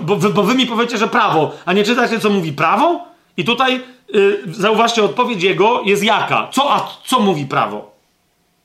Bo, 0.02 0.16
bo, 0.16 0.42
wy 0.42 0.54
mi 0.54 0.66
powiecie, 0.66 0.98
że 0.98 1.08
prawo, 1.08 1.52
a 1.64 1.72
nie 1.72 1.84
czytacie, 1.84 2.20
co 2.20 2.30
mówi 2.30 2.52
prawo? 2.52 3.04
I 3.36 3.44
tutaj 3.44 3.80
yy, 4.12 4.42
zauważcie, 4.46 5.04
odpowiedź 5.04 5.42
jego 5.42 5.82
jest 5.82 6.04
jaka? 6.04 6.48
Co, 6.52 6.74
a 6.74 6.88
co 7.04 7.20
mówi 7.20 7.46
prawo? 7.46 7.90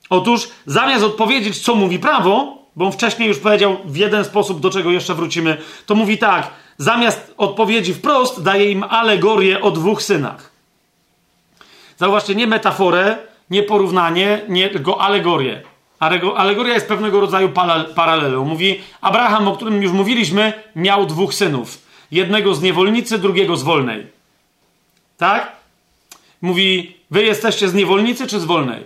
Otóż 0.10 0.48
zamiast 0.66 1.04
odpowiedzieć, 1.04 1.62
co 1.62 1.76
mówi 1.76 2.00
prawo, 2.00 2.58
bo 2.76 2.86
on 2.86 2.92
wcześniej 2.92 3.28
już 3.28 3.40
powiedział 3.40 3.78
w 3.86 3.98
jeden 3.98 4.26
sposób, 4.26 4.60
do 4.60 4.70
czego 4.70 4.92
jeszcze 4.92 5.14
wrócimy, 5.14 5.58
to 5.86 5.96
mówi 5.96 6.18
tak, 6.18 6.50
zamiast 6.78 7.34
odpowiedzi 7.38 7.94
wprost, 7.94 8.44
daje 8.44 8.72
im 8.72 8.84
alegorię 8.84 9.62
o 9.62 9.72
dwóch 9.72 10.04
synach. 10.04 10.52
Zauważcie, 11.98 12.36
nie 12.36 12.48
metaforę, 12.48 13.18
nie 13.50 13.64
porównanie, 13.64 14.42
nie, 14.50 14.70
tylko 14.70 15.02
alegorię. 15.02 15.62
Alegoria 16.36 16.74
jest 16.74 16.88
pewnego 16.88 17.22
rodzaju 17.22 17.50
paralelu. 17.96 18.46
Mówi, 18.46 18.82
Abraham, 19.02 19.48
o 19.48 19.56
którym 19.56 19.84
już 19.84 19.92
mówiliśmy, 19.92 20.54
miał 20.76 21.06
dwóch 21.06 21.34
synów. 21.34 21.78
Jednego 22.12 22.56
z 22.56 22.62
niewolnicy, 22.62 23.18
drugiego 23.18 23.58
z 23.58 23.64
wolnej. 23.64 24.08
Tak? 25.18 25.52
Mówi, 26.42 26.98
wy 27.12 27.24
jesteście 27.24 27.70
z 27.70 27.74
niewolnicy 27.74 28.28
czy 28.28 28.40
z 28.40 28.46
wolnej? 28.46 28.84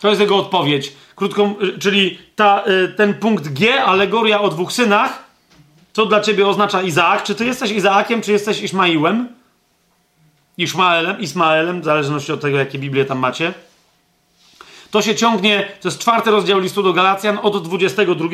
To 0.00 0.08
jest 0.08 0.20
jego 0.20 0.36
odpowiedź. 0.36 0.92
Krótko, 1.16 1.54
czyli 1.80 2.18
ta, 2.36 2.64
y, 2.66 2.88
ten 2.88 3.14
punkt 3.14 3.48
G, 3.48 3.84
alegoria 3.84 4.40
o 4.40 4.48
dwóch 4.48 4.72
synach, 4.72 5.24
co 5.92 6.06
dla 6.06 6.20
ciebie 6.20 6.46
oznacza 6.48 6.82
Izaak? 6.82 7.22
Czy 7.22 7.34
ty 7.34 7.44
jesteś 7.44 7.70
Izaakiem, 7.70 8.22
czy 8.22 8.32
jesteś 8.32 8.62
Ismaiłem? 8.62 9.28
Ismaelem, 10.58 11.20
Ismaelem, 11.20 11.80
w 11.80 11.84
zależności 11.84 12.32
od 12.32 12.40
tego, 12.40 12.58
jakie 12.58 12.78
Biblię 12.78 13.04
tam 13.04 13.18
macie. 13.18 13.54
To 14.90 15.02
się 15.02 15.14
ciągnie, 15.14 15.68
to 15.80 15.88
jest 15.88 15.98
czwarty 15.98 16.30
rozdział 16.30 16.58
listu 16.58 16.82
do 16.82 16.92
Galacjan, 16.92 17.38
od 17.42 17.64
22 17.64 18.28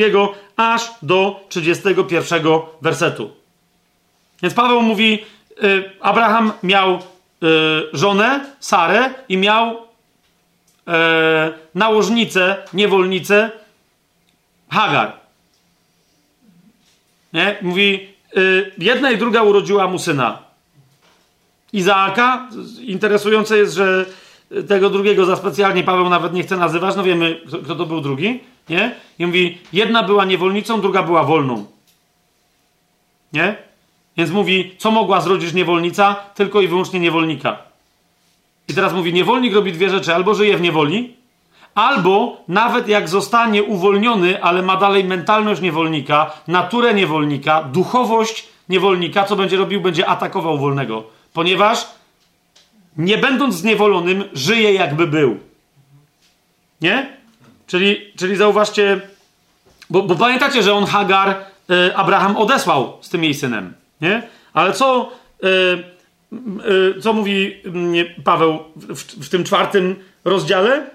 aż 0.57 0.91
do 1.02 1.41
31 1.49 2.43
wersetu. 2.83 3.31
Więc 4.43 4.55
Paweł 4.55 4.83
mówi, 4.83 5.25
y, 5.65 5.91
Abraham 6.01 6.52
miał 6.62 6.94
y, 6.94 6.99
żonę, 7.93 8.44
Sarę 8.60 9.10
i 9.28 9.36
miał 9.36 9.75
y, 9.75 9.78
nałożnicę, 11.75 12.57
niewolnicę, 12.73 13.51
Hagar. 14.70 15.12
Nie? 17.33 17.57
Mówi, 17.62 18.09
y, 18.36 18.73
jedna 18.78 19.10
i 19.10 19.18
druga 19.18 19.43
urodziła 19.43 19.89
mu 19.89 19.99
syna. 19.99 20.39
Izaaka. 21.73 22.49
Interesujące 22.81 23.59
jest, 23.59 23.75
że 23.75 24.07
tego 24.68 24.91
drugiego 24.91 25.25
za 25.25 25.36
specjalnie 25.36 25.83
Paweł 25.83 26.08
nawet 26.08 26.33
nie 26.33 26.42
chce 26.42 26.57
nazywać. 26.57 26.97
No 26.97 27.02
wiemy, 27.02 27.41
kto, 27.47 27.58
kto 27.58 27.75
to 27.75 27.86
był 27.86 28.00
drugi. 28.00 28.41
Nie? 28.68 28.94
I 29.18 29.26
mówi, 29.26 29.58
jedna 29.73 30.02
była 30.02 30.25
niewolnicą, 30.25 30.81
druga 30.81 31.02
była 31.02 31.25
wolną. 31.25 31.65
Nie? 33.33 33.57
Więc 34.16 34.31
mówi, 34.31 34.75
co 34.78 34.91
mogła 34.91 35.20
zrodzić 35.20 35.55
niewolnica? 35.55 36.15
Tylko 36.34 36.60
i 36.60 36.68
wyłącznie 36.68 37.00
niewolnika. 37.00 37.58
I 38.68 38.75
teraz 38.75 38.92
mówi, 38.92 39.12
niewolnik 39.12 39.55
robi 39.55 39.73
dwie 39.73 39.91
rzeczy. 39.91 40.15
Albo 40.15 40.34
żyje 40.34 40.57
w 40.57 40.60
niewoli, 40.60 41.15
albo 41.75 42.36
nawet 42.49 42.89
jak 42.89 43.08
zostanie 43.08 43.62
uwolniony, 43.62 44.42
ale 44.42 44.62
ma 44.62 44.76
dalej 44.76 45.05
mentalność 45.05 45.60
niewolnika, 45.60 46.31
naturę 46.49 46.94
niewolnika, 46.94 47.62
duchowość 47.62 48.49
niewolnika, 48.68 49.25
co 49.25 49.36
będzie 49.36 49.57
robił? 49.57 49.81
Będzie 49.81 50.07
atakował 50.07 50.58
wolnego. 50.58 51.05
Ponieważ 51.33 51.86
nie 52.97 53.18
będąc 53.18 53.55
zniewolonym, 53.55 54.25
żyje 54.33 54.73
jakby 54.73 55.07
był. 55.07 55.39
Nie? 56.81 57.16
Czyli, 57.66 58.12
czyli 58.16 58.36
zauważcie, 58.36 59.00
bo, 59.91 60.02
bo 60.02 60.15
pamiętacie, 60.15 60.62
że 60.62 60.75
on 60.75 60.86
Hagar 60.86 61.44
y, 61.70 61.97
Abraham 61.97 62.36
odesłał 62.36 62.99
z 63.00 63.08
tym 63.08 63.25
jej 63.25 63.34
synem. 63.34 63.75
Nie? 64.00 64.23
Ale 64.52 64.73
co, 64.73 65.12
y, 65.44 65.49
y, 66.97 67.00
co 67.00 67.12
mówi 67.12 67.57
mm, 67.65 68.07
Paweł 68.25 68.58
w, 68.76 69.25
w 69.26 69.28
tym 69.28 69.44
czwartym 69.44 69.97
rozdziale? 70.25 70.91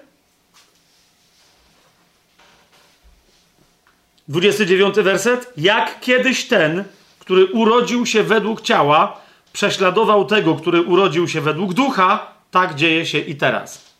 29 4.28 4.96
werset. 4.96 5.54
Jak 5.58 6.00
kiedyś 6.00 6.48
ten, 6.48 6.84
który 7.20 7.46
urodził 7.46 8.06
się 8.06 8.24
według 8.24 8.62
ciała, 8.62 9.22
prześladował 9.54 10.26
tego, 10.26 10.56
który 10.56 10.82
urodził 10.82 11.28
się 11.28 11.42
według 11.42 11.74
ducha, 11.74 12.34
tak 12.52 12.76
dzieje 12.76 13.06
się 13.06 13.20
i 13.20 13.36
teraz. 13.36 13.96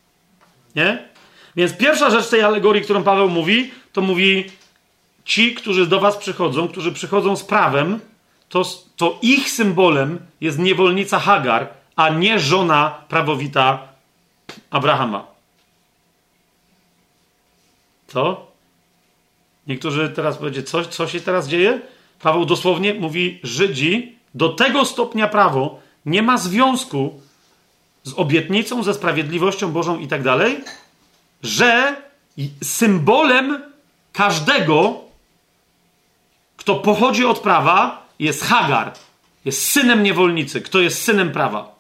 Nie? 0.76 1.08
Więc 1.56 1.78
pierwsza 1.78 2.10
rzecz 2.10 2.30
tej 2.30 2.42
alegorii, 2.42 2.84
którą 2.84 3.04
Paweł 3.04 3.30
mówi, 3.30 3.72
to 3.94 4.02
mówi: 4.02 4.46
ci, 5.26 5.56
którzy 5.56 5.88
do 5.88 6.00
was 6.00 6.18
przychodzą, 6.18 6.68
którzy 6.68 6.92
przychodzą 6.92 7.36
z 7.36 7.44
prawem, 7.44 8.00
to, 8.50 8.64
to 8.96 9.20
ich 9.22 9.52
symbolem 9.52 10.20
jest 10.42 10.60
niewolnica 10.60 11.20
Hagar, 11.20 11.70
a 11.96 12.10
nie 12.10 12.40
żona 12.40 13.04
prawowita 13.10 13.88
Abrahama. 14.70 15.28
Co? 18.08 18.48
Niektórzy 19.68 20.10
teraz 20.10 20.38
powiedzą, 20.38 20.62
co, 20.62 20.86
co 20.86 21.08
się 21.08 21.22
teraz 21.22 21.48
dzieje? 21.48 21.82
Paweł 22.20 22.46
dosłownie 22.46 22.94
mówi, 22.94 23.40
Żydzi 23.44 24.21
do 24.34 24.50
tego 24.50 24.86
stopnia 24.86 25.28
prawo 25.28 25.80
nie 26.06 26.22
ma 26.22 26.38
związku 26.38 27.22
z 28.04 28.14
obietnicą, 28.14 28.84
ze 28.84 28.94
sprawiedliwością 28.94 29.72
Bożą 29.72 30.00
i 30.00 30.08
tak 30.08 30.24
dalej, 30.24 30.64
że 31.44 31.96
symbolem 32.64 33.64
każdego, 34.14 35.02
kto 36.58 36.76
pochodzi 36.76 37.26
od 37.26 37.40
prawa, 37.40 38.08
jest 38.20 38.44
Hagar. 38.44 38.94
Jest 39.46 39.72
synem 39.72 40.04
niewolnicy. 40.04 40.62
Kto 40.62 40.80
jest 40.80 41.04
synem 41.04 41.32
prawa? 41.32 41.76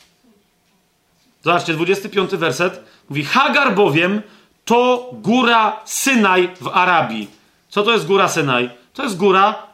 Zobaczcie, 1.43 1.73
25 1.73 2.31
werset 2.31 2.83
mówi: 3.09 3.23
Hagar 3.23 3.75
bowiem 3.75 4.21
to 4.65 5.09
góra 5.13 5.79
Synaj 5.85 6.49
w 6.61 6.67
Arabii. 6.67 7.27
Co 7.69 7.83
to 7.83 7.91
jest 7.91 8.07
góra 8.07 8.27
Synaj? 8.27 8.69
To 8.93 9.03
jest 9.03 9.17
góra, 9.17 9.67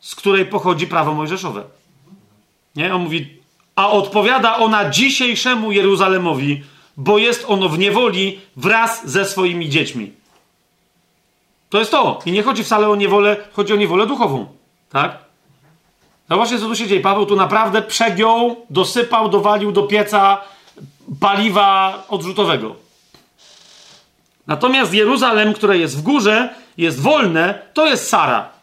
z 0.00 0.14
której 0.14 0.46
pochodzi 0.46 0.86
prawo 0.86 1.14
mojżeszowe. 1.14 1.64
Nie? 2.76 2.94
On 2.94 3.02
mówi, 3.02 3.36
a 3.76 3.90
odpowiada 3.90 4.56
ona 4.56 4.90
dzisiejszemu 4.90 5.72
Jeruzalemowi, 5.72 6.62
bo 6.96 7.18
jest 7.18 7.44
ono 7.48 7.68
w 7.68 7.78
niewoli 7.78 8.40
wraz 8.56 9.08
ze 9.10 9.24
swoimi 9.24 9.68
dziećmi. 9.68 10.12
To 11.70 11.78
jest 11.78 11.90
to. 11.90 12.18
I 12.26 12.32
nie 12.32 12.42
chodzi 12.42 12.64
wcale 12.64 12.88
o 12.88 12.96
niewolę, 12.96 13.36
chodzi 13.52 13.72
o 13.72 13.76
niewolę 13.76 14.06
duchową. 14.06 14.46
Tak? 14.90 15.18
Zobaczcie, 16.30 16.58
co 16.58 16.66
tu 16.66 16.76
się 16.76 16.86
dzieje. 16.86 17.00
Paweł 17.00 17.26
tu 17.26 17.36
naprawdę 17.36 17.82
przegiął, 17.82 18.56
dosypał, 18.70 19.28
dowalił 19.28 19.72
do 19.72 19.82
pieca 19.82 20.40
paliwa 21.20 22.02
odrzutowego. 22.08 22.76
Natomiast 24.46 24.94
Jeruzalem, 24.94 25.54
które 25.54 25.78
jest 25.78 25.98
w 25.98 26.02
górze, 26.02 26.54
jest 26.76 27.02
wolne, 27.02 27.62
to 27.74 27.86
jest 27.86 28.08
Sara. 28.08 28.55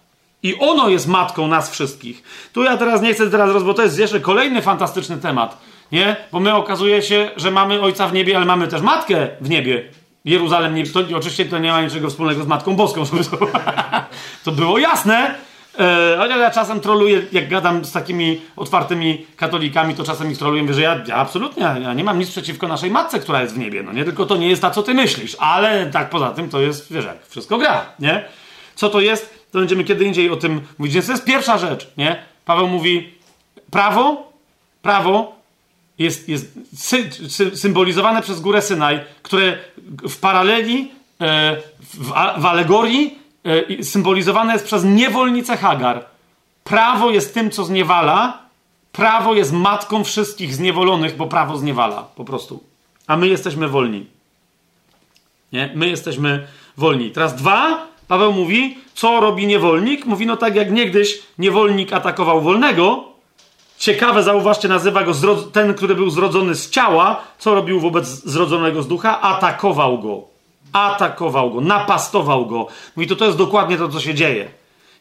I 0.43 0.55
ono 0.59 0.89
jest 0.89 1.07
matką 1.07 1.47
nas 1.47 1.71
wszystkich. 1.71 2.23
Tu 2.53 2.63
ja 2.63 2.77
teraz 2.77 3.01
nie 3.01 3.13
chcę 3.13 3.29
teraz 3.29 3.63
bo 3.63 3.73
to 3.73 3.83
jest 3.83 3.99
jeszcze 3.99 4.19
kolejny 4.19 4.61
fantastyczny 4.61 5.17
temat. 5.17 5.57
Nie? 5.91 6.15
Bo 6.31 6.39
my 6.39 6.55
okazuje 6.55 7.01
się, 7.01 7.31
że 7.35 7.51
mamy 7.51 7.81
ojca 7.81 8.07
w 8.07 8.13
niebie, 8.13 8.37
ale 8.37 8.45
mamy 8.45 8.67
też 8.67 8.81
matkę 8.81 9.27
w 9.41 9.49
niebie. 9.49 9.83
Jeruzalem, 10.25 10.75
nie, 10.75 10.85
to, 10.85 10.99
oczywiście 11.17 11.45
to 11.45 11.59
nie 11.59 11.71
ma 11.71 11.81
niczego 11.81 12.09
wspólnego 12.09 12.43
z 12.43 12.47
Matką 12.47 12.75
Boską, 12.75 13.03
to, 14.43 14.51
było 14.51 14.77
jasne. 14.77 15.35
E, 15.79 16.15
chociaż 16.17 16.39
ja 16.39 16.51
czasem 16.51 16.79
troluję, 16.79 17.21
jak 17.31 17.49
gadam 17.49 17.85
z 17.85 17.91
takimi 17.91 18.41
otwartymi 18.55 19.25
katolikami, 19.35 19.95
to 19.95 20.03
czasem 20.03 20.31
ich 20.31 20.37
troluję, 20.37 20.73
że 20.73 20.81
ja, 20.81 21.03
ja 21.07 21.15
absolutnie, 21.15 21.63
ja 21.63 21.93
nie 21.93 22.03
mam 22.03 22.19
nic 22.19 22.29
przeciwko 22.29 22.67
naszej 22.67 22.91
matce, 22.91 23.19
która 23.19 23.41
jest 23.41 23.53
w 23.53 23.57
niebie. 23.57 23.83
No 23.83 23.93
nie, 23.93 24.05
tylko 24.05 24.25
to 24.25 24.37
nie 24.37 24.49
jest 24.49 24.61
ta, 24.61 24.71
co 24.71 24.83
ty 24.83 24.93
myślisz, 24.93 25.37
ale 25.39 25.85
tak 25.85 26.09
poza 26.09 26.31
tym 26.31 26.49
to 26.49 26.61
jest, 26.61 26.93
wiesz, 26.93 27.05
jak 27.05 27.27
wszystko 27.27 27.57
gra, 27.57 27.85
nie? 27.99 28.25
Co 28.75 28.89
to 28.89 29.01
jest? 29.01 29.32
To 29.53 29.59
będziemy 29.59 29.83
kiedy 29.83 30.05
indziej 30.05 30.29
o 30.29 30.35
tym 30.35 30.61
mówić. 30.77 30.93
Więc 30.93 31.05
to 31.05 31.11
jest 31.11 31.25
pierwsza 31.25 31.57
rzecz, 31.57 31.87
nie? 31.97 32.23
Paweł 32.45 32.67
mówi, 32.67 33.13
prawo, 33.71 34.31
prawo 34.81 35.35
jest, 35.99 36.29
jest 36.29 36.59
sy, 36.75 37.09
sy, 37.29 37.57
symbolizowane 37.57 38.21
przez 38.21 38.41
górę 38.41 38.61
Synaj, 38.61 38.99
które 39.23 39.57
w 40.09 40.17
paraleli, 40.19 40.91
e, 41.21 41.57
w, 41.79 42.07
w 42.41 42.45
alegorii 42.45 43.19
e, 43.79 43.83
symbolizowane 43.83 44.53
jest 44.53 44.65
przez 44.65 44.83
niewolnicę 44.83 45.57
Hagar. 45.57 46.05
Prawo 46.63 47.11
jest 47.11 47.33
tym, 47.33 47.51
co 47.51 47.63
zniewala, 47.63 48.39
prawo 48.91 49.33
jest 49.33 49.51
matką 49.51 50.03
wszystkich 50.03 50.55
zniewolonych, 50.55 51.17
bo 51.17 51.27
prawo 51.27 51.57
zniewala, 51.57 52.07
po 52.15 52.25
prostu. 52.25 52.63
A 53.07 53.17
my 53.17 53.27
jesteśmy 53.27 53.67
wolni. 53.67 54.05
Nie? 55.51 55.71
My 55.75 55.87
jesteśmy 55.87 56.47
wolni. 56.77 57.11
Teraz 57.11 57.35
dwa, 57.35 57.92
Paweł 58.07 58.33
mówi, 58.33 58.77
co 58.93 59.19
robi 59.19 59.47
niewolnik? 59.47 60.05
Mówi, 60.05 60.25
no 60.25 60.37
tak 60.37 60.55
jak 60.55 60.71
niegdyś 60.71 61.19
niewolnik 61.37 61.93
atakował 61.93 62.41
wolnego, 62.41 63.03
ciekawe, 63.77 64.23
zauważcie, 64.23 64.67
nazywa 64.67 65.03
go 65.03 65.11
ten, 65.53 65.73
który 65.73 65.95
był 65.95 66.09
zrodzony 66.09 66.55
z 66.55 66.69
ciała, 66.69 67.21
co 67.39 67.55
robił 67.55 67.79
wobec 67.79 68.07
zrodzonego 68.07 68.83
z 68.83 68.87
ducha? 68.87 69.21
Atakował 69.21 69.99
go. 69.99 70.21
Atakował 70.73 71.51
go, 71.51 71.61
napastował 71.61 72.45
go. 72.45 72.67
Mówi, 72.95 73.07
to 73.07 73.15
to 73.15 73.25
jest 73.25 73.37
dokładnie 73.37 73.77
to, 73.77 73.89
co 73.89 73.99
się 73.99 74.13
dzieje. 74.13 74.51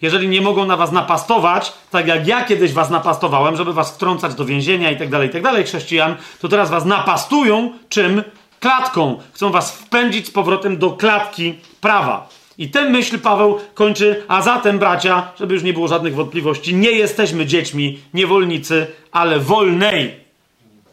Jeżeli 0.03 0.29
nie 0.29 0.41
mogą 0.41 0.67
na 0.67 0.77
was 0.77 0.93
napastować, 0.93 1.73
tak 1.91 2.07
jak 2.07 2.27
ja 2.27 2.45
kiedyś 2.45 2.73
was 2.73 2.91
napastowałem, 2.91 3.57
żeby 3.57 3.73
was 3.73 3.95
wtrącać 3.95 4.35
do 4.35 4.45
więzienia 4.45 4.91
i 4.91 4.97
tak 4.97 5.11
dalej, 5.11 5.29
i 5.29 5.33
tak 5.33 5.43
dalej, 5.43 5.65
chrześcijan, 5.65 6.17
to 6.41 6.49
teraz 6.49 6.71
was 6.71 6.85
napastują 6.85 7.73
czym? 7.89 8.23
Klatką. 8.61 9.19
Chcą 9.33 9.51
was 9.51 9.73
wpędzić 9.73 10.27
z 10.27 10.31
powrotem 10.31 10.79
do 10.79 10.91
klatki 10.91 11.55
prawa. 11.81 12.29
I 12.59 12.69
tę 12.69 12.91
myśl 12.91 13.19
Paweł 13.19 13.59
kończy, 13.75 14.25
a 14.29 14.43
zatem, 14.43 14.79
bracia, 14.79 15.33
żeby 15.39 15.55
już 15.55 15.63
nie 15.63 15.73
było 15.73 15.89
żadnych 15.89 16.15
wątpliwości, 16.15 16.75
nie 16.75 16.91
jesteśmy 16.91 17.47
dziećmi, 17.47 17.99
niewolnicy, 18.15 18.87
ale 19.13 19.39
wolnej. 19.41 20.23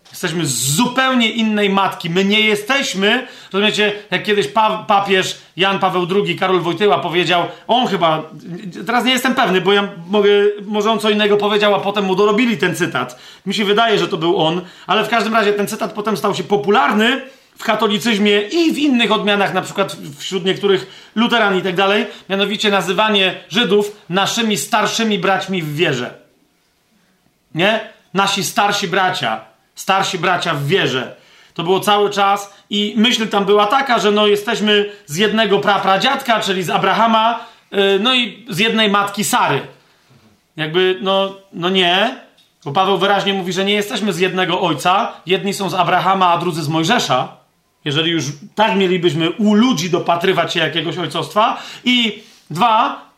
Jesteśmy 0.09 0.45
z 0.45 0.75
zupełnie 0.75 1.31
innej 1.31 1.69
matki. 1.69 2.09
My 2.09 2.25
nie 2.25 2.41
jesteśmy, 2.41 3.27
rozumiecie, 3.53 3.93
jak 4.11 4.23
kiedyś 4.23 4.47
pa, 4.47 4.85
papież 4.87 5.37
Jan 5.57 5.79
Paweł 5.79 6.07
II, 6.15 6.35
Karol 6.35 6.59
Wojtyła 6.59 6.99
powiedział, 6.99 7.43
on 7.67 7.87
chyba, 7.87 8.23
teraz 8.85 9.05
nie 9.05 9.11
jestem 9.11 9.35
pewny, 9.35 9.61
bo 9.61 9.73
ja 9.73 9.89
mogę, 10.07 10.29
może 10.65 10.91
on 10.91 10.99
co 10.99 11.09
innego 11.09 11.37
powiedział, 11.37 11.75
a 11.75 11.79
potem 11.79 12.05
mu 12.05 12.15
dorobili 12.15 12.57
ten 12.57 12.75
cytat. 12.75 13.19
Mi 13.45 13.53
się 13.53 13.65
wydaje, 13.65 13.99
że 13.99 14.07
to 14.07 14.17
był 14.17 14.37
on, 14.37 14.61
ale 14.87 15.05
w 15.05 15.09
każdym 15.09 15.33
razie 15.33 15.53
ten 15.53 15.67
cytat 15.67 15.93
potem 15.93 16.17
stał 16.17 16.35
się 16.35 16.43
popularny 16.43 17.21
w 17.59 17.63
katolicyzmie 17.63 18.41
i 18.41 18.73
w 18.73 18.77
innych 18.77 19.11
odmianach, 19.11 19.53
na 19.53 19.61
przykład 19.61 19.97
wśród 20.17 20.45
niektórych 20.45 21.11
luteran 21.15 21.57
i 21.57 21.61
tak 21.61 21.75
dalej, 21.75 22.05
mianowicie 22.29 22.71
nazywanie 22.71 23.35
Żydów 23.49 24.01
naszymi 24.09 24.57
starszymi 24.57 25.19
braćmi 25.19 25.61
w 25.61 25.75
wierze. 25.75 26.13
Nie? 27.55 27.79
Nasi 28.13 28.43
starsi 28.43 28.87
bracia, 28.87 29.41
starsi 29.75 30.17
bracia 30.17 30.53
w 30.53 30.67
wierze. 30.67 31.15
To 31.53 31.63
było 31.63 31.79
cały 31.79 32.09
czas 32.09 32.53
i 32.69 32.93
myśl 32.97 33.27
tam 33.27 33.45
była 33.45 33.67
taka, 33.67 33.99
że 33.99 34.11
no 34.11 34.27
jesteśmy 34.27 34.91
z 35.05 35.15
jednego 35.15 35.59
prapradziadka, 35.59 36.39
czyli 36.39 36.63
z 36.63 36.69
Abrahama, 36.69 37.45
yy, 37.71 37.99
no 38.01 38.15
i 38.15 38.45
z 38.49 38.59
jednej 38.59 38.89
matki 38.89 39.23
Sary. 39.23 39.61
Jakby, 40.55 40.97
no, 41.01 41.35
no 41.53 41.69
nie, 41.69 42.15
bo 42.65 42.71
Paweł 42.71 42.97
wyraźnie 42.97 43.33
mówi, 43.33 43.53
że 43.53 43.65
nie 43.65 43.73
jesteśmy 43.73 44.13
z 44.13 44.19
jednego 44.19 44.61
ojca. 44.61 45.13
Jedni 45.25 45.53
są 45.53 45.69
z 45.69 45.73
Abrahama, 45.73 46.27
a 46.27 46.37
drudzy 46.37 46.63
z 46.63 46.67
Mojżesza. 46.67 47.38
Jeżeli 47.85 48.11
już 48.11 48.25
tak 48.55 48.77
mielibyśmy 48.77 49.31
u 49.31 49.53
ludzi 49.53 49.89
dopatrywać 49.89 50.53
się 50.53 50.59
jakiegoś 50.59 50.97
ojcostwa. 50.97 51.61
I 51.83 52.23
dwa, 52.49 53.08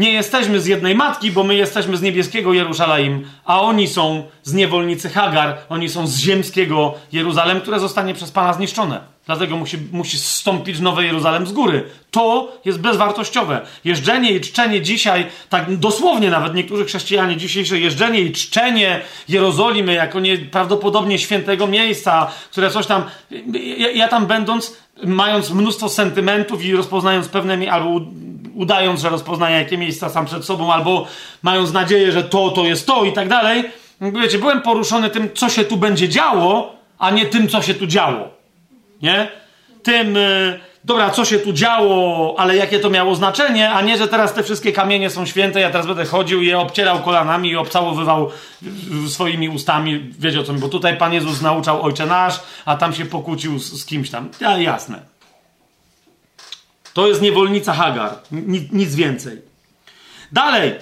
nie 0.00 0.12
jesteśmy 0.12 0.60
z 0.60 0.66
jednej 0.66 0.94
matki, 0.94 1.30
bo 1.30 1.44
my 1.44 1.54
jesteśmy 1.54 1.96
z 1.96 2.02
niebieskiego 2.02 2.52
Jerusalem, 2.52 3.24
a 3.44 3.60
oni 3.60 3.88
są 3.88 4.24
z 4.42 4.52
niewolnicy 4.52 5.10
Hagar, 5.10 5.56
oni 5.68 5.88
są 5.88 6.06
z 6.06 6.18
ziemskiego 6.18 6.94
Jeruzalem, 7.12 7.60
które 7.60 7.80
zostanie 7.80 8.14
przez 8.14 8.30
Pana 8.30 8.52
zniszczone. 8.52 9.00
Dlatego 9.26 9.56
musi, 9.56 9.78
musi 9.92 10.18
zstąpić 10.18 10.80
nowe 10.80 11.04
Jeruzalem 11.04 11.46
z 11.46 11.52
góry. 11.52 11.84
To 12.10 12.52
jest 12.64 12.80
bezwartościowe. 12.80 13.60
Jeżdżenie 13.84 14.32
i 14.32 14.40
czczenie 14.40 14.82
dzisiaj, 14.82 15.26
tak 15.48 15.76
dosłownie 15.76 16.30
nawet 16.30 16.54
niektórzy 16.54 16.84
chrześcijanie 16.84 17.36
dzisiejsze, 17.36 17.78
jeżdżenie 17.78 18.20
i 18.20 18.32
czczenie 18.32 19.00
Jerozolimy 19.28 19.94
jako 19.94 20.20
nieprawdopodobnie 20.20 21.18
świętego 21.18 21.66
miejsca, 21.66 22.30
które 22.50 22.70
coś 22.70 22.86
tam. 22.86 23.04
Ja, 23.78 23.90
ja 23.90 24.08
tam 24.08 24.26
będąc, 24.26 24.76
mając 25.04 25.50
mnóstwo 25.50 25.88
sentymentów 25.88 26.64
i 26.64 26.76
rozpoznając 26.76 27.28
pewne, 27.28 27.72
albo 27.72 28.00
udając, 28.54 29.00
że 29.00 29.08
rozpoznaję 29.08 29.56
jakie 29.56 29.78
miejsca 29.78 30.08
sam 30.08 30.26
przed 30.26 30.44
sobą, 30.44 30.72
albo 30.72 31.06
mając 31.42 31.72
nadzieję, 31.72 32.12
że 32.12 32.24
to, 32.24 32.50
to 32.50 32.64
jest 32.64 32.86
to 32.86 33.04
i 33.04 33.12
tak 33.12 33.28
dalej. 33.28 33.64
Wiecie, 34.00 34.38
byłem 34.38 34.62
poruszony 34.62 35.10
tym, 35.10 35.28
co 35.34 35.48
się 35.48 35.64
tu 35.64 35.76
będzie 35.76 36.08
działo, 36.08 36.74
a 36.98 37.10
nie 37.10 37.26
tym, 37.26 37.48
co 37.48 37.62
się 37.62 37.74
tu 37.74 37.86
działo 37.86 38.40
nie? 39.02 39.28
Tym, 39.82 40.14
yy, 40.14 40.60
dobra, 40.84 41.10
co 41.10 41.24
się 41.24 41.38
tu 41.38 41.52
działo, 41.52 42.34
ale 42.38 42.56
jakie 42.56 42.78
to 42.78 42.90
miało 42.90 43.14
znaczenie, 43.14 43.70
a 43.70 43.82
nie, 43.82 43.98
że 43.98 44.08
teraz 44.08 44.34
te 44.34 44.42
wszystkie 44.42 44.72
kamienie 44.72 45.10
są 45.10 45.26
święte, 45.26 45.60
ja 45.60 45.70
teraz 45.70 45.86
będę 45.86 46.04
chodził 46.04 46.42
i 46.42 46.46
je 46.46 46.58
obcierał 46.58 46.98
kolanami 46.98 47.50
i 47.50 47.56
obcałowywał 47.56 48.30
swoimi 49.08 49.48
ustami, 49.48 50.10
wiecie 50.18 50.40
o 50.40 50.42
co 50.42 50.52
mi, 50.52 50.58
bo 50.58 50.68
tutaj 50.68 50.96
Pan 50.96 51.12
Jezus 51.12 51.42
nauczał 51.42 51.82
Ojcze 51.82 52.06
Nasz, 52.06 52.40
a 52.64 52.76
tam 52.76 52.92
się 52.92 53.04
pokłócił 53.04 53.58
z, 53.58 53.80
z 53.80 53.86
kimś 53.86 54.10
tam. 54.10 54.28
Ja, 54.40 54.58
jasne. 54.58 55.19
To 56.94 57.08
jest 57.08 57.22
niewolnica 57.22 57.72
Hagar, 57.72 58.18
nic, 58.32 58.72
nic 58.72 58.94
więcej. 58.94 59.42
Dalej. 60.32 60.74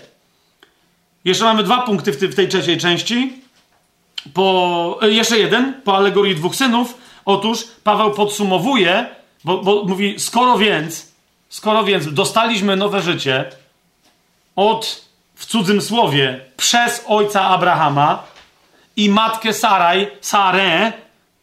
Jeszcze 1.24 1.44
mamy 1.44 1.62
dwa 1.62 1.82
punkty 1.82 2.12
w, 2.12 2.16
ty, 2.16 2.28
w 2.28 2.34
tej 2.34 2.48
trzeciej 2.48 2.78
części. 2.78 3.32
Po, 4.34 4.98
e, 5.02 5.10
jeszcze 5.10 5.38
jeden, 5.38 5.80
po 5.84 5.96
alegorii 5.96 6.34
dwóch 6.34 6.56
synów 6.56 6.94
Otóż 7.28 7.64
Paweł 7.84 8.10
podsumowuje, 8.10 9.06
bo, 9.44 9.62
bo 9.62 9.84
mówi, 9.84 10.14
skoro 10.18 10.58
więc, 10.58 11.12
skoro 11.48 11.84
więc 11.84 12.12
dostaliśmy 12.12 12.76
nowe 12.76 13.02
życie 13.02 13.44
od, 14.56 15.08
w 15.34 15.46
cudzym 15.46 15.80
słowie, 15.80 16.40
przez 16.56 17.04
ojca 17.06 17.44
Abrahama 17.44 18.22
i 18.96 19.10
matkę 19.10 19.52
Saraj, 19.52 20.10
Sarę, 20.20 20.92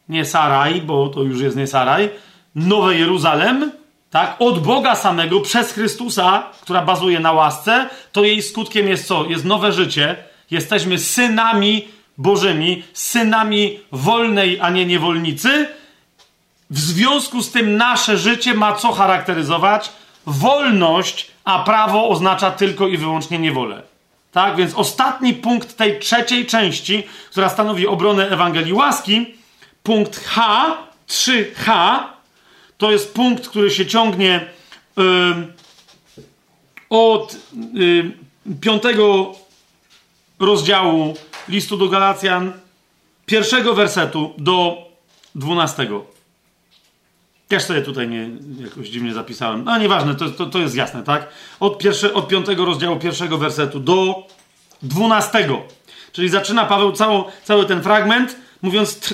nie 0.09 0.25
Saraj, 0.25 0.81
bo 0.81 1.07
to 1.07 1.23
już 1.23 1.41
jest 1.41 1.57
nie 1.57 1.67
Saraj, 1.67 2.09
Nowe 2.55 2.95
Jeruzalem, 2.95 3.71
tak, 4.15 4.35
od 4.39 4.63
Boga 4.63 4.95
samego, 4.95 5.41
przez 5.41 5.71
Chrystusa, 5.71 6.43
która 6.61 6.81
bazuje 6.81 7.19
na 7.19 7.31
łasce, 7.31 7.89
to 8.11 8.23
jej 8.23 8.41
skutkiem 8.41 8.87
jest 8.87 9.07
co? 9.07 9.25
Jest 9.25 9.45
nowe 9.45 9.71
życie. 9.71 10.15
Jesteśmy 10.51 10.99
synami 10.99 11.87
Bożymi, 12.17 12.83
synami 12.93 13.79
wolnej, 13.91 14.59
a 14.61 14.69
nie 14.69 14.85
niewolnicy. 14.85 15.67
W 16.69 16.79
związku 16.79 17.41
z 17.41 17.51
tym 17.51 17.77
nasze 17.77 18.17
życie 18.17 18.53
ma 18.53 18.73
co 18.73 18.91
charakteryzować? 18.91 19.91
Wolność, 20.25 21.31
a 21.43 21.59
prawo 21.59 22.09
oznacza 22.09 22.51
tylko 22.51 22.87
i 22.87 22.97
wyłącznie 22.97 23.39
niewolę. 23.39 23.81
Tak, 24.31 24.55
więc 24.55 24.73
ostatni 24.73 25.33
punkt 25.33 25.77
tej 25.77 25.99
trzeciej 25.99 26.45
części, 26.45 27.03
która 27.31 27.49
stanowi 27.49 27.87
obronę 27.87 28.29
Ewangelii 28.29 28.73
Łaski, 28.73 29.35
punkt 29.83 30.25
H, 30.25 30.65
3H, 31.09 31.99
to 32.77 32.91
jest 32.91 33.13
punkt, 33.13 33.47
który 33.47 33.71
się 33.71 33.85
ciągnie 33.85 34.45
yy, 34.97 35.03
od 36.89 37.37
yy, 37.73 38.11
piątego 38.61 39.35
rozdziału 40.39 41.13
listu 41.49 41.77
do 41.77 41.89
Galacjan, 41.89 42.53
pierwszego 43.25 43.73
wersetu 43.73 44.33
do 44.37 44.77
dwunastego. 45.35 46.05
Też 47.47 47.63
sobie 47.63 47.81
tutaj 47.81 48.07
nie, 48.07 48.29
jakoś 48.59 48.89
dziwnie 48.89 49.13
zapisałem. 49.13 49.63
No 49.63 49.77
nieważne, 49.77 50.15
to, 50.15 50.29
to, 50.29 50.45
to 50.45 50.59
jest 50.59 50.75
jasne, 50.75 51.03
tak? 51.03 51.27
Od, 51.59 51.77
pierwsze, 51.77 52.13
od 52.13 52.27
piątego 52.27 52.65
rozdziału 52.65 52.99
pierwszego 52.99 53.37
wersetu 53.37 53.79
do 53.79 54.27
dwunastego. 54.81 55.61
Czyli 56.11 56.29
zaczyna 56.29 56.65
Paweł 56.65 56.91
cało, 56.91 57.31
cały 57.43 57.65
ten 57.65 57.83
fragment, 57.83 58.35
mówiąc, 58.61 59.13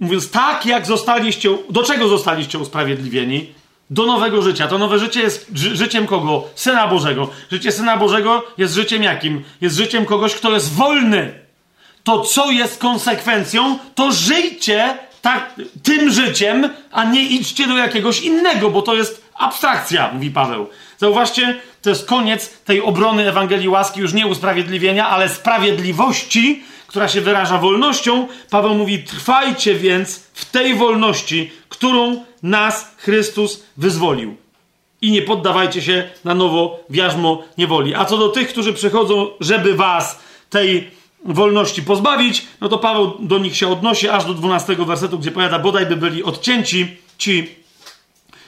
mówiąc 0.00 0.30
tak, 0.30 0.66
jak 0.66 0.86
zostaliście, 0.86 1.48
do 1.70 1.82
czego 1.82 2.08
zostaliście 2.08 2.58
usprawiedliwieni? 2.58 3.46
Do 3.90 4.06
nowego 4.06 4.42
życia. 4.42 4.68
To 4.68 4.78
nowe 4.78 4.98
życie 4.98 5.20
jest 5.20 5.50
ży 5.54 5.76
życiem 5.76 6.06
kogo? 6.06 6.44
Syna 6.54 6.88
Bożego. 6.88 7.28
Życie 7.52 7.72
Syna 7.72 7.96
Bożego 7.96 8.42
jest 8.58 8.74
życiem 8.74 9.02
jakim? 9.02 9.44
Jest 9.60 9.76
życiem 9.76 10.04
kogoś, 10.04 10.34
kto 10.34 10.52
jest 10.52 10.74
wolny 10.74 11.44
to 12.04 12.20
co 12.20 12.50
jest 12.50 12.78
konsekwencją, 12.78 13.78
to 13.94 14.12
żyjcie 14.12 14.98
tak, 15.22 15.54
tym 15.82 16.10
życiem, 16.10 16.70
a 16.92 17.04
nie 17.04 17.22
idźcie 17.22 17.66
do 17.66 17.76
jakiegoś 17.76 18.20
innego, 18.20 18.70
bo 18.70 18.82
to 18.82 18.94
jest 18.94 19.24
abstrakcja, 19.34 20.10
mówi 20.12 20.30
Paweł. 20.30 20.66
Zauważcie, 20.98 21.60
to 21.82 21.90
jest 21.90 22.06
koniec 22.06 22.58
tej 22.64 22.82
obrony 22.82 23.28
Ewangelii 23.28 23.68
łaski, 23.68 24.00
już 24.00 24.12
nie 24.12 24.26
usprawiedliwienia, 24.26 25.08
ale 25.08 25.28
sprawiedliwości, 25.28 26.62
która 26.94 27.08
się 27.08 27.20
wyraża 27.20 27.58
wolnością. 27.58 28.28
Paweł 28.50 28.74
mówi: 28.74 29.04
Trwajcie 29.04 29.74
więc 29.74 30.16
w 30.34 30.44
tej 30.44 30.74
wolności, 30.74 31.52
którą 31.68 32.24
nas 32.42 32.94
Chrystus 32.98 33.62
wyzwolił. 33.76 34.36
i 35.02 35.10
nie 35.10 35.22
poddawajcie 35.22 35.82
się 35.82 36.10
na 36.24 36.34
nowo 36.34 36.84
w 36.90 36.94
jarzmo 36.94 37.42
niewoli. 37.58 37.94
A 37.94 38.04
co 38.04 38.18
do 38.18 38.28
tych, 38.28 38.48
którzy 38.48 38.72
przychodzą, 38.72 39.30
żeby 39.40 39.74
was 39.74 40.20
tej 40.50 40.90
wolności 41.24 41.82
pozbawić, 41.82 42.46
no 42.60 42.68
to 42.68 42.78
Paweł 42.78 43.16
do 43.20 43.38
nich 43.38 43.56
się 43.56 43.68
odnosi 43.68 44.08
aż 44.08 44.24
do 44.24 44.34
12 44.34 44.76
wersetu, 44.76 45.18
gdzie 45.18 45.30
powiada, 45.30 45.58
bodaj 45.58 45.86
by 45.86 45.96
byli 45.96 46.24
odcięci 46.24 46.96
ci, 47.18 47.54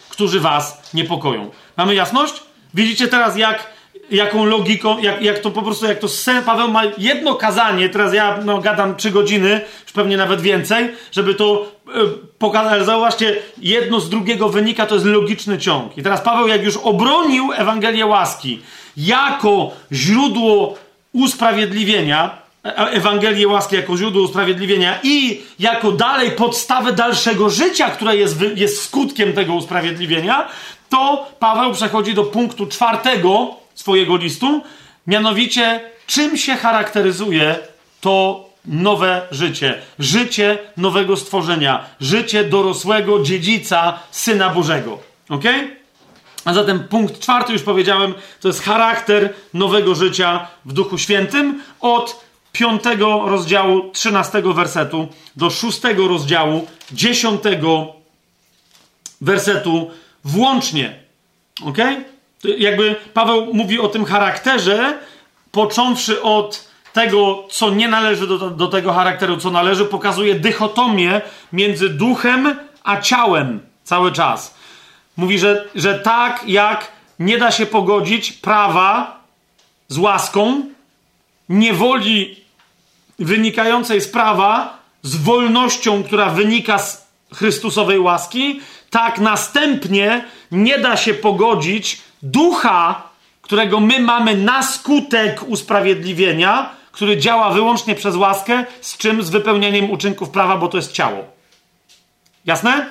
którzy 0.09 0.41
was 0.41 0.91
niepokoją. 0.95 1.51
Mamy 1.77 1.95
jasność? 1.95 2.35
Widzicie 2.75 3.09
teraz, 3.09 3.37
jak, 3.37 3.76
jaką 4.11 4.45
logiką, 4.45 4.99
jak, 4.99 5.23
jak 5.23 5.39
to 5.39 5.51
po 5.51 5.63
prostu, 5.63 5.87
jak 5.87 5.99
to 5.99 6.09
sen, 6.09 6.45
Paweł 6.45 6.71
ma 6.71 6.83
jedno 6.99 7.35
kazanie, 7.35 7.89
teraz 7.89 8.15
ja 8.15 8.39
no, 8.45 8.59
gadam 8.59 8.97
trzy 8.97 9.11
godziny, 9.11 9.61
już 9.83 9.93
pewnie 9.93 10.17
nawet 10.17 10.41
więcej, 10.41 10.89
żeby 11.13 11.35
to 11.35 11.67
e, 11.89 11.91
pokazać, 12.39 12.73
ale 12.73 12.85
zauważcie, 12.85 13.37
jedno 13.59 14.01
z 14.01 14.09
drugiego 14.09 14.49
wynika, 14.49 14.87
to 14.87 14.95
jest 14.95 15.07
logiczny 15.07 15.59
ciąg. 15.59 15.99
I 15.99 16.03
teraz 16.03 16.21
Paweł, 16.21 16.49
jak 16.49 16.63
już 16.63 16.77
obronił 16.77 17.53
Ewangelię 17.53 18.07
łaski 18.07 18.61
jako 18.97 19.71
źródło 19.93 20.75
usprawiedliwienia, 21.13 22.39
e, 22.65 22.77
Ewangelię 22.77 23.49
łaski 23.49 23.77
jako 23.77 23.97
źródło 23.97 24.23
usprawiedliwienia 24.23 24.99
i 25.03 25.43
jako 25.59 25.93
dalej 25.93 26.31
podstawę 26.31 26.93
dalszego 26.93 27.51
życia, 27.51 27.91
które 27.91 28.17
jest, 28.17 28.37
jest 28.55 28.83
skutkiem 28.83 29.33
tego 29.33 29.55
usprawiedliwienia, 29.55 30.49
to 30.89 31.31
Paweł 31.39 31.73
przechodzi 31.73 32.15
do 32.15 32.25
punktu 32.25 32.67
czwartego 32.67 33.66
swojego 33.77 34.17
listu, 34.17 34.63
mianowicie 35.07 35.81
czym 36.07 36.37
się 36.37 36.57
charakteryzuje 36.57 37.59
to 38.01 38.47
nowe 38.65 39.23
życie, 39.31 39.83
życie 39.99 40.59
nowego 40.77 41.17
stworzenia, 41.17 41.85
życie 42.01 42.45
dorosłego 42.45 43.23
dziedzica 43.23 43.99
Syna 44.11 44.51
Bożego. 44.51 44.99
Ok? 45.29 45.45
A 46.45 46.55
zatem 46.55 46.89
punkt 46.89 47.21
czwarty, 47.21 47.53
już 47.53 47.63
powiedziałem, 47.63 48.15
to 48.41 48.49
jest 48.49 48.63
charakter 48.63 49.35
nowego 49.55 49.95
życia 49.95 50.47
w 50.65 50.73
Duchu 50.73 50.99
Świętym 50.99 51.63
od 51.81 52.25
piątego 52.53 53.23
rozdziału, 53.27 53.91
trzynastego 53.93 54.55
wersetu 54.55 55.09
do 55.37 55.51
szóstego 55.51 56.09
rozdziału, 56.09 56.67
dziesiątego 56.93 57.93
wersetu 59.21 59.91
włącznie. 60.25 60.99
Ok? 61.65 61.79
Jakby 62.59 62.97
Paweł 63.15 63.55
mówi 63.55 63.81
o 63.81 63.89
tym 63.89 64.05
charakterze, 64.05 64.99
począwszy 65.53 66.23
od 66.23 66.69
tego, 66.93 67.45
co 67.51 67.71
nie 67.71 67.89
należy 67.89 68.27
do, 68.27 68.51
do 68.51 68.67
tego 68.67 68.93
charakteru, 68.93 69.37
co 69.37 69.51
należy, 69.51 69.85
pokazuje 69.85 70.35
dychotomię 70.35 71.21
między 71.53 71.89
duchem 71.89 72.59
a 72.85 73.01
ciałem 73.01 73.61
cały 73.85 74.13
czas. 74.13 74.55
Mówi, 75.17 75.39
że, 75.39 75.69
że 75.75 75.99
tak 75.99 76.45
jak 76.47 76.93
nie 77.19 77.39
da 77.39 77.51
się 77.51 77.67
pogodzić 77.67 78.33
prawa 78.33 79.21
z 79.89 79.99
łaską, 79.99 80.63
niewoli 81.49 82.45
wynikającej 83.19 84.01
z 84.01 84.09
prawa 84.09 84.79
z 85.03 85.17
wolnością, 85.17 86.03
która 86.03 86.31
wynika 86.31 86.79
z 86.79 87.07
Chrystusowej 87.35 87.99
łaski, 87.99 88.61
tak 88.91 89.19
następnie 89.19 90.25
nie 90.53 90.79
da 90.79 90.97
się 90.97 91.15
pogodzić 91.15 92.03
ducha, 92.23 93.03
którego 93.43 93.81
my 93.81 94.01
mamy 94.01 94.37
na 94.37 94.63
skutek 94.63 95.43
usprawiedliwienia, 95.49 96.71
który 96.93 97.17
działa 97.17 97.51
wyłącznie 97.51 97.95
przez 97.95 98.17
łaskę, 98.17 98.65
z 98.81 98.97
czym? 98.97 99.23
Z 99.23 99.31
wypełnieniem 99.31 99.91
uczynków 99.91 100.31
prawa, 100.31 100.57
bo 100.57 100.69
to 100.69 100.77
jest 100.77 100.93
ciało. 100.93 101.25
Jasne? 102.47 102.91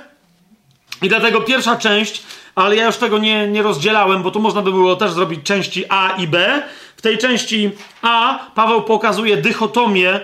I 1.02 1.10
dlatego 1.10 1.42
pierwsza 1.42 1.76
część, 1.76 2.24
ale 2.56 2.76
ja 2.76 2.86
już 2.86 2.98
tego 2.98 3.18
nie, 3.18 3.48
nie 3.48 3.62
rozdzielałem, 3.62 4.24
bo 4.24 4.32
tu 4.32 4.40
można 4.40 4.62
by 4.62 4.72
było 4.72 4.96
też 4.96 5.12
zrobić 5.12 5.44
części 5.44 5.86
A 5.90 6.10
i 6.18 6.28
B. 6.28 6.64
W 6.98 7.02
tej 7.02 7.18
części 7.18 7.72
A 8.02 8.40
Paweł 8.56 8.84
pokazuje 8.84 9.38
dychotomię 9.38 10.16
y, 10.16 10.22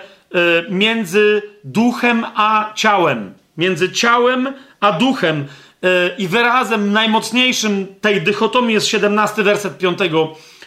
między 0.69 1.41
duchem 1.63 2.25
a 2.35 2.71
ciałem. 2.75 3.33
Między 3.57 3.91
ciałem 3.91 4.53
a 4.79 4.91
duchem. 4.91 5.47
I 6.17 6.27
wyrazem 6.27 6.93
najmocniejszym 6.93 7.87
tej 8.01 8.21
dychotomii 8.21 8.73
jest 8.73 8.87
17 8.87 9.43
werset 9.43 9.77
5 9.77 9.99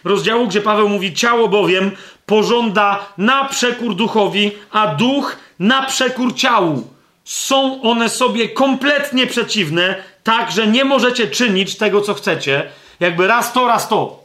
rozdziału, 0.05 0.47
gdzie 0.47 0.61
Paweł 0.61 0.89
mówi: 0.89 1.15
Ciało 1.15 1.49
bowiem 1.49 1.91
pożąda 2.27 3.07
na 3.19 3.45
przekór 3.45 3.95
duchowi, 3.95 4.51
a 4.71 4.87
duch 4.87 5.37
na 5.59 5.83
przekór 5.83 6.35
ciału. 6.35 6.95
Są 7.25 7.83
one 7.83 8.09
sobie 8.09 8.49
kompletnie 8.49 9.27
przeciwne, 9.27 9.95
tak 10.23 10.53
że 10.53 10.67
nie 10.67 10.85
możecie 10.85 11.27
czynić 11.27 11.77
tego, 11.77 12.01
co 12.01 12.15
chcecie. 12.15 12.71
Jakby 13.01 13.27
raz 13.27 13.53
to, 13.53 13.67
raz 13.67 13.89
to. 13.89 14.24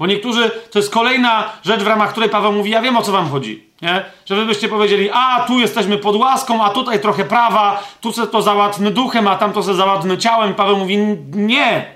Bo 0.00 0.06
niektórzy, 0.06 0.50
to 0.70 0.78
jest 0.78 0.92
kolejna 0.92 1.52
rzecz, 1.64 1.82
w 1.82 1.86
ramach 1.86 2.10
której 2.10 2.30
Paweł 2.30 2.52
mówi: 2.52 2.70
Ja 2.70 2.82
wiem 2.82 2.96
o 2.96 3.02
co 3.02 3.12
wam 3.12 3.30
chodzi. 3.30 3.64
Nie? 3.82 4.04
Że 4.26 4.46
byście 4.46 4.68
powiedzieli: 4.68 5.10
A 5.12 5.44
tu 5.46 5.58
jesteśmy 5.58 5.98
pod 5.98 6.16
łaską, 6.16 6.64
a 6.64 6.70
tutaj 6.70 7.00
trochę 7.00 7.24
prawa, 7.24 7.82
tu 8.00 8.12
se 8.12 8.26
to 8.26 8.42
załatwmy 8.42 8.90
duchem, 8.90 9.28
a 9.28 9.36
tam 9.36 9.52
to 9.52 9.62
se 9.62 9.74
załatwmy 9.74 10.18
ciałem. 10.18 10.54
Paweł 10.54 10.76
mówi: 10.76 10.98
Nie. 11.34 11.86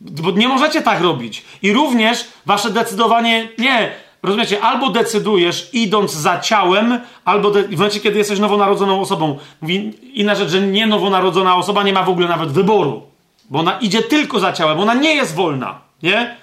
Bo 0.00 0.30
nie 0.30 0.48
możecie 0.48 0.82
tak 0.82 1.00
robić. 1.00 1.44
I 1.62 1.72
również 1.72 2.24
wasze 2.46 2.70
decydowanie 2.70 3.48
nie. 3.58 3.90
Rozumiecie? 4.22 4.60
Albo 4.60 4.90
decydujesz 4.90 5.70
idąc 5.72 6.12
za 6.12 6.40
ciałem, 6.40 7.00
albo 7.24 7.50
w 7.50 7.70
momencie, 7.70 8.00
kiedy 8.00 8.18
jesteś 8.18 8.38
nowonarodzoną 8.38 9.00
osobą. 9.00 9.38
Mówi 9.60 9.92
inna 10.14 10.34
rzecz, 10.34 10.48
że 10.48 10.60
nie 10.60 10.86
nowonarodzona 10.86 11.56
osoba 11.56 11.82
nie 11.82 11.92
ma 11.92 12.02
w 12.02 12.08
ogóle 12.08 12.28
nawet 12.28 12.52
wyboru. 12.52 13.02
Bo 13.50 13.58
ona 13.58 13.78
idzie 13.78 14.02
tylko 14.02 14.40
za 14.40 14.52
ciałem. 14.52 14.80
Ona 14.80 14.94
nie 14.94 15.14
jest 15.14 15.34
wolna. 15.34 15.78
Nie? 16.02 16.39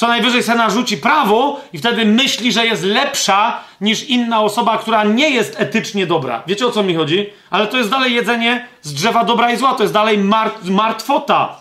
Co 0.00 0.08
najwyżej 0.08 0.42
se 0.42 0.54
narzuci 0.54 0.96
prawo 0.96 1.60
i 1.72 1.78
wtedy 1.78 2.04
myśli, 2.04 2.52
że 2.52 2.66
jest 2.66 2.82
lepsza 2.82 3.60
niż 3.80 4.04
inna 4.04 4.42
osoba, 4.42 4.78
która 4.78 5.04
nie 5.04 5.30
jest 5.30 5.60
etycznie 5.60 6.06
dobra. 6.06 6.42
Wiecie 6.46 6.66
o 6.66 6.70
co 6.70 6.82
mi 6.82 6.94
chodzi? 6.94 7.26
Ale 7.50 7.66
to 7.66 7.76
jest 7.76 7.90
dalej 7.90 8.14
jedzenie 8.14 8.66
z 8.82 8.94
drzewa 8.94 9.24
dobra 9.24 9.52
i 9.52 9.56
zła. 9.56 9.74
To 9.74 9.82
jest 9.82 9.94
dalej 9.94 10.18
martwota. 10.64 11.56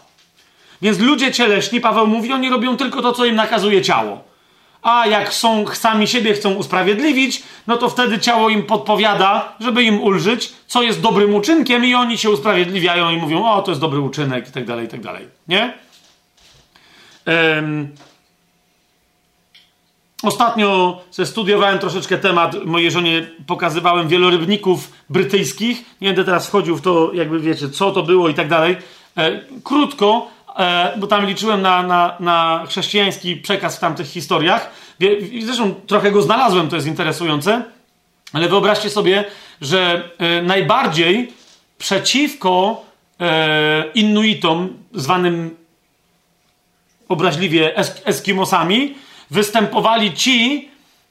Więc 0.82 1.00
ludzie 1.00 1.32
cieleśni, 1.32 1.82
Paweł 1.82 2.08
mówi, 2.08 2.34
oni 2.34 2.50
robią 2.50 2.78
tylko 2.78 3.02
to, 3.02 3.14
co 3.14 3.26
im 3.26 3.36
nakazuje 3.36 3.82
ciało. 3.82 4.24
A 4.82 5.08
jak 5.08 5.34
są, 5.34 5.66
sami 5.74 6.08
siebie 6.08 6.34
chcą 6.34 6.54
usprawiedliwić, 6.54 7.44
no 7.68 7.78
to 7.78 7.90
wtedy 7.90 8.20
ciało 8.20 8.50
im 8.50 8.64
podpowiada, 8.64 9.54
żeby 9.60 9.84
im 9.84 10.02
ulżyć, 10.02 10.52
co 10.68 10.82
jest 10.82 11.02
dobrym 11.02 11.36
uczynkiem 11.36 11.86
i 11.86 11.96
oni 11.96 12.18
się 12.18 12.30
usprawiedliwiają 12.30 13.10
i 13.10 13.18
mówią, 13.18 13.46
o, 13.46 13.62
to 13.62 13.72
jest 13.72 13.82
dobry 13.82 14.00
uczynek 14.00 14.50
i 14.50 14.52
tak 14.52 14.66
dalej, 14.66 14.86
i 14.86 14.90
tak 14.90 15.02
dalej. 15.02 15.28
Nie? 15.48 15.74
Um, 17.28 17.96
Ostatnio 20.24 21.02
studiowałem 21.26 21.80
troszeczkę 21.80 22.18
temat, 22.18 22.66
mojej 22.66 22.92
żonie 22.92 23.28
pokazywałem 23.48 24.08
wielorybników 24.08 24.92
brytyjskich. 25.10 25.86
Nie 26.02 26.08
będę 26.08 26.24
teraz 26.24 26.48
wchodził 26.48 26.78
w 26.78 26.82
to, 26.82 27.12
jakby 27.14 27.40
wiecie, 27.40 27.70
co 27.70 27.92
to 27.92 28.04
było 28.04 28.30
i 28.30 28.34
tak 28.34 28.48
dalej. 28.48 28.78
E, 29.18 29.42
krótko, 29.64 30.28
e, 30.58 30.94
bo 30.98 31.08
tam 31.08 31.26
liczyłem 31.26 31.62
na, 31.62 31.84
na, 31.84 32.16
na 32.20 32.66
chrześcijański 32.68 33.36
przekaz 33.36 33.78
w 33.78 33.80
tamtych 33.80 34.08
historiach. 34.08 34.72
Zresztą 35.46 35.74
trochę 35.88 36.12
go 36.12 36.22
znalazłem, 36.22 36.70
to 36.70 36.76
jest 36.76 36.88
interesujące. 36.88 37.64
Ale 38.34 38.50
wyobraźcie 38.50 38.90
sobie, 38.90 39.26
że 39.62 40.10
e, 40.18 40.42
najbardziej 40.42 41.34
przeciwko 41.78 42.86
e, 43.20 43.86
Inuitom, 43.94 44.74
zwanym 44.94 45.56
obraźliwie 47.10 47.76
esk 47.78 48.02
Eskimosami, 48.06 48.96
występowali 49.32 50.14
ci, 50.14 50.70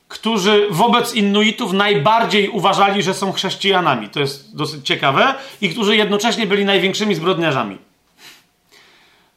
którzy 0.08 0.66
wobec 0.70 1.14
Inuitów 1.14 1.72
najbardziej 1.72 2.48
uważali, 2.48 3.02
że 3.02 3.14
są 3.14 3.32
chrześcijanami. 3.32 4.08
To 4.08 4.20
jest 4.20 4.56
dosyć 4.56 4.86
ciekawe. 4.86 5.34
I 5.60 5.68
którzy 5.68 5.96
jednocześnie 5.96 6.46
byli 6.46 6.64
największymi 6.64 7.14
zbrodniarzami. 7.14 7.78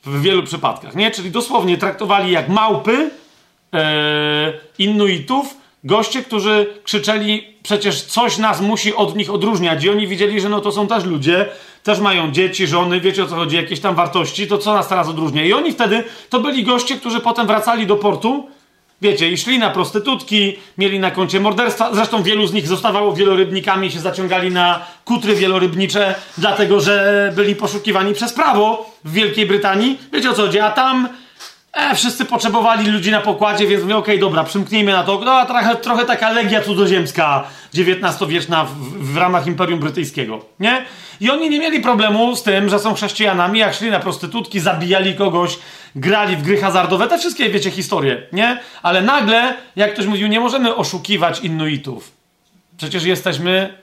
W 0.05 0.21
wielu 0.21 0.43
przypadkach, 0.43 0.95
nie? 0.95 1.11
Czyli 1.11 1.31
dosłownie 1.31 1.77
traktowali 1.77 2.31
jak 2.31 2.49
małpy 2.49 3.11
e, 3.73 4.53
Inuitów, 4.77 5.57
goście, 5.83 6.23
którzy 6.23 6.73
krzyczeli, 6.83 7.47
przecież 7.63 8.01
coś 8.01 8.37
nas 8.37 8.61
musi 8.61 8.95
od 8.95 9.15
nich 9.15 9.31
odróżniać. 9.33 9.83
I 9.83 9.89
oni 9.89 10.07
widzieli, 10.07 10.41
że 10.41 10.49
no 10.49 10.61
to 10.61 10.71
są 10.71 10.87
też 10.87 11.05
ludzie, 11.05 11.45
też 11.83 11.99
mają 11.99 12.31
dzieci, 12.31 12.67
żony, 12.67 12.99
wiecie 12.99 13.23
o 13.23 13.27
co 13.27 13.35
chodzi, 13.35 13.55
jakieś 13.55 13.79
tam 13.79 13.95
wartości, 13.95 14.47
to 14.47 14.57
co 14.57 14.73
nas 14.73 14.87
teraz 14.87 15.07
odróżnia? 15.07 15.45
I 15.45 15.53
oni 15.53 15.71
wtedy, 15.71 16.03
to 16.29 16.39
byli 16.39 16.63
goście, 16.63 16.97
którzy 16.97 17.19
potem 17.19 17.47
wracali 17.47 17.87
do 17.87 17.95
portu 17.95 18.47
Wiecie, 19.01 19.31
i 19.31 19.37
szli 19.37 19.59
na 19.59 19.69
prostytutki, 19.69 20.57
mieli 20.77 20.99
na 20.99 21.11
koncie 21.11 21.39
morderstwa. 21.39 21.93
Zresztą 21.93 22.23
wielu 22.23 22.47
z 22.47 22.53
nich 22.53 22.67
zostawało 22.67 23.13
wielorybnikami 23.13 23.91
się 23.91 23.99
zaciągali 23.99 24.51
na 24.51 24.85
kutry 25.05 25.35
wielorybnicze, 25.35 26.15
dlatego 26.37 26.79
że 26.81 27.33
byli 27.35 27.55
poszukiwani 27.55 28.13
przez 28.13 28.33
prawo 28.33 28.95
w 29.03 29.11
Wielkiej 29.11 29.45
Brytanii. 29.45 29.99
Wiecie 30.13 30.29
o 30.29 30.33
co 30.33 30.41
chodzi? 30.41 30.59
A 30.59 30.71
tam 30.71 31.09
E, 31.73 31.95
wszyscy 31.95 32.25
potrzebowali 32.25 32.91
ludzi 32.91 33.11
na 33.11 33.21
pokładzie, 33.21 33.67
więc 33.67 33.83
mówię, 33.83 33.97
okej, 33.97 34.15
okay, 34.15 34.21
dobra, 34.21 34.43
przymknijmy 34.43 34.91
na 34.91 35.03
to. 35.03 35.21
No, 35.25 35.45
trochę, 35.45 35.75
trochę 35.75 36.05
taka 36.05 36.31
legia 36.31 36.61
cudzoziemska 36.61 37.43
XIX-wieczna 37.77 38.65
w, 38.65 38.73
w, 39.13 39.17
ramach 39.17 39.47
Imperium 39.47 39.79
Brytyjskiego, 39.79 40.45
nie? 40.59 40.85
I 41.21 41.29
oni 41.29 41.49
nie 41.49 41.59
mieli 41.59 41.79
problemu 41.79 42.35
z 42.35 42.43
tym, 42.43 42.69
że 42.69 42.79
są 42.79 42.93
chrześcijanami, 42.93 43.59
jak 43.59 43.73
szli 43.73 43.91
na 43.91 43.99
prostytutki, 43.99 44.59
zabijali 44.59 45.15
kogoś, 45.15 45.59
grali 45.95 46.35
w 46.35 46.41
gry 46.41 46.61
hazardowe, 46.61 47.07
te 47.07 47.17
wszystkie, 47.17 47.49
wiecie, 47.49 47.71
historie, 47.71 48.27
nie? 48.33 48.59
Ale 48.81 49.01
nagle, 49.01 49.55
jak 49.75 49.93
ktoś 49.93 50.05
mówił, 50.05 50.27
nie 50.27 50.39
możemy 50.39 50.75
oszukiwać 50.75 51.39
Inuitów. 51.39 52.11
Przecież 52.77 53.03
jesteśmy 53.03 53.77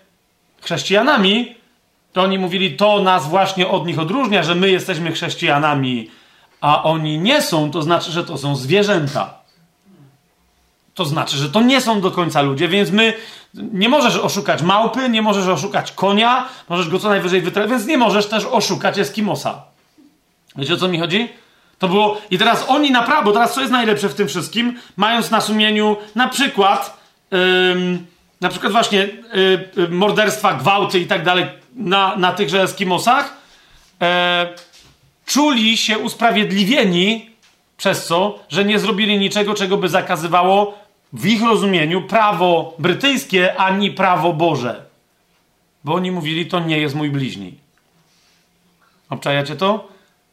chrześcijanami, 0.61 1.55
to 2.13 2.23
oni 2.23 2.39
mówili, 2.39 2.77
to 2.77 3.03
nas 3.03 3.29
właśnie 3.29 3.69
od 3.69 3.87
nich 3.87 3.99
odróżnia, 3.99 4.43
że 4.43 4.55
my 4.55 4.71
jesteśmy 4.71 5.13
chrześcijanami, 5.13 6.11
a 6.61 6.83
oni 6.83 7.19
nie 7.19 7.43
są, 7.43 7.71
to 7.71 7.83
znaczy, 7.83 8.11
że 8.11 8.25
to 8.25 8.39
są 8.39 8.57
zwierzęta. 8.57 9.35
To 10.95 11.05
znaczy, 11.05 11.37
że 11.37 11.51
to 11.51 11.61
nie 11.61 11.81
są 11.81 12.01
do 12.01 12.11
końca 12.11 12.43
ludzie, 12.43 12.69
więc 12.69 12.91
my 12.91 13.13
nie 13.55 13.89
możesz 13.89 14.17
oszukać 14.17 14.63
małpy, 14.63 15.09
nie 15.09 15.23
możesz 15.23 15.47
oszukać 15.47 15.93
konia, 15.93 16.49
możesz 16.69 16.89
go 16.89 16.99
co 16.99 17.09
najwyżej 17.09 17.41
wytrafić, 17.41 17.71
więc 17.71 17.87
nie 17.87 17.99
możesz 17.99 18.27
też 18.27 18.45
oszukać 18.45 18.99
Eskimosa. 18.99 19.63
Wiecie 20.57 20.75
o 20.75 20.77
co 20.77 20.89
mi 20.89 20.99
chodzi? 20.99 21.29
To 21.79 21.89
było. 21.89 22.21
I 22.31 22.39
teraz 22.39 22.65
oni 22.69 22.91
naprawdę, 22.91 23.25
bo 23.25 23.33
teraz 23.33 23.55
co 23.55 23.61
jest 23.61 23.73
najlepsze 23.73 24.09
w 24.09 24.15
tym 24.15 24.29
wszystkim, 24.29 24.79
mając 24.97 25.31
na 25.31 25.41
sumieniu 25.41 25.97
na 26.15 26.29
przykład, 26.29 27.01
ym, 27.73 28.07
na 28.41 28.49
przykład 28.49 28.73
właśnie 28.73 29.09
yy, 29.77 29.89
morderstwa, 29.89 30.55
gwałty 30.55 31.01
i 31.01 31.07
tak 31.07 31.25
dalej 31.25 31.47
na, 31.75 32.17
na 32.17 32.33
tychże 32.33 32.63
Eskimosach, 32.63 33.37
yy, 34.01 34.07
czuli 35.27 35.77
się 35.77 35.99
usprawiedliwieni 35.99 37.31
przez 37.77 38.07
co, 38.07 38.39
że 38.49 38.65
nie 38.65 38.79
zrobili 38.79 39.19
niczego, 39.19 39.55
czego 39.55 39.77
by 39.77 39.89
zakazywało 39.89 40.79
w 41.13 41.27
ich 41.27 41.43
rozumieniu 41.43 42.03
prawo 42.03 42.75
brytyjskie, 42.79 43.57
ani 43.57 43.91
prawo 43.91 44.33
Boże. 44.33 44.85
Bo 45.85 45.95
oni 45.95 46.11
mówili, 46.11 46.47
to 46.47 46.61
nie 46.61 46.79
jest 46.79 46.95
mój 46.95 47.11
bliźni. 47.11 47.55
Obczajacie 49.11 49.57
to? 49.57 49.89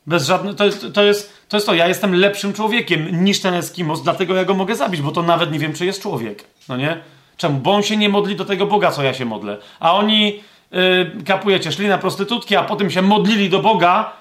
Bez 0.08 0.26
żadnych, 0.28 0.56
to, 0.56 0.66
jest, 0.66 0.86
to, 0.94 1.04
jest, 1.04 1.34
to 1.50 1.58
jest 1.58 1.68
to, 1.68 1.74
ja 1.74 1.88
jestem 1.88 2.16
lepszym 2.16 2.54
człowiekiem 2.54 3.24
niż 3.24 3.42
ten 3.42 3.54
Eskimos, 3.54 4.04
dlatego 4.04 4.36
ja 4.36 4.46
go 4.46 4.54
mogę 4.54 4.76
zabić, 4.76 5.02
bo 5.02 5.12
to 5.12 5.24
nawet 5.24 5.52
nie 5.52 5.60
wiem, 5.60 5.74
czy 5.74 5.86
jest 5.86 6.02
człowiek. 6.02 6.44
No 6.70 6.78
nie? 6.78 6.98
Czemu? 7.38 7.60
Bo 7.60 7.72
on 7.72 7.84
się 7.84 7.98
nie 7.98 8.10
modli 8.10 8.36
do 8.36 8.46
tego 8.46 8.66
Boga, 8.66 8.92
co 8.92 9.04
ja 9.04 9.14
się 9.14 9.26
modlę. 9.26 9.58
A 9.80 9.94
oni, 9.94 10.40
yy, 10.72 11.24
kapujecie, 11.26 11.72
szli 11.72 11.88
na 11.88 11.98
prostytutki, 11.98 12.56
a 12.56 12.64
potem 12.64 12.92
się 12.92 13.02
modlili 13.02 13.50
do 13.50 13.60
Boga, 13.60 14.14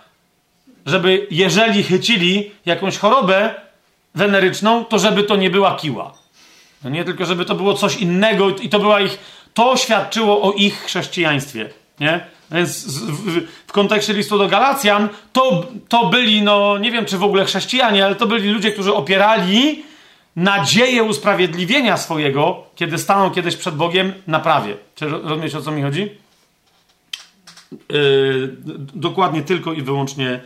żeby 0.87 1.27
jeżeli 1.31 1.83
chycili 1.83 2.51
jakąś 2.67 2.99
chorobę 2.99 3.55
weneryczną, 4.15 4.85
to 4.85 4.99
żeby 4.99 5.23
to 5.23 5.37
nie 5.37 5.51
była 5.51 5.77
kiła. 5.77 6.15
No 6.85 6.91
nie 6.91 7.05
tylko, 7.05 7.27
żeby 7.27 7.45
to 7.45 7.55
było 7.55 7.75
coś 7.75 7.97
innego 7.97 8.51
i 8.51 8.69
to 8.69 8.79
była 8.79 9.01
ich, 9.01 9.19
to 9.55 9.77
świadczyło 9.77 10.43
o 10.43 10.53
ich 10.53 10.83
chrześcijaństwie, 10.83 11.71
nie? 12.01 12.27
Więc 12.55 12.85
w, 12.87 13.41
w, 13.67 13.73
kontekście 13.73 14.13
listu 14.13 14.39
do 14.39 14.49
Galacjan 14.49 15.09
to, 15.33 15.67
to 15.89 16.07
byli, 16.07 16.43
no 16.43 16.79
nie 16.79 16.93
wiem 16.93 17.05
czy 17.05 17.19
w 17.19 17.25
ogóle 17.25 17.45
chrześcijanie, 17.45 18.05
ale 18.05 18.15
to 18.15 18.27
byli 18.27 18.51
ludzie, 18.51 18.73
którzy 18.73 18.95
opierali 18.95 19.85
nadzieję 20.37 21.03
usprawiedliwienia 21.03 21.97
swojego, 21.97 22.65
kiedy 22.75 22.99
staną 22.99 23.31
kiedyś 23.31 23.57
przed 23.57 23.75
Bogiem 23.75 24.13
na 24.27 24.41
prawie. 24.41 24.77
Czy 24.95 25.09
rozumiecie 25.09 25.59
o 25.59 25.63
co 25.63 25.71
mi 25.71 25.83
chodzi? 25.83 26.11
Yy, 27.89 28.57
dokładnie 28.95 29.43
tylko 29.43 29.73
i 29.73 29.83
wyłącznie 29.83 30.41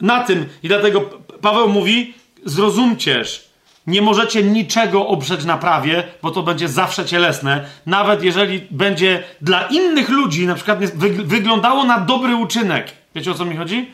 na 0.00 0.24
tym. 0.24 0.46
I 0.62 0.68
dlatego 0.68 1.00
Paweł 1.40 1.68
mówi: 1.68 2.14
zrozumcież, 2.44 3.49
nie 3.90 4.02
możecie 4.02 4.42
niczego 4.42 5.06
oprzeć 5.06 5.44
na 5.44 5.58
prawie, 5.58 6.04
bo 6.22 6.30
to 6.30 6.42
będzie 6.42 6.68
zawsze 6.68 7.04
cielesne. 7.04 7.64
Nawet 7.86 8.22
jeżeli 8.22 8.66
będzie 8.70 9.22
dla 9.40 9.62
innych 9.62 10.08
ludzi, 10.08 10.46
na 10.46 10.54
przykład 10.54 10.78
wyglądało 11.24 11.84
na 11.84 12.00
dobry 12.00 12.36
uczynek. 12.36 12.92
Wiecie 13.14 13.30
o 13.30 13.34
co 13.34 13.44
mi 13.44 13.56
chodzi? 13.56 13.92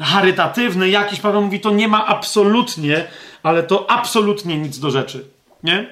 Charytatywny, 0.00 0.88
jakiś 0.88 1.20
Paweł 1.20 1.42
mówi, 1.42 1.60
to 1.60 1.70
nie 1.70 1.88
ma 1.88 2.06
absolutnie, 2.06 3.04
ale 3.42 3.62
to 3.62 3.90
absolutnie 3.90 4.58
nic 4.58 4.78
do 4.78 4.90
rzeczy. 4.90 5.24
Nie? 5.62 5.86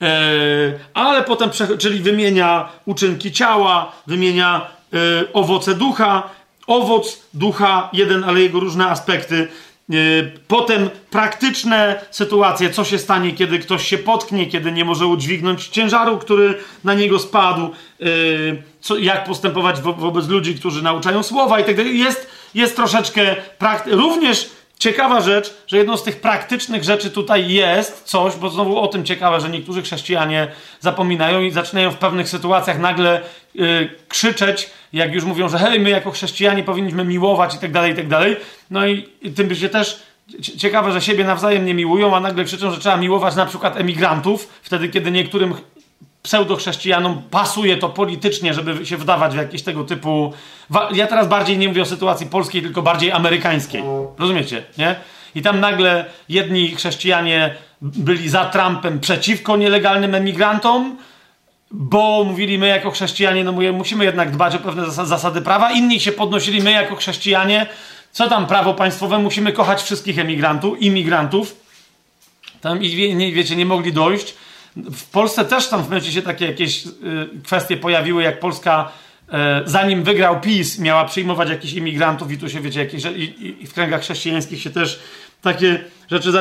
Eee, 0.00 0.74
ale 0.94 1.22
potem, 1.22 1.50
czyli 1.78 2.00
wymienia 2.00 2.68
uczynki 2.86 3.32
ciała, 3.32 3.92
wymienia 4.06 4.66
e, 4.92 5.32
owoce 5.32 5.74
ducha, 5.74 6.30
owoc 6.66 7.22
ducha 7.34 7.90
jeden, 7.92 8.24
ale 8.24 8.40
jego 8.40 8.60
różne 8.60 8.86
aspekty. 8.86 9.48
Yy, 9.90 10.32
potem 10.48 10.90
praktyczne 11.10 12.00
sytuacje, 12.10 12.70
co 12.70 12.84
się 12.84 12.98
stanie, 12.98 13.32
kiedy 13.32 13.58
ktoś 13.58 13.86
się 13.88 13.98
potknie, 13.98 14.46
kiedy 14.46 14.72
nie 14.72 14.84
może 14.84 15.06
udźwignąć 15.06 15.68
ciężaru, 15.68 16.18
który 16.18 16.54
na 16.84 16.94
niego 16.94 17.18
spadł, 17.18 17.70
yy, 17.98 18.62
co, 18.80 18.98
jak 18.98 19.24
postępować 19.24 19.80
wo 19.80 19.92
wobec 19.92 20.28
ludzi, 20.28 20.54
którzy 20.54 20.82
nauczają 20.82 21.22
słowa 21.22 21.60
i 21.60 21.64
tak 21.64 21.76
dalej. 21.76 21.98
Jest, 21.98 22.30
jest 22.54 22.76
troszeczkę 22.76 23.36
również 23.86 24.50
ciekawa 24.78 25.20
rzecz, 25.20 25.54
że 25.66 25.76
jedną 25.76 25.96
z 25.96 26.02
tych 26.02 26.20
praktycznych 26.20 26.84
rzeczy 26.84 27.10
tutaj 27.10 27.48
jest 27.48 28.02
coś, 28.04 28.36
bo 28.36 28.50
znowu 28.50 28.80
o 28.80 28.86
tym 28.86 29.04
ciekawe, 29.04 29.40
że 29.40 29.48
niektórzy 29.48 29.82
chrześcijanie 29.82 30.48
zapominają 30.80 31.40
i 31.40 31.50
zaczynają 31.50 31.90
w 31.90 31.96
pewnych 31.96 32.28
sytuacjach 32.28 32.78
nagle 32.78 33.20
yy, 33.54 33.90
krzyczeć, 34.08 34.70
jak 34.92 35.14
już 35.14 35.24
mówią, 35.24 35.48
że 35.48 35.58
hej, 35.58 35.80
my 35.80 35.90
jako 35.90 36.10
chrześcijanie 36.10 36.62
powinniśmy 36.62 37.04
miłować 37.04 37.54
i 37.54 37.58
tak 37.58 37.72
dalej, 37.72 37.92
i 37.92 37.96
tak 37.96 38.08
dalej. 38.08 38.36
No 38.70 38.86
i, 38.86 39.08
tym 39.36 39.54
się 39.54 39.68
też 39.68 40.02
ciekawe, 40.58 40.92
że 40.92 41.00
siebie 41.00 41.24
nawzajem 41.24 41.66
nie 41.66 41.74
miłują, 41.74 42.16
a 42.16 42.20
nagle 42.20 42.44
krzyczą, 42.44 42.70
że 42.70 42.78
trzeba 42.78 42.96
miłować 42.96 43.36
na 43.36 43.46
przykład 43.46 43.76
emigrantów, 43.76 44.48
wtedy 44.62 44.88
kiedy 44.88 45.10
niektórym 45.10 45.54
pseudochrześcijanom 46.22 47.22
pasuje 47.30 47.76
to 47.76 47.88
politycznie, 47.88 48.54
żeby 48.54 48.86
się 48.86 48.96
wdawać 48.96 49.32
w 49.32 49.36
jakieś 49.36 49.62
tego 49.62 49.84
typu. 49.84 50.32
Ja 50.92 51.06
teraz 51.06 51.28
bardziej 51.28 51.58
nie 51.58 51.68
mówię 51.68 51.82
o 51.82 51.86
sytuacji 51.86 52.26
polskiej, 52.26 52.62
tylko 52.62 52.82
bardziej 52.82 53.12
amerykańskiej. 53.12 53.82
Rozumiecie, 54.18 54.62
nie? 54.78 54.96
I 55.34 55.42
tam 55.42 55.60
nagle 55.60 56.04
jedni 56.28 56.74
chrześcijanie 56.76 57.54
byli 57.82 58.28
za 58.28 58.44
Trumpem 58.44 59.00
przeciwko 59.00 59.56
nielegalnym 59.56 60.14
emigrantom, 60.14 60.96
bo 61.70 62.24
mówili 62.24 62.58
my 62.58 62.68
jako 62.68 62.90
chrześcijanie, 62.90 63.44
no 63.44 63.52
musimy 63.72 64.04
jednak 64.04 64.30
dbać 64.30 64.54
o 64.54 64.58
pewne 64.58 64.90
zasady 64.90 65.40
prawa. 65.40 65.72
Inni 65.72 66.00
się 66.00 66.12
podnosili 66.12 66.62
my 66.62 66.70
jako 66.70 66.96
chrześcijanie, 66.96 67.66
co 68.12 68.28
tam 68.28 68.46
prawo 68.46 68.74
państwowe, 68.74 69.18
musimy 69.18 69.52
kochać 69.52 69.82
wszystkich 69.82 70.18
emigrantów, 70.18 70.82
imigrantów. 70.82 71.56
Tam 72.60 72.82
i 72.82 73.16
nie, 73.16 73.32
wiecie, 73.32 73.56
nie 73.56 73.66
mogli 73.66 73.92
dojść. 73.92 74.34
W 74.76 75.10
Polsce 75.10 75.44
też 75.44 75.68
tam 75.68 75.80
w 75.80 75.84
momencie 75.84 76.12
się 76.12 76.22
takie 76.22 76.46
jakieś 76.46 76.86
y, 76.86 76.90
kwestie 77.44 77.76
pojawiły, 77.76 78.22
jak 78.22 78.40
Polska 78.40 78.92
y, 79.28 79.32
zanim 79.64 80.02
wygrał 80.02 80.40
PiS, 80.40 80.78
miała 80.78 81.04
przyjmować 81.04 81.48
jakichś 81.48 81.72
imigrantów 81.72 82.32
i 82.32 82.38
tu 82.38 82.48
się, 82.48 82.60
wiecie, 82.60 82.80
jakieś, 82.80 83.04
i, 83.04 83.62
i 83.62 83.66
w 83.66 83.74
kręgach 83.74 84.00
chrześcijańskich 84.00 84.62
się 84.62 84.70
też 84.70 85.00
takie 85.42 85.84
rzeczy 86.10 86.32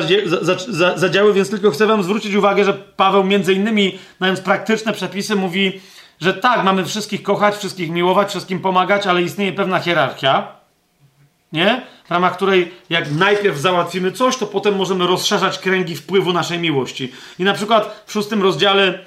zadziały, 0.96 1.34
więc 1.34 1.50
tylko 1.50 1.72
chcę 1.72 1.88
wam 1.88 2.04
zwrócić 2.04 2.36
uwagę, 2.36 2.66
że 2.66 2.74
Paweł 2.74 3.24
między 3.24 3.54
innymi, 3.54 4.00
mając 4.20 4.40
praktyczne 4.40 4.94
przepisy, 4.94 5.36
mówi, 5.36 5.82
że 6.22 6.34
tak, 6.34 6.64
mamy 6.64 6.86
wszystkich 6.86 7.24
kochać, 7.24 7.58
wszystkich 7.58 7.90
miłować, 7.92 8.30
wszystkim 8.30 8.60
pomagać, 8.60 9.08
ale 9.08 9.22
istnieje 9.22 9.54
pewna 9.54 9.80
hierarchia, 9.80 10.48
nie? 11.54 11.82
W 12.08 12.12
ramach 12.12 12.36
której 12.36 12.72
jak 12.90 13.12
najpierw 13.12 13.58
załatwimy 13.58 14.12
coś, 14.12 14.38
to 14.38 14.48
potem 14.48 14.76
możemy 14.76 15.08
rozszerzać 15.08 15.60
kręgi 15.60 15.96
wpływu 15.96 16.34
naszej 16.34 16.60
miłości. 16.60 17.12
I 17.40 17.44
na 17.44 17.54
przykład 17.54 18.04
w 18.08 18.12
szóstym 18.12 18.44
rozdziale 18.44 18.86
yy, 18.86 19.00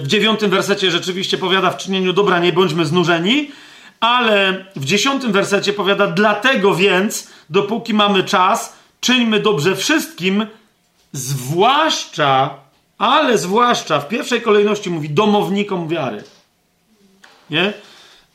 w 0.00 0.04
dziewiątym 0.06 0.50
wersecie 0.50 0.90
rzeczywiście 0.90 1.38
powiada 1.38 1.70
w 1.70 1.76
czynieniu 1.76 2.12
dobra 2.12 2.38
nie 2.38 2.52
bądźmy 2.52 2.86
znużeni, 2.86 3.50
ale 4.02 4.64
w 4.76 4.84
dziesiątym 4.84 5.32
wersecie 5.32 5.72
powiada 5.72 6.06
dlatego 6.06 6.74
więc, 6.74 7.30
dopóki 7.50 7.94
mamy 7.94 8.24
czas, 8.24 8.76
czyńmy 9.00 9.40
dobrze 9.40 9.76
wszystkim, 9.76 10.46
zwłaszcza, 11.12 12.50
ale 12.98 13.38
zwłaszcza 13.38 14.00
w 14.00 14.08
pierwszej 14.08 14.40
kolejności 14.40 14.90
mówi 14.90 15.10
domownikom 15.10 15.88
wiary. 15.88 16.24
Nie? 17.50 17.72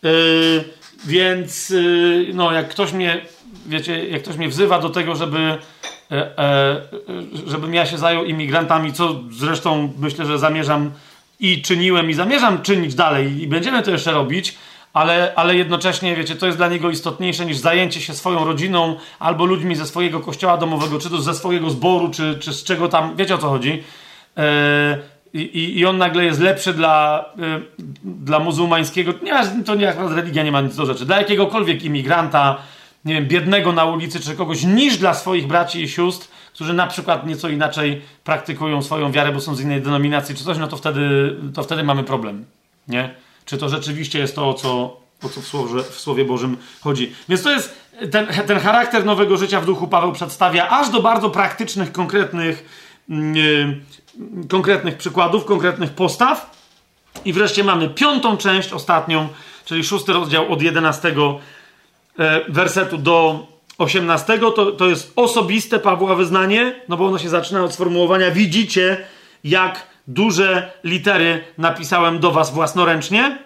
Yy, 0.04 0.64
więc 1.06 1.70
yy, 1.70 2.32
no, 2.34 2.52
jak 2.52 2.70
ktoś 2.70 2.94
mnie, 2.94 3.22
wiecie, 3.66 4.08
jak 4.10 4.22
ktoś 4.22 4.38
mnie 4.38 4.50
wzywa 4.50 4.80
do 4.80 4.90
tego, 4.90 5.16
żeby 5.16 5.58
e, 6.12 6.82
żebym 7.48 7.74
ja 7.74 7.86
się 7.86 7.98
zajął 7.98 8.26
imigrantami, 8.26 8.94
co 8.94 9.16
zresztą 9.32 9.94
myślę, 9.98 10.26
że 10.26 10.40
zamierzam 10.40 10.92
i 11.40 11.62
czyniłem 11.62 12.10
i 12.10 12.14
zamierzam 12.14 12.62
czynić 12.62 12.96
dalej 12.96 13.42
i 13.42 13.48
będziemy 13.48 13.84
to 13.84 13.92
jeszcze 13.92 14.12
robić, 14.12 14.58
ale, 14.98 15.34
ale 15.36 15.56
jednocześnie, 15.56 16.16
wiecie, 16.16 16.36
to 16.36 16.46
jest 16.46 16.58
dla 16.58 16.68
niego 16.68 16.90
istotniejsze 16.90 17.46
niż 17.46 17.58
zajęcie 17.58 18.02
się 18.02 18.14
swoją 18.14 18.46
rodziną 18.46 18.96
albo 19.20 19.46
ludźmi 19.46 19.76
ze 19.76 19.86
swojego 19.86 20.20
kościoła 20.20 20.58
domowego, 20.58 21.00
czy 21.00 21.10
to 21.10 21.22
ze 21.22 21.34
swojego 21.34 21.70
zboru, 21.70 22.10
czy, 22.10 22.38
czy 22.40 22.54
z 22.54 22.64
czego 22.64 22.88
tam, 22.88 23.16
wiecie 23.16 23.36
o 23.36 23.38
co 23.38 23.50
chodzi. 23.50 23.84
E, 24.38 24.98
i, 25.34 25.80
I 25.80 25.86
on 25.86 25.98
nagle 25.98 26.26
jest 26.26 26.40
lepszy 26.40 26.74
dla, 26.74 27.26
e, 27.40 27.62
dla 28.04 28.40
muzułmańskiego, 28.40 29.14
nie, 29.24 29.64
to 29.66 29.76
nie 29.76 29.90
akurat 29.90 30.12
religia 30.12 30.44
nie 30.44 30.52
ma 30.52 30.62
nic 30.62 30.76
do 30.76 30.86
rzeczy, 30.86 31.06
dla 31.06 31.18
jakiegokolwiek 31.18 31.84
imigranta, 31.84 32.58
nie 33.06 33.14
wiem, 33.14 33.28
biednego 33.28 33.72
na 33.72 33.86
ulicy 33.86 34.20
czy 34.20 34.36
kogoś, 34.36 34.64
niż 34.64 34.98
dla 34.98 35.14
swoich 35.14 35.48
braci 35.48 35.82
i 35.82 35.90
sióstr, 35.90 36.28
którzy 36.54 36.74
na 36.74 36.88
przykład 36.88 37.28
nieco 37.28 37.50
inaczej 37.50 38.02
praktykują 38.24 38.82
swoją 38.82 39.12
wiarę, 39.12 39.32
bo 39.32 39.42
są 39.42 39.56
z 39.56 39.62
innej 39.62 39.82
denominacji 39.82 40.36
czy 40.36 40.44
coś, 40.44 40.58
no 40.58 40.68
to 40.68 40.78
wtedy, 40.78 41.36
to 41.54 41.64
wtedy 41.64 41.84
mamy 41.84 42.04
problem. 42.04 42.46
Nie? 42.88 43.27
Czy 43.48 43.58
to 43.58 43.70
rzeczywiście 43.70 44.20
jest 44.20 44.36
to, 44.36 44.50
o 44.50 44.54
co, 44.54 45.00
o 45.24 45.30
co 45.30 45.42
w, 45.42 45.48
słowie, 45.48 45.84
w 45.84 46.00
Słowie 46.00 46.26
Bożym 46.26 46.58
chodzi. 46.82 47.16
Więc 47.30 47.44
to 47.44 47.52
jest 47.52 47.78
ten, 48.12 48.28
ten 48.28 48.60
charakter 48.60 49.06
nowego 49.06 49.38
życia 49.38 49.62
w 49.62 49.66
duchu 49.66 49.88
Paweł 49.88 50.12
przedstawia 50.12 50.70
aż 50.70 50.90
do 50.90 51.02
bardzo 51.02 51.30
praktycznych, 51.30 51.92
konkretnych, 51.92 52.66
yy, 53.10 53.82
konkretnych 54.50 54.98
przykładów, 54.98 55.46
konkretnych 55.46 55.92
postaw. 55.92 56.58
I 57.26 57.34
wreszcie 57.34 57.64
mamy 57.64 57.90
piątą 57.90 58.38
część, 58.38 58.74
ostatnią, 58.74 59.28
czyli 59.66 59.84
szósty 59.84 60.14
rozdział 60.14 60.54
od 60.54 60.62
11 60.62 61.16
e, 62.20 62.52
wersetu 62.52 62.98
do 62.98 63.48
18. 63.78 64.40
To, 64.40 64.72
to 64.72 64.88
jest 64.88 65.14
osobiste 65.16 65.80
Pawła 65.80 66.16
wyznanie, 66.16 66.82
no 66.90 66.98
bo 66.98 67.08
ono 67.08 67.18
się 67.18 67.30
zaczyna 67.30 67.64
od 67.64 67.74
sformułowania 67.74 68.32
widzicie, 68.32 69.06
jak 69.44 69.88
duże 70.08 70.72
litery 70.84 71.44
napisałem 71.58 72.20
do 72.20 72.32
was 72.32 72.54
własnoręcznie. 72.54 73.38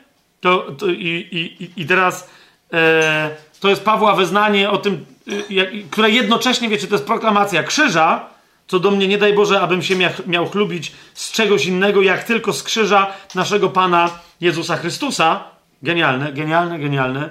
To, 0.41 0.71
to 0.77 0.87
i, 0.87 1.27
i, 1.59 1.81
I 1.81 1.85
teraz 1.85 2.29
e, 2.73 3.29
to 3.59 3.69
jest 3.69 3.83
Pawła 3.83 4.15
wyznanie 4.15 4.69
o 4.69 4.77
tym, 4.77 5.05
y, 5.51 5.83
które 5.91 6.09
jednocześnie, 6.09 6.69
wiecie, 6.69 6.87
to 6.87 6.95
jest 6.95 7.05
proklamacja 7.05 7.63
krzyża, 7.63 8.29
co 8.67 8.79
do 8.79 8.91
mnie, 8.91 9.07
nie 9.07 9.17
daj 9.17 9.33
Boże, 9.33 9.61
abym 9.61 9.83
się 9.83 9.95
miał, 9.95 10.11
miał 10.27 10.49
chlubić 10.49 10.91
z 11.13 11.31
czegoś 11.31 11.65
innego, 11.65 12.01
jak 12.01 12.23
tylko 12.23 12.53
z 12.53 12.63
krzyża 12.63 13.13
naszego 13.35 13.69
Pana 13.69 14.09
Jezusa 14.41 14.77
Chrystusa. 14.77 15.43
Genialne, 15.83 16.33
genialne, 16.33 16.79
genialne, 16.79 17.29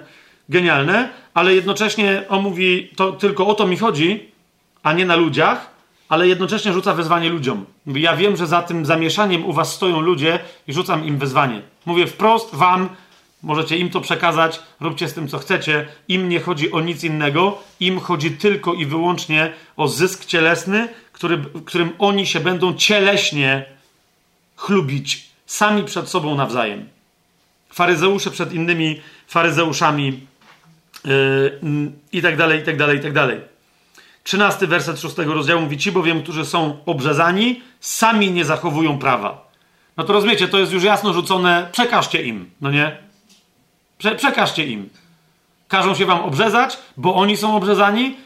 genialne, 0.49 1.09
ale 1.35 1.55
jednocześnie 1.55 2.23
on 2.29 2.43
mówi, 2.43 2.91
to 2.97 3.13
tylko 3.13 3.47
o 3.47 3.55
to 3.55 3.67
mi 3.67 3.77
chodzi, 3.77 4.33
a 4.83 4.93
nie 4.93 5.07
na 5.07 5.17
ludziach, 5.17 5.71
ale 6.11 6.29
jednocześnie 6.29 6.73
rzuca 6.73 6.95
wyzwanie 6.95 7.31
ludziom. 7.31 7.65
Mówi, 7.87 8.03
ja 8.03 8.17
wiem, 8.17 8.37
że 8.37 8.47
za 8.47 8.63
tym 8.63 8.87
zamieszaniem 8.87 9.45
u 9.45 9.53
was 9.53 9.73
stoją 9.75 10.01
ludzie 10.01 10.39
i 10.67 10.73
rzucam 10.73 11.05
im 11.05 11.19
wyzwanie. 11.19 11.63
Mówię 11.87 12.07
wprost 12.07 12.55
wam, 12.55 12.89
Możecie 13.43 13.79
im 13.79 13.91
to 13.91 14.01
przekazać, 14.01 14.61
róbcie 14.81 15.09
z 15.09 15.15
tym, 15.15 15.29
co 15.29 15.39
chcecie. 15.39 15.89
Im 16.09 16.29
nie 16.29 16.41
chodzi 16.41 16.73
o 16.73 16.81
nic 16.81 17.05
innego, 17.05 17.59
im 17.81 18.01
chodzi 18.01 18.31
tylko 18.31 18.75
i 18.75 18.87
wyłącznie 18.87 19.53
o 19.77 19.89
zysk 19.89 20.25
cielesny, 20.25 20.89
który, 21.13 21.45
którym 21.67 21.93
oni 21.99 22.27
się 22.27 22.41
będą 22.41 22.75
cieleśnie 22.75 23.65
chlubić, 24.57 25.31
sami 25.47 25.85
przed 25.85 26.09
sobą 26.09 26.35
nawzajem. 26.35 26.89
Faryzeusze 27.71 28.31
przed 28.31 28.53
innymi 28.53 29.01
faryzeuszami 29.27 30.21
yy, 31.05 31.59
i 32.13 32.23
tak 32.23 32.37
dalej, 32.37 32.61
i 32.61 32.63
tak 32.63 32.77
dalej, 32.77 32.99
i 32.99 33.01
tak 33.01 33.13
dalej. 33.13 33.41
Trzynasty 34.25 34.67
werset 34.67 35.01
szóstego 35.01 35.35
rozdziału 35.35 35.63
mówi, 35.63 35.79
ci 35.79 35.93
bowiem, 35.93 36.23
którzy 36.23 36.45
są 36.45 36.77
obrzezani, 36.87 37.63
sami 37.81 38.31
nie 38.31 38.45
zachowują 38.45 38.99
prawa. 38.99 39.51
No 39.97 40.05
to 40.05 40.13
rozumiecie, 40.13 40.49
to 40.49 40.59
jest 40.59 40.73
już 40.73 40.83
jasno 40.83 41.13
rzucone, 41.13 41.69
przekażcie 41.73 42.23
im, 42.23 42.51
no 42.61 42.71
nie? 42.71 42.97
Prze 43.99 44.15
przekażcie 44.15 44.67
im. 44.67 44.89
Każą 45.69 45.95
się 45.95 46.07
wam 46.07 46.21
obrzezać, 46.21 46.79
bo 46.97 47.15
oni 47.15 47.37
są 47.37 47.57
obrzezani. 47.57 48.17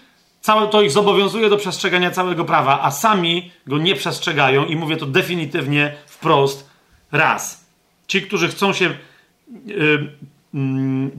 Całe 0.40 0.68
to 0.68 0.82
ich 0.82 0.90
zobowiązuje 0.90 1.50
do 1.50 1.56
przestrzegania 1.56 2.10
całego 2.10 2.44
prawa, 2.44 2.81
a 2.82 2.90
sami 2.90 3.50
go 3.66 3.78
nie 3.78 3.94
przestrzegają 3.94 4.64
i 4.64 4.76
mówię 4.76 4.97
to 4.97 5.06
definitywnie 5.06 5.94
wprost 6.06 6.70
raz. 7.12 7.64
Ci, 8.06 8.23
którzy 8.23 8.48
chcą 8.48 8.73
się 8.73 8.84
yy, 9.64 10.12
yy, 10.55 10.60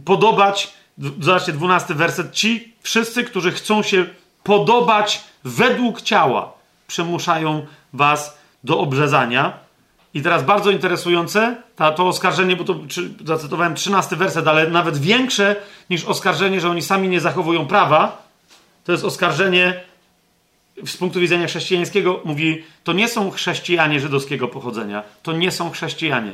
podobać, 0.05 0.73
zobaczcie, 1.19 1.53
dwunasty 1.53 1.95
werset, 1.95 2.33
ci 2.33 2.73
wszyscy, 2.81 3.23
którzy 3.23 3.51
chcą 3.51 3.83
się 3.83 4.05
podobać 4.45 5.23
według 5.43 6.01
ciała, 6.01 6.53
przymuszają 6.87 7.65
was 7.93 8.37
do 8.63 8.79
obrzezania. 8.79 9.53
I 10.13 10.21
teraz 10.21 10.43
bardzo 10.43 10.71
interesujące 10.71 11.55
ta, 11.75 11.91
to 11.91 12.07
oskarżenie, 12.07 12.55
bo 12.55 12.63
to 12.63 12.75
czy, 12.87 13.09
zacytowałem 13.25 13.75
13 13.75 14.15
werset, 14.15 14.47
ale 14.47 14.69
nawet 14.69 14.97
większe 14.97 15.55
niż 15.89 16.05
oskarżenie, 16.05 16.61
że 16.61 16.69
oni 16.69 16.81
sami 16.81 17.09
nie 17.09 17.21
zachowują 17.21 17.67
prawa, 17.67 18.23
to 18.83 18.91
jest 18.91 19.05
oskarżenie 19.05 19.83
z 20.85 20.97
punktu 20.97 21.19
widzenia 21.19 21.47
chrześcijańskiego, 21.47 22.21
mówi, 22.25 22.63
to 22.83 22.93
nie 22.93 23.07
są 23.07 23.31
chrześcijanie 23.31 23.99
żydowskiego 23.99 24.47
pochodzenia, 24.47 25.03
to 25.23 25.31
nie 25.31 25.51
są 25.51 25.71
chrześcijanie. 25.71 26.31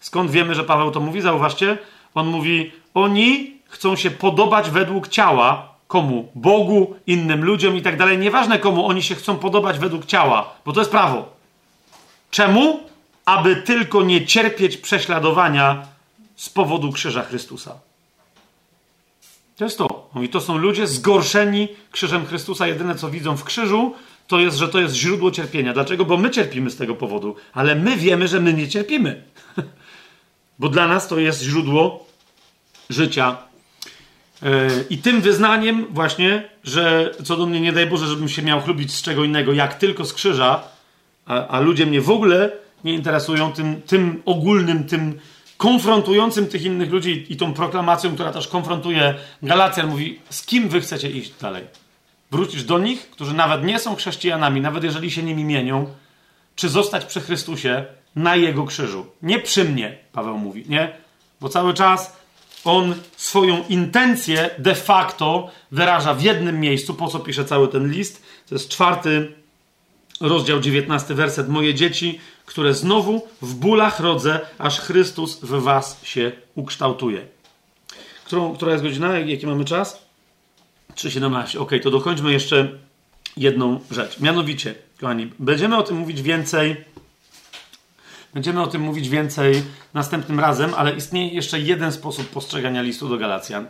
Skąd 0.00 0.30
wiemy, 0.30 0.54
że 0.54 0.64
Paweł 0.64 0.90
to 0.90 1.00
mówi? 1.00 1.20
Zauważcie, 1.20 1.78
on 2.14 2.26
mówi, 2.26 2.72
oni 2.94 3.58
chcą 3.68 3.96
się 3.96 4.10
podobać 4.10 4.70
według 4.70 5.08
ciała, 5.08 5.67
komu? 5.88 6.28
Bogu, 6.34 6.96
innym 7.06 7.44
ludziom 7.44 7.76
i 7.76 7.82
tak 7.82 7.96
dalej. 7.96 8.18
Nieważne 8.18 8.58
komu 8.58 8.86
oni 8.86 9.02
się 9.02 9.14
chcą 9.14 9.36
podobać 9.36 9.78
według 9.78 10.06
ciała, 10.06 10.54
bo 10.64 10.72
to 10.72 10.80
jest 10.80 10.90
prawo. 10.90 11.32
Czemu? 12.30 12.80
Aby 13.24 13.56
tylko 13.56 14.02
nie 14.02 14.26
cierpieć 14.26 14.76
prześladowania 14.76 15.86
z 16.36 16.48
powodu 16.48 16.92
krzyża 16.92 17.22
Chrystusa. 17.22 17.74
To 19.56 19.64
jest 19.64 19.78
to. 19.78 20.10
I 20.22 20.28
to 20.28 20.40
są 20.40 20.58
ludzie 20.58 20.86
zgorszeni 20.86 21.68
krzyżem 21.90 22.26
Chrystusa. 22.26 22.66
Jedyne, 22.66 22.94
co 22.94 23.10
widzą 23.10 23.36
w 23.36 23.44
krzyżu, 23.44 23.94
to 24.26 24.38
jest, 24.38 24.56
że 24.56 24.68
to 24.68 24.80
jest 24.80 24.94
źródło 24.94 25.30
cierpienia. 25.30 25.72
Dlaczego? 25.72 26.04
Bo 26.04 26.16
my 26.16 26.30
cierpimy 26.30 26.70
z 26.70 26.76
tego 26.76 26.94
powodu, 26.94 27.36
ale 27.52 27.74
my 27.74 27.96
wiemy, 27.96 28.28
że 28.28 28.40
my 28.40 28.54
nie 28.54 28.68
cierpimy. 28.68 29.22
Bo 30.58 30.68
dla 30.68 30.88
nas 30.88 31.08
to 31.08 31.18
jest 31.18 31.42
źródło 31.42 32.06
życia. 32.90 33.36
I 34.90 34.98
tym 34.98 35.20
wyznaniem, 35.20 35.86
właśnie, 35.90 36.48
że 36.64 37.14
co 37.24 37.36
do 37.36 37.46
mnie 37.46 37.60
nie 37.60 37.72
daj 37.72 37.86
Boże, 37.86 38.06
żebym 38.06 38.28
się 38.28 38.42
miał 38.42 38.60
chlubić 38.60 38.94
z 38.94 39.02
czego 39.02 39.24
innego, 39.24 39.52
jak 39.52 39.74
tylko 39.74 40.04
z 40.04 40.12
krzyża, 40.12 40.62
a, 41.26 41.46
a 41.46 41.60
ludzie 41.60 41.86
mnie 41.86 42.00
w 42.00 42.10
ogóle 42.10 42.50
nie 42.84 42.94
interesują 42.94 43.52
tym, 43.52 43.82
tym 43.82 44.22
ogólnym, 44.24 44.84
tym 44.84 45.18
konfrontującym 45.56 46.46
tych 46.46 46.62
innych 46.62 46.90
ludzi 46.90 47.26
i 47.28 47.36
tą 47.36 47.54
proklamacją, 47.54 48.14
która 48.14 48.32
też 48.32 48.48
konfrontuje 48.48 49.14
Galacjan, 49.42 49.88
mówi, 49.88 50.20
z 50.30 50.46
kim 50.46 50.68
wy 50.68 50.80
chcecie 50.80 51.10
iść 51.10 51.32
dalej? 51.40 51.64
Wrócić 52.30 52.64
do 52.64 52.78
nich, 52.78 53.10
którzy 53.10 53.34
nawet 53.34 53.64
nie 53.64 53.78
są 53.78 53.96
chrześcijanami, 53.96 54.60
nawet 54.60 54.84
jeżeli 54.84 55.10
się 55.10 55.22
nimi 55.22 55.44
mienią, 55.44 55.86
czy 56.56 56.68
zostać 56.68 57.04
przy 57.04 57.20
Chrystusie 57.20 57.84
na 58.16 58.36
Jego 58.36 58.64
krzyżu? 58.64 59.06
Nie 59.22 59.38
przy 59.38 59.64
mnie, 59.64 59.98
Paweł 60.12 60.38
mówi, 60.38 60.64
nie? 60.68 60.92
Bo 61.40 61.48
cały 61.48 61.74
czas 61.74 62.16
on 62.64 62.94
swoją 63.16 63.64
intencję 63.68 64.50
de 64.58 64.74
facto 64.74 65.50
wyraża 65.72 66.14
w 66.14 66.22
jednym 66.22 66.60
miejscu, 66.60 66.94
po 66.94 67.08
co 67.08 67.18
pisze 67.18 67.44
cały 67.44 67.68
ten 67.68 67.90
list. 67.90 68.22
To 68.48 68.54
jest 68.54 68.68
czwarty 68.68 69.32
rozdział 70.20 70.60
19, 70.60 71.14
werset. 71.14 71.48
Moje 71.48 71.74
dzieci, 71.74 72.20
które 72.46 72.74
znowu 72.74 73.26
w 73.42 73.54
bólach 73.54 74.00
rodzę, 74.00 74.40
aż 74.58 74.80
Chrystus 74.80 75.40
w 75.40 75.62
was 75.62 76.04
się 76.04 76.32
ukształtuje. 76.54 77.26
Którą, 78.24 78.56
która 78.56 78.72
jest 78.72 78.84
godzina? 78.84 79.18
Jaki 79.18 79.46
mamy 79.46 79.64
czas? 79.64 80.02
3.17. 80.94 81.58
Ok, 81.58 81.72
to 81.82 81.90
dokończmy 81.90 82.32
jeszcze 82.32 82.68
jedną 83.36 83.80
rzecz. 83.90 84.20
Mianowicie, 84.20 84.74
kochani, 85.00 85.30
będziemy 85.38 85.76
o 85.76 85.82
tym 85.82 85.96
mówić 85.96 86.22
więcej. 86.22 86.76
Będziemy 88.34 88.62
o 88.62 88.66
tym 88.66 88.82
mówić 88.82 89.08
więcej 89.08 89.62
następnym 89.94 90.40
razem, 90.40 90.74
ale 90.76 90.96
istnieje 90.96 91.28
jeszcze 91.28 91.60
jeden 91.60 91.92
sposób 91.92 92.28
postrzegania 92.28 92.82
listu 92.82 93.08
do 93.08 93.18
Galacjan. 93.18 93.66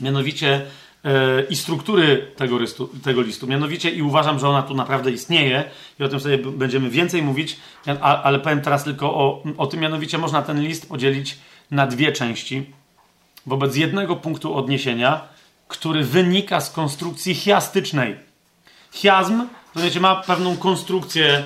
Mianowicie 0.00 0.66
E, 1.04 1.42
i 1.50 1.56
struktury 1.56 2.26
tego 2.36 2.58
listu, 2.58 2.90
tego 3.02 3.22
listu. 3.22 3.46
Mianowicie, 3.46 3.90
i 3.90 4.02
uważam, 4.02 4.38
że 4.38 4.48
ona 4.48 4.62
tu 4.62 4.74
naprawdę 4.74 5.10
istnieje, 5.10 5.64
i 6.00 6.04
o 6.04 6.08
tym 6.08 6.20
sobie 6.20 6.38
będziemy 6.38 6.90
więcej 6.90 7.22
mówić, 7.22 7.56
ale 8.00 8.38
powiem 8.38 8.60
teraz 8.60 8.84
tylko 8.84 9.14
o, 9.14 9.42
o 9.56 9.66
tym. 9.66 9.80
Mianowicie, 9.80 10.18
można 10.18 10.42
ten 10.42 10.62
list 10.62 10.88
podzielić 10.88 11.38
na 11.70 11.86
dwie 11.86 12.12
części 12.12 12.66
wobec 13.46 13.76
jednego 13.76 14.16
punktu 14.16 14.54
odniesienia, 14.54 15.20
który 15.68 16.04
wynika 16.04 16.60
z 16.60 16.70
konstrukcji 16.70 17.34
chiastycznej. 17.34 18.16
Chiazm, 18.92 19.42
rozumiecie, 19.74 20.00
ma 20.00 20.16
pewną 20.16 20.56
konstrukcję, 20.56 21.44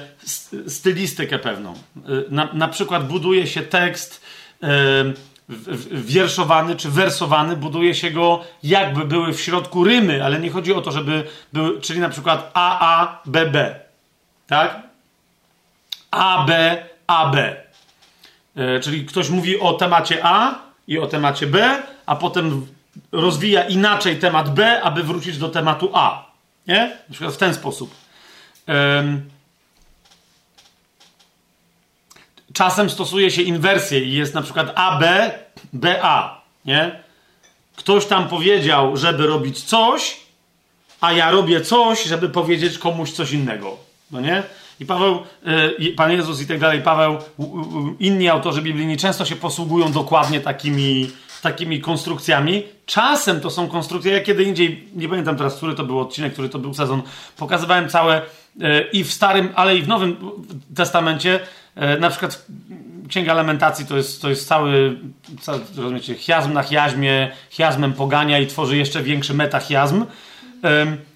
stylistykę 0.68 1.38
pewną. 1.38 1.72
E, 1.72 2.00
na, 2.30 2.48
na 2.52 2.68
przykład 2.68 3.08
buduje 3.08 3.46
się 3.46 3.62
tekst. 3.62 4.22
Yy, 4.62 5.14
wierszowany 5.90 6.76
czy 6.76 6.90
wersowany, 6.90 7.56
buduje 7.56 7.94
się 7.94 8.10
go 8.10 8.44
jakby 8.62 9.05
były 9.05 9.32
w 9.32 9.40
środku 9.40 9.84
rymy, 9.84 10.24
ale 10.24 10.40
nie 10.40 10.50
chodzi 10.50 10.72
o 10.72 10.80
to, 10.80 10.92
żeby 10.92 11.24
były, 11.52 11.80
czyli 11.80 12.00
na 12.00 12.08
przykład 12.08 12.50
AA, 12.55 13.22
BB. 13.26 13.80
Tak? 14.46 14.82
AB, 16.10 16.50
AB. 17.06 17.36
E, 18.56 18.80
czyli 18.80 19.06
ktoś 19.06 19.30
mówi 19.30 19.60
o 19.60 19.72
temacie 19.72 20.18
A 20.22 20.55
i 20.88 20.98
o 20.98 21.06
temacie 21.06 21.46
B, 21.46 21.82
a 22.06 22.16
potem 22.16 22.66
rozwija 23.12 23.64
inaczej 23.64 24.18
temat 24.18 24.55
B, 24.55 24.82
aby 24.82 25.02
wrócić 25.02 25.38
do 25.38 25.48
tematu 25.48 25.90
A. 25.94 26.26
Nie? 26.66 26.96
Na 27.08 27.12
przykład 27.12 27.34
w 27.34 27.38
ten 27.38 27.55
sposób. 27.55 27.94
Czasem 32.53 32.91
stosuje 32.91 33.31
się 33.31 33.43
inwersję 33.43 34.01
i 34.01 34.12
jest 34.12 34.35
na 34.35 34.43
przykład 34.43 34.73
AB, 34.75 35.05
BA, 35.73 36.41
nie? 36.65 37.07
ktoś 37.77 38.07
tam 38.07 38.28
powiedział, 38.28 38.97
żeby 38.97 39.27
robić 39.27 39.62
coś, 39.62 40.17
a 41.01 41.12
ja 41.12 41.31
robię 41.31 41.61
coś, 41.61 42.05
żeby 42.05 42.28
powiedzieć 42.28 42.78
komuś 42.78 43.11
coś 43.11 43.33
innego. 43.33 43.77
No 44.11 44.20
nie? 44.20 44.43
I 44.81 44.86
Paweł, 44.86 45.19
y, 45.81 45.93
Pan 45.97 46.12
Jezus 46.12 46.41
i 46.41 46.47
tak 46.47 46.59
dalej, 46.59 46.83
Paweł, 46.83 47.19
inni 48.01 48.28
autorzy 48.28 48.62
biblijni 48.62 48.97
często 48.97 49.25
się 49.25 49.36
posługują 49.36 49.93
dokładnie 49.93 50.41
takimi, 50.41 51.11
takimi 51.43 51.81
konstrukcjami. 51.81 52.62
Czasem 52.86 53.41
to 53.41 53.51
są 53.51 53.69
konstrukcje, 53.69 54.12
ja 54.12 54.20
kiedy 54.20 54.43
indziej, 54.43 54.89
nie 54.95 55.09
pamiętam 55.09 55.36
teraz, 55.36 55.57
który 55.57 55.75
to 55.75 55.85
był 55.85 56.01
odcinek, 56.01 56.33
który 56.33 56.49
to 56.49 56.59
był 56.59 56.75
sezon, 56.75 57.03
pokazywałem 57.36 57.89
całe 57.89 58.23
i 58.93 59.05
w 59.05 59.12
Starym, 59.12 59.49
ale 59.55 59.76
i 59.76 59.83
w 59.83 59.89
Nowym 59.89 60.17
Testamencie, 60.75 61.41
y, 61.97 62.01
na 62.01 62.10
przykład 62.10 62.47
Księga 63.09 63.35
Lamentacji 63.35 63.86
to 63.86 63.97
jest, 63.97 64.23
to 64.23 64.31
jest 64.31 64.49
cały, 64.49 64.97
cały 65.41 65.60
rozumiecie, 65.76 66.15
chiazm 66.15 66.52
na 66.52 66.62
chiazmie, 66.62 67.31
chiazmem 67.51 67.93
pogania 67.93 68.39
i 68.39 68.47
tworzy 68.47 68.76
jeszcze 68.76 69.02
większy 69.02 69.35
metachiazm. 69.35 70.05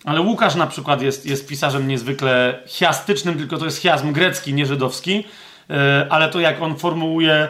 Ale 0.04 0.20
Łukasz 0.20 0.54
na 0.54 0.66
przykład 0.66 1.02
jest, 1.02 1.26
jest 1.26 1.48
pisarzem 1.48 1.88
niezwykle 1.88 2.62
chiastycznym, 2.66 3.38
tylko 3.38 3.58
to 3.58 3.64
jest 3.64 3.82
chiazm 3.82 4.12
grecki, 4.12 4.54
nie 4.54 4.66
żydowski. 4.66 5.24
E, 5.70 6.06
ale 6.10 6.28
to 6.28 6.40
jak 6.40 6.62
on 6.62 6.76
formułuje 6.76 7.48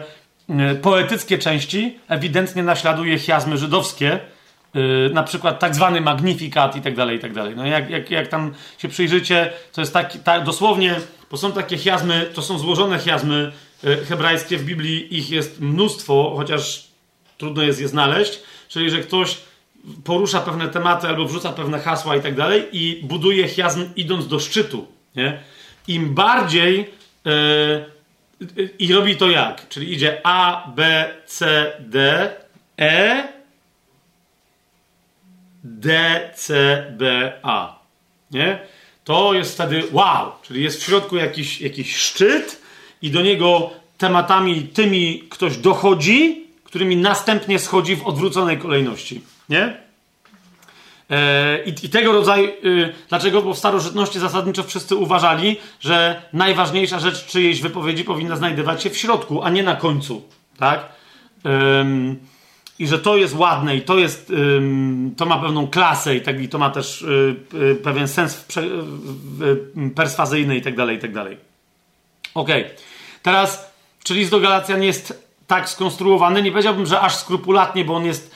e, 0.49 0.75
poetyckie 0.75 1.37
części, 1.37 1.99
ewidentnie 2.07 2.63
naśladuje 2.63 3.19
chiazmy 3.19 3.57
żydowskie, 3.57 4.13
e, 4.13 4.19
na 5.13 5.23
przykład 5.23 5.59
tak 5.59 5.75
zwany 5.75 6.01
magnifikat 6.01 6.75
i 6.75 6.81
tak 6.81 6.95
dalej, 6.95 7.17
i 7.17 7.19
tak 7.19 7.33
dalej. 7.33 7.55
No 7.55 7.65
jak, 7.65 7.89
jak, 7.89 8.11
jak 8.11 8.27
tam 8.27 8.53
się 8.77 8.87
przyjrzycie, 8.87 9.53
to 9.73 9.81
jest 9.81 9.93
tak, 9.93 10.23
tak 10.23 10.43
dosłownie, 10.43 10.95
bo 11.31 11.37
są 11.37 11.51
takie 11.51 11.77
chiazmy, 11.77 12.25
to 12.33 12.41
są 12.41 12.57
złożone 12.57 12.99
chiazmy 12.99 13.51
hebrajskie, 14.09 14.57
w 14.57 14.63
Biblii 14.63 15.17
ich 15.17 15.29
jest 15.29 15.61
mnóstwo, 15.61 16.33
chociaż 16.37 16.87
trudno 17.37 17.63
jest 17.63 17.81
je 17.81 17.87
znaleźć, 17.87 18.39
czyli 18.69 18.89
że 18.89 18.99
ktoś 18.99 19.37
porusza 20.03 20.39
pewne 20.39 20.67
tematy 20.67 21.07
albo 21.07 21.25
wrzuca 21.25 21.51
pewne 21.51 21.79
hasła 21.79 22.15
i 22.15 22.21
tak 22.21 22.35
dalej 22.35 22.67
i 22.71 23.01
buduje 23.03 23.47
chiasm 23.47 23.89
idąc 23.95 24.27
do 24.27 24.39
szczytu. 24.39 24.87
Nie? 25.15 25.39
Im 25.87 26.13
bardziej 26.13 26.89
yy, 27.25 28.69
i 28.79 28.93
robi 28.93 29.15
to 29.15 29.29
jak? 29.29 29.69
Czyli 29.69 29.93
idzie 29.93 30.21
A, 30.23 30.67
B, 30.75 31.09
C, 31.25 31.71
D, 31.79 32.29
E, 32.79 33.27
D, 35.63 36.19
C, 36.35 36.53
B, 36.97 37.33
A. 37.43 37.79
Nie? 38.31 38.59
To 39.03 39.33
jest 39.33 39.53
wtedy 39.53 39.83
wow, 39.91 40.31
czyli 40.41 40.63
jest 40.63 40.81
w 40.81 40.85
środku 40.85 41.17
jakiś, 41.17 41.61
jakiś 41.61 41.95
szczyt 41.95 42.61
i 43.01 43.11
do 43.11 43.21
niego 43.21 43.69
tematami 43.97 44.63
tymi 44.63 45.23
ktoś 45.29 45.57
dochodzi, 45.57 46.47
którymi 46.63 46.97
następnie 46.97 47.59
schodzi 47.59 47.95
w 47.95 48.07
odwróconej 48.07 48.57
kolejności. 48.57 49.21
Nie? 49.49 49.77
E, 51.09 51.63
I, 51.63 51.69
I, 51.69 51.89
tego 51.89 52.11
rodzaju. 52.11 52.47
Y, 52.65 52.93
dlaczego? 53.09 53.41
Bo 53.41 53.53
w 53.53 53.57
starożytności 53.57 54.19
zasadniczo 54.19 54.63
wszyscy 54.63 54.95
uważali, 54.95 55.57
że 55.79 56.21
najważniejsza 56.33 56.99
rzecz 56.99 57.25
czyjejś 57.25 57.61
wypowiedzi 57.61 58.03
powinna 58.03 58.35
znajdować 58.35 58.83
się 58.83 58.89
w 58.89 58.97
środku, 58.97 59.43
a 59.43 59.49
nie 59.49 59.63
na 59.63 59.75
końcu. 59.75 60.21
Tak? 60.57 60.89
I 62.81 62.87
że 62.87 62.99
to 62.99 63.17
jest 63.17 63.35
ładne 63.35 63.75
i 63.75 63.81
to 63.81 63.97
jest. 63.99 64.33
to 65.17 65.25
ma 65.25 65.39
pewną 65.39 65.67
klasę 65.67 66.15
i, 66.15 66.21
tak, 66.21 66.41
i 66.41 66.49
to 66.49 66.57
ma 66.57 66.69
też 66.69 67.01
y, 67.01 67.35
y, 67.53 67.75
pewien 67.75 68.07
sens 68.07 68.45
perswazyjny 69.95 70.57
i 70.57 70.61
tak 70.61 70.75
dalej, 70.75 70.97
i 70.97 70.99
tak 70.99 71.13
dalej. 71.13 71.37
Okej. 72.35 72.61
Okay. 72.61 72.75
Teraz, 73.21 73.71
czy 74.03 74.13
list 74.13 74.31
do 74.31 74.39
Galacjan 74.39 74.83
jest 74.83 75.27
tak 75.47 75.69
skonstruowany? 75.69 76.41
Nie 76.41 76.51
powiedziałbym, 76.51 76.85
że 76.85 77.01
aż 77.01 77.15
skrupulatnie, 77.15 77.85
bo 77.85 77.95
on 77.95 78.05
jest 78.05 78.35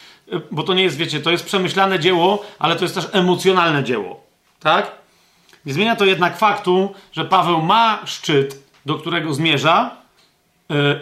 bo 0.51 0.63
to 0.63 0.73
nie 0.73 0.83
jest, 0.83 0.97
wiecie, 0.97 1.19
to 1.19 1.31
jest 1.31 1.45
przemyślane 1.45 1.99
dzieło, 1.99 2.45
ale 2.59 2.75
to 2.75 2.85
jest 2.85 2.95
też 2.95 3.07
emocjonalne 3.11 3.83
dzieło. 3.83 4.23
Tak? 4.59 4.91
Nie 5.65 5.73
zmienia 5.73 5.95
to 5.95 6.05
jednak 6.05 6.37
faktu, 6.37 6.93
że 7.11 7.25
Paweł 7.25 7.61
ma 7.61 7.99
szczyt, 8.05 8.63
do 8.85 8.95
którego 8.95 9.33
zmierza 9.33 9.95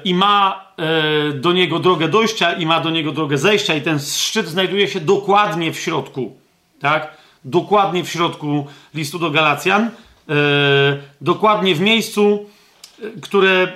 i 0.03 0.13
ma 0.13 0.65
yy, 0.77 1.33
do 1.33 1.51
niego 1.51 1.79
drogę 1.79 2.07
dojścia 2.07 2.53
i 2.53 2.65
ma 2.65 2.79
do 2.79 2.89
niego 2.89 3.11
drogę 3.11 3.37
zejścia 3.37 3.75
i 3.75 3.81
ten 3.81 3.99
szczyt 3.99 4.47
znajduje 4.47 4.87
się 4.87 4.99
dokładnie 4.99 5.73
w 5.73 5.79
środku. 5.79 6.37
Tak? 6.79 7.17
Dokładnie 7.45 8.03
w 8.03 8.09
środku 8.09 8.67
listu 8.93 9.19
do 9.19 9.31
Galacjan. 9.31 9.91
Yy, 10.27 10.35
dokładnie 11.21 11.75
w 11.75 11.79
miejscu, 11.79 12.49
które, 13.21 13.67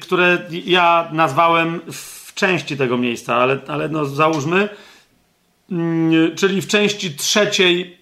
które 0.00 0.38
ja 0.50 1.08
nazwałem 1.12 1.80
w 1.92 2.34
części 2.34 2.76
tego 2.76 2.98
miejsca, 2.98 3.36
ale, 3.36 3.58
ale 3.68 3.88
no 3.88 4.04
załóżmy, 4.04 4.68
mm, 5.70 6.36
czyli 6.36 6.62
w 6.62 6.66
części 6.66 7.14
trzeciej 7.14 7.98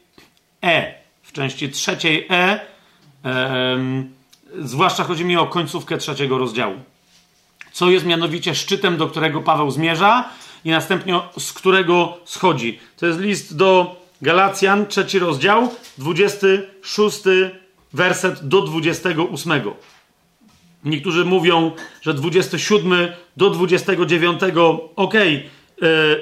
E. 0.63 0.95
W 1.23 1.33
części 1.33 1.69
trzeciej 1.71 2.27
E, 2.31 2.61
zwłaszcza 4.59 5.05
chodzi 5.05 5.25
mi 5.25 5.37
o 5.37 5.47
końcówkę 5.47 5.99
trzeciego 5.99 6.39
rozdziału. 6.39 6.75
Co 7.73 7.91
jest 7.91 8.07
mianowicie 8.07 8.55
szczytem, 8.55 8.97
do 8.97 9.07
którego 9.07 9.41
Paweł 9.41 9.71
zmierza 9.71 10.29
i 10.65 10.71
następnie 10.71 11.21
z 11.39 11.53
którego 11.53 12.19
schodzi. 12.25 12.79
To 12.97 13.07
jest 13.07 13.21
list 13.21 13.57
do 13.57 13.97
Galacjan, 14.23 14.87
trzeci 14.87 15.19
rozdział, 15.19 15.75
26 15.99 17.21
werset 17.93 18.49
do 18.49 18.63
28. 18.63 19.63
Niektórzy 20.85 21.25
mówią, 21.25 21.73
że 22.03 22.15
27 22.15 23.09
do 23.37 23.51
29, 23.51 24.41
ok, 24.97 25.15
yy, 25.15 25.41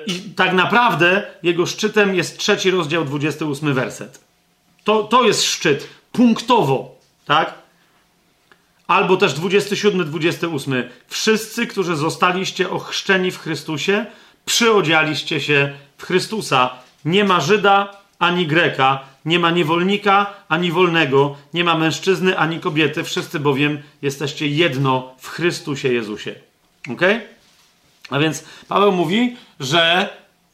i 0.07 0.20
tak 0.20 0.52
naprawdę 0.52 1.26
jego 1.42 1.66
szczytem 1.66 2.15
jest 2.15 2.39
trzeci 2.39 2.70
rozdział, 2.70 3.05
28 3.05 3.74
werset. 3.74 4.20
To, 4.84 5.05
to 5.05 5.24
jest 5.24 5.44
szczyt, 5.44 5.89
punktowo, 6.12 6.97
tak? 7.24 7.55
Albo 8.89 9.17
też 9.17 9.34
27, 9.34 10.05
28. 10.05 10.84
Wszyscy, 11.08 11.67
którzy 11.67 11.97
zostaliście 11.97 12.70
ochrzczeni 12.70 13.31
w 13.31 13.39
Chrystusie, 13.39 14.07
przyodzialiście 14.44 15.41
się 15.41 15.73
w 15.99 16.05
Chrystusa. 16.05 16.70
Nie 17.05 17.25
ma 17.25 17.41
Żyda 17.41 17.97
ani 18.18 18.47
Greka, 18.47 19.05
nie 19.25 19.39
ma 19.39 19.50
niewolnika 19.50 20.34
ani 20.49 20.73
wolnego, 20.73 21.36
nie 21.55 21.65
ma 21.65 21.78
mężczyzny 21.78 22.39
ani 22.39 22.60
kobiety, 22.60 23.05
wszyscy 23.05 23.41
bowiem 23.41 23.83
jesteście 24.02 24.47
jedno 24.47 25.15
w 25.18 25.28
Chrystusie 25.28 25.92
Jezusie. 25.92 26.34
Ok? 26.91 27.02
A 28.10 28.18
więc 28.18 28.44
Paweł 28.68 28.92
mówi, 28.92 29.36
że 29.60 30.08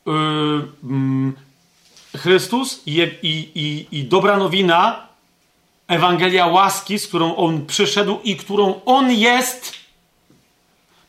yy, 0.06 0.12
Chrystus 2.16 2.82
i, 2.86 2.92
i, 3.22 3.50
i, 3.54 3.98
i 3.98 4.04
dobra 4.04 4.36
nowina, 4.36 5.06
Ewangelia 5.88 6.46
łaski, 6.46 6.98
z 6.98 7.08
którą 7.08 7.36
on 7.36 7.66
przyszedł 7.66 8.18
i 8.24 8.36
którą 8.36 8.80
on 8.86 9.12
jest, 9.12 9.74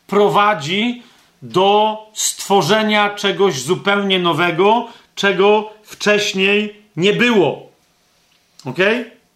prowadzi 0.06 1.02
do 1.42 1.98
stworzenia 2.14 3.10
czegoś 3.10 3.62
zupełnie 3.62 4.18
nowego, 4.18 4.88
czego 5.14 5.70
wcześniej 5.82 6.82
nie 6.96 7.12
było. 7.12 7.66
Ok? 8.64 8.78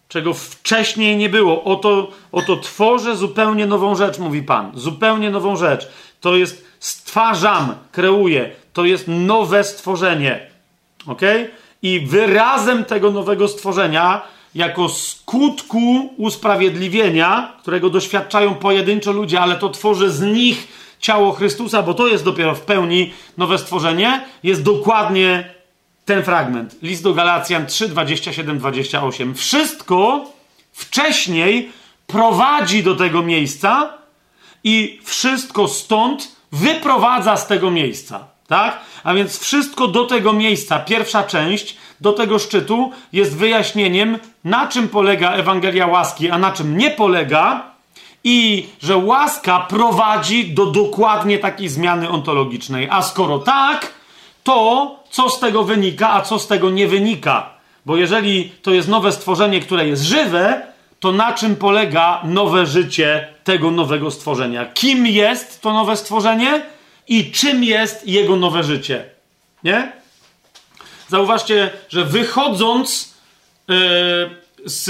Czego 0.07 0.33
wcześniej 0.33 1.17
nie 1.17 1.29
było. 1.29 1.63
Oto, 1.63 2.11
oto 2.31 2.57
tworzę 2.57 3.15
zupełnie 3.15 3.65
nową 3.65 3.95
rzecz, 3.95 4.19
mówi 4.19 4.43
Pan. 4.43 4.71
Zupełnie 4.75 5.29
nową 5.29 5.55
rzecz. 5.55 5.87
To 6.21 6.35
jest 6.35 6.65
stwarzam, 6.79 7.75
kreuję. 7.91 8.51
To 8.73 8.85
jest 8.85 9.05
nowe 9.07 9.63
stworzenie. 9.63 10.49
Ok? 11.07 11.21
I 11.81 11.99
wyrazem 11.99 12.85
tego 12.85 13.11
nowego 13.11 13.47
stworzenia, 13.47 14.21
jako 14.55 14.89
skutku 14.89 16.13
usprawiedliwienia, 16.17 17.53
którego 17.61 17.89
doświadczają 17.89 18.55
pojedynczo 18.55 19.11
ludzie, 19.11 19.41
ale 19.41 19.55
to 19.55 19.69
tworzy 19.69 20.11
z 20.11 20.21
nich 20.21 20.67
ciało 20.99 21.31
Chrystusa, 21.31 21.83
bo 21.83 21.93
to 21.93 22.07
jest 22.07 22.23
dopiero 22.23 22.55
w 22.55 22.61
pełni 22.61 23.13
nowe 23.37 23.57
stworzenie, 23.57 24.25
jest 24.43 24.63
dokładnie 24.63 25.53
ten 26.05 26.23
fragment. 26.23 26.75
List 26.81 27.03
do 27.03 27.13
Galacjan 27.13 27.65
3, 27.65 27.87
27, 27.89 28.59
28. 28.59 29.35
Wszystko 29.35 30.25
wcześniej 30.73 31.71
prowadzi 32.07 32.83
do 32.83 32.95
tego 32.95 33.23
miejsca 33.23 33.93
i 34.63 34.99
wszystko 35.03 35.67
stąd 35.67 36.35
wyprowadza 36.51 37.37
z 37.37 37.47
tego 37.47 37.71
miejsca. 37.71 38.27
Tak? 38.47 38.79
A 39.03 39.13
więc 39.13 39.39
wszystko 39.39 39.87
do 39.87 40.05
tego 40.05 40.33
miejsca, 40.33 40.79
pierwsza 40.79 41.23
część, 41.23 41.77
do 42.01 42.13
tego 42.13 42.39
szczytu 42.39 42.91
jest 43.13 43.37
wyjaśnieniem, 43.37 44.19
na 44.43 44.67
czym 44.67 44.89
polega 44.89 45.31
Ewangelia 45.31 45.87
łaski, 45.87 46.29
a 46.29 46.37
na 46.37 46.51
czym 46.51 46.77
nie 46.77 46.91
polega, 46.91 47.71
i 48.23 48.67
że 48.81 48.97
łaska 48.97 49.59
prowadzi 49.59 50.53
do 50.53 50.65
dokładnie 50.65 51.39
takiej 51.39 51.69
zmiany 51.69 52.09
ontologicznej. 52.09 52.87
A 52.91 53.01
skoro 53.01 53.39
tak, 53.39 53.93
to, 54.43 54.95
co 55.09 55.29
z 55.29 55.39
tego 55.39 55.63
wynika, 55.63 56.13
a 56.13 56.21
co 56.21 56.39
z 56.39 56.47
tego 56.47 56.69
nie 56.69 56.87
wynika. 56.87 57.49
Bo 57.85 57.97
jeżeli 57.97 58.51
to 58.61 58.71
jest 58.71 58.87
nowe 58.87 59.11
stworzenie, 59.11 59.59
które 59.59 59.87
jest 59.87 60.03
żywe, 60.03 60.61
to 60.99 61.11
na 61.11 61.33
czym 61.33 61.55
polega 61.55 62.21
nowe 62.23 62.65
życie 62.65 63.27
tego 63.43 63.71
nowego 63.71 64.11
stworzenia? 64.11 64.65
Kim 64.65 65.07
jest 65.07 65.61
to 65.61 65.73
nowe 65.73 65.97
stworzenie 65.97 66.61
i 67.07 67.31
czym 67.31 67.63
jest 67.63 68.07
jego 68.07 68.35
nowe 68.35 68.63
życie? 68.63 69.05
Nie? 69.63 70.00
Zauważcie, 71.11 71.71
że 71.89 72.05
wychodząc 72.05 73.15
yy, 73.67 73.75
z, 74.65 74.87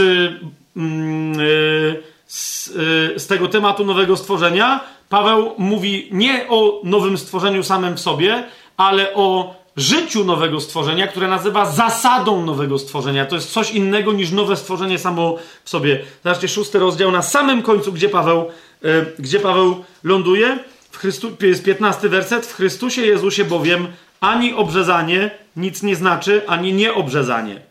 yy, 0.75 2.03
z, 2.27 2.67
yy, 2.67 3.19
z 3.19 3.27
tego 3.27 3.47
tematu 3.47 3.85
nowego 3.85 4.17
stworzenia, 4.17 4.79
Paweł 5.09 5.53
mówi 5.57 6.09
nie 6.11 6.45
o 6.49 6.81
nowym 6.83 7.17
stworzeniu 7.17 7.63
samym 7.63 7.97
w 7.97 7.99
sobie, 7.99 8.43
ale 8.77 9.13
o 9.13 9.55
życiu 9.77 10.23
nowego 10.23 10.59
stworzenia, 10.59 11.07
które 11.07 11.27
nazywa 11.27 11.65
zasadą 11.65 12.45
nowego 12.45 12.79
stworzenia. 12.79 13.25
To 13.25 13.35
jest 13.35 13.51
coś 13.51 13.71
innego 13.71 14.13
niż 14.13 14.31
nowe 14.31 14.55
stworzenie 14.55 14.99
samo 14.99 15.37
w 15.63 15.69
sobie. 15.69 16.03
Zobaczcie, 16.23 16.47
szósty 16.47 16.79
rozdział 16.79 17.11
na 17.11 17.21
samym 17.21 17.61
końcu, 17.61 17.93
gdzie 17.93 18.09
Paweł, 18.09 18.45
yy, 18.81 19.13
gdzie 19.19 19.39
Paweł 19.39 19.83
ląduje. 20.03 20.59
W 20.91 20.97
Chrystu, 20.97 21.31
jest 21.41 21.63
15 21.63 22.09
werset. 22.09 22.45
W 22.45 22.55
Chrystusie 22.55 23.01
Jezusie 23.01 23.45
bowiem 23.45 23.87
ani 24.19 24.53
obrzezanie 24.53 25.40
nic 25.55 25.83
nie 25.83 25.95
znaczy, 25.95 26.41
ani 26.47 26.73
nieobrzezanie. 26.73 27.61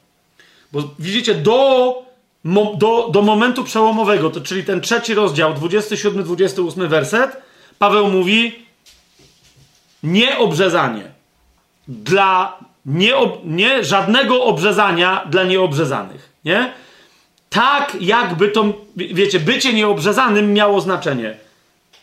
Bo 0.72 0.82
widzicie, 0.98 1.34
do, 1.34 2.02
do, 2.74 3.08
do 3.12 3.22
momentu 3.22 3.64
przełomowego, 3.64 4.30
to, 4.30 4.40
czyli 4.40 4.64
ten 4.64 4.80
trzeci 4.80 5.14
rozdział, 5.14 5.54
27-28 5.54 6.88
werset, 6.88 7.36
Paweł 7.78 8.08
mówi 8.08 8.66
nieobrzezanie. 10.02 11.04
Dla 11.88 12.58
nie, 12.86 13.14
nie 13.44 13.84
żadnego 13.84 14.44
obrzezania 14.44 15.24
dla 15.30 15.44
nieobrzezanych. 15.44 16.32
Nie? 16.44 16.72
Tak, 17.50 17.96
jakby 18.00 18.48
to, 18.48 18.64
wiecie, 18.96 19.40
bycie 19.40 19.72
nieobrzezanym 19.72 20.52
miało 20.52 20.80
znaczenie. 20.80 21.36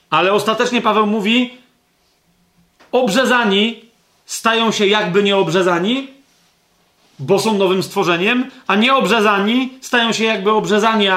Ale 0.09 0.33
ostatecznie 0.33 0.81
Paweł 0.81 1.05
mówi, 1.05 1.57
obrzezani 2.91 3.86
stają 4.27 4.71
się 4.71 4.87
jakby 4.87 5.23
nieobrzezani, 5.23 6.07
bo 7.19 7.39
są 7.39 7.57
nowym 7.57 7.83
stworzeniem, 7.83 8.51
a 8.67 8.75
nieobrzezani 8.75 9.73
stają 9.81 10.13
się 10.13 10.23
jakby 10.23 10.51
obrzezani, 10.51 11.07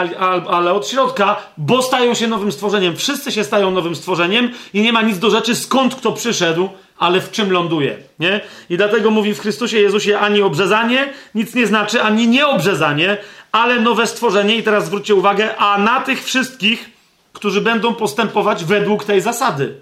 ale 0.50 0.72
od 0.72 0.88
środka, 0.88 1.36
bo 1.56 1.82
stają 1.82 2.14
się 2.14 2.26
nowym 2.26 2.52
stworzeniem. 2.52 2.96
Wszyscy 2.96 3.32
się 3.32 3.44
stają 3.44 3.70
nowym 3.70 3.96
stworzeniem 3.96 4.50
i 4.74 4.82
nie 4.82 4.92
ma 4.92 5.02
nic 5.02 5.18
do 5.18 5.30
rzeczy, 5.30 5.56
skąd 5.56 5.94
kto 5.94 6.12
przyszedł, 6.12 6.68
ale 6.98 7.20
w 7.20 7.30
czym 7.30 7.52
ląduje. 7.52 7.96
Nie? 8.18 8.40
I 8.70 8.76
dlatego 8.76 9.10
mówi 9.10 9.34
w 9.34 9.40
Chrystusie 9.40 9.78
Jezusie 9.78 10.18
ani 10.18 10.42
obrzezanie 10.42 11.12
nic 11.34 11.54
nie 11.54 11.66
znaczy, 11.66 12.02
ani 12.02 12.28
nieobrzezanie, 12.28 13.18
ale 13.52 13.80
nowe 13.80 14.06
stworzenie. 14.06 14.56
I 14.56 14.62
teraz 14.62 14.86
zwróćcie 14.86 15.14
uwagę, 15.14 15.56
a 15.56 15.78
na 15.78 16.00
tych 16.00 16.24
wszystkich, 16.24 16.90
którzy 17.32 17.60
będą 17.60 17.94
postępować 17.94 18.64
według 18.64 19.04
tej 19.04 19.20
zasady. 19.20 19.74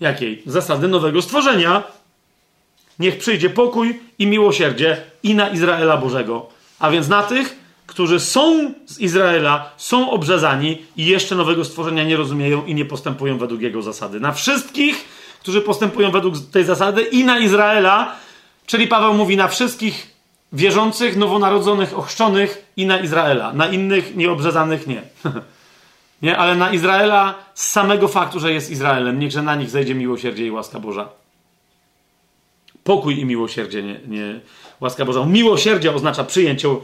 Jakiej? 0.00 0.42
Zasady 0.46 0.88
nowego 0.88 1.22
stworzenia, 1.22 1.82
Niech 2.98 3.18
przyjdzie 3.18 3.50
pokój 3.50 4.00
i 4.18 4.26
miłosierdzie 4.26 4.96
i 5.22 5.34
na 5.34 5.48
Izraela 5.48 5.96
Bożego. 5.96 6.46
A 6.78 6.90
więc 6.90 7.08
na 7.08 7.22
tych, 7.22 7.56
którzy 7.86 8.20
są 8.20 8.74
z 8.86 8.98
Izraela, 8.98 9.70
są 9.76 10.10
obrzezani 10.10 10.78
i 10.96 11.06
jeszcze 11.06 11.34
nowego 11.34 11.64
stworzenia 11.64 12.04
nie 12.04 12.16
rozumieją 12.16 12.64
i 12.66 12.74
nie 12.74 12.84
postępują 12.84 13.38
według 13.38 13.60
jego 13.60 13.82
zasady. 13.82 14.20
Na 14.20 14.32
wszystkich, 14.32 15.04
którzy 15.40 15.60
postępują 15.60 16.10
według 16.10 16.34
tej 16.52 16.64
zasady 16.64 17.02
i 17.02 17.24
na 17.24 17.38
Izraela, 17.38 18.16
czyli 18.66 18.86
Paweł 18.86 19.14
mówi 19.14 19.36
na 19.36 19.48
wszystkich 19.48 20.10
wierzących, 20.52 21.16
nowonarodzonych, 21.16 21.98
ochrzczonych 21.98 22.72
i 22.76 22.86
na 22.86 22.98
Izraela. 22.98 23.52
Na 23.52 23.66
innych 23.66 24.16
nieobrzezanych 24.16 24.86
nie. 24.86 25.02
nie, 26.22 26.38
ale 26.38 26.54
na 26.54 26.72
Izraela 26.72 27.34
z 27.54 27.70
samego 27.70 28.08
faktu, 28.08 28.40
że 28.40 28.52
jest 28.52 28.70
Izraelem, 28.70 29.18
niechże 29.18 29.42
na 29.42 29.54
nich 29.54 29.70
zejdzie 29.70 29.94
miłosierdzie 29.94 30.46
i 30.46 30.50
łaska 30.50 30.80
Boża 30.80 31.21
pokój 32.84 33.20
i 33.20 33.24
miłosierdzie, 33.24 33.82
nie, 33.82 34.00
nie 34.06 34.40
łaska 34.80 35.04
Boża. 35.04 35.26
Miłosierdzie 35.26 35.94
oznacza 35.94 36.24
przyjęcie 36.24 36.68
e, 36.68 36.74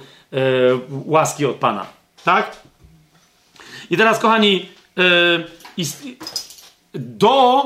łaski 0.89 1.47
od 1.47 1.57
Pana. 1.57 1.87
Tak? 2.25 2.57
I 3.91 3.97
teraz, 3.97 4.19
kochani, 4.19 4.69
e, 4.99 5.83
do. 6.95 7.65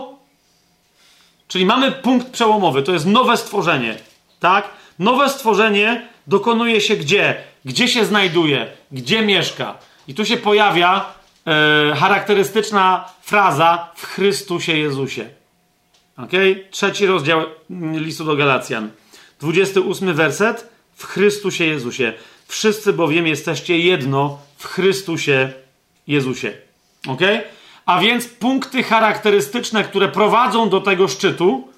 Czyli 1.49 1.67
mamy 1.67 1.93
punkt 1.93 2.31
przełomowy, 2.31 2.83
to 2.83 2.93
jest 2.93 3.07
nowe 3.07 3.37
stworzenie. 3.37 3.97
Tak? 4.41 4.69
Nowe 4.99 5.29
stworzenie 5.29 6.09
dokonuje 6.27 6.81
się 6.81 6.97
gdzie? 6.97 7.37
Gdzie 7.65 7.89
się 7.89 8.05
znajduje? 8.05 8.67
Gdzie 8.93 9.23
mieszka? 9.23 9.79
I 10.09 10.15
tu 10.15 10.25
się 10.25 10.37
pojawia 10.37 11.05
e, 11.47 11.95
charakterystyczna 11.97 13.09
fraza 13.23 13.89
w 13.95 14.07
Chrystusie 14.07 14.77
Jezusie. 14.77 15.29
Ok? 16.17 16.31
Trzeci 16.71 17.07
rozdział 17.07 17.41
listu 17.95 18.25
do 18.25 18.37
Galacjan. 18.37 18.91
28 19.41 20.15
werset. 20.15 20.73
W 20.95 21.05
Chrystusie 21.05 21.65
Jezusie. 21.65 22.13
Wszyscy 22.49 22.93
bowiem 22.93 23.27
jesteście 23.27 23.79
jedno 23.79 24.39
w 24.57 24.67
Chrystusie 24.67 25.53
Jezusie. 26.07 26.53
Ok? 27.09 27.21
A 27.87 28.01
więc 28.01 28.29
punkty 28.29 28.83
charakterystyczne, 28.83 29.85
które 29.85 30.09
prowadzą 30.09 30.69
do 30.69 30.81
tego 30.81 31.09
szczytu, 31.09 31.69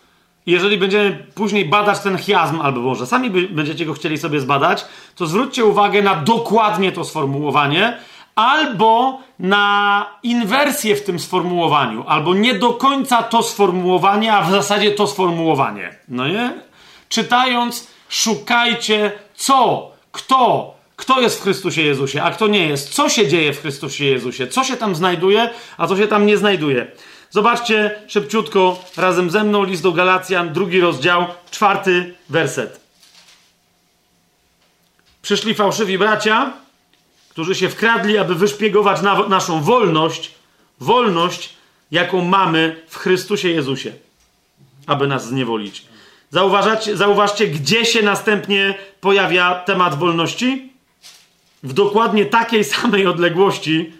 jeżeli 0.46 0.78
będziemy 0.78 1.26
później 1.34 1.64
badać 1.64 2.00
ten 2.00 2.18
chiasm, 2.18 2.60
albo 2.60 2.80
może 2.80 3.06
sami 3.06 3.30
będziecie 3.30 3.86
go 3.86 3.94
chcieli 3.94 4.18
sobie 4.18 4.40
zbadać, 4.40 4.84
to 5.16 5.26
zwróćcie 5.26 5.64
uwagę 5.64 6.02
na 6.02 6.14
dokładnie 6.14 6.92
to 6.92 7.04
sformułowanie, 7.04 7.98
albo 8.34 9.20
na 9.38 10.06
inwersję 10.22 10.96
w 10.96 11.04
tym 11.04 11.18
sformułowaniu, 11.18 12.04
albo 12.08 12.34
nie 12.34 12.54
do 12.54 12.72
końca 12.72 13.22
to 13.22 13.42
sformułowanie, 13.42 14.32
a 14.32 14.42
w 14.42 14.50
zasadzie 14.50 14.90
to 14.90 15.06
sformułowanie. 15.06 15.96
No 16.08 16.28
nie? 16.28 16.52
Czytając, 17.08 17.86
szukajcie 18.08 19.12
co, 19.34 19.90
kto, 20.12 20.74
kto 20.96 21.20
jest 21.20 21.38
w 21.38 21.42
Chrystusie 21.42 21.82
Jezusie, 21.82 22.22
a 22.22 22.30
kto 22.30 22.46
nie 22.46 22.68
jest, 22.68 22.94
co 22.94 23.08
się 23.08 23.28
dzieje 23.28 23.52
w 23.52 23.60
Chrystusie 23.60 24.04
Jezusie, 24.04 24.46
co 24.46 24.64
się 24.64 24.76
tam 24.76 24.94
znajduje, 24.94 25.50
a 25.78 25.86
co 25.86 25.96
się 25.96 26.08
tam 26.08 26.26
nie 26.26 26.36
znajduje. 26.36 26.86
Zobaczcie 27.30 28.02
szybciutko 28.06 28.78
razem 28.96 29.30
ze 29.30 29.44
mną 29.44 29.64
list 29.64 29.82
do 29.82 29.92
Galacjan, 29.92 30.52
drugi 30.52 30.80
rozdział, 30.80 31.26
czwarty 31.50 32.14
werset. 32.28 32.80
Przyszli 35.22 35.54
fałszywi 35.54 35.98
bracia, 35.98 36.52
którzy 37.34 37.54
się 37.54 37.68
wkradli, 37.68 38.18
aby 38.18 38.34
wyszpiegować 38.34 39.02
na, 39.02 39.28
naszą 39.28 39.62
wolność, 39.62 40.30
wolność, 40.80 41.54
jaką 41.90 42.24
mamy 42.24 42.82
w 42.88 42.96
Chrystusie 42.96 43.48
Jezusie, 43.48 43.92
aby 44.86 45.06
nas 45.06 45.28
zniewolić. 45.28 45.86
Zauważcie, 46.94 47.46
gdzie 47.46 47.84
się 47.84 48.02
następnie 48.02 48.74
pojawia 49.00 49.54
temat 49.54 49.98
wolności? 49.98 50.72
W 51.62 51.72
dokładnie 51.72 52.26
takiej 52.26 52.64
samej 52.64 53.06
odległości, 53.06 53.92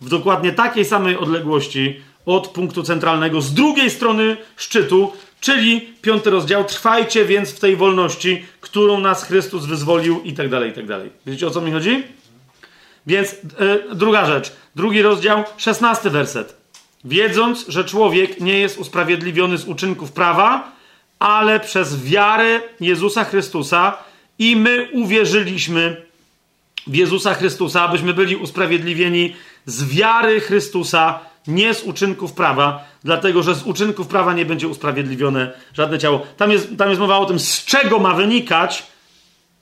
w 0.00 0.08
dokładnie 0.08 0.52
takiej 0.52 0.84
samej 0.84 1.16
odległości 1.16 2.00
od 2.26 2.48
punktu 2.48 2.82
centralnego 2.82 3.40
z 3.40 3.54
drugiej 3.54 3.90
strony 3.90 4.36
szczytu, 4.56 5.12
czyli 5.40 5.80
piąty 6.02 6.30
rozdział. 6.30 6.64
Trwajcie 6.64 7.24
więc 7.24 7.50
w 7.50 7.60
tej 7.60 7.76
wolności, 7.76 8.44
którą 8.60 9.00
nas 9.00 9.24
Chrystus 9.24 9.64
wyzwolił, 9.64 10.22
i 10.22 10.32
tak 10.32 10.48
dalej, 10.48 10.70
i 10.70 10.72
tak 10.72 10.86
dalej. 10.86 11.10
Wiecie 11.26 11.46
o 11.46 11.50
co 11.50 11.60
mi 11.60 11.72
chodzi? 11.72 12.15
Więc 13.06 13.32
e, 13.32 13.94
druga 13.94 14.26
rzecz, 14.26 14.52
drugi 14.76 15.02
rozdział, 15.02 15.44
szesnasty 15.56 16.10
werset. 16.10 16.56
Wiedząc, 17.04 17.64
że 17.68 17.84
człowiek 17.84 18.40
nie 18.40 18.58
jest 18.58 18.78
usprawiedliwiony 18.78 19.58
z 19.58 19.64
uczynków 19.64 20.12
prawa, 20.12 20.72
ale 21.18 21.60
przez 21.60 22.04
wiarę 22.04 22.60
Jezusa 22.80 23.24
Chrystusa 23.24 23.98
i 24.38 24.56
my 24.56 24.88
uwierzyliśmy 24.92 26.06
w 26.86 26.94
Jezusa 26.94 27.34
Chrystusa, 27.34 27.82
abyśmy 27.82 28.14
byli 28.14 28.36
usprawiedliwieni 28.36 29.36
z 29.66 29.84
wiary 29.84 30.40
Chrystusa, 30.40 31.20
nie 31.46 31.74
z 31.74 31.82
uczynków 31.82 32.32
prawa, 32.32 32.84
dlatego 33.04 33.42
że 33.42 33.54
z 33.54 33.62
uczynków 33.62 34.06
prawa 34.06 34.32
nie 34.32 34.44
będzie 34.44 34.68
usprawiedliwione 34.68 35.52
żadne 35.74 35.98
ciało. 35.98 36.26
Tam 36.36 36.50
jest, 36.50 36.68
tam 36.78 36.88
jest 36.88 37.00
mowa 37.00 37.18
o 37.18 37.26
tym, 37.26 37.38
z 37.38 37.64
czego 37.64 37.98
ma 37.98 38.14
wynikać 38.14 38.86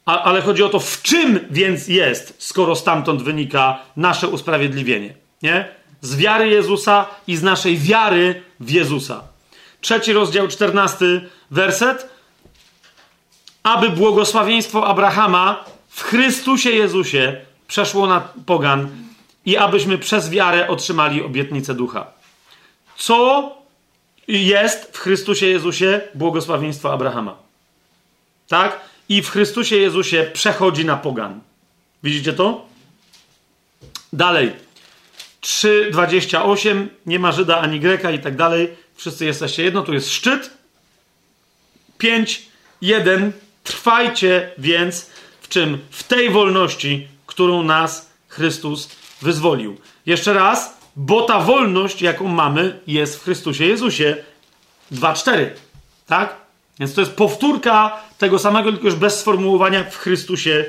a, 0.07 0.23
ale 0.23 0.43
chodzi 0.43 0.63
o 0.63 0.69
to, 0.69 0.81
w 0.81 1.03
czym 1.03 1.41
więc 1.51 1.89
jest, 1.89 2.35
skoro 2.39 2.77
stamtąd 2.77 3.23
wynika 3.23 3.79
nasze 3.97 4.29
usprawiedliwienie. 4.29 5.15
Nie? 5.43 5.69
Z 6.01 6.17
wiary 6.17 6.49
Jezusa 6.49 7.07
i 7.27 7.37
z 7.37 7.43
naszej 7.43 7.79
wiary 7.79 8.43
w 8.61 8.71
Jezusa. 8.71 9.23
Trzeci 9.81 10.13
rozdział, 10.13 10.49
czternasty 10.49 11.29
werset. 11.51 12.09
Aby 13.63 13.91
błogosławieństwo 13.91 14.87
Abrahama 14.87 15.65
w 15.89 16.03
Chrystusie 16.03 16.71
Jezusie 16.71 17.37
przeszło 17.69 18.07
na 18.07 18.21
pogan 18.47 18.89
i 19.47 19.57
abyśmy 19.57 19.99
przez 19.99 20.31
wiarę 20.31 20.69
otrzymali 20.69 21.23
obietnicę 21.23 21.75
ducha. 21.75 22.07
Co 22.97 23.53
jest 24.29 24.91
w 24.93 24.99
Chrystusie 24.99 25.47
Jezusie 25.47 26.01
błogosławieństwo 26.15 26.93
Abrahama? 26.93 27.37
Tak? 28.49 28.81
I 29.09 29.23
w 29.23 29.31
Chrystusie 29.31 29.77
Jezusie 29.77 30.31
przechodzi 30.33 30.85
na 30.85 30.97
pogan. 30.97 31.41
Widzicie 32.03 32.33
to? 32.33 32.67
Dalej. 34.13 34.53
3,28. 35.43 36.87
Nie 37.07 37.19
ma 37.19 37.33
Żyda 37.33 37.61
ani 37.61 37.81
Greka 37.81 38.11
i 38.11 38.19
tak 38.19 38.37
dalej. 38.37 38.77
Wszyscy 38.95 39.25
jesteście 39.25 39.63
jedno. 39.63 39.83
Tu 39.83 39.95
jest 39.95 40.11
szczyt. 40.11 40.51
5. 41.99 42.43
1. 42.81 43.33
Trwajcie 43.65 44.51
więc 44.59 45.11
w 45.41 45.49
czym? 45.49 45.79
W 45.91 46.03
tej 46.03 46.31
wolności, 46.31 47.09
którą 47.27 47.63
nas 47.63 48.11
Chrystus 48.29 48.89
wyzwolił. 49.23 49.77
Jeszcze 50.07 50.35
raz, 50.35 50.79
bo 50.97 51.23
ta 51.23 51.41
wolność, 51.41 52.03
jaką 52.03 52.29
mamy, 52.29 52.81
jest 52.87 53.17
w 53.17 53.23
Chrystusie 53.23 53.65
Jezusie. 53.65 54.17
2.4. 54.93 55.47
Tak? 56.07 56.44
Więc 56.79 56.95
to 56.95 57.01
jest 57.01 57.13
powtórka 57.13 57.97
tego 58.19 58.39
samego, 58.39 58.73
tylko 58.73 58.87
już 58.87 58.95
bez 58.95 59.21
sformułowania 59.21 59.85
w 59.85 59.97
Chrystusie 59.97 60.65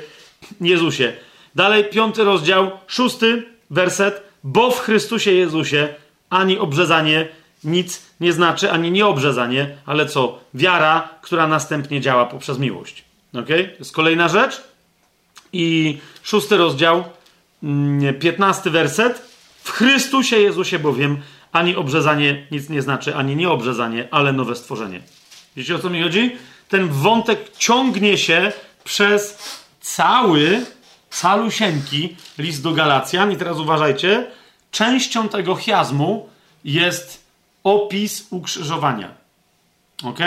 Jezusie. 0.60 1.12
Dalej, 1.54 1.84
piąty 1.84 2.24
rozdział, 2.24 2.70
szósty 2.86 3.46
werset. 3.70 4.22
Bo 4.44 4.70
w 4.70 4.80
Chrystusie 4.80 5.32
Jezusie 5.32 5.88
ani 6.30 6.58
obrzezanie 6.58 7.28
nic 7.64 8.02
nie 8.20 8.32
znaczy, 8.32 8.70
ani 8.70 8.90
nieobrzezanie, 8.90 9.76
ale 9.86 10.06
co? 10.06 10.38
Wiara, 10.54 11.08
która 11.22 11.46
następnie 11.46 12.00
działa 12.00 12.26
poprzez 12.26 12.58
miłość. 12.58 13.04
Ok? 13.34 13.46
To 13.46 13.78
jest 13.78 13.92
kolejna 13.92 14.28
rzecz. 14.28 14.62
I 15.52 15.98
szósty 16.22 16.56
rozdział, 16.56 17.04
mm, 17.62 18.14
piętnasty 18.14 18.70
werset. 18.70 19.22
W 19.62 19.70
Chrystusie 19.70 20.36
Jezusie 20.36 20.78
bowiem 20.78 21.22
ani 21.52 21.76
obrzezanie 21.76 22.46
nic 22.50 22.68
nie 22.68 22.82
znaczy, 22.82 23.16
ani 23.16 23.36
nieobrzezanie, 23.36 24.08
ale 24.10 24.32
nowe 24.32 24.56
stworzenie. 24.56 25.00
Wiecie 25.56 25.74
o 25.74 25.78
co 25.78 25.90
mi 25.90 26.02
chodzi? 26.02 26.36
Ten 26.68 26.88
wątek 26.88 27.56
ciągnie 27.58 28.18
się 28.18 28.52
przez 28.84 29.38
cały, 29.80 30.66
calusieńki 31.10 32.16
list 32.38 32.62
do 32.62 32.72
Galacjan. 32.72 33.32
I 33.32 33.36
teraz 33.36 33.58
uważajcie, 33.58 34.26
częścią 34.70 35.28
tego 35.28 35.56
chiasmu 35.56 36.28
jest 36.64 37.24
opis 37.64 38.26
ukrzyżowania. 38.30 39.14
Ok? 40.04 40.18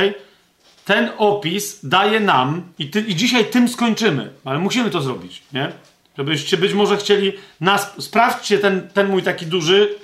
Ten 0.85 1.09
opis 1.17 1.79
daje 1.83 2.19
nam, 2.19 2.63
i, 2.79 2.89
ty, 2.89 3.01
i 3.01 3.15
dzisiaj 3.15 3.45
tym 3.45 3.69
skończymy, 3.69 4.29
ale 4.45 4.59
musimy 4.59 4.89
to 4.89 5.01
zrobić, 5.01 5.41
nie? 5.53 5.71
Żebyście 6.17 6.57
być 6.57 6.73
może 6.73 6.97
chcieli 6.97 7.33
nas. 7.61 7.91
Sprawdźcie 7.99 8.59
ten, 8.59 8.89
ten 8.93 9.09
mój 9.09 9.23
taki 9.23 9.45
duży 9.45 9.95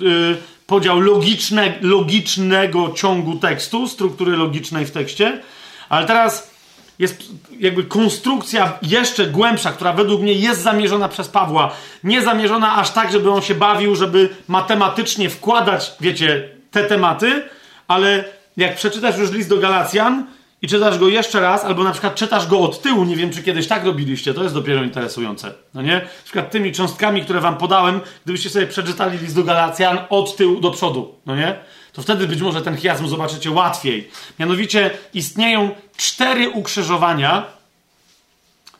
yy, 0.00 0.36
podział 0.70 1.00
logiczne, 1.00 1.74
logicznego 1.80 2.92
ciągu 2.92 3.36
tekstu, 3.36 3.88
struktury 3.88 4.36
logicznej 4.36 4.86
w 4.86 4.90
tekście. 4.90 5.40
Ale 5.88 6.06
teraz 6.06 6.50
jest 6.98 7.22
jakby 7.58 7.84
konstrukcja 7.84 8.78
jeszcze 8.82 9.26
głębsza, 9.26 9.72
która 9.72 9.92
według 9.92 10.22
mnie 10.22 10.32
jest 10.32 10.62
zamierzona 10.62 11.08
przez 11.08 11.28
Pawła. 11.28 11.70
Nie 12.04 12.22
zamierzona 12.22 12.76
aż 12.76 12.90
tak, 12.90 13.12
żeby 13.12 13.30
on 13.30 13.42
się 13.42 13.54
bawił, 13.54 13.96
żeby 13.96 14.28
matematycznie 14.48 15.30
wkładać, 15.30 15.92
wiecie, 16.00 16.48
te 16.70 16.84
tematy, 16.84 17.42
ale 17.88 18.24
jak 18.56 18.76
przeczytasz 18.76 19.18
już 19.18 19.30
list 19.30 19.48
do 19.48 19.56
Galacjan 19.56 20.26
i 20.62 20.68
czytasz 20.68 20.98
go 20.98 21.08
jeszcze 21.08 21.40
raz, 21.40 21.64
albo 21.64 21.84
na 21.84 21.92
przykład 21.92 22.14
czytasz 22.14 22.46
go 22.46 22.60
od 22.60 22.82
tyłu, 22.82 23.04
nie 23.04 23.16
wiem, 23.16 23.30
czy 23.30 23.42
kiedyś 23.42 23.66
tak 23.66 23.84
robiliście, 23.84 24.34
to 24.34 24.42
jest 24.42 24.54
dopiero 24.54 24.82
interesujące, 24.82 25.54
no 25.74 25.82
nie? 25.82 25.94
Na 25.94 26.24
przykład 26.24 26.50
tymi 26.50 26.72
cząstkami, 26.72 27.22
które 27.22 27.40
wam 27.40 27.56
podałem, 27.56 28.00
gdybyście 28.24 28.50
sobie 28.50 28.66
przeczytali 28.66 29.18
list 29.18 29.34
do 29.34 29.44
Galacjan 29.44 29.98
od 30.08 30.36
tyłu 30.36 30.60
do 30.60 30.70
przodu, 30.70 31.14
no 31.26 31.36
nie? 31.36 31.54
To 31.92 32.02
wtedy 32.02 32.26
być 32.26 32.40
może 32.40 32.62
ten 32.62 32.76
chiasm 32.76 33.08
zobaczycie 33.08 33.50
łatwiej. 33.50 34.10
Mianowicie 34.38 34.90
istnieją 35.14 35.70
cztery 35.96 36.50
ukrzyżowania, 36.50 37.46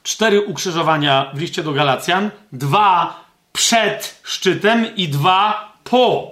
cztery 0.03 0.41
ukrzyżowania 0.41 1.31
w 1.35 1.41
liście 1.41 1.63
do 1.63 1.73
Galacjan, 1.73 2.31
dwa 2.53 3.25
przed 3.53 4.21
szczytem 4.23 4.97
i 4.97 5.09
dwa 5.09 5.73
po. 5.85 6.31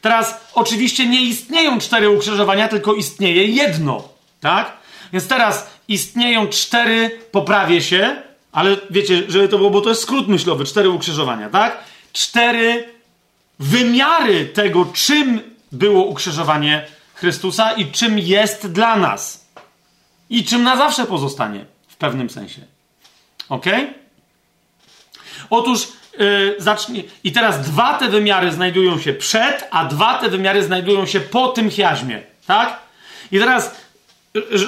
Teraz 0.00 0.40
oczywiście 0.54 1.06
nie 1.06 1.20
istnieją 1.20 1.78
cztery 1.78 2.10
ukrzyżowania, 2.10 2.68
tylko 2.68 2.94
istnieje 2.94 3.44
jedno, 3.44 4.11
tak? 4.42 4.72
Więc 5.12 5.28
teraz 5.28 5.70
istnieją 5.88 6.48
cztery, 6.48 7.20
poprawię 7.32 7.82
się, 7.82 8.22
ale 8.52 8.76
wiecie, 8.90 9.22
żeby 9.28 9.48
to 9.48 9.58
było, 9.58 9.70
bo 9.70 9.80
to 9.80 9.88
jest 9.88 10.02
skrót 10.02 10.28
myślowy, 10.28 10.64
cztery 10.64 10.90
ukrzyżowania, 10.90 11.48
tak? 11.48 11.78
Cztery 12.12 12.88
wymiary 13.58 14.46
tego, 14.46 14.86
czym 14.94 15.40
było 15.72 16.04
ukrzyżowanie 16.04 16.86
Chrystusa 17.14 17.72
i 17.72 17.90
czym 17.90 18.18
jest 18.18 18.72
dla 18.72 18.96
nas. 18.96 19.46
I 20.30 20.44
czym 20.44 20.62
na 20.62 20.76
zawsze 20.76 21.06
pozostanie, 21.06 21.64
w 21.88 21.96
pewnym 21.96 22.30
sensie. 22.30 22.60
Ok? 23.48 23.66
Otóż 25.50 25.88
yy, 26.18 26.54
zacznie. 26.58 27.02
I 27.24 27.32
teraz 27.32 27.60
dwa 27.60 27.98
te 27.98 28.08
wymiary 28.08 28.52
znajdują 28.52 28.98
się 28.98 29.12
przed, 29.12 29.68
a 29.70 29.84
dwa 29.84 30.18
te 30.18 30.28
wymiary 30.28 30.62
znajdują 30.62 31.06
się 31.06 31.20
po 31.20 31.48
tym 31.48 31.70
chiaźmie. 31.70 32.22
Tak? 32.46 32.78
I 33.32 33.38
teraz, 33.38 33.74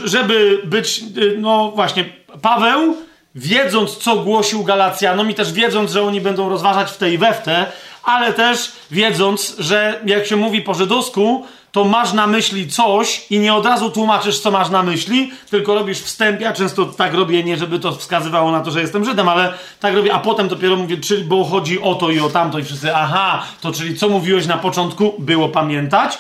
żeby 0.04 0.62
być, 0.64 0.98
yy, 0.98 1.36
no 1.38 1.72
właśnie, 1.74 2.04
Paweł, 2.42 2.96
wiedząc, 3.34 3.96
co 3.96 4.16
głosił 4.16 4.64
Galacjanom 4.64 5.30
i 5.30 5.34
też 5.34 5.52
wiedząc, 5.52 5.92
że 5.92 6.02
oni 6.02 6.20
będą 6.20 6.48
rozważać 6.48 6.90
w 6.90 6.96
tej 6.96 7.18
we 7.18 7.34
w 7.34 7.42
te, 7.42 7.66
ale 8.04 8.32
też 8.32 8.72
wiedząc, 8.90 9.56
że 9.58 10.00
jak 10.06 10.26
się 10.26 10.36
mówi 10.36 10.62
po 10.62 10.74
żydowsku, 10.74 11.44
to 11.72 11.84
masz 11.84 12.12
na 12.12 12.26
myśli 12.26 12.68
coś 12.68 13.26
i 13.30 13.38
nie 13.38 13.54
od 13.54 13.66
razu 13.66 13.90
tłumaczysz, 13.90 14.40
co 14.40 14.50
masz 14.50 14.70
na 14.70 14.82
myśli, 14.82 15.32
tylko 15.50 15.74
robisz 15.74 16.00
wstęp. 16.00 16.40
Ja 16.40 16.52
często 16.52 16.86
tak 16.86 17.14
robię, 17.14 17.44
nie 17.44 17.56
żeby 17.56 17.78
to 17.78 17.92
wskazywało 17.92 18.52
na 18.52 18.60
to, 18.60 18.70
że 18.70 18.80
jestem 18.80 19.04
Żydem, 19.04 19.28
ale 19.28 19.52
tak 19.80 19.94
robię, 19.94 20.14
a 20.14 20.18
potem 20.18 20.48
dopiero 20.48 20.76
mówię, 20.76 20.96
czyli, 20.96 21.24
bo 21.24 21.44
chodzi 21.44 21.82
o 21.82 21.94
to 21.94 22.10
i 22.10 22.20
o 22.20 22.30
tamto 22.30 22.58
i 22.58 22.64
wszyscy, 22.64 22.96
aha, 22.96 23.42
to 23.60 23.72
czyli 23.72 23.96
co 23.96 24.08
mówiłeś 24.08 24.46
na 24.46 24.58
początku, 24.58 25.14
było 25.18 25.48
pamiętać. 25.48 26.18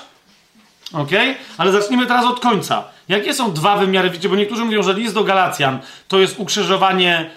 Ok? 0.94 1.10
Ale 1.58 1.72
zacznijmy 1.72 2.06
teraz 2.06 2.24
od 2.24 2.40
końca. 2.40 2.84
Jakie 3.08 3.34
są 3.34 3.52
dwa 3.52 3.76
wymiary? 3.76 4.10
Wiecie, 4.10 4.28
bo 4.28 4.36
niektórzy 4.36 4.64
mówią, 4.64 4.82
że 4.82 4.94
list 4.94 5.14
do 5.14 5.24
Galacjan 5.24 5.78
to 6.08 6.18
jest 6.18 6.38
ukrzyżowanie 6.38 7.30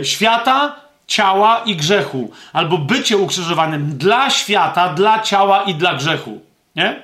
y, 0.00 0.04
świata, 0.04 0.76
ciała 1.06 1.62
i 1.64 1.76
grzechu. 1.76 2.32
Albo 2.52 2.78
bycie 2.78 3.16
ukrzyżowanym 3.16 3.98
dla 3.98 4.30
świata, 4.30 4.94
dla 4.94 5.20
ciała 5.20 5.62
i 5.62 5.74
dla 5.74 5.94
grzechu. 5.94 6.40
Nie? 6.76 7.02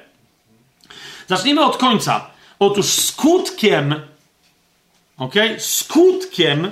Zacznijmy 1.27 1.65
od 1.65 1.77
końca. 1.77 2.27
Otóż 2.59 2.87
skutkiem, 2.87 3.95
ok? 5.19 5.35
Skutkiem, 5.59 6.71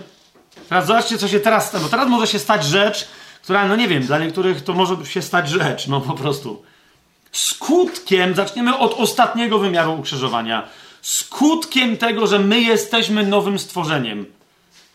teraz 0.68 0.86
zobaczcie, 0.86 1.18
co 1.18 1.28
się 1.28 1.40
teraz 1.40 1.68
stanie. 1.68 1.84
Bo 1.84 1.90
teraz 1.90 2.08
może 2.08 2.26
się 2.26 2.38
stać 2.38 2.64
rzecz, 2.64 3.08
która, 3.42 3.68
no 3.68 3.76
nie 3.76 3.88
wiem, 3.88 4.02
dla 4.02 4.18
niektórych 4.18 4.64
to 4.64 4.72
może 4.72 5.06
się 5.06 5.22
stać 5.22 5.48
rzecz, 5.48 5.86
no 5.86 6.00
po 6.00 6.14
prostu. 6.14 6.62
Skutkiem, 7.32 8.34
zaczniemy 8.34 8.78
od 8.78 8.94
ostatniego 8.94 9.58
wymiaru 9.58 9.94
ukrzyżowania. 9.94 10.68
Skutkiem 11.02 11.96
tego, 11.96 12.26
że 12.26 12.38
my 12.38 12.60
jesteśmy 12.60 13.26
nowym 13.26 13.58
stworzeniem, 13.58 14.26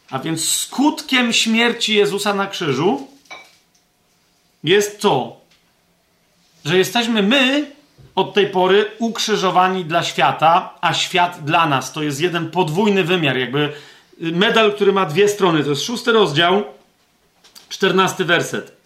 a 0.09 0.19
więc 0.19 0.49
skutkiem 0.49 1.33
śmierci 1.33 1.95
Jezusa 1.95 2.33
na 2.33 2.47
krzyżu 2.47 3.07
jest 4.63 5.01
to, 5.01 5.41
że 6.65 6.77
jesteśmy 6.77 7.23
my 7.23 7.71
od 8.15 8.33
tej 8.33 8.47
pory 8.47 8.91
ukrzyżowani 8.99 9.85
dla 9.85 10.03
świata, 10.03 10.73
a 10.81 10.93
świat 10.93 11.43
dla 11.43 11.65
nas. 11.65 11.93
To 11.93 12.03
jest 12.03 12.21
jeden 12.21 12.51
podwójny 12.51 13.03
wymiar, 13.03 13.37
jakby 13.37 13.73
medal, 14.19 14.73
który 14.73 14.93
ma 14.93 15.05
dwie 15.05 15.29
strony. 15.29 15.63
To 15.63 15.69
jest 15.69 15.83
szósty 15.83 16.11
rozdział, 16.11 16.63
czternasty 17.69 18.25
werset. 18.25 18.80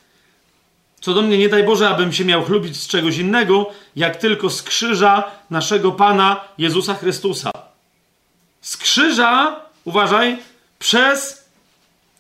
Co 1.06 1.14
do 1.14 1.22
mnie, 1.22 1.38
nie 1.38 1.50
daj 1.50 1.64
Boże, 1.64 1.90
abym 1.90 2.14
się 2.14 2.26
miał 2.26 2.44
chlubić 2.44 2.78
z 2.82 2.88
czegoś 2.88 3.18
innego, 3.18 3.70
jak 3.96 4.16
tylko 4.16 4.50
z 4.50 4.64
krzyża 4.64 5.24
naszego 5.50 5.92
Pana 5.92 6.42
Jezusa 6.58 6.94
Chrystusa. 6.94 7.52
Z 8.62 8.78
krzyża, 8.78 9.60
uważaj, 9.84 10.38
przez 10.80 11.46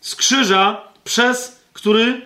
z 0.02 0.16
krzyża, 0.16 0.82
przez 1.04 1.62
który 1.74 2.26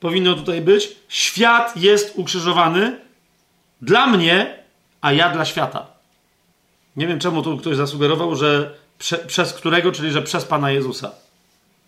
powinno 0.00 0.34
tutaj 0.34 0.60
być, 0.60 0.88
świat 1.08 1.76
jest 1.76 2.12
ukrzyżowany 2.16 3.00
dla 3.82 4.06
mnie, 4.06 4.58
a 5.00 5.12
ja 5.12 5.30
dla 5.30 5.44
świata. 5.44 5.86
Nie 6.96 7.06
wiem, 7.06 7.18
czemu 7.18 7.42
tu 7.42 7.58
ktoś 7.58 7.76
zasugerował, 7.76 8.36
że 8.36 8.74
prze, 8.98 9.18
przez 9.18 9.52
którego, 9.52 9.92
czyli 9.92 10.10
że 10.10 10.22
przez 10.22 10.44
Pana 10.44 10.70
Jezusa. 10.70 11.10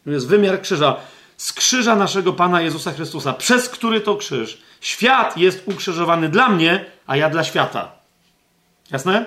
To 0.04 0.10
jest 0.10 0.28
wymiar 0.28 0.62
krzyża. 0.62 0.96
Z 1.40 1.52
krzyża 1.52 1.96
naszego 1.96 2.32
Pana 2.32 2.60
Jezusa 2.60 2.92
Chrystusa, 2.92 3.32
przez 3.32 3.68
który 3.68 4.00
to 4.00 4.16
krzyż. 4.16 4.58
Świat 4.80 5.36
jest 5.36 5.62
ukrzyżowany 5.66 6.28
dla 6.28 6.48
mnie, 6.48 6.84
a 7.06 7.16
ja 7.16 7.30
dla 7.30 7.44
świata. 7.44 7.92
Jasne? 8.90 9.26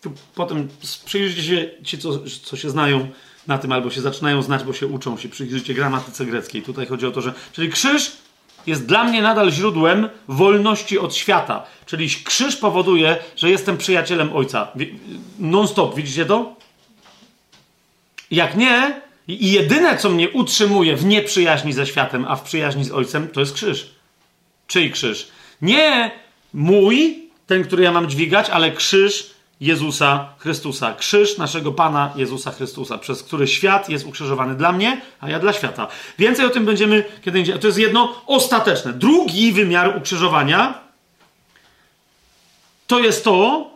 Tu 0.00 0.12
potem 0.34 0.68
przyjrzyjcie 1.04 1.42
się 1.42 1.84
ci, 1.84 1.98
co, 1.98 2.10
co 2.44 2.56
się 2.56 2.70
znają 2.70 3.08
na 3.46 3.58
tym, 3.58 3.72
albo 3.72 3.90
się 3.90 4.00
zaczynają 4.00 4.42
znać, 4.42 4.64
bo 4.64 4.72
się 4.72 4.86
uczą 4.86 5.18
się, 5.18 5.28
przyjrzyjcie 5.28 5.74
gramatyce 5.74 6.26
greckiej. 6.26 6.62
Tutaj 6.62 6.86
chodzi 6.86 7.06
o 7.06 7.10
to, 7.10 7.20
że. 7.20 7.34
Czyli 7.52 7.70
krzyż 7.70 8.12
jest 8.66 8.86
dla 8.86 9.04
mnie 9.04 9.22
nadal 9.22 9.50
źródłem 9.50 10.08
wolności 10.28 10.98
od 10.98 11.14
świata. 11.14 11.66
Czyli 11.86 12.10
krzyż 12.24 12.56
powoduje, 12.56 13.16
że 13.36 13.50
jestem 13.50 13.76
przyjacielem 13.76 14.36
Ojca. 14.36 14.68
Non-stop, 15.38 15.94
widzicie 15.94 16.26
to? 16.26 16.56
Jak 18.30 18.56
nie, 18.56 19.07
i 19.28 19.52
jedyne, 19.52 19.96
co 19.96 20.10
mnie 20.10 20.30
utrzymuje 20.30 20.96
w 20.96 21.04
nieprzyjaźni 21.04 21.72
ze 21.72 21.86
światem, 21.86 22.24
a 22.28 22.36
w 22.36 22.42
przyjaźni 22.42 22.84
z 22.84 22.92
Ojcem, 22.92 23.28
to 23.28 23.40
jest 23.40 23.52
krzyż. 23.52 23.90
Czyj 24.66 24.92
krzyż? 24.92 25.28
Nie 25.62 26.10
mój, 26.52 27.28
ten, 27.46 27.64
który 27.64 27.82
ja 27.82 27.92
mam 27.92 28.08
dźwigać, 28.10 28.50
ale 28.50 28.72
krzyż 28.72 29.30
Jezusa 29.60 30.28
Chrystusa. 30.38 30.94
Krzyż 30.94 31.38
naszego 31.38 31.72
Pana 31.72 32.12
Jezusa 32.16 32.52
Chrystusa, 32.52 32.98
przez 32.98 33.22
który 33.22 33.46
świat 33.46 33.88
jest 33.88 34.06
ukrzyżowany 34.06 34.54
dla 34.54 34.72
mnie, 34.72 35.00
a 35.20 35.30
ja 35.30 35.38
dla 35.38 35.52
świata. 35.52 35.88
Więcej 36.18 36.46
o 36.46 36.50
tym 36.50 36.64
będziemy 36.64 37.04
kiedy 37.24 37.38
indziej. 37.38 37.58
To 37.58 37.66
jest 37.66 37.78
jedno 37.78 38.22
ostateczne. 38.26 38.92
Drugi 38.92 39.52
wymiar 39.52 39.96
ukrzyżowania 39.98 40.88
to 42.86 42.98
jest 42.98 43.24
to, 43.24 43.70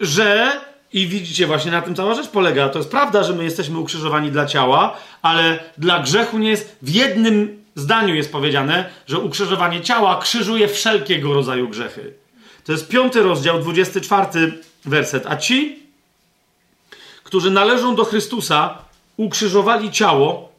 że 0.00 0.60
i 0.94 1.06
widzicie, 1.06 1.46
właśnie 1.46 1.70
na 1.70 1.82
tym 1.82 1.94
cała 1.94 2.14
rzecz 2.14 2.28
polega. 2.28 2.68
To 2.68 2.78
jest 2.78 2.90
prawda, 2.90 3.22
że 3.22 3.32
my 3.32 3.44
jesteśmy 3.44 3.78
ukrzyżowani 3.78 4.30
dla 4.30 4.46
ciała, 4.46 4.96
ale 5.22 5.64
dla 5.78 6.02
grzechu 6.02 6.38
nie 6.38 6.50
jest. 6.50 6.76
W 6.82 6.88
jednym 6.88 7.64
zdaniu 7.74 8.14
jest 8.14 8.32
powiedziane, 8.32 8.90
że 9.06 9.18
ukrzyżowanie 9.18 9.80
ciała 9.80 10.20
krzyżuje 10.22 10.68
wszelkiego 10.68 11.34
rodzaju 11.34 11.68
grzechy. 11.68 12.14
To 12.64 12.72
jest 12.72 12.88
piąty 12.88 13.22
rozdział, 13.22 13.60
24 13.60 14.52
werset. 14.84 15.26
A 15.26 15.36
ci, 15.36 15.78
którzy 17.24 17.50
należą 17.50 17.94
do 17.94 18.04
Chrystusa, 18.04 18.78
ukrzyżowali 19.16 19.90
ciało 19.90 20.52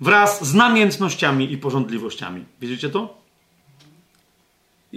wraz 0.00 0.44
z 0.44 0.54
namiętnościami 0.54 1.52
i 1.52 1.58
porządliwościami. 1.58 2.44
Widzicie 2.60 2.90
to? 2.90 3.19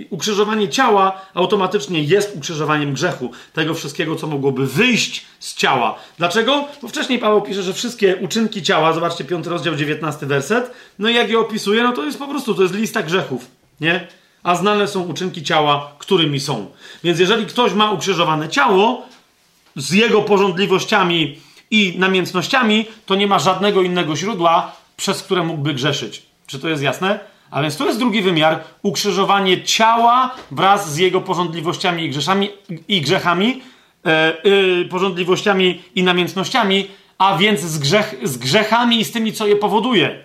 Ukrzyżowanie 0.10 0.70
ciała 0.70 1.22
automatycznie 1.34 2.04
jest 2.04 2.36
ukrzyżowaniem 2.36 2.94
grzechu, 2.94 3.32
tego 3.54 3.74
wszystkiego, 3.74 4.16
co 4.16 4.28
mogłoby 4.28 4.68
wyjść 4.68 5.26
z 5.40 5.56
ciała. 5.56 5.96
Dlaczego? 6.18 6.68
Bo 6.82 6.88
wcześniej 6.88 7.20
Paweł 7.20 7.42
pisze, 7.42 7.64
że 7.64 7.74
wszystkie 7.74 8.16
uczynki 8.16 8.64
ciała, 8.64 8.94
zobaczcie 8.94 9.24
5 9.24 9.48
rozdział 9.48 9.76
19 9.76 10.26
werset, 10.26 10.72
no 11.00 11.10
i 11.10 11.16
jak 11.16 11.30
je 11.30 11.40
opisuje, 11.40 11.84
no 11.84 11.92
to 11.92 12.06
jest 12.06 12.20
po 12.20 12.28
prostu, 12.28 12.56
to 12.56 12.62
jest 12.62 12.74
lista 12.74 13.04
grzechów, 13.04 13.48
nie? 13.82 14.08
A 14.44 14.56
znane 14.56 14.88
są 14.88 15.04
uczynki 15.04 15.44
ciała, 15.44 15.92
którymi 16.00 16.40
są. 16.40 16.72
Więc 17.04 17.20
jeżeli 17.20 17.46
ktoś 17.46 17.74
ma 17.74 17.92
ukrzyżowane 17.92 18.50
ciało 18.50 19.08
z 19.76 19.92
jego 19.92 20.22
porządliwościami 20.22 21.40
i 21.72 21.94
namiętnościami, 21.98 22.86
to 23.06 23.16
nie 23.16 23.28
ma 23.28 23.40
żadnego 23.40 23.82
innego 23.82 24.16
źródła, 24.16 24.76
przez 24.98 25.24
które 25.24 25.44
mógłby 25.44 25.74
grzeszyć. 25.74 26.22
Czy 26.48 26.60
to 26.60 26.70
jest 26.70 26.84
jasne? 26.84 27.33
A 27.54 27.62
więc 27.62 27.78
to 27.78 27.86
jest 27.86 28.00
drugi 28.00 28.22
wymiar 28.22 28.64
ukrzyżowanie 28.82 29.64
ciała 29.64 30.36
wraz 30.52 30.94
z 30.94 30.98
jego 30.98 31.22
porządliwościami 31.22 32.04
i, 32.04 32.10
grzeszami, 32.10 32.50
i 32.88 33.02
grzechami, 33.02 33.62
yy, 34.44 34.86
porządliwościami 34.90 35.82
i 35.96 36.04
namiętnościami, 36.04 36.88
a 37.18 37.38
więc 37.38 37.62
z, 37.62 37.80
grzech, 37.80 38.16
z 38.24 38.38
grzechami 38.38 39.00
i 39.00 39.06
z 39.06 39.12
tymi, 39.12 39.34
co 39.34 39.48
je 39.48 39.56
powoduje. 39.56 40.24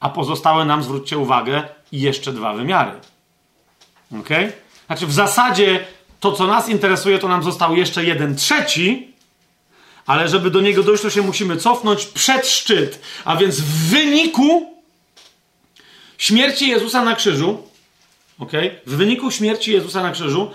A 0.00 0.10
pozostałe 0.10 0.64
nam, 0.64 0.82
zwróćcie 0.82 1.18
uwagę, 1.18 1.62
jeszcze 1.92 2.32
dwa 2.32 2.54
wymiary. 2.54 2.92
Ok? 4.20 4.28
Znaczy, 4.86 5.06
w 5.06 5.12
zasadzie 5.12 5.84
to, 6.20 6.32
co 6.32 6.46
nas 6.46 6.68
interesuje, 6.68 7.18
to 7.18 7.28
nam 7.28 7.42
został 7.42 7.76
jeszcze 7.76 8.04
jeden 8.04 8.36
trzeci, 8.36 9.12
ale 10.06 10.28
żeby 10.28 10.50
do 10.50 10.60
niego 10.60 10.82
dojść, 10.82 11.02
to 11.02 11.10
się 11.10 11.22
musimy 11.22 11.56
cofnąć 11.56 12.06
przed 12.06 12.46
szczyt. 12.46 13.02
A 13.24 13.36
więc 13.36 13.60
w 13.60 13.90
wyniku 13.90 14.72
śmierci 16.22 16.68
Jezusa 16.68 17.04
na 17.04 17.14
krzyżu, 17.14 17.62
ok? 18.38 18.52
W 18.86 18.96
wyniku 18.96 19.30
śmierci 19.30 19.72
Jezusa 19.72 20.02
na 20.02 20.10
krzyżu 20.10 20.50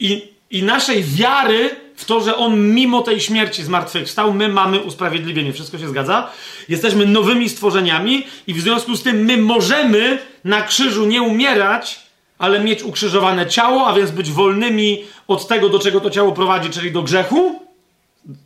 i, 0.00 0.28
i 0.50 0.62
naszej 0.62 1.04
wiary 1.04 1.76
w 1.96 2.04
to, 2.04 2.20
że 2.20 2.36
On 2.36 2.74
mimo 2.74 3.02
tej 3.02 3.20
śmierci 3.20 3.62
zmartwychwstał, 3.62 4.34
my 4.34 4.48
mamy 4.48 4.80
usprawiedliwienie. 4.80 5.52
Wszystko 5.52 5.78
się 5.78 5.88
zgadza? 5.88 6.30
Jesteśmy 6.68 7.06
nowymi 7.06 7.48
stworzeniami 7.48 8.26
i 8.46 8.54
w 8.54 8.60
związku 8.60 8.96
z 8.96 9.02
tym 9.02 9.24
my 9.24 9.36
możemy 9.36 10.18
na 10.44 10.62
krzyżu 10.62 11.06
nie 11.06 11.22
umierać, 11.22 12.00
ale 12.38 12.60
mieć 12.60 12.82
ukrzyżowane 12.82 13.46
ciało, 13.46 13.86
a 13.86 13.94
więc 13.94 14.10
być 14.10 14.30
wolnymi 14.30 15.04
od 15.28 15.48
tego, 15.48 15.68
do 15.68 15.78
czego 15.78 16.00
to 16.00 16.10
ciało 16.10 16.32
prowadzi, 16.32 16.70
czyli 16.70 16.92
do 16.92 17.02
grzechu, 17.02 17.62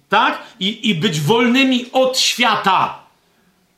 tak? 0.09 0.43
I, 0.61 0.91
i 0.91 0.95
być 0.95 1.21
wolnymi 1.21 1.87
od 1.93 2.19
świata. 2.19 3.02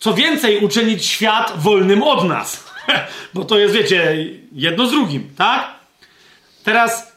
Co 0.04 0.14
więcej, 0.14 0.64
uczynić 0.64 1.06
świat 1.06 1.52
wolnym 1.56 2.02
od 2.02 2.24
nas. 2.28 2.64
Bo 3.34 3.44
to 3.44 3.58
jest, 3.58 3.74
wiecie, 3.74 4.26
jedno 4.52 4.86
z 4.86 4.90
drugim, 4.90 5.34
tak? 5.36 5.74
Teraz, 6.64 7.12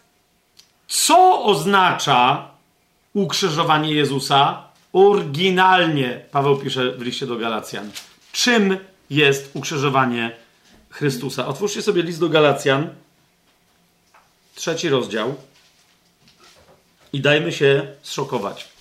co 0.88 1.43
oznacza 1.43 2.48
ukrzyżowanie 3.14 3.93
Jezusa 3.93 4.64
oryginalnie? 4.93 6.22
Paweł 6.32 6.57
pisze 6.57 6.91
w 6.91 7.01
liście 7.01 7.25
do 7.25 7.35
Galacjan. 7.35 7.91
Czym 8.32 8.77
jest 9.09 9.51
ukrzyżowanie 9.53 10.32
Chrystusa? 10.90 11.48
Otwórzcie 11.48 11.82
sobie 11.82 12.03
list 12.03 12.19
do 12.19 12.30
Galacjan, 12.30 12.90
trzeci 14.56 14.90
rozdział 14.90 15.35
i 17.14 17.22
dajmy 17.22 17.51
się 17.51 17.88
zszokować. 18.01 18.76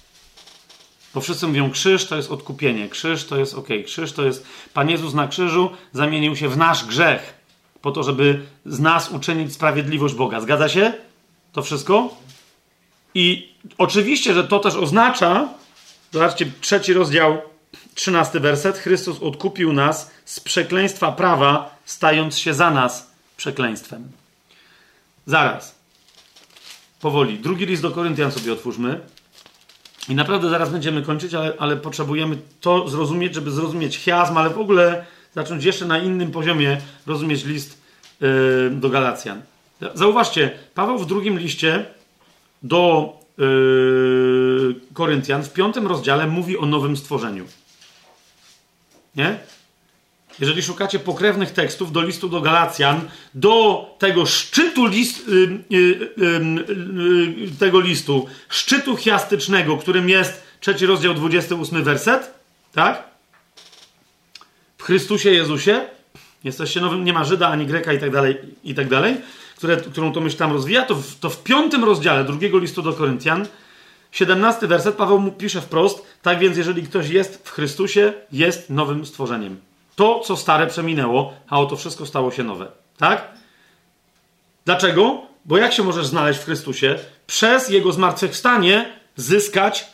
Bo 1.17 1.21
wszyscy 1.21 1.47
mówią, 1.47 1.71
krzyż 1.71 2.07
to 2.07 2.17
jest 2.17 2.31
odkupienie, 2.31 2.89
krzyż 2.89 3.25
to 3.25 3.37
jest 3.37 3.55
ok, 3.55 3.69
krzyż 3.85 4.13
to 4.13 4.25
jest. 4.25 4.47
Pan 4.75 4.91
Jezus 4.91 5.15
na 5.15 5.29
krzyżu 5.29 5.71
zamienił 5.93 6.37
się 6.37 6.49
w 6.49 6.57
nasz 6.57 6.85
grzech, 6.85 7.35
po 7.83 7.93
to, 7.93 8.03
żeby 8.03 8.43
z 8.67 8.81
nas 8.81 9.11
uczynić 9.11 9.53
sprawiedliwość 9.53 10.15
Boga. 10.15 10.41
Zgadza 10.41 10.69
się? 10.69 10.93
To 11.53 11.63
wszystko? 11.63 12.17
I 13.15 13.53
oczywiście, 13.79 14.35
że 14.35 14.45
to 14.45 14.59
też 14.59 14.75
oznacza, 14.75 15.49
zobaczcie, 16.13 16.51
trzeci 16.61 16.93
rozdział, 16.93 17.43
trzynasty 17.95 18.41
werset, 18.41 18.79
Chrystus 18.79 19.23
odkupił 19.23 19.73
nas 19.73 20.11
z 20.25 20.41
przekleństwa 20.41 21.13
prawa, 21.13 21.77
stając 21.85 22.39
się 22.39 22.55
za 22.55 22.71
nas 22.71 23.11
przekleństwem. 23.37 24.09
Zaraz. 25.27 25.75
Powoli. 27.01 27.39
Drugi 27.39 27.67
list 27.67 27.83
do 27.83 27.91
Koryntian 27.91 28.33
sobie 28.33 28.53
otwórzmy. 28.53 29.16
I 30.09 30.15
naprawdę 30.15 30.51
zaraz 30.51 30.71
będziemy 30.71 31.03
kończyć, 31.03 31.35
ale, 31.35 31.53
ale 31.59 31.77
potrzebujemy 31.77 32.39
to 32.61 32.89
zrozumieć, 32.89 33.35
żeby 33.35 33.51
zrozumieć 33.51 33.99
chiasm, 33.99 34.37
ale 34.37 34.51
w 34.51 34.59
ogóle 34.59 35.05
zacząć 35.35 35.65
jeszcze 35.65 35.85
na 35.85 35.99
innym 35.99 36.31
poziomie 36.31 36.81
rozumieć 37.07 37.45
list 37.45 37.83
yy, 38.21 38.29
do 38.71 38.91
Galacjan. 38.91 39.43
Zauważcie, 39.95 40.51
Paweł 40.75 40.99
w 40.99 41.07
drugim 41.07 41.39
liście 41.39 41.85
do 42.63 43.13
yy, 43.39 44.75
Koryntian 44.95 45.43
w 45.43 45.53
piątym 45.53 45.87
rozdziale 45.87 46.27
mówi 46.27 46.59
o 46.59 46.67
nowym 46.67 46.97
stworzeniu. 46.97 47.45
Nie? 49.17 49.39
Jeżeli 50.41 50.63
szukacie 50.63 50.99
pokrewnych 50.99 51.51
tekstów 51.51 51.93
do 51.93 52.03
listu 52.03 52.29
do 52.29 52.41
Galacjan, 52.41 53.01
do 53.35 53.87
tego 53.99 54.27
szczytu 54.27 54.87
list, 54.87 55.29
y, 55.29 55.33
y, 55.73 56.11
y, 57.47 57.59
tego 57.59 57.81
listu, 57.81 58.27
szczytu 58.49 58.97
chiastycznego, 58.97 59.77
którym 59.77 60.09
jest 60.09 60.43
trzeci 60.61 60.87
rozdział, 60.87 61.15
28 61.15 61.85
werset, 61.85 62.35
tak? 62.73 63.05
W 64.79 64.83
Chrystusie 64.83 65.31
Jezusie 65.31 65.81
jesteście 66.45 66.81
nowym, 66.81 67.05
nie 67.05 67.13
ma 67.13 67.25
Żyda 67.25 67.49
ani 67.49 67.67
Greka 67.67 67.93
i 67.93 67.99
tak 67.99 68.11
dalej, 68.11 68.37
i 68.65 68.75
tak 68.75 68.89
dalej, 68.89 69.17
które, 69.57 69.77
którą 69.77 70.13
to 70.13 70.21
myśl 70.21 70.37
tam 70.37 70.53
rozwija, 70.53 70.83
to 70.83 70.95
w, 70.95 71.19
to 71.19 71.31
w 71.31 71.43
piątym 71.43 71.85
rozdziale 71.85 72.25
drugiego 72.25 72.59
listu 72.59 72.83
do 72.83 72.93
Koryntian, 72.93 73.47
17 74.13 74.67
werset, 74.67 74.95
Paweł 74.95 75.19
mu 75.19 75.33
pisze 75.33 75.61
wprost, 75.61 76.07
tak 76.23 76.39
więc 76.39 76.57
jeżeli 76.57 76.83
ktoś 76.83 77.09
jest 77.09 77.41
w 77.45 77.51
Chrystusie, 77.51 78.13
jest 78.33 78.71
nowym 78.71 79.07
stworzeniem. 79.07 79.66
To, 79.97 80.21
co 80.21 80.37
stare 80.37 80.67
przeminęło, 80.67 81.33
a 81.49 81.61
oto 81.61 81.77
wszystko 81.77 82.07
stało 82.07 82.31
się 82.31 82.43
nowe. 82.43 82.67
Tak? 82.99 83.29
Dlaczego? 84.65 85.23
Bo 85.45 85.59
jak 85.59 85.73
się 85.73 85.83
możesz 85.83 86.07
znaleźć 86.07 86.41
w 86.41 86.45
Chrystusie? 86.45 86.99
Przez 87.27 87.69
Jego 87.69 87.93
zmartwychwstanie 87.93 88.93
zyskać 89.17 89.87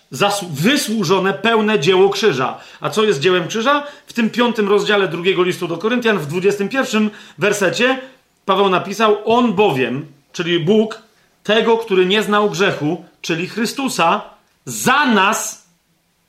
wysłużone, 0.50 1.32
pełne 1.32 1.80
dzieło 1.80 2.10
krzyża. 2.10 2.60
A 2.80 2.90
co 2.90 3.04
jest 3.04 3.20
dziełem 3.20 3.48
krzyża? 3.48 3.86
W 4.06 4.12
tym 4.12 4.30
piątym 4.30 4.68
rozdziale 4.68 5.08
drugiego 5.08 5.42
listu 5.42 5.68
do 5.68 5.78
Koryntian, 5.78 6.18
w 6.18 6.26
21 6.26 7.10
wersecie, 7.38 7.98
Paweł 8.44 8.68
napisał: 8.68 9.16
On 9.24 9.52
bowiem, 9.52 10.06
czyli 10.32 10.60
Bóg, 10.60 11.02
tego, 11.42 11.78
który 11.78 12.06
nie 12.06 12.22
znał 12.22 12.50
grzechu, 12.50 13.04
czyli 13.20 13.48
Chrystusa, 13.48 14.22
za 14.64 15.06
nas 15.06 15.61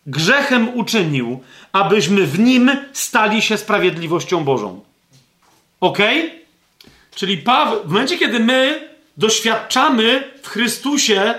grzechem 0.05 0.77
uczynił, 0.77 1.39
abyśmy 1.71 2.27
w 2.27 2.39
nim 2.39 2.71
stali 2.93 3.41
się 3.41 3.57
sprawiedliwością 3.57 4.43
Bożą. 4.43 4.81
Ok? 5.79 5.97
Czyli 7.15 7.37
Paweł, 7.37 7.83
w 7.83 7.87
momencie, 7.87 8.17
kiedy 8.17 8.39
my 8.39 8.89
doświadczamy 9.17 10.31
w 10.41 10.47
Chrystusie, 10.47 11.33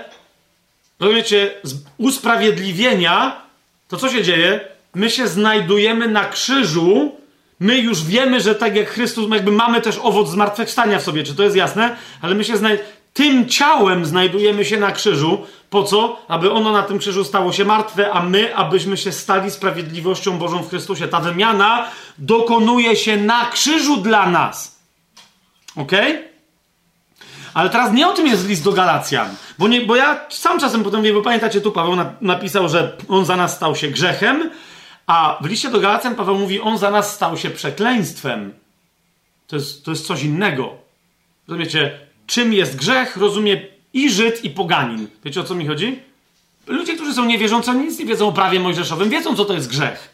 rozumiecie, 0.99 1.51
usprawiedliwienia, 1.97 3.41
to 3.87 3.97
co 3.97 4.09
się 4.09 4.23
dzieje? 4.23 4.59
My 4.95 5.09
się 5.09 5.27
znajdujemy 5.27 6.07
na 6.07 6.25
krzyżu, 6.25 7.15
my 7.59 7.77
już 7.77 8.03
wiemy, 8.03 8.39
że 8.39 8.55
tak 8.55 8.75
jak 8.75 8.89
Chrystus, 8.89 9.31
jakby 9.31 9.51
mamy 9.51 9.81
też 9.81 9.97
owoc 9.97 10.29
zmartwychwstania 10.29 10.99
w 10.99 11.03
sobie, 11.03 11.23
czy 11.23 11.35
to 11.35 11.43
jest 11.43 11.55
jasne? 11.55 11.95
Ale 12.21 12.35
my 12.35 12.43
się 12.43 12.57
znajdujemy 12.57 12.95
tym 13.15 13.49
ciałem 13.49 14.05
znajdujemy 14.05 14.65
się 14.65 14.77
na 14.77 14.91
krzyżu. 14.91 15.45
Po 15.69 15.83
co? 15.83 16.17
Aby 16.27 16.51
ono 16.51 16.71
na 16.71 16.83
tym 16.83 16.99
krzyżu 16.99 17.23
stało 17.23 17.53
się 17.53 17.65
martwe, 17.65 18.11
a 18.11 18.23
my, 18.23 18.55
abyśmy 18.55 18.97
się 18.97 19.11
stali 19.11 19.51
sprawiedliwością 19.51 20.37
Bożą 20.37 20.63
w 20.63 20.69
Chrystusie. 20.69 21.07
Ta 21.07 21.19
wymiana 21.19 21.87
dokonuje 22.17 22.95
się 22.95 23.17
na 23.17 23.45
krzyżu 23.45 23.97
dla 23.97 24.29
nas. 24.29 24.79
Ok? 25.75 25.91
Ale 27.53 27.69
teraz 27.69 27.93
nie 27.93 28.07
o 28.07 28.13
tym 28.13 28.27
jest 28.27 28.47
list 28.47 28.63
do 28.63 28.71
Galacjan. 28.71 29.35
Bo, 29.57 29.67
nie, 29.67 29.81
bo 29.81 29.95
ja 29.95 30.25
sam 30.29 30.59
czasem 30.59 30.83
potem 30.83 30.99
mówię, 30.99 31.13
bo 31.13 31.21
pamiętacie, 31.21 31.61
tu 31.61 31.71
Paweł 31.71 31.95
na, 31.95 32.13
napisał, 32.21 32.69
że 32.69 32.97
on 33.07 33.25
za 33.25 33.35
nas 33.35 33.55
stał 33.55 33.75
się 33.75 33.87
grzechem, 33.87 34.51
a 35.07 35.37
w 35.41 35.45
liście 35.45 35.69
do 35.69 35.79
Galacjan 35.79 36.15
Paweł 36.15 36.37
mówi, 36.37 36.61
on 36.61 36.77
za 36.77 36.91
nas 36.91 37.15
stał 37.15 37.37
się 37.37 37.49
przekleństwem. 37.49 38.53
To 39.47 39.55
jest, 39.55 39.85
to 39.85 39.91
jest 39.91 40.07
coś 40.07 40.23
innego. 40.23 40.73
Rozumiecie, 41.47 42.04
czym 42.27 42.53
jest 42.53 42.75
grzech, 42.75 43.17
rozumie 43.17 43.61
i 43.93 44.09
Żyd, 44.09 44.43
i 44.43 44.49
poganin. 44.49 45.07
Wiecie 45.25 45.41
o 45.41 45.43
co 45.43 45.55
mi 45.55 45.67
chodzi? 45.67 45.99
Ludzie, 46.67 46.95
którzy 46.95 47.13
są 47.13 47.25
niewierzący, 47.25 47.71
nic 47.71 47.99
nie 47.99 48.05
wiedzą 48.05 48.27
o 48.27 48.31
prawie 48.31 48.59
mojżeszowym, 48.59 49.09
wiedzą, 49.09 49.35
co 49.35 49.45
to 49.45 49.53
jest 49.53 49.69
grzech. 49.69 50.09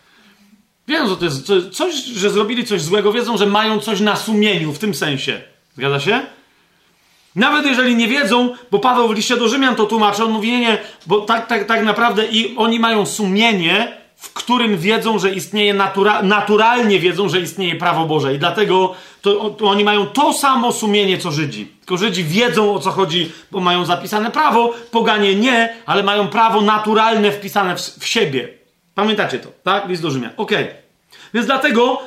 Wiedzą, 0.88 1.08
co 1.08 1.16
to 1.16 1.26
jest 1.26 1.46
co, 1.46 1.70
coś, 1.70 1.96
że 1.96 2.30
zrobili 2.30 2.66
coś 2.66 2.82
złego, 2.82 3.14
wiedzą, 3.14 3.38
że 3.38 3.46
mają 3.46 3.80
coś 3.80 4.00
na 4.00 4.16
sumieniu 4.16 4.74
w 4.74 4.80
tym 4.80 4.96
sensie. 4.96 5.42
Zgadza 5.78 6.00
się? 6.00 6.22
Nawet 7.36 7.66
jeżeli 7.66 7.96
nie 7.96 8.08
wiedzą, 8.08 8.56
bo 8.72 8.80
Paweł 8.80 9.08
w 9.08 9.16
liście 9.16 9.38
do 9.38 9.48
Rzymian 9.48 9.76
to 9.76 9.86
tłumaczy, 9.86 10.24
on 10.24 10.32
mówi, 10.32 10.52
nie, 10.52 10.78
bo 11.08 11.22
tak, 11.22 11.48
tak, 11.48 11.66
tak 11.66 11.84
naprawdę 11.84 12.26
i 12.26 12.56
oni 12.58 12.80
mają 12.80 13.06
sumienie, 13.06 13.98
w 14.16 14.34
którym 14.34 14.78
wiedzą, 14.78 15.20
że 15.20 15.32
istnieje 15.32 15.74
natura 15.74 16.22
naturalnie 16.22 17.00
wiedzą, 17.00 17.30
że 17.30 17.42
istnieje 17.42 17.76
prawo 17.76 18.06
Boże 18.06 18.36
i 18.36 18.40
dlatego 18.40 18.96
to, 19.22 19.50
to, 19.50 19.66
oni 19.66 19.84
mają 19.84 20.06
to 20.06 20.34
samo 20.34 20.72
sumienie, 20.72 21.18
co 21.18 21.32
Żydzi. 21.32 21.66
Tylko 21.80 21.98
Żydzi 21.98 22.24
wiedzą, 22.24 22.76
o 22.76 22.80
co 22.80 22.92
chodzi, 22.92 23.32
bo 23.52 23.60
mają 23.60 23.86
zapisane 23.86 24.32
prawo, 24.32 24.74
poganie 24.92 25.36
nie, 25.36 25.76
ale 25.86 26.04
mają 26.04 26.28
prawo 26.28 26.62
naturalne 26.62 27.32
wpisane 27.32 27.76
w, 27.76 27.82
w 27.82 28.08
siebie. 28.08 28.50
Pamiętacie 28.96 29.40
to, 29.40 29.50
tak? 29.64 29.88
List 29.88 30.02
do 30.02 30.12
Rzymian. 30.12 30.32
Okej. 30.38 30.64
Okay. 30.64 30.76
Więc 31.34 31.48
dlatego 31.48 32.02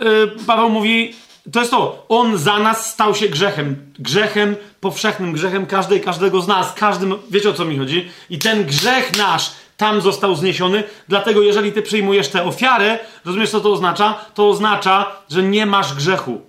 yy, 0.00 0.30
Paweł 0.46 0.70
mówi, 0.70 1.14
to 1.52 1.60
jest 1.60 1.70
to, 1.70 2.06
on 2.08 2.38
za 2.38 2.58
nas 2.58 2.92
stał 2.92 3.14
się 3.14 3.28
grzechem. 3.28 3.92
Grzechem, 3.98 4.56
powszechnym 4.80 5.32
grzechem 5.32 5.66
każdej, 5.66 6.00
każdego 6.00 6.40
z 6.40 6.48
nas. 6.48 6.74
Każdym, 6.74 7.14
wiecie 7.30 7.50
o 7.50 7.52
co 7.52 7.64
mi 7.64 7.78
chodzi? 7.78 8.08
I 8.30 8.38
ten 8.38 8.64
grzech 8.64 9.16
nasz 9.18 9.50
tam 9.76 10.00
został 10.00 10.34
zniesiony. 10.34 10.84
Dlatego, 11.08 11.42
jeżeli 11.42 11.72
ty 11.72 11.82
przyjmujesz 11.82 12.28
tę 12.28 12.44
ofiarę, 12.44 12.98
rozumiesz, 13.24 13.50
co 13.50 13.60
to 13.60 13.72
oznacza? 13.72 14.14
To 14.34 14.48
oznacza, 14.48 15.12
że 15.30 15.42
nie 15.42 15.66
masz 15.66 15.94
grzechu. 15.94 16.40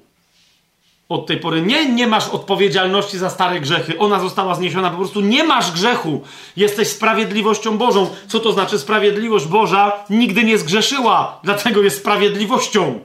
Od 1.10 1.28
tej 1.28 1.38
pory 1.38 1.62
nie, 1.62 1.94
nie 1.94 2.08
masz 2.08 2.30
odpowiedzialności 2.30 3.18
za 3.18 3.30
stare 3.30 3.60
grzechy. 3.60 4.00
Ona 4.00 4.20
została 4.20 4.56
zniesiona. 4.56 4.90
Po 4.90 4.98
prostu 4.98 5.22
nie 5.22 5.44
masz 5.44 5.72
grzechu. 5.72 6.22
Jesteś 6.58 6.88
sprawiedliwością 6.88 7.78
Bożą. 7.78 8.10
Co 8.28 8.40
to 8.40 8.52
znaczy 8.52 8.80
sprawiedliwość 8.80 9.46
Boża? 9.46 9.92
Nigdy 10.10 10.44
nie 10.44 10.58
zgrzeszyła, 10.58 11.40
dlatego 11.44 11.82
jest 11.82 11.98
sprawiedliwością. 11.98 13.00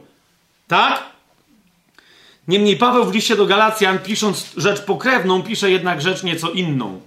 Tak? 0.68 1.02
Niemniej 2.48 2.76
Paweł 2.76 3.04
w 3.04 3.14
liście 3.14 3.36
do 3.36 3.46
Galacjan, 3.46 3.98
pisząc 3.98 4.52
rzecz 4.56 4.80
pokrewną, 4.80 5.42
pisze 5.42 5.70
jednak 5.70 6.02
rzecz 6.02 6.22
nieco 6.22 6.50
inną. 6.50 7.00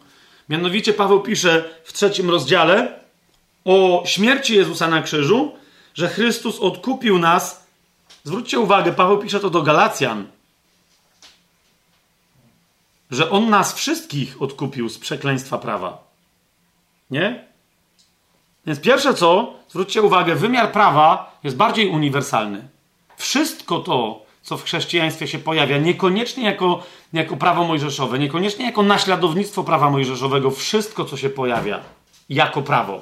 Mianowicie 0.50 0.94
Paweł 0.94 1.22
pisze 1.22 1.64
w 1.84 1.94
trzecim 1.94 2.30
rozdziale 2.30 3.00
o 3.66 4.04
śmierci 4.06 4.56
Jezusa 4.56 4.88
na 4.88 5.02
krzyżu, 5.02 5.52
że 5.94 6.10
Chrystus 6.10 6.60
odkupił 6.60 7.20
nas. 7.20 7.66
Zwróćcie 8.24 8.60
uwagę, 8.60 8.94
Paweł 8.94 9.18
pisze 9.18 9.40
to 9.40 9.50
do 9.50 9.62
Galacjan, 9.62 10.28
że 13.16 13.30
on 13.30 13.50
nas 13.50 13.74
wszystkich 13.74 14.42
odkupił 14.42 14.90
z 14.90 14.98
przekleństwa 14.98 15.58
prawa. 15.58 16.04
Nie? 17.12 17.46
Więc 18.66 18.80
pierwsze 18.80 19.14
co, 19.14 19.54
zwróćcie 19.70 20.02
uwagę, 20.02 20.36
wymiar 20.36 20.72
prawa 20.72 21.40
jest 21.44 21.56
bardziej 21.56 21.90
uniwersalny. 21.90 22.68
Wszystko 23.18 23.80
to, 23.80 24.26
co 24.42 24.58
w 24.58 24.64
chrześcijaństwie 24.64 25.28
się 25.28 25.40
pojawia, 25.40 25.78
niekoniecznie 25.78 26.44
jako, 26.44 26.84
jako 27.14 27.38
prawo 27.38 27.64
mojżeszowe, 27.64 28.20
niekoniecznie 28.20 28.66
jako 28.66 28.84
naśladownictwo 28.84 29.64
prawa 29.64 29.90
mojżeszowego, 29.90 30.52
wszystko, 30.52 31.06
co 31.06 31.18
się 31.18 31.30
pojawia 31.30 31.80
jako 32.30 32.62
prawo. 32.62 33.02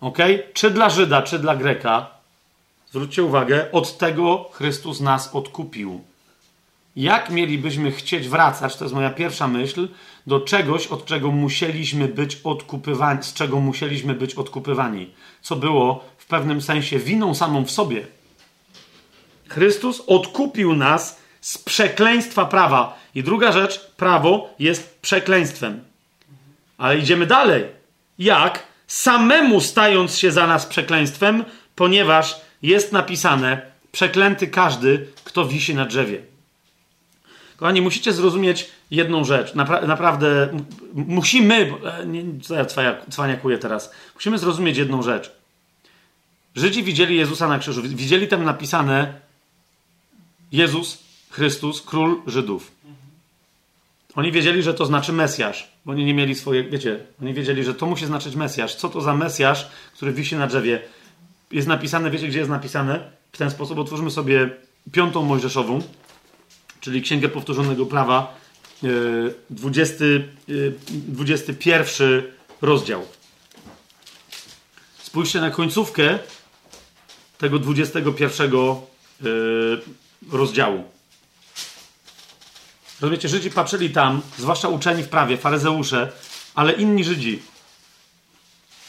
Ok? 0.00 0.18
Czy 0.54 0.70
dla 0.70 0.90
Żyda, 0.90 1.22
czy 1.22 1.38
dla 1.38 1.56
Greka, 1.56 2.06
zwróćcie 2.90 3.22
uwagę, 3.22 3.72
od 3.72 3.98
tego 3.98 4.50
Chrystus 4.52 5.00
nas 5.00 5.34
odkupił. 5.34 6.00
Jak 6.96 7.30
mielibyśmy 7.30 7.92
chcieć 7.92 8.28
wracać, 8.28 8.76
to 8.76 8.84
jest 8.84 8.94
moja 8.94 9.10
pierwsza 9.10 9.48
myśl, 9.48 9.88
do 10.26 10.40
czegoś, 10.40 10.86
od 10.86 11.04
czego 11.06 11.30
musieliśmy 11.30 12.08
być 12.08 12.36
odkupywani, 12.44 13.22
z 13.22 13.32
czego 13.32 13.60
musieliśmy 13.60 14.14
być 14.14 14.34
odkupywani, 14.34 15.10
co 15.42 15.56
było 15.56 16.04
w 16.18 16.26
pewnym 16.26 16.62
sensie 16.62 16.98
winą 16.98 17.34
samą 17.34 17.64
w 17.64 17.70
sobie. 17.70 18.06
Chrystus 19.48 20.02
odkupił 20.06 20.74
nas 20.74 21.20
z 21.40 21.58
przekleństwa 21.58 22.44
prawa. 22.44 22.98
I 23.14 23.22
druga 23.22 23.52
rzecz, 23.52 23.90
prawo 23.96 24.54
jest 24.58 24.98
przekleństwem. 25.00 25.84
Ale 26.78 26.98
idziemy 26.98 27.26
dalej. 27.26 27.64
Jak? 28.18 28.66
Samemu 28.86 29.60
stając 29.60 30.18
się 30.18 30.32
za 30.32 30.46
nas 30.46 30.66
przekleństwem, 30.66 31.44
ponieważ 31.74 32.40
jest 32.62 32.92
napisane: 32.92 33.62
Przeklęty 33.92 34.46
każdy, 34.46 35.06
kto 35.24 35.44
wisi 35.44 35.74
na 35.74 35.86
drzewie. 35.86 36.33
Kochani, 37.56 37.80
musicie 37.80 38.12
zrozumieć 38.12 38.70
jedną 38.90 39.24
rzecz. 39.24 39.54
Napra 39.54 39.86
naprawdę 39.86 40.58
musimy, 40.94 41.72
e, 41.84 42.06
nie, 42.06 42.24
co 42.68 42.82
ja 42.82 42.96
cwaniakuję 43.10 43.58
teraz, 43.58 43.92
musimy 44.14 44.38
zrozumieć 44.38 44.76
jedną 44.76 45.02
rzecz. 45.02 45.32
Żydzi 46.56 46.82
widzieli 46.82 47.16
Jezusa 47.16 47.48
na 47.48 47.58
krzyżu, 47.58 47.82
widzieli 47.82 48.28
tam 48.28 48.44
napisane 48.44 49.14
Jezus 50.52 50.98
Chrystus, 51.30 51.82
król 51.82 52.22
Żydów. 52.26 52.72
Oni 54.14 54.32
wiedzieli, 54.32 54.62
że 54.62 54.74
to 54.74 54.86
znaczy 54.86 55.12
Mesjasz, 55.12 55.68
bo 55.84 55.92
oni 55.92 56.04
nie 56.04 56.14
mieli 56.14 56.34
swoje, 56.34 56.64
wiecie, 56.64 56.98
oni 57.22 57.34
wiedzieli, 57.34 57.64
że 57.64 57.74
to 57.74 57.86
musi 57.86 58.06
znaczyć 58.06 58.36
Mesjasz. 58.36 58.74
Co 58.74 58.88
to 58.88 59.00
za 59.00 59.14
Mesjasz, 59.14 59.68
który 59.94 60.12
wisi 60.12 60.36
na 60.36 60.46
drzewie? 60.46 60.82
Jest 61.50 61.68
napisane, 61.68 62.10
wiecie, 62.10 62.28
gdzie 62.28 62.38
jest 62.38 62.50
napisane? 62.50 63.10
W 63.32 63.38
ten 63.38 63.50
sposób 63.50 63.78
otworzymy 63.78 64.10
sobie 64.10 64.50
piątą 64.92 65.22
Mojżeszową, 65.22 65.82
czyli 66.84 67.02
Księgę 67.02 67.28
Powtórzonego 67.28 67.86
Prawa, 67.86 68.34
20, 69.50 70.04
e, 70.04 70.10
21 70.88 72.08
e, 72.08 72.22
rozdział. 72.62 73.06
Spójrzcie 75.02 75.40
na 75.40 75.50
końcówkę 75.50 76.18
tego 77.38 77.58
21 77.58 78.52
rozdziału. 80.32 80.84
Rozumiecie, 83.00 83.28
Żydzi 83.28 83.50
patrzyli 83.50 83.90
tam, 83.90 84.22
zwłaszcza 84.38 84.68
uczeni 84.68 85.02
w 85.02 85.08
prawie, 85.08 85.36
faryzeusze, 85.36 86.12
ale 86.54 86.72
inni 86.72 87.04
Żydzi. 87.04 87.42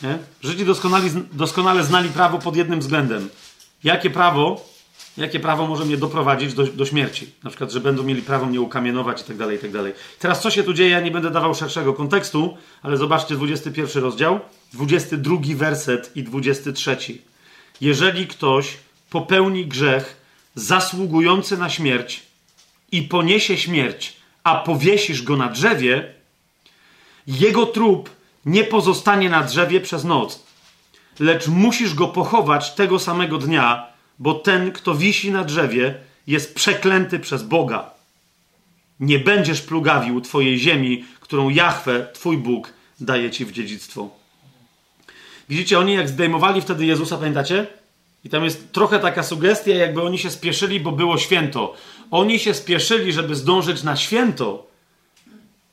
Nie? 0.01 0.17
Żydzi 0.43 0.65
doskonale, 0.65 1.09
doskonale 1.31 1.83
znali 1.83 2.09
prawo 2.09 2.39
pod 2.39 2.55
jednym 2.55 2.79
względem. 2.79 3.29
Jakie 3.83 4.09
prawo, 4.09 4.74
jakie 5.17 5.39
prawo 5.39 5.67
może 5.67 5.85
mnie 5.85 5.97
doprowadzić 5.97 6.53
do, 6.53 6.63
do 6.63 6.85
śmierci? 6.85 7.31
Na 7.43 7.49
przykład, 7.49 7.71
że 7.71 7.79
będą 7.79 8.03
mieli 8.03 8.21
prawo 8.21 8.45
mnie 8.45 8.61
ukamienować 8.61 9.21
i 9.21 9.23
tak 9.23 9.37
dalej, 9.37 9.57
i 9.57 9.59
tak. 9.59 9.71
Teraz 10.19 10.41
co 10.41 10.51
się 10.51 10.63
tu 10.63 10.73
dzieje? 10.73 10.89
Ja 10.89 10.99
nie 10.99 11.11
będę 11.11 11.31
dawał 11.31 11.55
szerszego 11.55 11.93
kontekstu, 11.93 12.57
ale 12.81 12.97
zobaczcie 12.97 13.35
21 13.35 14.03
rozdział, 14.03 14.39
22 14.73 15.37
werset 15.55 16.11
i 16.15 16.23
23. 16.23 16.97
Jeżeli 17.81 18.27
ktoś 18.27 18.77
popełni 19.09 19.65
grzech, 19.65 20.25
zasługujący 20.55 21.57
na 21.57 21.69
śmierć 21.69 22.23
i 22.91 23.01
poniesie 23.01 23.57
śmierć, 23.57 24.17
a 24.43 24.55
powiesisz 24.55 25.23
go 25.23 25.37
na 25.37 25.49
drzewie, 25.49 26.13
jego 27.27 27.65
trup 27.65 28.09
nie 28.45 28.63
pozostanie 28.63 29.29
na 29.29 29.43
drzewie 29.43 29.81
przez 29.81 30.03
noc, 30.03 30.43
lecz 31.19 31.47
musisz 31.47 31.93
go 31.93 32.07
pochować 32.07 32.73
tego 32.73 32.99
samego 32.99 33.37
dnia, 33.37 33.94
bo 34.19 34.33
ten, 34.33 34.71
kto 34.71 34.95
wisi 34.95 35.31
na 35.31 35.43
drzewie, 35.43 35.95
jest 36.27 36.55
przeklęty 36.55 37.19
przez 37.19 37.43
Boga. 37.43 37.91
Nie 38.99 39.19
będziesz 39.19 39.61
plugawił 39.61 40.21
twojej 40.21 40.59
ziemi, 40.59 41.05
którą 41.19 41.49
Jahwe, 41.49 42.07
twój 42.13 42.37
Bóg, 42.37 42.73
daje 42.99 43.31
ci 43.31 43.45
w 43.45 43.51
dziedzictwo. 43.51 44.09
Widzicie, 45.49 45.79
oni 45.79 45.93
jak 45.93 46.09
zdejmowali 46.09 46.61
wtedy 46.61 46.85
Jezusa, 46.85 47.17
pamiętacie? 47.17 47.67
I 48.23 48.29
tam 48.29 48.43
jest 48.43 48.71
trochę 48.71 48.99
taka 48.99 49.23
sugestia, 49.23 49.75
jakby 49.75 50.01
oni 50.01 50.17
się 50.17 50.31
spieszyli, 50.31 50.79
bo 50.79 50.91
było 50.91 51.17
święto. 51.17 51.75
Oni 52.11 52.39
się 52.39 52.53
spieszyli, 52.53 53.13
żeby 53.13 53.35
zdążyć 53.35 53.83
na 53.83 53.95
święto, 53.95 54.67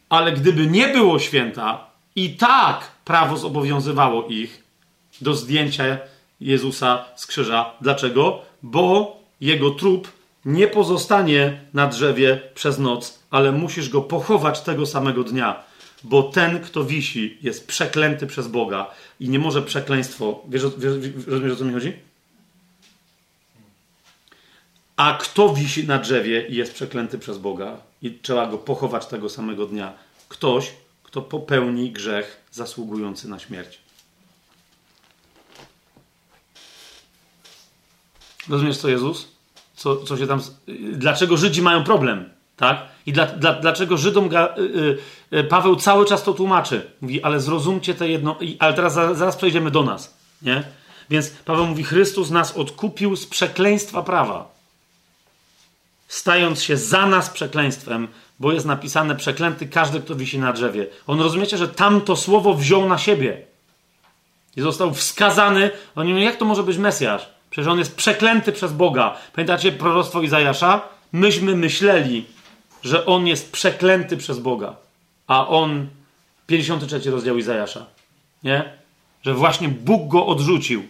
ale 0.08 0.32
gdyby 0.32 0.66
nie 0.66 0.88
było 0.88 1.18
święta, 1.18 1.92
i 2.16 2.30
tak 2.30 2.90
prawo 3.04 3.36
zobowiązywało 3.36 4.26
ich 4.26 4.62
do 5.20 5.34
zdjęcia 5.34 5.98
Jezusa 6.42 7.04
z 7.16 7.26
krzyża. 7.26 7.70
Dlaczego? 7.80 8.42
Bo 8.62 9.16
jego 9.40 9.70
trup 9.70 10.12
nie 10.44 10.68
pozostanie 10.68 11.60
na 11.74 11.86
drzewie 11.86 12.40
przez 12.54 12.78
noc, 12.78 13.18
ale 13.30 13.52
musisz 13.52 13.88
go 13.88 14.00
pochować 14.00 14.60
tego 14.60 14.86
samego 14.86 15.24
dnia, 15.24 15.62
bo 16.04 16.22
ten, 16.22 16.60
kto 16.60 16.84
wisi, 16.84 17.38
jest 17.42 17.66
przeklęty 17.66 18.26
przez 18.26 18.48
Boga 18.48 18.90
i 19.20 19.28
nie 19.28 19.38
może 19.38 19.62
przekleństwo. 19.62 20.42
Wiesz, 20.48 20.62
wiesz, 20.78 20.94
rozumiesz, 21.26 21.52
o 21.52 21.56
co 21.56 21.64
mi 21.64 21.72
chodzi? 21.72 21.92
A 24.96 25.18
kto 25.20 25.54
wisi 25.54 25.86
na 25.86 25.98
drzewie 25.98 26.46
i 26.48 26.54
jest 26.54 26.74
przeklęty 26.74 27.18
przez 27.18 27.38
Boga 27.38 27.76
i 28.02 28.10
trzeba 28.10 28.46
go 28.46 28.58
pochować 28.58 29.06
tego 29.06 29.28
samego 29.28 29.66
dnia? 29.66 29.92
Ktoś, 30.28 30.72
kto 31.02 31.22
popełni 31.22 31.90
grzech 31.90 32.44
zasługujący 32.50 33.28
na 33.28 33.38
śmierć. 33.38 33.78
Rozumiesz 38.48 38.78
co, 38.78 38.88
Jezus? 38.88 39.28
Co, 39.74 39.96
co 39.96 40.16
się 40.16 40.26
tam. 40.26 40.40
Dlaczego 40.92 41.36
Żydzi 41.36 41.62
mają 41.62 41.84
problem? 41.84 42.30
Tak? 42.56 42.82
I 43.06 43.12
dla, 43.12 43.26
dla, 43.26 43.52
dlaczego 43.52 43.96
Żydom 43.96 44.28
ga, 44.28 44.54
y, 44.58 44.98
y, 45.38 45.44
Paweł 45.44 45.76
cały 45.76 46.06
czas 46.06 46.22
to 46.22 46.32
tłumaczy? 46.32 46.90
Mówi, 47.00 47.22
ale 47.22 47.40
zrozumcie 47.40 47.94
te 47.94 48.08
jedno. 48.08 48.38
Ale 48.58 48.74
teraz 48.74 48.94
zaraz 48.94 49.36
przejdziemy 49.36 49.70
do 49.70 49.82
nas. 49.82 50.16
Nie? 50.42 50.62
Więc 51.10 51.30
Paweł 51.30 51.66
mówi: 51.66 51.84
Chrystus 51.84 52.30
nas 52.30 52.56
odkupił 52.56 53.16
z 53.16 53.26
przekleństwa 53.26 54.02
prawa, 54.02 54.54
stając 56.08 56.62
się 56.62 56.76
za 56.76 57.06
nas 57.06 57.30
przekleństwem, 57.30 58.08
bo 58.40 58.52
jest 58.52 58.66
napisane: 58.66 59.16
przeklęty 59.16 59.68
każdy, 59.68 60.00
kto 60.00 60.14
wisi 60.14 60.38
na 60.38 60.52
drzewie. 60.52 60.86
On 61.06 61.20
rozumiecie, 61.20 61.58
że 61.58 61.68
tamto 61.68 62.16
słowo 62.16 62.54
wziął 62.54 62.88
na 62.88 62.98
siebie 62.98 63.42
i 64.56 64.60
został 64.60 64.94
wskazany. 64.94 65.70
Oni 65.96 66.12
mówią: 66.12 66.24
Jak 66.24 66.36
to 66.36 66.44
może 66.44 66.62
być 66.62 66.78
Mesjasz? 66.78 67.28
Przecież 67.52 67.68
on 67.68 67.78
jest 67.78 67.96
przeklęty 67.96 68.52
przez 68.52 68.72
Boga. 68.72 69.16
Pamiętacie 69.32 69.72
proroctwo 69.72 70.22
Izajasza? 70.22 70.80
Myśmy 71.12 71.56
myśleli, 71.56 72.24
że 72.82 73.06
on 73.06 73.26
jest 73.26 73.52
przeklęty 73.52 74.16
przez 74.16 74.38
Boga, 74.38 74.76
a 75.26 75.48
on 75.48 75.88
53 76.46 77.10
rozdział 77.10 77.38
Izajasza. 77.38 77.86
Nie? 78.42 78.72
Że 79.22 79.34
właśnie 79.34 79.68
Bóg 79.68 80.08
go 80.08 80.26
odrzucił. 80.26 80.82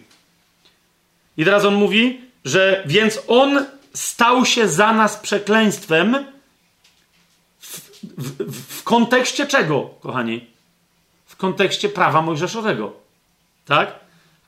I 1.37 1.45
teraz 1.45 1.65
on 1.65 1.75
mówi, 1.75 2.21
że 2.45 2.83
więc 2.85 3.19
on 3.27 3.65
stał 3.93 4.45
się 4.45 4.67
za 4.67 4.93
nas 4.93 5.17
przekleństwem 5.17 6.25
w, 7.59 7.79
w, 8.17 8.79
w 8.79 8.83
kontekście 8.83 9.47
czego, 9.47 9.89
kochani? 9.99 10.47
W 11.25 11.35
kontekście 11.35 11.89
prawa 11.89 12.21
mojżeszowego. 12.21 12.93
Tak? 13.65 14.02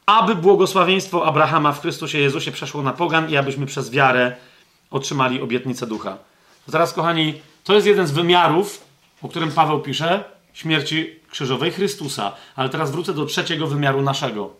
Aby 0.05 0.35
błogosławieństwo 0.35 1.25
Abrahama 1.25 1.71
w 1.71 1.81
Chrystusie 1.81 2.17
Jezusie 2.17 2.51
przeszło 2.51 2.81
na 2.81 2.93
pogan 2.93 3.29
i 3.29 3.37
abyśmy 3.37 3.65
przez 3.65 3.91
wiarę 3.91 4.35
otrzymali 4.91 5.41
obietnicę 5.41 5.87
ducha. 5.87 6.17
To 6.65 6.71
teraz, 6.71 6.93
kochani, 6.93 7.33
to 7.63 7.73
jest 7.73 7.87
jeden 7.87 8.07
z 8.07 8.11
wymiarów, 8.11 8.81
o 9.21 9.27
którym 9.29 9.51
Paweł 9.51 9.79
pisze, 9.79 10.23
śmierci 10.53 11.19
krzyżowej 11.29 11.71
Chrystusa. 11.71 12.31
Ale 12.55 12.69
teraz 12.69 12.91
wrócę 12.91 13.13
do 13.13 13.25
trzeciego 13.25 13.67
wymiaru 13.67 14.01
naszego. 14.01 14.53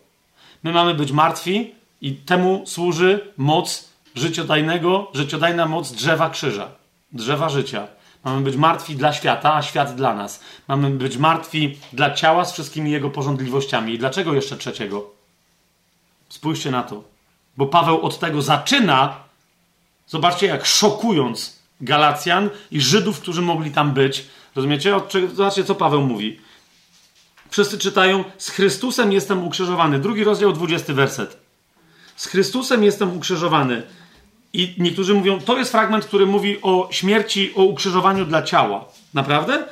My 0.62 0.72
mamy 0.72 0.94
być 0.94 1.12
martwi 1.12 1.74
i 2.00 2.14
temu 2.14 2.62
służy 2.66 3.32
moc 3.36 3.88
życiodajnego, 4.14 5.10
życiodajna 5.14 5.66
moc 5.66 5.92
drzewa 5.92 6.30
krzyża, 6.30 6.68
drzewa 7.12 7.48
życia. 7.48 7.86
Mamy 8.24 8.40
być 8.40 8.56
martwi 8.56 8.96
dla 8.96 9.12
świata, 9.12 9.54
a 9.54 9.62
świat 9.62 9.94
dla 9.94 10.14
nas. 10.14 10.40
Mamy 10.68 10.90
być 10.90 11.16
martwi 11.16 11.78
dla 11.92 12.10
ciała 12.10 12.44
z 12.44 12.52
wszystkimi 12.52 12.90
jego 12.90 13.10
porządliwościami. 13.10 13.94
I 13.94 13.98
dlaczego 13.98 14.34
jeszcze 14.34 14.56
trzeciego? 14.56 15.15
Spójrzcie 16.28 16.70
na 16.70 16.82
to. 16.82 17.04
Bo 17.56 17.66
Paweł 17.66 18.02
od 18.02 18.18
tego 18.18 18.42
zaczyna. 18.42 19.16
Zobaczcie, 20.06 20.46
jak 20.46 20.66
szokując 20.66 21.58
Galacjan 21.80 22.50
i 22.70 22.80
Żydów, 22.80 23.20
którzy 23.20 23.42
mogli 23.42 23.70
tam 23.70 23.92
być. 23.92 24.26
Rozumiecie? 24.56 24.94
Zobaczcie, 25.34 25.64
co 25.64 25.74
Paweł 25.74 26.02
mówi. 26.02 26.40
Wszyscy 27.50 27.78
czytają: 27.78 28.24
Z 28.38 28.48
Chrystusem 28.48 29.12
jestem 29.12 29.46
ukrzyżowany. 29.46 29.98
Drugi 29.98 30.24
rozdział, 30.24 30.52
dwudziesty 30.52 30.94
werset. 30.94 31.36
Z 32.16 32.26
Chrystusem 32.26 32.84
jestem 32.84 33.16
ukrzyżowany. 33.16 33.82
I 34.52 34.74
niektórzy 34.78 35.14
mówią, 35.14 35.40
to 35.40 35.58
jest 35.58 35.70
fragment, 35.70 36.04
który 36.04 36.26
mówi 36.26 36.62
o 36.62 36.88
śmierci, 36.90 37.52
o 37.54 37.62
ukrzyżowaniu 37.62 38.24
dla 38.24 38.42
ciała. 38.42 38.84
Naprawdę? 39.14 39.64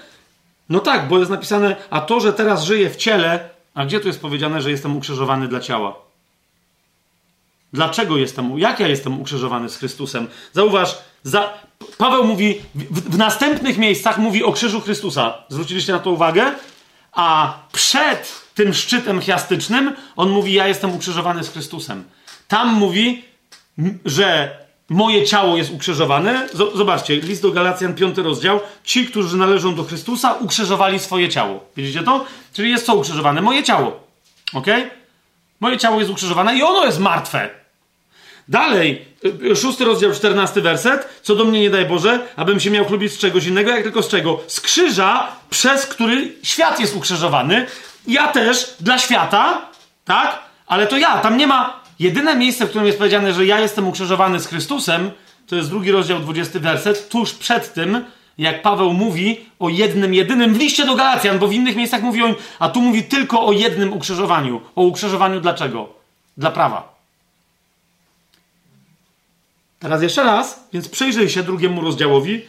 No 0.69 0.81
tak, 0.81 1.09
bo 1.09 1.19
jest 1.19 1.31
napisane, 1.31 1.77
a 1.91 2.01
to, 2.01 2.21
że 2.21 2.33
teraz 2.33 2.65
żyję 2.65 2.91
w 2.91 2.97
ciele, 2.97 3.49
a 3.75 3.85
gdzie 3.85 4.01
tu 4.01 4.09
jest 4.09 4.21
powiedziane, 4.21 4.63
że 4.63 4.71
jestem 4.71 4.97
ukrzyżowany 4.97 5.49
dla 5.49 5.61
ciała? 5.61 6.04
Dlaczego 7.75 8.17
jestem, 8.17 8.59
jak 8.59 8.81
ja 8.81 8.89
jestem 8.89 9.21
ukrzyżowany 9.21 9.69
z 9.69 9.77
Chrystusem? 9.77 10.29
Zauważ, 10.53 10.99
za, 11.23 11.53
Paweł 11.99 12.25
mówi, 12.25 12.61
w, 12.75 13.11
w 13.11 13.19
następnych 13.19 13.79
miejscach 13.79 14.19
mówi 14.19 14.45
o 14.45 14.53
krzyżu 14.53 14.81
Chrystusa. 14.81 15.35
Zwróciliście 15.49 15.93
na 15.93 15.99
to 15.99 16.11
uwagę? 16.11 16.53
A 17.13 17.59
przed 17.73 18.33
tym 18.55 18.75
szczytem 18.75 19.21
chiastycznym 19.21 19.93
on 20.17 20.31
mówi, 20.31 20.53
ja 20.53 20.69
jestem 20.69 20.95
ukrzyżowany 20.95 21.45
z 21.45 21.49
Chrystusem. 21.49 22.05
Tam 22.49 22.69
mówi, 22.73 23.25
że 24.05 24.59
moje 24.89 25.27
ciało 25.27 25.57
jest 25.57 25.73
ukrzyżowane. 25.73 26.49
Zobaczcie, 26.75 27.17
list 27.17 27.43
do 27.43 27.53
Galacjan, 27.53 27.95
piąty 27.95 28.23
rozdział. 28.23 28.61
Ci, 28.85 29.07
którzy 29.07 29.37
należą 29.37 29.75
do 29.75 29.85
Chrystusa, 29.85 30.33
ukrzyżowali 30.33 30.99
swoje 30.99 31.29
ciało. 31.29 31.65
Widzicie 31.77 32.03
to? 32.03 32.25
Czyli 32.53 32.71
jest 32.71 32.87
co 32.87 32.95
ukrzyżowane? 32.95 33.43
Moje 33.43 33.63
ciało. 33.63 34.01
Ok? 34.53 34.67
Moje 35.61 35.79
ciało 35.79 35.99
jest 35.99 36.11
ukrzyżowane 36.11 36.57
i 36.57 36.63
ono 36.63 36.85
jest 36.85 36.99
martwe. 36.99 37.64
Dalej, 38.49 39.05
y, 39.51 39.57
szósty 39.57 39.85
rozdział, 39.85 40.13
czternasty 40.13 40.61
werset. 40.61 41.09
Co 41.23 41.35
do 41.35 41.45
mnie 41.45 41.61
nie 41.61 41.71
daj 41.71 41.87
Boże, 41.87 42.21
abym 42.37 42.61
się 42.61 42.71
miał 42.71 42.85
chlubić 42.85 43.13
z 43.13 43.19
czegoś 43.19 43.47
innego, 43.47 43.71
jak 43.71 43.83
tylko 43.83 44.03
z 44.03 44.09
czego? 44.09 44.41
Z 44.47 44.61
krzyża, 44.61 45.29
przez 45.51 45.87
który 45.87 46.33
świat 46.43 46.81
jest 46.81 46.97
ukrzyżowany. 46.97 47.67
Ja 48.07 48.29
też 48.29 48.75
dla 48.81 48.99
świata, 48.99 49.69
tak? 50.05 50.39
Ale 50.67 50.87
to 50.87 50.99
ja, 50.99 51.19
tam 51.19 51.37
nie 51.37 51.47
ma 51.47 51.85
Jedyne 51.99 52.37
miejsce, 52.37 52.67
w 52.67 52.69
którym 52.69 52.87
jest 52.87 52.99
powiedziane, 52.99 53.33
że 53.33 53.47
ja 53.47 53.61
jestem 53.61 53.89
ukrzyżowany 53.89 54.41
z 54.41 54.47
Chrystusem, 54.47 55.11
to 55.47 55.57
jest 55.57 55.69
drugi 55.69 55.91
rozdział, 55.91 56.21
20 56.21 56.61
werset, 56.61 57.09
tuż 57.09 57.35
przed 57.35 57.75
tym, 57.75 58.05
jak 58.39 58.63
Paweł 58.63 58.93
mówi 58.93 59.47
o 59.59 59.69
jednym, 59.69 60.15
jedynym 60.15 60.55
w 60.55 60.59
liście 60.59 60.87
do 60.87 60.95
Galacjan, 60.95 61.39
bo 61.39 61.49
w 61.49 61.53
innych 61.53 61.77
miejscach 61.77 62.03
mówi 62.03 62.23
o 62.23 62.35
a 62.59 62.69
tu 62.69 62.81
mówi 62.81 63.03
tylko 63.03 63.47
o 63.47 63.53
jednym 63.53 63.93
ukrzyżowaniu. 63.93 64.61
O 64.77 64.83
ukrzyżowaniu 64.83 65.41
dlaczego? 65.41 65.89
Dla 66.37 66.51
prawa. 66.51 66.94
Teraz 69.85 70.03
jeszcze 70.03 70.23
raz, 70.23 70.61
więc 70.73 70.89
przyjrzyj 70.89 71.31
się 71.31 71.43
drugiemu 71.43 71.81
rozdziałowi, 71.81 72.47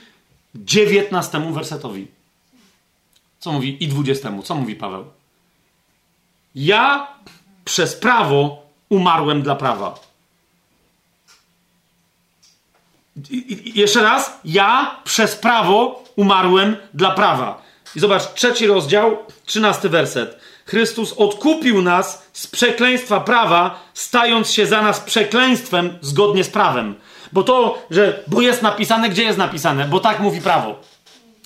dziewiętnastemu 0.56 1.54
wersetowi. 1.54 2.08
Co 3.40 3.52
mówi 3.52 3.84
i 3.84 3.88
dwudziestemu? 3.88 4.44
Co 4.44 4.56
mówi 4.56 4.76
Paweł? 4.76 5.06
Ja 6.56 7.08
przez 7.66 7.96
prawo 7.96 8.64
umarłem 8.90 9.42
dla 9.42 9.56
prawa. 9.56 10.00
Jeszcze 13.66 14.04
raz, 14.04 14.40
ja 14.46 15.00
przez 15.04 15.36
prawo 15.36 16.04
umarłem 16.16 16.76
dla 16.94 17.12
prawa. 17.12 17.62
I 17.96 18.00
zobacz, 18.00 18.34
trzeci 18.34 18.68
rozdział, 18.68 19.18
trzynasty 19.46 19.90
werset. 19.90 20.40
Chrystus 20.66 21.14
odkupił 21.14 21.82
nas 21.82 22.28
z 22.34 22.48
przekleństwa 22.48 23.20
prawa, 23.20 23.84
stając 23.94 24.52
się 24.52 24.68
za 24.68 24.82
nas 24.82 25.00
przekleństwem 25.00 25.98
zgodnie 26.02 26.44
z 26.44 26.50
prawem. 26.50 26.96
Bo 27.32 27.44
to, 27.44 27.82
że, 27.92 28.24
bo 28.28 28.42
jest 28.42 28.62
napisane, 28.62 29.10
gdzie 29.10 29.24
jest 29.24 29.38
napisane? 29.38 29.88
Bo 29.88 30.00
tak 30.00 30.20
mówi 30.20 30.42
prawo. 30.42 30.80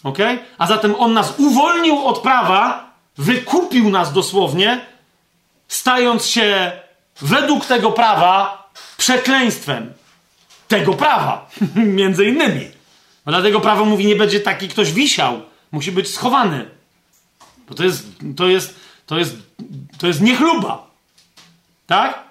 Ok? 0.03 0.17
A 0.57 0.67
zatem 0.67 0.95
on 0.95 1.13
nas 1.13 1.33
uwolnił 1.37 2.05
od 2.05 2.19
prawa, 2.19 2.93
wykupił 3.17 3.89
nas 3.89 4.13
dosłownie, 4.13 4.85
stając 5.67 6.25
się 6.25 6.71
według 7.21 7.65
tego 7.65 7.91
prawa 7.91 8.69
przekleństwem 8.97 9.93
tego 10.67 10.93
prawa. 10.93 11.49
Między 11.75 12.25
innymi. 12.25 12.71
No 13.25 13.31
dlatego 13.31 13.59
prawo 13.59 13.85
mówi, 13.85 14.05
nie 14.05 14.15
będzie 14.15 14.39
taki 14.39 14.67
ktoś 14.67 14.91
wisiał. 14.91 15.41
Musi 15.71 15.91
być 15.91 16.13
schowany. 16.13 16.69
Bo 17.69 17.75
to 17.75 17.83
jest, 17.83 18.07
to 18.37 18.47
jest, 18.47 18.75
to 19.05 19.17
jest, 19.17 19.35
to 19.97 20.07
jest 20.07 20.21
niechluba. 20.21 20.87
Tak? 21.87 22.23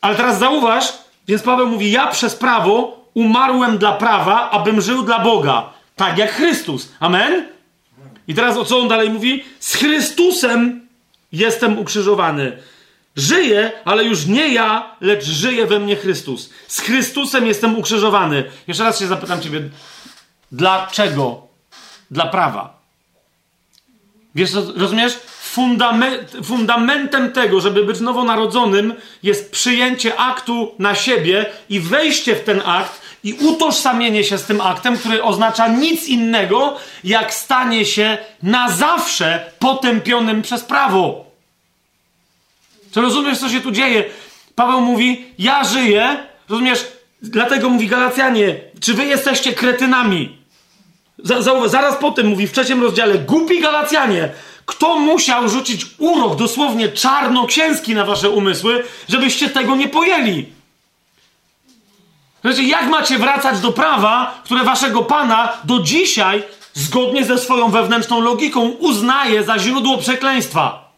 Ale 0.00 0.16
teraz 0.16 0.38
zauważ, 0.38 0.92
więc 1.30 1.42
Paweł 1.42 1.66
mówi, 1.66 1.90
ja 1.90 2.06
przez 2.06 2.34
prawo 2.34 3.04
umarłem 3.14 3.78
dla 3.78 3.92
prawa, 3.92 4.50
abym 4.50 4.80
żył 4.80 5.02
dla 5.02 5.18
Boga. 5.18 5.72
Tak 5.96 6.18
jak 6.18 6.32
Chrystus. 6.32 6.88
Amen? 7.00 7.48
I 8.28 8.34
teraz 8.34 8.56
o 8.56 8.64
co 8.64 8.78
on 8.78 8.88
dalej 8.88 9.10
mówi? 9.10 9.44
Z 9.60 9.74
Chrystusem 9.74 10.88
jestem 11.32 11.78
ukrzyżowany. 11.78 12.58
Żyję, 13.16 13.72
ale 13.84 14.04
już 14.04 14.26
nie 14.26 14.48
ja, 14.48 14.96
lecz 15.00 15.24
żyje 15.24 15.66
we 15.66 15.78
mnie 15.78 15.96
Chrystus. 15.96 16.50
Z 16.68 16.80
Chrystusem 16.80 17.46
jestem 17.46 17.78
ukrzyżowany. 17.78 18.44
Jeszcze 18.68 18.84
raz 18.84 18.98
się 18.98 19.06
zapytam 19.06 19.40
Ciebie, 19.40 19.60
dlaczego? 20.52 21.42
Dla 22.10 22.26
prawa. 22.26 22.80
Wiesz, 24.34 24.50
rozumiesz? 24.76 25.18
Fundament, 25.50 26.36
fundamentem 26.44 27.32
tego, 27.32 27.60
żeby 27.60 27.84
być 27.84 28.00
nowonarodzonym, 28.00 28.94
jest 29.22 29.52
przyjęcie 29.52 30.16
aktu 30.16 30.74
na 30.78 30.94
siebie 30.94 31.46
i 31.68 31.80
wejście 31.80 32.36
w 32.36 32.44
ten 32.44 32.62
akt 32.64 33.00
i 33.24 33.32
utożsamienie 33.32 34.24
się 34.24 34.38
z 34.38 34.44
tym 34.44 34.60
aktem, 34.60 34.98
który 34.98 35.22
oznacza 35.22 35.68
nic 35.68 36.08
innego, 36.08 36.76
jak 37.04 37.34
stanie 37.34 37.86
się 37.86 38.18
na 38.42 38.70
zawsze 38.70 39.52
potępionym 39.58 40.42
przez 40.42 40.64
prawo. 40.64 41.24
Czy 42.94 43.00
rozumiesz, 43.00 43.38
co 43.38 43.48
się 43.48 43.60
tu 43.60 43.70
dzieje? 43.70 44.04
Paweł 44.54 44.80
mówi, 44.80 45.24
ja 45.38 45.64
żyję, 45.64 46.16
rozumiesz, 46.48 46.84
Dlatego 47.22 47.70
mówi 47.70 47.86
Galacjanie, 47.86 48.60
czy 48.80 48.94
wy 48.94 49.04
jesteście 49.04 49.52
kretynami? 49.52 50.40
zaraz 51.66 51.96
potem 51.96 52.26
mówi 52.26 52.46
w 52.46 52.52
trzecim 52.52 52.82
rozdziale, 52.82 53.18
głupi 53.18 53.60
Galacjanie, 53.60 54.28
kto 54.70 54.98
musiał 54.98 55.48
rzucić 55.48 55.86
urok, 55.98 56.36
dosłownie 56.36 56.88
czarnoksięski 56.88 57.94
na 57.94 58.04
wasze 58.04 58.30
umysły, 58.30 58.84
żebyście 59.08 59.48
tego 59.48 59.76
nie 59.76 59.88
pojęli? 59.88 60.46
Znaczy, 62.42 62.64
jak 62.64 62.88
macie 62.88 63.18
wracać 63.18 63.60
do 63.60 63.72
prawa, 63.72 64.40
które 64.44 64.64
waszego 64.64 65.02
pana 65.02 65.52
do 65.64 65.80
dzisiaj, 65.80 66.42
zgodnie 66.74 67.24
ze 67.24 67.38
swoją 67.38 67.70
wewnętrzną 67.70 68.20
logiką, 68.20 68.68
uznaje 68.68 69.44
za 69.44 69.58
źródło 69.58 69.98
przekleństwa? 69.98 70.90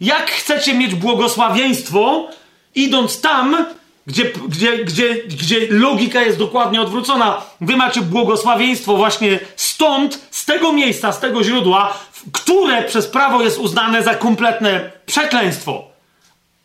Jak 0.00 0.30
chcecie 0.30 0.74
mieć 0.74 0.94
błogosławieństwo, 0.94 2.28
idąc 2.74 3.20
tam, 3.20 3.66
gdzie, 4.06 4.32
gdzie, 4.48 4.84
gdzie, 4.84 5.14
gdzie 5.14 5.66
logika 5.70 6.22
jest 6.22 6.38
dokładnie 6.38 6.80
odwrócona? 6.80 7.42
Wy 7.60 7.76
macie 7.76 8.02
błogosławieństwo 8.02 8.96
właśnie 8.96 9.38
stąd, 9.56 10.18
z 10.30 10.44
tego 10.44 10.72
miejsca, 10.72 11.12
z 11.12 11.20
tego 11.20 11.44
źródła, 11.44 11.94
które 12.32 12.82
przez 12.82 13.06
prawo 13.06 13.42
jest 13.42 13.58
uznane 13.58 14.02
za 14.02 14.14
kompletne 14.14 14.90
przekleństwo. 15.06 15.84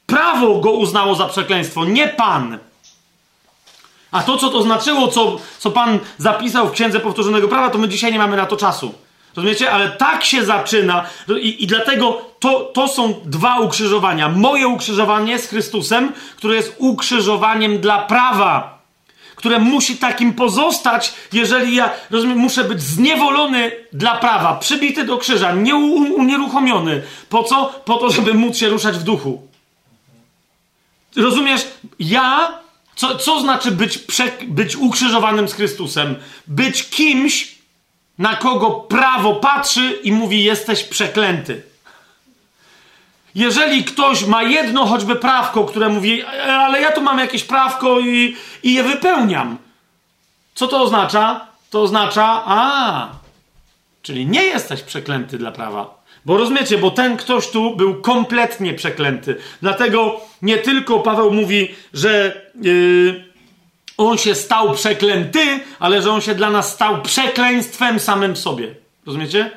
Prawo 0.06 0.60
go 0.60 0.72
uznało 0.72 1.16
za 1.16 1.26
przekleństwo, 1.26 1.86
nie 1.86 2.08
Pan. 2.08 2.58
A 4.11 4.24
to, 4.24 4.38
co 4.38 4.50
to 4.50 4.61
znaczyło, 4.61 5.08
co, 5.08 5.38
co 5.60 5.72
Pan 5.72 6.00
zapisał 6.18 6.68
w 6.68 6.72
Księdze 6.72 7.00
Powtórzonego 7.00 7.48
Prawa, 7.48 7.69
to 7.69 7.77
my 7.77 7.88
dzisiaj 7.90 8.11
nie 8.11 8.19
mamy 8.19 8.38
na 8.38 8.45
to 8.45 8.58
czasu. 8.58 8.94
Rozumiecie? 9.36 9.72
Ale 9.72 9.90
tak 9.90 10.24
się 10.24 10.45
zaczyna 10.45 11.06
i, 11.42 11.64
i 11.64 11.68
dlatego 11.68 12.22
to, 12.40 12.60
to 12.60 12.88
są 12.88 13.14
dwa 13.26 13.60
ukrzyżowania. 13.60 14.30
Moje 14.30 14.68
ukrzyżowanie 14.68 15.40
z 15.40 15.48
Chrystusem, 15.48 16.11
które 16.36 16.56
jest 16.56 16.76
ukrzyżowaniem 16.77 17.80
dla 17.80 17.98
prawa, 17.98 18.76
które 19.38 19.59
musi 19.59 19.98
takim 19.98 20.33
pozostać, 20.33 21.14
jeżeli 21.33 21.75
ja, 21.75 21.93
rozumiem, 22.09 22.38
muszę 22.38 22.64
być 22.64 22.82
zniewolony 22.82 23.72
dla 23.93 24.16
prawa, 24.16 24.56
przybity 24.56 25.03
do 25.03 25.17
krzyża, 25.17 25.53
unieruchomiony. 26.17 27.03
Po 27.30 27.43
co? 27.43 27.66
Po 27.85 27.98
to, 27.98 28.11
żeby 28.11 28.33
móc 28.33 28.57
się 28.57 28.69
ruszać 28.69 28.98
w 28.98 29.03
duchu. 29.03 29.48
Rozumiesz? 31.16 31.67
Ja 31.99 32.59
co, 32.95 33.16
co 33.16 33.40
znaczy 33.40 33.72
być, 33.72 33.98
prze, 33.98 34.32
być 34.48 34.75
ukrzyżowanym 34.75 35.48
z 35.48 35.53
Chrystusem? 35.53 36.16
Być 36.48 36.90
kimś, 36.90 37.56
na 38.17 38.35
kogo 38.35 38.72
prawo 38.72 39.35
patrzy 39.35 39.99
i 40.03 40.11
mówi: 40.11 40.43
Jesteś 40.43 40.83
przeklęty. 40.83 41.64
Jeżeli 43.38 43.83
ktoś 43.83 44.25
ma 44.25 44.43
jedno 44.43 44.85
choćby 44.85 45.16
prawko, 45.16 45.66
które 45.66 45.90
mówi, 45.90 46.24
ale 46.48 46.82
ja 46.82 46.91
tu 46.91 47.01
mam 47.01 47.19
jakieś 47.19 47.43
prawko 47.43 47.99
i, 47.99 48.35
i 48.64 48.74
je 48.74 48.83
wypełniam. 48.83 49.57
Co 50.56 50.67
to 50.67 50.82
oznacza? 50.82 51.48
To 51.69 51.82
oznacza, 51.82 52.43
a, 52.45 53.09
czyli 54.01 54.25
nie 54.25 54.43
jesteś 54.43 54.82
przeklęty 54.82 55.38
dla 55.38 55.51
prawa. 55.51 56.03
Bo 56.25 56.38
rozumiecie, 56.38 56.77
bo 56.77 56.91
ten 56.91 57.17
ktoś 57.17 57.49
tu 57.51 57.75
był 57.75 58.01
kompletnie 58.01 58.74
przeklęty. 58.74 59.38
Dlatego 59.61 60.22
nie 60.41 60.57
tylko 60.57 60.99
Paweł 60.99 61.33
mówi, 61.33 61.75
że 61.93 62.41
yy, 62.61 63.25
on 63.98 64.17
się 64.17 64.35
stał 64.35 64.74
przeklęty, 64.74 65.59
ale 65.80 66.01
że 66.01 66.11
on 66.11 66.22
się 66.22 66.35
dla 66.35 66.49
nas 66.49 66.74
stał 66.74 67.01
przekleństwem 67.01 67.99
samym 67.99 68.35
sobie. 68.35 68.75
Rozumiecie? 69.06 69.51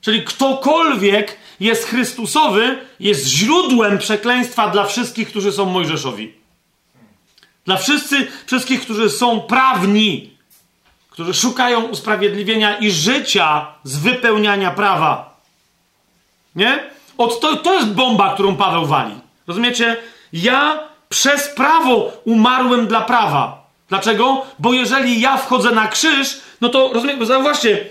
Czyli 0.00 0.24
ktokolwiek 0.24 1.36
jest 1.60 1.84
Chrystusowy, 1.84 2.78
jest 3.00 3.26
źródłem 3.26 3.98
przekleństwa 3.98 4.68
dla 4.68 4.84
wszystkich, 4.84 5.28
którzy 5.28 5.52
są 5.52 5.64
Mojżeszowi. 5.64 6.34
Dla 7.64 7.76
wszyscy, 7.76 8.26
wszystkich, 8.46 8.80
którzy 8.80 9.10
są 9.10 9.40
prawni, 9.40 10.30
którzy 11.10 11.34
szukają 11.34 11.82
usprawiedliwienia 11.82 12.78
i 12.78 12.90
życia 12.90 13.66
z 13.84 13.98
wypełniania 13.98 14.70
prawa. 14.70 15.40
Nie? 16.56 16.90
Od 17.18 17.40
to, 17.40 17.56
to 17.56 17.74
jest 17.74 17.88
bomba, 17.88 18.34
którą 18.34 18.56
Paweł 18.56 18.86
wali. 18.86 19.14
Rozumiecie? 19.46 19.96
Ja 20.32 20.80
przez 21.08 21.48
prawo 21.48 22.12
umarłem 22.24 22.86
dla 22.86 23.00
prawa. 23.00 23.66
Dlaczego? 23.88 24.46
Bo 24.58 24.72
jeżeli 24.72 25.20
ja 25.20 25.36
wchodzę 25.36 25.70
na 25.70 25.88
krzyż, 25.88 26.40
no 26.60 26.68
to 26.68 26.90
rozumiem, 26.92 27.26
zauważcie, 27.26 27.86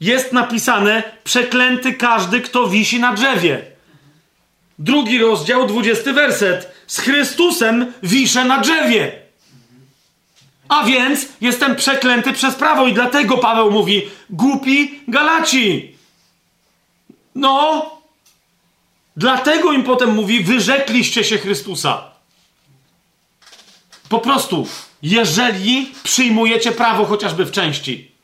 jest 0.00 0.32
napisane 0.32 1.02
przeklęty 1.24 1.92
każdy, 1.94 2.40
kto 2.40 2.68
wisi 2.68 3.00
na 3.00 3.12
drzewie. 3.12 3.64
Drugi 4.78 5.18
rozdział, 5.18 5.66
dwudziesty 5.66 6.12
werset. 6.12 6.72
Z 6.86 6.98
Chrystusem 6.98 7.92
wiszę 8.02 8.44
na 8.44 8.60
drzewie. 8.60 9.12
A 10.68 10.84
więc 10.84 11.26
jestem 11.40 11.76
przeklęty 11.76 12.32
przez 12.32 12.54
prawo 12.54 12.86
i 12.86 12.92
dlatego 12.92 13.38
Paweł 13.38 13.70
mówi 13.70 14.02
głupi 14.30 15.00
Galaci. 15.08 15.96
No, 17.34 17.90
dlatego 19.16 19.72
im 19.72 19.82
potem 19.82 20.14
mówi 20.14 20.44
wyrzekliście 20.44 21.24
się 21.24 21.38
Chrystusa. 21.38 22.04
Po 24.08 24.18
prostu, 24.18 24.66
jeżeli 25.02 25.92
przyjmujecie 26.02 26.72
prawo 26.72 27.04
chociażby 27.04 27.44
w 27.44 27.50
części. 27.50 28.15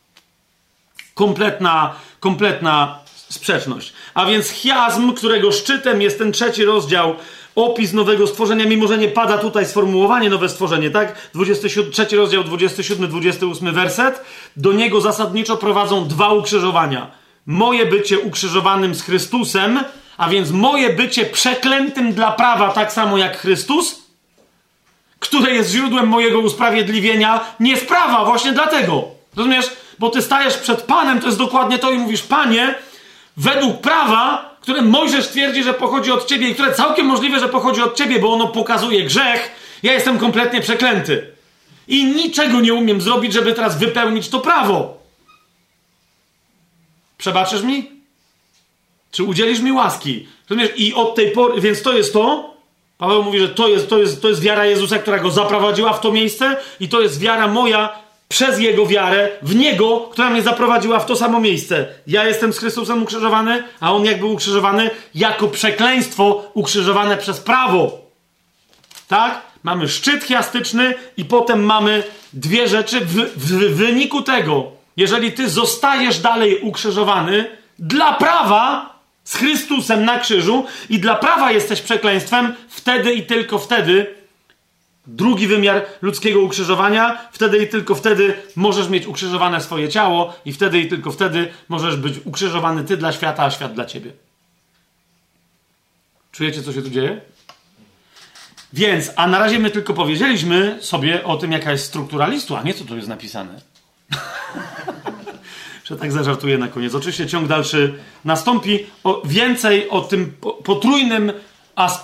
Kompletna, 1.22 1.94
kompletna 2.20 2.98
sprzeczność. 3.28 3.92
A 4.14 4.26
więc 4.26 4.50
chiasm, 4.50 5.12
którego 5.12 5.52
szczytem 5.52 6.02
jest 6.02 6.18
ten 6.18 6.32
trzeci 6.32 6.64
rozdział, 6.64 7.14
opis 7.54 7.92
nowego 7.92 8.26
stworzenia, 8.26 8.64
mimo 8.64 8.86
że 8.86 8.98
nie 8.98 9.08
pada 9.08 9.38
tutaj 9.38 9.66
sformułowanie 9.66 10.30
nowe 10.30 10.48
stworzenie, 10.48 10.90
tak? 10.90 11.30
27, 11.34 11.92
trzeci 11.92 12.16
rozdział, 12.16 12.42
27-28 12.42 13.72
werset. 13.72 14.24
Do 14.56 14.72
niego 14.72 15.00
zasadniczo 15.00 15.56
prowadzą 15.56 16.08
dwa 16.08 16.28
ukrzyżowania. 16.32 17.10
Moje 17.46 17.86
bycie 17.86 18.18
ukrzyżowanym 18.18 18.94
z 18.94 19.02
Chrystusem, 19.02 19.80
a 20.16 20.28
więc 20.28 20.50
moje 20.50 20.92
bycie 20.92 21.24
przeklętym 21.26 22.12
dla 22.12 22.32
prawa, 22.32 22.68
tak 22.68 22.92
samo 22.92 23.18
jak 23.18 23.38
Chrystus, 23.38 24.02
które 25.18 25.54
jest 25.54 25.70
źródłem 25.70 26.08
mojego 26.08 26.38
usprawiedliwienia, 26.40 27.40
nie 27.60 27.76
z 27.76 27.84
prawa, 27.84 28.24
właśnie 28.24 28.52
dlatego. 28.52 29.04
Rozumiesz? 29.36 29.81
Bo 30.02 30.10
ty 30.10 30.22
stajesz 30.22 30.58
przed 30.58 30.82
Panem, 30.82 31.20
to 31.20 31.26
jest 31.26 31.38
dokładnie 31.38 31.78
to 31.78 31.90
i 31.90 31.98
mówisz, 31.98 32.22
Panie, 32.22 32.74
według 33.36 33.80
prawa, 33.80 34.54
które 34.60 34.82
Mojżesz 34.82 35.28
twierdzi, 35.28 35.62
że 35.62 35.74
pochodzi 35.74 36.12
od 36.12 36.26
ciebie 36.26 36.48
i 36.48 36.54
które 36.54 36.74
całkiem 36.74 37.06
możliwe, 37.06 37.40
że 37.40 37.48
pochodzi 37.48 37.82
od 37.82 37.96
ciebie, 37.96 38.18
bo 38.18 38.32
ono 38.32 38.48
pokazuje 38.48 39.04
grzech, 39.04 39.50
ja 39.82 39.92
jestem 39.92 40.18
kompletnie 40.18 40.60
przeklęty. 40.60 41.26
I 41.88 42.04
niczego 42.04 42.60
nie 42.60 42.74
umiem 42.74 43.00
zrobić, 43.00 43.32
żeby 43.32 43.52
teraz 43.52 43.78
wypełnić 43.78 44.28
to 44.28 44.40
prawo. 44.40 44.98
Przebaczysz 47.18 47.62
mi? 47.62 47.90
Czy 49.10 49.24
udzielisz 49.24 49.60
mi 49.60 49.72
łaski? 49.72 50.28
Rozumiesz? 50.50 50.70
I 50.76 50.94
od 50.94 51.14
tej 51.14 51.30
pory, 51.30 51.60
więc 51.60 51.82
to 51.82 51.92
jest 51.92 52.12
to. 52.12 52.54
Paweł 52.98 53.22
mówi, 53.22 53.38
że 53.38 53.48
to 53.48 53.68
jest, 53.68 53.88
to, 53.88 53.98
jest, 53.98 54.22
to 54.22 54.28
jest 54.28 54.42
wiara 54.42 54.66
Jezusa, 54.66 54.98
która 54.98 55.18
go 55.18 55.30
zaprowadziła 55.30 55.92
w 55.92 56.00
to 56.00 56.12
miejsce, 56.12 56.56
i 56.80 56.88
to 56.88 57.00
jest 57.00 57.20
wiara 57.20 57.48
moja, 57.48 58.01
przez 58.32 58.58
Jego 58.58 58.86
wiarę 58.86 59.28
w 59.42 59.54
Niego, 59.54 60.08
która 60.12 60.30
mnie 60.30 60.42
zaprowadziła 60.42 60.98
w 60.98 61.06
to 61.06 61.16
samo 61.16 61.40
miejsce. 61.40 61.86
Ja 62.06 62.24
jestem 62.24 62.52
z 62.52 62.58
Chrystusem 62.58 63.02
ukrzyżowany, 63.02 63.62
a 63.80 63.92
On 63.92 64.04
jak 64.04 64.18
był 64.18 64.32
ukrzyżowany? 64.32 64.90
Jako 65.14 65.48
przekleństwo 65.48 66.50
ukrzyżowane 66.54 67.16
przez 67.16 67.40
prawo. 67.40 67.98
Tak? 69.08 69.40
Mamy 69.62 69.88
szczyt 69.88 70.24
chiastyczny 70.24 70.94
i 71.16 71.24
potem 71.24 71.64
mamy 71.64 72.02
dwie 72.32 72.68
rzeczy. 72.68 73.00
W, 73.00 73.14
w 73.36 73.76
wyniku 73.76 74.22
tego, 74.22 74.66
jeżeli 74.96 75.32
ty 75.32 75.48
zostajesz 75.48 76.18
dalej 76.18 76.60
ukrzyżowany 76.60 77.56
dla 77.78 78.12
prawa 78.12 78.94
z 79.24 79.36
Chrystusem 79.36 80.04
na 80.04 80.18
krzyżu 80.18 80.64
i 80.90 80.98
dla 80.98 81.14
prawa 81.14 81.52
jesteś 81.52 81.80
przekleństwem, 81.80 82.54
wtedy 82.68 83.12
i 83.12 83.22
tylko 83.22 83.58
wtedy 83.58 84.21
drugi 85.06 85.46
wymiar 85.46 85.86
ludzkiego 86.02 86.40
ukrzyżowania, 86.40 87.28
wtedy 87.32 87.58
i 87.58 87.68
tylko 87.68 87.94
wtedy 87.94 88.34
możesz 88.56 88.88
mieć 88.88 89.06
ukrzyżowane 89.06 89.60
swoje 89.60 89.88
ciało 89.88 90.34
i 90.44 90.52
wtedy 90.52 90.80
i 90.80 90.88
tylko 90.88 91.12
wtedy 91.12 91.52
możesz 91.68 91.96
być 91.96 92.14
ukrzyżowany 92.24 92.84
ty 92.84 92.96
dla 92.96 93.12
świata, 93.12 93.44
a 93.44 93.50
świat 93.50 93.74
dla 93.74 93.84
ciebie. 93.84 94.12
Czujecie, 96.32 96.62
co 96.62 96.72
się 96.72 96.82
tu 96.82 96.90
dzieje? 96.90 97.20
Więc, 98.72 99.10
a 99.16 99.26
na 99.26 99.38
razie 99.38 99.58
my 99.58 99.70
tylko 99.70 99.94
powiedzieliśmy 99.94 100.78
sobie 100.80 101.24
o 101.24 101.36
tym, 101.36 101.52
jaka 101.52 101.72
jest 101.72 101.84
struktura 101.84 102.26
listu, 102.28 102.56
a 102.56 102.62
nie 102.62 102.74
co 102.74 102.84
tu 102.84 102.96
jest 102.96 103.08
napisane. 103.08 103.60
Że 105.84 105.96
tak 105.96 106.12
zażartuję 106.12 106.58
na 106.58 106.68
koniec. 106.68 106.94
Oczywiście 106.94 107.26
ciąg 107.26 107.48
dalszy 107.48 107.94
nastąpi. 108.24 108.86
O, 109.04 109.22
więcej 109.24 109.88
o 109.90 110.00
tym 110.00 110.32
potrójnym 110.64 111.32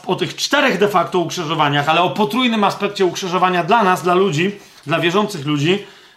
o 0.07 0.17
tych 0.17 0.37
czterech 0.37 0.79
de 0.79 0.89
facto 0.89 1.19
ukrzyżowaniach, 1.19 1.89
ale 1.89 2.03
o 2.03 2.11
potrójnym 2.11 2.65
aspekcie 2.65 3.07
ukrzyżowania 3.07 3.65
dla 3.65 3.85
nas, 3.85 4.03
dla 4.03 4.15
ludzi, 4.15 4.53
dla 4.87 5.01
wierzących 5.01 5.47
ludzi, 5.47 5.71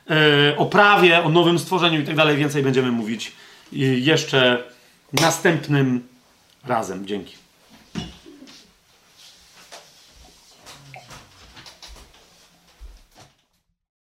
yy, 0.10 0.16
o 0.58 0.66
prawie, 0.66 1.24
o 1.24 1.30
nowym 1.30 1.60
stworzeniu 1.60 2.02
i 2.02 2.04
tak 2.04 2.16
dalej, 2.16 2.38
więcej 2.38 2.64
będziemy 2.64 2.92
mówić 2.92 3.32
jeszcze 3.72 4.64
następnym 5.14 6.08
razem. 6.66 7.08
Dzięki. 7.08 7.41